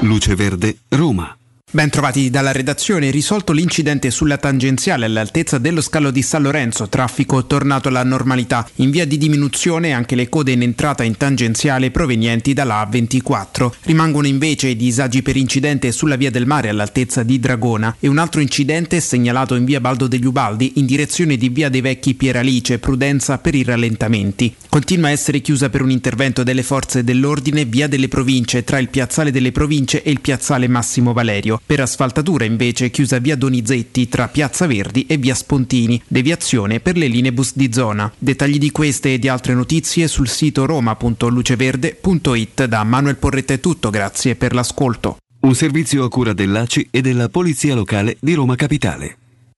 Luce 0.00 0.34
Verde, 0.34 0.76
Roma. 0.90 1.34
Ben 1.76 1.90
trovati 1.90 2.30
dalla 2.30 2.52
redazione, 2.52 3.10
risolto 3.10 3.52
l'incidente 3.52 4.10
sulla 4.10 4.38
tangenziale 4.38 5.04
all'altezza 5.04 5.58
dello 5.58 5.82
scalo 5.82 6.10
di 6.10 6.22
San 6.22 6.40
Lorenzo, 6.40 6.88
traffico 6.88 7.44
tornato 7.44 7.88
alla 7.88 8.02
normalità, 8.02 8.66
in 8.76 8.90
via 8.90 9.06
di 9.06 9.18
diminuzione 9.18 9.92
anche 9.92 10.14
le 10.14 10.30
code 10.30 10.52
in 10.52 10.62
entrata 10.62 11.02
in 11.02 11.18
tangenziale 11.18 11.90
provenienti 11.90 12.54
dalla 12.54 12.82
A24. 12.90 13.72
Rimangono 13.82 14.26
invece 14.26 14.68
i 14.68 14.76
disagi 14.76 15.20
per 15.20 15.36
incidente 15.36 15.92
sulla 15.92 16.16
via 16.16 16.30
del 16.30 16.46
mare 16.46 16.70
all'altezza 16.70 17.22
di 17.22 17.38
Dragona 17.38 17.94
e 18.00 18.08
un 18.08 18.16
altro 18.16 18.40
incidente 18.40 18.98
segnalato 19.00 19.54
in 19.54 19.66
via 19.66 19.78
Baldo 19.78 20.06
degli 20.06 20.24
Ubaldi 20.24 20.72
in 20.76 20.86
direzione 20.86 21.36
di 21.36 21.50
via 21.50 21.68
dei 21.68 21.82
Vecchi 21.82 22.14
Pieralice, 22.14 22.78
prudenza 22.78 23.36
per 23.36 23.54
i 23.54 23.62
rallentamenti. 23.62 24.56
Continua 24.76 25.08
a 25.08 25.12
essere 25.12 25.40
chiusa 25.40 25.70
per 25.70 25.80
un 25.80 25.90
intervento 25.90 26.42
delle 26.42 26.62
forze 26.62 27.02
dell'ordine 27.02 27.64
via 27.64 27.88
delle 27.88 28.08
province 28.08 28.62
tra 28.62 28.78
il 28.78 28.90
piazzale 28.90 29.30
delle 29.30 29.50
province 29.50 30.02
e 30.02 30.10
il 30.10 30.20
piazzale 30.20 30.68
Massimo 30.68 31.14
Valerio. 31.14 31.58
Per 31.64 31.80
asfaltatura 31.80 32.44
invece 32.44 32.90
chiusa 32.90 33.18
via 33.18 33.36
Donizetti 33.36 34.06
tra 34.06 34.28
Piazza 34.28 34.66
Verdi 34.66 35.06
e 35.06 35.16
via 35.16 35.34
Spontini. 35.34 36.02
Deviazione 36.06 36.80
per 36.80 36.98
le 36.98 37.06
linee 37.06 37.32
bus 37.32 37.52
di 37.54 37.72
zona. 37.72 38.12
Dettagli 38.18 38.58
di 38.58 38.70
queste 38.70 39.14
e 39.14 39.18
di 39.18 39.28
altre 39.28 39.54
notizie 39.54 40.08
sul 40.08 40.28
sito 40.28 40.66
roma.luceverde.it. 40.66 42.66
Da 42.66 42.84
Manuel 42.84 43.16
Porretta 43.16 43.54
è 43.54 43.60
tutto, 43.60 43.88
grazie 43.88 44.36
per 44.36 44.52
l'ascolto. 44.52 45.16
Un 45.40 45.54
servizio 45.54 46.04
a 46.04 46.10
cura 46.10 46.34
dell'ACI 46.34 46.88
e 46.90 47.00
della 47.00 47.30
Polizia 47.30 47.74
Locale 47.74 48.18
di 48.20 48.34
Roma 48.34 48.56
Capitale. 48.56 49.16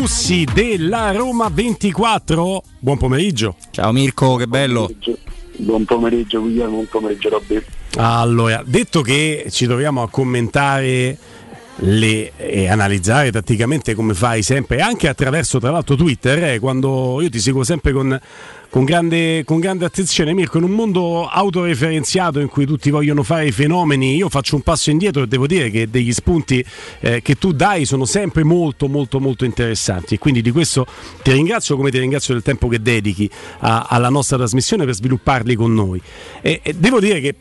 Bussi 0.00 0.46
della 0.50 1.12
Roma 1.12 1.50
24. 1.52 2.62
Buon 2.78 2.96
pomeriggio. 2.96 3.56
Ciao 3.70 3.92
Mirko, 3.92 4.36
che 4.36 4.46
bello. 4.46 4.90
Buon 5.58 5.84
pomeriggio 5.84 6.40
Guglielmo, 6.40 6.76
buon 6.76 6.86
pomeriggio 6.88 7.28
Robby. 7.28 7.62
Allora, 7.96 8.62
detto 8.64 9.02
che 9.02 9.48
ci 9.50 9.66
troviamo 9.66 10.00
a 10.02 10.08
commentare 10.08 11.18
le, 11.76 12.32
e 12.36 12.68
analizzare 12.68 13.30
tatticamente 13.30 13.94
come 13.94 14.14
fai 14.14 14.42
sempre, 14.42 14.80
anche 14.80 15.08
attraverso 15.08 15.58
tra 15.58 15.70
l'altro 15.70 15.96
Twitter, 15.96 16.42
eh, 16.44 16.58
quando 16.58 17.20
io 17.20 17.30
ti 17.30 17.38
seguo 17.38 17.64
sempre 17.64 17.92
con, 17.92 18.18
con, 18.68 18.84
grande, 18.84 19.44
con 19.44 19.60
grande 19.60 19.84
attenzione, 19.84 20.34
Mirko, 20.34 20.58
in 20.58 20.64
un 20.64 20.72
mondo 20.72 21.26
autoreferenziato 21.26 22.40
in 22.40 22.48
cui 22.48 22.66
tutti 22.66 22.90
vogliono 22.90 23.22
fare 23.22 23.46
i 23.46 23.52
fenomeni, 23.52 24.16
io 24.16 24.28
faccio 24.28 24.56
un 24.56 24.62
passo 24.62 24.90
indietro 24.90 25.22
e 25.22 25.26
devo 25.26 25.46
dire 25.46 25.70
che 25.70 25.88
degli 25.88 26.12
spunti 26.12 26.64
eh, 27.00 27.22
che 27.22 27.36
tu 27.36 27.52
dai 27.52 27.84
sono 27.84 28.04
sempre 28.04 28.44
molto 28.44 28.88
molto 28.88 29.20
molto 29.20 29.44
interessanti 29.44 30.14
e 30.14 30.18
quindi 30.18 30.42
di 30.42 30.50
questo 30.50 30.86
ti 31.22 31.32
ringrazio 31.32 31.76
come 31.76 31.90
ti 31.90 31.98
ringrazio 31.98 32.34
del 32.34 32.42
tempo 32.42 32.68
che 32.68 32.80
dedichi 32.80 33.30
a- 33.60 33.86
alla 33.88 34.08
nostra 34.08 34.36
trasmissione 34.36 34.84
per 34.84 34.94
svilupparli 34.94 35.54
con 35.54 35.72
noi. 35.72 36.00
E, 36.42 36.60
e 36.62 36.74
devo 36.74 37.00
dire 37.00 37.20
che 37.20 37.34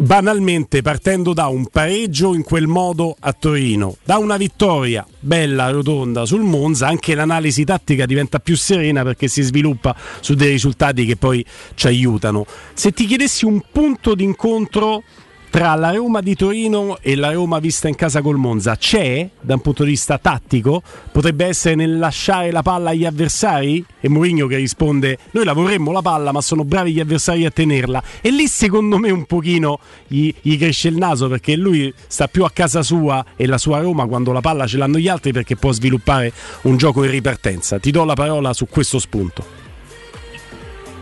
banalmente 0.00 0.82
partendo 0.82 1.32
da 1.32 1.46
un 1.46 1.66
pareggio 1.66 2.34
in 2.34 2.42
quel 2.42 2.66
modo 2.66 3.16
a 3.18 3.32
Torino, 3.32 3.96
da 4.04 4.18
una 4.18 4.36
vittoria 4.36 5.06
bella 5.18 5.70
rotonda 5.70 6.26
sul 6.26 6.42
Monza, 6.42 6.86
anche 6.86 7.14
l'analisi 7.14 7.64
tattica 7.64 8.06
diventa 8.06 8.38
più 8.38 8.56
serena 8.56 9.02
perché 9.02 9.28
si 9.28 9.42
sviluppa 9.42 9.96
su 10.20 10.34
dei 10.34 10.50
risultati 10.50 11.04
che 11.04 11.16
poi 11.16 11.44
ci 11.74 11.86
aiutano. 11.86 12.46
Se 12.74 12.92
ti 12.92 13.06
chiedessi 13.06 13.44
un 13.44 13.60
punto 13.70 14.14
d'incontro 14.14 15.02
tra 15.50 15.74
la 15.74 15.90
Roma 15.90 16.20
di 16.20 16.36
Torino 16.36 16.98
e 17.00 17.16
la 17.16 17.32
Roma 17.32 17.58
vista 17.58 17.88
in 17.88 17.96
casa 17.96 18.22
col 18.22 18.36
Monza 18.36 18.76
c'è 18.76 19.28
da 19.40 19.54
un 19.54 19.60
punto 19.60 19.82
di 19.82 19.90
vista 19.90 20.16
tattico? 20.16 20.80
Potrebbe 21.10 21.44
essere 21.44 21.74
nel 21.74 21.98
lasciare 21.98 22.52
la 22.52 22.62
palla 22.62 22.90
agli 22.90 23.04
avversari? 23.04 23.84
E 24.00 24.08
Mourinho 24.08 24.46
che 24.46 24.56
risponde: 24.56 25.18
Noi 25.32 25.44
la 25.44 25.52
vorremmo 25.52 25.90
la 25.90 26.02
palla, 26.02 26.30
ma 26.30 26.40
sono 26.40 26.64
bravi 26.64 26.92
gli 26.92 27.00
avversari 27.00 27.44
a 27.44 27.50
tenerla. 27.50 28.00
E 28.20 28.30
lì 28.30 28.46
secondo 28.46 28.96
me 28.96 29.10
un 29.10 29.24
pochino 29.24 29.80
gli, 30.06 30.32
gli 30.40 30.56
cresce 30.56 30.86
il 30.86 30.96
naso 30.96 31.28
perché 31.28 31.56
lui 31.56 31.92
sta 32.06 32.28
più 32.28 32.44
a 32.44 32.50
casa 32.50 32.82
sua 32.82 33.24
e 33.34 33.46
la 33.46 33.58
sua 33.58 33.80
Roma 33.80 34.06
quando 34.06 34.30
la 34.30 34.40
palla 34.40 34.68
ce 34.68 34.76
l'hanno 34.76 34.98
gli 34.98 35.08
altri 35.08 35.32
perché 35.32 35.56
può 35.56 35.72
sviluppare 35.72 36.32
un 36.62 36.76
gioco 36.76 37.02
in 37.02 37.10
ripartenza. 37.10 37.80
Ti 37.80 37.90
do 37.90 38.04
la 38.04 38.14
parola 38.14 38.52
su 38.52 38.66
questo 38.68 39.00
spunto. 39.00 39.58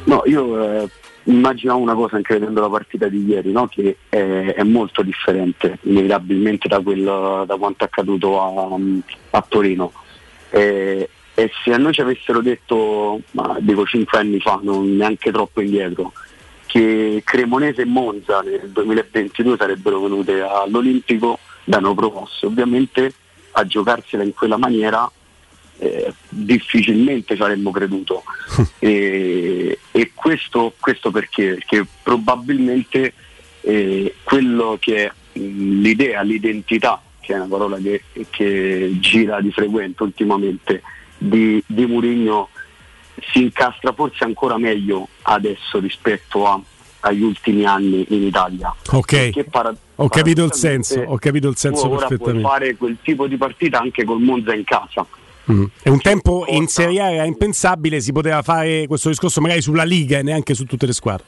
No, 0.05 0.23
io 0.25 0.62
eh, 0.62 0.89
immaginavo 1.28 1.78
una 1.78 1.94
cosa 1.94 2.16
anche 2.16 2.38
vedendo 2.38 2.60
la 2.60 2.68
partita 2.68 3.09
di 3.09 3.24
ieri, 3.24 3.52
no? 3.52 3.66
che 3.68 3.98
è, 4.09 4.55
è 4.56 4.62
molto 4.62 5.02
differente 5.02 5.78
inevitabilmente 5.82 6.68
da, 6.68 6.80
quello, 6.80 7.44
da 7.46 7.56
quanto 7.56 7.84
accaduto 7.84 8.40
a, 8.40 8.78
a 9.30 9.44
Torino. 9.46 9.92
E, 10.50 11.09
e 11.34 11.50
se 11.62 11.72
a 11.72 11.78
noi 11.78 11.92
ci 11.92 12.00
avessero 12.00 12.40
detto, 12.40 13.20
ma 13.32 13.56
dico 13.60 13.84
cinque 13.86 14.18
anni 14.18 14.40
fa, 14.40 14.59
non 14.62 14.96
neanche 14.96 15.30
troppo 15.30 15.60
indietro, 15.60 16.12
che 16.66 17.22
Cremonese 17.24 17.82
e 17.82 17.86
Monza 17.86 18.40
nel 18.40 18.70
2022 18.70 19.56
sarebbero 19.56 20.00
venute 20.00 20.40
all'Olimpico 20.40 21.38
da 21.64 21.78
no 21.78 21.94
promosse, 21.94 22.46
ovviamente 22.46 23.12
a 23.52 23.64
giocarsela 23.64 24.22
in 24.22 24.34
quella 24.34 24.56
maniera 24.56 25.10
eh, 25.78 26.12
difficilmente 26.28 27.36
ci 27.36 27.42
avremmo 27.42 27.70
creduto. 27.70 28.22
e, 28.78 29.78
e 29.90 30.10
questo, 30.14 30.74
questo 30.78 31.10
perché? 31.10 31.55
Perché 31.55 31.86
probabilmente 32.02 33.12
eh, 33.62 34.14
quello 34.22 34.76
che 34.80 35.06
è 35.06 35.12
mh, 35.38 35.80
l'idea, 35.80 36.22
l'identità, 36.22 37.00
che 37.20 37.32
è 37.34 37.36
una 37.36 37.46
parola 37.46 37.78
che, 37.78 38.02
che 38.30 38.96
gira 38.98 39.40
di 39.40 39.50
frequente 39.52 40.02
ultimamente, 40.02 40.82
di, 41.16 41.62
di 41.66 41.86
Murigno 41.86 42.48
si 43.32 43.42
incastra 43.42 43.92
forse 43.92 44.24
ancora 44.24 44.56
meglio 44.59 45.09
adesso 45.22 45.78
rispetto 45.80 46.46
a, 46.46 46.60
agli 47.00 47.22
ultimi 47.22 47.64
anni 47.64 48.06
in 48.10 48.22
Italia. 48.22 48.74
Ok, 48.92 49.44
para- 49.44 49.74
ho 49.96 50.09
capito 50.09 50.44
il 50.44 50.52
senso, 50.55 51.00
ho 51.00 51.18
capito 51.18 51.48
il 51.48 51.56
senso 51.56 51.88
perfettamente. 51.88 52.48
fare 52.48 52.76
quel 52.76 52.96
tipo 53.02 53.26
di 53.26 53.36
partita 53.36 53.80
anche 53.80 54.05
col 54.05 54.20
Monza 54.20 54.55
in 54.55 54.64
casa. 54.64 55.06
Mm. 55.51 55.65
E 55.83 55.91
un 55.91 56.01
tempo 56.01 56.45
in 56.49 56.66
Serie 56.66 57.01
A 57.01 57.11
era 57.11 57.25
impensabile, 57.25 58.01
si 58.01 58.12
poteva 58.12 58.43
fare 58.43 58.87
questo 58.87 59.09
discorso 59.09 59.41
magari 59.41 59.62
sulla 59.62 59.85
Liga 59.85 60.19
e 60.19 60.23
neanche 60.23 60.55
su 60.55 60.65
tutte 60.65 60.87
le 60.87 60.93
squadre. 60.93 61.25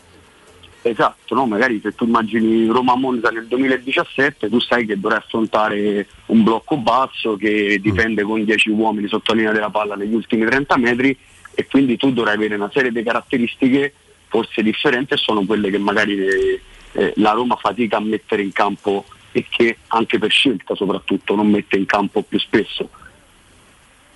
Esatto, 0.82 1.34
no? 1.34 1.46
magari 1.46 1.78
se 1.82 1.94
tu 1.94 2.06
immagini 2.06 2.66
Roma-Monza 2.66 3.28
nel 3.28 3.46
2017 3.46 4.48
tu 4.48 4.60
sai 4.60 4.86
che 4.86 4.98
dovrai 4.98 5.18
affrontare 5.18 6.06
un 6.26 6.42
blocco 6.42 6.78
basso 6.78 7.36
che 7.36 7.78
difende 7.82 8.22
con 8.22 8.42
10 8.42 8.70
uomini 8.70 9.06
sotto 9.06 9.32
la 9.32 9.38
linea 9.38 9.52
della 9.52 9.68
palla 9.68 9.94
negli 9.94 10.14
ultimi 10.14 10.46
30 10.46 10.78
metri 10.78 11.14
e 11.52 11.66
quindi 11.66 11.98
tu 11.98 12.12
dovrai 12.12 12.36
avere 12.36 12.54
una 12.54 12.70
serie 12.72 12.90
di 12.90 13.02
caratteristiche 13.02 13.92
forse 14.28 14.62
differenti 14.62 15.12
e 15.12 15.18
sono 15.18 15.44
quelle 15.44 15.68
che 15.68 15.76
magari 15.76 16.18
eh, 16.18 16.60
eh, 16.92 17.12
la 17.16 17.32
Roma 17.32 17.56
fatica 17.56 17.98
a 17.98 18.00
mettere 18.00 18.40
in 18.40 18.52
campo 18.52 19.04
e 19.32 19.44
che 19.50 19.76
anche 19.88 20.18
per 20.18 20.30
scelta 20.30 20.74
soprattutto 20.74 21.34
non 21.34 21.48
mette 21.48 21.76
in 21.76 21.84
campo 21.84 22.22
più 22.22 22.38
spesso. 22.38 22.88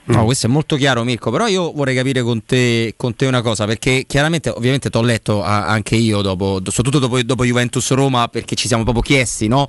No, 0.07 0.25
questo 0.27 0.49
è 0.49 0.51
molto 0.51 0.77
chiaro 0.77 1.03
Mirko, 1.03 1.31
però 1.31 1.47
io 1.47 1.73
vorrei 1.73 1.95
capire 1.95 2.21
con 2.21 2.45
te, 2.45 2.93
con 2.95 3.17
te 3.17 3.25
una 3.25 3.41
cosa, 3.41 3.65
perché 3.65 4.05
chiaramente 4.07 4.51
ovviamente 4.51 4.91
ti 4.91 4.97
ho 4.99 5.03
letto 5.03 5.43
a, 5.43 5.67
anche 5.67 5.95
io, 5.97 6.21
dopo, 6.21 6.61
soprattutto 6.67 6.99
dopo, 6.99 7.23
dopo 7.23 7.45
Juventus 7.45 7.91
Roma, 7.93 8.29
perché 8.29 8.55
ci 8.55 8.69
siamo 8.69 8.83
proprio 8.83 9.03
chiesti, 9.03 9.49
no? 9.49 9.67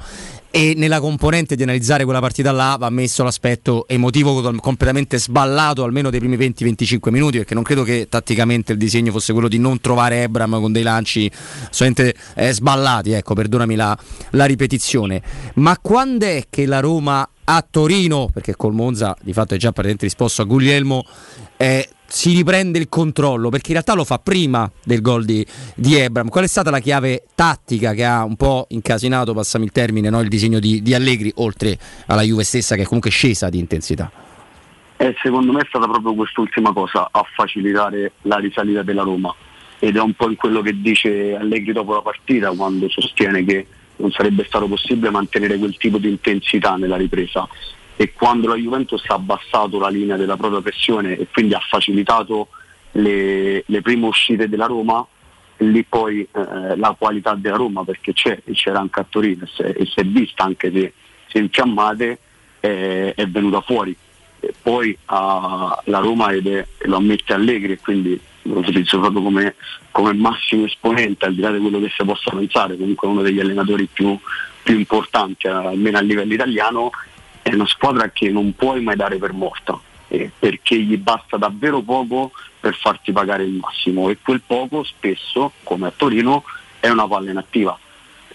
E 0.51 0.73
nella 0.75 0.99
componente 0.99 1.55
di 1.55 1.63
analizzare 1.63 2.03
quella 2.03 2.19
partita 2.19 2.51
là 2.51 2.75
va 2.77 2.89
messo 2.89 3.23
l'aspetto 3.23 3.87
emotivo 3.87 4.41
completamente 4.59 5.19
sballato, 5.19 5.83
almeno 5.83 6.09
dei 6.09 6.19
primi 6.19 6.35
20-25 6.35 7.11
minuti, 7.11 7.37
perché 7.37 7.53
non 7.53 7.63
credo 7.63 7.83
che 7.83 8.07
tatticamente 8.09 8.73
il 8.73 8.77
disegno 8.77 9.11
fosse 9.11 9.31
quello 9.31 9.47
di 9.47 9.57
non 9.57 9.79
trovare 9.79 10.23
Ebram 10.23 10.59
con 10.59 10.73
dei 10.73 10.83
lanci 10.83 11.31
solamente 11.69 12.13
eh, 12.35 12.53
sballati, 12.53 13.11
ecco, 13.11 13.35
perdonami 13.35 13.75
la, 13.75 13.97
la 14.31 14.45
ripetizione. 14.45 15.21
Ma 15.55 15.77
quando 15.81 16.25
è 16.25 16.43
che 16.49 16.65
la 16.65 16.81
Roma 16.81 17.25
a 17.45 17.65
Torino, 17.69 18.29
perché 18.33 18.55
col 18.55 18.73
Monza 18.73 19.15
di 19.21 19.33
fatto 19.33 19.53
è 19.53 19.57
già 19.57 19.71
praticamente 19.71 20.05
risposto 20.05 20.41
a 20.41 20.45
Guglielmo, 20.45 21.05
eh, 21.57 21.87
si 22.05 22.33
riprende 22.33 22.79
il 22.79 22.89
controllo, 22.89 23.49
perché 23.49 23.67
in 23.67 23.73
realtà 23.73 23.93
lo 23.93 24.03
fa 24.03 24.19
prima 24.19 24.69
del 24.83 25.01
gol 25.01 25.25
di, 25.25 25.45
di 25.75 25.95
Ebram. 25.95 26.29
Qual 26.29 26.43
è 26.43 26.47
stata 26.47 26.69
la 26.69 26.79
chiave 26.79 27.25
tattica 27.35 27.93
che 27.93 28.05
ha 28.05 28.23
un 28.23 28.35
po' 28.35 28.65
incasinato, 28.69 29.33
passami 29.33 29.65
il 29.65 29.71
termine, 29.71 30.09
no? 30.09 30.21
il 30.21 30.29
disegno 30.29 30.59
di, 30.59 30.81
di, 30.81 30.93
Allegri, 30.93 31.31
oltre 31.35 31.77
alla 32.07 32.21
Juve 32.21 32.43
stessa 32.43 32.75
che 32.75 32.83
è 32.83 32.85
comunque 32.85 33.09
scesa 33.09 33.49
di 33.49 33.59
intensità? 33.59 34.11
Eh, 34.97 35.13
secondo 35.21 35.51
me 35.51 35.61
è 35.61 35.65
stata 35.67 35.87
proprio 35.87 36.13
quest'ultima 36.13 36.71
cosa 36.71 37.09
a 37.11 37.25
facilitare 37.35 38.13
la 38.23 38.37
risalita 38.37 38.81
della 38.81 39.03
Roma 39.03 39.33
ed 39.79 39.97
è 39.97 40.01
un 40.01 40.13
po' 40.13 40.29
in 40.29 40.37
quello 40.37 40.61
che 40.61 40.79
dice 40.79 41.35
Allegri 41.35 41.73
dopo 41.73 41.93
la 41.93 42.01
partita 42.01 42.49
quando 42.51 42.87
sostiene 42.87 43.43
che 43.43 43.67
non 43.97 44.11
sarebbe 44.11 44.45
stato 44.45 44.67
possibile 44.67 45.09
mantenere 45.09 45.57
quel 45.57 45.77
tipo 45.77 45.97
di 45.97 46.09
intensità 46.09 46.75
nella 46.75 46.97
ripresa 46.97 47.47
e 47.97 48.11
quando 48.13 48.47
la 48.47 48.55
Juventus 48.55 49.03
ha 49.07 49.13
abbassato 49.13 49.79
la 49.79 49.87
linea 49.87 50.17
della 50.17 50.35
propria 50.35 50.61
pressione 50.61 51.17
e 51.17 51.27
quindi 51.31 51.53
ha 51.53 51.61
facilitato 51.67 52.49
le, 52.93 53.63
le 53.65 53.81
prime 53.81 54.07
uscite 54.07 54.49
della 54.49 54.65
Roma, 54.65 55.05
lì 55.57 55.83
poi 55.83 56.21
eh, 56.21 56.75
la 56.75 56.95
qualità 56.97 57.35
della 57.35 57.55
Roma 57.55 57.85
perché 57.85 58.11
c'è 58.11 58.41
c'era 58.51 58.79
anche 58.79 58.99
a 58.99 59.05
Torino 59.07 59.45
e 59.57 59.85
si 59.85 59.99
è 59.99 60.03
vista 60.03 60.43
anche 60.43 60.71
se, 60.71 60.93
se 61.27 61.39
infiammate 61.39 62.19
eh, 62.59 63.13
è 63.13 63.27
venuta 63.27 63.61
fuori. 63.61 63.95
E 64.41 64.53
poi 64.61 64.95
ah, 65.05 65.81
la 65.85 65.99
Roma 65.99 66.31
è, 66.31 66.67
lo 66.79 66.97
ammette 66.97 67.33
Allegri 67.33 67.73
e 67.73 67.79
quindi 67.79 68.19
lo 68.45 68.59
utilizzo 68.59 68.99
proprio 68.99 69.21
come, 69.21 69.55
come, 69.91 70.13
massimo 70.13 70.65
esponente, 70.65 71.25
al 71.25 71.33
di 71.33 71.41
là 71.41 71.51
di 71.51 71.59
quello 71.59 71.79
che 71.79 71.91
si 71.95 72.03
possa 72.03 72.31
pensare, 72.31 72.77
comunque 72.77 73.07
uno 73.07 73.21
degli 73.21 73.39
allenatori 73.39 73.87
più, 73.91 74.17
più 74.61 74.77
importanti, 74.77 75.47
almeno 75.47 75.97
a 75.97 76.01
livello 76.01 76.33
italiano, 76.33 76.91
è 77.41 77.53
una 77.53 77.67
squadra 77.67 78.09
che 78.09 78.29
non 78.29 78.55
puoi 78.55 78.81
mai 78.81 78.95
dare 78.95 79.17
per 79.17 79.33
morta, 79.33 79.79
eh, 80.07 80.31
perché 80.37 80.77
gli 80.79 80.97
basta 80.97 81.37
davvero 81.37 81.81
poco 81.81 82.31
per 82.59 82.75
farti 82.75 83.11
pagare 83.11 83.43
il 83.43 83.53
massimo 83.53 84.09
e 84.09 84.17
quel 84.21 84.41
poco 84.45 84.83
spesso, 84.83 85.51
come 85.63 85.87
a 85.87 85.93
Torino, 85.95 86.43
è 86.79 86.89
una 86.89 87.07
palla 87.07 87.31
inattiva. 87.31 87.77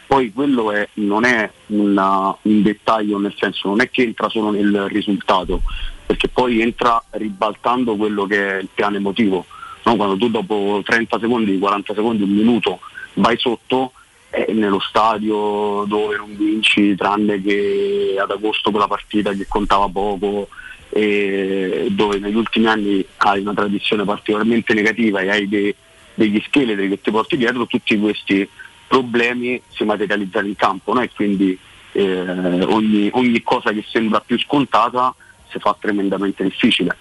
Poi 0.06 0.32
quello 0.32 0.72
è, 0.72 0.88
non 0.94 1.24
è 1.24 1.48
una, 1.66 2.36
un 2.42 2.62
dettaglio, 2.62 3.18
nel 3.18 3.34
senso 3.36 3.68
non 3.68 3.80
è 3.80 3.90
che 3.90 4.02
entra 4.02 4.28
solo 4.28 4.50
nel 4.50 4.88
risultato, 4.88 5.62
perché 6.04 6.26
poi 6.26 6.60
entra 6.60 7.00
ribaltando 7.10 7.94
quello 7.94 8.26
che 8.26 8.56
è 8.56 8.60
il 8.60 8.68
piano 8.74 8.96
emotivo 8.96 9.46
no? 9.84 9.96
quando 9.96 10.16
tu 10.16 10.28
dopo 10.28 10.82
30 10.84 11.18
secondi, 11.18 11.58
40 11.58 11.94
secondi, 11.94 12.22
un 12.22 12.30
minuto 12.30 12.80
vai 13.14 13.36
sotto 13.38 13.92
eh, 14.30 14.52
nello 14.52 14.80
stadio 14.80 15.84
dove 15.86 16.16
non 16.16 16.36
vinci 16.36 16.94
tranne 16.94 17.40
che 17.42 18.16
ad 18.18 18.30
agosto 18.30 18.70
quella 18.70 18.86
partita 18.86 19.32
che 19.32 19.46
contava 19.48 19.88
poco 19.88 20.48
e 20.88 21.86
dove 21.90 22.18
negli 22.18 22.34
ultimi 22.34 22.66
anni 22.66 23.04
hai 23.18 23.40
una 23.40 23.54
tradizione 23.54 24.04
particolarmente 24.04 24.74
negativa 24.74 25.20
e 25.20 25.30
hai 25.30 25.48
dei, 25.48 25.74
degli 26.14 26.42
scheletri 26.46 26.88
che 26.88 27.00
ti 27.00 27.10
porti 27.10 27.36
dietro, 27.36 27.66
tutti 27.66 27.98
questi 27.98 28.48
problemi 28.88 29.60
si 29.68 29.84
materializzano 29.84 30.48
in 30.48 30.56
campo 30.56 30.92
no? 30.92 31.00
e 31.00 31.10
quindi 31.14 31.56
eh, 31.92 32.62
ogni, 32.64 33.08
ogni 33.12 33.42
cosa 33.42 33.72
che 33.72 33.84
sembra 33.88 34.20
più 34.20 34.38
scontata 34.38 35.14
si 35.48 35.58
fa 35.58 35.76
tremendamente 35.78 36.42
difficile. 36.42 36.96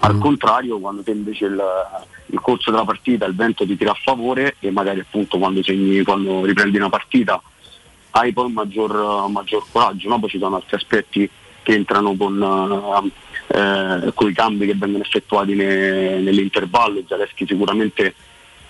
Al 0.00 0.16
mm. 0.16 0.20
contrario, 0.20 0.78
quando 0.78 1.02
te 1.02 1.12
invece 1.12 1.46
il, 1.46 1.62
il, 2.26 2.40
corso 2.40 2.70
della 2.70 2.84
partita 2.84 3.26
il 3.26 3.34
vento 3.34 3.66
ti 3.66 3.76
tira 3.76 3.92
a 3.92 3.98
favore 4.00 4.56
e 4.60 4.70
magari 4.70 5.00
appunto 5.00 5.38
quando, 5.38 5.62
segni, 5.62 6.02
quando 6.02 6.44
riprendi 6.44 6.76
una 6.76 6.88
partita 6.88 7.40
hai 8.10 8.32
poi 8.32 8.52
maggior, 8.52 9.28
maggior 9.28 9.64
coraggio, 9.70 10.08
no? 10.08 10.20
poi 10.20 10.28
ci 10.28 10.38
sono 10.38 10.56
altri 10.56 10.76
aspetti 10.76 11.28
che 11.62 11.72
entrano 11.72 12.14
con, 12.14 13.12
eh, 13.48 14.12
con 14.14 14.30
i 14.30 14.32
cambi 14.32 14.66
che 14.66 14.74
vengono 14.74 15.02
effettuati 15.02 15.54
ne, 15.54 16.18
nell'intervallo, 16.20 17.02
Zaleschi 17.08 17.46
sicuramente 17.46 18.14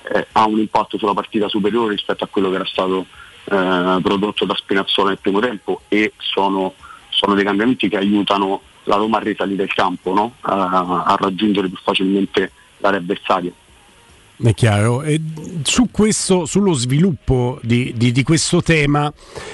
eh, 0.05 0.27
ha 0.33 0.47
un 0.47 0.59
impatto 0.59 0.97
sulla 0.97 1.13
partita 1.13 1.49
superiore 1.49 1.95
rispetto 1.95 2.25
a 2.25 2.29
quello 2.29 2.49
che 2.49 2.55
era 2.55 2.65
stato 2.65 3.07
eh, 3.45 3.99
prodotto 4.03 4.45
da 4.45 4.55
Spinazzola 4.55 5.09
nel 5.09 5.19
primo 5.19 5.41
tempo 5.41 5.83
e 5.89 6.13
sono, 6.17 6.75
sono 7.11 7.35
dei 7.35 7.45
cambiamenti 7.45 7.89
che 7.89 7.97
aiutano 7.97 8.63
la 8.85 8.97
Roma 8.97 9.19
a 9.19 9.21
risalire 9.21 9.65
il 9.65 9.73
campo, 9.75 10.15
no? 10.15 10.35
a, 10.41 11.05
a, 11.05 11.17
raggiungere 11.19 11.69
più 11.69 11.79
facilmente 11.83 12.53
l'area 12.85 13.01
avversaria. 13.01 13.53
È 14.37 14.53
chiaro. 14.53 15.03
E 15.03 15.21
su 15.63 15.89
questo, 15.91 16.45
sullo 16.45 16.73
sviluppo 16.73 17.59
di, 17.63 17.93
di, 17.97 18.11
di, 18.11 18.23
questo 18.23 18.63
tema, 18.63 19.13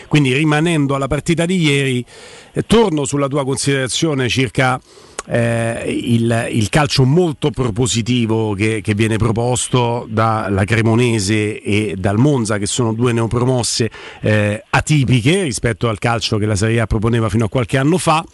quindi 0.08 0.32
rimanendo 0.32 0.94
alla 0.94 1.06
partita 1.06 1.44
di 1.44 1.60
ieri, 1.60 2.04
eh, 2.52 2.62
torno 2.62 3.04
sulla 3.04 3.28
tua 3.28 3.44
considerazione 3.44 4.28
circa 4.28 4.80
eh, 5.26 5.84
il, 5.86 6.48
il, 6.50 6.68
calcio 6.70 7.04
molto 7.04 7.50
propositivo 7.50 8.54
che, 8.54 8.80
che, 8.82 8.94
viene 8.94 9.18
proposto 9.18 10.06
dalla 10.08 10.64
Cremonese 10.64 11.60
e 11.60 11.94
dal 11.98 12.16
Monza, 12.16 12.56
che 12.56 12.66
sono 12.66 12.94
due 12.94 13.12
neopromosse 13.12 13.90
eh, 14.22 14.64
atipiche 14.70 15.42
rispetto 15.42 15.88
al 15.88 15.98
calcio 15.98 16.38
che 16.38 16.46
la 16.46 16.56
Serie 16.56 16.80
A 16.80 16.86
proponeva 16.86 17.28
fino 17.28 17.44
a 17.44 17.48
qualche 17.50 17.76
anno 17.76 17.98
fa 17.98 18.24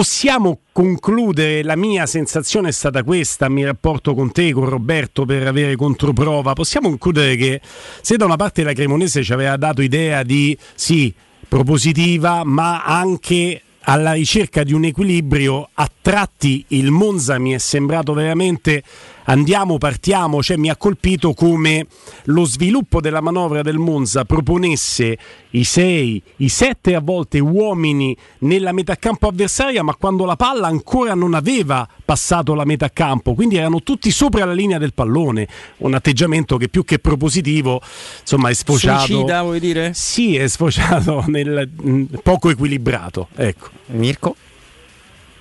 possiamo 0.00 0.60
concludere, 0.72 1.62
la 1.62 1.76
mia 1.76 2.06
sensazione 2.06 2.68
è 2.68 2.72
stata 2.72 3.02
questa, 3.02 3.50
mi 3.50 3.66
rapporto 3.66 4.14
con 4.14 4.32
te, 4.32 4.50
con 4.50 4.66
Roberto 4.66 5.26
per 5.26 5.46
avere 5.46 5.76
controprova, 5.76 6.54
possiamo 6.54 6.88
concludere 6.88 7.36
che 7.36 7.60
se 8.00 8.16
da 8.16 8.24
una 8.24 8.36
parte 8.36 8.62
la 8.62 8.72
Cremonese 8.72 9.22
ci 9.22 9.34
aveva 9.34 9.58
dato 9.58 9.82
idea 9.82 10.22
di 10.22 10.56
sì, 10.74 11.12
propositiva, 11.46 12.44
ma 12.44 12.82
anche 12.82 13.60
alla 13.80 14.12
ricerca 14.12 14.62
di 14.62 14.72
un 14.72 14.84
equilibrio, 14.84 15.68
a 15.74 15.90
tratti 16.00 16.64
il 16.68 16.90
Monza 16.90 17.38
mi 17.38 17.52
è 17.52 17.58
sembrato 17.58 18.14
veramente 18.14 18.82
andiamo, 19.24 19.78
partiamo, 19.78 20.42
cioè 20.42 20.56
mi 20.56 20.70
ha 20.70 20.76
colpito 20.76 21.34
come 21.34 21.86
lo 22.24 22.44
sviluppo 22.44 23.00
della 23.00 23.20
manovra 23.20 23.62
del 23.62 23.78
Monza 23.78 24.24
proponesse 24.24 25.18
i 25.50 25.64
sei, 25.64 26.22
i 26.36 26.48
sette 26.48 26.94
a 26.94 27.00
volte 27.00 27.38
uomini 27.38 28.16
nella 28.40 28.72
metà 28.72 28.96
campo 28.96 29.28
avversaria, 29.28 29.82
ma 29.82 29.94
quando 29.94 30.24
la 30.24 30.36
palla 30.36 30.68
ancora 30.68 31.14
non 31.14 31.34
aveva 31.34 31.88
passato 32.04 32.54
la 32.54 32.64
metà 32.64 32.90
campo, 32.90 33.34
quindi 33.34 33.56
erano 33.56 33.82
tutti 33.82 34.10
sopra 34.10 34.44
la 34.44 34.52
linea 34.52 34.78
del 34.78 34.94
pallone, 34.94 35.48
un 35.78 35.94
atteggiamento 35.94 36.56
che 36.56 36.68
più 36.68 36.84
che 36.84 36.98
propositivo, 36.98 37.80
insomma, 38.20 38.48
è 38.48 38.54
sfociato 38.54 39.06
Suicida, 39.06 39.42
vuoi 39.42 39.60
dire? 39.60 39.92
Sì, 39.94 40.36
è 40.36 40.46
sfociato 40.46 41.24
nel 41.26 41.68
mh, 41.72 41.90
mm, 41.90 42.04
poco 42.22 42.50
equilibrato, 42.50 43.28
ecco. 43.34 43.68
Mirko 43.86 44.36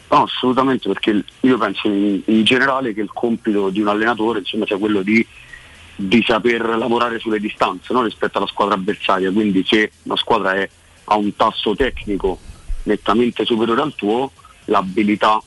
No, 0.10 0.24
assolutamente, 0.24 0.88
perché 0.88 1.24
io 1.42 1.58
penso 1.58 1.88
in, 1.88 2.22
in, 2.26 2.44
generale 2.44 2.94
che 2.94 3.02
il 3.02 3.12
compito 3.14 3.70
di 3.70 3.80
un 3.80 3.90
allenatore 3.90 4.40
insomma, 4.40 4.66
sia 4.66 4.78
quello 4.78 5.04
di, 5.04 5.26
di 5.96 6.24
saper 6.26 6.62
lavorare 6.78 7.20
sulle 7.20 7.40
distanze 7.40 7.94
no? 7.94 8.02
rispetto 8.02 8.40
alla 8.40 8.48
squadra 8.48 8.74
avversaria, 8.74 9.32
quindi 9.32 9.64
se 9.64 9.92
una 10.04 10.16
squadra 10.16 10.56
è, 10.56 10.68
ha 11.06 11.16
un 11.16 11.36
tasso 11.36 11.76
tecnico 11.76 12.40
nettamente 12.84 13.46
superiore 13.46 13.82
al 13.82 13.94
tuo, 13.94 14.32
l'abilità 14.66 15.40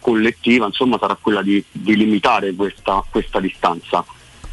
collettiva 0.00 0.66
insomma, 0.66 0.98
sarà 0.98 1.16
quella 1.20 1.42
di, 1.42 1.62
di 1.70 1.94
limitare 1.94 2.54
questa, 2.54 3.04
questa, 3.08 3.38
distanza. 3.38 4.04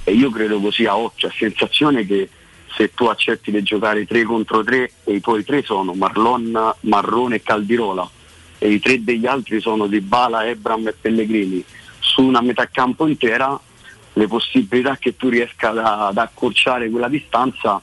E 0.03 0.11
io 0.11 0.30
credo 0.30 0.60
così 0.60 0.85
a 0.85 0.95
occhio, 0.95 1.27
a 1.27 1.34
sensazione 1.35 2.06
che 2.06 2.30
se 2.76 2.94
tu 2.94 3.06
accetti 3.06 3.50
di 3.50 3.64
giocare 3.64 4.06
3 4.06 4.24
contro 4.24 4.64
3 4.64 4.92
e 5.06 5.14
i 5.14 5.22
tuoi 5.22 5.44
3 5.44 5.64
sono 5.64 5.94
Marlon, 5.94 6.74
Marrone 6.82 7.35
e 7.38 7.42
Caldirola, 7.42 8.08
e 8.58 8.72
i 8.72 8.80
tre 8.80 9.03
degli 9.03 9.25
altri 9.25 9.59
sono 9.59 9.88
Di 9.88 10.01
Bala, 10.01 10.45
Ebram 10.45 10.88
e 10.88 10.95
Pellegrini, 11.00 11.64
su 12.00 12.24
una 12.24 12.42
metà 12.42 12.67
campo 12.67 13.08
intera 13.08 13.59
le 14.14 14.27
possibilità 14.27 14.98
che 14.98 15.16
tu 15.17 15.30
riesca 15.30 16.08
ad 16.08 16.17
accorciare 16.17 16.90
quella 16.90 17.09
distanza 17.09 17.82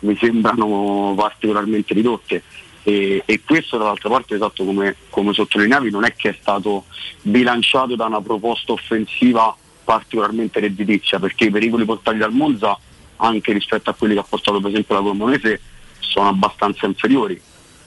mi 0.00 0.16
sembrano 0.16 1.14
particolarmente 1.16 1.94
ridotte 1.94 2.42
E, 2.82 3.22
e 3.24 3.40
questo 3.42 3.78
dall'altra 3.78 4.10
parte, 4.10 4.34
esatto 4.34 4.64
come, 4.64 4.96
come 5.08 5.32
sottolineavi, 5.32 5.90
non 5.90 6.04
è 6.04 6.14
che 6.14 6.30
è 6.30 6.36
stato 6.38 6.84
bilanciato 7.22 7.96
da 7.96 8.04
una 8.04 8.20
proposta 8.20 8.72
offensiva 8.72 9.56
particolarmente 9.82 10.60
redditizia, 10.60 11.18
perché 11.18 11.44
i 11.44 11.50
pericoli 11.50 11.84
portati 11.86 12.18
dal 12.18 12.32
Monza, 12.32 12.78
anche 13.16 13.52
rispetto 13.52 13.88
a 13.88 13.94
quelli 13.94 14.14
che 14.14 14.20
ha 14.20 14.26
portato 14.28 14.60
per 14.60 14.70
esempio 14.70 14.94
la 14.94 15.00
Cremonese, 15.00 15.60
sono 15.98 16.28
abbastanza 16.28 16.86
inferiori. 16.86 17.40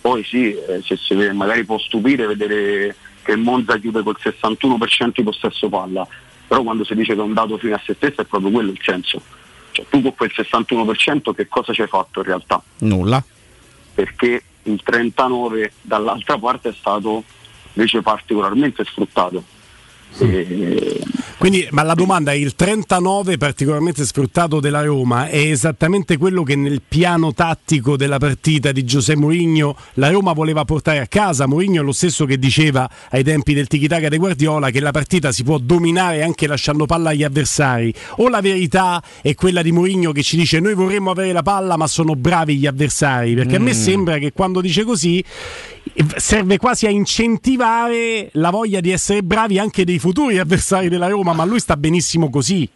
Poi 0.07 0.23
sì, 0.23 0.53
eh, 0.53 0.81
se 0.81 1.15
vede, 1.15 1.33
magari 1.33 1.65
può 1.65 1.77
stupire 1.77 2.27
vedere 2.27 2.95
che 3.23 3.33
il 3.33 3.39
Monza 3.39 3.77
chiude 3.77 4.03
col 4.03 4.15
61% 4.17 5.11
di 5.13 5.23
possesso 5.23 5.67
palla, 5.67 6.07
però 6.47 6.63
quando 6.63 6.85
si 6.85 6.95
dice 6.95 7.13
che 7.13 7.19
è 7.19 7.23
un 7.23 7.33
dato 7.33 7.57
fine 7.57 7.73
a 7.73 7.81
se 7.83 7.93
stesso 7.93 8.21
è 8.21 8.23
proprio 8.23 8.49
quello 8.51 8.71
il 8.71 8.79
senso. 8.81 9.21
Cioè, 9.71 9.85
tu 9.89 10.01
con 10.01 10.15
quel 10.15 10.31
61% 10.33 11.33
che 11.33 11.49
cosa 11.49 11.73
ci 11.73 11.81
hai 11.81 11.89
fatto 11.89 12.21
in 12.21 12.25
realtà? 12.25 12.63
Nulla. 12.77 13.21
Perché 13.93 14.43
il 14.63 14.81
39% 14.81 15.71
dall'altra 15.81 16.37
parte 16.37 16.69
è 16.69 16.73
stato 16.73 17.25
invece 17.73 18.01
particolarmente 18.01 18.85
sfruttato. 18.85 19.43
E- 20.19 21.01
Quindi, 21.37 21.67
ma 21.69 21.83
la 21.83 21.93
domanda 21.93 22.31
è 22.31 22.35
il 22.35 22.55
39 22.55 23.37
particolarmente 23.37 24.03
sfruttato 24.05 24.59
della 24.59 24.81
Roma 24.81 25.27
è 25.29 25.37
esattamente 25.37 26.17
quello 26.17 26.41
che 26.41 26.55
nel 26.55 26.81
piano 26.85 27.31
tattico 27.31 27.95
della 27.95 28.17
partita 28.17 28.71
di 28.71 28.83
Giuseppe 28.83 29.19
Mourinho 29.19 29.75
la 29.95 30.09
Roma 30.09 30.33
voleva 30.33 30.65
portare 30.65 30.99
a 30.99 31.05
casa. 31.05 31.45
Mourinho 31.45 31.81
è 31.81 31.83
lo 31.83 31.91
stesso 31.91 32.25
che 32.25 32.39
diceva 32.39 32.89
ai 33.11 33.23
tempi 33.23 33.53
del 33.53 33.67
tiki-taka 33.67 34.09
di 34.09 34.17
Guardiola 34.17 34.71
che 34.71 34.79
la 34.79 34.89
partita 34.91 35.31
si 35.31 35.43
può 35.43 35.59
dominare 35.59 36.23
anche 36.23 36.47
lasciando 36.47 36.87
palla 36.87 37.11
agli 37.11 37.23
avversari. 37.23 37.93
O 38.17 38.29
la 38.29 38.41
verità 38.41 39.01
è 39.21 39.35
quella 39.35 39.61
di 39.61 39.71
Mourinho 39.71 40.11
che 40.11 40.23
ci 40.23 40.37
dice 40.37 40.59
noi 40.59 40.73
vorremmo 40.73 41.11
avere 41.11 41.31
la 41.33 41.43
palla 41.43 41.77
ma 41.77 41.85
sono 41.85 42.15
bravi 42.15 42.57
gli 42.57 42.65
avversari, 42.65 43.35
perché 43.35 43.57
a 43.57 43.59
me 43.59 43.71
Mm. 43.75 43.79
sembra 43.79 44.17
che 44.17 44.31
quando 44.31 44.59
dice 44.59 44.83
così 44.83 45.23
serve 46.15 46.57
quasi 46.57 46.85
a 46.85 46.89
incentivare 46.89 48.29
la 48.33 48.49
voglia 48.49 48.79
di 48.79 48.91
essere 48.91 49.21
bravi 49.23 49.59
anche 49.59 49.85
dei 49.85 49.99
futuri 49.99 50.37
avversari 50.39 50.89
della 50.89 51.07
Roma, 51.07 51.33
ma 51.33 51.45
lui 51.45 51.59
sta 51.59 51.75
benissimo 51.77 52.29
così. 52.29 52.67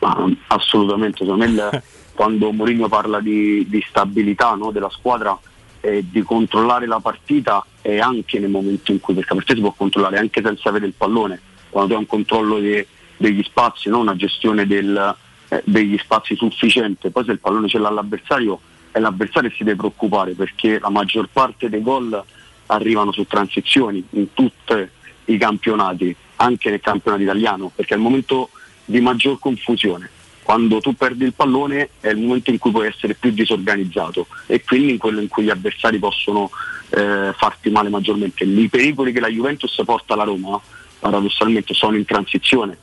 Ma 0.00 0.26
assolutamente, 0.48 1.22
il- 1.24 1.82
quando 2.14 2.52
Mourinho 2.52 2.88
parla 2.88 3.20
di, 3.20 3.66
di 3.68 3.84
stabilità 3.88 4.54
no, 4.54 4.70
della 4.70 4.90
squadra 4.90 5.36
e 5.80 6.04
di 6.10 6.22
controllare 6.22 6.86
la 6.86 7.00
partita 7.00 7.64
è 7.80 7.98
anche 7.98 8.38
nel 8.38 8.50
momento 8.50 8.92
in 8.92 9.00
cui, 9.00 9.14
perché 9.14 9.30
la 9.30 9.36
partita 9.36 9.54
si 9.56 9.60
può 9.62 9.74
controllare 9.76 10.18
anche 10.18 10.40
senza 10.42 10.68
avere 10.68 10.86
il 10.86 10.94
pallone, 10.96 11.40
quando 11.70 11.90
tu 11.90 11.94
hai 11.96 12.00
un 12.02 12.08
controllo 12.08 12.58
de- 12.58 12.86
degli 13.16 13.42
spazi, 13.42 13.88
no, 13.88 13.98
una 13.98 14.16
gestione 14.16 14.66
del- 14.66 15.16
eh, 15.48 15.62
degli 15.64 15.98
spazi 15.98 16.36
sufficiente, 16.36 17.10
poi 17.10 17.24
se 17.24 17.32
il 17.32 17.40
pallone 17.40 17.68
ce 17.68 17.78
l'ha 17.78 17.90
l'avversario 17.90 18.60
è 18.94 19.00
l'avversario 19.00 19.48
che 19.50 19.56
si 19.56 19.64
deve 19.64 19.76
preoccupare 19.76 20.34
perché 20.34 20.78
la 20.78 20.88
maggior 20.88 21.28
parte 21.32 21.68
dei 21.68 21.82
gol 21.82 22.22
arrivano 22.66 23.10
su 23.10 23.26
transizioni 23.26 24.04
in 24.10 24.32
tutti 24.32 24.88
i 25.24 25.36
campionati, 25.36 26.14
anche 26.36 26.70
nel 26.70 26.80
campionato 26.80 27.22
italiano, 27.24 27.72
perché 27.74 27.94
è 27.94 27.96
il 27.96 28.02
momento 28.04 28.50
di 28.84 29.00
maggior 29.00 29.40
confusione. 29.40 30.08
Quando 30.44 30.78
tu 30.78 30.94
perdi 30.94 31.24
il 31.24 31.32
pallone 31.32 31.88
è 31.98 32.10
il 32.10 32.18
momento 32.18 32.50
in 32.50 32.58
cui 32.58 32.70
puoi 32.70 32.86
essere 32.86 33.14
più 33.14 33.32
disorganizzato 33.32 34.28
e 34.46 34.62
quindi 34.62 34.92
in 34.92 34.98
quello 34.98 35.20
in 35.20 35.26
cui 35.26 35.42
gli 35.42 35.50
avversari 35.50 35.98
possono 35.98 36.50
eh, 36.90 37.32
farti 37.36 37.70
male 37.70 37.88
maggiormente. 37.88 38.44
I 38.44 38.68
pericoli 38.68 39.10
che 39.10 39.18
la 39.18 39.28
Juventus 39.28 39.74
porta 39.84 40.14
alla 40.14 40.22
Roma, 40.22 40.60
paradossalmente, 41.00 41.74
sono 41.74 41.96
in 41.96 42.04
transizione. 42.04 42.78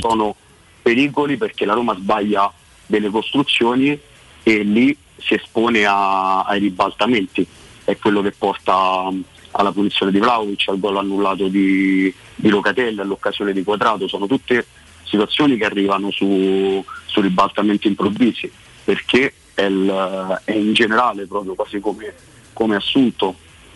Sono 0.00 0.36
pericoli 0.82 1.38
perché 1.38 1.64
la 1.64 1.72
Roma 1.72 1.94
sbaglia 1.94 2.52
delle 2.84 3.08
costruzioni 3.08 3.98
e 4.42 4.58
lì 4.62 4.96
si 5.16 5.34
espone 5.34 5.84
a- 5.84 6.42
ai 6.42 6.60
ribaltamenti. 6.60 7.46
È 7.84 7.96
quello 7.98 8.22
che 8.22 8.30
porta 8.32 8.74
um, 9.08 9.22
alla 9.52 9.72
punizione 9.72 10.12
di 10.12 10.18
Vlaovic, 10.18 10.68
al 10.68 10.78
gol 10.78 10.96
annullato 10.96 11.48
di, 11.48 12.12
di 12.36 12.48
Locatelli, 12.48 13.00
all'occasione 13.00 13.52
di 13.52 13.62
Quadrato. 13.64 14.06
Sono 14.08 14.26
tutte 14.26 14.64
situazioni 15.04 15.56
che 15.56 15.64
arrivano 15.64 16.10
su, 16.10 16.84
su 17.06 17.20
ribaltamenti 17.20 17.88
improvvisi 17.88 18.50
perché 18.84 19.32
è, 19.54 19.62
il- 19.64 20.40
è 20.44 20.52
in 20.52 20.72
generale 20.72 21.26
proprio 21.26 21.54
quasi 21.54 21.80
come, 21.80 22.14
come 22.52 22.76
assunto 22.76 23.34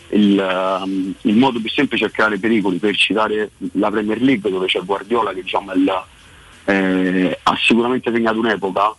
il, 0.09 0.37
um, 0.81 1.13
il 1.21 1.35
modo 1.35 1.59
più 1.59 1.69
semplice 1.69 2.05
è 2.05 2.11
creare 2.11 2.37
pericoli 2.39 2.77
per 2.77 2.95
citare 2.95 3.51
la 3.73 3.89
Premier 3.91 4.21
League 4.21 4.49
dove 4.49 4.67
c'è 4.67 4.79
Guardiola 4.83 5.33
che 5.33 5.41
diciamo, 5.43 5.73
il- 5.73 6.03
eh, 6.65 7.39
ha 7.43 7.57
sicuramente 7.61 8.11
segnato 8.11 8.39
un'epoca 8.39 8.95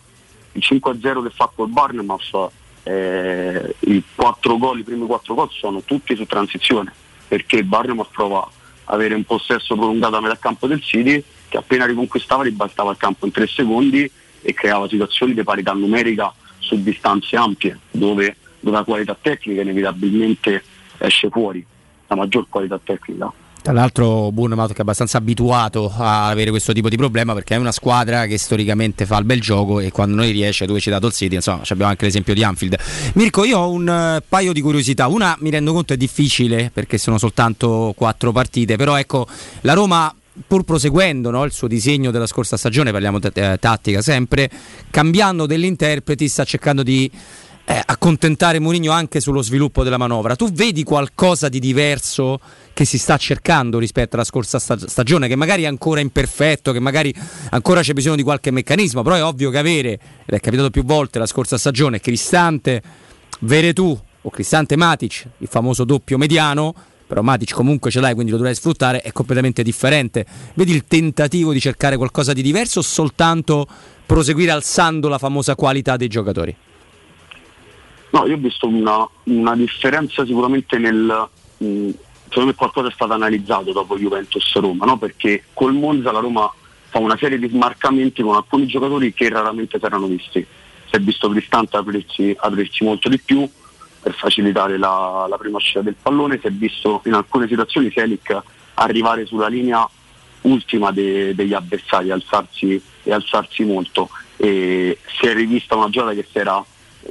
il 0.57 0.65
5-0 0.67 1.23
che 1.23 1.29
fa 1.29 1.49
col 1.53 1.69
Barnemouth 1.69 2.49
eh, 2.83 3.75
i 3.81 4.03
gol, 4.57 4.79
i 4.79 4.83
primi 4.83 5.05
quattro 5.05 5.35
gol 5.35 5.49
sono 5.51 5.81
tutti 5.83 6.15
su 6.15 6.25
transizione 6.25 6.91
perché 7.27 7.57
il 7.57 7.65
Barnemouth 7.65 8.09
prova 8.11 8.39
a 8.39 8.93
avere 8.93 9.13
un 9.13 9.23
possesso 9.23 9.75
prolungato 9.75 10.15
a 10.15 10.21
metà 10.21 10.37
campo 10.37 10.67
del 10.67 10.81
City 10.81 11.23
che 11.47 11.57
appena 11.57 11.85
riconquistava 11.85 12.43
ribaltava 12.43 12.91
il 12.91 12.97
campo 12.97 13.25
in 13.25 13.31
tre 13.31 13.45
secondi 13.47 14.09
e 14.41 14.53
creava 14.53 14.87
situazioni 14.87 15.33
di 15.33 15.43
parità 15.43 15.73
numerica 15.73 16.33
su 16.59 16.81
distanze 16.81 17.35
ampie 17.35 17.79
dove 17.91 18.35
la 18.61 18.83
qualità 18.83 19.17
tecnica 19.19 19.61
inevitabilmente 19.61 20.63
esce 20.97 21.29
fuori, 21.29 21.65
la 22.07 22.15
maggior 22.15 22.47
qualità 22.49 22.79
tecnica. 22.81 23.31
Tra 23.67 23.75
l'altro 23.75 24.31
Bournemouth 24.31 24.71
che 24.71 24.77
è 24.77 24.81
abbastanza 24.81 25.17
abituato 25.17 25.93
a 25.93 26.27
avere 26.27 26.51
questo 26.51 26.71
tipo 26.71 26.87
di 26.87 26.95
problema 26.95 27.33
perché 27.33 27.55
è 27.55 27.57
una 27.57 27.73
squadra 27.73 28.25
che 28.25 28.37
storicamente 28.37 29.05
fa 29.05 29.17
il 29.17 29.25
bel 29.25 29.41
gioco 29.41 29.81
e 29.81 29.91
quando 29.91 30.15
non 30.15 30.23
riesce, 30.23 30.65
tu 30.65 30.71
hai 30.71 30.79
citato 30.79 31.07
il 31.07 31.11
City, 31.11 31.35
insomma 31.35 31.63
abbiamo 31.67 31.91
anche 31.91 32.05
l'esempio 32.05 32.33
di 32.33 32.45
Anfield. 32.45 32.77
Mirko, 33.15 33.43
io 33.43 33.59
ho 33.59 33.69
un 33.69 33.89
eh, 33.89 34.23
paio 34.25 34.53
di 34.53 34.61
curiosità. 34.61 35.07
Una 35.07 35.35
mi 35.41 35.49
rendo 35.49 35.73
conto 35.73 35.91
è 35.91 35.97
difficile 35.97 36.71
perché 36.73 36.97
sono 36.97 37.17
soltanto 37.17 37.93
quattro 37.97 38.31
partite, 38.31 38.77
però 38.77 38.95
ecco, 38.97 39.27
la 39.63 39.73
Roma 39.73 40.15
pur 40.47 40.63
proseguendo 40.63 41.29
no, 41.29 41.43
il 41.43 41.51
suo 41.51 41.67
disegno 41.67 42.09
della 42.09 42.25
scorsa 42.25 42.55
stagione, 42.55 42.93
parliamo 42.93 43.19
t- 43.19 43.37
eh, 43.37 43.57
tattica 43.59 44.01
sempre, 44.01 44.49
cambiando 44.89 45.45
degli 45.45 45.65
interpreti, 45.65 46.29
sta 46.29 46.45
cercando 46.45 46.83
di 46.83 47.11
eh, 47.65 47.81
accontentare 47.85 48.59
Mourinho 48.59 48.91
anche 48.91 49.19
sullo 49.19 49.41
sviluppo 49.41 49.83
della 49.83 49.97
manovra. 49.97 50.37
Tu 50.37 50.49
vedi 50.53 50.83
qualcosa 50.83 51.49
di 51.49 51.59
diverso 51.59 52.39
che 52.77 52.85
si 52.85 52.99
sta 52.99 53.17
cercando 53.17 53.79
rispetto 53.79 54.17
alla 54.17 54.23
scorsa 54.23 54.59
sta- 54.59 54.77
stagione, 54.77 55.27
che 55.27 55.35
magari 55.35 55.63
è 55.63 55.65
ancora 55.65 55.99
imperfetto, 55.99 56.71
che 56.71 56.79
magari 56.79 57.11
ancora 57.49 57.81
c'è 57.81 57.93
bisogno 57.93 58.17
di 58.17 58.21
qualche 58.21 58.51
meccanismo, 58.51 59.01
però 59.01 59.15
è 59.15 59.23
ovvio 59.23 59.49
che 59.49 59.57
avere, 59.57 59.99
ed 60.23 60.35
è 60.35 60.39
capitato 60.39 60.69
più 60.69 60.83
volte 60.83 61.17
la 61.17 61.25
scorsa 61.25 61.57
stagione, 61.57 61.99
Cristante, 61.99 62.83
Veretù 63.39 63.99
o 64.21 64.29
Cristante 64.29 64.75
Matic, 64.75 65.27
il 65.39 65.47
famoso 65.47 65.85
doppio 65.85 66.19
mediano, 66.19 66.75
però 67.07 67.23
Matic 67.23 67.51
comunque 67.51 67.89
ce 67.89 67.99
l'hai, 67.99 68.13
quindi 68.13 68.29
lo 68.29 68.37
dovrai 68.37 68.53
sfruttare, 68.53 69.01
è 69.01 69.11
completamente 69.11 69.63
differente. 69.63 70.23
Vedi 70.53 70.71
il 70.71 70.85
tentativo 70.85 71.53
di 71.53 71.59
cercare 71.59 71.97
qualcosa 71.97 72.31
di 72.31 72.43
diverso 72.43 72.77
o 72.77 72.83
soltanto 72.83 73.67
proseguire 74.05 74.51
alzando 74.51 75.07
la 75.07 75.17
famosa 75.17 75.55
qualità 75.55 75.97
dei 75.97 76.09
giocatori? 76.09 76.55
No, 78.11 78.27
io 78.27 78.35
ho 78.35 78.39
visto 78.39 78.67
una, 78.67 79.09
una 79.23 79.55
differenza 79.55 80.23
sicuramente 80.23 80.77
nel... 80.77 81.27
secondo 82.27 82.49
me 82.49 82.55
qualcosa 82.55 82.87
è 82.87 82.91
stato 82.91 83.13
analizzato 83.13 83.71
dopo 83.71 83.97
Juventus-Roma, 83.97 84.85
no? 84.85 84.97
perché 84.97 85.45
col 85.53 85.73
Monza 85.73 86.11
la 86.11 86.19
Roma 86.19 86.51
fa 86.89 86.99
una 86.99 87.17
serie 87.17 87.39
di 87.39 87.49
smarcamenti 87.49 88.21
con 88.21 88.35
alcuni 88.35 88.65
giocatori 88.67 89.13
che 89.13 89.29
raramente 89.29 89.79
si 89.79 89.85
erano 89.85 90.07
visti. 90.07 90.45
Si 90.89 90.95
è 90.95 90.99
visto 90.99 91.29
Cristante 91.29 91.75
aprirsi, 91.77 92.35
aprirsi 92.37 92.83
molto 92.83 93.09
di 93.09 93.19
più 93.19 93.47
per 94.01 94.13
facilitare 94.13 94.77
la, 94.77 95.25
la 95.27 95.37
prima 95.37 95.57
uscita 95.57 95.81
del 95.81 95.95
pallone, 96.01 96.39
si 96.39 96.47
è 96.47 96.51
visto 96.51 97.01
in 97.05 97.13
alcune 97.13 97.47
situazioni 97.47 97.91
Selic 97.91 98.41
arrivare 98.75 99.25
sulla 99.25 99.47
linea 99.47 99.87
ultima 100.41 100.91
de- 100.91 101.35
degli 101.35 101.53
avversari 101.53 102.11
alzarsi, 102.11 102.81
e 103.03 103.11
alzarsi 103.11 103.63
molto 103.65 104.09
e 104.37 104.99
si 105.19 105.25
è 105.25 105.33
rivista 105.33 105.75
una 105.75 105.89
giocata 105.89 106.13
che 106.13 106.25
si, 106.29 106.37
era- 106.37 106.63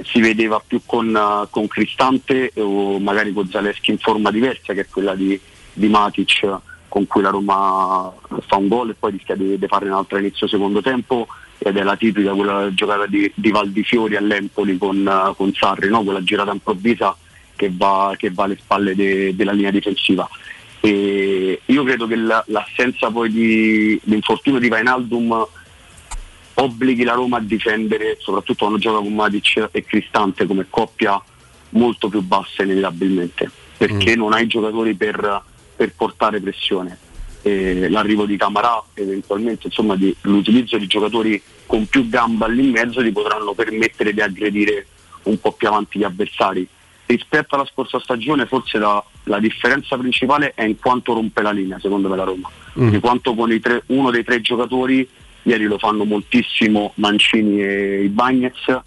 si 0.04 0.20
vedeva 0.20 0.62
più 0.64 0.80
con, 0.84 1.14
eh, 1.14 1.46
con 1.50 1.66
Cristante 1.66 2.52
o 2.56 2.98
magari 2.98 3.32
con 3.32 3.48
Zaleschi 3.48 3.90
in 3.90 3.98
forma 3.98 4.30
diversa 4.30 4.72
che 4.72 4.82
è 4.82 4.86
quella 4.88 5.14
di, 5.14 5.38
di 5.72 5.88
Matic 5.88 6.58
con 6.88 7.06
cui 7.06 7.22
la 7.22 7.30
Roma 7.30 8.12
fa 8.46 8.56
un 8.56 8.68
gol 8.68 8.90
e 8.90 8.94
poi 8.98 9.12
rischia 9.12 9.34
di, 9.34 9.58
di 9.58 9.66
fare 9.66 9.86
un'altra 9.86 10.18
inizio 10.18 10.46
secondo 10.46 10.80
tempo 10.80 11.26
ed 11.58 11.76
è 11.76 11.82
la 11.82 11.96
tipica 11.96 12.32
quella 12.32 12.72
giocata 12.72 13.06
di, 13.06 13.30
di 13.34 13.50
Valdifiori 13.50 14.16
all'Empoli 14.16 14.78
con, 14.78 15.06
eh, 15.06 15.34
con 15.36 15.52
Sarri, 15.52 15.88
no? 15.88 16.02
quella 16.02 16.22
girata 16.22 16.52
improvvisa 16.52 17.16
che 17.54 17.70
va, 17.74 18.14
che 18.16 18.30
va 18.30 18.44
alle 18.44 18.56
spalle 18.56 18.94
de- 18.94 19.34
della 19.34 19.52
linea 19.52 19.70
difensiva. 19.70 20.28
E 20.80 21.60
io 21.64 21.84
credo 21.84 22.06
che 22.06 22.16
la- 22.16 22.44
l'assenza 22.48 23.10
poi 23.10 23.30
di 23.30 23.98
l'infortunio 24.04 24.60
di 24.60 24.68
Vainaldum 24.68 25.46
obblighi 26.58 27.04
la 27.04 27.12
Roma 27.14 27.36
a 27.36 27.40
difendere, 27.40 28.16
soprattutto 28.20 28.64
quando 28.64 28.78
gioca 28.78 28.98
con 29.00 29.14
Matic 29.14 29.68
e 29.72 29.84
Cristante 29.84 30.46
come 30.46 30.66
coppia 30.70 31.20
molto 31.70 32.08
più 32.08 32.20
bassa 32.22 32.62
inevitabilmente, 32.62 33.50
perché 33.76 34.16
non 34.16 34.32
hai 34.32 34.46
giocatori 34.46 34.94
per, 34.94 35.42
per 35.76 35.92
portare 35.94 36.40
pressione. 36.40 36.98
E 37.42 37.88
l'arrivo 37.88 38.24
di 38.26 38.36
Camarà, 38.36 38.82
eventualmente 38.94 39.66
insomma, 39.68 39.94
di- 39.96 40.14
l'utilizzo 40.22 40.78
di 40.78 40.86
giocatori 40.86 41.40
con 41.66 41.86
più 41.86 42.08
gamba 42.08 42.46
lì 42.48 42.64
in 42.64 42.70
mezzo 42.70 43.02
ti 43.02 43.12
potranno 43.12 43.52
permettere 43.54 44.12
di 44.12 44.20
aggredire 44.20 44.86
un 45.24 45.38
po' 45.40 45.52
più 45.52 45.68
avanti 45.68 45.98
gli 45.98 46.04
avversari. 46.04 46.66
rispetto 47.08 47.54
alla 47.54 47.68
scorsa 47.70 48.00
stagione 48.00 48.46
forse 48.46 48.78
la, 48.78 49.00
la 49.24 49.38
differenza 49.38 49.96
principale 49.96 50.54
è 50.56 50.64
in 50.64 50.76
quanto 50.76 51.12
rompe 51.14 51.40
la 51.40 51.52
linea 51.52 51.78
secondo 51.78 52.08
me 52.08 52.16
la 52.16 52.24
Roma, 52.24 52.50
Mm. 52.80 52.88
di 52.90 52.98
quanto 52.98 53.34
con 53.34 53.52
i 53.52 53.60
tre- 53.60 53.82
uno 53.86 54.10
dei 54.10 54.24
tre 54.24 54.40
giocatori, 54.40 55.08
ieri 55.46 55.64
lo 55.64 55.78
fanno 55.78 56.04
moltissimo 56.04 56.92
Mancini 56.96 57.62
e 57.62 58.02
i 58.04 58.08
Bagnets, 58.08 58.80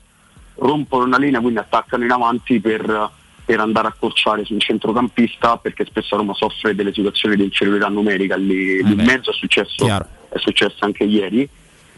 rompono 0.55 1.05
una 1.05 1.17
linea 1.17 1.39
quindi 1.39 1.59
attaccano 1.59 2.03
in 2.03 2.11
avanti 2.11 2.59
per, 2.59 3.09
per 3.45 3.59
andare 3.59 3.87
a 3.87 3.89
accorciare 3.91 4.43
su 4.43 4.53
un 4.53 4.59
centrocampista 4.59 5.57
perché 5.57 5.85
spesso 5.85 6.17
Roma 6.17 6.33
soffre 6.33 6.75
delle 6.75 6.93
situazioni 6.93 7.35
di 7.35 7.43
inferiorità 7.43 7.87
numerica 7.87 8.35
lì, 8.35 8.83
lì 8.83 8.91
in 8.91 9.01
mezzo, 9.03 9.31
è 9.31 9.33
successo, 9.33 9.87
è 9.87 10.37
successo 10.37 10.85
anche 10.85 11.03
ieri. 11.03 11.47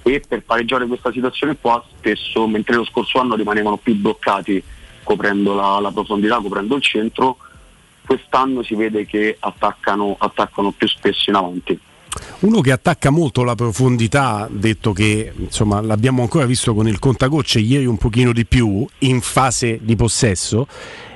E 0.03 0.23
per 0.27 0.43
pareggiare 0.43 0.87
questa 0.87 1.11
situazione 1.11 1.57
qua 1.59 1.83
spesso 1.95 2.47
mentre 2.47 2.75
lo 2.75 2.85
scorso 2.85 3.19
anno 3.19 3.35
rimanevano 3.35 3.77
più 3.77 3.95
bloccati 3.95 4.63
coprendo 5.03 5.53
la, 5.53 5.79
la 5.79 5.91
profondità, 5.91 6.37
coprendo 6.37 6.75
il 6.75 6.81
centro, 6.81 7.37
quest'anno 8.05 8.63
si 8.63 8.75
vede 8.75 9.05
che 9.05 9.37
attaccano, 9.39 10.15
attaccano 10.17 10.71
più 10.71 10.87
spesso 10.87 11.29
in 11.29 11.35
avanti. 11.35 11.79
Uno 12.39 12.59
che 12.61 12.71
attacca 12.71 13.09
molto 13.09 13.43
la 13.43 13.55
profondità, 13.55 14.47
detto 14.51 14.93
che 14.93 15.31
insomma, 15.37 15.79
l'abbiamo 15.79 16.21
ancora 16.23 16.45
visto 16.45 16.73
con 16.73 16.87
il 16.87 16.99
contagocce 16.99 17.59
ieri 17.59 17.85
un 17.85 17.97
pochino 17.97 18.33
di 18.33 18.45
più 18.45 18.85
in 18.99 19.21
fase 19.21 19.79
di 19.81 19.95
possesso, 19.95 20.67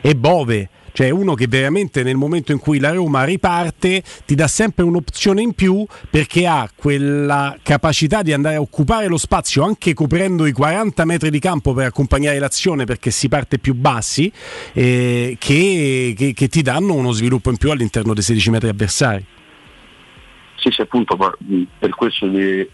è 0.01 0.13
Bove. 0.13 0.69
Cioè 0.95 1.09
uno 1.09 1.33
che 1.33 1.47
veramente 1.47 2.03
nel 2.03 2.15
momento 2.15 2.53
in 2.53 2.57
cui 2.57 2.79
la 2.79 2.93
Roma 2.93 3.25
riparte 3.25 4.01
ti 4.25 4.33
dà 4.33 4.47
sempre 4.47 4.85
un'opzione 4.85 5.41
in 5.41 5.51
più 5.51 5.85
perché 6.09 6.47
ha 6.47 6.69
quella 6.73 7.57
capacità 7.61 8.21
di 8.21 8.31
andare 8.31 8.55
a 8.55 8.61
occupare 8.61 9.07
lo 9.07 9.17
spazio 9.17 9.65
anche 9.65 9.93
coprendo 9.93 10.45
i 10.45 10.53
40 10.53 11.03
metri 11.03 11.29
di 11.31 11.39
campo 11.39 11.73
per 11.73 11.87
accompagnare 11.87 12.39
l'azione 12.39 12.85
perché 12.85 13.11
si 13.11 13.27
parte 13.27 13.59
più 13.59 13.73
bassi 13.73 14.31
eh, 14.71 15.35
che, 15.37 16.13
che- 16.15 16.33
che 16.33 16.47
ti 16.47 16.61
danno 16.61 16.93
uno 16.93 17.11
sviluppo 17.11 17.49
in 17.49 17.57
più 17.57 17.71
all'interno 17.71 18.13
dei 18.13 18.23
16 18.23 18.49
metri 18.51 18.69
avversari. 18.69 19.25
Sì, 20.71 20.81
appunto 20.81 21.15
per, 21.15 21.89
questo 21.95 22.27
di, 22.27 22.67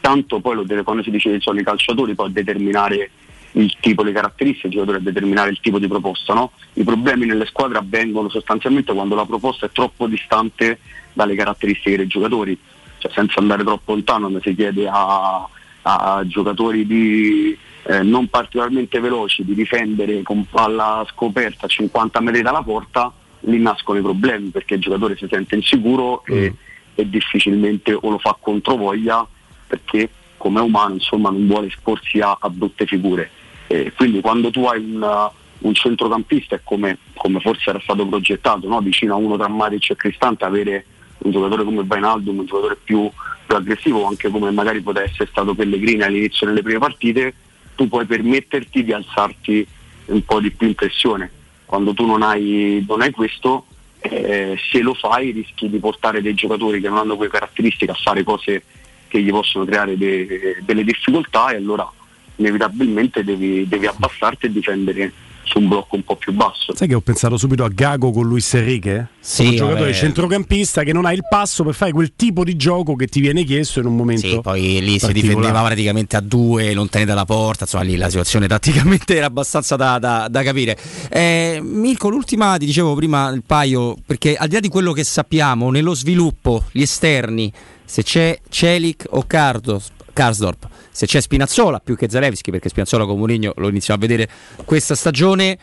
tanto 0.00 0.40
poi 0.40 0.56
lo 0.56 0.64
deve, 0.64 0.82
quando 0.82 1.04
si 1.04 1.10
dice 1.10 1.30
che 1.30 1.40
sono 1.40 1.60
i 1.60 1.64
calciatori 1.64 2.14
può 2.14 2.26
determinare 2.26 3.10
il 3.52 3.72
tipo 3.80 4.02
di 4.02 4.12
caratteristiche, 4.12 4.66
il 4.66 4.72
giocatore 4.72 5.02
determinare 5.02 5.50
il 5.50 5.60
tipo 5.60 5.78
di 5.78 5.86
proposta. 5.86 6.34
No? 6.34 6.52
I 6.74 6.82
problemi 6.82 7.26
nelle 7.26 7.46
squadre 7.46 7.78
avvengono 7.78 8.28
sostanzialmente 8.28 8.92
quando 8.92 9.14
la 9.14 9.24
proposta 9.24 9.66
è 9.66 9.70
troppo 9.70 10.06
distante 10.06 10.80
dalle 11.12 11.36
caratteristiche 11.36 11.96
dei 11.96 12.06
giocatori, 12.08 12.58
cioè 12.98 13.12
senza 13.12 13.38
andare 13.38 13.62
troppo 13.62 13.92
lontano, 13.92 14.40
si 14.42 14.54
chiede 14.54 14.88
a, 14.90 15.48
a 15.82 16.22
giocatori 16.26 16.86
di, 16.86 17.56
eh, 17.84 18.02
non 18.02 18.26
particolarmente 18.28 18.98
veloci 18.98 19.44
di 19.44 19.54
difendere 19.54 20.22
con 20.22 20.44
palla 20.50 21.06
scoperta 21.08 21.66
a 21.66 21.68
50 21.68 22.20
metri 22.20 22.42
dalla 22.42 22.62
porta, 22.62 23.12
lì 23.40 23.58
nascono 23.58 23.98
i 23.98 24.02
problemi 24.02 24.48
perché 24.48 24.74
il 24.74 24.80
giocatore 24.80 25.16
si 25.16 25.26
sente 25.30 25.54
insicuro 25.54 26.24
e, 26.24 26.54
e 27.02 27.08
difficilmente 27.08 27.92
o 27.92 28.08
lo 28.08 28.18
fa 28.18 28.36
controvoglia 28.40 29.26
perché 29.66 30.08
come 30.36 30.60
umano 30.60 30.94
insomma 30.94 31.30
non 31.30 31.46
vuole 31.46 31.66
esporsi 31.66 32.20
a, 32.20 32.36
a 32.38 32.48
brutte 32.48 32.86
figure. 32.86 33.30
Eh, 33.66 33.92
quindi 33.94 34.20
quando 34.20 34.50
tu 34.50 34.64
hai 34.64 34.80
un, 34.80 35.30
un 35.58 35.74
centrocampista 35.74 36.56
è 36.56 36.60
come, 36.64 36.98
come 37.14 37.40
forse 37.40 37.70
era 37.70 37.80
stato 37.80 38.06
progettato, 38.06 38.68
no? 38.68 38.80
vicino 38.80 39.14
a 39.14 39.18
uno 39.18 39.36
tra 39.36 39.48
Matic 39.48 39.90
e 39.90 39.96
Cristante, 39.96 40.44
avere 40.44 40.84
un 41.18 41.30
giocatore 41.30 41.64
come 41.64 41.84
Vainaldum, 41.84 42.40
un 42.40 42.46
giocatore 42.46 42.76
più, 42.82 43.08
più 43.46 43.56
aggressivo, 43.56 44.06
anche 44.06 44.28
come 44.30 44.50
magari 44.50 44.80
poteva 44.80 45.06
essere 45.06 45.28
stato 45.30 45.54
Pellegrini 45.54 46.02
all'inizio 46.02 46.46
delle 46.46 46.62
prime 46.62 46.80
partite, 46.80 47.34
tu 47.76 47.88
puoi 47.88 48.04
permetterti 48.04 48.84
di 48.84 48.92
alzarti 48.92 49.66
un 50.06 50.24
po' 50.24 50.40
di 50.40 50.50
più 50.50 50.66
in 50.66 50.74
pressione. 50.74 51.30
Quando 51.64 51.94
tu 51.94 52.04
non 52.04 52.22
hai, 52.22 52.84
non 52.86 53.00
hai 53.00 53.10
questo, 53.12 53.66
eh, 54.02 54.58
se 54.70 54.80
lo 54.80 54.94
fai 54.94 55.30
rischi 55.30 55.68
di 55.68 55.78
portare 55.78 56.20
dei 56.20 56.34
giocatori 56.34 56.80
che 56.80 56.88
non 56.88 56.98
hanno 56.98 57.16
quelle 57.16 57.30
caratteristiche 57.30 57.92
a 57.92 57.96
fare 58.00 58.22
cose 58.22 58.62
che 59.08 59.20
gli 59.20 59.30
possono 59.30 59.64
creare 59.64 59.96
de- 59.96 60.58
delle 60.62 60.84
difficoltà 60.84 61.50
e 61.50 61.56
allora 61.56 61.90
inevitabilmente 62.36 63.22
devi, 63.22 63.68
devi 63.68 63.86
abbassarti 63.86 64.46
e 64.46 64.52
difendere 64.52 65.12
su 65.44 65.58
un 65.58 65.68
blocco 65.68 65.96
un 65.96 66.04
po' 66.04 66.16
più 66.16 66.32
basso. 66.32 66.74
Sai 66.74 66.88
che 66.88 66.94
ho 66.94 67.00
pensato 67.00 67.36
subito 67.36 67.64
a 67.64 67.68
Gago 67.68 68.10
con 68.10 68.26
Luis 68.26 68.54
Enrique? 68.54 69.08
Sì, 69.20 69.46
un 69.46 69.56
giocatore 69.56 69.90
vabbè. 69.90 69.92
centrocampista 69.92 70.82
che 70.82 70.92
non 70.92 71.04
ha 71.04 71.12
il 71.12 71.22
passo 71.28 71.64
per 71.64 71.74
fare 71.74 71.92
quel 71.92 72.14
tipo 72.16 72.44
di 72.44 72.56
gioco 72.56 72.94
che 72.94 73.06
ti 73.06 73.20
viene 73.20 73.44
chiesto 73.44 73.80
in 73.80 73.86
un 73.86 73.96
momento. 73.96 74.26
Sì, 74.26 74.40
poi 74.40 74.80
lì 74.80 74.98
si 74.98 75.12
difendeva 75.12 75.62
praticamente 75.62 76.16
a 76.16 76.20
due, 76.20 76.72
lontani 76.72 77.04
dalla 77.04 77.24
porta, 77.24 77.64
insomma 77.64 77.84
lì 77.84 77.96
la 77.96 78.08
situazione 78.08 78.46
tatticamente 78.46 79.14
era 79.16 79.26
abbastanza 79.26 79.76
da, 79.76 79.98
da- 79.98 80.28
da 80.28 80.42
capire. 80.42 80.76
Eh, 81.10 81.60
Mirko, 81.62 82.08
l'ultima, 82.08 82.56
ti 82.56 82.66
dicevo 82.66 82.94
prima 82.94 83.28
il 83.30 83.42
paio, 83.44 83.96
perché 84.04 84.36
al 84.36 84.48
di 84.48 84.54
là 84.54 84.60
di 84.60 84.68
quello 84.68 84.92
che 84.92 85.04
sappiamo, 85.04 85.70
nello 85.70 85.94
sviluppo, 85.94 86.64
gli 86.72 86.82
esterni, 86.82 87.52
se 87.84 88.02
c'è 88.02 88.38
Celic 88.48 89.06
o 89.10 89.24
Cardos, 89.26 89.90
Karsdorp, 90.12 90.68
se 90.92 91.06
c'è 91.06 91.20
Spinazzola 91.20 91.80
più 91.80 91.96
che 91.96 92.08
Zalewski, 92.08 92.50
perché 92.50 92.68
Spinazzola 92.68 93.06
con 93.06 93.16
Mourinho 93.16 93.54
lo 93.56 93.68
iniziamo 93.68 93.98
a 93.98 94.06
vedere 94.06 94.28
questa 94.64 94.94
stagione, 94.94 95.58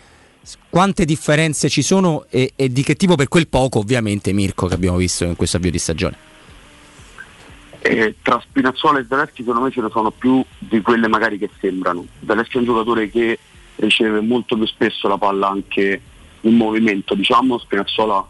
quante 0.70 1.06
differenze 1.06 1.70
ci 1.70 1.84
sono 1.84 2.26
e, 2.30 2.54
e 2.56 2.70
di 2.70 2.82
che 2.82 2.96
tipo 2.96 3.16
per 3.16 3.28
quel 3.28 3.48
poco 3.48 3.80
ovviamente 3.80 4.34
Mirko 4.34 4.66
che 4.66 4.74
abbiamo 4.74 4.98
visto 4.98 5.26
in 5.26 5.36
questo 5.36 5.58
avvio 5.58 5.70
di 5.70 5.78
stagione. 5.78 6.18
Eh, 7.82 8.16
tra 8.22 8.42
Spinazzola 8.42 9.00
e 9.00 9.06
Zaleschi 9.08 9.44
secondo 9.44 9.62
me 9.62 9.72
ce 9.72 9.82
ne 9.82 9.90
sono 9.90 10.12
più 10.12 10.44
di 10.58 10.82
quelle 10.82 11.08
magari 11.08 11.38
che 11.38 11.50
sembrano. 11.60 12.06
Zaleschi 12.26 12.56
è 12.56 12.60
un 12.60 12.66
giocatore 12.66 13.10
che 13.10 13.38
riceve 13.76 14.20
molto 14.22 14.58
più 14.58 14.66
spesso 14.66 15.08
la 15.08 15.18
palla 15.18 15.48
anche 15.48 16.02
in 16.42 16.56
movimento, 16.56 17.14
diciamo 17.14 17.60
Spinazzola 17.60 18.28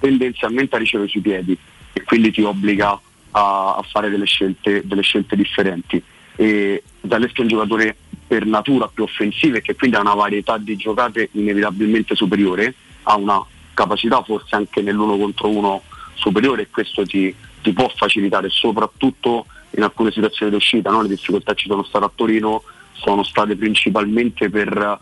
tendenzialmente 0.00 0.76
riceve 0.78 1.06
sui 1.06 1.20
piedi 1.20 1.56
e 1.92 2.02
quindi 2.02 2.32
ti 2.32 2.42
obbliga 2.42 2.98
a, 3.32 3.74
a 3.76 3.82
fare 3.88 4.10
delle 4.10 4.24
scelte, 4.24 4.82
delle 4.84 5.02
scelte 5.02 5.36
differenti. 5.36 6.02
E 6.36 6.82
Zaleschi 7.08 7.40
è 7.40 7.42
un 7.42 7.48
giocatore 7.48 7.96
per 8.26 8.46
natura 8.46 8.88
più 8.88 9.04
offensivo 9.04 9.56
e 9.56 9.62
che 9.62 9.74
quindi 9.74 9.96
ha 9.96 10.00
una 10.00 10.14
varietà 10.14 10.56
di 10.56 10.76
giocate 10.76 11.30
inevitabilmente 11.32 12.14
superiore, 12.14 12.74
ha 13.02 13.16
una 13.16 13.44
capacità 13.74 14.22
forse 14.22 14.54
anche 14.54 14.82
nell'uno 14.82 15.16
contro 15.16 15.48
uno 15.48 15.82
superiore 16.14 16.62
e 16.62 16.68
questo 16.70 17.04
ti, 17.04 17.34
ti 17.62 17.72
può 17.72 17.90
facilitare 17.94 18.48
soprattutto 18.50 19.46
in 19.70 19.82
alcune 19.82 20.10
situazioni 20.12 20.50
di 20.50 20.56
uscita, 20.58 20.90
no? 20.90 21.02
le 21.02 21.08
difficoltà 21.08 21.54
ci 21.54 21.68
sono 21.68 21.82
state 21.82 22.04
a 22.04 22.10
Torino 22.14 22.62
sono 22.92 23.22
state 23.22 23.56
principalmente 23.56 24.50
per, 24.50 24.98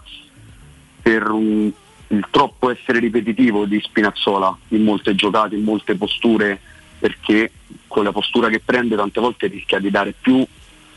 per 1.02 1.28
un- 1.30 1.70
il 2.08 2.26
troppo 2.30 2.70
essere 2.70 3.00
ripetitivo 3.00 3.64
di 3.66 3.80
Spinazzola 3.80 4.56
in 4.68 4.82
molte 4.82 5.14
giocate, 5.14 5.56
in 5.56 5.64
molte 5.64 5.94
posture, 5.94 6.58
perché 6.98 7.52
con 7.86 8.04
la 8.04 8.12
postura 8.12 8.48
che 8.48 8.60
prende 8.60 8.96
tante 8.96 9.20
volte 9.20 9.46
rischia 9.48 9.78
di 9.78 9.90
dare 9.90 10.14
più 10.18 10.44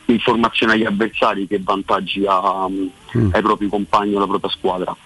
informazioni 0.06 0.72
agli 0.72 0.84
avversari 0.84 1.46
che 1.46 1.60
vantaggi 1.62 2.24
a- 2.26 2.64
ai 2.64 3.42
propri 3.42 3.68
compagni 3.68 4.16
alla 4.16 4.26
propria 4.26 4.50
squadra. 4.50 4.96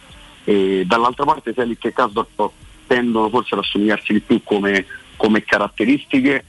E 0.45 0.85
dall'altra 0.87 1.25
parte 1.25 1.53
Selic 1.55 1.85
e 1.85 1.93
Kasdorp 1.93 2.51
tendono 2.87 3.29
forse 3.29 3.55
ad 3.55 3.61
assomigliarsi 3.61 4.13
di 4.13 4.21
più 4.21 4.41
come, 4.43 4.87
come 5.17 5.45
caratteristiche, 5.45 6.45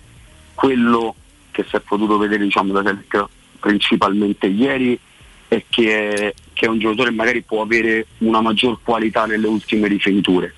quello 0.53 1.15
che 1.51 1.65
si 1.67 1.75
è 1.75 1.79
potuto 1.79 2.17
vedere 2.17 2.43
diciamo, 2.43 2.73
da 2.73 2.83
Selic 2.83 3.25
principalmente 3.59 4.47
ieri 4.47 4.99
è 5.47 5.63
che, 5.69 6.13
è 6.13 6.33
che 6.53 6.65
è 6.65 6.69
un 6.69 6.79
giocatore 6.79 7.09
che 7.09 7.15
magari 7.15 7.41
può 7.41 7.61
avere 7.61 8.07
una 8.19 8.41
maggior 8.41 8.79
qualità 8.83 9.25
nelle 9.25 9.47
ultime 9.47 9.87
rifiniture, 9.87 10.53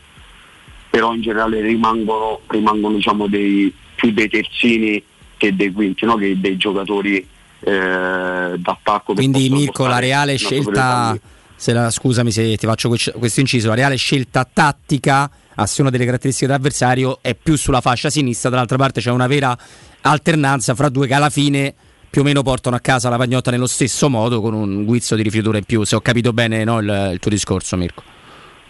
però 0.89 1.13
in 1.13 1.21
generale 1.21 1.61
rimangono, 1.61 2.41
rimangono 2.47 2.95
diciamo, 2.95 3.27
dei, 3.27 3.73
più 3.95 4.11
dei 4.11 4.29
terzini 4.29 5.01
che 5.37 5.55
dei 5.55 5.71
quinti, 5.71 6.05
no? 6.05 6.15
che 6.15 6.39
dei 6.39 6.57
giocatori 6.57 7.25
eh, 7.61 8.53
d'attacco. 8.57 9.13
Quindi 9.13 9.49
Mirko, 9.49 9.87
la 9.87 9.99
reale 9.99 10.35
scelta, 10.37 11.17
se 11.55 11.73
la- 11.73 11.89
scusami 11.89 12.31
se 12.31 12.55
ti 12.57 12.65
faccio 12.65 12.89
que- 12.89 13.13
questo 13.17 13.39
inciso, 13.39 13.67
la 13.69 13.75
reale 13.75 13.95
scelta 13.95 14.47
tattica 14.51 15.29
a 15.55 15.65
seconda 15.65 15.91
delle 15.91 16.05
caratteristiche 16.05 16.47
dell'avversario 16.47 17.19
è 17.21 17.35
più 17.35 17.55
sulla 17.57 17.81
fascia 17.81 18.09
sinistra, 18.09 18.49
dall'altra 18.49 18.77
parte 18.77 19.01
c'è 19.01 19.11
una 19.11 19.27
vera 19.27 19.57
alternanza 20.01 20.73
fra 20.75 20.89
due 20.89 21.07
che 21.07 21.13
alla 21.13 21.29
fine 21.29 21.73
più 22.09 22.21
o 22.21 22.23
meno 22.23 22.41
portano 22.41 22.75
a 22.75 22.79
casa 22.79 23.09
la 23.09 23.17
pagnotta 23.17 23.51
nello 23.51 23.67
stesso 23.67 24.09
modo 24.09 24.41
con 24.41 24.53
un 24.53 24.83
guizzo 24.85 25.15
di 25.15 25.21
rifiutura 25.21 25.57
in 25.57 25.65
più, 25.65 25.83
se 25.83 25.95
ho 25.95 26.01
capito 26.01 26.33
bene 26.33 26.63
no, 26.63 26.79
il, 26.79 27.09
il 27.13 27.19
tuo 27.19 27.29
discorso 27.29 27.75
Mirko. 27.77 28.03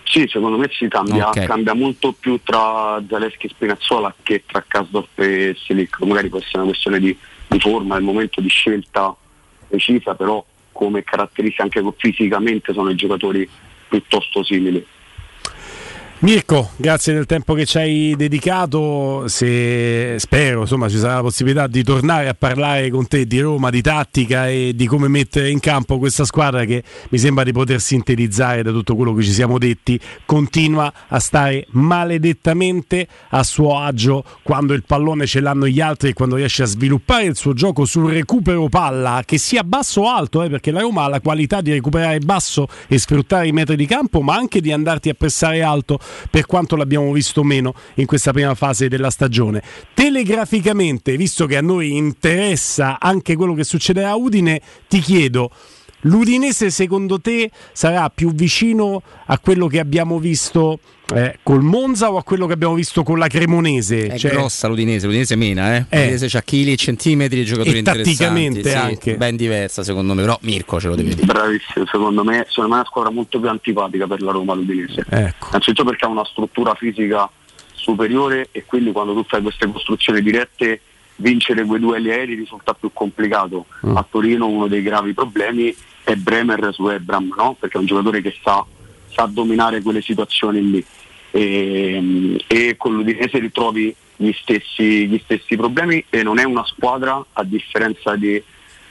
Sì, 0.03 0.25
secondo 0.27 0.57
me 0.57 0.67
si 0.71 0.87
cambia, 0.87 1.29
Ok. 1.29 1.45
cambia 1.45 1.75
molto 1.75 2.15
più 2.19 2.39
tra 2.43 2.99
Zaleschi 3.07 3.45
e 3.45 3.49
Spinazzola 3.49 4.13
che 4.23 4.43
tra 4.47 4.65
Kasdorp 4.67 5.19
e 5.19 5.55
Selic, 5.63 5.99
magari 6.01 6.29
può 6.29 6.39
essere 6.39 6.57
una 6.57 6.65
questione 6.69 6.99
di, 6.99 7.15
di 7.49 7.59
forma, 7.59 7.97
il 7.97 8.03
momento 8.03 8.39
di 8.41 8.47
scelta 8.47 9.15
precisa, 9.67 10.15
però 10.15 10.43
come 10.71 11.03
caratteristiche 11.03 11.61
anche 11.63 11.93
fisicamente 11.97 12.71
sono 12.73 12.89
i 12.89 12.95
giocatori 12.95 13.49
piuttosto 13.89 14.43
simili. 14.43 14.85
Mirko, 16.21 16.71
grazie 16.75 17.13
del 17.13 17.25
tempo 17.25 17.53
che 17.53 17.65
ci 17.65 17.77
hai 17.77 18.13
dedicato. 18.17 19.29
Se 19.29 20.17
spero 20.19 20.61
insomma 20.61 20.89
ci 20.89 20.97
sarà 20.97 21.15
la 21.15 21.21
possibilità 21.21 21.65
di 21.67 21.81
tornare 21.81 22.27
a 22.27 22.33
parlare 22.33 22.89
con 22.89 23.07
te 23.07 23.25
di 23.25 23.39
Roma, 23.39 23.69
di 23.69 23.81
tattica 23.81 24.49
e 24.49 24.73
di 24.75 24.85
come 24.85 25.07
mettere 25.07 25.49
in 25.49 25.61
campo 25.61 25.97
questa 25.97 26.25
squadra 26.25 26.65
che 26.65 26.83
mi 27.07 27.17
sembra 27.17 27.45
di 27.45 27.53
poter 27.53 27.79
sintetizzare 27.79 28.63
da 28.63 28.71
tutto 28.71 28.97
quello 28.97 29.13
che 29.13 29.23
ci 29.23 29.31
siamo 29.31 29.57
detti. 29.57 29.97
Continua 30.25 30.91
a 31.07 31.19
stare 31.19 31.65
maledettamente 31.69 33.07
a 33.29 33.41
suo 33.43 33.79
agio 33.79 34.25
quando 34.43 34.73
il 34.73 34.83
pallone 34.83 35.25
ce 35.25 35.39
l'hanno 35.39 35.67
gli 35.69 35.79
altri 35.79 36.09
e 36.09 36.13
quando 36.13 36.35
riesce 36.35 36.63
a 36.63 36.65
sviluppare 36.65 37.23
il 37.23 37.37
suo 37.37 37.53
gioco 37.53 37.85
sul 37.85 38.11
recupero 38.11 38.67
palla, 38.67 39.23
che 39.25 39.37
sia 39.37 39.63
basso 39.63 40.01
o 40.01 40.09
alto, 40.09 40.43
eh, 40.43 40.49
perché 40.49 40.71
la 40.71 40.81
Roma 40.81 41.05
ha 41.05 41.07
la 41.07 41.21
qualità 41.21 41.61
di 41.61 41.71
recuperare 41.71 42.19
basso 42.19 42.67
e 42.89 42.97
sfruttare 42.97 43.47
i 43.47 43.53
metri 43.53 43.77
di 43.77 43.85
campo, 43.85 44.19
ma 44.19 44.35
anche 44.35 44.59
di 44.59 44.73
andarti 44.73 45.07
a 45.07 45.13
pressare 45.13 45.61
alto 45.61 45.97
per 46.29 46.45
quanto 46.45 46.75
l'abbiamo 46.75 47.11
visto 47.11 47.43
meno 47.43 47.73
in 47.95 48.05
questa 48.05 48.31
prima 48.31 48.55
fase 48.55 48.87
della 48.87 49.09
stagione. 49.09 49.61
Telegraficamente, 49.93 51.17
visto 51.17 51.45
che 51.45 51.57
a 51.57 51.61
noi 51.61 51.95
interessa 51.95 52.99
anche 52.99 53.35
quello 53.35 53.53
che 53.53 53.63
succederà 53.63 54.09
a 54.09 54.15
Udine, 54.15 54.61
ti 54.87 54.99
chiedo. 54.99 55.51
L'Udinese 56.01 56.69
secondo 56.69 57.19
te 57.19 57.51
sarà 57.73 58.09
più 58.09 58.31
vicino 58.33 59.01
a 59.25 59.37
quello 59.39 59.67
che 59.67 59.79
abbiamo 59.79 60.17
visto 60.19 60.79
eh, 61.13 61.39
col 61.43 61.61
Monza 61.61 62.11
o 62.11 62.17
a 62.17 62.23
quello 62.23 62.45
che 62.47 62.53
abbiamo 62.53 62.73
visto 62.73 63.03
con 63.03 63.17
la 63.19 63.27
Cremonese? 63.27 64.07
È 64.07 64.17
Cioè, 64.17 64.31
grossa 64.31 64.67
l'Udinese, 64.67 65.07
l'Udinese 65.07 65.35
mena, 65.35 65.75
eh. 65.75 65.85
Eh. 65.89 65.97
L'Udinese 65.99 66.27
c'ha 66.29 66.41
chili 66.41 66.71
e 66.71 66.75
centimetri 66.77 67.37
di 67.39 67.45
giocatori 67.45 67.75
E 67.75 67.79
interessanti. 67.79 68.17
tatticamente 68.17 68.69
sì, 68.69 68.75
anche. 68.75 69.17
Ben 69.17 69.35
diversa 69.35 69.83
secondo 69.83 70.13
me, 70.13 70.21
però 70.21 70.37
Mirko 70.41 70.79
ce 70.79 70.87
lo 70.87 70.95
deve 70.95 71.15
dire. 71.15 71.25
Bravissimo, 71.25 71.85
secondo 71.85 72.23
me, 72.23 72.45
secondo 72.47 72.69
me 72.69 72.75
è 72.75 72.79
una 72.79 72.85
squadra 72.87 73.11
molto 73.11 73.39
più 73.39 73.49
antipatica 73.49 74.07
per 74.07 74.21
la 74.21 74.31
Roma 74.31 74.53
l'Udinese. 74.53 75.03
Ecco. 75.09 75.47
Innanzitutto 75.49 75.83
perché 75.83 76.05
ha 76.05 76.09
una 76.09 76.25
struttura 76.25 76.75
fisica 76.75 77.29
superiore 77.73 78.49
e 78.51 78.65
quindi 78.65 78.91
quando 78.91 79.13
tu 79.13 79.25
fai 79.27 79.41
queste 79.41 79.69
costruzioni 79.71 80.21
dirette 80.21 80.81
vincere 81.19 81.65
quei 81.65 81.79
duelli 81.79 82.11
aerei 82.11 82.35
risulta 82.35 82.73
più 82.73 82.91
complicato. 82.93 83.65
Mm. 83.85 83.95
A 83.95 84.05
Torino 84.09 84.47
uno 84.47 84.67
dei 84.67 84.81
gravi 84.81 85.13
problemi 85.13 85.73
è 86.03 86.15
Bremer 86.15 86.69
su 86.73 86.87
Ebram, 86.87 87.33
no? 87.35 87.55
perché 87.59 87.77
è 87.77 87.79
un 87.79 87.85
giocatore 87.85 88.21
che 88.21 88.35
sa, 88.41 88.65
sa 89.09 89.25
dominare 89.25 89.81
quelle 89.81 90.01
situazioni 90.01 90.69
lì. 90.69 90.85
E, 91.31 92.43
e 92.47 92.75
con 92.77 92.95
l'Udinese 92.95 93.37
ritrovi 93.37 93.95
gli 94.15 94.31
stessi, 94.33 95.07
gli 95.07 95.21
stessi 95.23 95.55
problemi 95.55 96.03
e 96.09 96.23
non 96.23 96.39
è 96.39 96.43
una 96.43 96.65
squadra, 96.65 97.23
a 97.33 97.43
differenza 97.43 98.15
di, 98.15 98.41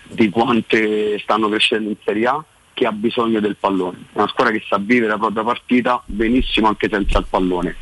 di 0.05 0.28
quante 0.31 1.18
stanno 1.18 1.48
crescendo 1.48 1.89
in 1.89 1.97
Serie 2.05 2.26
A, 2.26 2.44
che 2.73 2.86
ha 2.86 2.92
bisogno 2.92 3.40
del 3.40 3.57
pallone. 3.58 3.98
È 4.12 4.18
una 4.18 4.28
squadra 4.28 4.52
che 4.52 4.62
sa 4.68 4.78
vivere 4.78 5.08
la 5.08 5.18
propria 5.18 5.42
partita 5.42 6.00
benissimo 6.07 6.68
anche 6.68 6.89
senza 6.89 7.18
il 7.18 7.26
pallone. 7.28 7.74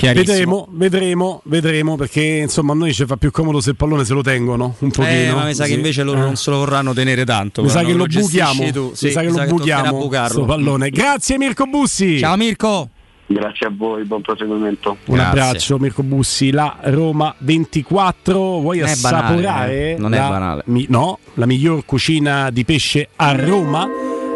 Vedremo, 0.00 0.66
vedremo, 0.70 1.40
vedremo 1.44 1.96
perché 1.96 2.22
insomma 2.22 2.72
a 2.72 2.76
noi 2.76 2.92
ci 2.94 3.04
fa 3.04 3.16
più 3.16 3.30
comodo 3.30 3.60
se 3.60 3.70
il 3.70 3.76
pallone 3.76 4.04
se 4.04 4.14
lo 4.14 4.22
tengono 4.22 4.74
un 4.78 4.90
pochino. 4.90 5.14
Eh, 5.14 5.32
ma 5.32 5.44
mi 5.44 5.54
sa 5.54 5.64
che 5.64 5.70
Sì. 5.70 5.76
invece 5.76 6.02
loro 6.02 6.18
Eh. 6.18 6.22
non 6.22 6.36
se 6.36 6.50
lo 6.50 6.56
vorranno 6.58 6.92
tenere 6.94 7.24
tanto. 7.24 7.62
Mi 7.62 7.68
sa 7.68 7.82
che 7.82 7.92
lo 7.92 8.06
gestisci 8.06 8.38
buchiamo. 8.52 8.72
Tu. 8.72 8.84
Mi 8.88 8.90
Sì, 8.96 9.10
sa 9.10 9.20
che 9.20 9.26
mi 9.26 9.32
lo 9.32 9.38
toccherà 9.38 9.56
buchiamo 9.56 9.98
bucarlo. 9.98 10.28
sto 10.32 10.44
pallone. 10.44 10.90
Grazie 10.90 11.38
Mirko 11.38 11.64
Bussi. 11.66 12.18
Ciao 12.18 12.36
Mirko. 12.36 12.88
Grazie 13.26 13.66
a 13.68 13.72
voi, 13.72 14.04
buon 14.04 14.22
proseguimento. 14.22 14.96
Un 15.04 15.20
abbraccio 15.20 15.78
Mirko 15.78 16.02
Bussi, 16.02 16.50
la 16.50 16.78
Roma 16.82 17.32
24, 17.38 18.34
vuoi 18.60 18.78
Non 18.78 18.88
è 18.88 18.94
banale, 18.96 19.24
assaporare? 19.26 19.90
eh. 19.92 19.96
Non 19.98 20.14
è 20.14 20.18
la- 20.18 20.28
banale. 20.28 20.62
mi- 20.66 20.86
no, 20.88 21.18
la 21.34 21.46
miglior 21.46 21.84
cucina 21.84 22.50
di 22.50 22.64
pesce 22.64 23.08
a 23.16 23.32
Roma? 23.32 23.86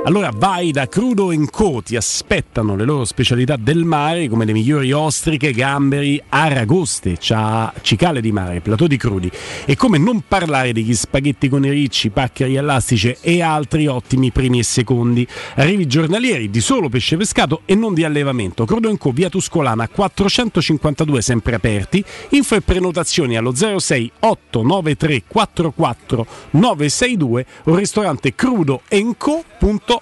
Allora 0.06 0.30
vai 0.34 0.70
da 0.70 0.86
Crudo 0.86 1.32
Co, 1.50 1.80
ti 1.82 1.96
aspettano 1.96 2.76
le 2.76 2.84
loro 2.84 3.06
specialità 3.06 3.56
del 3.56 3.84
mare 3.84 4.28
come 4.28 4.44
le 4.44 4.52
migliori 4.52 4.92
ostriche, 4.92 5.52
gamberi, 5.52 6.22
aragoste, 6.28 7.16
cia- 7.16 7.72
cicale 7.80 8.20
di 8.20 8.30
mare, 8.30 8.60
platò 8.60 8.86
di 8.86 8.98
crudi 8.98 9.30
e 9.64 9.76
come 9.76 9.96
non 9.96 10.24
parlare 10.28 10.74
degli 10.74 10.94
spaghetti 10.94 11.48
con 11.48 11.64
i 11.64 11.70
ricci, 11.70 12.10
paccheri 12.10 12.54
elastici 12.56 13.16
e 13.18 13.40
altri 13.40 13.86
ottimi 13.86 14.30
primi 14.30 14.58
e 14.58 14.62
secondi. 14.62 15.26
Arrivi 15.54 15.86
giornalieri 15.86 16.50
di 16.50 16.60
solo 16.60 16.90
pesce 16.90 17.16
pescato 17.16 17.62
e 17.64 17.74
non 17.74 17.94
di 17.94 18.04
allevamento. 18.04 18.66
Crudo 18.66 18.94
Co, 18.98 19.10
via 19.10 19.30
Tuscolana 19.30 19.88
452 19.88 21.22
sempre 21.22 21.54
aperti. 21.54 22.04
Info 22.30 22.56
e 22.56 22.60
prenotazioni 22.60 23.38
allo 23.38 23.54
06 23.54 24.12
893 24.18 25.22
44 25.26 26.26
962 26.50 27.46
o 27.64 27.74
ristorante 27.74 28.34
crudoenco.com. 28.34 29.93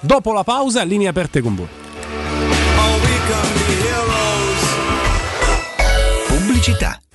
Dopo 0.00 0.32
la 0.32 0.44
pausa, 0.44 0.82
linee 0.82 1.08
aperte 1.08 1.40
con 1.40 1.54
voi. 1.54 1.68
Pubblicità. 6.26 7.00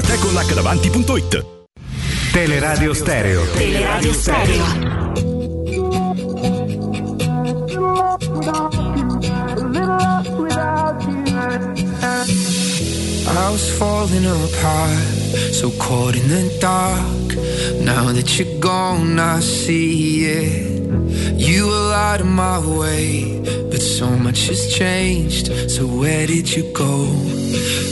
www.artecollacdavanti.it 0.00 1.44
Teleradio 2.32 2.94
Stereo. 2.94 3.44
Teleradio 3.54 4.12
Stereo. 4.12 4.64
I 13.36 13.50
was 13.50 13.78
falling 13.78 14.26
apart, 14.26 14.98
so 15.52 15.70
caught 15.78 16.16
in 16.16 16.28
the 16.28 16.56
dark. 16.60 17.36
Now 17.84 18.12
that 18.12 18.38
you're 18.38 18.58
gone, 18.58 19.18
I 19.18 19.40
see 19.40 20.24
it. 20.24 20.74
You 21.38 21.68
were 21.68 21.92
out 21.92 22.20
of 22.20 22.26
my 22.26 22.58
way, 22.58 23.40
but 23.70 23.80
so 23.80 24.10
much 24.10 24.48
has 24.48 24.74
changed. 24.74 25.52
So 25.70 25.86
where 25.86 26.26
did 26.26 26.54
you 26.54 26.64
go? 26.72 27.06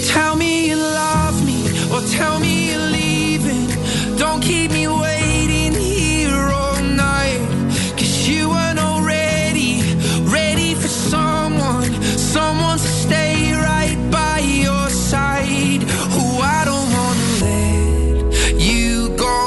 Tell 0.08 0.36
me 0.36 0.68
you 0.68 0.78
or 0.78 1.22
tell 2.12 2.39
me 2.39 2.70
you're 2.70 2.91
leaving. 3.00 3.66
Don't 4.18 4.42
keep 4.42 4.70
me 4.70 4.86
waiting 4.86 5.73
here 5.73 6.44
all 6.60 6.81
night. 6.82 7.41
Cause 7.99 8.28
you 8.28 8.50
weren't 8.50 8.78
already 8.78 9.81
ready 10.39 10.74
for 10.74 10.89
someone, 10.89 11.91
someone 12.34 12.78
to 12.78 12.92
stay 13.05 13.52
right 13.55 13.99
by 14.10 14.39
your 14.41 14.89
side. 14.91 15.82
Who 16.15 16.24
I 16.58 16.60
don't 16.70 16.89
wanna 16.99 17.28
let 17.47 18.60
you 18.60 19.16
go. 19.16 19.39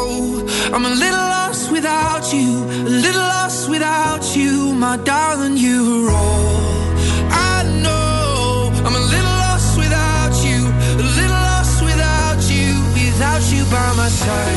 I'm 0.74 0.85
a 0.85 0.95
little 1.03 1.27
lost 1.38 1.72
without 1.72 2.34
you, 2.34 2.50
a 2.90 2.94
little 3.06 3.27
lost 3.38 3.69
without 3.69 4.24
you, 4.35 4.74
my 4.74 4.98
darling. 4.98 5.56
My 14.06 14.09
side. 14.09 14.55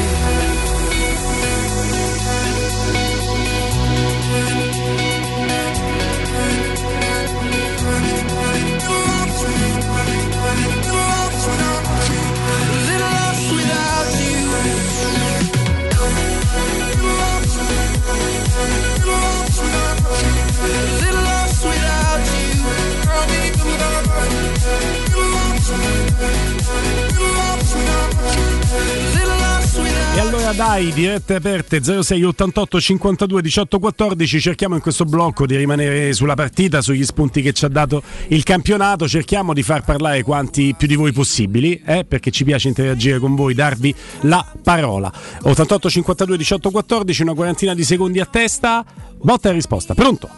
Allora 30.48 30.52
dai, 30.52 30.92
dirette 30.92 31.34
aperte 31.34 31.82
06 31.82 32.24
88 32.24 32.80
52 32.80 33.42
18 33.42 33.78
14, 33.78 34.40
cerchiamo 34.40 34.74
in 34.76 34.80
questo 34.80 35.04
blocco 35.04 35.44
di 35.46 35.56
rimanere 35.56 36.12
sulla 36.14 36.34
partita, 36.34 36.80
sugli 36.80 37.04
spunti 37.04 37.42
che 37.42 37.52
ci 37.52 37.66
ha 37.66 37.68
dato 37.68 38.02
il 38.28 38.42
campionato, 38.44 39.06
cerchiamo 39.06 39.52
di 39.52 39.62
far 39.62 39.84
parlare 39.84 40.22
quanti 40.22 40.74
più 40.76 40.86
di 40.86 40.94
voi 40.94 41.12
possibili, 41.12 41.82
eh, 41.84 42.04
perché 42.06 42.30
ci 42.30 42.44
piace 42.44 42.68
interagire 42.68 43.18
con 43.18 43.34
voi, 43.34 43.52
darvi 43.52 43.94
la 44.22 44.44
parola. 44.62 45.12
88 45.42 45.90
52 45.90 46.36
18 46.36 46.70
14, 46.70 47.22
una 47.22 47.34
quarantina 47.34 47.74
di 47.74 47.84
secondi 47.84 48.20
a 48.20 48.26
testa, 48.26 48.84
botta 49.20 49.50
e 49.50 49.52
risposta, 49.52 49.94
pronto? 49.94 50.28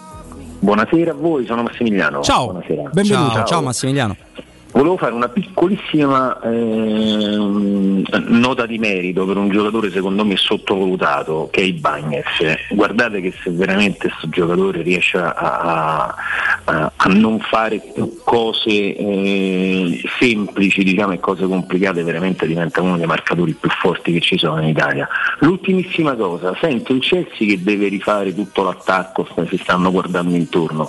Buonasera 0.58 1.12
a 1.12 1.14
voi, 1.14 1.46
sono 1.46 1.62
Massimiliano. 1.62 2.20
Ciao, 2.22 2.46
Buonasera. 2.46 2.90
benvenuto. 2.92 3.44
Ciao 3.44 3.62
Massimiliano. 3.62 4.16
Volevo 4.72 4.96
fare 4.96 5.12
una 5.12 5.28
piccolissima 5.28 6.40
ehm, 6.42 8.04
nota 8.28 8.66
di 8.66 8.78
merito 8.78 9.26
per 9.26 9.36
un 9.36 9.50
giocatore 9.50 9.90
secondo 9.90 10.24
me 10.24 10.36
sottovalutato 10.36 11.48
che 11.50 11.60
è 11.60 11.64
Ibagnez. 11.64 12.24
Guardate 12.70 13.20
che 13.20 13.32
se 13.42 13.50
veramente 13.50 14.08
questo 14.08 14.28
giocatore 14.28 14.82
riesce 14.82 15.18
a, 15.18 15.32
a- 15.34 16.14
a- 16.64 16.92
a 16.94 17.08
non 17.08 17.40
fare 17.40 17.82
cose 18.24 18.68
eh, 18.96 20.00
semplici 20.18 20.84
diciamo, 20.84 21.12
e 21.14 21.18
cose 21.20 21.46
complicate, 21.46 22.02
veramente 22.04 22.46
diventa 22.46 22.80
uno 22.80 22.96
dei 22.96 23.06
marcatori 23.06 23.54
più 23.54 23.70
forti 23.70 24.12
che 24.12 24.20
ci 24.20 24.38
sono 24.38 24.62
in 24.62 24.68
Italia. 24.68 25.08
L'ultimissima 25.40 26.14
cosa, 26.14 26.56
sento 26.60 26.92
il 26.92 27.00
Chelsea 27.00 27.48
che 27.48 27.62
deve 27.62 27.88
rifare 27.88 28.32
tutto 28.34 28.62
l'attacco, 28.62 29.26
si 29.48 29.56
stanno 29.56 29.90
guardando 29.90 30.36
intorno. 30.36 30.88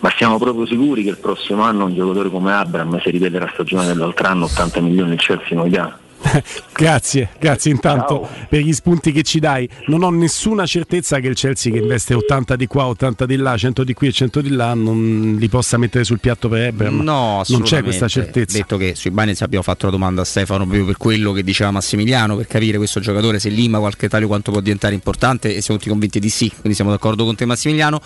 Ma 0.00 0.12
siamo 0.16 0.38
proprio 0.38 0.66
sicuri 0.66 1.02
che 1.02 1.10
il 1.10 1.18
prossimo 1.18 1.62
anno 1.62 1.84
un 1.84 1.94
giocatore 1.94 2.30
come 2.30 2.52
Abram, 2.52 3.00
se 3.00 3.10
ripete 3.10 3.38
la 3.38 3.50
stagione 3.52 3.86
dell'altro 3.86 4.26
anno, 4.28 4.44
80 4.44 4.80
milioni 4.80 5.14
il 5.14 5.20
Chelsea 5.20 5.56
non 5.56 5.64
li 5.64 5.70
dà? 5.70 5.98
Grazie, 6.74 7.30
grazie 7.38 7.70
intanto 7.70 8.28
per 8.48 8.60
gli 8.60 8.72
spunti 8.72 9.12
che 9.12 9.22
ci 9.22 9.38
dai. 9.38 9.68
Non 9.86 10.02
ho 10.02 10.10
nessuna 10.10 10.66
certezza 10.66 11.18
che 11.20 11.28
il 11.28 11.34
Chelsea 11.34 11.72
che 11.72 11.78
investe 11.78 12.14
80 12.14 12.56
di 12.56 12.66
qua, 12.66 12.86
80 12.86 13.26
di 13.26 13.36
là, 13.36 13.56
100 13.56 13.84
di 13.84 13.94
qui 13.94 14.08
e 14.08 14.12
100 14.12 14.40
di 14.40 14.50
là 14.50 14.74
non 14.74 15.36
li 15.38 15.48
possa 15.48 15.76
mettere 15.76 16.04
sul 16.04 16.20
piatto 16.20 16.48
per 16.48 16.62
Ebram. 16.62 16.96
No, 16.96 17.02
non 17.02 17.34
c'è 17.36 17.40
assolutamente. 17.40 17.82
questa 17.82 18.08
certezza. 18.08 18.58
Detto 18.58 18.76
che 18.76 18.94
sui 18.94 19.10
Binance 19.10 19.44
abbiamo 19.44 19.64
fatto 19.64 19.86
la 19.86 19.92
domanda 19.92 20.22
a 20.22 20.24
Stefano 20.24 20.64
proprio 20.64 20.84
per 20.84 20.96
quello 20.96 21.32
che 21.32 21.42
diceva 21.42 21.70
Massimiliano, 21.70 22.36
per 22.36 22.46
capire 22.46 22.78
questo 22.78 23.00
giocatore 23.00 23.38
se 23.38 23.48
lima 23.48 23.78
qualche 23.78 24.08
taglio 24.08 24.26
quanto 24.26 24.52
può 24.52 24.60
diventare 24.60 24.94
importante 24.94 25.54
e 25.54 25.60
siamo 25.60 25.78
tutti 25.78 25.90
convinti 25.90 26.20
di 26.20 26.30
sì, 26.30 26.48
quindi 26.48 26.74
siamo 26.74 26.90
d'accordo 26.90 27.24
con 27.24 27.34
te 27.34 27.44
Massimiliano. 27.44 28.00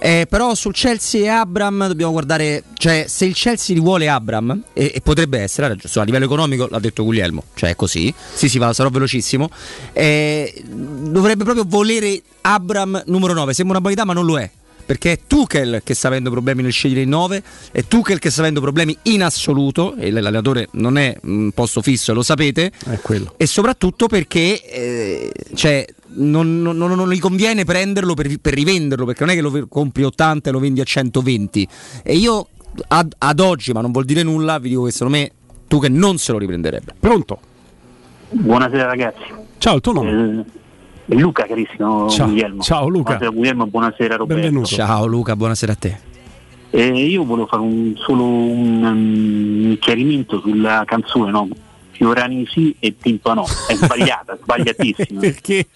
Eh, 0.00 0.26
però 0.28 0.54
sul 0.54 0.72
Chelsea 0.72 1.22
e 1.22 1.28
Abram 1.28 1.88
dobbiamo 1.88 2.12
guardare, 2.12 2.62
cioè 2.74 3.06
se 3.08 3.24
il 3.24 3.34
Chelsea 3.34 3.74
li 3.74 3.82
vuole 3.82 4.08
Abram, 4.08 4.62
e, 4.72 4.92
e 4.94 5.00
potrebbe 5.00 5.40
essere, 5.40 5.76
a 5.94 6.02
livello 6.02 6.24
economico 6.24 6.68
l'ha 6.70 6.78
detto 6.78 7.02
Guglielmo, 7.02 7.44
cioè 7.54 7.70
è 7.70 7.76
così, 7.76 8.14
sì 8.34 8.48
sì 8.48 8.58
va, 8.58 8.72
sarò 8.72 8.90
velocissimo, 8.90 9.50
eh, 9.92 10.62
dovrebbe 10.64 11.42
proprio 11.42 11.64
volere 11.66 12.22
Abram 12.42 13.02
numero 13.06 13.32
9, 13.32 13.52
sembra 13.52 13.78
una 13.78 13.90
idea 13.90 14.04
ma 14.04 14.12
non 14.12 14.24
lo 14.24 14.38
è. 14.38 14.48
Perché 14.88 15.12
è 15.12 15.18
Tuchel 15.26 15.82
che 15.84 15.92
sta 15.92 16.08
avendo 16.08 16.30
problemi 16.30 16.62
nel 16.62 16.72
scegliere 16.72 17.02
il 17.02 17.08
9, 17.08 17.42
è 17.72 17.84
Tuchel 17.84 18.18
che 18.18 18.30
sta 18.30 18.40
avendo 18.40 18.62
problemi 18.62 18.96
in 19.02 19.22
assoluto, 19.22 19.94
e 19.96 20.10
l'allenatore 20.10 20.68
non 20.72 20.96
è 20.96 21.14
un 21.24 21.50
posto 21.52 21.82
fisso, 21.82 22.14
lo 22.14 22.22
sapete, 22.22 22.72
è 22.86 22.98
quello. 23.02 23.34
e 23.36 23.44
soprattutto 23.46 24.06
perché 24.06 24.62
eh, 24.64 25.30
cioè, 25.54 25.84
non, 26.14 26.62
non- 26.62 26.78
non- 26.78 26.92
non 26.92 27.10
gli 27.12 27.18
conviene 27.18 27.64
prenderlo 27.66 28.14
per, 28.14 28.34
per 28.40 28.54
rivenderlo, 28.54 29.04
perché 29.04 29.24
non 29.26 29.34
è 29.34 29.36
che 29.36 29.42
lo 29.42 29.66
compri 29.68 30.04
80 30.04 30.48
e 30.48 30.52
lo 30.52 30.58
vendi 30.58 30.80
a 30.80 30.84
120. 30.84 31.68
E 32.02 32.16
io 32.16 32.48
ad, 32.88 33.12
ad 33.18 33.40
oggi, 33.40 33.72
ma 33.72 33.82
non 33.82 33.92
vuol 33.92 34.06
dire 34.06 34.22
nulla, 34.22 34.58
vi 34.58 34.70
dico 34.70 34.84
che 34.84 34.92
secondo 34.92 35.18
me 35.18 35.30
Tuchel 35.68 35.92
non 35.92 36.16
se 36.16 36.32
lo 36.32 36.38
riprenderebbe. 36.38 36.94
Pronto? 36.98 37.38
Buonasera 38.30 38.86
ragazzi. 38.86 39.22
Ciao, 39.58 39.74
il 39.74 39.80
tuo 39.82 39.92
nome? 39.92 40.44
Eh, 40.46 40.57
Luca, 41.16 41.46
carissimo 41.46 42.08
Ciao. 42.10 42.26
Guglielmo. 42.28 42.62
Ciao, 42.62 42.88
Luca. 42.88 43.02
Buonasera 43.16 43.30
Guglielmo, 43.30 43.66
buonasera 43.66 44.16
Roberto. 44.16 44.64
Ciao 44.64 45.06
Luca, 45.06 45.36
buonasera 45.36 45.72
a 45.72 45.76
te. 45.76 45.98
Eh, 46.70 46.86
io 47.06 47.24
volevo 47.24 47.46
fare 47.46 47.62
un- 47.62 47.94
solo 47.96 48.24
un, 48.24 48.82
um, 48.84 49.78
chiarimento 49.78 50.38
sulla 50.40 50.82
canzone, 50.86 51.30
no? 51.30 51.48
Fiorani 51.92 52.46
sì 52.46 52.76
e 52.78 52.94
Timpano. 52.96 53.44
È 53.66 53.74
sbagliata, 53.74 54.36
sbagliatissima. 54.40 55.20
Perché? 55.20 55.66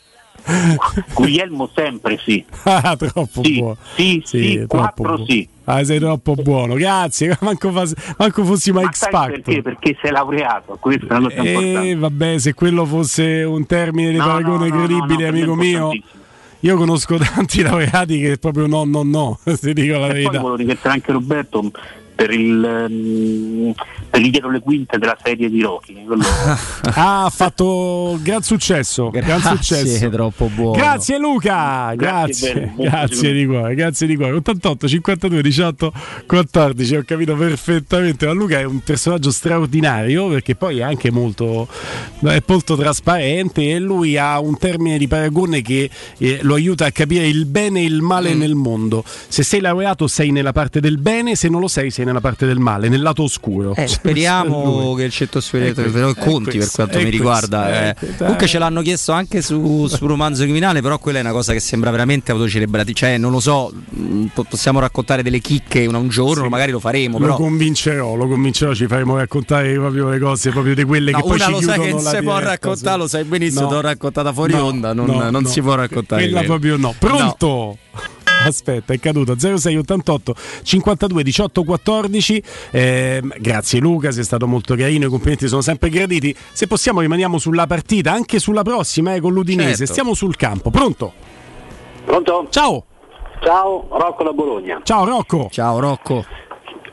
Guglielmo 1.14 1.70
sempre 1.74 2.18
sì. 2.22 2.44
Ah, 2.64 2.94
troppo 2.96 3.42
Sì, 3.42 3.58
buono. 3.58 3.76
sì, 3.94 4.22
sì, 4.24 4.54
troppo 4.56 4.76
quattro 4.76 5.02
buono. 5.04 5.24
sì. 5.24 5.48
Ah, 5.64 5.84
sei 5.84 5.98
troppo 5.98 6.34
buono, 6.34 6.74
grazie. 6.74 7.36
Manco, 7.42 7.70
fas- 7.70 7.94
manco 8.18 8.44
fossi 8.44 8.72
mai 8.72 8.84
Ma 8.84 8.90
Factor. 8.92 9.30
perché? 9.30 9.62
Perché 9.62 9.96
sei 10.02 10.10
laureato, 10.10 10.76
questa 10.80 11.16
è 11.18 11.20
cosa. 11.20 11.30
Eh, 11.82 11.94
vabbè, 11.96 12.38
se 12.38 12.54
quello 12.54 12.84
fosse 12.84 13.42
un 13.44 13.64
termine 13.66 14.10
di 14.10 14.16
No, 14.16 14.24
paragone 14.26 14.68
no, 14.68 14.76
no, 14.76 14.84
credibile, 14.86 15.28
amico 15.28 15.54
mio, 15.54 15.90
io 16.60 16.76
conosco 16.76 17.16
tanti 17.34 17.62
laureati 17.62 18.18
che 18.20 18.38
proprio 18.38 18.66
no, 18.66 18.84
no, 18.84 19.02
no, 19.02 19.38
se 19.56 19.72
dico 19.72 19.98
la 19.98 20.06
E 20.06 20.08
poi 20.08 20.12
verità. 20.14 20.30
volevo 20.38 20.56
ringraziare 20.56 20.96
anche 20.96 21.12
Roberto 21.12 21.70
per 22.22 22.30
il 22.32 22.64
ehm, 22.64 23.74
per 24.10 24.20
il 24.20 24.30
dietro 24.30 24.50
le 24.50 24.60
quinte 24.60 24.98
della 24.98 25.16
serie 25.22 25.48
di 25.50 25.60
Rocky. 25.62 26.04
quello- 26.04 26.22
Ah, 26.94 27.24
ha 27.24 27.30
fatto 27.30 28.18
gran 28.22 28.42
successo, 28.42 29.08
gran 29.10 29.40
Grazie, 29.40 29.56
successo. 29.56 30.08
troppo 30.10 30.46
buono. 30.54 30.76
Grazie 30.76 31.18
Luca, 31.18 31.94
Grazie, 31.96 32.52
grazie, 32.52 32.72
grazie 32.76 33.32
di 33.32 33.46
cuore, 33.46 33.74
grazie 33.74 34.06
di 34.06 34.16
cuore. 34.16 34.32
88 34.32 34.88
52 34.88 35.42
18 35.42 35.92
14, 36.26 36.96
ho 36.96 37.02
capito 37.06 37.34
perfettamente, 37.36 38.26
ma 38.26 38.32
Luca 38.32 38.58
è 38.58 38.64
un 38.64 38.80
personaggio 38.80 39.30
straordinario 39.30 40.28
perché 40.28 40.54
poi 40.54 40.78
è 40.78 40.82
anche 40.82 41.10
molto 41.10 41.66
è 42.22 42.42
molto 42.46 42.76
trasparente 42.76 43.62
e 43.70 43.78
lui 43.78 44.16
ha 44.18 44.38
un 44.38 44.56
termine 44.58 44.98
di 44.98 45.08
paragone 45.08 45.62
che 45.62 45.88
eh, 46.18 46.38
lo 46.42 46.54
aiuta 46.54 46.84
a 46.86 46.90
capire 46.92 47.26
il 47.26 47.46
bene 47.46 47.80
e 47.80 47.84
il 47.84 48.00
male 48.02 48.34
Mm. 48.34 48.38
nel 48.38 48.54
mondo. 48.54 49.02
Se 49.06 49.42
sei 49.42 49.60
laureato 49.60 50.06
sei 50.06 50.30
nella 50.30 50.52
parte 50.52 50.80
del 50.80 50.98
bene, 50.98 51.34
se 51.34 51.48
non 51.48 51.60
lo 51.60 51.68
sei 51.68 51.90
sei 51.90 52.04
nella 52.04 52.11
parte 52.20 52.46
del 52.46 52.58
male, 52.58 52.88
nel 52.88 53.00
lato 53.02 53.22
oscuro. 53.22 53.70
Eh, 53.72 53.74
Cioè, 53.74 53.86
speriamo 53.86 54.94
che 54.96 55.04
il 55.04 55.10
centro 55.12 55.40
sferiato 55.40 55.80
È 55.82 55.90
però 55.90 56.12
questo, 56.12 56.30
conti 56.30 56.44
per 56.50 56.56
questo, 56.58 56.76
quanto 56.76 56.92
è 56.94 56.96
mi 56.98 57.02
questo, 57.04 57.16
riguarda. 57.18 57.88
eh. 57.88 57.94
questo. 57.94 58.16
Comunque 58.24 58.46
ce 58.46 58.58
l'hanno 58.58 58.82
chiesto 58.82 59.12
anche 59.12 59.42
su, 59.42 59.86
su 59.88 60.06
romanzo 60.06 60.42
criminale, 60.42 60.80
però 60.82 60.98
quella 60.98 61.18
è 61.18 61.20
una 61.22 61.32
cosa 61.32 61.52
che 61.52 61.60
sembra 61.60 61.90
veramente 61.90 62.32
autocelebrati. 62.32 62.94
Cioè, 62.94 63.18
non 63.18 63.30
lo 63.32 63.40
so, 63.40 63.72
po- 64.34 64.44
possiamo 64.44 64.78
raccontare 64.80 65.22
delle 65.22 65.40
chicche 65.40 65.86
un, 65.86 65.94
un 65.94 66.08
giorno, 66.08 66.48
magari 66.48 66.70
lo 66.72 66.80
faremo. 66.80 67.18
Lo 67.18 67.24
Però 67.24 67.36
convincerò, 67.36 68.14
lo 68.14 68.26
convincerò, 68.28 68.74
ci 68.74 68.86
faremo 68.86 69.16
raccontare 69.16 69.72
proprio 69.74 70.08
le 70.10 70.18
cose 70.18 70.50
proprio 70.50 70.74
di 70.74 70.84
quelle 70.84 71.10
No, 71.12 71.20
che 71.20 71.28
poi 71.28 71.38
ci 71.40 71.50
lo 71.50 71.60
sai 71.60 71.78
chiudono 71.78 71.82
che 71.82 71.90
non 71.90 72.14
si 72.14 72.22
può 72.22 72.38
raccontare, 72.38 72.98
lo 72.98 73.06
sai 73.08 73.24
benissimo, 73.24 73.60
No. 73.62 73.68
te 73.68 73.74
l'ho 73.74 73.80
raccontata 73.80 74.32
fuori 74.32 74.52
No, 74.54 74.64
onda, 74.64 74.92
non, 74.92 75.06
no, 75.06 75.30
non 75.30 75.42
no. 75.42 75.48
si 75.48 75.60
può 75.60 75.74
raccontare. 75.74 76.22
Quella 76.22 76.42
proprio 76.42 76.76
no. 76.76 76.94
Pronto? 76.98 77.76
Aspetta, 78.46 78.92
è 78.92 78.98
caduto 78.98 79.34
0688 79.36 80.34
52 80.62 81.22
18 81.22 81.64
14. 81.64 82.42
Ehm, 82.70 83.34
grazie 83.38 83.80
Luca, 83.80 84.10
sei 84.10 84.24
stato 84.24 84.46
molto 84.46 84.74
carino. 84.74 85.06
I 85.06 85.08
complimenti 85.08 85.48
sono 85.48 85.60
sempre 85.60 85.88
graditi. 85.88 86.34
Se 86.52 86.66
possiamo, 86.66 87.00
rimaniamo 87.00 87.38
sulla 87.38 87.66
partita, 87.66 88.12
anche 88.12 88.38
sulla 88.38 88.62
prossima, 88.62 89.14
eh, 89.14 89.20
con 89.20 89.32
l'Udinese. 89.32 89.76
Certo. 89.76 89.92
Stiamo 89.92 90.14
sul 90.14 90.36
campo. 90.36 90.70
Pronto? 90.70 91.12
Pronto? 92.04 92.46
Ciao. 92.50 92.84
Ciao, 93.42 93.86
Rocco 93.90 94.22
da 94.22 94.32
Bologna. 94.32 94.80
Ciao 94.84 95.04
Rocco. 95.04 95.48
Ciao 95.50 95.80
Rocco. 95.80 96.24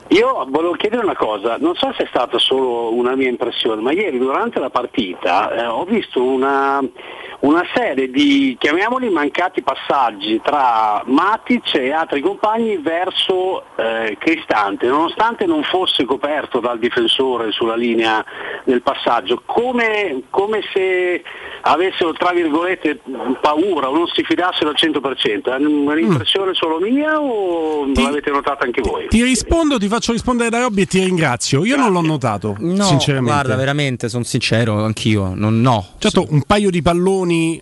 Io 0.10 0.46
volevo 0.50 0.74
chiedere 0.74 1.04
una 1.04 1.16
cosa, 1.16 1.58
non 1.60 1.76
so 1.76 1.94
se 1.96 2.04
è 2.04 2.08
stata 2.08 2.40
solo 2.40 2.92
una 2.94 3.16
mia 3.16 3.30
impressione, 3.30 3.80
ma 3.80 3.92
ieri 3.92 4.18
durante 4.18 4.60
la 4.60 4.72
partita 4.72 5.52
eh, 5.52 5.66
ho 5.68 5.86
visto 5.86 6.24
una, 6.24 6.82
una 7.42 7.64
serie 7.76 8.10
di, 8.10 8.58
chiamiamoli 8.60 9.08
mancati 9.10 9.62
passaggi 9.62 10.42
tra 10.44 11.04
Matic 11.06 11.76
e 11.76 11.92
altri 11.92 12.22
compagni 12.22 12.78
verso 12.78 13.64
eh, 13.76 14.18
Cristante, 14.20 14.88
nonostante 14.88 15.46
non 15.46 15.62
fosse 15.62 16.06
coperto 16.06 16.60
dal 16.60 16.80
difensore 16.80 17.52
sulla 17.52 17.76
linea 17.76 18.26
del 18.64 18.82
passaggio, 18.82 19.44
come, 19.46 20.24
come 20.32 20.62
se 20.74 21.24
avessero 21.62 22.14
tra 22.14 22.32
virgolette 22.32 23.02
paura 23.42 23.90
o 23.90 23.94
non 23.94 24.08
si 24.08 24.24
fidassero 24.24 24.70
al 24.70 24.76
100%. 24.78 25.44
È 25.44 25.56
un'impressione 25.56 26.54
solo 26.54 26.80
mia 26.80 27.20
o 27.22 27.86
l'avete 27.94 28.32
notata 28.32 28.66
anche 28.66 28.82
voi? 28.82 29.08
Ti 29.08 29.24
rispondo, 29.24 29.78
ti 29.78 29.88
faccio 29.88 29.99
rispondere 30.12 30.50
da 30.50 30.60
Robby 30.60 30.82
e 30.82 30.86
ti 30.86 31.04
ringrazio. 31.04 31.64
Io 31.66 31.76
non 31.76 31.92
l'ho 31.92 32.02
notato, 32.02 32.56
No, 32.60 32.84
sinceramente. 32.86 33.32
guarda, 33.34 33.56
veramente, 33.56 34.10
sono 34.10 34.24
sincero, 34.24 34.84
anch'io. 34.84 35.34
Non, 35.36 35.62
no. 35.62 35.86
Certo, 35.98 36.26
un 36.30 36.42
paio 36.44 36.70
di 36.70 36.82
palloni, 36.82 37.62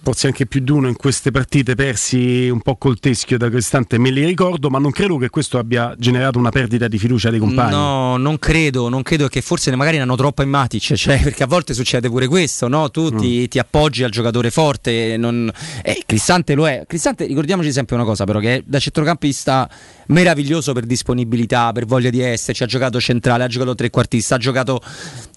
forse 0.00 0.26
anche 0.28 0.46
più 0.46 0.60
di 0.60 0.70
uno 0.70 0.88
in 0.88 0.96
queste 0.96 1.30
partite 1.30 1.74
persi 1.74 2.48
un 2.48 2.60
po' 2.62 2.76
col 2.76 2.98
teschio 2.98 3.36
da 3.36 3.50
Cristante, 3.50 3.98
me 3.98 4.10
li 4.10 4.24
ricordo, 4.24 4.70
ma 4.70 4.78
non 4.78 4.90
credo 4.90 5.18
che 5.18 5.28
questo 5.28 5.58
abbia 5.58 5.94
generato 5.98 6.38
una 6.38 6.50
perdita 6.50 6.88
di 6.88 6.98
fiducia 6.98 7.30
dei 7.30 7.38
compagni. 7.38 7.72
No, 7.72 8.16
non 8.16 8.38
credo, 8.38 8.88
non 8.88 9.02
credo 9.02 9.28
che 9.28 9.42
forse 9.42 9.74
magari 9.76 9.96
ne 9.96 10.04
hanno 10.04 10.16
troppa 10.16 10.42
in 10.42 10.48
Matic, 10.48 10.94
cioè, 10.94 11.20
perché 11.22 11.42
a 11.42 11.46
volte 11.46 11.74
succede 11.74 12.08
pure 12.08 12.26
questo, 12.26 12.68
no? 12.68 12.90
Tu 12.90 13.10
ti, 13.14 13.40
Mm. 13.40 13.44
ti 13.46 13.58
appoggi 13.58 14.02
al 14.04 14.10
giocatore 14.10 14.50
forte, 14.50 15.16
non... 15.18 15.50
eh, 15.82 16.02
Cristante 16.06 16.54
lo 16.54 16.66
è. 16.66 16.84
Cristante, 16.86 17.26
ricordiamoci 17.26 17.70
sempre 17.72 17.94
una 17.96 18.04
cosa 18.04 18.24
però, 18.24 18.38
che 18.38 18.56
è 18.56 18.62
da 18.64 18.78
centrocampista 18.78 19.68
meraviglioso 20.06 20.72
per 20.72 20.86
disponibilità, 20.86 21.72
per 21.72 21.84
voglia 21.84 22.08
di 22.10 22.20
esserci, 22.20 22.62
ha 22.62 22.66
giocato 22.66 22.98
centrale, 23.00 23.44
ha 23.44 23.46
giocato 23.48 23.74
trequartista, 23.74 24.36
ha 24.36 24.38
giocato 24.38 24.80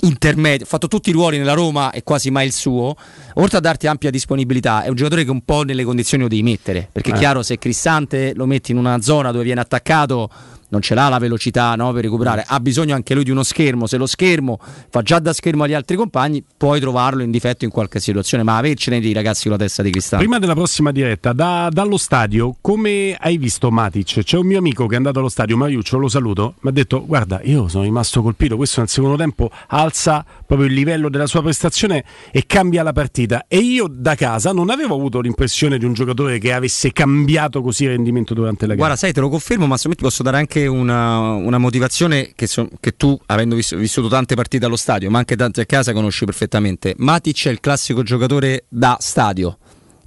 intermedio, 0.01 0.65
ha 0.65 0.67
fatto 0.67 0.87
tutti 0.87 1.09
i 1.09 1.13
ruoli 1.13 1.37
nella 1.37 1.53
Roma 1.53 1.91
e 1.91 2.03
quasi 2.03 2.31
mai 2.31 2.45
il 2.47 2.53
suo. 2.53 2.95
Oltre 3.35 3.57
a 3.57 3.61
darti 3.61 3.87
ampia 3.87 4.09
disponibilità, 4.09 4.83
è 4.83 4.89
un 4.89 4.95
giocatore 4.95 5.23
che 5.23 5.31
un 5.31 5.43
po' 5.43 5.63
nelle 5.63 5.83
condizioni 5.83 6.23
lo 6.23 6.29
devi 6.29 6.43
mettere, 6.43 6.87
perché 6.91 7.11
è 7.11 7.15
Eh. 7.15 7.17
chiaro 7.17 7.43
se 7.43 7.57
Cristante 7.57 8.33
lo 8.35 8.45
metti 8.45 8.71
in 8.71 8.77
una 8.77 9.01
zona 9.01 9.31
dove 9.31 9.43
viene 9.43 9.61
attaccato 9.61 10.29
non 10.71 10.81
ce 10.81 10.95
l'ha 10.95 11.09
la 11.09 11.19
velocità 11.19 11.75
no, 11.75 11.91
per 11.91 12.03
recuperare, 12.03 12.43
ha 12.45 12.59
bisogno 12.59 12.95
anche 12.95 13.13
lui 13.13 13.23
di 13.23 13.31
uno 13.31 13.43
schermo, 13.43 13.87
se 13.87 13.97
lo 13.97 14.05
schermo 14.05 14.59
fa 14.89 15.01
già 15.01 15.19
da 15.19 15.33
schermo 15.33 15.63
agli 15.63 15.73
altri 15.73 15.95
compagni, 15.95 16.43
puoi 16.57 16.79
trovarlo 16.79 17.21
in 17.21 17.31
difetto 17.31 17.65
in 17.65 17.71
qualche 17.71 17.99
situazione, 17.99 18.43
ma 18.43 18.57
avercene 18.57 18.99
dei 18.99 19.13
ragazzi 19.13 19.43
con 19.43 19.51
la 19.51 19.57
testa 19.57 19.83
di 19.83 19.91
cristallo. 19.91 20.23
Prima 20.23 20.39
della 20.39 20.53
prossima 20.53 20.91
diretta, 20.91 21.33
da- 21.33 21.69
dallo 21.71 21.97
stadio, 21.97 22.55
come 22.61 23.15
hai 23.19 23.37
visto 23.37 23.69
Matic? 23.69 24.23
C'è 24.23 24.37
un 24.37 24.47
mio 24.47 24.57
amico 24.57 24.87
che 24.87 24.93
è 24.93 24.97
andato 24.97 25.19
allo 25.19 25.29
stadio, 25.29 25.57
Mariuccio, 25.57 25.97
lo 25.97 26.07
saluto, 26.07 26.55
mi 26.61 26.69
ha 26.69 26.73
detto 26.73 27.05
guarda, 27.05 27.41
io 27.43 27.67
sono 27.67 27.83
rimasto 27.83 28.21
colpito, 28.21 28.55
questo 28.55 28.79
nel 28.79 28.89
secondo 28.89 29.17
tempo 29.17 29.49
alza 29.67 30.25
proprio 30.51 30.67
il 30.67 30.75
livello 30.75 31.09
della 31.09 31.27
sua 31.27 31.41
prestazione 31.41 32.03
e 32.29 32.43
cambia 32.45 32.83
la 32.83 32.91
partita. 32.91 33.45
E 33.47 33.59
io 33.59 33.87
da 33.89 34.15
casa 34.15 34.51
non 34.51 34.69
avevo 34.69 34.95
avuto 34.95 35.21
l'impressione 35.21 35.77
di 35.77 35.85
un 35.85 35.93
giocatore 35.93 36.39
che 36.39 36.51
avesse 36.51 36.91
cambiato 36.91 37.61
così 37.61 37.85
il 37.85 37.91
rendimento 37.91 38.33
durante 38.33 38.63
la 38.63 38.73
gara. 38.73 38.79
Guarda, 38.79 38.95
sai, 38.97 39.13
te 39.13 39.21
lo 39.21 39.29
confermo, 39.29 39.65
ma 39.65 39.77
secondo 39.77 39.95
me 39.95 40.03
ti 40.03 40.03
posso 40.09 40.23
dare 40.23 40.35
anche 40.35 40.67
una, 40.67 41.19
una 41.19 41.57
motivazione 41.57 42.33
che, 42.35 42.47
so- 42.47 42.67
che 42.81 42.97
tu, 42.97 43.17
avendo 43.27 43.55
vis- 43.55 43.77
vissuto 43.77 44.09
tante 44.09 44.35
partite 44.35 44.65
allo 44.65 44.75
stadio, 44.75 45.09
ma 45.09 45.19
anche 45.19 45.37
tante 45.37 45.61
a 45.61 45.65
casa, 45.65 45.93
conosci 45.93 46.25
perfettamente. 46.25 46.95
Matic 46.97 47.47
è 47.47 47.49
il 47.49 47.61
classico 47.61 48.03
giocatore 48.03 48.65
da 48.67 48.97
stadio. 48.99 49.57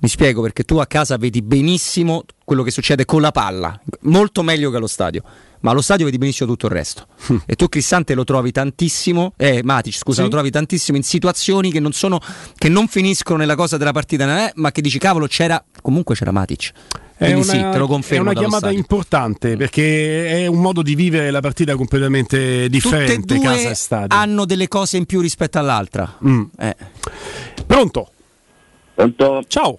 Mi 0.01 0.09
spiego 0.11 0.43
perché 0.43 0.65
tu 0.65 0.77
a 0.77 0.87
casa 0.87 1.17
vedi 1.17 1.41
benissimo 1.41 2.25
quello 2.45 2.63
che 2.63 2.71
succede 2.71 3.07
con 3.07 3.23
la 3.23 3.31
palla, 3.31 3.81
molto 4.03 4.43
meglio 4.43 4.71
che 4.71 4.77
allo 4.77 4.87
stadio. 4.87 5.23
Ma 5.65 5.71
allo 5.71 5.81
stadio 5.81 6.05
vedi 6.05 6.19
benissimo 6.19 6.47
tutto 6.51 6.67
il 6.67 6.73
resto. 6.73 7.07
e 7.47 7.57
tu 7.57 7.71
Cristante 7.71 8.13
lo 8.13 8.25
trovi 8.25 8.53
tantissimo, 8.53 9.33
eh, 9.39 9.63
Matic, 9.65 9.95
scusa, 9.95 10.19
Sì. 10.19 10.23
lo 10.25 10.29
trovi 10.29 10.51
tantissimo 10.51 10.99
in 10.99 11.03
situazioni 11.03 11.73
che 11.73 11.81
non 11.81 11.93
sono 11.93 12.21
che 12.55 12.69
non 12.69 12.87
finiscono 12.87 13.39
nella 13.39 13.55
cosa 13.55 13.79
della 13.79 13.93
partita, 13.93 14.47
eh, 14.47 14.53
ma 14.57 14.71
che 14.73 14.83
dici 14.83 14.99
cavolo, 14.99 15.27
c'era 15.27 15.65
comunque 15.81 16.15
c'era 16.15 16.33
Matic. 16.33 16.71
È 17.17 17.31
Quindi 17.31 17.49
una, 17.49 17.53
sì, 17.53 17.71
te 17.73 17.79
lo 17.79 17.87
confermo. 17.87 18.25
è 18.25 18.31
una 18.31 18.33
chiamata 18.39 18.59
stadio. 18.59 18.77
importante 18.79 19.57
perché 19.57 20.27
è 20.43 20.47
un 20.49 20.61
modo 20.61 20.83
di 20.83 20.95
vivere 20.95 21.31
la 21.31 21.41
partita 21.41 21.75
completamente 21.77 22.69
differente, 22.69 23.21
Tutte 23.21 23.35
e 23.37 23.41
casa 23.41 23.71
e 23.71 23.75
stadio. 23.75 24.19
hanno 24.19 24.45
delle 24.45 24.69
cose 24.69 24.99
in 24.99 25.07
più 25.07 25.21
rispetto 25.23 25.59
all'altra. 25.59 26.19
Mm. 26.27 26.43
Eh. 26.59 26.77
Pronto? 27.67 28.11
Pronto? 28.95 29.43
Ciao. 29.49 29.79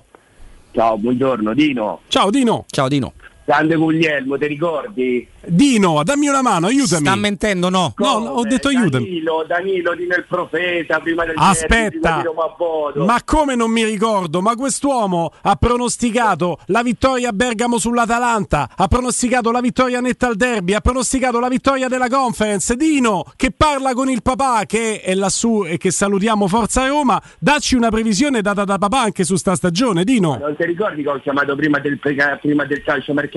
Ciao, 0.71 0.97
buongiorno, 0.97 1.53
Dino. 1.53 2.01
Ciao 2.07 2.31
Dino. 2.31 2.65
Ciao 2.69 2.87
Dino. 2.87 3.13
Grande 3.45 3.75
Guglielmo, 3.75 4.39
ti 4.39 4.47
ricordi? 4.47 5.27
Dino, 5.45 6.01
dammi 6.03 6.27
una 6.27 6.41
mano, 6.41 6.65
aiutami. 6.65 7.05
Sta 7.05 7.15
mentendo, 7.15 7.69
no? 7.69 7.93
No, 7.97 8.17
no, 8.17 8.29
ho 8.31 8.43
detto 8.43 8.69
aiutami. 8.69 9.05
Danilo, 9.05 9.45
Danilo 9.47 9.93
di 9.93 10.07
nel 10.07 10.25
profeta 10.27 10.99
prima 10.99 11.25
del 11.25 11.35
Aspetta, 11.37 12.23
Bodo. 12.57 13.05
ma 13.05 13.21
come 13.23 13.53
non 13.55 13.69
mi 13.69 13.83
ricordo? 13.83 14.41
Ma 14.41 14.55
quest'uomo 14.55 15.31
ha 15.43 15.55
pronosticato 15.57 16.57
la 16.67 16.81
vittoria 16.81 17.29
a 17.29 17.33
Bergamo 17.33 17.77
sull'Atalanta, 17.77 18.71
ha 18.75 18.87
pronosticato 18.87 19.51
la 19.51 19.61
vittoria 19.61 20.01
netta 20.01 20.25
al 20.25 20.35
derby, 20.37 20.73
ha 20.73 20.81
pronosticato 20.81 21.39
la 21.39 21.47
vittoria 21.47 21.87
della 21.87 22.09
conference. 22.09 22.75
Dino, 22.75 23.25
che 23.35 23.51
parla 23.55 23.93
con 23.93 24.09
il 24.09 24.23
papà 24.23 24.63
che 24.65 25.01
è 25.01 25.13
lassù 25.13 25.65
e 25.67 25.77
che 25.77 25.91
salutiamo 25.91 26.47
Forza 26.47 26.87
Roma, 26.87 27.21
dacci 27.37 27.75
una 27.75 27.89
previsione 27.89 28.41
data 28.41 28.63
da 28.63 28.79
papà 28.79 29.01
anche 29.01 29.23
su 29.23 29.35
sta 29.35 29.53
stagione, 29.53 30.03
Dino. 30.03 30.35
Non 30.37 30.55
ti 30.57 30.65
ricordi 30.65 31.03
che 31.03 31.09
ho 31.09 31.19
chiamato 31.19 31.55
prima 31.55 31.77
del, 31.77 31.99
prima 31.99 32.65
del 32.65 32.81
calcio 32.81 33.13
mercato? 33.13 33.33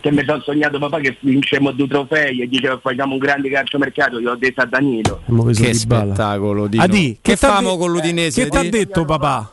Che 0.00 0.10
mi 0.12 0.22
sono 0.26 0.40
sognato 0.42 0.78
papà 0.78 1.00
che 1.00 1.16
vincemmo 1.20 1.70
due 1.72 1.88
trofei 1.88 2.42
e 2.42 2.46
diceva 2.46 2.78
facciamo 2.78 3.12
un 3.14 3.18
grande 3.18 3.48
calciomercato, 3.48 4.18
io 4.20 4.32
ho 4.32 4.36
detto 4.36 4.60
a 4.60 4.66
Danilo. 4.66 5.22
Che 5.54 5.72
spettacolo, 5.72 6.66
Dino. 6.66 6.82
Adi, 6.82 7.18
che, 7.22 7.36
t'ha 7.36 7.48
famo 7.48 7.78
con 7.78 7.90
l'Udinese? 7.90 8.42
Che 8.44 8.50
ti 8.50 8.56
ha 8.58 8.62
Di? 8.62 8.68
detto 8.68 9.04
papà? 9.06 9.50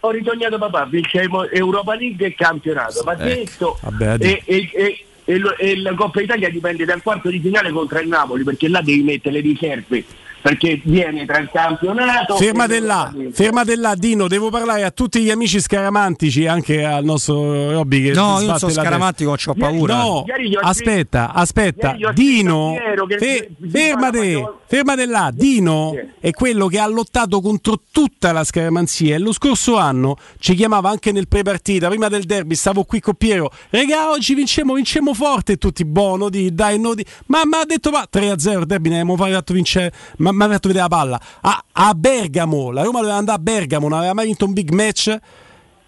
Ho 0.00 0.10
risognato 0.10 0.58
papà, 0.58 0.84
vincemmo 0.84 1.48
Europa 1.48 1.96
League 1.96 2.24
e 2.26 2.34
campionato, 2.36 3.02
ma 3.04 3.12
Ecco. 3.14 3.24
detto 3.24 3.78
Vabbè, 3.80 4.16
e, 4.20 4.42
e- 4.44 4.70
e- 4.72 5.04
e 5.24 5.38
lo- 5.38 5.56
e 5.56 5.80
la 5.80 5.94
Coppa 5.94 6.20
Italia 6.20 6.50
dipende 6.50 6.84
dal 6.84 7.02
quarto 7.02 7.28
di 7.30 7.40
finale 7.40 7.70
contro 7.70 7.98
il 7.98 8.06
Napoli, 8.08 8.44
perché 8.44 8.68
là 8.68 8.80
devi 8.82 9.02
mettere 9.02 9.36
le 9.36 9.40
riserve, 9.40 10.04
perché 10.44 10.78
viene 10.84 11.24
tra 11.24 11.38
il 11.38 11.48
campionato 11.50 12.36
Fermate 12.36 12.78
là, 12.78 13.10
fermate 13.32 13.76
là, 13.76 13.94
Dino. 13.94 14.28
Devo 14.28 14.50
parlare 14.50 14.84
a 14.84 14.90
tutti 14.90 15.22
gli 15.22 15.30
amici 15.30 15.58
scaramantici, 15.58 16.46
anche 16.46 16.84
al 16.84 17.02
nostro 17.02 17.72
Robby 17.72 18.02
che 18.02 18.12
No, 18.12 18.40
io 18.40 18.48
non 18.48 18.58
sono 18.58 18.70
scaramantico, 18.70 19.30
ho 19.42 19.54
paura. 19.54 19.96
No, 19.96 20.24
Ieri 20.26 20.54
aspetta, 20.60 21.32
aspetta. 21.32 21.96
Dino, 22.12 22.76
fe- 23.16 23.52
fermate, 23.70 24.52
fermate 24.66 25.06
là. 25.06 25.30
Dino 25.32 25.94
è 26.20 26.30
quello 26.32 26.66
che 26.66 26.78
ha 26.78 26.86
lottato 26.88 27.40
contro 27.40 27.80
tutta 27.90 28.32
la 28.32 28.44
scaramanzia 28.44 29.14
e 29.14 29.18
lo 29.18 29.32
scorso 29.32 29.78
anno 29.78 30.18
ci 30.40 30.54
chiamava 30.54 30.90
anche 30.90 31.10
nel 31.10 31.26
pre-partita, 31.26 31.88
prima 31.88 32.08
del 32.08 32.24
derby, 32.24 32.54
stavo 32.54 32.84
qui 32.84 33.00
con 33.00 33.14
Piero. 33.14 33.50
Regà, 33.70 34.10
oggi 34.10 34.34
vincemo, 34.34 34.74
vincemo 34.74 35.14
forte 35.14 35.56
tutti 35.56 35.86
buono, 35.86 36.28
di, 36.28 36.54
dai, 36.54 36.78
no, 36.78 36.92
di. 36.92 37.02
Ma 37.28 37.46
mi 37.46 37.54
ha 37.54 37.64
detto, 37.64 37.90
ma 37.90 38.06
3-0 38.12 38.58
il 38.58 38.66
derby, 38.66 38.90
ne 38.90 39.00
abbiamo 39.00 39.16
fatto 39.16 39.54
vincere, 39.54 39.90
ma 40.18 40.32
ha 40.42 40.48
fatto 40.48 40.68
vedere 40.68 40.86
la 40.88 40.96
palla. 40.96 41.20
A, 41.42 41.64
a 41.72 41.94
Bergamo, 41.94 42.70
la 42.70 42.82
Roma 42.82 43.00
doveva 43.00 43.16
andare 43.18 43.38
a 43.38 43.40
Bergamo, 43.40 43.88
non 43.88 43.98
aveva 43.98 44.14
mai 44.14 44.26
vinto 44.26 44.44
un 44.44 44.52
big 44.52 44.70
match. 44.70 45.16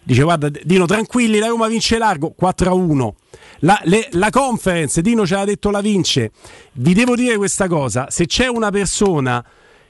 Dice 0.03 0.23
guarda 0.23 0.49
Dino 0.49 0.87
tranquilli 0.87 1.41
la 1.41 1.49
Roma 1.49 1.67
vince 1.67 1.99
largo 1.99 2.31
4 2.31 2.71
a 2.71 2.75
1 2.75 3.15
la, 3.61 3.77
le- 3.87 4.07
la 4.13 4.31
conference 4.31 5.03
Dino 5.03 5.27
ci 5.27 5.33
aveva 5.33 5.49
detto 5.49 5.71
la 5.71 5.81
vince 5.81 6.31
vi 6.75 6.95
devo 6.95 7.17
dire 7.17 7.37
questa 7.37 7.67
cosa 7.67 8.07
se 8.09 8.27
c'è 8.27 8.47
una 8.47 8.71
persona 8.71 9.45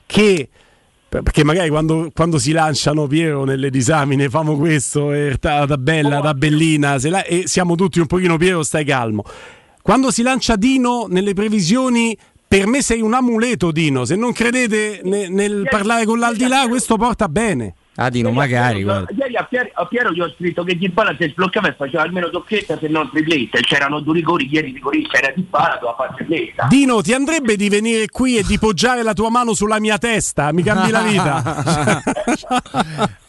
che 0.07 0.49
perché 1.07 1.45
magari 1.45 1.69
quando, 1.69 2.11
quando 2.15 2.39
si 2.39 2.53
lanciano 2.53 3.07
Piero 3.07 3.45
nelle 3.45 3.69
disamine 3.69 4.31
famo 4.31 4.57
questo 4.57 5.11
ta- 5.39 5.67
tabella 5.67 6.21
tabellina 6.23 6.99
se 6.99 7.11
la- 7.11 7.25
e 7.25 7.43
siamo 7.47 7.75
tutti 7.75 8.01
un 8.01 8.07
pochino 8.07 8.39
Piero 8.39 8.63
stai 8.63 8.87
calmo 8.87 9.23
quando 9.83 10.11
si 10.11 10.23
lancia 10.23 10.57
Dino 10.57 11.05
nelle 11.11 11.35
previsioni 11.35 12.17
per 12.49 12.67
me 12.67 12.83
sei 12.83 13.01
un 13.01 13.15
amuleto 13.15 13.71
Dino 13.71 14.05
se 14.05 14.17
non 14.17 14.33
credete 14.33 15.01
ne- 15.05 15.29
nel 15.29 15.67
parlare 15.69 16.05
con 16.05 16.19
l'aldilà 16.19 16.67
questo 16.69 16.97
porta 16.97 17.29
bene 17.29 17.75
Ah, 17.99 18.11
Dino, 18.11 18.31
magari, 18.31 18.83
guarda. 18.83 19.07
Ieri 19.17 19.37
a 19.37 19.45
Piero, 19.45 19.71
a 19.73 19.87
Piero 19.87 20.13
gli 20.13 20.21
ho 20.21 20.31
scritto 20.37 20.63
che 20.65 20.77
Di 20.77 20.91
Bala 20.91 21.17
si 21.19 21.31
sbloccava 21.31 21.69
e 21.69 21.75
faceva 21.79 22.03
almeno 22.03 22.29
doppietta 22.29 22.77
se 22.79 22.89
non 22.89 23.09
tripletta. 23.11 23.59
C'erano 23.61 24.01
due 24.01 24.17
rigori, 24.17 24.47
ieri 24.53 24.73
rigorista 24.73 25.17
era 25.17 25.33
Di 25.35 25.41
Bala, 25.41 25.79
doveva 25.81 25.95
fare 25.97 26.13
tripletta. 26.17 26.67
Dino, 26.69 27.01
ti 27.01 27.15
andrebbe 27.15 27.57
di 27.57 27.71
venire 27.71 28.11
qui 28.11 28.37
e 28.37 28.43
di 28.43 28.59
poggiare 28.59 29.03
la 29.03 29.15
tua 29.15 29.31
mano 29.31 29.55
sulla 29.55 29.81
mia 29.81 29.97
testa? 29.97 30.53
Mi 30.53 30.63
cambi 30.63 30.91
la 30.91 31.01
vita. 31.01 32.03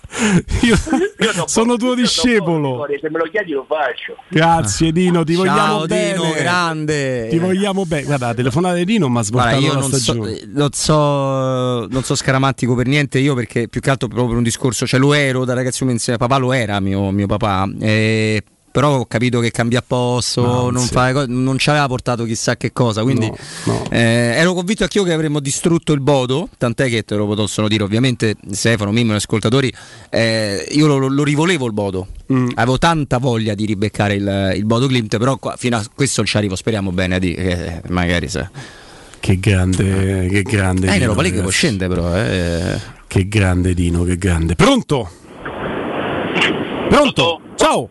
Io 0.62 0.76
sono 1.48 1.76
tuo 1.78 1.94
discepolo. 1.94 2.86
Se 3.00 3.10
me 3.10 3.20
lo 3.20 3.26
chiedi 3.30 3.52
lo 3.52 3.66
faccio. 3.68 4.16
Grazie 4.30 4.92
Dino, 4.92 5.24
ti 5.24 5.34
Ciao, 5.36 5.44
vogliamo 5.44 5.86
Dino, 5.86 6.22
bene. 6.24 6.36
grande. 6.42 7.28
Ti 7.30 7.38
vogliamo 7.40 7.86
bene. 7.86 8.04
Guarda, 8.04 8.28
la 8.28 8.34
telefonata 8.34 8.76
di 8.76 8.86
Dino 8.86 9.10
mi 9.10 9.18
ha 9.20 9.24
Guarda, 9.30 9.58
svoltato 9.58 9.66
io 9.66 9.74
non 9.74 9.90
so, 9.92 9.98
stagione. 9.98 10.40
non, 10.48 10.70
so, 10.72 11.88
non 11.88 12.04
so 12.04 12.16
scaramantico 12.16 12.76
per 12.76 12.88
niente, 12.88 13.20
io 13.20 13.36
perché 13.36 13.68
più 13.68 13.80
che 13.82 13.90
altro 13.90 14.08
proprio 14.08 14.28
per 14.30 14.38
un 14.38 14.44
discorso, 14.44 14.86
cioè 14.88 15.00
lo 15.00 15.14
ero 15.14 15.46
da 15.46 15.54
ragazzino 15.54 15.92
insieme, 15.92 16.18
papà 16.18 16.38
lo 16.38 16.54
era, 16.54 16.80
mio, 16.80 17.12
mio 17.12 17.28
papà, 17.28 17.70
eh, 17.80 18.44
però 18.78 19.00
ho 19.00 19.06
capito 19.08 19.40
che 19.40 19.50
cambia 19.50 19.82
posto, 19.82 20.44
No, 20.46 20.70
non, 20.70 20.84
sì. 20.84 20.92
fa, 20.92 21.12
co- 21.12 21.26
non 21.28 21.58
ci 21.58 21.72
aveva 21.72 21.88
portato 21.88 22.26
chissà 22.26 22.58
che 22.58 22.72
cosa, 22.72 23.02
quindi 23.02 23.28
eh, 23.90 23.98
ero 24.36 24.54
convinto 24.54 24.84
anch'io 24.84 25.02
che 25.02 25.14
avremmo 25.14 25.40
distrutto 25.40 25.94
il 25.94 26.00
Bodo, 26.00 26.48
tant'è 26.60 26.88
che 26.88 27.02
te 27.02 27.16
lo 27.16 27.26
possono 27.26 27.68
dire 27.68 27.82
ovviamente 27.82 28.36
Stefano, 28.52 28.92
Mimmo, 28.92 29.14
gli 29.14 29.16
ascoltatori, 29.16 29.74
eh, 30.12 30.64
io 30.74 30.86
lo, 30.86 31.08
lo 31.08 31.24
rivolevo 31.24 31.66
il 31.66 31.74
Bodo, 31.74 32.06
Mm. 32.32 32.50
avevo 32.56 32.78
tanta 32.78 33.18
voglia 33.20 33.56
di 33.56 33.66
ribeccare 33.66 34.14
il, 34.14 34.54
il 34.58 34.66
Bodo 34.66 34.86
Klimt, 34.86 35.18
però 35.18 35.38
qua- 35.38 35.56
fino 35.58 35.76
a 35.78 35.84
questo 35.96 36.20
non 36.22 36.30
ci 36.30 36.38
arrivo, 36.38 36.56
speriamo 36.56 36.92
bene, 36.92 37.18
di, 37.18 37.34
che 37.34 37.82
magari 37.88 38.28
se... 38.28 38.48
Che 39.20 39.40
grande, 39.40 40.28
che 40.28 40.44
grande. 40.44 40.82
Eh, 40.86 40.90
in 40.90 40.94
Dino, 40.94 41.04
Europa 41.06 41.22
League 41.24 41.42
può 41.42 41.50
scendere 41.50 41.92
però, 41.92 42.16
eh. 42.16 42.80
Che 43.08 43.28
grande 43.28 43.74
Dino, 43.74 44.04
che 44.04 44.18
grande. 44.18 44.54
Pronto? 44.56 45.10
Pronto? 46.90 47.42
Ciao. 47.56 47.90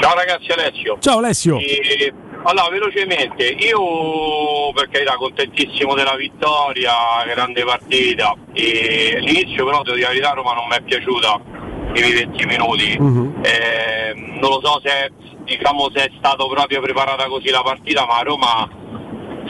Ciao 0.00 0.14
ragazzi 0.14 0.50
Alessio. 0.50 0.96
Ciao 1.00 1.18
Alessio. 1.18 1.58
E, 1.58 2.12
allora, 2.46 2.68
velocemente, 2.68 3.44
io 3.44 4.72
per 4.74 4.88
carità 4.90 5.14
contentissimo 5.14 5.94
della 5.94 6.14
vittoria, 6.14 6.92
grande 7.26 7.64
partita. 7.64 8.34
E 8.52 9.16
l'inizio 9.20 9.64
però 9.64 9.82
devo 9.82 9.96
dire 9.96 10.08
la 10.08 10.12
verità 10.12 10.30
Roma 10.32 10.52
non 10.52 10.66
mi 10.68 10.76
è 10.76 10.82
piaciuta 10.82 11.40
i 11.88 11.92
primi 11.92 12.12
20 12.12 12.44
minuti. 12.46 12.96
Mhm. 12.98 13.40
Eh, 13.42 14.12
non 14.40 14.50
lo 14.50 14.60
so 14.62 14.80
se 14.84 15.10
diciamo 15.44 15.90
se 15.94 16.04
è 16.04 16.10
stato 16.18 16.46
proprio 16.48 16.80
preparata 16.80 17.26
così 17.26 17.48
la 17.50 17.62
partita, 17.62 18.04
ma 18.04 18.20
Roma 18.20 18.68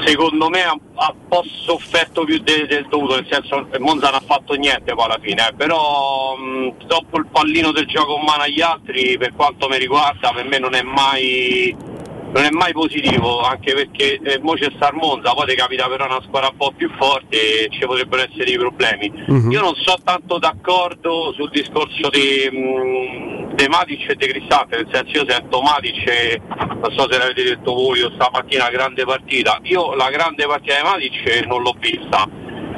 secondo 0.04 0.48
me 0.48 0.62
ha, 0.62 0.72
un 0.72 1.28
po' 1.28 1.44
sofferto 1.44 2.24
più 2.24 2.38
de- 2.38 2.66
del 2.66 2.86
dovuto, 2.88 3.14
nel 3.16 3.26
senso 3.30 3.66
che 3.70 3.78
Monza 3.78 4.10
non 4.10 4.20
ha 4.20 4.22
fatto 4.24 4.54
niente 4.54 4.94
poi 4.94 5.04
alla 5.04 5.18
fine, 5.20 5.48
eh, 5.48 5.54
però 5.54 6.36
mh, 6.36 6.86
dopo 6.86 7.18
il 7.18 7.26
pallino 7.30 7.72
del 7.72 7.86
gioco 7.86 8.16
in 8.16 8.24
mano 8.24 8.42
agli 8.42 8.60
altri, 8.60 9.16
per 9.18 9.34
quanto 9.34 9.68
mi 9.68 9.78
riguarda, 9.78 10.32
per 10.32 10.46
me 10.46 10.58
non 10.58 10.74
è 10.74 10.82
mai 10.82 11.92
non 12.34 12.42
è 12.42 12.50
mai 12.50 12.72
positivo, 12.72 13.42
anche 13.42 13.74
perché 13.74 14.18
eh, 14.20 14.40
mo 14.40 14.54
c'è 14.54 14.68
sta 14.74 14.88
il 14.88 14.96
Monza, 14.96 15.32
poi 15.32 15.46
ti 15.46 15.54
capita 15.54 15.86
però 15.86 16.04
una 16.06 16.20
squadra 16.20 16.50
un 16.50 16.56
po' 16.56 16.72
più 16.76 16.90
forte 16.98 17.36
e 17.36 17.68
ci 17.70 17.86
potrebbero 17.86 18.24
essere 18.24 18.44
dei 18.44 18.58
problemi. 18.58 19.12
Mhm. 19.28 19.52
Io 19.52 19.60
non 19.60 19.74
so 19.76 19.96
tanto 20.02 20.38
d'accordo 20.38 21.32
sul 21.32 21.48
discorso 21.50 22.08
di, 22.10 22.50
mh, 22.50 23.54
di 23.54 23.68
Matic 23.68 24.10
e 24.10 24.16
di 24.16 24.26
Cristante, 24.26 24.76
nel 24.76 24.88
senso 24.92 25.18
io 25.18 25.30
sento 25.30 25.60
Matic, 25.60 26.06
e, 26.08 26.40
non 26.48 26.92
so 26.96 27.08
se 27.08 27.18
l'avete 27.18 27.44
detto 27.44 27.72
voi, 27.72 28.00
io 28.00 28.10
stamattina 28.14 28.68
grande 28.68 29.04
partita, 29.04 29.60
io 29.62 29.94
la 29.94 30.10
grande 30.10 30.44
partita 30.44 30.74
di 30.74 30.82
Matic 30.82 31.46
non 31.46 31.62
l'ho 31.62 31.76
vista, 31.78 32.28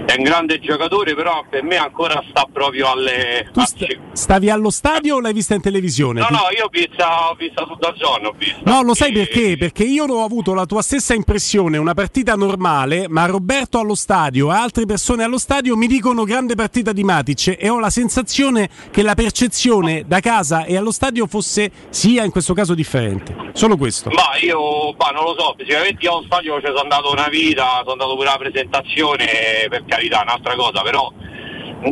è 0.07 0.15
un 0.17 0.23
grande 0.23 0.60
giocatore 0.60 1.15
però 1.15 1.44
per 1.49 1.62
me 1.62 1.76
ancora 1.76 2.23
sta 2.31 2.47
proprio 2.51 2.91
alle... 2.93 3.51
Tu 3.52 3.60
sta- 3.60 3.86
stavi 4.12 4.49
allo 4.51 4.70
stadio 4.70 5.17
o 5.17 5.20
l'hai 5.20 5.33
vista 5.33 5.55
in 5.55 5.60
televisione? 5.60 6.20
No, 6.20 6.26
Ti- 6.26 6.33
no, 6.33 6.41
io 6.57 6.65
ho 6.65 6.68
vista, 6.70 7.31
ho 7.31 7.35
vista 7.35 7.65
tutta 7.65 7.93
zona, 7.97 8.28
ho 8.28 8.35
vista. 8.36 8.59
No, 8.65 8.83
lo 8.83 8.94
sai 8.94 9.12
perché? 9.12 9.57
Perché 9.57 9.85
io 9.85 10.05
ho 10.05 10.25
avuto 10.25 10.55
la 10.55 10.65
tua 10.65 10.83
stessa 10.83 11.15
impressione, 11.15 11.76
una 11.76 11.94
partita 11.94 12.35
normale, 12.35 13.09
ma 13.09 13.26
Roberto 13.26 13.78
allo 13.78 13.94
stadio 13.94 14.52
e 14.52 14.55
altre 14.55 14.86
persone 14.86 15.25
allo 15.25 15.39
stadio 15.39 15.76
mi 15.76 15.86
dicono 15.86 16.25
grande 16.25 16.55
partita 16.55 16.93
di 16.93 17.02
Matic 17.02 17.57
e 17.59 17.68
ho 17.68 17.78
la 17.81 17.91
sensazione 17.91 18.68
che 18.91 19.02
la 19.02 19.15
percezione 19.15 20.05
da 20.07 20.20
casa 20.20 20.65
e 20.65 20.76
allo 20.76 20.93
stadio 20.93 21.26
fosse 21.26 21.70
sia 21.91 22.25
in 22.25 22.31
questo 22.31 22.55
caso 22.55 22.75
differente. 22.75 23.35
Solo 23.52 23.76
questo. 23.76 24.10
Ma 24.10 24.36
io 24.41 24.93
bah, 24.94 25.10
non 25.10 25.25
lo 25.25 25.35
so, 25.39 25.55
sicuramente 25.59 26.05
io 26.05 26.18
allo 26.18 26.26
stadio 26.26 26.60
ci 26.60 26.67
sono 26.67 26.81
andato 26.81 27.10
una 27.10 27.28
vita, 27.28 27.78
sono 27.81 27.93
andato 27.93 28.15
pure 28.15 28.28
alla 28.28 28.39
presentazione, 28.39 29.26
per 29.68 29.85
carità, 29.97 30.20
un'altra 30.23 30.55
cosa, 30.55 30.83
però 30.83 31.10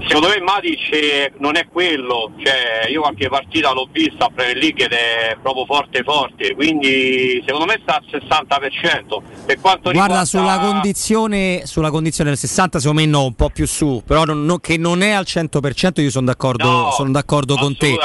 secondo 0.06 0.28
me 0.28 0.40
Matic 0.40 1.32
non 1.38 1.56
è 1.56 1.66
quello, 1.70 2.32
cioè 2.42 2.88
io 2.90 3.00
qualche 3.02 3.28
partita 3.28 3.72
l'ho 3.72 3.88
vista 3.90 4.26
a 4.26 4.30
Premier 4.34 4.56
League 4.56 4.84
ed 4.84 4.92
è 4.92 5.36
proprio 5.40 5.64
forte 5.66 6.02
forte, 6.02 6.54
quindi 6.54 7.42
secondo 7.44 7.66
me 7.66 7.78
sta 7.82 7.96
al 7.96 8.04
60%. 8.10 9.22
Per 9.46 9.60
quanto 9.60 9.90
Guarda, 9.90 9.90
riguarda 9.90 10.24
sulla 10.24 10.58
condizione, 10.58 11.62
sulla 11.64 11.90
condizione 11.90 12.30
del 12.30 12.38
60 12.38 12.78
secondo 12.80 13.00
me 13.02 13.06
no, 13.06 13.24
un 13.24 13.34
po' 13.34 13.50
più 13.50 13.66
su, 13.66 14.02
però 14.06 14.24
non- 14.24 14.44
non- 14.44 14.60
che 14.60 14.76
non 14.78 15.02
è 15.02 15.10
al 15.10 15.24
100% 15.26 16.00
io 16.00 16.10
sono 16.10 16.26
d'accordo, 16.26 16.62
No, 16.64 16.90
sono 16.92 17.10
d'accordo 17.10 17.56
con 17.56 17.76
te. 17.76 17.96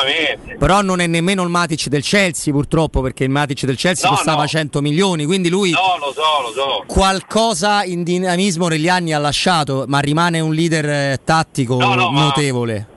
Però 0.57 0.81
non 0.81 0.99
è 0.99 1.07
nemmeno 1.07 1.43
il 1.43 1.49
Matic 1.49 1.87
del 1.87 2.03
Chelsea 2.03 2.53
purtroppo, 2.53 3.01
perché 3.01 3.23
il 3.23 3.29
Matic 3.29 3.63
del 3.65 3.77
Chelsea 3.77 4.09
No, 4.09 4.15
costava 4.15 4.41
no. 4.41 4.47
100 4.47 4.81
milioni, 4.81 5.25
quindi 5.25 5.49
lui 5.49 5.71
No, 5.71 5.97
lo 5.99 6.11
so, 6.13 6.21
lo 6.41 6.51
so. 6.53 6.83
qualcosa 6.87 7.83
in 7.83 8.03
dinamismo 8.03 8.67
negli 8.67 8.89
anni 8.89 9.13
ha 9.13 9.19
lasciato, 9.19 9.85
ma 9.87 9.99
rimane 9.99 10.39
un 10.39 10.53
leader 10.53 10.85
eh, 10.89 11.19
tattico 11.69 11.77
No, 11.77 11.93
no, 11.93 12.09
notevole. 12.11 12.87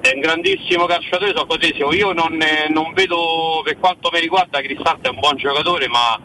È 0.00 0.12
un 0.14 0.20
grandissimo 0.20 0.86
calciatore, 0.86 1.34
so 1.34 1.46
cosissimo. 1.46 1.92
Io 1.92 2.12
non, 2.12 2.40
eh, 2.40 2.68
non 2.70 2.92
vedo, 2.94 3.60
per 3.64 3.78
quanto 3.78 4.10
mi 4.12 4.20
riguarda, 4.20 4.60
Cristante 4.60 5.08
è 5.08 5.10
un 5.10 5.20
buon 5.20 5.36
giocatore, 5.36 5.88
ma 5.88 6.18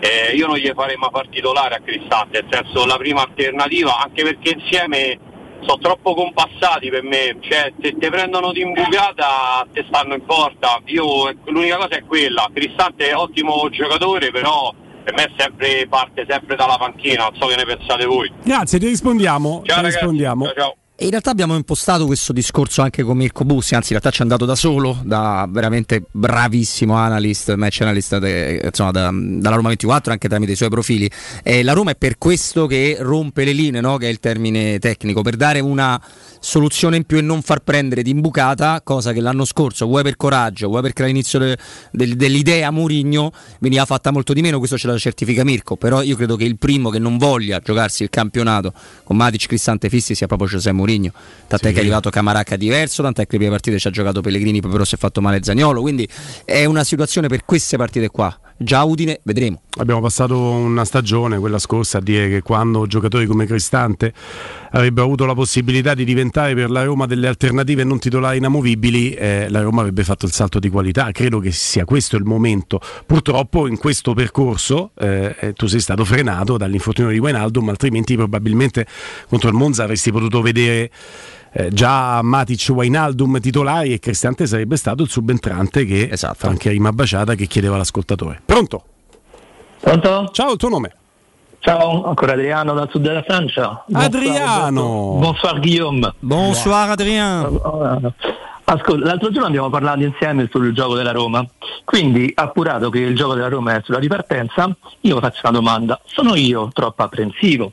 eh, 0.00 0.34
io 0.34 0.46
non 0.48 0.56
gli 0.56 0.70
farei 0.74 0.96
mai 0.96 1.10
far 1.12 1.28
titolare 1.28 1.76
a 1.76 1.80
Cristante, 1.80 2.40
nel 2.42 2.50
senso 2.50 2.84
la 2.84 2.96
prima 2.96 3.22
alternativa, 3.22 3.98
anche 3.98 4.24
perché 4.24 4.56
insieme 4.58 5.18
sono 5.60 5.78
troppo 5.78 6.14
compassati 6.14 6.90
per 6.90 7.04
me, 7.04 7.36
cioè 7.42 7.72
se 7.80 7.96
ti 7.96 8.08
prendono 8.08 8.50
di 8.50 8.62
imbucata 8.62 9.64
te 9.72 9.84
stanno 9.86 10.14
in 10.14 10.24
porta. 10.24 10.80
Io, 10.86 11.32
l'unica 11.44 11.76
cosa 11.76 11.96
è 11.96 12.04
quella, 12.04 12.50
Cristante 12.52 13.08
è 13.08 13.14
ottimo 13.14 13.68
giocatore, 13.70 14.32
però 14.32 14.74
per 15.04 15.14
me 15.14 15.24
è 15.24 15.30
sempre, 15.36 15.86
parte 15.88 16.26
sempre 16.28 16.56
dalla 16.56 16.76
panchina, 16.76 17.28
non 17.28 17.36
so 17.38 17.46
che 17.46 17.54
ne 17.56 17.64
pensate 17.64 18.04
voi. 18.04 18.32
Grazie, 18.42 18.80
ti 18.80 18.88
rispondiamo. 18.88 19.62
Ciao 19.64 19.76
ti 19.76 19.82
ragazzi, 19.82 19.94
rispondiamo. 19.94 20.44
ciao, 20.46 20.54
ciao. 20.54 20.76
In 21.02 21.10
realtà 21.10 21.30
abbiamo 21.30 21.56
impostato 21.56 22.06
questo 22.06 22.32
discorso 22.32 22.80
anche 22.80 23.02
con 23.02 23.16
Mirko 23.16 23.44
Bussi, 23.44 23.74
anzi 23.74 23.92
in 23.92 23.98
realtà 23.98 24.10
ci 24.10 24.20
è 24.20 24.22
andato 24.22 24.44
da 24.44 24.54
solo, 24.54 25.00
da 25.02 25.46
veramente 25.50 26.04
bravissimo 26.10 26.94
analyst, 26.94 27.54
match 27.54 27.80
analyst 27.80 28.18
de, 28.18 28.60
insomma, 28.64 28.92
da, 28.92 29.10
dalla 29.12 29.56
Roma 29.56 29.68
24 29.68 30.12
anche 30.12 30.28
tramite 30.28 30.52
i 30.52 30.56
suoi 30.56 30.68
profili. 30.68 31.10
Eh, 31.42 31.62
la 31.64 31.72
Roma 31.72 31.90
è 31.90 31.96
per 31.96 32.18
questo 32.18 32.66
che 32.66 32.96
rompe 33.00 33.44
le 33.44 33.52
linee, 33.52 33.80
no? 33.80 33.96
che 33.96 34.06
è 34.06 34.10
il 34.10 34.20
termine 34.20 34.78
tecnico, 34.78 35.22
per 35.22 35.36
dare 35.36 35.58
una 35.58 36.00
soluzione 36.38 36.96
in 36.96 37.04
più 37.04 37.18
e 37.18 37.20
non 37.20 37.42
far 37.42 37.60
prendere 37.60 38.02
di 38.02 38.10
imbucata, 38.10 38.80
cosa 38.82 39.12
che 39.12 39.20
l'anno 39.20 39.44
scorso, 39.44 39.86
vuoi 39.86 40.02
per 40.02 40.16
coraggio, 40.16 40.68
vuoi 40.68 40.82
perché 40.82 41.02
all'inizio 41.02 41.38
de, 41.38 41.56
de, 41.90 42.16
dell'idea 42.16 42.70
Murigno 42.70 43.32
veniva 43.60 43.84
fatta 43.84 44.10
molto 44.10 44.32
di 44.32 44.40
meno, 44.40 44.58
questo 44.58 44.76
ce 44.76 44.86
la 44.86 44.98
certifica 44.98 45.44
Mirko, 45.44 45.76
però 45.76 46.02
io 46.02 46.16
credo 46.16 46.36
che 46.36 46.44
il 46.44 46.58
primo 46.58 46.90
che 46.90 46.98
non 46.98 47.16
voglia 47.16 47.60
giocarsi 47.60 48.02
il 48.02 48.10
campionato 48.10 48.72
con 49.04 49.16
Matic, 49.16 49.46
Cristante 49.46 49.88
Fissi 49.88 50.14
sia 50.14 50.26
proprio 50.26 50.48
Giuseppe 50.48 50.76
Mourinho, 50.76 50.91
tant'è 51.00 51.68
sì. 51.68 51.72
che 51.72 51.78
è 51.78 51.80
arrivato 51.80 52.10
Camaracca 52.10 52.56
diverso, 52.56 53.02
tant'è 53.02 53.26
che 53.26 53.32
le 53.32 53.38
prime 53.38 53.50
partite 53.52 53.78
ci 53.78 53.88
ha 53.88 53.90
giocato 53.90 54.20
Pellegrini, 54.20 54.60
però 54.60 54.84
si 54.84 54.94
è 54.94 54.98
fatto 54.98 55.20
male 55.20 55.42
Zagnolo, 55.42 55.80
quindi 55.80 56.08
è 56.44 56.64
una 56.64 56.84
situazione 56.84 57.28
per 57.28 57.44
queste 57.44 57.76
partite 57.76 58.08
qua 58.08 58.36
già 58.62 58.82
Udine, 58.82 59.20
vedremo. 59.24 59.62
Abbiamo 59.78 60.00
passato 60.00 60.38
una 60.38 60.84
stagione, 60.84 61.38
quella 61.38 61.58
scorsa, 61.58 61.98
a 61.98 62.00
dire 62.00 62.28
che 62.28 62.42
quando 62.42 62.86
giocatori 62.86 63.26
come 63.26 63.46
Cristante 63.46 64.12
avrebbero 64.70 65.06
avuto 65.06 65.24
la 65.24 65.34
possibilità 65.34 65.94
di 65.94 66.04
diventare 66.04 66.54
per 66.54 66.70
la 66.70 66.84
Roma 66.84 67.06
delle 67.06 67.26
alternative 67.26 67.84
non 67.84 67.98
titolari 67.98 68.38
inamovibili, 68.38 69.12
eh, 69.12 69.46
la 69.48 69.62
Roma 69.62 69.80
avrebbe 69.80 70.04
fatto 70.04 70.26
il 70.26 70.32
salto 70.32 70.58
di 70.58 70.68
qualità. 70.68 71.10
Credo 71.12 71.38
che 71.38 71.52
sia 71.52 71.84
questo 71.84 72.16
il 72.16 72.24
momento. 72.24 72.80
Purtroppo 73.06 73.66
in 73.66 73.78
questo 73.78 74.14
percorso 74.14 74.90
eh, 74.98 75.34
eh 75.38 75.52
tu 75.54 75.66
sei 75.66 75.80
stato 75.80 76.04
frenato 76.04 76.56
dall'infortunio 76.56 77.10
di 77.10 77.18
Wijnaldum, 77.18 77.68
altrimenti 77.68 78.14
probabilmente 78.16 78.86
contro 79.28 79.48
il 79.48 79.54
Monza 79.54 79.84
avresti 79.84 80.12
potuto 80.12 80.42
vedere 80.42 80.90
eh, 81.52 81.68
già 81.70 82.20
Matic 82.22 82.68
Wainaldum 82.70 83.38
titolari 83.40 83.92
e 83.92 83.98
Cristante 83.98 84.46
sarebbe 84.46 84.76
stato 84.76 85.02
il 85.02 85.10
subentrante 85.10 85.84
che 85.84 86.08
esatto. 86.10 86.46
anche 86.46 86.70
Rima 86.70 86.92
Baciata 86.92 87.34
che 87.34 87.46
chiedeva 87.46 87.76
l'ascoltatore. 87.76 88.40
Pronto? 88.44 88.84
Pronto? 89.80 90.30
Ciao, 90.32 90.52
il 90.52 90.58
tuo 90.58 90.68
nome? 90.68 90.94
Ciao, 91.58 92.06
ancora 92.06 92.32
Adriano 92.32 92.72
dal 92.72 92.88
sud 92.90 93.02
della 93.02 93.22
Francia. 93.22 93.84
Adriano! 93.92 95.16
Bonsoir 95.20 95.60
Guillaume. 95.60 96.14
Bonsoir 96.18 96.90
Adriano. 96.90 98.14
Ascolta, 98.64 99.06
l'altro 99.06 99.30
giorno 99.30 99.48
abbiamo 99.48 99.70
parlato 99.70 100.02
insieme 100.02 100.48
sul 100.50 100.72
gioco 100.72 100.94
della 100.94 101.12
Roma, 101.12 101.44
quindi 101.84 102.32
appurato 102.34 102.90
che 102.90 103.00
il 103.00 103.14
gioco 103.14 103.34
della 103.34 103.48
Roma 103.48 103.74
è 103.74 103.80
sulla 103.84 103.98
ripartenza, 103.98 104.74
io 105.00 105.18
faccio 105.18 105.40
una 105.42 105.58
domanda, 105.58 106.00
sono 106.04 106.34
io 106.34 106.70
troppo 106.72 107.02
apprensivo? 107.02 107.72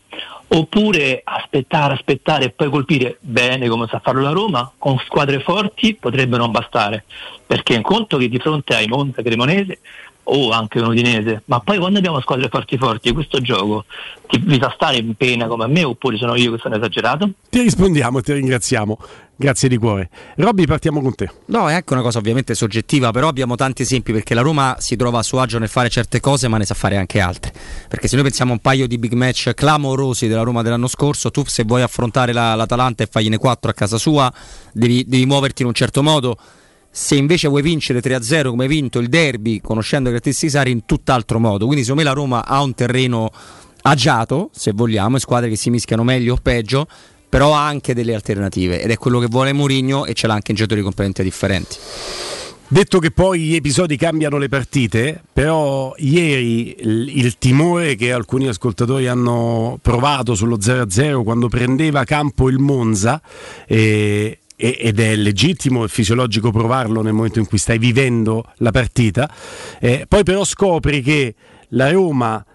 Oppure 0.51 1.21
aspettare, 1.23 1.93
aspettare 1.93 2.45
e 2.45 2.49
poi 2.49 2.69
colpire 2.69 3.17
bene 3.21 3.67
come 3.67 3.87
sa 3.87 3.99
farlo 3.99 4.21
la 4.21 4.31
Roma, 4.31 4.71
con 4.77 4.97
squadre 5.05 5.39
forti 5.41 5.95
potrebbe 5.95 6.37
non 6.37 6.49
bastare, 6.49 7.03
perché 7.45 7.75
in 7.75 7.83
conto 7.83 8.17
che 8.17 8.29
di 8.29 8.39
fronte 8.39 8.73
ai 8.75 8.87
Monza 8.87 9.21
Cremonese 9.21 9.79
o 10.31 10.49
anche 10.51 10.79
un 10.79 10.87
Udinese, 10.87 11.43
ma 11.45 11.59
poi 11.59 11.77
quando 11.77 11.97
abbiamo 11.97 12.19
squadre 12.19 12.49
forti 12.49 12.77
forti, 12.77 13.11
questo 13.11 13.41
gioco 13.41 13.85
ti, 14.27 14.39
vi 14.39 14.59
sa 14.59 14.71
stare 14.73 14.97
in 14.97 15.15
pena 15.15 15.47
come 15.47 15.63
a 15.63 15.67
me 15.67 15.83
oppure 15.83 16.17
sono 16.17 16.35
io 16.35 16.51
che 16.51 16.59
sono 16.59 16.75
esagerato? 16.75 17.29
Ti 17.49 17.61
rispondiamo 17.61 18.19
e 18.19 18.21
ti 18.21 18.33
ringraziamo. 18.33 18.97
Grazie 19.41 19.69
di 19.69 19.77
cuore. 19.77 20.09
Robby, 20.35 20.65
partiamo 20.65 20.99
con 21.01 21.15
te. 21.15 21.31
No, 21.45 21.69
è 21.69 21.73
anche 21.73 21.93
una 21.93 22.01
cosa 22.01 22.17
ovviamente 22.17 22.53
soggettiva, 22.55 23.11
però 23.11 23.29
abbiamo 23.29 23.55
tanti 23.55 23.83
esempi 23.83 24.11
perché 24.11 24.33
la 24.33 24.41
Roma 24.41 24.75
si 24.79 24.97
trova 24.97 25.19
a 25.19 25.23
suo 25.23 25.39
agio 25.39 25.57
nel 25.59 25.69
fare 25.69 25.87
certe 25.87 26.19
cose, 26.19 26.49
ma 26.49 26.57
ne 26.57 26.65
sa 26.65 26.73
fare 26.73 26.97
anche 26.97 27.21
altre. 27.21 27.53
Perché 27.87 28.09
se 28.09 28.15
noi 28.15 28.25
pensiamo 28.25 28.51
a 28.51 28.55
un 28.55 28.59
paio 28.59 28.85
di 28.85 28.97
big 28.97 29.13
match 29.13 29.53
clamorosi 29.53 30.27
della 30.27 30.41
Roma 30.41 30.61
dell'anno 30.61 30.89
scorso, 30.89 31.31
tu 31.31 31.45
se 31.45 31.63
vuoi 31.63 31.81
affrontare 31.81 32.33
la, 32.33 32.53
l'Atalanta 32.53 33.03
e 33.03 33.07
fargliene 33.09 33.37
quattro 33.37 33.71
a 33.71 33.73
casa 33.73 33.97
sua, 33.97 34.29
devi, 34.73 35.05
devi 35.07 35.25
muoverti 35.25 35.61
in 35.61 35.69
un 35.69 35.73
certo 35.73 36.03
modo 36.03 36.37
se 36.91 37.15
invece 37.15 37.47
vuoi 37.47 37.61
vincere 37.61 38.01
3-0 38.01 38.49
come 38.49 38.63
hai 38.63 38.69
vinto 38.69 38.99
il 38.99 39.07
derby, 39.07 39.61
conoscendo 39.61 40.09
le 40.09 40.15
caratteristiche 40.15 40.51
Sari, 40.51 40.71
in 40.71 40.85
tutt'altro 40.85 41.39
modo. 41.39 41.63
Quindi 41.65 41.85
secondo 41.85 42.03
me 42.03 42.09
la 42.09 42.13
Roma 42.13 42.45
ha 42.45 42.61
un 42.61 42.73
terreno 42.73 43.29
agiato, 43.83 44.49
se 44.51 44.73
vogliamo, 44.73 45.15
e 45.15 45.21
squadre 45.21 45.47
che 45.47 45.55
si 45.55 45.69
mischiano 45.69 46.03
meglio 46.03 46.33
o 46.33 46.39
peggio, 46.41 46.87
però 47.29 47.53
ha 47.53 47.65
anche 47.65 47.93
delle 47.93 48.15
alternative 48.15 48.81
ed 48.81 48.89
è 48.89 48.97
quello 48.97 49.19
che 49.19 49.27
vuole 49.27 49.53
Mourinho 49.53 50.05
e 50.05 50.13
ce 50.13 50.27
l'ha 50.27 50.33
anche 50.33 50.51
in 50.51 50.57
giocatori 50.57 50.81
completamente 50.81 51.23
differenti. 51.23 51.77
Detto 52.71 52.99
che 52.99 53.09
poi 53.09 53.39
gli 53.39 53.55
episodi 53.55 53.97
cambiano 53.97 54.37
le 54.37 54.47
partite, 54.47 55.23
però 55.33 55.91
ieri 55.97 56.75
il, 56.79 57.17
il, 57.17 57.37
timore 57.39 57.95
che 57.95 58.11
alcuni 58.11 58.47
ascoltatori 58.47 59.07
hanno 59.07 59.79
provato 59.81 60.35
sullo 60.35 60.57
0-0 60.57 61.23
quando 61.23 61.47
prendeva 61.47 62.03
campo 62.03 62.47
il 62.47 62.59
Monza 62.59 63.19
eh, 63.65 64.37
ed 64.55 64.99
è 64.99 65.15
legittimo 65.15 65.83
e 65.83 65.87
fisiologico 65.87 66.51
provarlo 66.51 67.01
nel 67.01 67.13
momento 67.13 67.39
in 67.39 67.47
cui 67.47 67.57
stai 67.57 67.79
vivendo 67.79 68.45
la 68.57 68.69
partita, 68.69 69.33
eh, 69.79 70.05
poi 70.07 70.21
però 70.21 70.43
scopri 70.43 71.01
che 71.01 71.33
la 71.69 71.89
Roma 71.89 72.45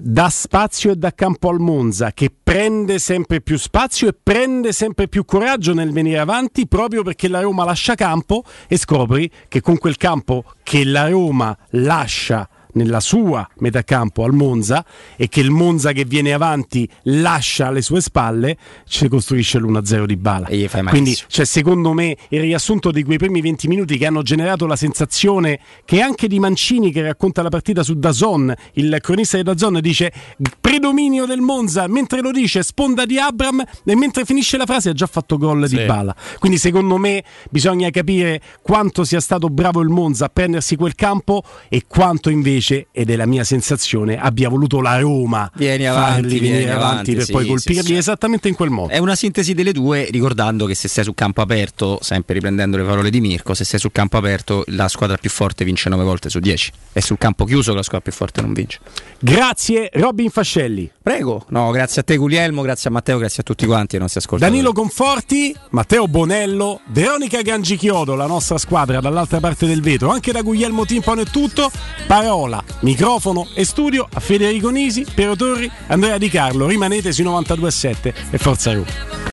dà 0.00 0.28
spazio 0.28 0.92
e 0.92 0.96
dà 0.96 1.12
campo 1.12 1.48
al 1.48 1.60
Monza 1.60 2.12
che 2.12 2.30
prende 2.42 2.98
sempre 2.98 3.40
più 3.40 3.56
spazio 3.56 4.08
e 4.08 4.14
prende 4.20 4.72
sempre 4.72 5.08
più 5.08 5.24
coraggio 5.24 5.72
nel 5.72 5.92
venire 5.92 6.18
avanti 6.18 6.66
proprio 6.66 7.02
perché 7.02 7.28
la 7.28 7.40
Roma 7.40 7.64
lascia 7.64 7.94
campo 7.94 8.44
e 8.66 8.76
scopri 8.76 9.30
che 9.48 9.60
con 9.62 9.78
quel 9.78 9.96
campo 9.96 10.44
che 10.62 10.84
la 10.84 11.08
Roma 11.08 11.56
lascia 11.70 12.48
nella 12.72 13.00
sua 13.00 13.48
metacampo 13.58 14.24
al 14.24 14.32
Monza 14.32 14.84
e 15.16 15.28
che 15.28 15.40
il 15.40 15.50
Monza 15.50 15.92
che 15.92 16.04
viene 16.04 16.32
avanti 16.32 16.88
lascia 17.04 17.68
alle 17.68 17.82
sue 17.82 18.00
spalle, 18.00 18.56
ci 18.86 19.08
costruisce 19.08 19.58
l'1-0 19.58 20.04
di 20.04 20.16
Bala. 20.16 20.48
Quindi 20.90 21.16
cioè, 21.26 21.44
secondo 21.44 21.92
me 21.92 22.16
il 22.28 22.40
riassunto 22.40 22.90
di 22.90 23.02
quei 23.02 23.18
primi 23.18 23.40
20 23.40 23.68
minuti 23.68 23.96
che 23.98 24.06
hanno 24.06 24.22
generato 24.22 24.66
la 24.66 24.76
sensazione 24.76 25.60
che 25.84 26.00
anche 26.00 26.28
di 26.28 26.38
Mancini 26.38 26.92
che 26.92 27.02
racconta 27.02 27.42
la 27.42 27.48
partita 27.48 27.82
su 27.82 27.94
Dazon, 27.94 28.54
il 28.74 28.98
cronista 29.00 29.36
di 29.36 29.42
Dazon 29.42 29.78
dice 29.80 30.12
predominio 30.60 31.26
del 31.26 31.40
Monza, 31.40 31.86
mentre 31.88 32.20
lo 32.20 32.30
dice 32.30 32.62
sponda 32.62 33.04
di 33.06 33.18
Abram 33.18 33.64
e 33.84 33.96
mentre 33.96 34.24
finisce 34.24 34.56
la 34.56 34.66
frase 34.66 34.90
ha 34.90 34.92
già 34.92 35.06
fatto 35.06 35.38
gol 35.38 35.66
sì. 35.68 35.76
di 35.76 35.84
Bala. 35.84 36.14
Quindi 36.38 36.58
secondo 36.58 36.96
me 36.98 37.24
bisogna 37.50 37.90
capire 37.90 38.40
quanto 38.62 39.04
sia 39.04 39.20
stato 39.20 39.48
bravo 39.48 39.80
il 39.80 39.88
Monza 39.88 40.26
a 40.26 40.28
prendersi 40.28 40.76
quel 40.76 40.94
campo 40.94 41.42
e 41.68 41.84
quanto 41.86 42.30
invece 42.30 42.57
invece, 42.58 42.88
ed 42.92 43.10
è 43.10 43.16
la 43.16 43.26
mia 43.26 43.44
sensazione, 43.44 44.18
abbia 44.20 44.48
voluto 44.48 44.80
la 44.80 44.98
Roma 44.98 45.50
vieni 45.54 45.86
avanti, 45.86 46.12
farli 46.12 46.38
vieni 46.38 46.56
venire 46.56 46.72
avanti, 46.72 46.92
avanti 46.92 47.14
per 47.14 47.24
sì, 47.24 47.32
poi 47.32 47.46
colpirli 47.46 47.82
sì, 47.82 47.96
esattamente 47.96 48.48
in 48.48 48.54
quel 48.54 48.70
modo. 48.70 48.92
È 48.92 48.98
una 48.98 49.14
sintesi 49.14 49.54
delle 49.54 49.72
due, 49.72 50.08
ricordando 50.10 50.66
che 50.66 50.74
se 50.74 50.88
sei 50.88 51.04
sul 51.04 51.14
campo 51.14 51.40
aperto, 51.40 51.98
sempre 52.02 52.34
riprendendo 52.34 52.76
le 52.76 52.84
parole 52.84 53.10
di 53.10 53.20
Mirko, 53.20 53.54
se 53.54 53.64
sei 53.64 53.78
sul 53.78 53.92
campo 53.92 54.16
aperto 54.16 54.64
la 54.68 54.88
squadra 54.88 55.16
più 55.16 55.30
forte 55.30 55.64
vince 55.64 55.88
9 55.88 56.04
volte 56.04 56.28
su 56.28 56.40
10. 56.40 56.72
È 56.92 57.00
sul 57.00 57.18
campo 57.18 57.44
chiuso 57.44 57.70
che 57.70 57.76
la 57.76 57.82
squadra 57.82 58.10
più 58.10 58.12
forte 58.12 58.40
non 58.40 58.52
vince. 58.52 58.80
Grazie 59.20 59.90
Robin 59.94 60.30
Fascelli. 60.30 60.90
Prego. 61.02 61.44
No, 61.48 61.70
grazie 61.70 62.02
a 62.02 62.04
te 62.04 62.16
Guglielmo, 62.16 62.62
grazie 62.62 62.90
a 62.90 62.92
Matteo, 62.92 63.18
grazie 63.18 63.42
a 63.42 63.44
tutti 63.44 63.66
quanti 63.66 63.96
i 63.96 63.98
nostri 63.98 64.20
ascoltatori. 64.20 64.50
Danilo 64.50 64.72
Conforti, 64.72 65.54
Matteo 65.70 66.06
Bonello, 66.06 66.80
Veronica 66.88 67.40
Gangichiodo, 67.40 68.14
la 68.14 68.26
nostra 68.26 68.58
squadra 68.58 69.00
dall'altra 69.00 69.40
parte 69.40 69.66
del 69.66 69.80
vetro, 69.80 70.10
anche 70.10 70.32
da 70.32 70.42
Guglielmo 70.42 70.84
Timpano 70.84 71.22
è 71.22 71.24
tutto. 71.24 71.70
Parola, 72.06 72.47
microfono 72.48 72.64
microfono 72.80 73.46
e 73.54 73.64
studio 73.64 74.08
a 74.12 74.20
Federico 74.20 74.70
Nisi, 74.70 75.06
Piero 75.12 75.36
Torri, 75.36 75.70
Andrea 75.88 76.18
Di 76.18 76.28
Carlo. 76.28 76.66
Rimanete 76.66 77.12
sui 77.12 77.24
92.7 77.24 78.14
e 78.30 78.38
Forza 78.38 78.72
Roma. 78.72 79.18